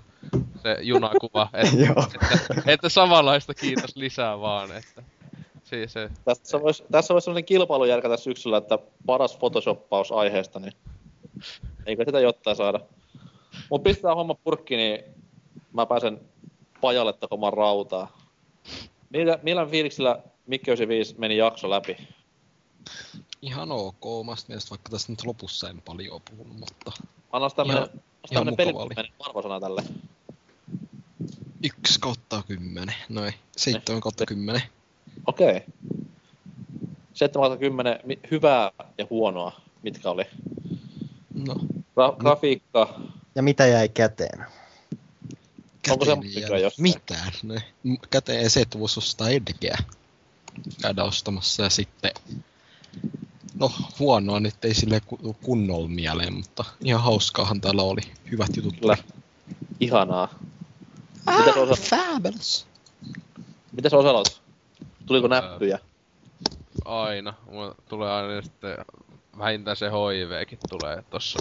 se 0.63 0.77
junakuva, 0.81 1.49
että, 1.55 2.17
että, 2.35 2.63
että, 2.73 2.89
samanlaista 2.89 3.55
kiitos 3.55 3.97
lisää 3.97 4.41
vaan, 4.41 4.77
että 4.77 5.03
siis 5.65 5.93
se, 5.93 6.11
Tässä 6.25 6.63
voisi 6.63 6.85
tässä 6.91 7.15
vois 7.15 7.25
sellainen 7.25 7.45
kilpailujärkä 7.45 8.09
tässä 8.09 8.25
syksyllä, 8.25 8.57
että 8.57 8.79
paras 9.07 9.37
photoshoppaus 9.37 10.13
aiheesta, 10.13 10.61
niin 10.61 10.73
eikö 11.87 12.05
sitä 12.05 12.21
jotain 12.21 12.57
saada. 12.57 12.81
Mut 13.71 13.83
pistää 13.83 14.15
homma 14.15 14.35
purkki, 14.35 14.77
niin 14.77 15.05
mä 15.73 15.87
pääsen 15.87 16.21
pajalle 16.81 17.13
takomaan 17.13 17.53
rautaa. 17.53 18.19
Millä, 19.11 19.39
millä 19.43 19.67
fiiliksillä 19.67 20.23
Mikke 20.47 20.73
95 20.73 21.15
meni 21.19 21.37
jakso 21.37 21.71
läpi? 21.71 21.97
Ihan 23.43 23.73
ok 23.73 24.07
omasta 24.07 24.49
mielestä, 24.49 24.71
vaikka 24.71 24.91
tässä 24.91 25.13
nyt 25.13 25.25
lopussa 25.25 25.69
en 25.71 25.83
paljon 25.83 26.21
puhunut, 26.31 26.57
mutta 26.59 26.93
Anna 27.33 27.51
tämmönen, 27.51 27.83
Ihan- 28.31 28.57
tämmönen 28.57 29.09
arvosana 29.21 29.61
tälle. 29.61 29.83
yksi 31.65 32.01
kautta 32.01 32.43
kymmenen, 32.49 32.95
noin, 33.09 33.35
seitsemän 33.57 34.01
kautta 34.01 34.27
kymmenen. 34.27 34.63
Okei. 35.27 35.57
Okay. 35.57 35.61
7 37.15 37.59
10 37.59 38.01
mi- 38.05 38.19
hyvää 38.31 38.71
ja 38.99 39.07
huonoa. 39.11 39.61
Mitkä 39.83 40.11
oli? 40.11 40.25
No, 41.35 41.55
Gra- 41.71 42.17
grafiikka. 42.19 43.01
Ja 43.35 43.43
mitä 43.43 43.67
jäi 43.67 43.89
käteen? 43.89 44.45
Onko 45.91 46.05
käteen 46.05 46.21
nykyään 46.21 46.43
jäänyt 46.51 46.63
jossain? 46.63 46.83
mitään. 46.83 47.33
No, 47.43 47.55
m- 47.83 47.95
käteen 48.11 48.51
se, 48.51 48.61
että 48.61 48.79
voisi 48.79 49.01
ostaa 49.01 49.29
Edgeä 49.29 49.79
käydä 50.83 51.05
ostamassa 51.05 51.63
ja 51.63 51.71
sitten 51.71 52.11
No 53.59 53.73
huonoa 53.99 54.41
nyt 54.41 54.65
ei 54.65 54.75
sille 54.75 55.01
ku- 55.07 55.37
kunnolla 55.43 55.89
mieleen, 55.89 56.33
mutta 56.35 56.65
ihan 56.85 57.03
hauskaahan 57.03 57.61
täällä 57.61 57.83
oli. 57.83 58.01
Hyvät 58.31 58.57
jutut. 58.57 58.75
Kyllä. 58.81 58.97
Ihanaa. 59.81 60.29
Mitäs 61.39 61.57
osa, 61.57 61.83
Fabulous. 61.83 62.67
mitäs 63.73 63.95
osalot? 63.95 64.43
Tuliko 65.07 65.29
näppyjä? 65.29 65.79
aina. 66.85 67.35
Mulla 67.51 67.75
tulee 67.89 68.13
aina 68.13 68.43
sitten 68.43 68.77
vähintään 69.39 69.77
se 69.77 69.87
HIVkin 69.87 70.59
tulee 70.69 71.05
tossa 71.11 71.39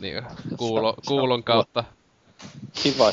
niin, 0.00 0.22
kuulo, 0.56 0.96
kuulon 1.06 1.42
kautta. 1.42 1.84
Kiva. 2.82 3.12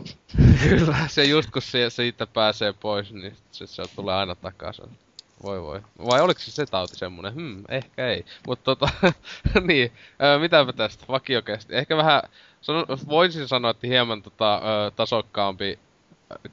Kyllä, 0.68 1.08
se 1.08 1.24
just 1.24 1.50
kun 1.50 1.62
se, 1.62 1.90
siitä 1.90 2.26
pääsee 2.26 2.72
pois, 2.72 3.12
niin 3.12 3.36
se, 3.52 3.66
se 3.66 3.82
tulee 3.96 4.14
aina 4.14 4.34
takaisin. 4.34 4.98
Voi 5.42 5.62
voi. 5.62 5.80
Vai 6.06 6.20
oliko 6.20 6.40
se 6.40 6.66
tauti 6.66 6.96
semmonen? 6.96 7.34
Hmm, 7.34 7.64
ehkä 7.68 8.08
ei. 8.08 8.24
Mutta 8.46 8.64
tota, 8.64 8.88
niin, 9.68 9.92
ö, 10.22 10.38
mitäpä 10.38 10.72
tästä 10.72 11.04
vakiokästi. 11.08 11.76
Ehkä 11.76 11.96
vähän, 11.96 12.22
sano, 12.60 12.86
voisin 13.08 13.48
sanoa, 13.48 13.70
että 13.70 13.86
hieman 13.86 14.22
tota, 14.22 14.56
ö, 14.56 14.90
tasokkaampi 14.90 15.78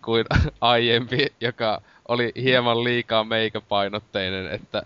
kuin 0.05 0.25
aiempi, 0.61 1.33
joka 1.41 1.81
oli 2.07 2.31
hieman 2.35 2.83
liikaa 2.83 3.23
meikäpainotteinen, 3.23 4.51
että 4.51 4.83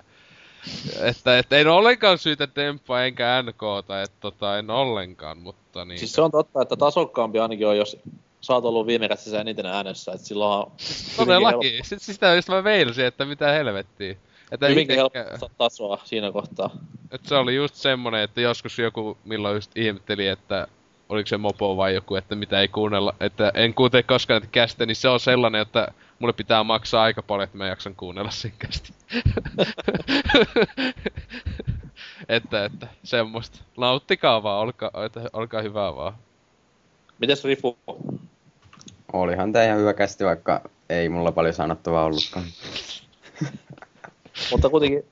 että, 1.01 1.37
että 1.37 1.57
en 1.57 1.67
ollenkaan 1.67 2.17
syytä 2.17 2.47
Demppaa 2.55 3.05
enkä 3.05 3.43
NKta, 3.43 4.01
että 4.01 4.17
tota, 4.19 4.57
en 4.57 4.69
ollenkaan, 4.69 5.37
mutta 5.37 5.85
niin. 5.85 5.99
Siis 5.99 6.13
se 6.13 6.21
on 6.21 6.31
totta, 6.31 6.61
että 6.61 6.75
tasokkaampi 6.75 7.39
ainakin 7.39 7.67
on, 7.67 7.77
jos 7.77 7.97
sä 8.47 8.53
oot 8.53 8.65
ollut 8.65 8.87
viime 8.87 9.07
kädessä 9.07 9.41
eniten 9.41 9.65
äänessä, 9.65 10.11
että 10.11 10.27
silloin 10.27 10.65
on 10.65 10.71
Todellakin. 11.17 11.85
Sit 11.85 12.01
sitä 12.01 12.35
just 12.35 12.49
mä 12.49 12.63
veilsin, 12.63 13.05
että 13.05 13.25
mitä 13.25 13.51
helvettiä. 13.51 14.15
Että 14.51 14.67
hyvinkin 14.67 14.95
helppo 14.95 15.49
tasoa 15.57 15.99
siinä 16.03 16.31
kohtaa. 16.31 16.69
että 17.11 17.29
se 17.29 17.35
oli 17.35 17.55
just 17.55 17.75
semmonen, 17.75 18.21
että 18.21 18.41
joskus 18.41 18.79
joku 18.79 19.17
milloin 19.25 19.55
just 19.55 19.77
ihmetteli, 19.77 20.27
että 20.27 20.67
oliko 21.09 21.27
se 21.27 21.37
mopo 21.37 21.77
vai 21.77 21.93
joku, 21.93 22.15
että 22.15 22.35
mitä 22.35 22.61
ei 22.61 22.67
kuunnella, 22.67 23.15
että 23.19 23.51
en 23.53 23.73
kuuntele 23.73 24.03
koskaan 24.03 24.41
näitä 24.41 24.51
kästä, 24.51 24.85
niin 24.85 24.95
se 24.95 25.09
on 25.09 25.19
sellainen, 25.19 25.61
että 25.61 25.87
mulle 26.19 26.33
pitää 26.33 26.63
maksaa 26.63 27.03
aika 27.03 27.23
paljon, 27.23 27.43
että 27.43 27.57
mä 27.57 27.67
jaksan 27.67 27.95
kuunnella 27.95 28.31
sen 28.31 28.53
kästi. 28.59 28.93
että, 32.29 32.65
että 32.65 32.87
semmoista. 33.03 33.59
Nauttikaa 33.77 34.43
vaan, 34.43 34.59
olkaa, 34.59 34.91
että, 35.05 35.21
olkaa 35.33 35.61
hyvää 35.61 35.95
vaan. 35.95 36.13
Mites 37.19 37.43
Rifu? 37.43 37.77
Olihan 39.13 39.53
tää 39.53 39.65
ihan 39.65 39.79
hyvä 39.79 39.93
kästi, 39.93 40.25
vaikka 40.25 40.69
ei 40.89 41.09
mulla 41.09 41.31
paljon 41.31 41.53
sanottavaa 41.53 42.05
ollutkaan. 42.05 42.45
Mutta 44.51 44.69
kuitenkin 44.69 45.05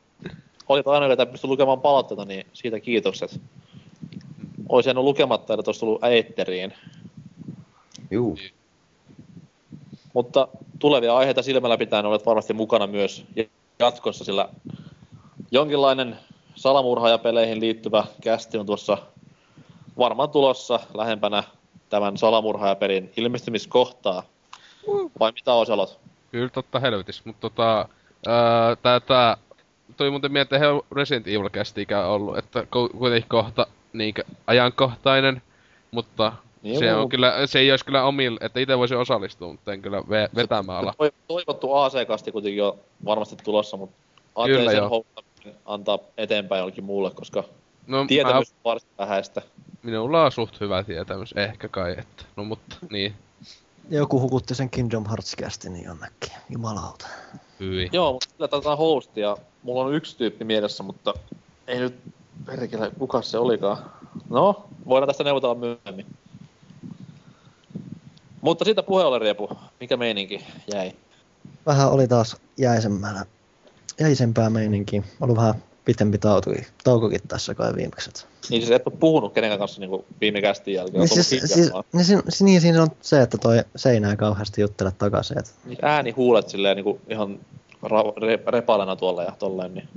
olit 0.69 0.88
aina, 0.88 1.07
joka 1.07 1.25
pystyi 1.25 1.48
lukemaan 1.48 1.82
palautteita, 1.82 2.25
niin 2.25 2.45
siitä 2.53 2.80
kiitokset. 2.80 3.41
Olisi 4.69 4.90
jäänyt 4.90 5.03
lukematta, 5.03 5.53
että 5.53 5.69
olisi 5.69 5.80
tullut 5.80 6.03
eetteriin. 6.03 6.74
Juu. 8.11 8.38
Mutta 10.14 10.48
tulevia 10.80 11.15
aiheita 11.15 11.43
silmällä 11.43 11.77
pitäen 11.77 12.06
olet 12.06 12.25
varmasti 12.25 12.53
mukana 12.53 12.88
myös 12.88 13.25
jatkossa, 13.80 14.24
sillä 14.24 14.49
jonkinlainen 15.51 16.15
salamurhaajapeleihin 16.56 17.59
liittyvä 17.59 18.03
kästi 18.22 18.57
on 18.57 18.65
tuossa 18.65 18.98
varmaan 19.98 20.30
tulossa 20.30 20.80
lähempänä 20.93 21.43
tämän 21.89 22.17
salamurhaajapelin 22.17 23.11
ilmestymiskohtaa. 23.17 24.23
Vai 25.19 25.31
mitä 25.31 25.53
Oselot? 25.53 25.99
Kyllä 26.31 26.49
totta 26.49 26.80
helvetis, 26.80 27.25
mutta 27.25 27.41
tota, 27.41 27.89
ää, 28.27 28.75
tää, 28.75 28.99
tää, 28.99 29.38
tuli 29.97 30.09
muuten 30.09 30.31
mieleen, 30.31 30.43
että 30.43 30.59
he 30.59 30.65
Resident 30.95 31.27
Evil 31.27 31.49
kästiikään 31.49 32.05
ollut, 32.07 32.38
että 32.38 32.67
ku- 32.72 32.89
kuitenkin 32.97 33.30
kohta 33.30 33.67
niinkö 33.93 34.23
ajankohtainen, 34.47 35.41
mutta 35.91 36.33
Niin, 36.61 36.80
se 36.80 36.93
on 36.93 37.09
kyllä, 37.09 37.47
se 37.47 37.59
ei 37.59 37.72
olisi 37.72 37.85
kyllä 37.85 38.03
omille, 38.03 38.39
että 38.41 38.59
itse 38.59 38.77
voisi 38.77 38.95
osallistua, 38.95 39.51
mutta 39.51 39.73
en 39.73 39.81
kyllä 39.81 40.01
ve, 40.09 40.30
vetämään 40.35 40.80
ala. 40.80 40.93
Toi- 40.97 41.11
Toivottu 41.27 41.73
AC-kasti 41.73 42.31
kuitenkin 42.31 42.64
on 42.64 42.77
varmasti 43.05 43.35
tulossa, 43.43 43.77
mutta 43.77 43.95
houkuttaminen 44.89 45.59
antaa 45.65 45.99
eteenpäin 46.17 46.59
jollekin 46.59 46.83
muulle, 46.83 47.11
koska 47.11 47.43
No, 47.88 48.05
Tietämys 48.07 48.49
on 48.51 48.55
varsin 48.65 48.89
vähäistä. 48.97 49.41
minulla 49.83 50.25
on 50.25 50.31
suht 50.31 50.59
hyvä 50.59 50.83
tietämys, 50.83 51.33
ehkä 51.33 51.67
kai, 51.67 51.91
että. 51.97 52.23
No 52.35 52.43
mutta, 52.43 52.75
niin, 52.91 53.15
Joku 53.89 54.22
hukutti 54.22 54.55
sen 54.55 54.69
Kingdom 54.69 55.05
Hearts 55.05 55.35
castin 55.35 55.83
jonnekin. 55.83 56.31
Jumalauta. 56.49 57.07
hyi. 57.59 57.89
Joo, 57.93 58.11
mutta 58.14 58.27
sillä 58.33 58.47
taitaa 58.47 58.75
hostia. 58.75 59.38
Mulla 59.64 59.83
on 59.83 59.93
yksi 59.93 60.17
tyyppi 60.17 60.45
mielessä, 60.45 60.83
mutta 60.83 61.14
ei 61.67 61.80
nyt 61.80 61.95
perkele, 62.45 62.91
kuka 62.99 63.22
se 63.22 63.38
olikaan. 63.38 63.77
No, 64.30 64.65
voidaan 64.85 65.07
tästä 65.07 65.23
neuvotella 65.23 65.55
myöhemmin. 65.55 66.05
Mutta 68.41 68.65
siitä 68.65 68.83
puheen 68.83 69.07
ollen 69.07 69.22
Riepu, 69.22 69.49
mikä 69.80 69.97
meininki 69.97 70.45
jäi? 70.73 70.91
Vähän 71.65 71.91
oli 71.91 72.07
taas 72.07 72.38
jäisemmällä, 72.57 73.25
jäisempää 73.99 74.49
meininkiä. 74.49 75.03
Ollut 75.22 75.38
vähän 75.38 75.64
pitempi 75.85 76.17
taukokin, 76.17 76.65
taukokin 76.83 77.19
tässä 77.27 77.55
kai 77.55 77.75
viimeksi. 77.75 78.11
Niin 78.49 78.61
siis 78.61 78.72
et 78.72 78.88
ole 78.88 78.95
puhunut 78.99 79.33
kenenkään 79.33 79.59
kanssa 79.59 79.81
niin 79.81 80.05
viime 80.22 80.41
kästin 80.41 80.73
jälkeen. 80.73 80.99
Niin, 80.99 81.09
siis, 81.09 81.30
siis, 81.30 81.72
niin, 81.93 82.05
siinä, 82.05 82.22
niin, 82.39 82.61
siinä 82.61 82.81
on 82.81 82.88
se, 83.01 83.22
että 83.22 83.38
toi 83.38 83.64
seinä 83.75 84.09
ei 84.09 84.17
kauheasti 84.17 84.61
juttele 84.61 84.91
takaisin. 84.97 85.39
Et 85.39 85.55
Niin 85.65 85.77
ääni 85.81 86.11
huulet 86.11 86.49
silleen 86.49 86.75
niinku 86.75 87.01
ihan 87.09 87.39
ra- 87.83 88.19
re- 88.19 88.51
repalena 88.51 88.95
tuolla 88.95 89.23
ja 89.23 89.31
tolleen, 89.39 89.73
niin 89.73 89.89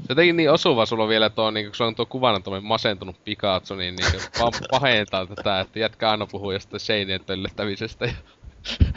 Se 0.00 0.06
jotenkin 0.08 0.36
niin 0.36 0.50
osuva 0.50 0.86
sulla 0.86 1.02
on 1.02 1.08
vielä 1.08 1.30
tuo, 1.30 1.50
niin 1.50 1.66
kun 1.66 1.74
se 1.74 1.84
on 1.84 1.94
tuo 1.94 2.06
kuvana 2.06 2.40
tuommoinen 2.40 2.68
masentunut 2.68 3.24
Pikachu, 3.24 3.74
niin, 3.74 3.96
niin 3.96 4.22
vaan 4.38 4.52
pahentaa 4.70 5.26
tätä, 5.26 5.60
että 5.60 5.78
jätkä 5.78 6.10
aina 6.10 6.26
puhuu 6.26 6.52
jostain 6.52 6.80
seinien 6.80 7.24
töllöttämisestä. 7.24 8.04
Ja... 8.04 8.12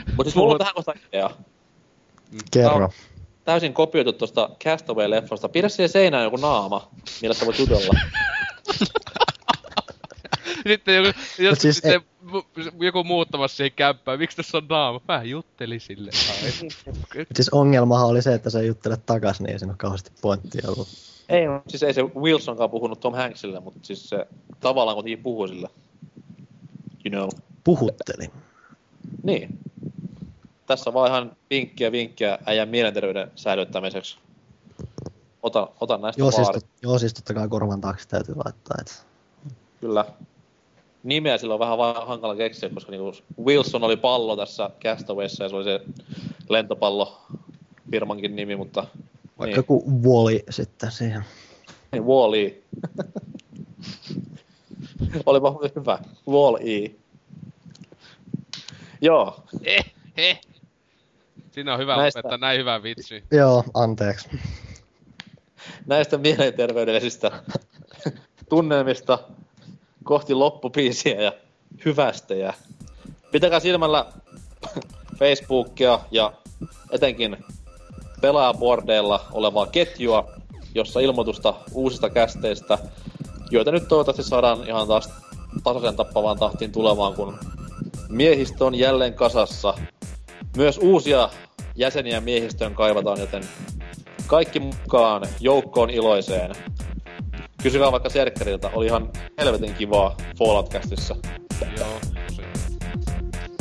Mutta 0.07 0.23
siis 0.23 0.35
mulla 0.35 0.51
on 0.51 0.57
tähän 0.57 0.73
kohtaan 0.73 0.99
idea. 1.07 1.29
kerro. 2.51 2.89
Täysin 3.45 3.73
kopioitu 3.73 4.13
tuosta 4.13 4.49
Castaway-leffasta. 4.63 5.49
Pidä 5.49 5.69
siihen 5.69 5.89
seinään 5.89 6.23
joku 6.23 6.38
naama, 6.38 6.89
millä 7.22 7.33
sä 7.33 7.45
voit 7.45 7.59
jutella. 7.59 7.93
sitten 10.67 10.95
joku, 10.95 11.19
jos 11.39 11.59
siis 11.59 11.75
sitten 11.75 12.01
mu- 12.25 12.83
joku 12.85 13.03
muuttamassa 13.03 13.57
siihen 13.57 13.72
kämppään, 13.75 14.19
miksi 14.19 14.38
tässä 14.38 14.57
on 14.57 14.65
naama? 14.69 15.01
Mä 15.07 15.23
juttelin 15.23 15.80
sille. 15.80 16.11
Siis 17.35 17.49
ongelmahan 17.49 18.07
oli 18.07 18.22
se, 18.22 18.33
että 18.33 18.49
se 18.49 18.59
ei 18.59 18.67
juttele 18.67 18.97
takas, 19.05 19.41
niin 19.41 19.51
ei 19.51 19.59
siinä 19.59 19.72
ole 19.72 19.77
kauheasti 19.77 20.11
pointtia 20.22 20.69
ollut. 20.69 20.88
ei, 21.30 21.45
no, 21.45 21.61
siis 21.67 21.83
ei 21.83 21.93
se 21.93 22.03
Wilsonkaan 22.03 22.69
puhunut 22.69 22.99
Tom 22.99 23.13
Hanksille, 23.13 23.59
mutta 23.59 23.80
siis 23.83 24.09
se 24.09 24.27
tavallaan 24.59 24.95
kuitenkin 24.95 25.23
puhui 25.23 25.47
sille. 25.47 25.69
You 27.05 27.11
know. 27.11 27.30
Puhuttelin. 27.63 28.31
Niin. 29.23 29.59
Tässä 30.66 30.93
vaan 30.93 31.09
ihan 31.11 31.35
vinkkiä 31.50 31.92
vinkkiä 31.92 32.40
äijän 32.45 32.69
mielenterveyden 32.69 33.32
säilyttämiseksi. 33.35 34.17
Ota, 35.43 35.67
ota 35.82 35.98
näistä 35.98 36.22
Joo 36.22 36.32
siis, 36.32 36.50
tot, 36.50 36.66
joo, 36.82 37.00
siis 37.00 37.14
totta 37.14 37.33
kai 37.33 37.48
korvan 37.48 37.82
taakse 37.82 38.08
täytyy 38.08 38.35
laittaa. 38.45 38.77
Et. 38.82 39.06
Kyllä. 39.82 40.06
Nimeä 41.03 41.38
sillä 41.38 41.53
on 41.53 41.59
vähän 41.59 41.77
vaan 41.77 42.08
hankala 42.08 42.35
keksiä, 42.35 42.69
koska 42.69 42.92
niinku 42.92 43.11
Wilson 43.45 43.83
oli 43.83 43.98
pallo 43.98 44.35
tässä 44.35 44.69
Castawayssa 44.83 45.43
ja 45.43 45.50
se 45.50 45.56
oli 45.56 45.64
se 45.64 45.82
lentopallo 46.50 47.22
firmankin 47.92 48.35
nimi, 48.35 48.56
mutta 48.56 48.82
Vaikka 49.40 49.45
niin, 49.45 49.56
joku 49.56 49.83
Wally 50.03 50.40
sitten 50.50 50.92
siihen. 50.92 51.24
niin 51.92 52.03
Wall-E. 52.03 52.53
Olipa 55.25 55.59
hyvä. 55.75 56.00
Wall-E. 56.30 56.92
Joo, 59.01 59.43
Eh, 59.64 59.93
eh. 60.17 60.42
Siinä 61.53 61.73
on 61.73 61.80
hyvä 61.80 61.98
Näistä- 61.98 62.19
opettaa 62.19 62.38
näin 62.38 62.59
hyvä 62.59 62.83
vitsi. 62.83 63.23
Joo, 63.32 63.64
anteeksi. 63.73 64.30
näistä 65.85 66.17
mielenterveydellisistä 66.17 67.32
tunnelmista 68.49 69.19
kohti 70.03 70.33
loppupiisiä 70.33 71.22
ja 71.22 71.33
hyvästejä. 71.85 72.53
Pitäkää 73.32 73.59
silmällä 73.59 74.06
Facebookia 75.19 75.99
ja 76.11 76.33
etenkin 76.91 77.38
pelaajabordeilla 78.22 79.25
olevaa 79.32 79.65
ketjua, 79.65 80.32
jossa 80.75 80.99
ilmoitusta 80.99 81.53
uusista 81.73 82.09
kästeistä, 82.09 82.77
joita 83.51 83.72
nyt 83.72 83.88
toivottavasti 83.88 84.23
saadaan 84.30 84.67
ihan 84.67 84.88
taas 84.88 85.09
tasaisen 85.64 85.95
tappavaan 85.95 86.40
tahtiin 86.40 86.72
tulemaan, 86.72 87.14
kun 87.14 87.40
miehistö 88.09 88.65
on 88.65 88.75
jälleen 88.75 89.14
kasassa. 89.14 89.73
Myös 90.57 90.77
uusia 90.77 91.30
jäseniä 91.75 92.22
miehistöön 92.22 92.75
kaivataan, 92.75 93.19
joten 93.19 93.43
kaikki 94.27 94.59
mukaan 94.59 95.22
joukkoon 95.40 95.90
iloiseen. 95.90 96.51
Kysykää 97.64 97.91
vaikka 97.91 98.09
Serkkeriltä, 98.09 98.69
oli 98.73 98.85
ihan 98.85 99.09
helvetin 99.40 99.73
kivaa 99.73 100.17
Fallout-kästissä. 100.40 101.15
Joo. 101.77 101.99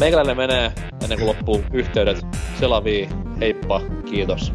Meikäläinen 0.01 0.37
menee 0.37 0.73
ennen 1.03 1.19
kuin 1.19 1.29
loppuu 1.29 1.63
yhteydet. 1.73 2.27
Selavii, 2.61 3.09
heippa, 3.41 3.81
kiitos. 4.11 4.53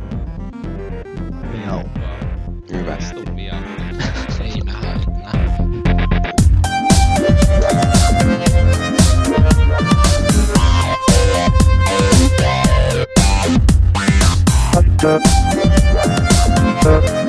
Miau. 1.51 1.80
Hyvästi. 2.72 3.36
the, 14.81 14.83
the, 15.01 15.19
the. 16.83 17.26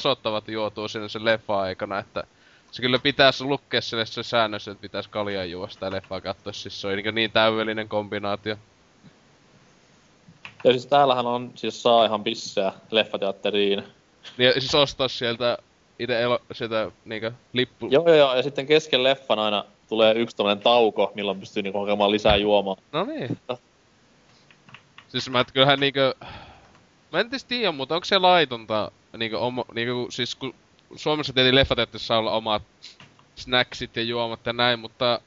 Tasoittavat 0.00 0.48
juotua 0.48 0.88
sinne 0.88 1.08
sen 1.08 1.24
leffa 1.24 1.60
aikana, 1.60 1.98
että 1.98 2.24
se 2.70 2.82
kyllä 2.82 2.98
pitäisi 2.98 3.44
lukea 3.44 3.80
sille 3.80 4.06
se 4.06 4.22
säännös, 4.22 4.68
että 4.68 4.82
pitäisi 4.82 5.10
kaljaa 5.10 5.44
juosta 5.44 5.84
ja 5.84 5.92
leffaa 5.92 6.20
katsoa, 6.20 6.52
siis 6.52 6.80
se 6.80 6.86
on 6.86 6.96
niin, 6.96 7.14
niin 7.14 7.30
täydellinen 7.30 7.88
kombinaatio. 7.88 8.56
Ja 10.64 10.70
siis 10.70 10.86
täällähän 10.86 11.26
on, 11.26 11.52
siis 11.54 11.82
saa 11.82 12.04
ihan 12.04 12.24
pissää 12.24 12.72
leffateatteriin. 12.90 13.84
Niin, 14.38 14.46
ja 14.46 14.52
siis 14.52 14.74
ostaa 14.74 15.08
sieltä 15.08 15.58
itse 15.98 16.22
elo, 16.22 16.40
sieltä 16.52 16.90
niinkö 17.04 17.32
lippu... 17.52 17.88
Joo, 17.90 18.06
joo, 18.06 18.16
joo, 18.16 18.34
ja 18.34 18.42
sitten 18.42 18.66
kesken 18.66 19.04
leffan 19.04 19.38
aina 19.38 19.64
tulee 19.88 20.14
yksi 20.14 20.36
tommonen 20.36 20.62
tauko, 20.62 21.12
milloin 21.14 21.40
pystyy 21.40 21.62
niinku 21.62 21.80
hakemaan 21.80 22.10
lisää 22.10 22.36
juomaa. 22.36 22.76
No 22.92 23.04
niin. 23.04 23.38
Siis 25.08 25.30
mä 25.30 25.40
et 25.40 25.52
kyllähän 25.52 25.80
niinkö... 25.80 26.14
Mä 27.12 27.20
en 27.20 27.26
tietysti 27.30 27.48
tiedä, 27.48 27.72
mutta 27.72 27.94
onko 27.94 28.04
se 28.04 28.18
laitonta 28.18 28.90
niinkö 29.16 29.38
omo, 29.38 29.64
niinkö 29.74 29.92
siis 30.08 30.34
kun 30.34 30.54
Suomessa 30.96 31.32
tietenkin 31.32 31.54
leffateatterissa 31.54 32.06
saa 32.06 32.18
olla 32.18 32.32
omat 32.32 32.62
snacksit 33.36 33.96
ja 33.96 34.02
juomat 34.02 34.46
ja 34.46 34.52
näin, 34.52 34.78
mutta 34.78 35.20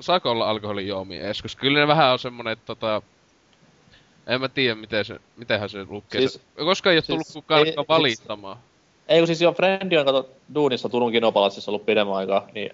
saako 0.00 0.30
olla 0.30 0.50
alkoholijuomia 0.50 1.20
edes? 1.20 1.42
Koska 1.42 1.60
kyllä 1.60 1.80
ne 1.80 1.88
vähän 1.88 2.12
on 2.12 2.18
semmonen, 2.18 2.52
että 2.52 2.66
tota... 2.66 3.02
En 4.26 4.40
mä 4.40 4.48
tiedä, 4.48 4.74
miten 4.74 5.04
se, 5.04 5.20
mitenhän 5.36 5.68
se 5.70 5.86
lukee. 5.88 6.20
Siis- 6.20 6.40
koska 6.56 6.90
ei 6.90 6.98
oo 6.98 7.00
siis 7.00 7.06
tullut 7.06 7.26
kukaan 7.32 7.66
ei- 7.66 7.72
siis- 7.72 7.88
valittamaan. 7.88 8.56
Ei 9.08 9.20
kun 9.20 9.26
siis 9.26 9.40
jo 9.40 9.52
Frendi 9.52 9.98
on 9.98 10.06
kato 10.06 10.30
duunissa 10.54 10.88
Turun 10.88 11.12
kinopalassissa 11.12 11.70
ollut 11.70 11.86
pidemmän 11.86 12.16
aikaa, 12.16 12.46
niin 12.54 12.70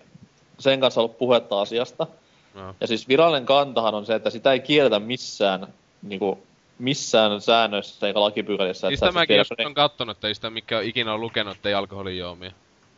sen 0.59 0.81
kanssa 0.81 1.01
on 1.01 1.05
ollut 1.05 1.19
puhetta 1.19 1.61
asiasta. 1.61 2.07
No. 2.55 2.75
Ja 2.81 2.87
siis 2.87 3.09
virallinen 3.09 3.47
kantahan 3.47 3.95
on 3.95 4.07
se, 4.07 4.15
että 4.15 4.31
sitä 4.31 4.53
ei 4.53 4.61
kielletä 4.61 4.99
missään, 4.99 5.67
niinku, 6.03 6.39
missään 6.79 7.41
säännöissä 7.41 8.07
eikä 8.07 8.21
lakipykälissä. 8.21 8.89
Siis 8.89 9.01
tämäkin 9.01 9.37
joskus 9.37 9.67
on 9.67 9.75
kattonut, 9.75 10.17
että 10.17 10.29
ei 10.29 10.35
sitä 10.35 10.51
mikä 10.51 10.79
on 10.79 10.85
ikinä 10.85 11.15
on 11.15 11.21
lukenut, 11.21 11.57
että 11.57 11.69
ei 11.69 11.75
alkoholijuomia. 11.75 12.53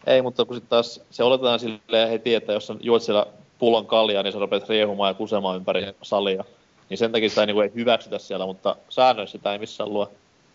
Ei, 0.07 0.23
mutta 0.23 0.45
kun 0.45 0.57
sitten 0.57 0.71
taas 0.71 1.01
se 1.11 1.25
oletetaan 1.25 1.59
silleen 1.59 2.09
heti, 2.09 2.35
että 2.35 2.53
jos 2.53 2.67
sä 2.67 2.75
juot 2.81 3.03
siellä 3.03 3.27
pullon 3.59 3.87
kaljaa, 3.87 4.23
niin 4.23 4.33
sä 4.33 4.39
rupeat 4.39 4.69
riehumaan 4.69 5.11
ja 5.11 5.15
kusemaan 5.15 5.57
ympäri 5.57 5.83
Jep. 5.83 5.97
salia. 6.03 6.45
Niin 6.89 6.99
sen 6.99 7.13
takia 7.13 7.29
sitä 7.29 7.41
ei, 7.41 7.47
niinku, 7.47 7.61
ei 7.61 7.73
hyväksytä 7.75 8.19
siellä, 8.19 8.47
mutta 8.47 8.77
säännöissä 8.89 9.39
sitä 9.39 9.53
ei 9.53 9.59
missään 9.59 9.93
lue. 9.93 10.07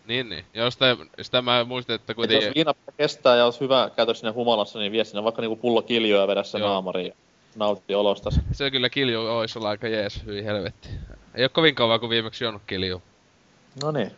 Niin, 0.07 0.29
niin. 0.29 0.45
Ja 0.53 0.71
sitä, 0.71 0.97
sitä 1.21 1.41
mä 1.41 1.63
muistin, 1.63 1.95
että 1.95 2.11
Et 2.11 2.15
kuitenkin... 2.15 2.45
jos 2.45 2.55
viina 2.55 2.73
kestää 2.97 3.35
ja 3.35 3.45
olisi 3.45 3.59
hyvä 3.59 3.89
käytös 3.95 4.19
sinne 4.19 4.31
humalassa, 4.31 4.79
niin 4.79 4.91
vie 4.91 5.03
sinne 5.03 5.23
vaikka 5.23 5.41
niinku 5.41 5.55
pullo 5.55 5.81
kiljoa 5.81 6.27
vedä 6.27 6.43
se 6.43 6.57
Joo. 6.57 6.69
naamariin 6.69 7.07
ja 7.07 7.13
nautti 7.55 7.95
olostas. 7.95 8.39
Se 8.51 8.71
kyllä 8.71 8.89
kilju 8.89 9.21
ois 9.21 9.57
olla 9.57 9.69
aika 9.69 9.87
jees, 9.87 10.25
hyi 10.25 10.45
helvetti. 10.45 10.89
Ei 11.35 11.43
oo 11.43 11.49
kovin 11.49 11.75
kauan 11.75 11.99
kuin 11.99 12.09
viimeksi 12.09 12.43
juonut 12.43 12.61
kilju. 12.67 13.01
No 13.83 13.91
niin. 13.91 14.11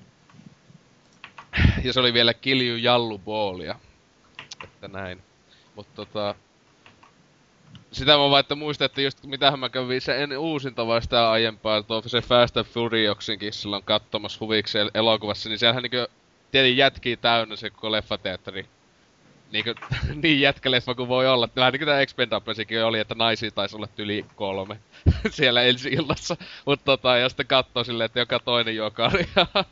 Ja 1.83 1.93
se 1.93 1.99
oli 1.99 2.14
vielä 2.14 2.33
kilju 2.33 2.75
jalluboolia. 2.75 3.80
Että 4.64 4.88
näin. 4.88 5.22
Mut 5.75 5.88
tota... 5.95 6.35
Sitä 7.91 8.11
mä 8.11 8.30
vaan, 8.30 8.40
että 8.40 8.56
muistan, 8.56 8.85
että 8.85 9.01
just 9.01 9.23
mitähän 9.23 9.59
mä 9.59 9.69
kävin 9.69 10.01
se 10.01 10.23
en 10.23 10.38
uusinta 10.38 10.88
vai 10.88 11.01
sitä 11.01 11.32
aiempaa, 11.32 11.83
tuo 11.83 12.01
se 12.06 12.22
Fast 12.22 12.57
and 12.57 12.65
Furiouksinkin 12.65 13.53
silloin 13.53 13.83
katsomassa 13.83 14.38
huvikseen 14.40 14.91
elokuvassa, 14.93 15.49
niin 15.49 15.59
siellähän 15.59 15.83
niinku 15.83 16.14
tietenkin 16.51 16.77
jätkii 16.77 17.17
täynnä 17.17 17.56
se 17.56 17.69
koko 17.69 17.91
leffateatteri. 17.91 18.65
Niinku, 19.53 19.72
niin 20.23 20.41
jätkäleffa 20.41 20.95
kuin 20.95 21.09
voi 21.09 21.27
olla. 21.27 21.49
Vähän 21.56 21.73
niinku 21.73 21.85
tää 21.85 22.01
Expendablesikin 22.01 22.85
oli, 22.85 22.99
että 22.99 23.15
naisia 23.15 23.51
taisi 23.51 23.75
olla 23.75 23.88
yli 23.98 24.25
kolme 24.35 24.80
siellä 25.30 25.61
ensi 25.61 25.90
illassa. 25.90 26.38
Mut 26.65 26.80
tota, 26.85 27.17
ja 27.17 27.30
sitten 27.30 27.48
katsoo 27.48 27.83
silleen, 27.83 28.06
että 28.06 28.19
joka 28.19 28.40
toinen 28.40 28.75
juo 28.75 28.91
karjaa. 28.91 29.48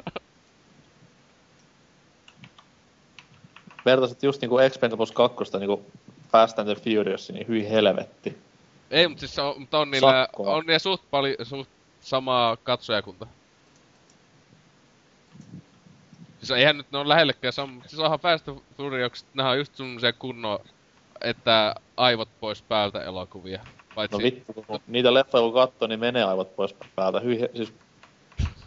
Vertaisit 3.85 4.23
just 4.23 4.41
niinku 4.41 4.57
Expendables 4.57 5.11
2 5.11 5.57
niinku 5.59 5.85
Fast 6.31 6.59
and 6.59 6.73
the 6.73 6.75
Furious, 6.83 7.31
niin 7.31 7.47
hyi 7.47 7.69
helvetti. 7.69 8.37
Ei, 8.91 9.07
mutta 9.07 9.19
siis 9.19 9.39
on, 9.39 9.59
mutta 9.59 9.79
on 9.79 9.91
niillä, 9.91 10.11
Sakkoa. 10.11 10.53
on 10.53 10.63
niillä 10.65 10.79
suht 10.79 11.03
paljon, 11.11 11.35
suht 11.43 11.69
samaa 12.01 12.57
katsojakunta. 12.57 13.27
Siis 16.41 16.51
eihän 16.51 16.77
nyt 16.77 16.91
ne 16.91 16.97
on 16.97 17.09
lähellekään 17.09 17.53
sama, 17.53 17.73
mutta 17.73 17.89
siis 17.89 17.99
onhan 17.99 18.19
Fast 18.19 18.45
Furious, 18.77 19.25
nehän 19.33 19.51
on 19.51 19.57
just 19.57 19.75
semmosia 19.75 20.13
kunnon, 20.13 20.59
että 21.21 21.75
aivot 21.97 22.29
pois 22.39 22.61
päältä 22.61 23.03
elokuvia. 23.03 23.61
Paitsi, 23.95 24.17
No 24.17 24.23
vittu, 24.23 24.53
kun 24.53 24.79
niitä 24.87 25.13
leffoja 25.13 25.41
kun 25.41 25.53
katsoo, 25.53 25.87
niin 25.87 25.99
menee 25.99 26.23
aivot 26.23 26.55
pois 26.55 26.75
päältä. 26.95 27.19
Hyi, 27.19 27.39
siis, 27.55 27.73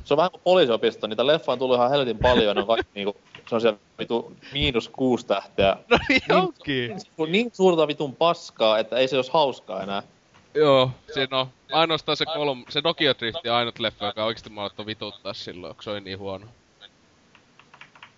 se 0.04 0.14
on 0.14 0.16
vähän 0.16 0.30
kuin 0.30 0.40
poliisiopisto, 0.44 1.06
niitä 1.06 1.26
leffoja 1.26 1.52
on 1.52 1.58
tullut 1.58 1.76
ihan 1.76 1.90
helvetin 1.90 2.18
paljon, 2.18 2.56
ne 2.56 2.62
on 2.62 2.68
kaikki 2.68 2.92
niinku, 2.94 3.16
sellaisia 3.46 3.74
vitu 3.98 4.36
miinus 4.52 4.88
kuusi 4.88 5.26
tähteä. 5.26 5.76
no 5.90 5.98
niin 6.08 6.32
onkin. 6.32 6.96
Niin, 7.18 7.32
niin 7.32 7.50
suurta 7.52 7.88
vitun 7.88 8.16
paskaa, 8.16 8.78
että 8.78 8.96
ei 8.96 9.08
se 9.08 9.16
olisi 9.16 9.30
hauskaa 9.32 9.82
enää. 9.82 10.02
Joo, 10.54 10.90
siinä 11.14 11.38
on 11.38 11.46
ainoastaan 11.72 12.16
se 12.16 12.24
kolm, 12.26 12.64
se 12.68 12.80
Nokia 12.84 13.14
Drift 13.18 13.44
ja 13.44 13.56
ainut 13.56 13.78
leffa, 13.78 14.06
joka 14.06 14.24
oikeesti 14.24 14.50
mä 14.50 14.70
vituttaa 14.86 15.34
silloin, 15.34 15.74
kun 15.74 15.82
se 15.82 15.90
oli 15.90 16.00
niin 16.00 16.18
huono. 16.18 16.46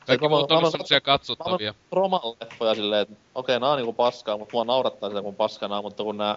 Kaikki 0.07 0.25
mä- 0.25 0.29
muut 0.29 0.51
mä- 0.51 0.57
on 0.57 0.63
mä- 0.63 0.71
semmosia 0.71 0.97
Mä 0.97 1.01
katsottavia. 1.01 1.71
oon 1.71 1.77
Roman 1.93 2.21
leffoja 2.41 2.75
silleen, 2.75 3.03
että 3.03 3.15
okei, 3.35 3.61
nää 3.61 3.71
on 3.71 3.77
niinku 3.77 3.93
paskaa, 3.93 4.39
mutta 4.39 4.53
mua 4.53 4.65
naurattaa 4.65 5.09
sitä 5.11 5.23
kun 5.23 5.35
paskanaa, 5.37 5.83
mutta 5.83 6.03
kun 6.03 6.17
nää 6.17 6.37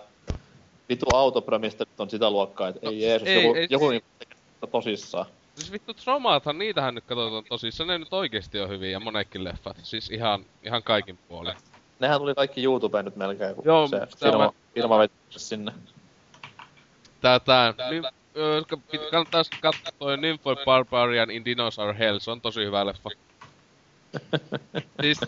vitu 0.90 1.06
autoprömistöt 1.16 1.90
on 1.98 2.10
sitä 2.10 2.30
luokkaa, 2.30 2.68
että 2.68 2.86
No, 2.86 2.92
ei 2.92 3.02
Jeesus, 3.02 3.28
ei- 3.28 3.44
joku, 3.44 3.56
ei- 3.58 3.68
joku 3.70 3.90
niinku 3.90 4.08
tosissaan. 4.72 5.26
Siis 5.56 5.72
vittu 5.72 5.94
Tromaathan, 5.94 6.58
niitähän 6.58 6.96
nyt 6.96 7.04
katsotaan 7.06 7.44
tosissaan, 7.50 7.88
ne 7.88 7.98
nyt 7.98 8.14
oikeesti 8.14 8.60
on 8.60 8.70
hyviä 8.70 8.90
ja 8.90 9.00
monetkin 9.00 9.44
leffat. 9.44 9.78
Siis 9.84 10.10
ihan, 10.12 10.46
ihan 10.64 10.84
kaikin 10.84 11.20
puolin. 11.28 11.54
Nehän 12.00 12.20
tuli 12.20 12.36
kaikki 12.36 12.64
YouTubeen 12.64 13.06
nyt 13.06 13.16
melkein, 13.16 13.56
kun 13.56 13.66
Joo, 13.66 13.88
se 13.88 14.00
firma, 14.20 14.54
firma 14.74 14.98
veti 15.00 15.14
sinne. 15.30 15.72
Tää 17.22 17.40
tää, 17.40 17.74
niin, 17.90 18.04
öö, 18.38 18.62
pit- 18.62 19.12
kannattais 19.12 19.50
katsoa 19.62 19.92
toi 20.00 20.18
Nymphoid 20.18 20.58
Barbarian 20.66 21.32
in 21.32 21.46
Dinosaur 21.46 21.94
Hell, 21.94 22.20
se 22.20 22.32
on 22.32 22.42
tosi 22.42 22.66
hyvä 22.66 22.86
leffa. 22.86 23.10
Siis 25.02 25.20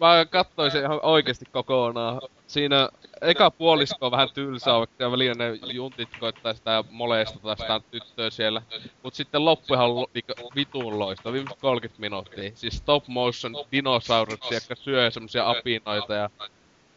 mä 0.00 0.24
katsoin 0.30 0.70
sen 0.70 0.82
ihan 0.82 1.00
oikeesti 1.02 1.44
kokonaan. 1.52 2.20
Siinä 2.46 2.88
eka 3.20 3.50
puolisko 3.50 4.06
on 4.06 4.12
vähän 4.12 4.28
tylsää, 4.34 4.78
vaikka 4.78 5.04
ja 5.04 5.10
välillä 5.10 5.34
ne 5.34 5.72
juntit 5.72 6.08
koittaa 6.20 6.54
sitä 6.54 6.84
molestata 6.90 7.56
sitä 7.56 7.80
tyttöä 7.90 8.30
siellä. 8.30 8.62
Mut 9.02 9.14
sitten 9.14 9.44
loppu 9.44 9.74
ihan 9.74 9.94
lo, 9.94 10.06
niinku 10.14 10.32
vitun 10.54 10.98
loista, 10.98 11.32
viimeiset 11.32 11.60
30 11.60 12.00
minuuttia. 12.00 12.50
Siis 12.54 12.76
stop 12.76 13.04
motion 13.06 13.54
dinosauruksia, 13.72 14.56
jotka 14.56 14.74
syö 14.74 15.10
semmosia 15.10 15.50
apinoita 15.50 16.14
ja 16.14 16.30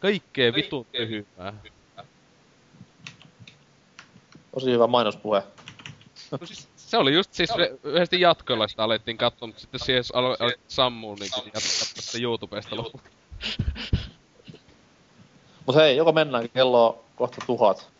kaikkea 0.00 0.54
vitun 0.54 0.86
tyhmää. 0.92 1.52
Tosi 4.54 4.70
hyvä 4.70 4.86
mainospuhe. 4.86 5.42
No 6.30 6.38
siis, 6.44 6.68
se 6.94 6.98
oli 6.98 7.14
just 7.14 7.32
siis 7.32 7.50
re- 7.50 7.78
yhdesti 7.84 8.20
jatkoilla 8.20 8.68
sitä 8.68 8.84
alettiin 8.84 9.16
katsoa, 9.16 9.46
mutta 9.46 9.60
sitten 9.60 9.80
siihen 9.80 10.02
alo- 10.12 10.36
alettiin 10.40 10.64
sammuu 10.68 11.14
niin 11.14 11.30
piti 11.34 11.46
jatkaa 11.46 11.94
tästä 11.94 12.18
YouTubesta. 12.20 12.76
Mut 15.66 15.76
hei, 15.76 15.96
joko 15.96 16.12
mennään 16.12 16.48
kello 16.48 16.88
on 16.88 16.98
kohta 17.16 17.44
tuhat. 17.46 17.90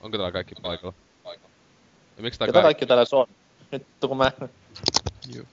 Onko 0.00 0.16
täällä 0.16 0.32
kaikki 0.32 0.54
paikalla? 0.62 0.94
Ja 2.16 2.22
miksi 2.22 2.38
tää 2.38 2.48
kaikki? 2.48 2.62
kaikki 2.62 2.86
täällä 2.86 3.04
se 3.04 3.16
on? 3.16 3.26
Nyt 3.72 3.86
kun 4.00 4.16
mä... 4.16 4.32
Juu. 5.34 5.46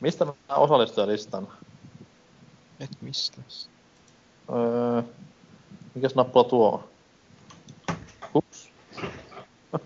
Mistä 0.00 0.24
mä 0.24 0.32
osallistujalistan? 0.56 1.48
Et 2.80 2.90
mistä? 3.00 3.42
Öö, 4.50 5.02
mikäs 5.94 6.14
nappula 6.14 6.44
tuo 6.44 6.72
on? 6.72 6.95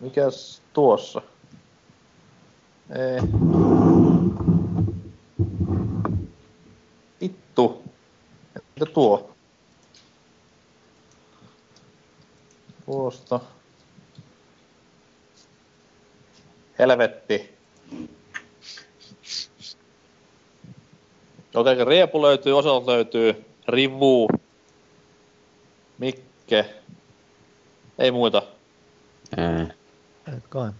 Mikäs 0.00 0.62
tuossa? 0.72 1.22
Ei. 2.90 3.20
Vittu. 7.20 7.82
Mitä 8.74 8.86
tuo? 8.86 9.34
Tuosta. 12.86 13.40
Helvetti. 16.78 17.54
Okei, 21.54 21.84
Riepu 21.84 22.22
löytyy, 22.22 22.58
Osalt 22.58 22.86
löytyy, 22.86 23.44
Rivu, 23.68 24.28
Mikke. 25.98 26.74
Ei 27.98 28.10
muita. 28.10 28.42
Ää, 29.36 29.62
Et 30.36 30.46
kai. 30.48 30.70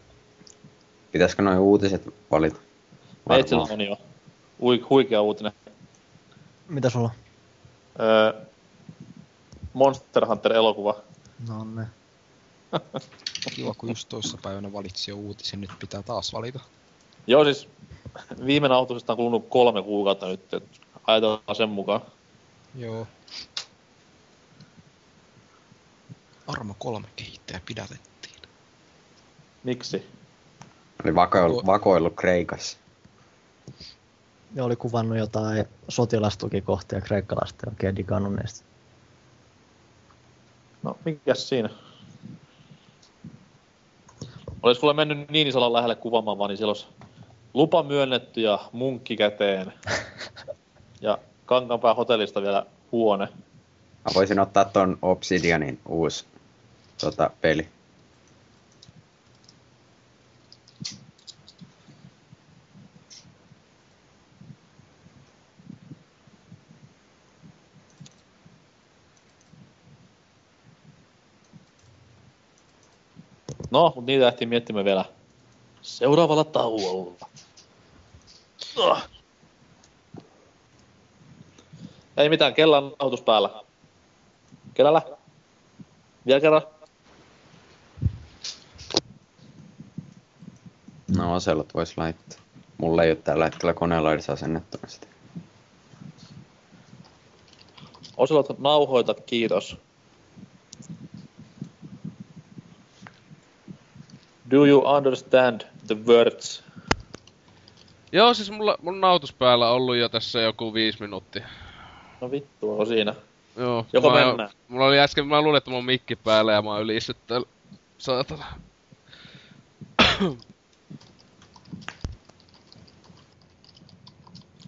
pitäisikö 1.13 1.43
noin 1.43 1.59
uutiset 1.59 2.15
valita? 2.31 2.61
Varmaan. 3.29 3.73
on 3.73 3.81
jo. 3.81 3.97
Hui, 4.61 4.87
huikea 4.91 5.23
uutinen. 5.23 5.53
Mitä 6.69 6.91
sulla? 6.91 7.11
Öö, 8.01 8.45
Monster 9.73 10.27
Hunter-elokuva. 10.27 10.97
No 11.49 11.65
ne. 11.65 11.87
Kiva, 13.57 13.75
kun 13.75 13.89
just 13.89 14.09
toissa 14.09 14.39
päivänä 14.43 14.73
valitsi 14.73 15.11
jo 15.11 15.17
uutisen, 15.17 15.61
nyt 15.61 15.71
pitää 15.79 16.03
taas 16.03 16.33
valita. 16.33 16.61
Joo, 17.27 17.45
siis 17.45 17.69
viimeinen 18.47 18.77
autusesta 18.77 19.13
on 19.13 19.17
kulunut 19.17 19.47
kolme 19.49 19.83
kuukautta 19.83 20.27
nyt, 20.27 20.55
et 20.55 20.81
ajatellaan 21.07 21.57
sen 21.57 21.69
mukaan. 21.69 22.01
Joo. 22.75 23.07
Arma 26.47 26.75
3 26.79 27.07
kehittäjä 27.17 27.61
pidätettiin. 27.67 28.35
Miksi? 29.65 30.07
Oli 31.05 31.15
vakoillut, 31.15 31.67
vakoillut 31.67 32.15
Kreikassa. 32.17 32.79
Ne 34.55 34.63
oli 34.63 34.77
kuvannut 34.77 35.19
jotain 35.19 35.65
sotilastukikohtia 35.89 37.01
kreikkalaisten 37.01 37.69
oikein 37.69 37.97
digannut 37.97 38.37
niistä. 38.37 38.65
No, 40.83 40.97
mikäs 41.05 41.49
siinä? 41.49 41.71
Olis 44.63 44.79
kuule 44.79 44.95
mennyt 44.95 45.31
niin 45.31 45.47
isolla 45.47 45.73
lähelle 45.73 45.95
kuvaamaan 45.97 46.39
vaan, 46.39 46.49
niin 46.49 46.57
siellä 46.57 46.71
olisi 46.71 46.87
lupa 47.55 47.83
myönnetty 47.83 48.41
ja 48.41 48.59
munkki 48.73 49.17
käteen. 49.17 49.73
ja 51.01 51.19
Kankanpää 51.47 51.95
hotellista 51.95 52.43
vielä 52.43 52.67
huone. 52.93 53.29
Mä 54.05 54.11
voisin 54.15 54.41
ottaa 54.41 54.65
ton 54.65 54.99
Obsidianin 55.03 55.81
uusi 55.89 56.25
tota, 57.01 57.31
peli. 57.41 57.69
No, 73.71 73.93
mutta 73.95 74.07
niitä 74.07 74.29
ehtii 74.29 74.47
miettimään 74.47 74.85
vielä 74.85 75.05
seuraavalla 75.83 76.45
tauolla. 76.45 77.27
Ei 82.17 82.29
mitään, 82.29 82.55
kellan 82.55 82.93
nautus 82.99 83.23
päällä. 83.23 83.51
Kellällä? 84.75 85.03
Vielä 86.27 86.41
kerran? 86.41 86.63
No, 91.25 91.35
Oselot 91.35 91.75
vois 91.75 91.97
laittaa. 91.97 92.39
Mulla 92.79 93.03
ei 93.03 93.11
ole 93.11 93.17
tällä 93.17 93.45
hetkellä 93.45 93.75
koneella 93.75 94.13
edes 94.13 94.31
asennettuna 94.31 94.89
sitä. 94.89 95.07
Oselot 98.17 98.59
nauhoita, 98.59 99.15
kiitos. 99.15 99.77
Do 104.51 104.67
you 104.67 104.97
understand 104.97 105.61
the 105.87 105.97
words? 106.07 106.65
Joo, 108.13 108.35
siis 108.35 108.51
mulla, 108.51 108.79
mun 108.83 109.01
nautus 109.01 109.33
päällä 109.33 109.71
on 109.71 109.77
ollut 109.77 109.97
jo 109.97 110.09
tässä 110.09 110.41
joku 110.41 110.75
viisi 110.75 111.01
minuuttia. 111.01 111.47
No 112.21 112.31
vittu, 112.31 112.71
onko 112.71 112.85
siinä? 112.85 113.15
Joo. 113.57 113.87
Joko 113.93 114.11
mä, 114.11 114.27
mennään? 114.27 114.51
Mulla 114.69 114.87
oli 114.87 114.99
äsken, 114.99 115.27
mä 115.27 115.43
luulin, 115.43 115.59
että 115.59 115.71
mun 115.71 115.85
mikki 115.85 116.17
päällä 116.17 116.53
ja 116.53 116.63
mä 116.63 116.71
oon 116.71 116.87
täällä. 117.27 117.47
Saatana. 117.99 118.45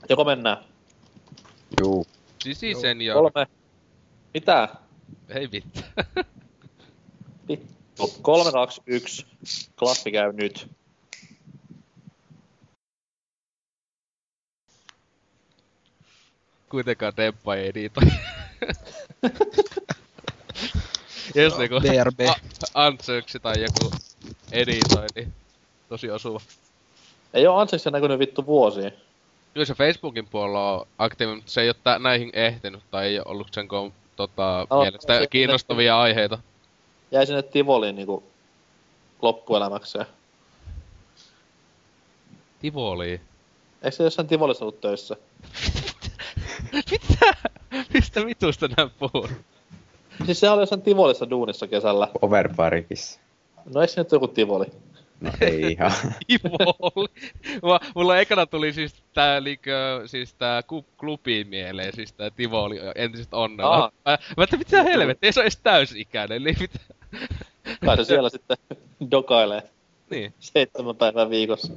Joko 0.08 0.24
mennään? 0.24 0.64
Juu, 1.80 2.06
Sisisen 2.42 3.00
ja... 3.00 3.14
Kolme. 3.14 3.46
Mitä? 4.34 4.68
Ei 5.28 5.50
vittu. 5.50 5.80
Vittu. 7.48 8.14
Kolme, 8.22 8.52
kaksi, 8.52 8.82
yksi. 8.86 9.26
Klappi 9.78 10.12
käy 10.12 10.32
nyt. 10.32 10.70
Kuitenkaan 16.68 17.12
Demppa 17.16 17.54
ei 17.54 17.68
editoi. 17.68 18.02
Jos 21.34 21.58
niinku 21.58 21.80
BRB. 21.80 22.20
Antsöksi 22.74 23.40
tai 23.40 23.54
joku 23.62 23.90
editoi, 24.52 25.06
niin 25.14 25.32
tosi 25.88 26.10
osuva. 26.10 26.40
Ei 27.34 27.46
oo 27.46 27.58
Anseksen 27.58 27.92
näkynyt 27.92 28.18
vittu 28.18 28.46
vuosiin. 28.46 28.92
Kyllä 29.56 29.66
se 29.66 29.74
Facebookin 29.74 30.28
puolella 30.28 30.72
on 30.80 30.86
aktiivinen, 30.98 31.38
mutta 31.38 31.52
se 31.52 31.60
ei 31.60 31.68
ole 31.68 31.76
tä- 31.84 31.98
näihin 31.98 32.30
ehtinyt 32.32 32.82
tai 32.90 33.06
ei 33.06 33.18
ole 33.18 33.24
ollut 33.28 33.48
sen 33.52 33.68
kom- 33.68 33.92
tota, 34.16 34.66
No, 34.70 34.80
mielestä 34.80 35.18
se- 35.18 35.26
kiinnostavia 35.26 36.00
aiheita. 36.00 36.38
Jäi 37.10 37.26
sinne 37.26 37.42
Tivoliin 37.42 37.96
niinku 37.96 38.22
loppuelämäkseen. 39.22 40.06
Tivoli. 42.60 43.20
Eikö 43.82 43.90
se 43.96 44.04
jossain 44.04 44.28
Tivolissa 44.28 44.64
ollut 44.64 44.80
töissä? 44.80 45.16
Mitä? 46.90 47.34
Mistä 47.94 48.26
vitusta 48.26 48.68
nää 48.76 48.90
puhuu? 48.98 49.28
Siis 50.26 50.40
se 50.40 50.50
oli 50.50 50.62
jossain 50.62 50.82
Tivolissa 50.82 51.30
duunissa 51.30 51.66
kesällä. 51.66 52.08
Overparikissa. 52.22 53.20
No 53.74 53.80
eikö 53.80 53.92
se 53.92 54.00
nyt 54.00 54.12
joku 54.12 54.28
Tivoli? 54.28 54.66
No 55.20 55.30
ei 55.40 55.60
ihan. 55.72 55.92
Tivoli. 56.26 57.08
Mulla, 57.62 57.80
mulla 57.94 58.18
ekana 58.18 58.46
tuli 58.46 58.72
siis 58.72 58.94
tää 59.14 59.42
liikö, 59.42 60.02
siis 60.06 60.34
tää 60.34 60.62
klubi 60.96 61.44
mieleen, 61.44 61.92
siis 61.94 62.12
tää 62.12 62.30
Tivoli 62.30 62.80
entiset 62.94 63.34
onnella. 63.34 63.76
Aa. 63.76 63.90
Mä, 64.06 64.18
mä 64.36 64.44
että 64.44 64.56
mitä 64.56 64.82
helvettiä, 64.82 65.28
ei 65.28 65.32
se 65.32 65.40
on 65.40 65.44
edes 65.44 65.56
täysikäinen, 65.56 66.36
eli 66.36 66.54
mitä? 66.60 66.78
Kai 67.84 67.96
se 67.96 68.04
siellä 68.04 68.28
sitten 68.30 68.56
dokailee 69.10 69.62
Niin. 70.10 70.34
seitsemän 70.40 70.96
päivää 70.96 71.30
viikossa. 71.30 71.72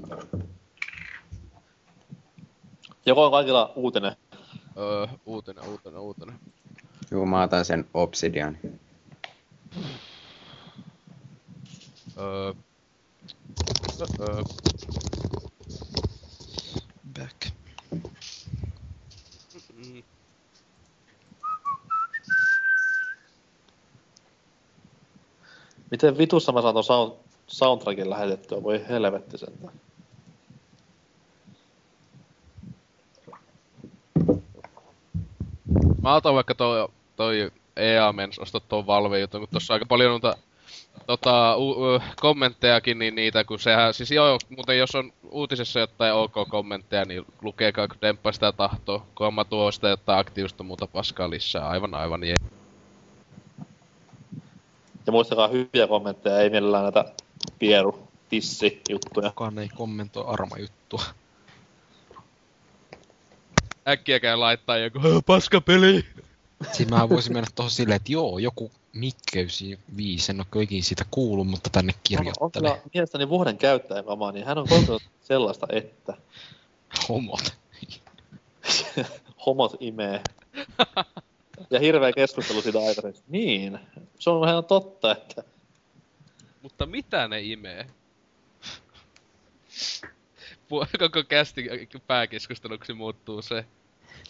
Joko 3.05 3.25
on 3.25 3.31
kaikilla 3.31 3.71
uutinen? 3.75 4.15
Öö, 4.77 5.07
uutena, 5.25 5.61
uutena, 5.71 5.99
uutena. 5.99 6.33
Juu, 7.11 7.25
mä 7.25 7.43
otan 7.43 7.65
sen 7.65 7.85
Obsidian. 7.93 8.57
Öö, 12.17 12.53
Back. 17.19 17.45
Miten 25.91 26.17
vitussa 26.17 26.51
mä 26.51 26.61
saan 26.61 26.73
ton 26.73 26.83
sound, 26.83 27.13
soundtrackin 27.47 28.09
lähetettyä? 28.09 28.63
Voi 28.63 28.85
helvetti 28.89 29.37
sentään. 29.37 29.73
Mä 36.01 36.15
otan 36.15 36.35
vaikka 36.35 36.55
toi, 36.55 36.87
toi 37.15 37.51
EA 37.75 38.13
mens 38.13 38.39
ostaa 38.39 38.61
tuon 38.61 38.87
Valve 38.87 39.19
jutun, 39.19 39.41
kun 39.41 39.49
tossa 39.51 39.73
aika 39.73 39.85
paljon 39.85 40.11
noita 40.11 40.37
tota, 41.09 41.57
u, 41.57 41.69
u, 41.71 42.01
kommenttejakin, 42.21 42.99
niin 42.99 43.15
niitä, 43.15 43.43
kun 43.43 43.59
sehän, 43.59 43.93
siis 43.93 44.11
joo, 44.11 44.37
muuten 44.49 44.77
jos 44.77 44.95
on 44.95 45.13
uutisessa 45.31 45.79
jotain 45.79 46.13
OK-kommentteja, 46.13 47.05
niin 47.05 47.25
lukeekaa, 47.41 47.87
kun 47.87 47.97
Demppa 48.01 48.31
sitä 48.31 48.51
tahtoo, 48.51 49.05
kun 49.15 49.33
mä 49.33 49.45
tuo 49.45 49.71
sitä 49.71 49.87
jotain 49.87 50.19
aktiivista 50.19 50.63
muuta 50.63 50.87
paskaa 50.87 51.29
lisää, 51.29 51.69
aivan 51.69 51.93
aivan 51.93 52.23
jee. 52.23 52.35
Ja 55.05 55.11
muistakaa 55.11 55.47
hyviä 55.47 55.87
kommentteja, 55.87 56.39
ei 56.39 56.49
mielellään 56.49 56.83
näitä 56.83 57.05
pieru, 57.59 58.07
tissi 58.29 58.81
juttuja. 58.89 59.29
Kukaan 59.29 59.59
ei 59.59 59.69
kommentoi 59.75 60.23
arma-juttua. 60.27 61.03
Äkkiäkään 63.87 64.39
laittaa 64.39 64.77
joku 64.77 64.99
"Hö, 64.99 65.21
paskapeli! 65.25 66.05
Siinä 66.71 66.97
mä 66.97 67.09
voisin 67.09 67.33
mennä 67.33 67.49
tohon 67.55 67.71
silleen, 67.71 67.95
että 67.95 68.11
joo, 68.11 68.37
joku 68.37 68.71
Mikkeysi 68.93 69.79
5, 69.97 70.31
en 70.31 70.45
ole 70.53 70.63
ikinä 70.63 70.83
siitä 70.83 71.05
kuullut, 71.11 71.47
mutta 71.47 71.69
tänne 71.69 71.93
On, 71.93 71.97
on 71.97 72.01
kirjoittelen. 72.03 72.51
kyllä 72.53 72.77
mielestäni 72.93 73.29
vuoden 73.29 73.57
käyttäjäkama, 73.57 74.31
niin 74.31 74.45
hän 74.45 74.57
on 74.57 74.67
kokenut 74.67 75.03
sellaista, 75.21 75.67
että 75.69 76.17
Homot. 77.09 77.53
homot 79.45 79.75
imee. 79.79 80.21
Ja 81.69 81.79
hirveä 81.79 82.13
keskustelu 82.13 82.61
siitä 82.61 82.79
aikaisemmin. 82.79 83.23
Niin, 83.27 83.79
se 84.19 84.29
on 84.29 84.49
ihan 84.49 84.65
totta, 84.65 85.11
että 85.11 85.43
Mutta 86.61 86.85
mitä 86.85 87.27
ne 87.27 87.41
imee? 87.41 87.87
Koko 90.99 91.23
kästi 91.27 91.69
pääkeskusteluksi 92.07 92.93
muuttuu 92.93 93.41
se. 93.41 93.65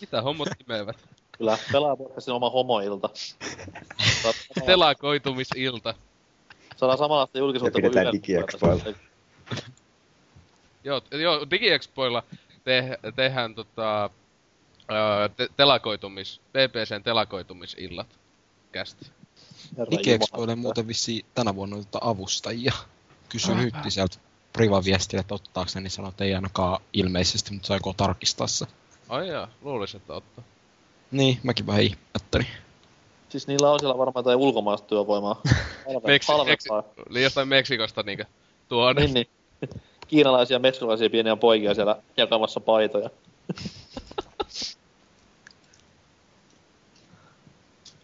Mitä 0.02 0.22
homot 0.22 0.48
imevät? 0.68 1.10
Kyllä 1.40 1.58
pelaajaporkastin 1.72 2.34
oma 2.34 2.50
homoilta. 2.50 3.10
Saat 4.24 4.36
samalla- 4.36 4.66
Telakoitumisilta. 4.66 5.94
Saadaan 6.78 6.98
samanlaista 6.98 7.38
julkisuutta 7.38 7.76
pidetään 7.76 8.04
Yle 8.06 8.12
digiexpoilla. 8.14 8.84
Joo, 10.84 11.02
joo 11.12 11.46
DigiExpoilla 11.52 12.24
te- 12.64 13.00
tehdään 13.16 13.56
tota, 13.56 14.10
te- 15.38 15.50
telakoitumis, 15.58 16.42
BBCn 16.54 17.04
telakoitumisillat 17.04 18.08
kästi. 18.72 19.06
Digiexpoille 19.92 20.56
muuten 20.56 20.88
vissiin 20.88 21.26
tänä 21.36 21.56
vuonna 21.56 21.78
tota 21.78 22.00
avustajia. 22.02 22.74
Kysyin 23.30 23.62
Hytti 23.62 23.92
sieltä 23.92 24.18
privaviestillä, 24.54 25.22
että 25.22 25.36
ottaako 25.36 25.72
ne, 25.76 25.82
niin 25.82 25.92
sanoi, 25.92 26.10
että 26.10 26.24
ei 26.24 26.36
ainakaan 26.36 26.82
ilmeisesti, 26.94 27.54
mutta 27.54 27.68
saiko 27.68 27.94
tarkistaa 27.98 28.48
se. 28.48 28.66
Ai 29.10 29.28
jaa, 29.28 29.48
luulis, 29.62 29.96
että 29.96 30.14
ottaa. 30.14 30.44
Niin, 31.12 31.40
mäkin 31.44 31.68
vähän 31.68 31.82
ihmettelin. 31.82 32.48
Siis 33.30 33.48
niillä 33.48 33.72
on 33.72 33.80
siellä 33.80 33.98
varmaan 33.98 34.22
jotain 34.22 34.38
ulkomaista 34.38 34.88
työvoimaa. 34.88 35.42
Meksi-. 36.08 36.32
Eli 37.10 37.24
jostain 37.24 37.48
Meksikosta 37.48 38.04
niinkö 38.04 38.26
tuonne. 38.70 39.02
Niin, 39.02 39.14
niin. 39.14 39.28
Kiinalaisia 40.08 40.56
ja 40.56 40.60
meksikolaisia 40.60 41.10
pieniä 41.10 41.36
poikia 41.36 41.74
siellä 41.74 42.02
jakamassa 42.18 42.60
paitoja. 42.60 43.10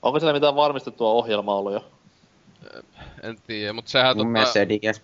Onko 0.01 0.19
siellä 0.19 0.33
mitään 0.33 0.55
varmistettua 0.55 1.11
ohjelmaa 1.11 1.55
ollut 1.55 1.73
jo? 1.73 1.85
En 3.23 3.37
tiedä, 3.47 3.73
mutta 3.73 3.91
sehän 3.91 4.17
Mun 4.17 4.25
tota... 4.25 4.31
mielestä 4.31 4.53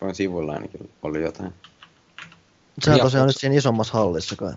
se 0.10 0.14
sivulla 0.14 0.54
ainakin 0.54 0.92
oli 1.04 1.22
jotain. 1.22 1.54
Sehän 2.80 3.00
tosiaan 3.00 3.28
nyt 3.28 3.38
siinä 3.38 3.56
isommassa 3.56 3.94
hallissa 3.94 4.36
kai. 4.36 4.54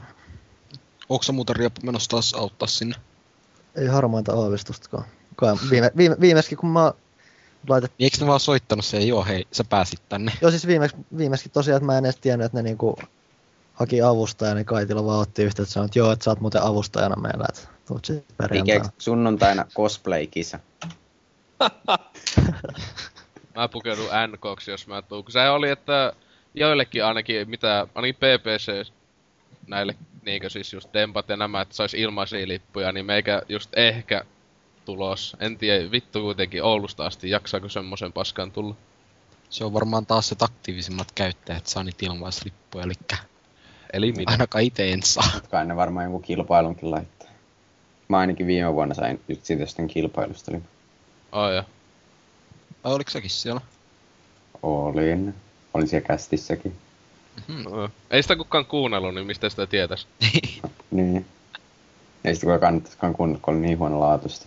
Onko 1.09 1.23
se 1.23 1.33
muuten 1.33 1.57
Rieppu 1.57 1.81
menossa 1.85 2.11
taas 2.11 2.35
auttaa 2.35 2.69
sinne? 2.69 2.95
Ei 3.77 3.87
harmainta 3.87 4.33
aavistustakaan. 4.33 5.05
Kai 5.37 5.55
viime, 5.71 5.91
viime, 5.97 6.17
viimeiskin 6.21 6.59
kun 6.59 6.71
mä 6.71 6.93
laitet... 7.69 7.93
Niin 7.99 8.05
eikö 8.05 8.17
ne 8.21 8.27
vaan 8.27 8.41
soittanut 8.41 8.85
se, 8.85 9.01
joo 9.01 9.25
hei, 9.25 9.47
sä 9.53 9.65
pääsit 9.65 10.01
tänne. 10.09 10.33
Joo 10.41 10.51
siis 10.51 10.67
viimeksi, 10.67 10.97
viimeiskin 11.19 11.53
tosiaan, 11.53 11.77
että 11.77 11.87
mä 11.87 11.99
en 11.99 12.05
edes 12.05 12.17
tiennyt, 12.17 12.45
että 12.45 12.59
ne 12.59 12.63
niinku 12.63 12.97
haki 13.75 14.03
avustaja, 14.03 14.55
niin 14.55 14.67
Kaitila 14.67 15.05
vaan 15.05 15.21
otti 15.21 15.43
yhteyttä, 15.43 15.63
että 15.63 15.73
sanoi, 15.73 15.87
että 15.87 15.99
joo, 15.99 16.13
että 16.13 16.25
sä 16.25 16.31
oot 16.31 16.41
muuten 16.41 16.63
avustajana 16.63 17.17
meillä, 17.17 17.47
että 17.49 17.61
tuut 17.87 18.05
sit 18.05 18.25
perjantaina. 18.37 18.85
Sunnuntaina 18.99 19.65
cosplay-kisa. 19.75 20.59
Mä 23.57 23.69
pukeudun 23.69 24.09
NKksi, 24.29 24.71
jos 24.71 24.87
mä 24.87 25.03
tuun. 25.03 25.25
Kun 25.25 25.33
se 25.33 25.49
oli, 25.51 25.71
että 25.71 26.13
joillekin 26.55 27.05
ainakin, 27.05 27.51
mitä, 27.51 27.87
ainakin 27.95 28.15
PPC 28.15 28.91
näille 29.67 29.95
niinkö 30.25 30.51
siis 30.51 30.73
just 30.73 30.89
dempat 30.95 31.29
ja 31.29 31.37
nämä, 31.37 31.61
että 31.61 31.75
sais 31.75 31.95
ilmaisia 31.95 32.49
lippuja, 32.49 32.93
niin 32.93 33.07
meikä 33.07 33.43
just 33.49 33.71
ehkä 33.79 34.25
tulos. 34.85 35.37
En 35.41 35.59
tiedä, 35.59 35.91
vittu 35.91 36.21
kuitenkin 36.21 36.63
Oulusta 36.63 37.07
asti, 37.07 37.31
jaksaako 37.31 37.69
semmosen 37.69 38.13
paskan 38.13 38.53
tulla. 38.53 38.75
Se 39.51 39.65
on 39.65 39.73
varmaan 39.73 40.07
taas 40.07 40.29
se 40.29 40.37
aktiivisimmat 40.41 41.13
käyttäjät 41.15 41.67
saa 41.67 41.85
niitä 41.85 42.07
ilmaislippuja, 42.07 42.85
eli 42.85 42.95
Eli 43.93 44.13
minä. 44.13 44.33
ainakaan 44.33 44.65
itse 44.65 44.93
en 44.93 45.03
saa. 45.03 45.41
Kai 45.51 45.67
ne 45.67 45.77
varmaan 45.77 46.05
jonkun 46.05 46.23
kilpailunkin 46.23 46.91
laittaa. 46.91 47.29
Mä 48.09 48.19
ainakin 48.19 48.47
viime 48.47 48.75
vuonna 48.75 48.95
sain 48.95 49.21
just 49.29 49.45
siitä 49.45 49.63
jostain 49.63 49.89
kilpailusta. 49.89 50.51
Oli. 50.53 50.63
Oh, 51.33 51.51
ja. 51.51 51.65
Vai 52.85 52.93
oliko 52.95 53.11
sekin 53.11 53.31
siellä? 53.31 53.61
Olin. 54.63 55.35
Olin 55.75 55.89
siellä 55.89 56.07
kästissäkin. 56.07 56.77
Hmm. 57.49 57.65
Ei 58.11 58.23
sitä 58.23 58.37
kukaan 58.37 58.67
kuunnellut, 58.67 59.15
niin 59.15 59.27
mistä 59.27 59.49
sitä 59.49 59.67
tietäis? 59.67 60.07
Niin. 60.91 61.27
Ei 62.25 62.35
sitä 62.35 62.47
kukaan 62.47 62.61
kannattaisikaan 62.61 63.15
kuunnella, 63.15 63.41
kun 63.43 63.55
oli 63.55 63.61
niin 63.61 63.79
huono 63.79 64.01
laatusta. 64.01 64.47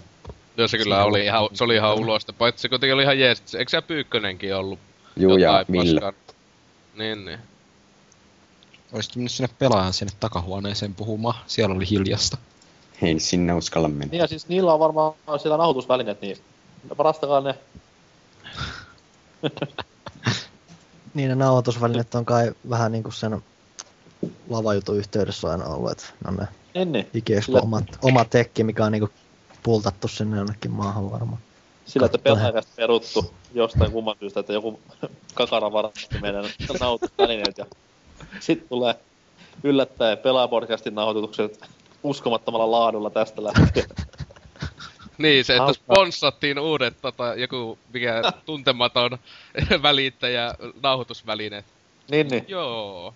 Joo, 0.57 0.67
se 0.67 0.77
kyllä 0.77 1.03
oli 1.03 1.25
ihan, 1.25 1.49
se 1.53 1.63
oli 1.63 1.75
ihan 1.75 1.95
ulosta. 1.95 2.33
Paitsi 2.33 2.61
se 2.61 2.69
kuitenkin 2.69 2.93
oli 2.93 3.03
ihan 3.03 3.19
jees. 3.19 3.55
Eikö 3.55 3.69
siellä 3.69 3.87
Pyykkönenkin 3.87 4.55
ollut 4.55 4.79
Juu 5.15 5.37
ja 5.37 5.65
paskaa? 5.77 6.13
Niin, 6.97 7.25
niin. 7.25 7.39
Olisit 8.93 9.15
mennyt 9.15 9.31
sinne 9.31 9.49
pelaajan 9.59 9.93
sinne 9.93 10.13
takahuoneeseen 10.19 10.93
puhumaan. 10.93 11.35
Siellä 11.47 11.75
oli 11.75 11.89
hiljasta. 11.89 12.37
Ei 13.01 13.19
sinne 13.19 13.53
uskalla 13.53 13.87
mennä. 13.87 14.05
Niin 14.11 14.19
ja 14.19 14.27
siis 14.27 14.47
niillä 14.47 14.73
on 14.73 14.79
varmaan 14.79 15.13
siellä 15.41 15.57
nauhoitusvälineet, 15.57 16.21
niin 16.21 16.37
varastakaa 16.97 17.41
ne. 17.41 17.55
Niin 21.17 21.29
ne 21.29 21.35
nauhoitusvälineet 21.35 22.15
on 22.15 22.25
kai 22.25 22.51
vähän 22.69 22.91
niinku 22.91 23.11
sen 23.11 23.41
lavajutun 24.49 24.97
yhteydessä 24.97 25.47
aina 25.49 25.65
ollut, 25.65 25.91
että 25.91 26.05
ne 26.23 26.29
on 26.29 26.35
ne 26.35 26.47
Niin, 26.73 26.91
niin. 26.91 27.43
Sillä- 27.43 27.61
oma, 27.61 27.81
oma 28.01 28.25
tekki, 28.25 28.63
mikä 28.63 28.85
on 28.85 28.91
niinku 28.91 29.09
pultattu 29.63 30.07
sinne 30.07 30.37
jonnekin 30.37 30.71
maahan 30.71 31.11
varmaan. 31.11 31.41
Sillä, 31.85 32.05
että 32.05 32.17
pelaajakasta 32.17 32.73
peruttu 32.75 33.33
jostain 33.53 33.91
kumman 33.91 34.15
syystä, 34.19 34.39
että 34.39 34.53
joku 34.53 34.79
kakara 35.33 35.71
varasti 35.71 36.19
meidän 36.21 36.45
nauhoitusvälineet 36.79 37.57
ja 37.57 37.65
sitten 38.39 38.69
tulee 38.69 38.95
yllättäen 39.63 40.17
pelaajapodcastin 40.17 40.95
nauhoitukset 40.95 41.59
uskomattomalla 42.03 42.71
laadulla 42.71 43.09
tästä 43.09 43.43
lähtien. 43.43 43.85
Niin, 45.17 45.45
se, 45.45 45.55
että 45.55 45.73
sponssattiin 45.73 46.59
uudet 46.59 47.01
tota, 47.01 47.35
joku 47.35 47.79
mikä 47.93 48.21
tuntematon 48.45 49.17
välittäjä 49.83 50.53
nauhoitusvälineet. 50.83 51.65
niin, 52.11 52.27
niin. 52.27 52.45
Joo. 52.47 53.13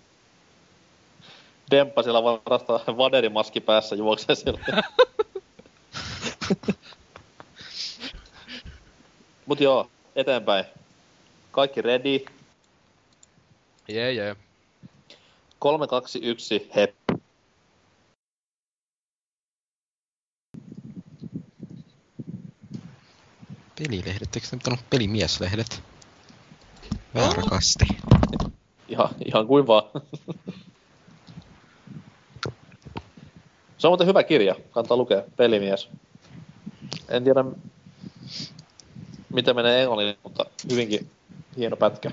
Demppa 1.70 2.02
siellä 2.02 2.22
varastaa 2.22 2.80
vaderimaski 2.96 3.60
päässä 3.60 3.96
juoksee 3.96 4.34
siellä. 4.34 4.60
Mut 9.46 9.60
joo, 9.60 9.90
eteenpäin. 10.16 10.64
Kaikki 11.50 11.82
ready. 11.82 12.24
Jee, 13.88 14.12
jee. 14.12 14.36
3, 15.58 15.86
2, 15.86 16.18
1, 16.22 16.70
hep. 16.76 16.94
Pelilehdet, 23.78 24.36
eikö 24.36 24.48
ne 24.52 24.56
nyt 24.56 24.66
ole 24.66 24.78
pelimieslehdet? 24.90 25.82
Väärä 27.14 27.42
kasti. 27.50 27.84
Ihan, 28.88 29.08
ihan 29.24 29.46
kuin 29.46 29.66
vaan. 29.66 29.82
Se 33.78 33.86
on 33.86 33.90
muuten 33.90 34.06
hyvä 34.06 34.22
kirja, 34.22 34.54
kannattaa 34.70 34.96
lukea, 34.96 35.22
Pelimies. 35.36 35.88
En 37.08 37.24
tiedä, 37.24 37.44
miten 39.28 39.56
menee 39.56 39.82
englannin, 39.82 40.16
mutta 40.22 40.44
hyvinkin 40.70 41.10
hieno 41.56 41.76
pätkä. 41.76 42.10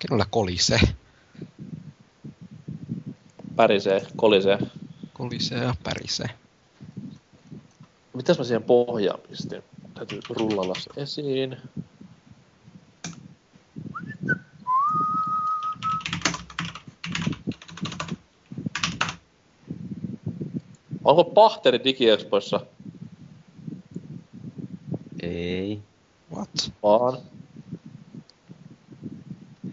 Kenellä 0.00 0.26
kolisee? 0.30 0.80
Pärisee, 3.60 4.06
kolisee. 4.16 4.58
Kolisee 5.12 5.58
ja 5.64 5.74
pärisee. 5.82 6.30
Mitäs 8.14 8.38
mä 8.38 8.44
siihen 8.44 8.62
pohjaan 8.62 9.20
pistin? 9.30 9.62
Täytyy 9.94 10.20
rullalla 10.28 10.74
se 10.78 10.90
esiin. 10.96 11.56
Onko 21.04 21.24
Pahteri 21.24 21.84
DigiExpoissa? 21.84 22.60
Ei. 25.22 25.82
What? 26.34 26.72
Vaan. 26.82 27.18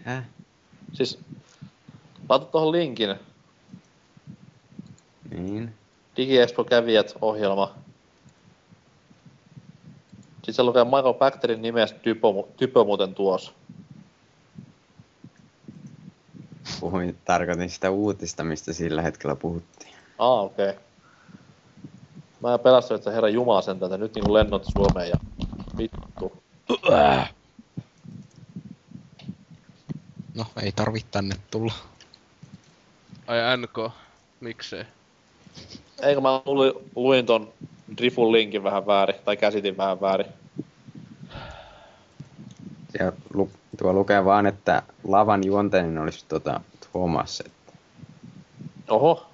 Häh? 0.04 0.24
Siis, 0.92 1.18
laita 2.28 2.46
tuohon 2.46 2.72
linkin. 2.72 3.27
Niin. 5.50 5.74
DigiExpo 6.16 6.64
kävijät 6.64 7.14
ohjelma. 7.20 7.74
Sitten 10.34 10.54
se 10.54 10.62
lukee 10.62 10.84
Michael 10.84 11.14
Bacterin 11.14 11.62
nimestä 11.62 11.98
typo, 11.98 12.48
typö 12.56 12.84
muuten 12.84 13.14
tuossa. 13.14 13.52
puhuin, 16.80 17.18
tarkoitin 17.24 17.70
sitä 17.70 17.90
uutista, 17.90 18.44
mistä 18.44 18.72
sillä 18.72 19.02
hetkellä 19.02 19.36
puhuttiin. 19.36 19.94
Aa, 20.18 20.42
okei. 20.42 20.68
Okay. 20.70 20.82
Mä 22.42 22.54
en 22.54 22.60
pelästy, 22.60 22.94
että 22.94 23.10
herra 23.10 23.28
Jumala 23.28 23.62
sen 23.62 23.78
että 23.82 23.98
nyt 23.98 24.14
niinku 24.14 24.34
lennot 24.34 24.64
Suomeen 24.64 25.08
ja 25.08 25.16
vittu. 25.78 26.42
No, 30.34 30.46
ei 30.62 30.72
tarvi 30.72 31.04
tänne 31.10 31.36
tulla. 31.50 31.72
Ai 33.26 33.56
NK, 33.56 33.92
miksei? 34.40 34.84
Eikö 36.02 36.20
mä 36.20 36.42
luin, 36.44 36.72
luin 36.96 37.26
ton 37.26 37.52
Drifun 37.96 38.32
linkin 38.32 38.62
vähän 38.62 38.86
väärin, 38.86 39.16
tai 39.24 39.36
käsitin 39.36 39.76
vähän 39.76 40.00
väärin. 40.00 40.26
Siellä 42.90 43.12
lu, 43.34 43.50
tuo 43.78 43.92
lukee 43.92 44.24
vaan, 44.24 44.46
että 44.46 44.82
lavan 45.04 45.44
juonteinen 45.44 45.98
olisi 45.98 46.24
tota 46.28 46.60
Thomas, 46.92 47.40
että 47.40 47.72
Oho, 48.88 49.26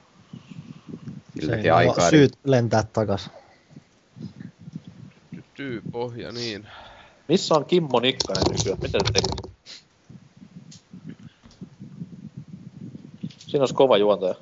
silläkin 1.41 1.63
Se 1.63 1.69
ei 1.69 1.71
ole 1.71 1.79
aikaa. 1.79 2.11
Syyt 2.11 2.39
lentää 2.45 2.83
takas. 2.93 3.31
Tyy 5.55 5.83
pohja, 5.93 6.33
niin. 6.33 6.67
missä 7.29 7.55
on 7.55 7.65
Kimmo 7.65 8.01
Nikkanen 8.01 8.43
nykyään? 8.51 8.79
Mitä 8.83 8.99
se 9.07 9.13
teki? 9.13 9.55
Siinä 13.39 13.63
olisi 13.63 13.75
kova 13.75 13.97
juontaja. 13.97 14.35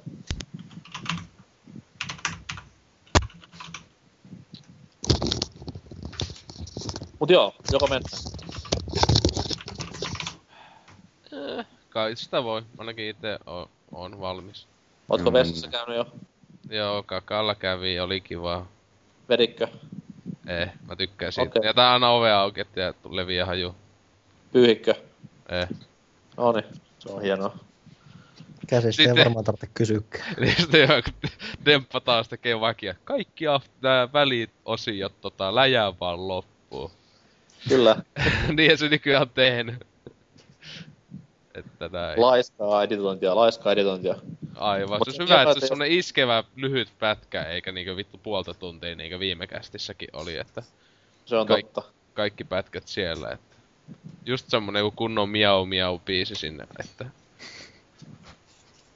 Joo, 7.33 7.55
joko 7.73 7.87
mennään. 7.87 8.23
Kai 11.89 12.17
sitä 12.17 12.45
voi, 12.45 12.63
ainakin 12.79 13.05
itse 13.09 13.39
on, 13.47 13.69
on 13.93 14.21
valmis. 14.21 14.67
Ootko 15.09 15.31
Mm. 15.31 15.35
vessassa 15.35 15.69
käynyt 15.69 15.97
jo? 15.97 16.07
Joo, 16.71 17.03
kakalla 17.03 17.55
kävi, 17.55 18.01
oli 18.01 18.21
kiva. 18.21 18.67
Vedikkö? 19.29 19.69
Eh, 20.47 20.71
mä 20.89 20.97
tykkään 20.97 21.33
siitä. 21.33 21.59
Okay. 21.59 21.69
Jätän 21.69 21.85
aina 21.87 22.11
ove 22.11 22.33
auki, 22.33 22.61
että 22.61 22.95
leviää 23.11 23.47
haju. 23.47 23.75
Pyyhikkö? 24.53 24.95
Eh. 25.49 25.69
Noniin, 26.37 26.65
se 26.99 27.09
on 27.13 27.23
hienoa. 27.23 27.57
Käsistä 28.67 29.03
ei 29.03 29.17
varmaan 29.17 29.45
tarvitse 29.45 29.69
kysyäkään. 29.75 30.35
Niin 30.41 30.57
sitten 30.57 30.81
joo, 30.89 31.03
kun 31.03 31.31
Demppa 31.65 32.01
taas 32.01 32.29
tekee 32.29 32.61
vakia. 32.61 32.95
Kaikki 33.05 33.45
af- 33.47 33.69
nää 33.83 34.13
väliosiot 34.13 35.21
tota, 35.21 35.55
läjää 35.55 35.93
vaan 36.01 36.29
loppuun. 36.29 36.91
Kyllä, 37.69 37.97
niin 38.57 38.79
se 38.79 38.89
nykyään 38.89 39.23
on 39.23 39.31
tehnyt. 39.31 39.87
Että 41.55 41.89
näin. 41.89 42.21
laiskaa 42.21 42.83
editointia, 42.83 43.37
laiskaa 43.37 43.73
editointia. 43.73 44.15
Aivan. 44.55 44.99
Mut 44.99 45.15
Se 45.15 45.23
on 45.23 45.29
hyvä, 45.29 45.43
että 45.43 45.55
se 45.55 45.59
on 45.65 45.69
semmonen 45.69 45.93
iskevä 45.93 46.45
lyhyt 46.57 46.89
pätkä, 46.99 47.43
eikä 47.43 47.73
niinkö 47.73 47.97
vittu 47.97 48.19
puolta 48.19 48.55
tuntia, 48.55 48.95
niinkö 48.97 49.19
viime 49.19 49.47
kästissäkin 49.47 50.09
oli, 50.13 50.37
että 50.37 50.63
Se 51.27 51.37
on 51.37 51.47
Kaik- 51.47 51.67
totta. 51.67 51.93
kaikki 52.15 52.45
pätkät 52.45 52.89
siellä, 52.89 53.31
että 53.31 53.57
just 54.27 54.51
semmonen 54.51 54.93
kunnon 54.97 55.29
miau 55.29 55.67
miau 55.67 55.99
biisi 55.99 56.35
sinne, 56.35 56.67
että 56.81 57.05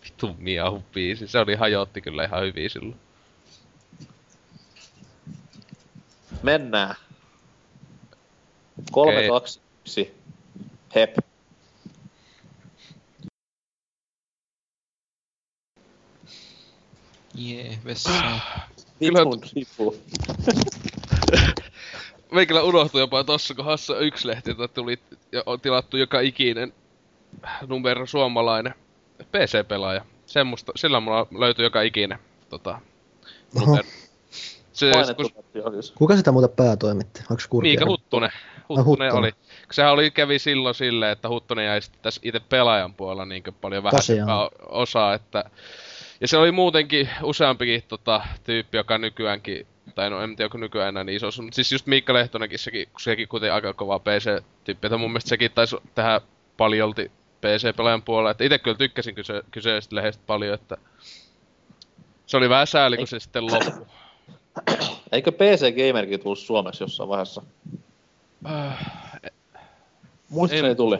vittu 0.04 0.36
miau 0.38 0.80
biisi, 0.94 1.28
se 1.28 1.38
oli 1.38 1.54
hajotti 1.54 2.00
kyllä 2.00 2.24
ihan 2.24 2.42
hyvin 2.42 2.70
silloin. 2.70 3.00
Mennään. 6.42 6.94
Kolme, 8.90 9.16
Okei. 9.16 9.28
kaksi, 9.28 9.60
yksi. 9.80 10.14
Hep. 10.94 11.16
Jee, 17.34 17.78
vessaan. 17.84 18.40
Kyllä- 18.98 19.20
ripu. 19.54 19.96
Meikällä 22.32 22.62
unohtui 22.62 23.00
jopa 23.00 23.24
tossa 23.24 23.54
kohdassa 23.54 23.98
yksi 23.98 24.26
lehti, 24.26 24.50
jota 24.50 24.68
tuli 24.68 24.98
ja 25.32 25.42
on 25.46 25.60
tilattu 25.60 25.96
joka 25.96 26.20
ikinen 26.20 26.72
numero 27.66 28.06
suomalainen 28.06 28.74
PC-pelaaja. 29.22 30.04
Semmosta, 30.26 30.72
sillä 30.76 31.00
mulla 31.00 31.26
löytyi 31.38 31.64
joka 31.64 31.82
ikinen 31.82 32.18
tota, 32.50 32.80
numero. 33.54 33.84
Se, 34.72 34.92
kun, 35.16 35.72
siis. 35.72 35.90
Kuka 35.90 36.16
sitä 36.16 36.32
muuten 36.32 36.50
päätoimitti? 36.50 37.22
Onko? 37.30 37.60
Miika 37.60 37.86
Huttunen. 37.86 38.30
Huttunen, 38.68 39.14
oli. 39.14 39.32
Sehän 39.72 39.92
oli, 39.92 40.10
kävi 40.10 40.38
silloin 40.38 40.74
silleen, 40.74 41.12
että 41.12 41.28
Huttunen 41.28 41.64
jäi 41.64 41.82
sitten 41.82 42.02
tässä 42.02 42.20
itse 42.24 42.40
pelaajan 42.40 42.94
puolella 42.94 43.24
niin 43.24 43.42
paljon 43.60 43.84
o- 43.86 44.80
osaa, 44.82 45.14
että... 45.14 45.44
Ja 46.20 46.28
se 46.28 46.36
oli 46.36 46.52
muutenkin 46.52 47.08
useampikin 47.22 47.82
tota, 47.88 48.22
tyyppi, 48.44 48.76
joka 48.76 48.98
nykyäänkin, 48.98 49.66
tai 49.94 50.10
no 50.10 50.20
en 50.20 50.36
tiedä, 50.36 50.46
onko 50.46 50.58
nykyään 50.58 50.88
enää 50.88 51.04
niin 51.04 51.16
iso, 51.16 51.42
mutta 51.42 51.54
siis 51.54 51.72
just 51.72 51.86
Miikka 51.86 52.14
Lehtonenkin, 52.14 52.58
sekin, 52.58 52.88
sekin 52.98 53.28
kuitenkin 53.28 53.54
aika 53.54 53.74
kova 53.74 53.98
PC-tyyppi, 53.98 54.86
että 54.86 54.96
mun 54.96 55.10
mielestä 55.10 55.28
sekin 55.28 55.50
taisi 55.50 55.76
tehdä 55.94 56.20
paljolti 56.56 57.10
PC-pelaajan 57.40 58.02
puolella, 58.02 58.30
että 58.30 58.44
itse 58.44 58.58
kyllä 58.58 58.76
tykkäsin 58.76 59.14
kyse, 59.14 59.42
kyseisestä 59.50 59.96
lehdestä 59.96 60.22
paljon, 60.26 60.54
että 60.54 60.76
se 62.26 62.36
oli 62.36 62.48
vähän 62.48 62.66
sääli, 62.66 62.96
kun 62.96 63.06
se 63.06 63.20
sitten 63.20 63.46
loppui. 63.46 63.86
Eikö 65.12 65.32
PC 65.32 65.74
Gamerkin 65.76 66.20
tullut 66.20 66.38
Suomeksi 66.38 66.84
jossain 66.84 67.08
vaiheessa? 67.08 67.42
En- 70.50 70.76
tuli. 70.76 70.98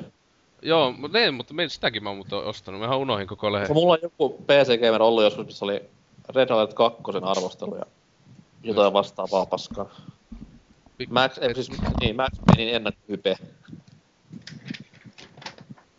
Joo, 0.63 0.93
mutta 0.93 1.19
ei, 1.19 1.31
mutta 1.31 1.55
me- 1.55 1.69
sitäkin 1.69 2.03
mä 2.03 2.09
oon 2.11 2.17
muuten 2.17 2.39
ostanut. 2.39 2.81
Mä 2.81 2.97
unohin 2.97 3.27
koko 3.27 3.53
lehden. 3.53 3.73
Mulla 3.77 3.93
on 3.93 3.99
joku 4.03 4.29
PC 4.29 4.81
Gamer 4.81 5.03
ollut 5.03 5.23
joskus, 5.25 5.47
missä 5.47 5.65
oli 5.65 5.83
Red 6.35 6.51
Alert 6.51 6.75
2 6.75 7.03
arvostelu 7.23 7.77
ja 7.77 7.87
jotain 8.63 8.93
vastaavaa 8.93 9.47
paskaa. 9.47 9.87
Max, 11.09 11.39
ei, 11.39 11.55
siis, 11.55 11.71
niin, 12.01 12.17
Max 12.17 12.33
Paynein 12.47 12.75
ennättyhype. 12.77 13.37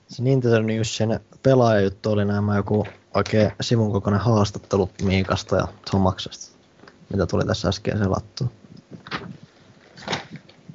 Se 0.07 0.23
Nintendo 0.23 0.61
Newsin 0.61 1.19
pelaajajuttu 1.43 2.11
oli 2.11 2.25
nämä 2.25 2.55
joku 2.55 2.87
oikein 3.13 3.51
sivun 3.61 3.91
kokoinen 3.91 4.21
haastattelu 4.21 4.89
Miikasta 5.01 5.55
ja 5.55 5.67
Tomaksesta. 5.91 6.57
Mitä 7.09 7.25
tuli 7.25 7.45
tässä 7.45 7.67
äsken 7.67 7.97
selattua. 7.97 8.47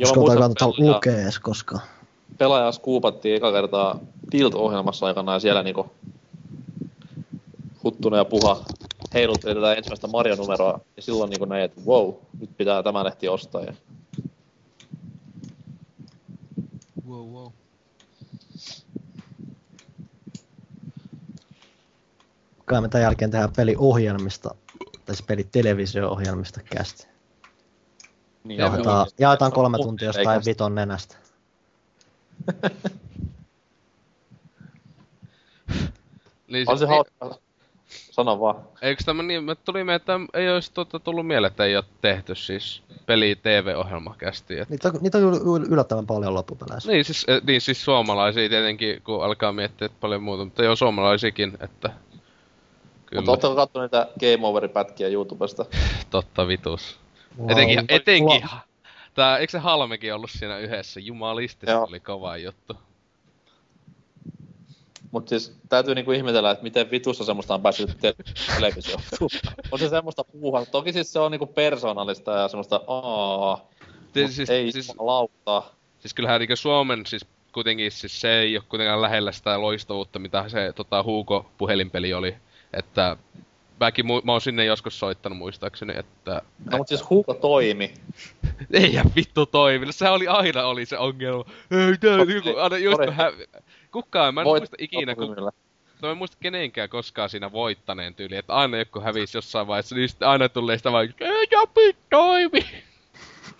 Muistan, 0.06 0.38
kannattaa 0.38 0.72
pelaaja, 0.72 0.94
lukea 0.94 1.22
edes 1.22 1.38
koskaan. 1.38 1.80
pelaaja 2.38 2.72
skuupattiin 2.72 3.36
eka 3.36 3.52
kertaa 3.52 3.98
Tilt-ohjelmassa 4.30 5.06
aikana 5.06 5.32
ja 5.32 5.40
siellä 5.40 5.62
niinku 5.62 5.90
Huttunen 7.84 8.18
ja 8.18 8.24
Puha 8.24 8.64
heilutteli 9.14 9.54
tätä 9.54 9.74
ensimmäistä 9.74 10.06
Mario-numeroa 10.06 10.80
ja 10.96 11.02
silloin 11.02 11.30
niinku 11.30 11.44
näin, 11.44 11.64
että 11.64 11.80
wow, 11.86 12.14
nyt 12.40 12.50
pitää 12.56 12.82
tämä 12.82 13.04
lehti 13.04 13.28
ostaa. 13.28 13.62
Ja 13.62 13.72
Wow, 17.08 17.32
wow. 17.32 17.52
Kai 22.64 22.80
me 22.80 22.88
tämän 22.88 23.02
jälkeen 23.02 23.30
tehdään 23.30 23.52
peliohjelmista, 23.56 24.54
tai 25.04 25.14
siis 25.14 25.26
pelitelevisio-ohjelmista 25.26 26.60
kästi. 26.62 27.11
Niin, 28.44 28.58
Jaetaan, 28.60 29.06
jaetaan 29.18 29.52
kolme 29.52 29.78
tuntia 29.78 30.08
jostain 30.08 30.42
viton 30.46 30.74
nenästä. 30.74 31.16
Niin, 36.48 36.70
On 36.70 36.78
se 36.78 36.84
ei- 36.84 36.88
hauska. 36.88 37.38
Sano 38.10 38.40
vaan. 38.40 38.56
Eikö 38.82 39.04
tämä 39.04 39.22
niin, 39.22 39.44
me 39.44 39.54
tuli 39.54 39.84
me, 39.84 39.94
että 39.94 40.12
ei 40.34 40.50
olisi 40.50 40.72
tota, 40.74 40.98
tullut 40.98 41.26
mieleen, 41.26 41.50
että 41.50 41.64
ei 41.64 41.76
ole 41.76 41.84
tehty 42.00 42.34
siis 42.34 42.82
peli 43.06 43.36
TV-ohjelma 43.42 44.14
kästi. 44.18 44.58
Et... 44.58 44.68
Niitä, 44.70 44.88
on- 44.88 44.98
niitä 45.00 45.18
on 45.18 45.34
yl- 45.34 45.72
yllättävän 45.72 46.06
paljon 46.06 46.34
loppupeleissä. 46.34 46.92
Niin, 46.92 47.04
siis, 47.04 47.24
eh, 47.28 47.40
niin 47.46 47.60
siis 47.60 47.84
suomalaisia 47.84 48.48
tietenkin, 48.48 49.02
kun 49.02 49.24
alkaa 49.24 49.52
miettiä 49.52 49.86
että 49.86 49.98
paljon 50.00 50.22
muuta, 50.22 50.44
mutta 50.44 50.64
joo 50.64 50.76
suomalaisikin, 50.76 51.52
että 51.60 51.90
kyllä, 53.06 53.20
Mutta 53.20 53.30
ootteko 53.30 53.54
katsoneet 53.54 53.92
niitä 53.92 54.08
Game 54.20 54.46
Over-pätkiä 54.46 55.08
YouTubesta? 55.08 55.66
totta 56.10 56.46
vitus. 56.46 57.01
Mulla 57.36 57.52
Etenkin, 57.88 58.42
tää, 59.14 59.38
eikö 59.38 59.50
se 59.50 59.58
Halmekin 59.58 60.14
ollut 60.14 60.30
siinä 60.30 60.58
yhdessä? 60.58 61.00
Jumalisti, 61.00 61.66
se 61.66 61.74
oli 61.76 62.00
kova 62.00 62.36
juttu. 62.36 62.76
Mut 65.10 65.28
siis 65.28 65.56
täytyy 65.68 65.94
niinku 65.94 66.12
ihmetellä, 66.12 66.50
että 66.50 66.62
miten 66.62 66.90
vitussa 66.90 67.24
semmoista 67.24 67.54
on 67.54 67.62
päässyt 67.62 67.96
te- 68.00 68.14
televisioon. 68.54 69.02
on 69.70 69.78
se 69.78 69.88
semmoista 69.88 70.24
puuhaa. 70.24 70.66
Toki 70.66 70.92
siis 70.92 71.12
se 71.12 71.18
on 71.18 71.30
niinku 71.30 71.46
persoonallista 71.46 72.32
ja 72.32 72.48
semmoista 72.48 72.80
aa. 72.86 73.68
Siis- 74.14 74.36
siis- 74.36 74.50
ei 74.50 74.72
siis- 74.72 74.86
siis... 74.86 74.98
lautaa. 74.98 75.74
Siis 75.98 76.14
kyllähän 76.14 76.40
niinku 76.40 76.56
Suomen, 76.56 77.06
siis 77.06 77.26
kuitenkin 77.52 77.92
siis 77.92 78.20
se 78.20 78.38
ei 78.38 78.56
ole 78.56 78.64
kuitenkaan 78.68 79.02
lähellä 79.02 79.32
sitä 79.32 79.60
loistavuutta, 79.60 80.18
mitä 80.18 80.48
se 80.48 80.72
tota, 80.72 81.02
Huuko 81.02 81.46
puhelinpeli 81.58 82.14
oli. 82.14 82.34
Että 82.72 83.16
mäkin 83.84 84.04
mu- 84.04 84.24
mä 84.24 84.32
oon 84.32 84.40
sinne 84.40 84.64
joskus 84.64 84.98
soittanut 84.98 85.38
muistaakseni, 85.38 85.92
että 85.96 86.42
No 86.70 86.78
mut 86.78 86.88
siis 86.88 87.10
Huuko 87.10 87.34
toimi. 87.34 87.94
ei 88.72 88.92
ihan 88.92 89.10
vittu 89.16 89.46
toiminut. 89.46 89.94
Se 89.94 90.08
oli 90.08 90.28
aina 90.28 90.64
oli 90.64 90.86
se 90.86 90.98
ongelma. 90.98 91.44
Ei 91.70 91.98
tää 91.98 92.14
Okei, 92.14 92.26
niinku, 92.26 92.60
aina 92.60 92.78
just 92.78 93.00
hä... 93.10 93.32
Kukaan, 93.92 94.34
mä 94.34 94.40
en 94.40 94.44
Voit 94.44 94.60
muista 94.60 94.76
ikinä, 94.78 95.14
kun 95.14 95.28
mutta 96.02 96.08
mä 96.08 96.10
en 96.10 96.18
muista 96.18 96.36
kenenkään 96.40 96.88
koskaan 96.88 97.30
siinä 97.30 97.52
voittaneen 97.52 98.14
tyyli, 98.14 98.36
että 98.36 98.54
aina 98.54 98.78
joku 98.78 99.00
hävisi 99.00 99.36
jossain 99.36 99.66
vaiheessa, 99.66 99.94
niin 99.94 100.08
sitten 100.08 100.28
aina 100.28 100.48
tulee 100.48 100.76
sitä 100.78 100.92
vaan, 100.92 101.14
ei 101.20 101.46
japi 101.50 101.96
toimi. 102.10 102.60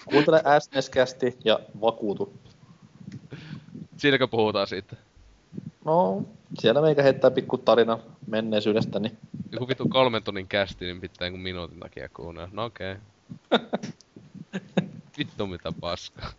Kuuntele 0.05 0.43
SNES-kästi 0.59 1.37
ja 1.45 1.61
vakuutu. 1.81 2.33
Siinäkö 3.97 4.29
puhutaan 4.29 4.67
siitä? 4.67 4.97
No, 5.85 6.23
siellä 6.59 6.81
meikä 6.81 7.03
heittää 7.03 7.31
pikku 7.31 7.59
tarina 7.59 7.99
menneisyydestä, 8.27 8.99
niin 8.99 9.19
Joku 9.53 9.69
vitu 9.69 9.89
kolmen 9.89 10.23
tunnin 10.23 10.49
kästi, 10.49 10.85
niin 10.85 11.01
pitää 11.01 11.29
joku 11.29 11.39
minuutin 11.39 11.81
takia 11.81 12.09
kuunnella. 12.09 12.49
No 12.53 12.65
okei. 12.65 12.97
Vittu 15.19 15.47
mitä 15.47 15.73
paskaa. 15.81 16.31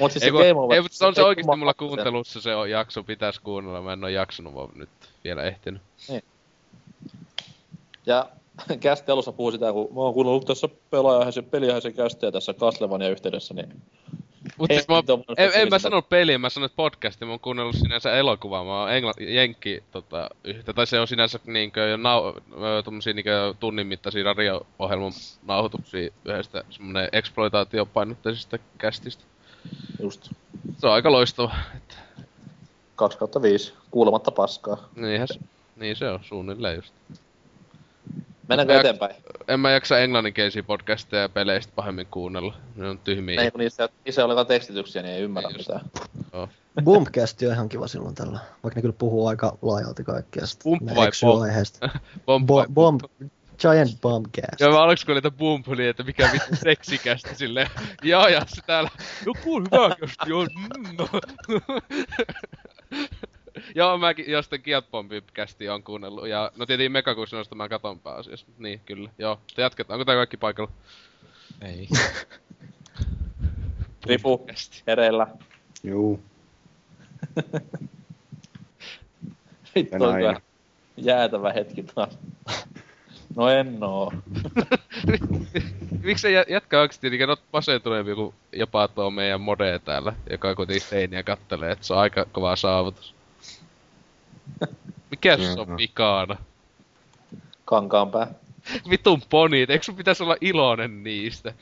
Mut 0.00 0.12
siis 0.12 0.22
Ei, 0.22 0.28
se 0.28 0.30
kun, 0.30 0.40
Game 0.40 0.60
Over... 0.60 0.74
ei, 0.74 0.82
mutta 0.82 0.98
se 0.98 1.06
on 1.06 1.14
se 1.14 1.22
oikeesti 1.22 1.56
mulla 1.56 1.74
kuuntelussa 1.74 2.40
se 2.40 2.54
on 2.54 2.70
jakso, 2.70 3.02
pitäis 3.02 3.40
kuunnella. 3.40 3.82
Mä 3.82 3.92
en 3.92 4.04
oo 4.04 4.08
jaksanut 4.08 4.54
vaan 4.54 4.70
nyt 4.74 4.88
vielä 5.24 5.42
ehtinyt. 5.42 5.82
Ja 8.06 8.28
kästi 8.80 9.12
alussa 9.12 9.32
puhui 9.32 9.52
sitä, 9.52 9.72
kun 9.72 9.94
mä 9.94 10.00
oon 10.00 10.14
kuunnellut 10.14 10.46
tässä 10.46 10.68
pelaajaisen 10.90 11.44
peliäisen 11.44 11.94
kästiä 11.94 12.32
tässä 12.32 12.54
Castlevania 12.54 13.08
yhteydessä, 13.08 13.54
niin 13.54 13.82
Mut 14.58 14.70
siis 14.72 14.88
mä, 14.88 15.02
en, 15.36 15.50
en 15.54 15.68
mä 15.68 15.78
sanonut 15.78 16.08
peliä, 16.08 16.38
mä 16.38 16.50
sanoin 16.50 16.72
podcastia, 16.76 17.26
mä 17.26 17.32
oon 17.32 17.40
kuunnellut 17.40 17.76
sinänsä 17.76 18.16
elokuvaa, 18.16 18.64
mä 18.64 18.80
oon 18.80 18.92
engla, 18.92 19.12
jenkki 19.18 19.82
tota, 19.90 20.30
yhtä, 20.44 20.72
tai 20.72 20.86
se 20.86 21.00
on 21.00 21.08
sinänsä 21.08 21.38
niinkö 21.46 21.88
jo 21.88 21.96
nau, 21.96 22.34
tommosia 22.84 23.14
niinkö 23.14 23.54
tunnin 23.60 23.86
mittaisia 23.86 24.24
radio-ohjelman 24.24 25.12
nauhoituksia 25.46 26.10
yhdestä 26.24 26.64
semmonen 26.70 27.08
exploitaatiopainotteisesta 27.12 28.58
kästistä. 28.78 29.24
just 30.02 30.30
Se 30.78 30.86
on 30.86 30.92
aika 30.92 31.12
loistava. 31.12 31.54
Että, 31.76 31.94
2 32.96 33.18
kautta 33.18 33.42
5, 33.42 33.74
kuulematta 33.90 34.30
paskaa. 34.30 34.88
niinhän 34.96 35.28
se, 35.28 35.38
niin 35.76 35.96
se 35.96 36.08
on 36.08 36.20
suunnilleen 36.22 36.76
just. 36.76 36.94
Mennäänkö 38.48 38.74
Mä- 38.74 38.80
eteenpäin? 38.80 39.14
En 39.48 39.60
mä 39.60 39.70
jaksa 39.70 39.98
englanninkielisiä 39.98 40.62
podcasteja 40.62 41.22
ja 41.22 41.28
peleistä 41.28 41.72
pahemmin 41.76 42.06
kuunnella. 42.10 42.54
Ne 42.76 42.88
on 42.88 42.98
tyhmiä. 42.98 43.42
Ei, 43.42 43.50
kun 43.50 43.58
niissä, 43.58 43.88
niissä 44.04 44.24
oli 44.24 44.32
jotain 44.32 44.46
tekstityksiä, 44.46 45.02
niin 45.02 45.14
ei 45.14 45.22
ymmärrä 45.22 45.50
just. 45.50 45.68
mitään. 45.68 45.90
Boomcast 46.84 47.42
on 47.42 47.52
ihan 47.52 47.68
kiva 47.68 47.88
silloin 47.88 48.14
tällä, 48.14 48.38
vaikka 48.62 48.78
ne 48.78 48.82
kyllä 48.82 48.94
puhuu 48.98 49.26
aika 49.26 49.58
laajalti 49.62 50.04
kaikkea. 50.04 50.42
Bump 50.64 50.82
vai 50.96 51.10
bomb? 51.22 51.42
aiheesta. 51.42 51.88
Bomb, 52.26 52.50
Bo- 52.50 52.72
bomb, 52.74 53.00
giant 53.58 54.00
bombcast. 54.00 54.60
Ja 54.60 54.68
mä 54.70 54.82
aluksi 54.82 55.06
kun 55.06 55.12
oli, 55.12 55.18
että 55.18 55.30
bump, 55.30 55.66
niin 55.66 55.88
että 55.90 56.02
mikä 56.02 56.30
vittu 56.32 56.56
seksikästä 56.62 57.34
silleen. 57.34 57.68
Ja 58.04 58.28
ja 58.28 58.42
se 58.46 58.62
täällä, 58.66 58.90
joku 59.26 59.60
hyvä 59.60 59.96
kästi 60.00 60.32
on. 60.32 60.48
Mm. 60.78 60.96
Joo, 63.74 63.98
mäkin 63.98 64.30
jostain 64.30 64.62
Kiatbombi 64.62 65.22
kästi 65.34 65.68
on 65.68 65.82
kuunnellut. 65.82 66.28
Ja 66.28 66.52
no 66.56 66.66
tietenkin 66.66 66.92
Megakuisinosta 66.92 67.54
mä 67.54 67.68
katon 67.68 68.00
pääasiassa. 68.00 68.46
Niin, 68.58 68.80
kyllä. 68.86 69.10
Joo, 69.18 69.40
te 69.56 69.62
jatketaan. 69.62 69.94
Onko 69.94 70.04
tää 70.04 70.14
kaikki 70.14 70.36
paikalla? 70.36 70.70
Ei. 71.62 71.88
Ripu, 74.06 74.38
Kästi. 74.38 74.82
hereillä. 74.86 75.26
Juu. 75.84 76.22
Vittu 79.74 80.04
on 80.04 80.14
kyllä 80.14 80.40
jäätävä 80.96 81.52
hetki 81.52 81.82
taas. 81.82 82.18
No 83.36 83.48
en 83.48 83.78
oo. 83.80 84.12
Miksi 86.02 86.32
jätkä 86.32 86.80
oikeesti 86.80 87.10
niinkö 87.10 87.26
not 87.26 87.40
masentuneempi 87.52 88.14
kuin 88.14 88.34
jopa 88.52 88.88
tuo 88.88 89.10
meidän 89.10 89.40
mode 89.40 89.78
täällä, 89.78 90.12
joka 90.30 90.54
kuitenkin 90.54 90.88
seiniä 90.88 91.22
kattelee, 91.22 91.72
että 91.72 91.86
se 91.86 91.94
on 91.94 92.00
aika 92.00 92.24
kova 92.32 92.56
saavutus. 92.56 93.14
Mikä 95.10 95.36
se 95.36 95.60
on 95.60 95.68
Joo. 95.68 95.76
vikaana? 95.76 96.36
Kankaanpää. 97.64 98.34
Vitun 98.90 99.22
ponit, 99.30 99.70
eikö 99.70 99.84
sun 99.84 99.96
pitäisi 99.96 100.22
olla 100.22 100.36
iloinen 100.40 101.04
niistä? 101.04 101.54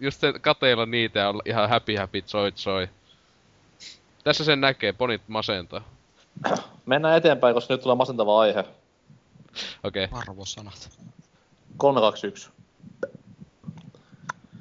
Just 0.00 0.20
se 0.20 0.32
kateilla 0.40 0.86
niitä 0.86 1.18
ja 1.18 1.28
olla 1.28 1.42
ihan 1.46 1.68
happy 1.68 1.96
happy 1.96 2.22
soi 2.26 2.52
soi. 2.54 2.88
Tässä 4.24 4.44
sen 4.44 4.60
näkee, 4.60 4.92
ponit 4.92 5.22
masentaa. 5.28 5.84
Mennään 6.86 7.16
eteenpäin, 7.16 7.54
koska 7.54 7.74
nyt 7.74 7.82
tulee 7.82 7.96
masentava 7.96 8.40
aihe. 8.40 8.64
Okei. 9.84 10.04
Okay. 10.04 10.20
Arvosanat. 10.20 10.98
3, 11.76 12.00
2, 12.00 12.26
1. 12.26 12.50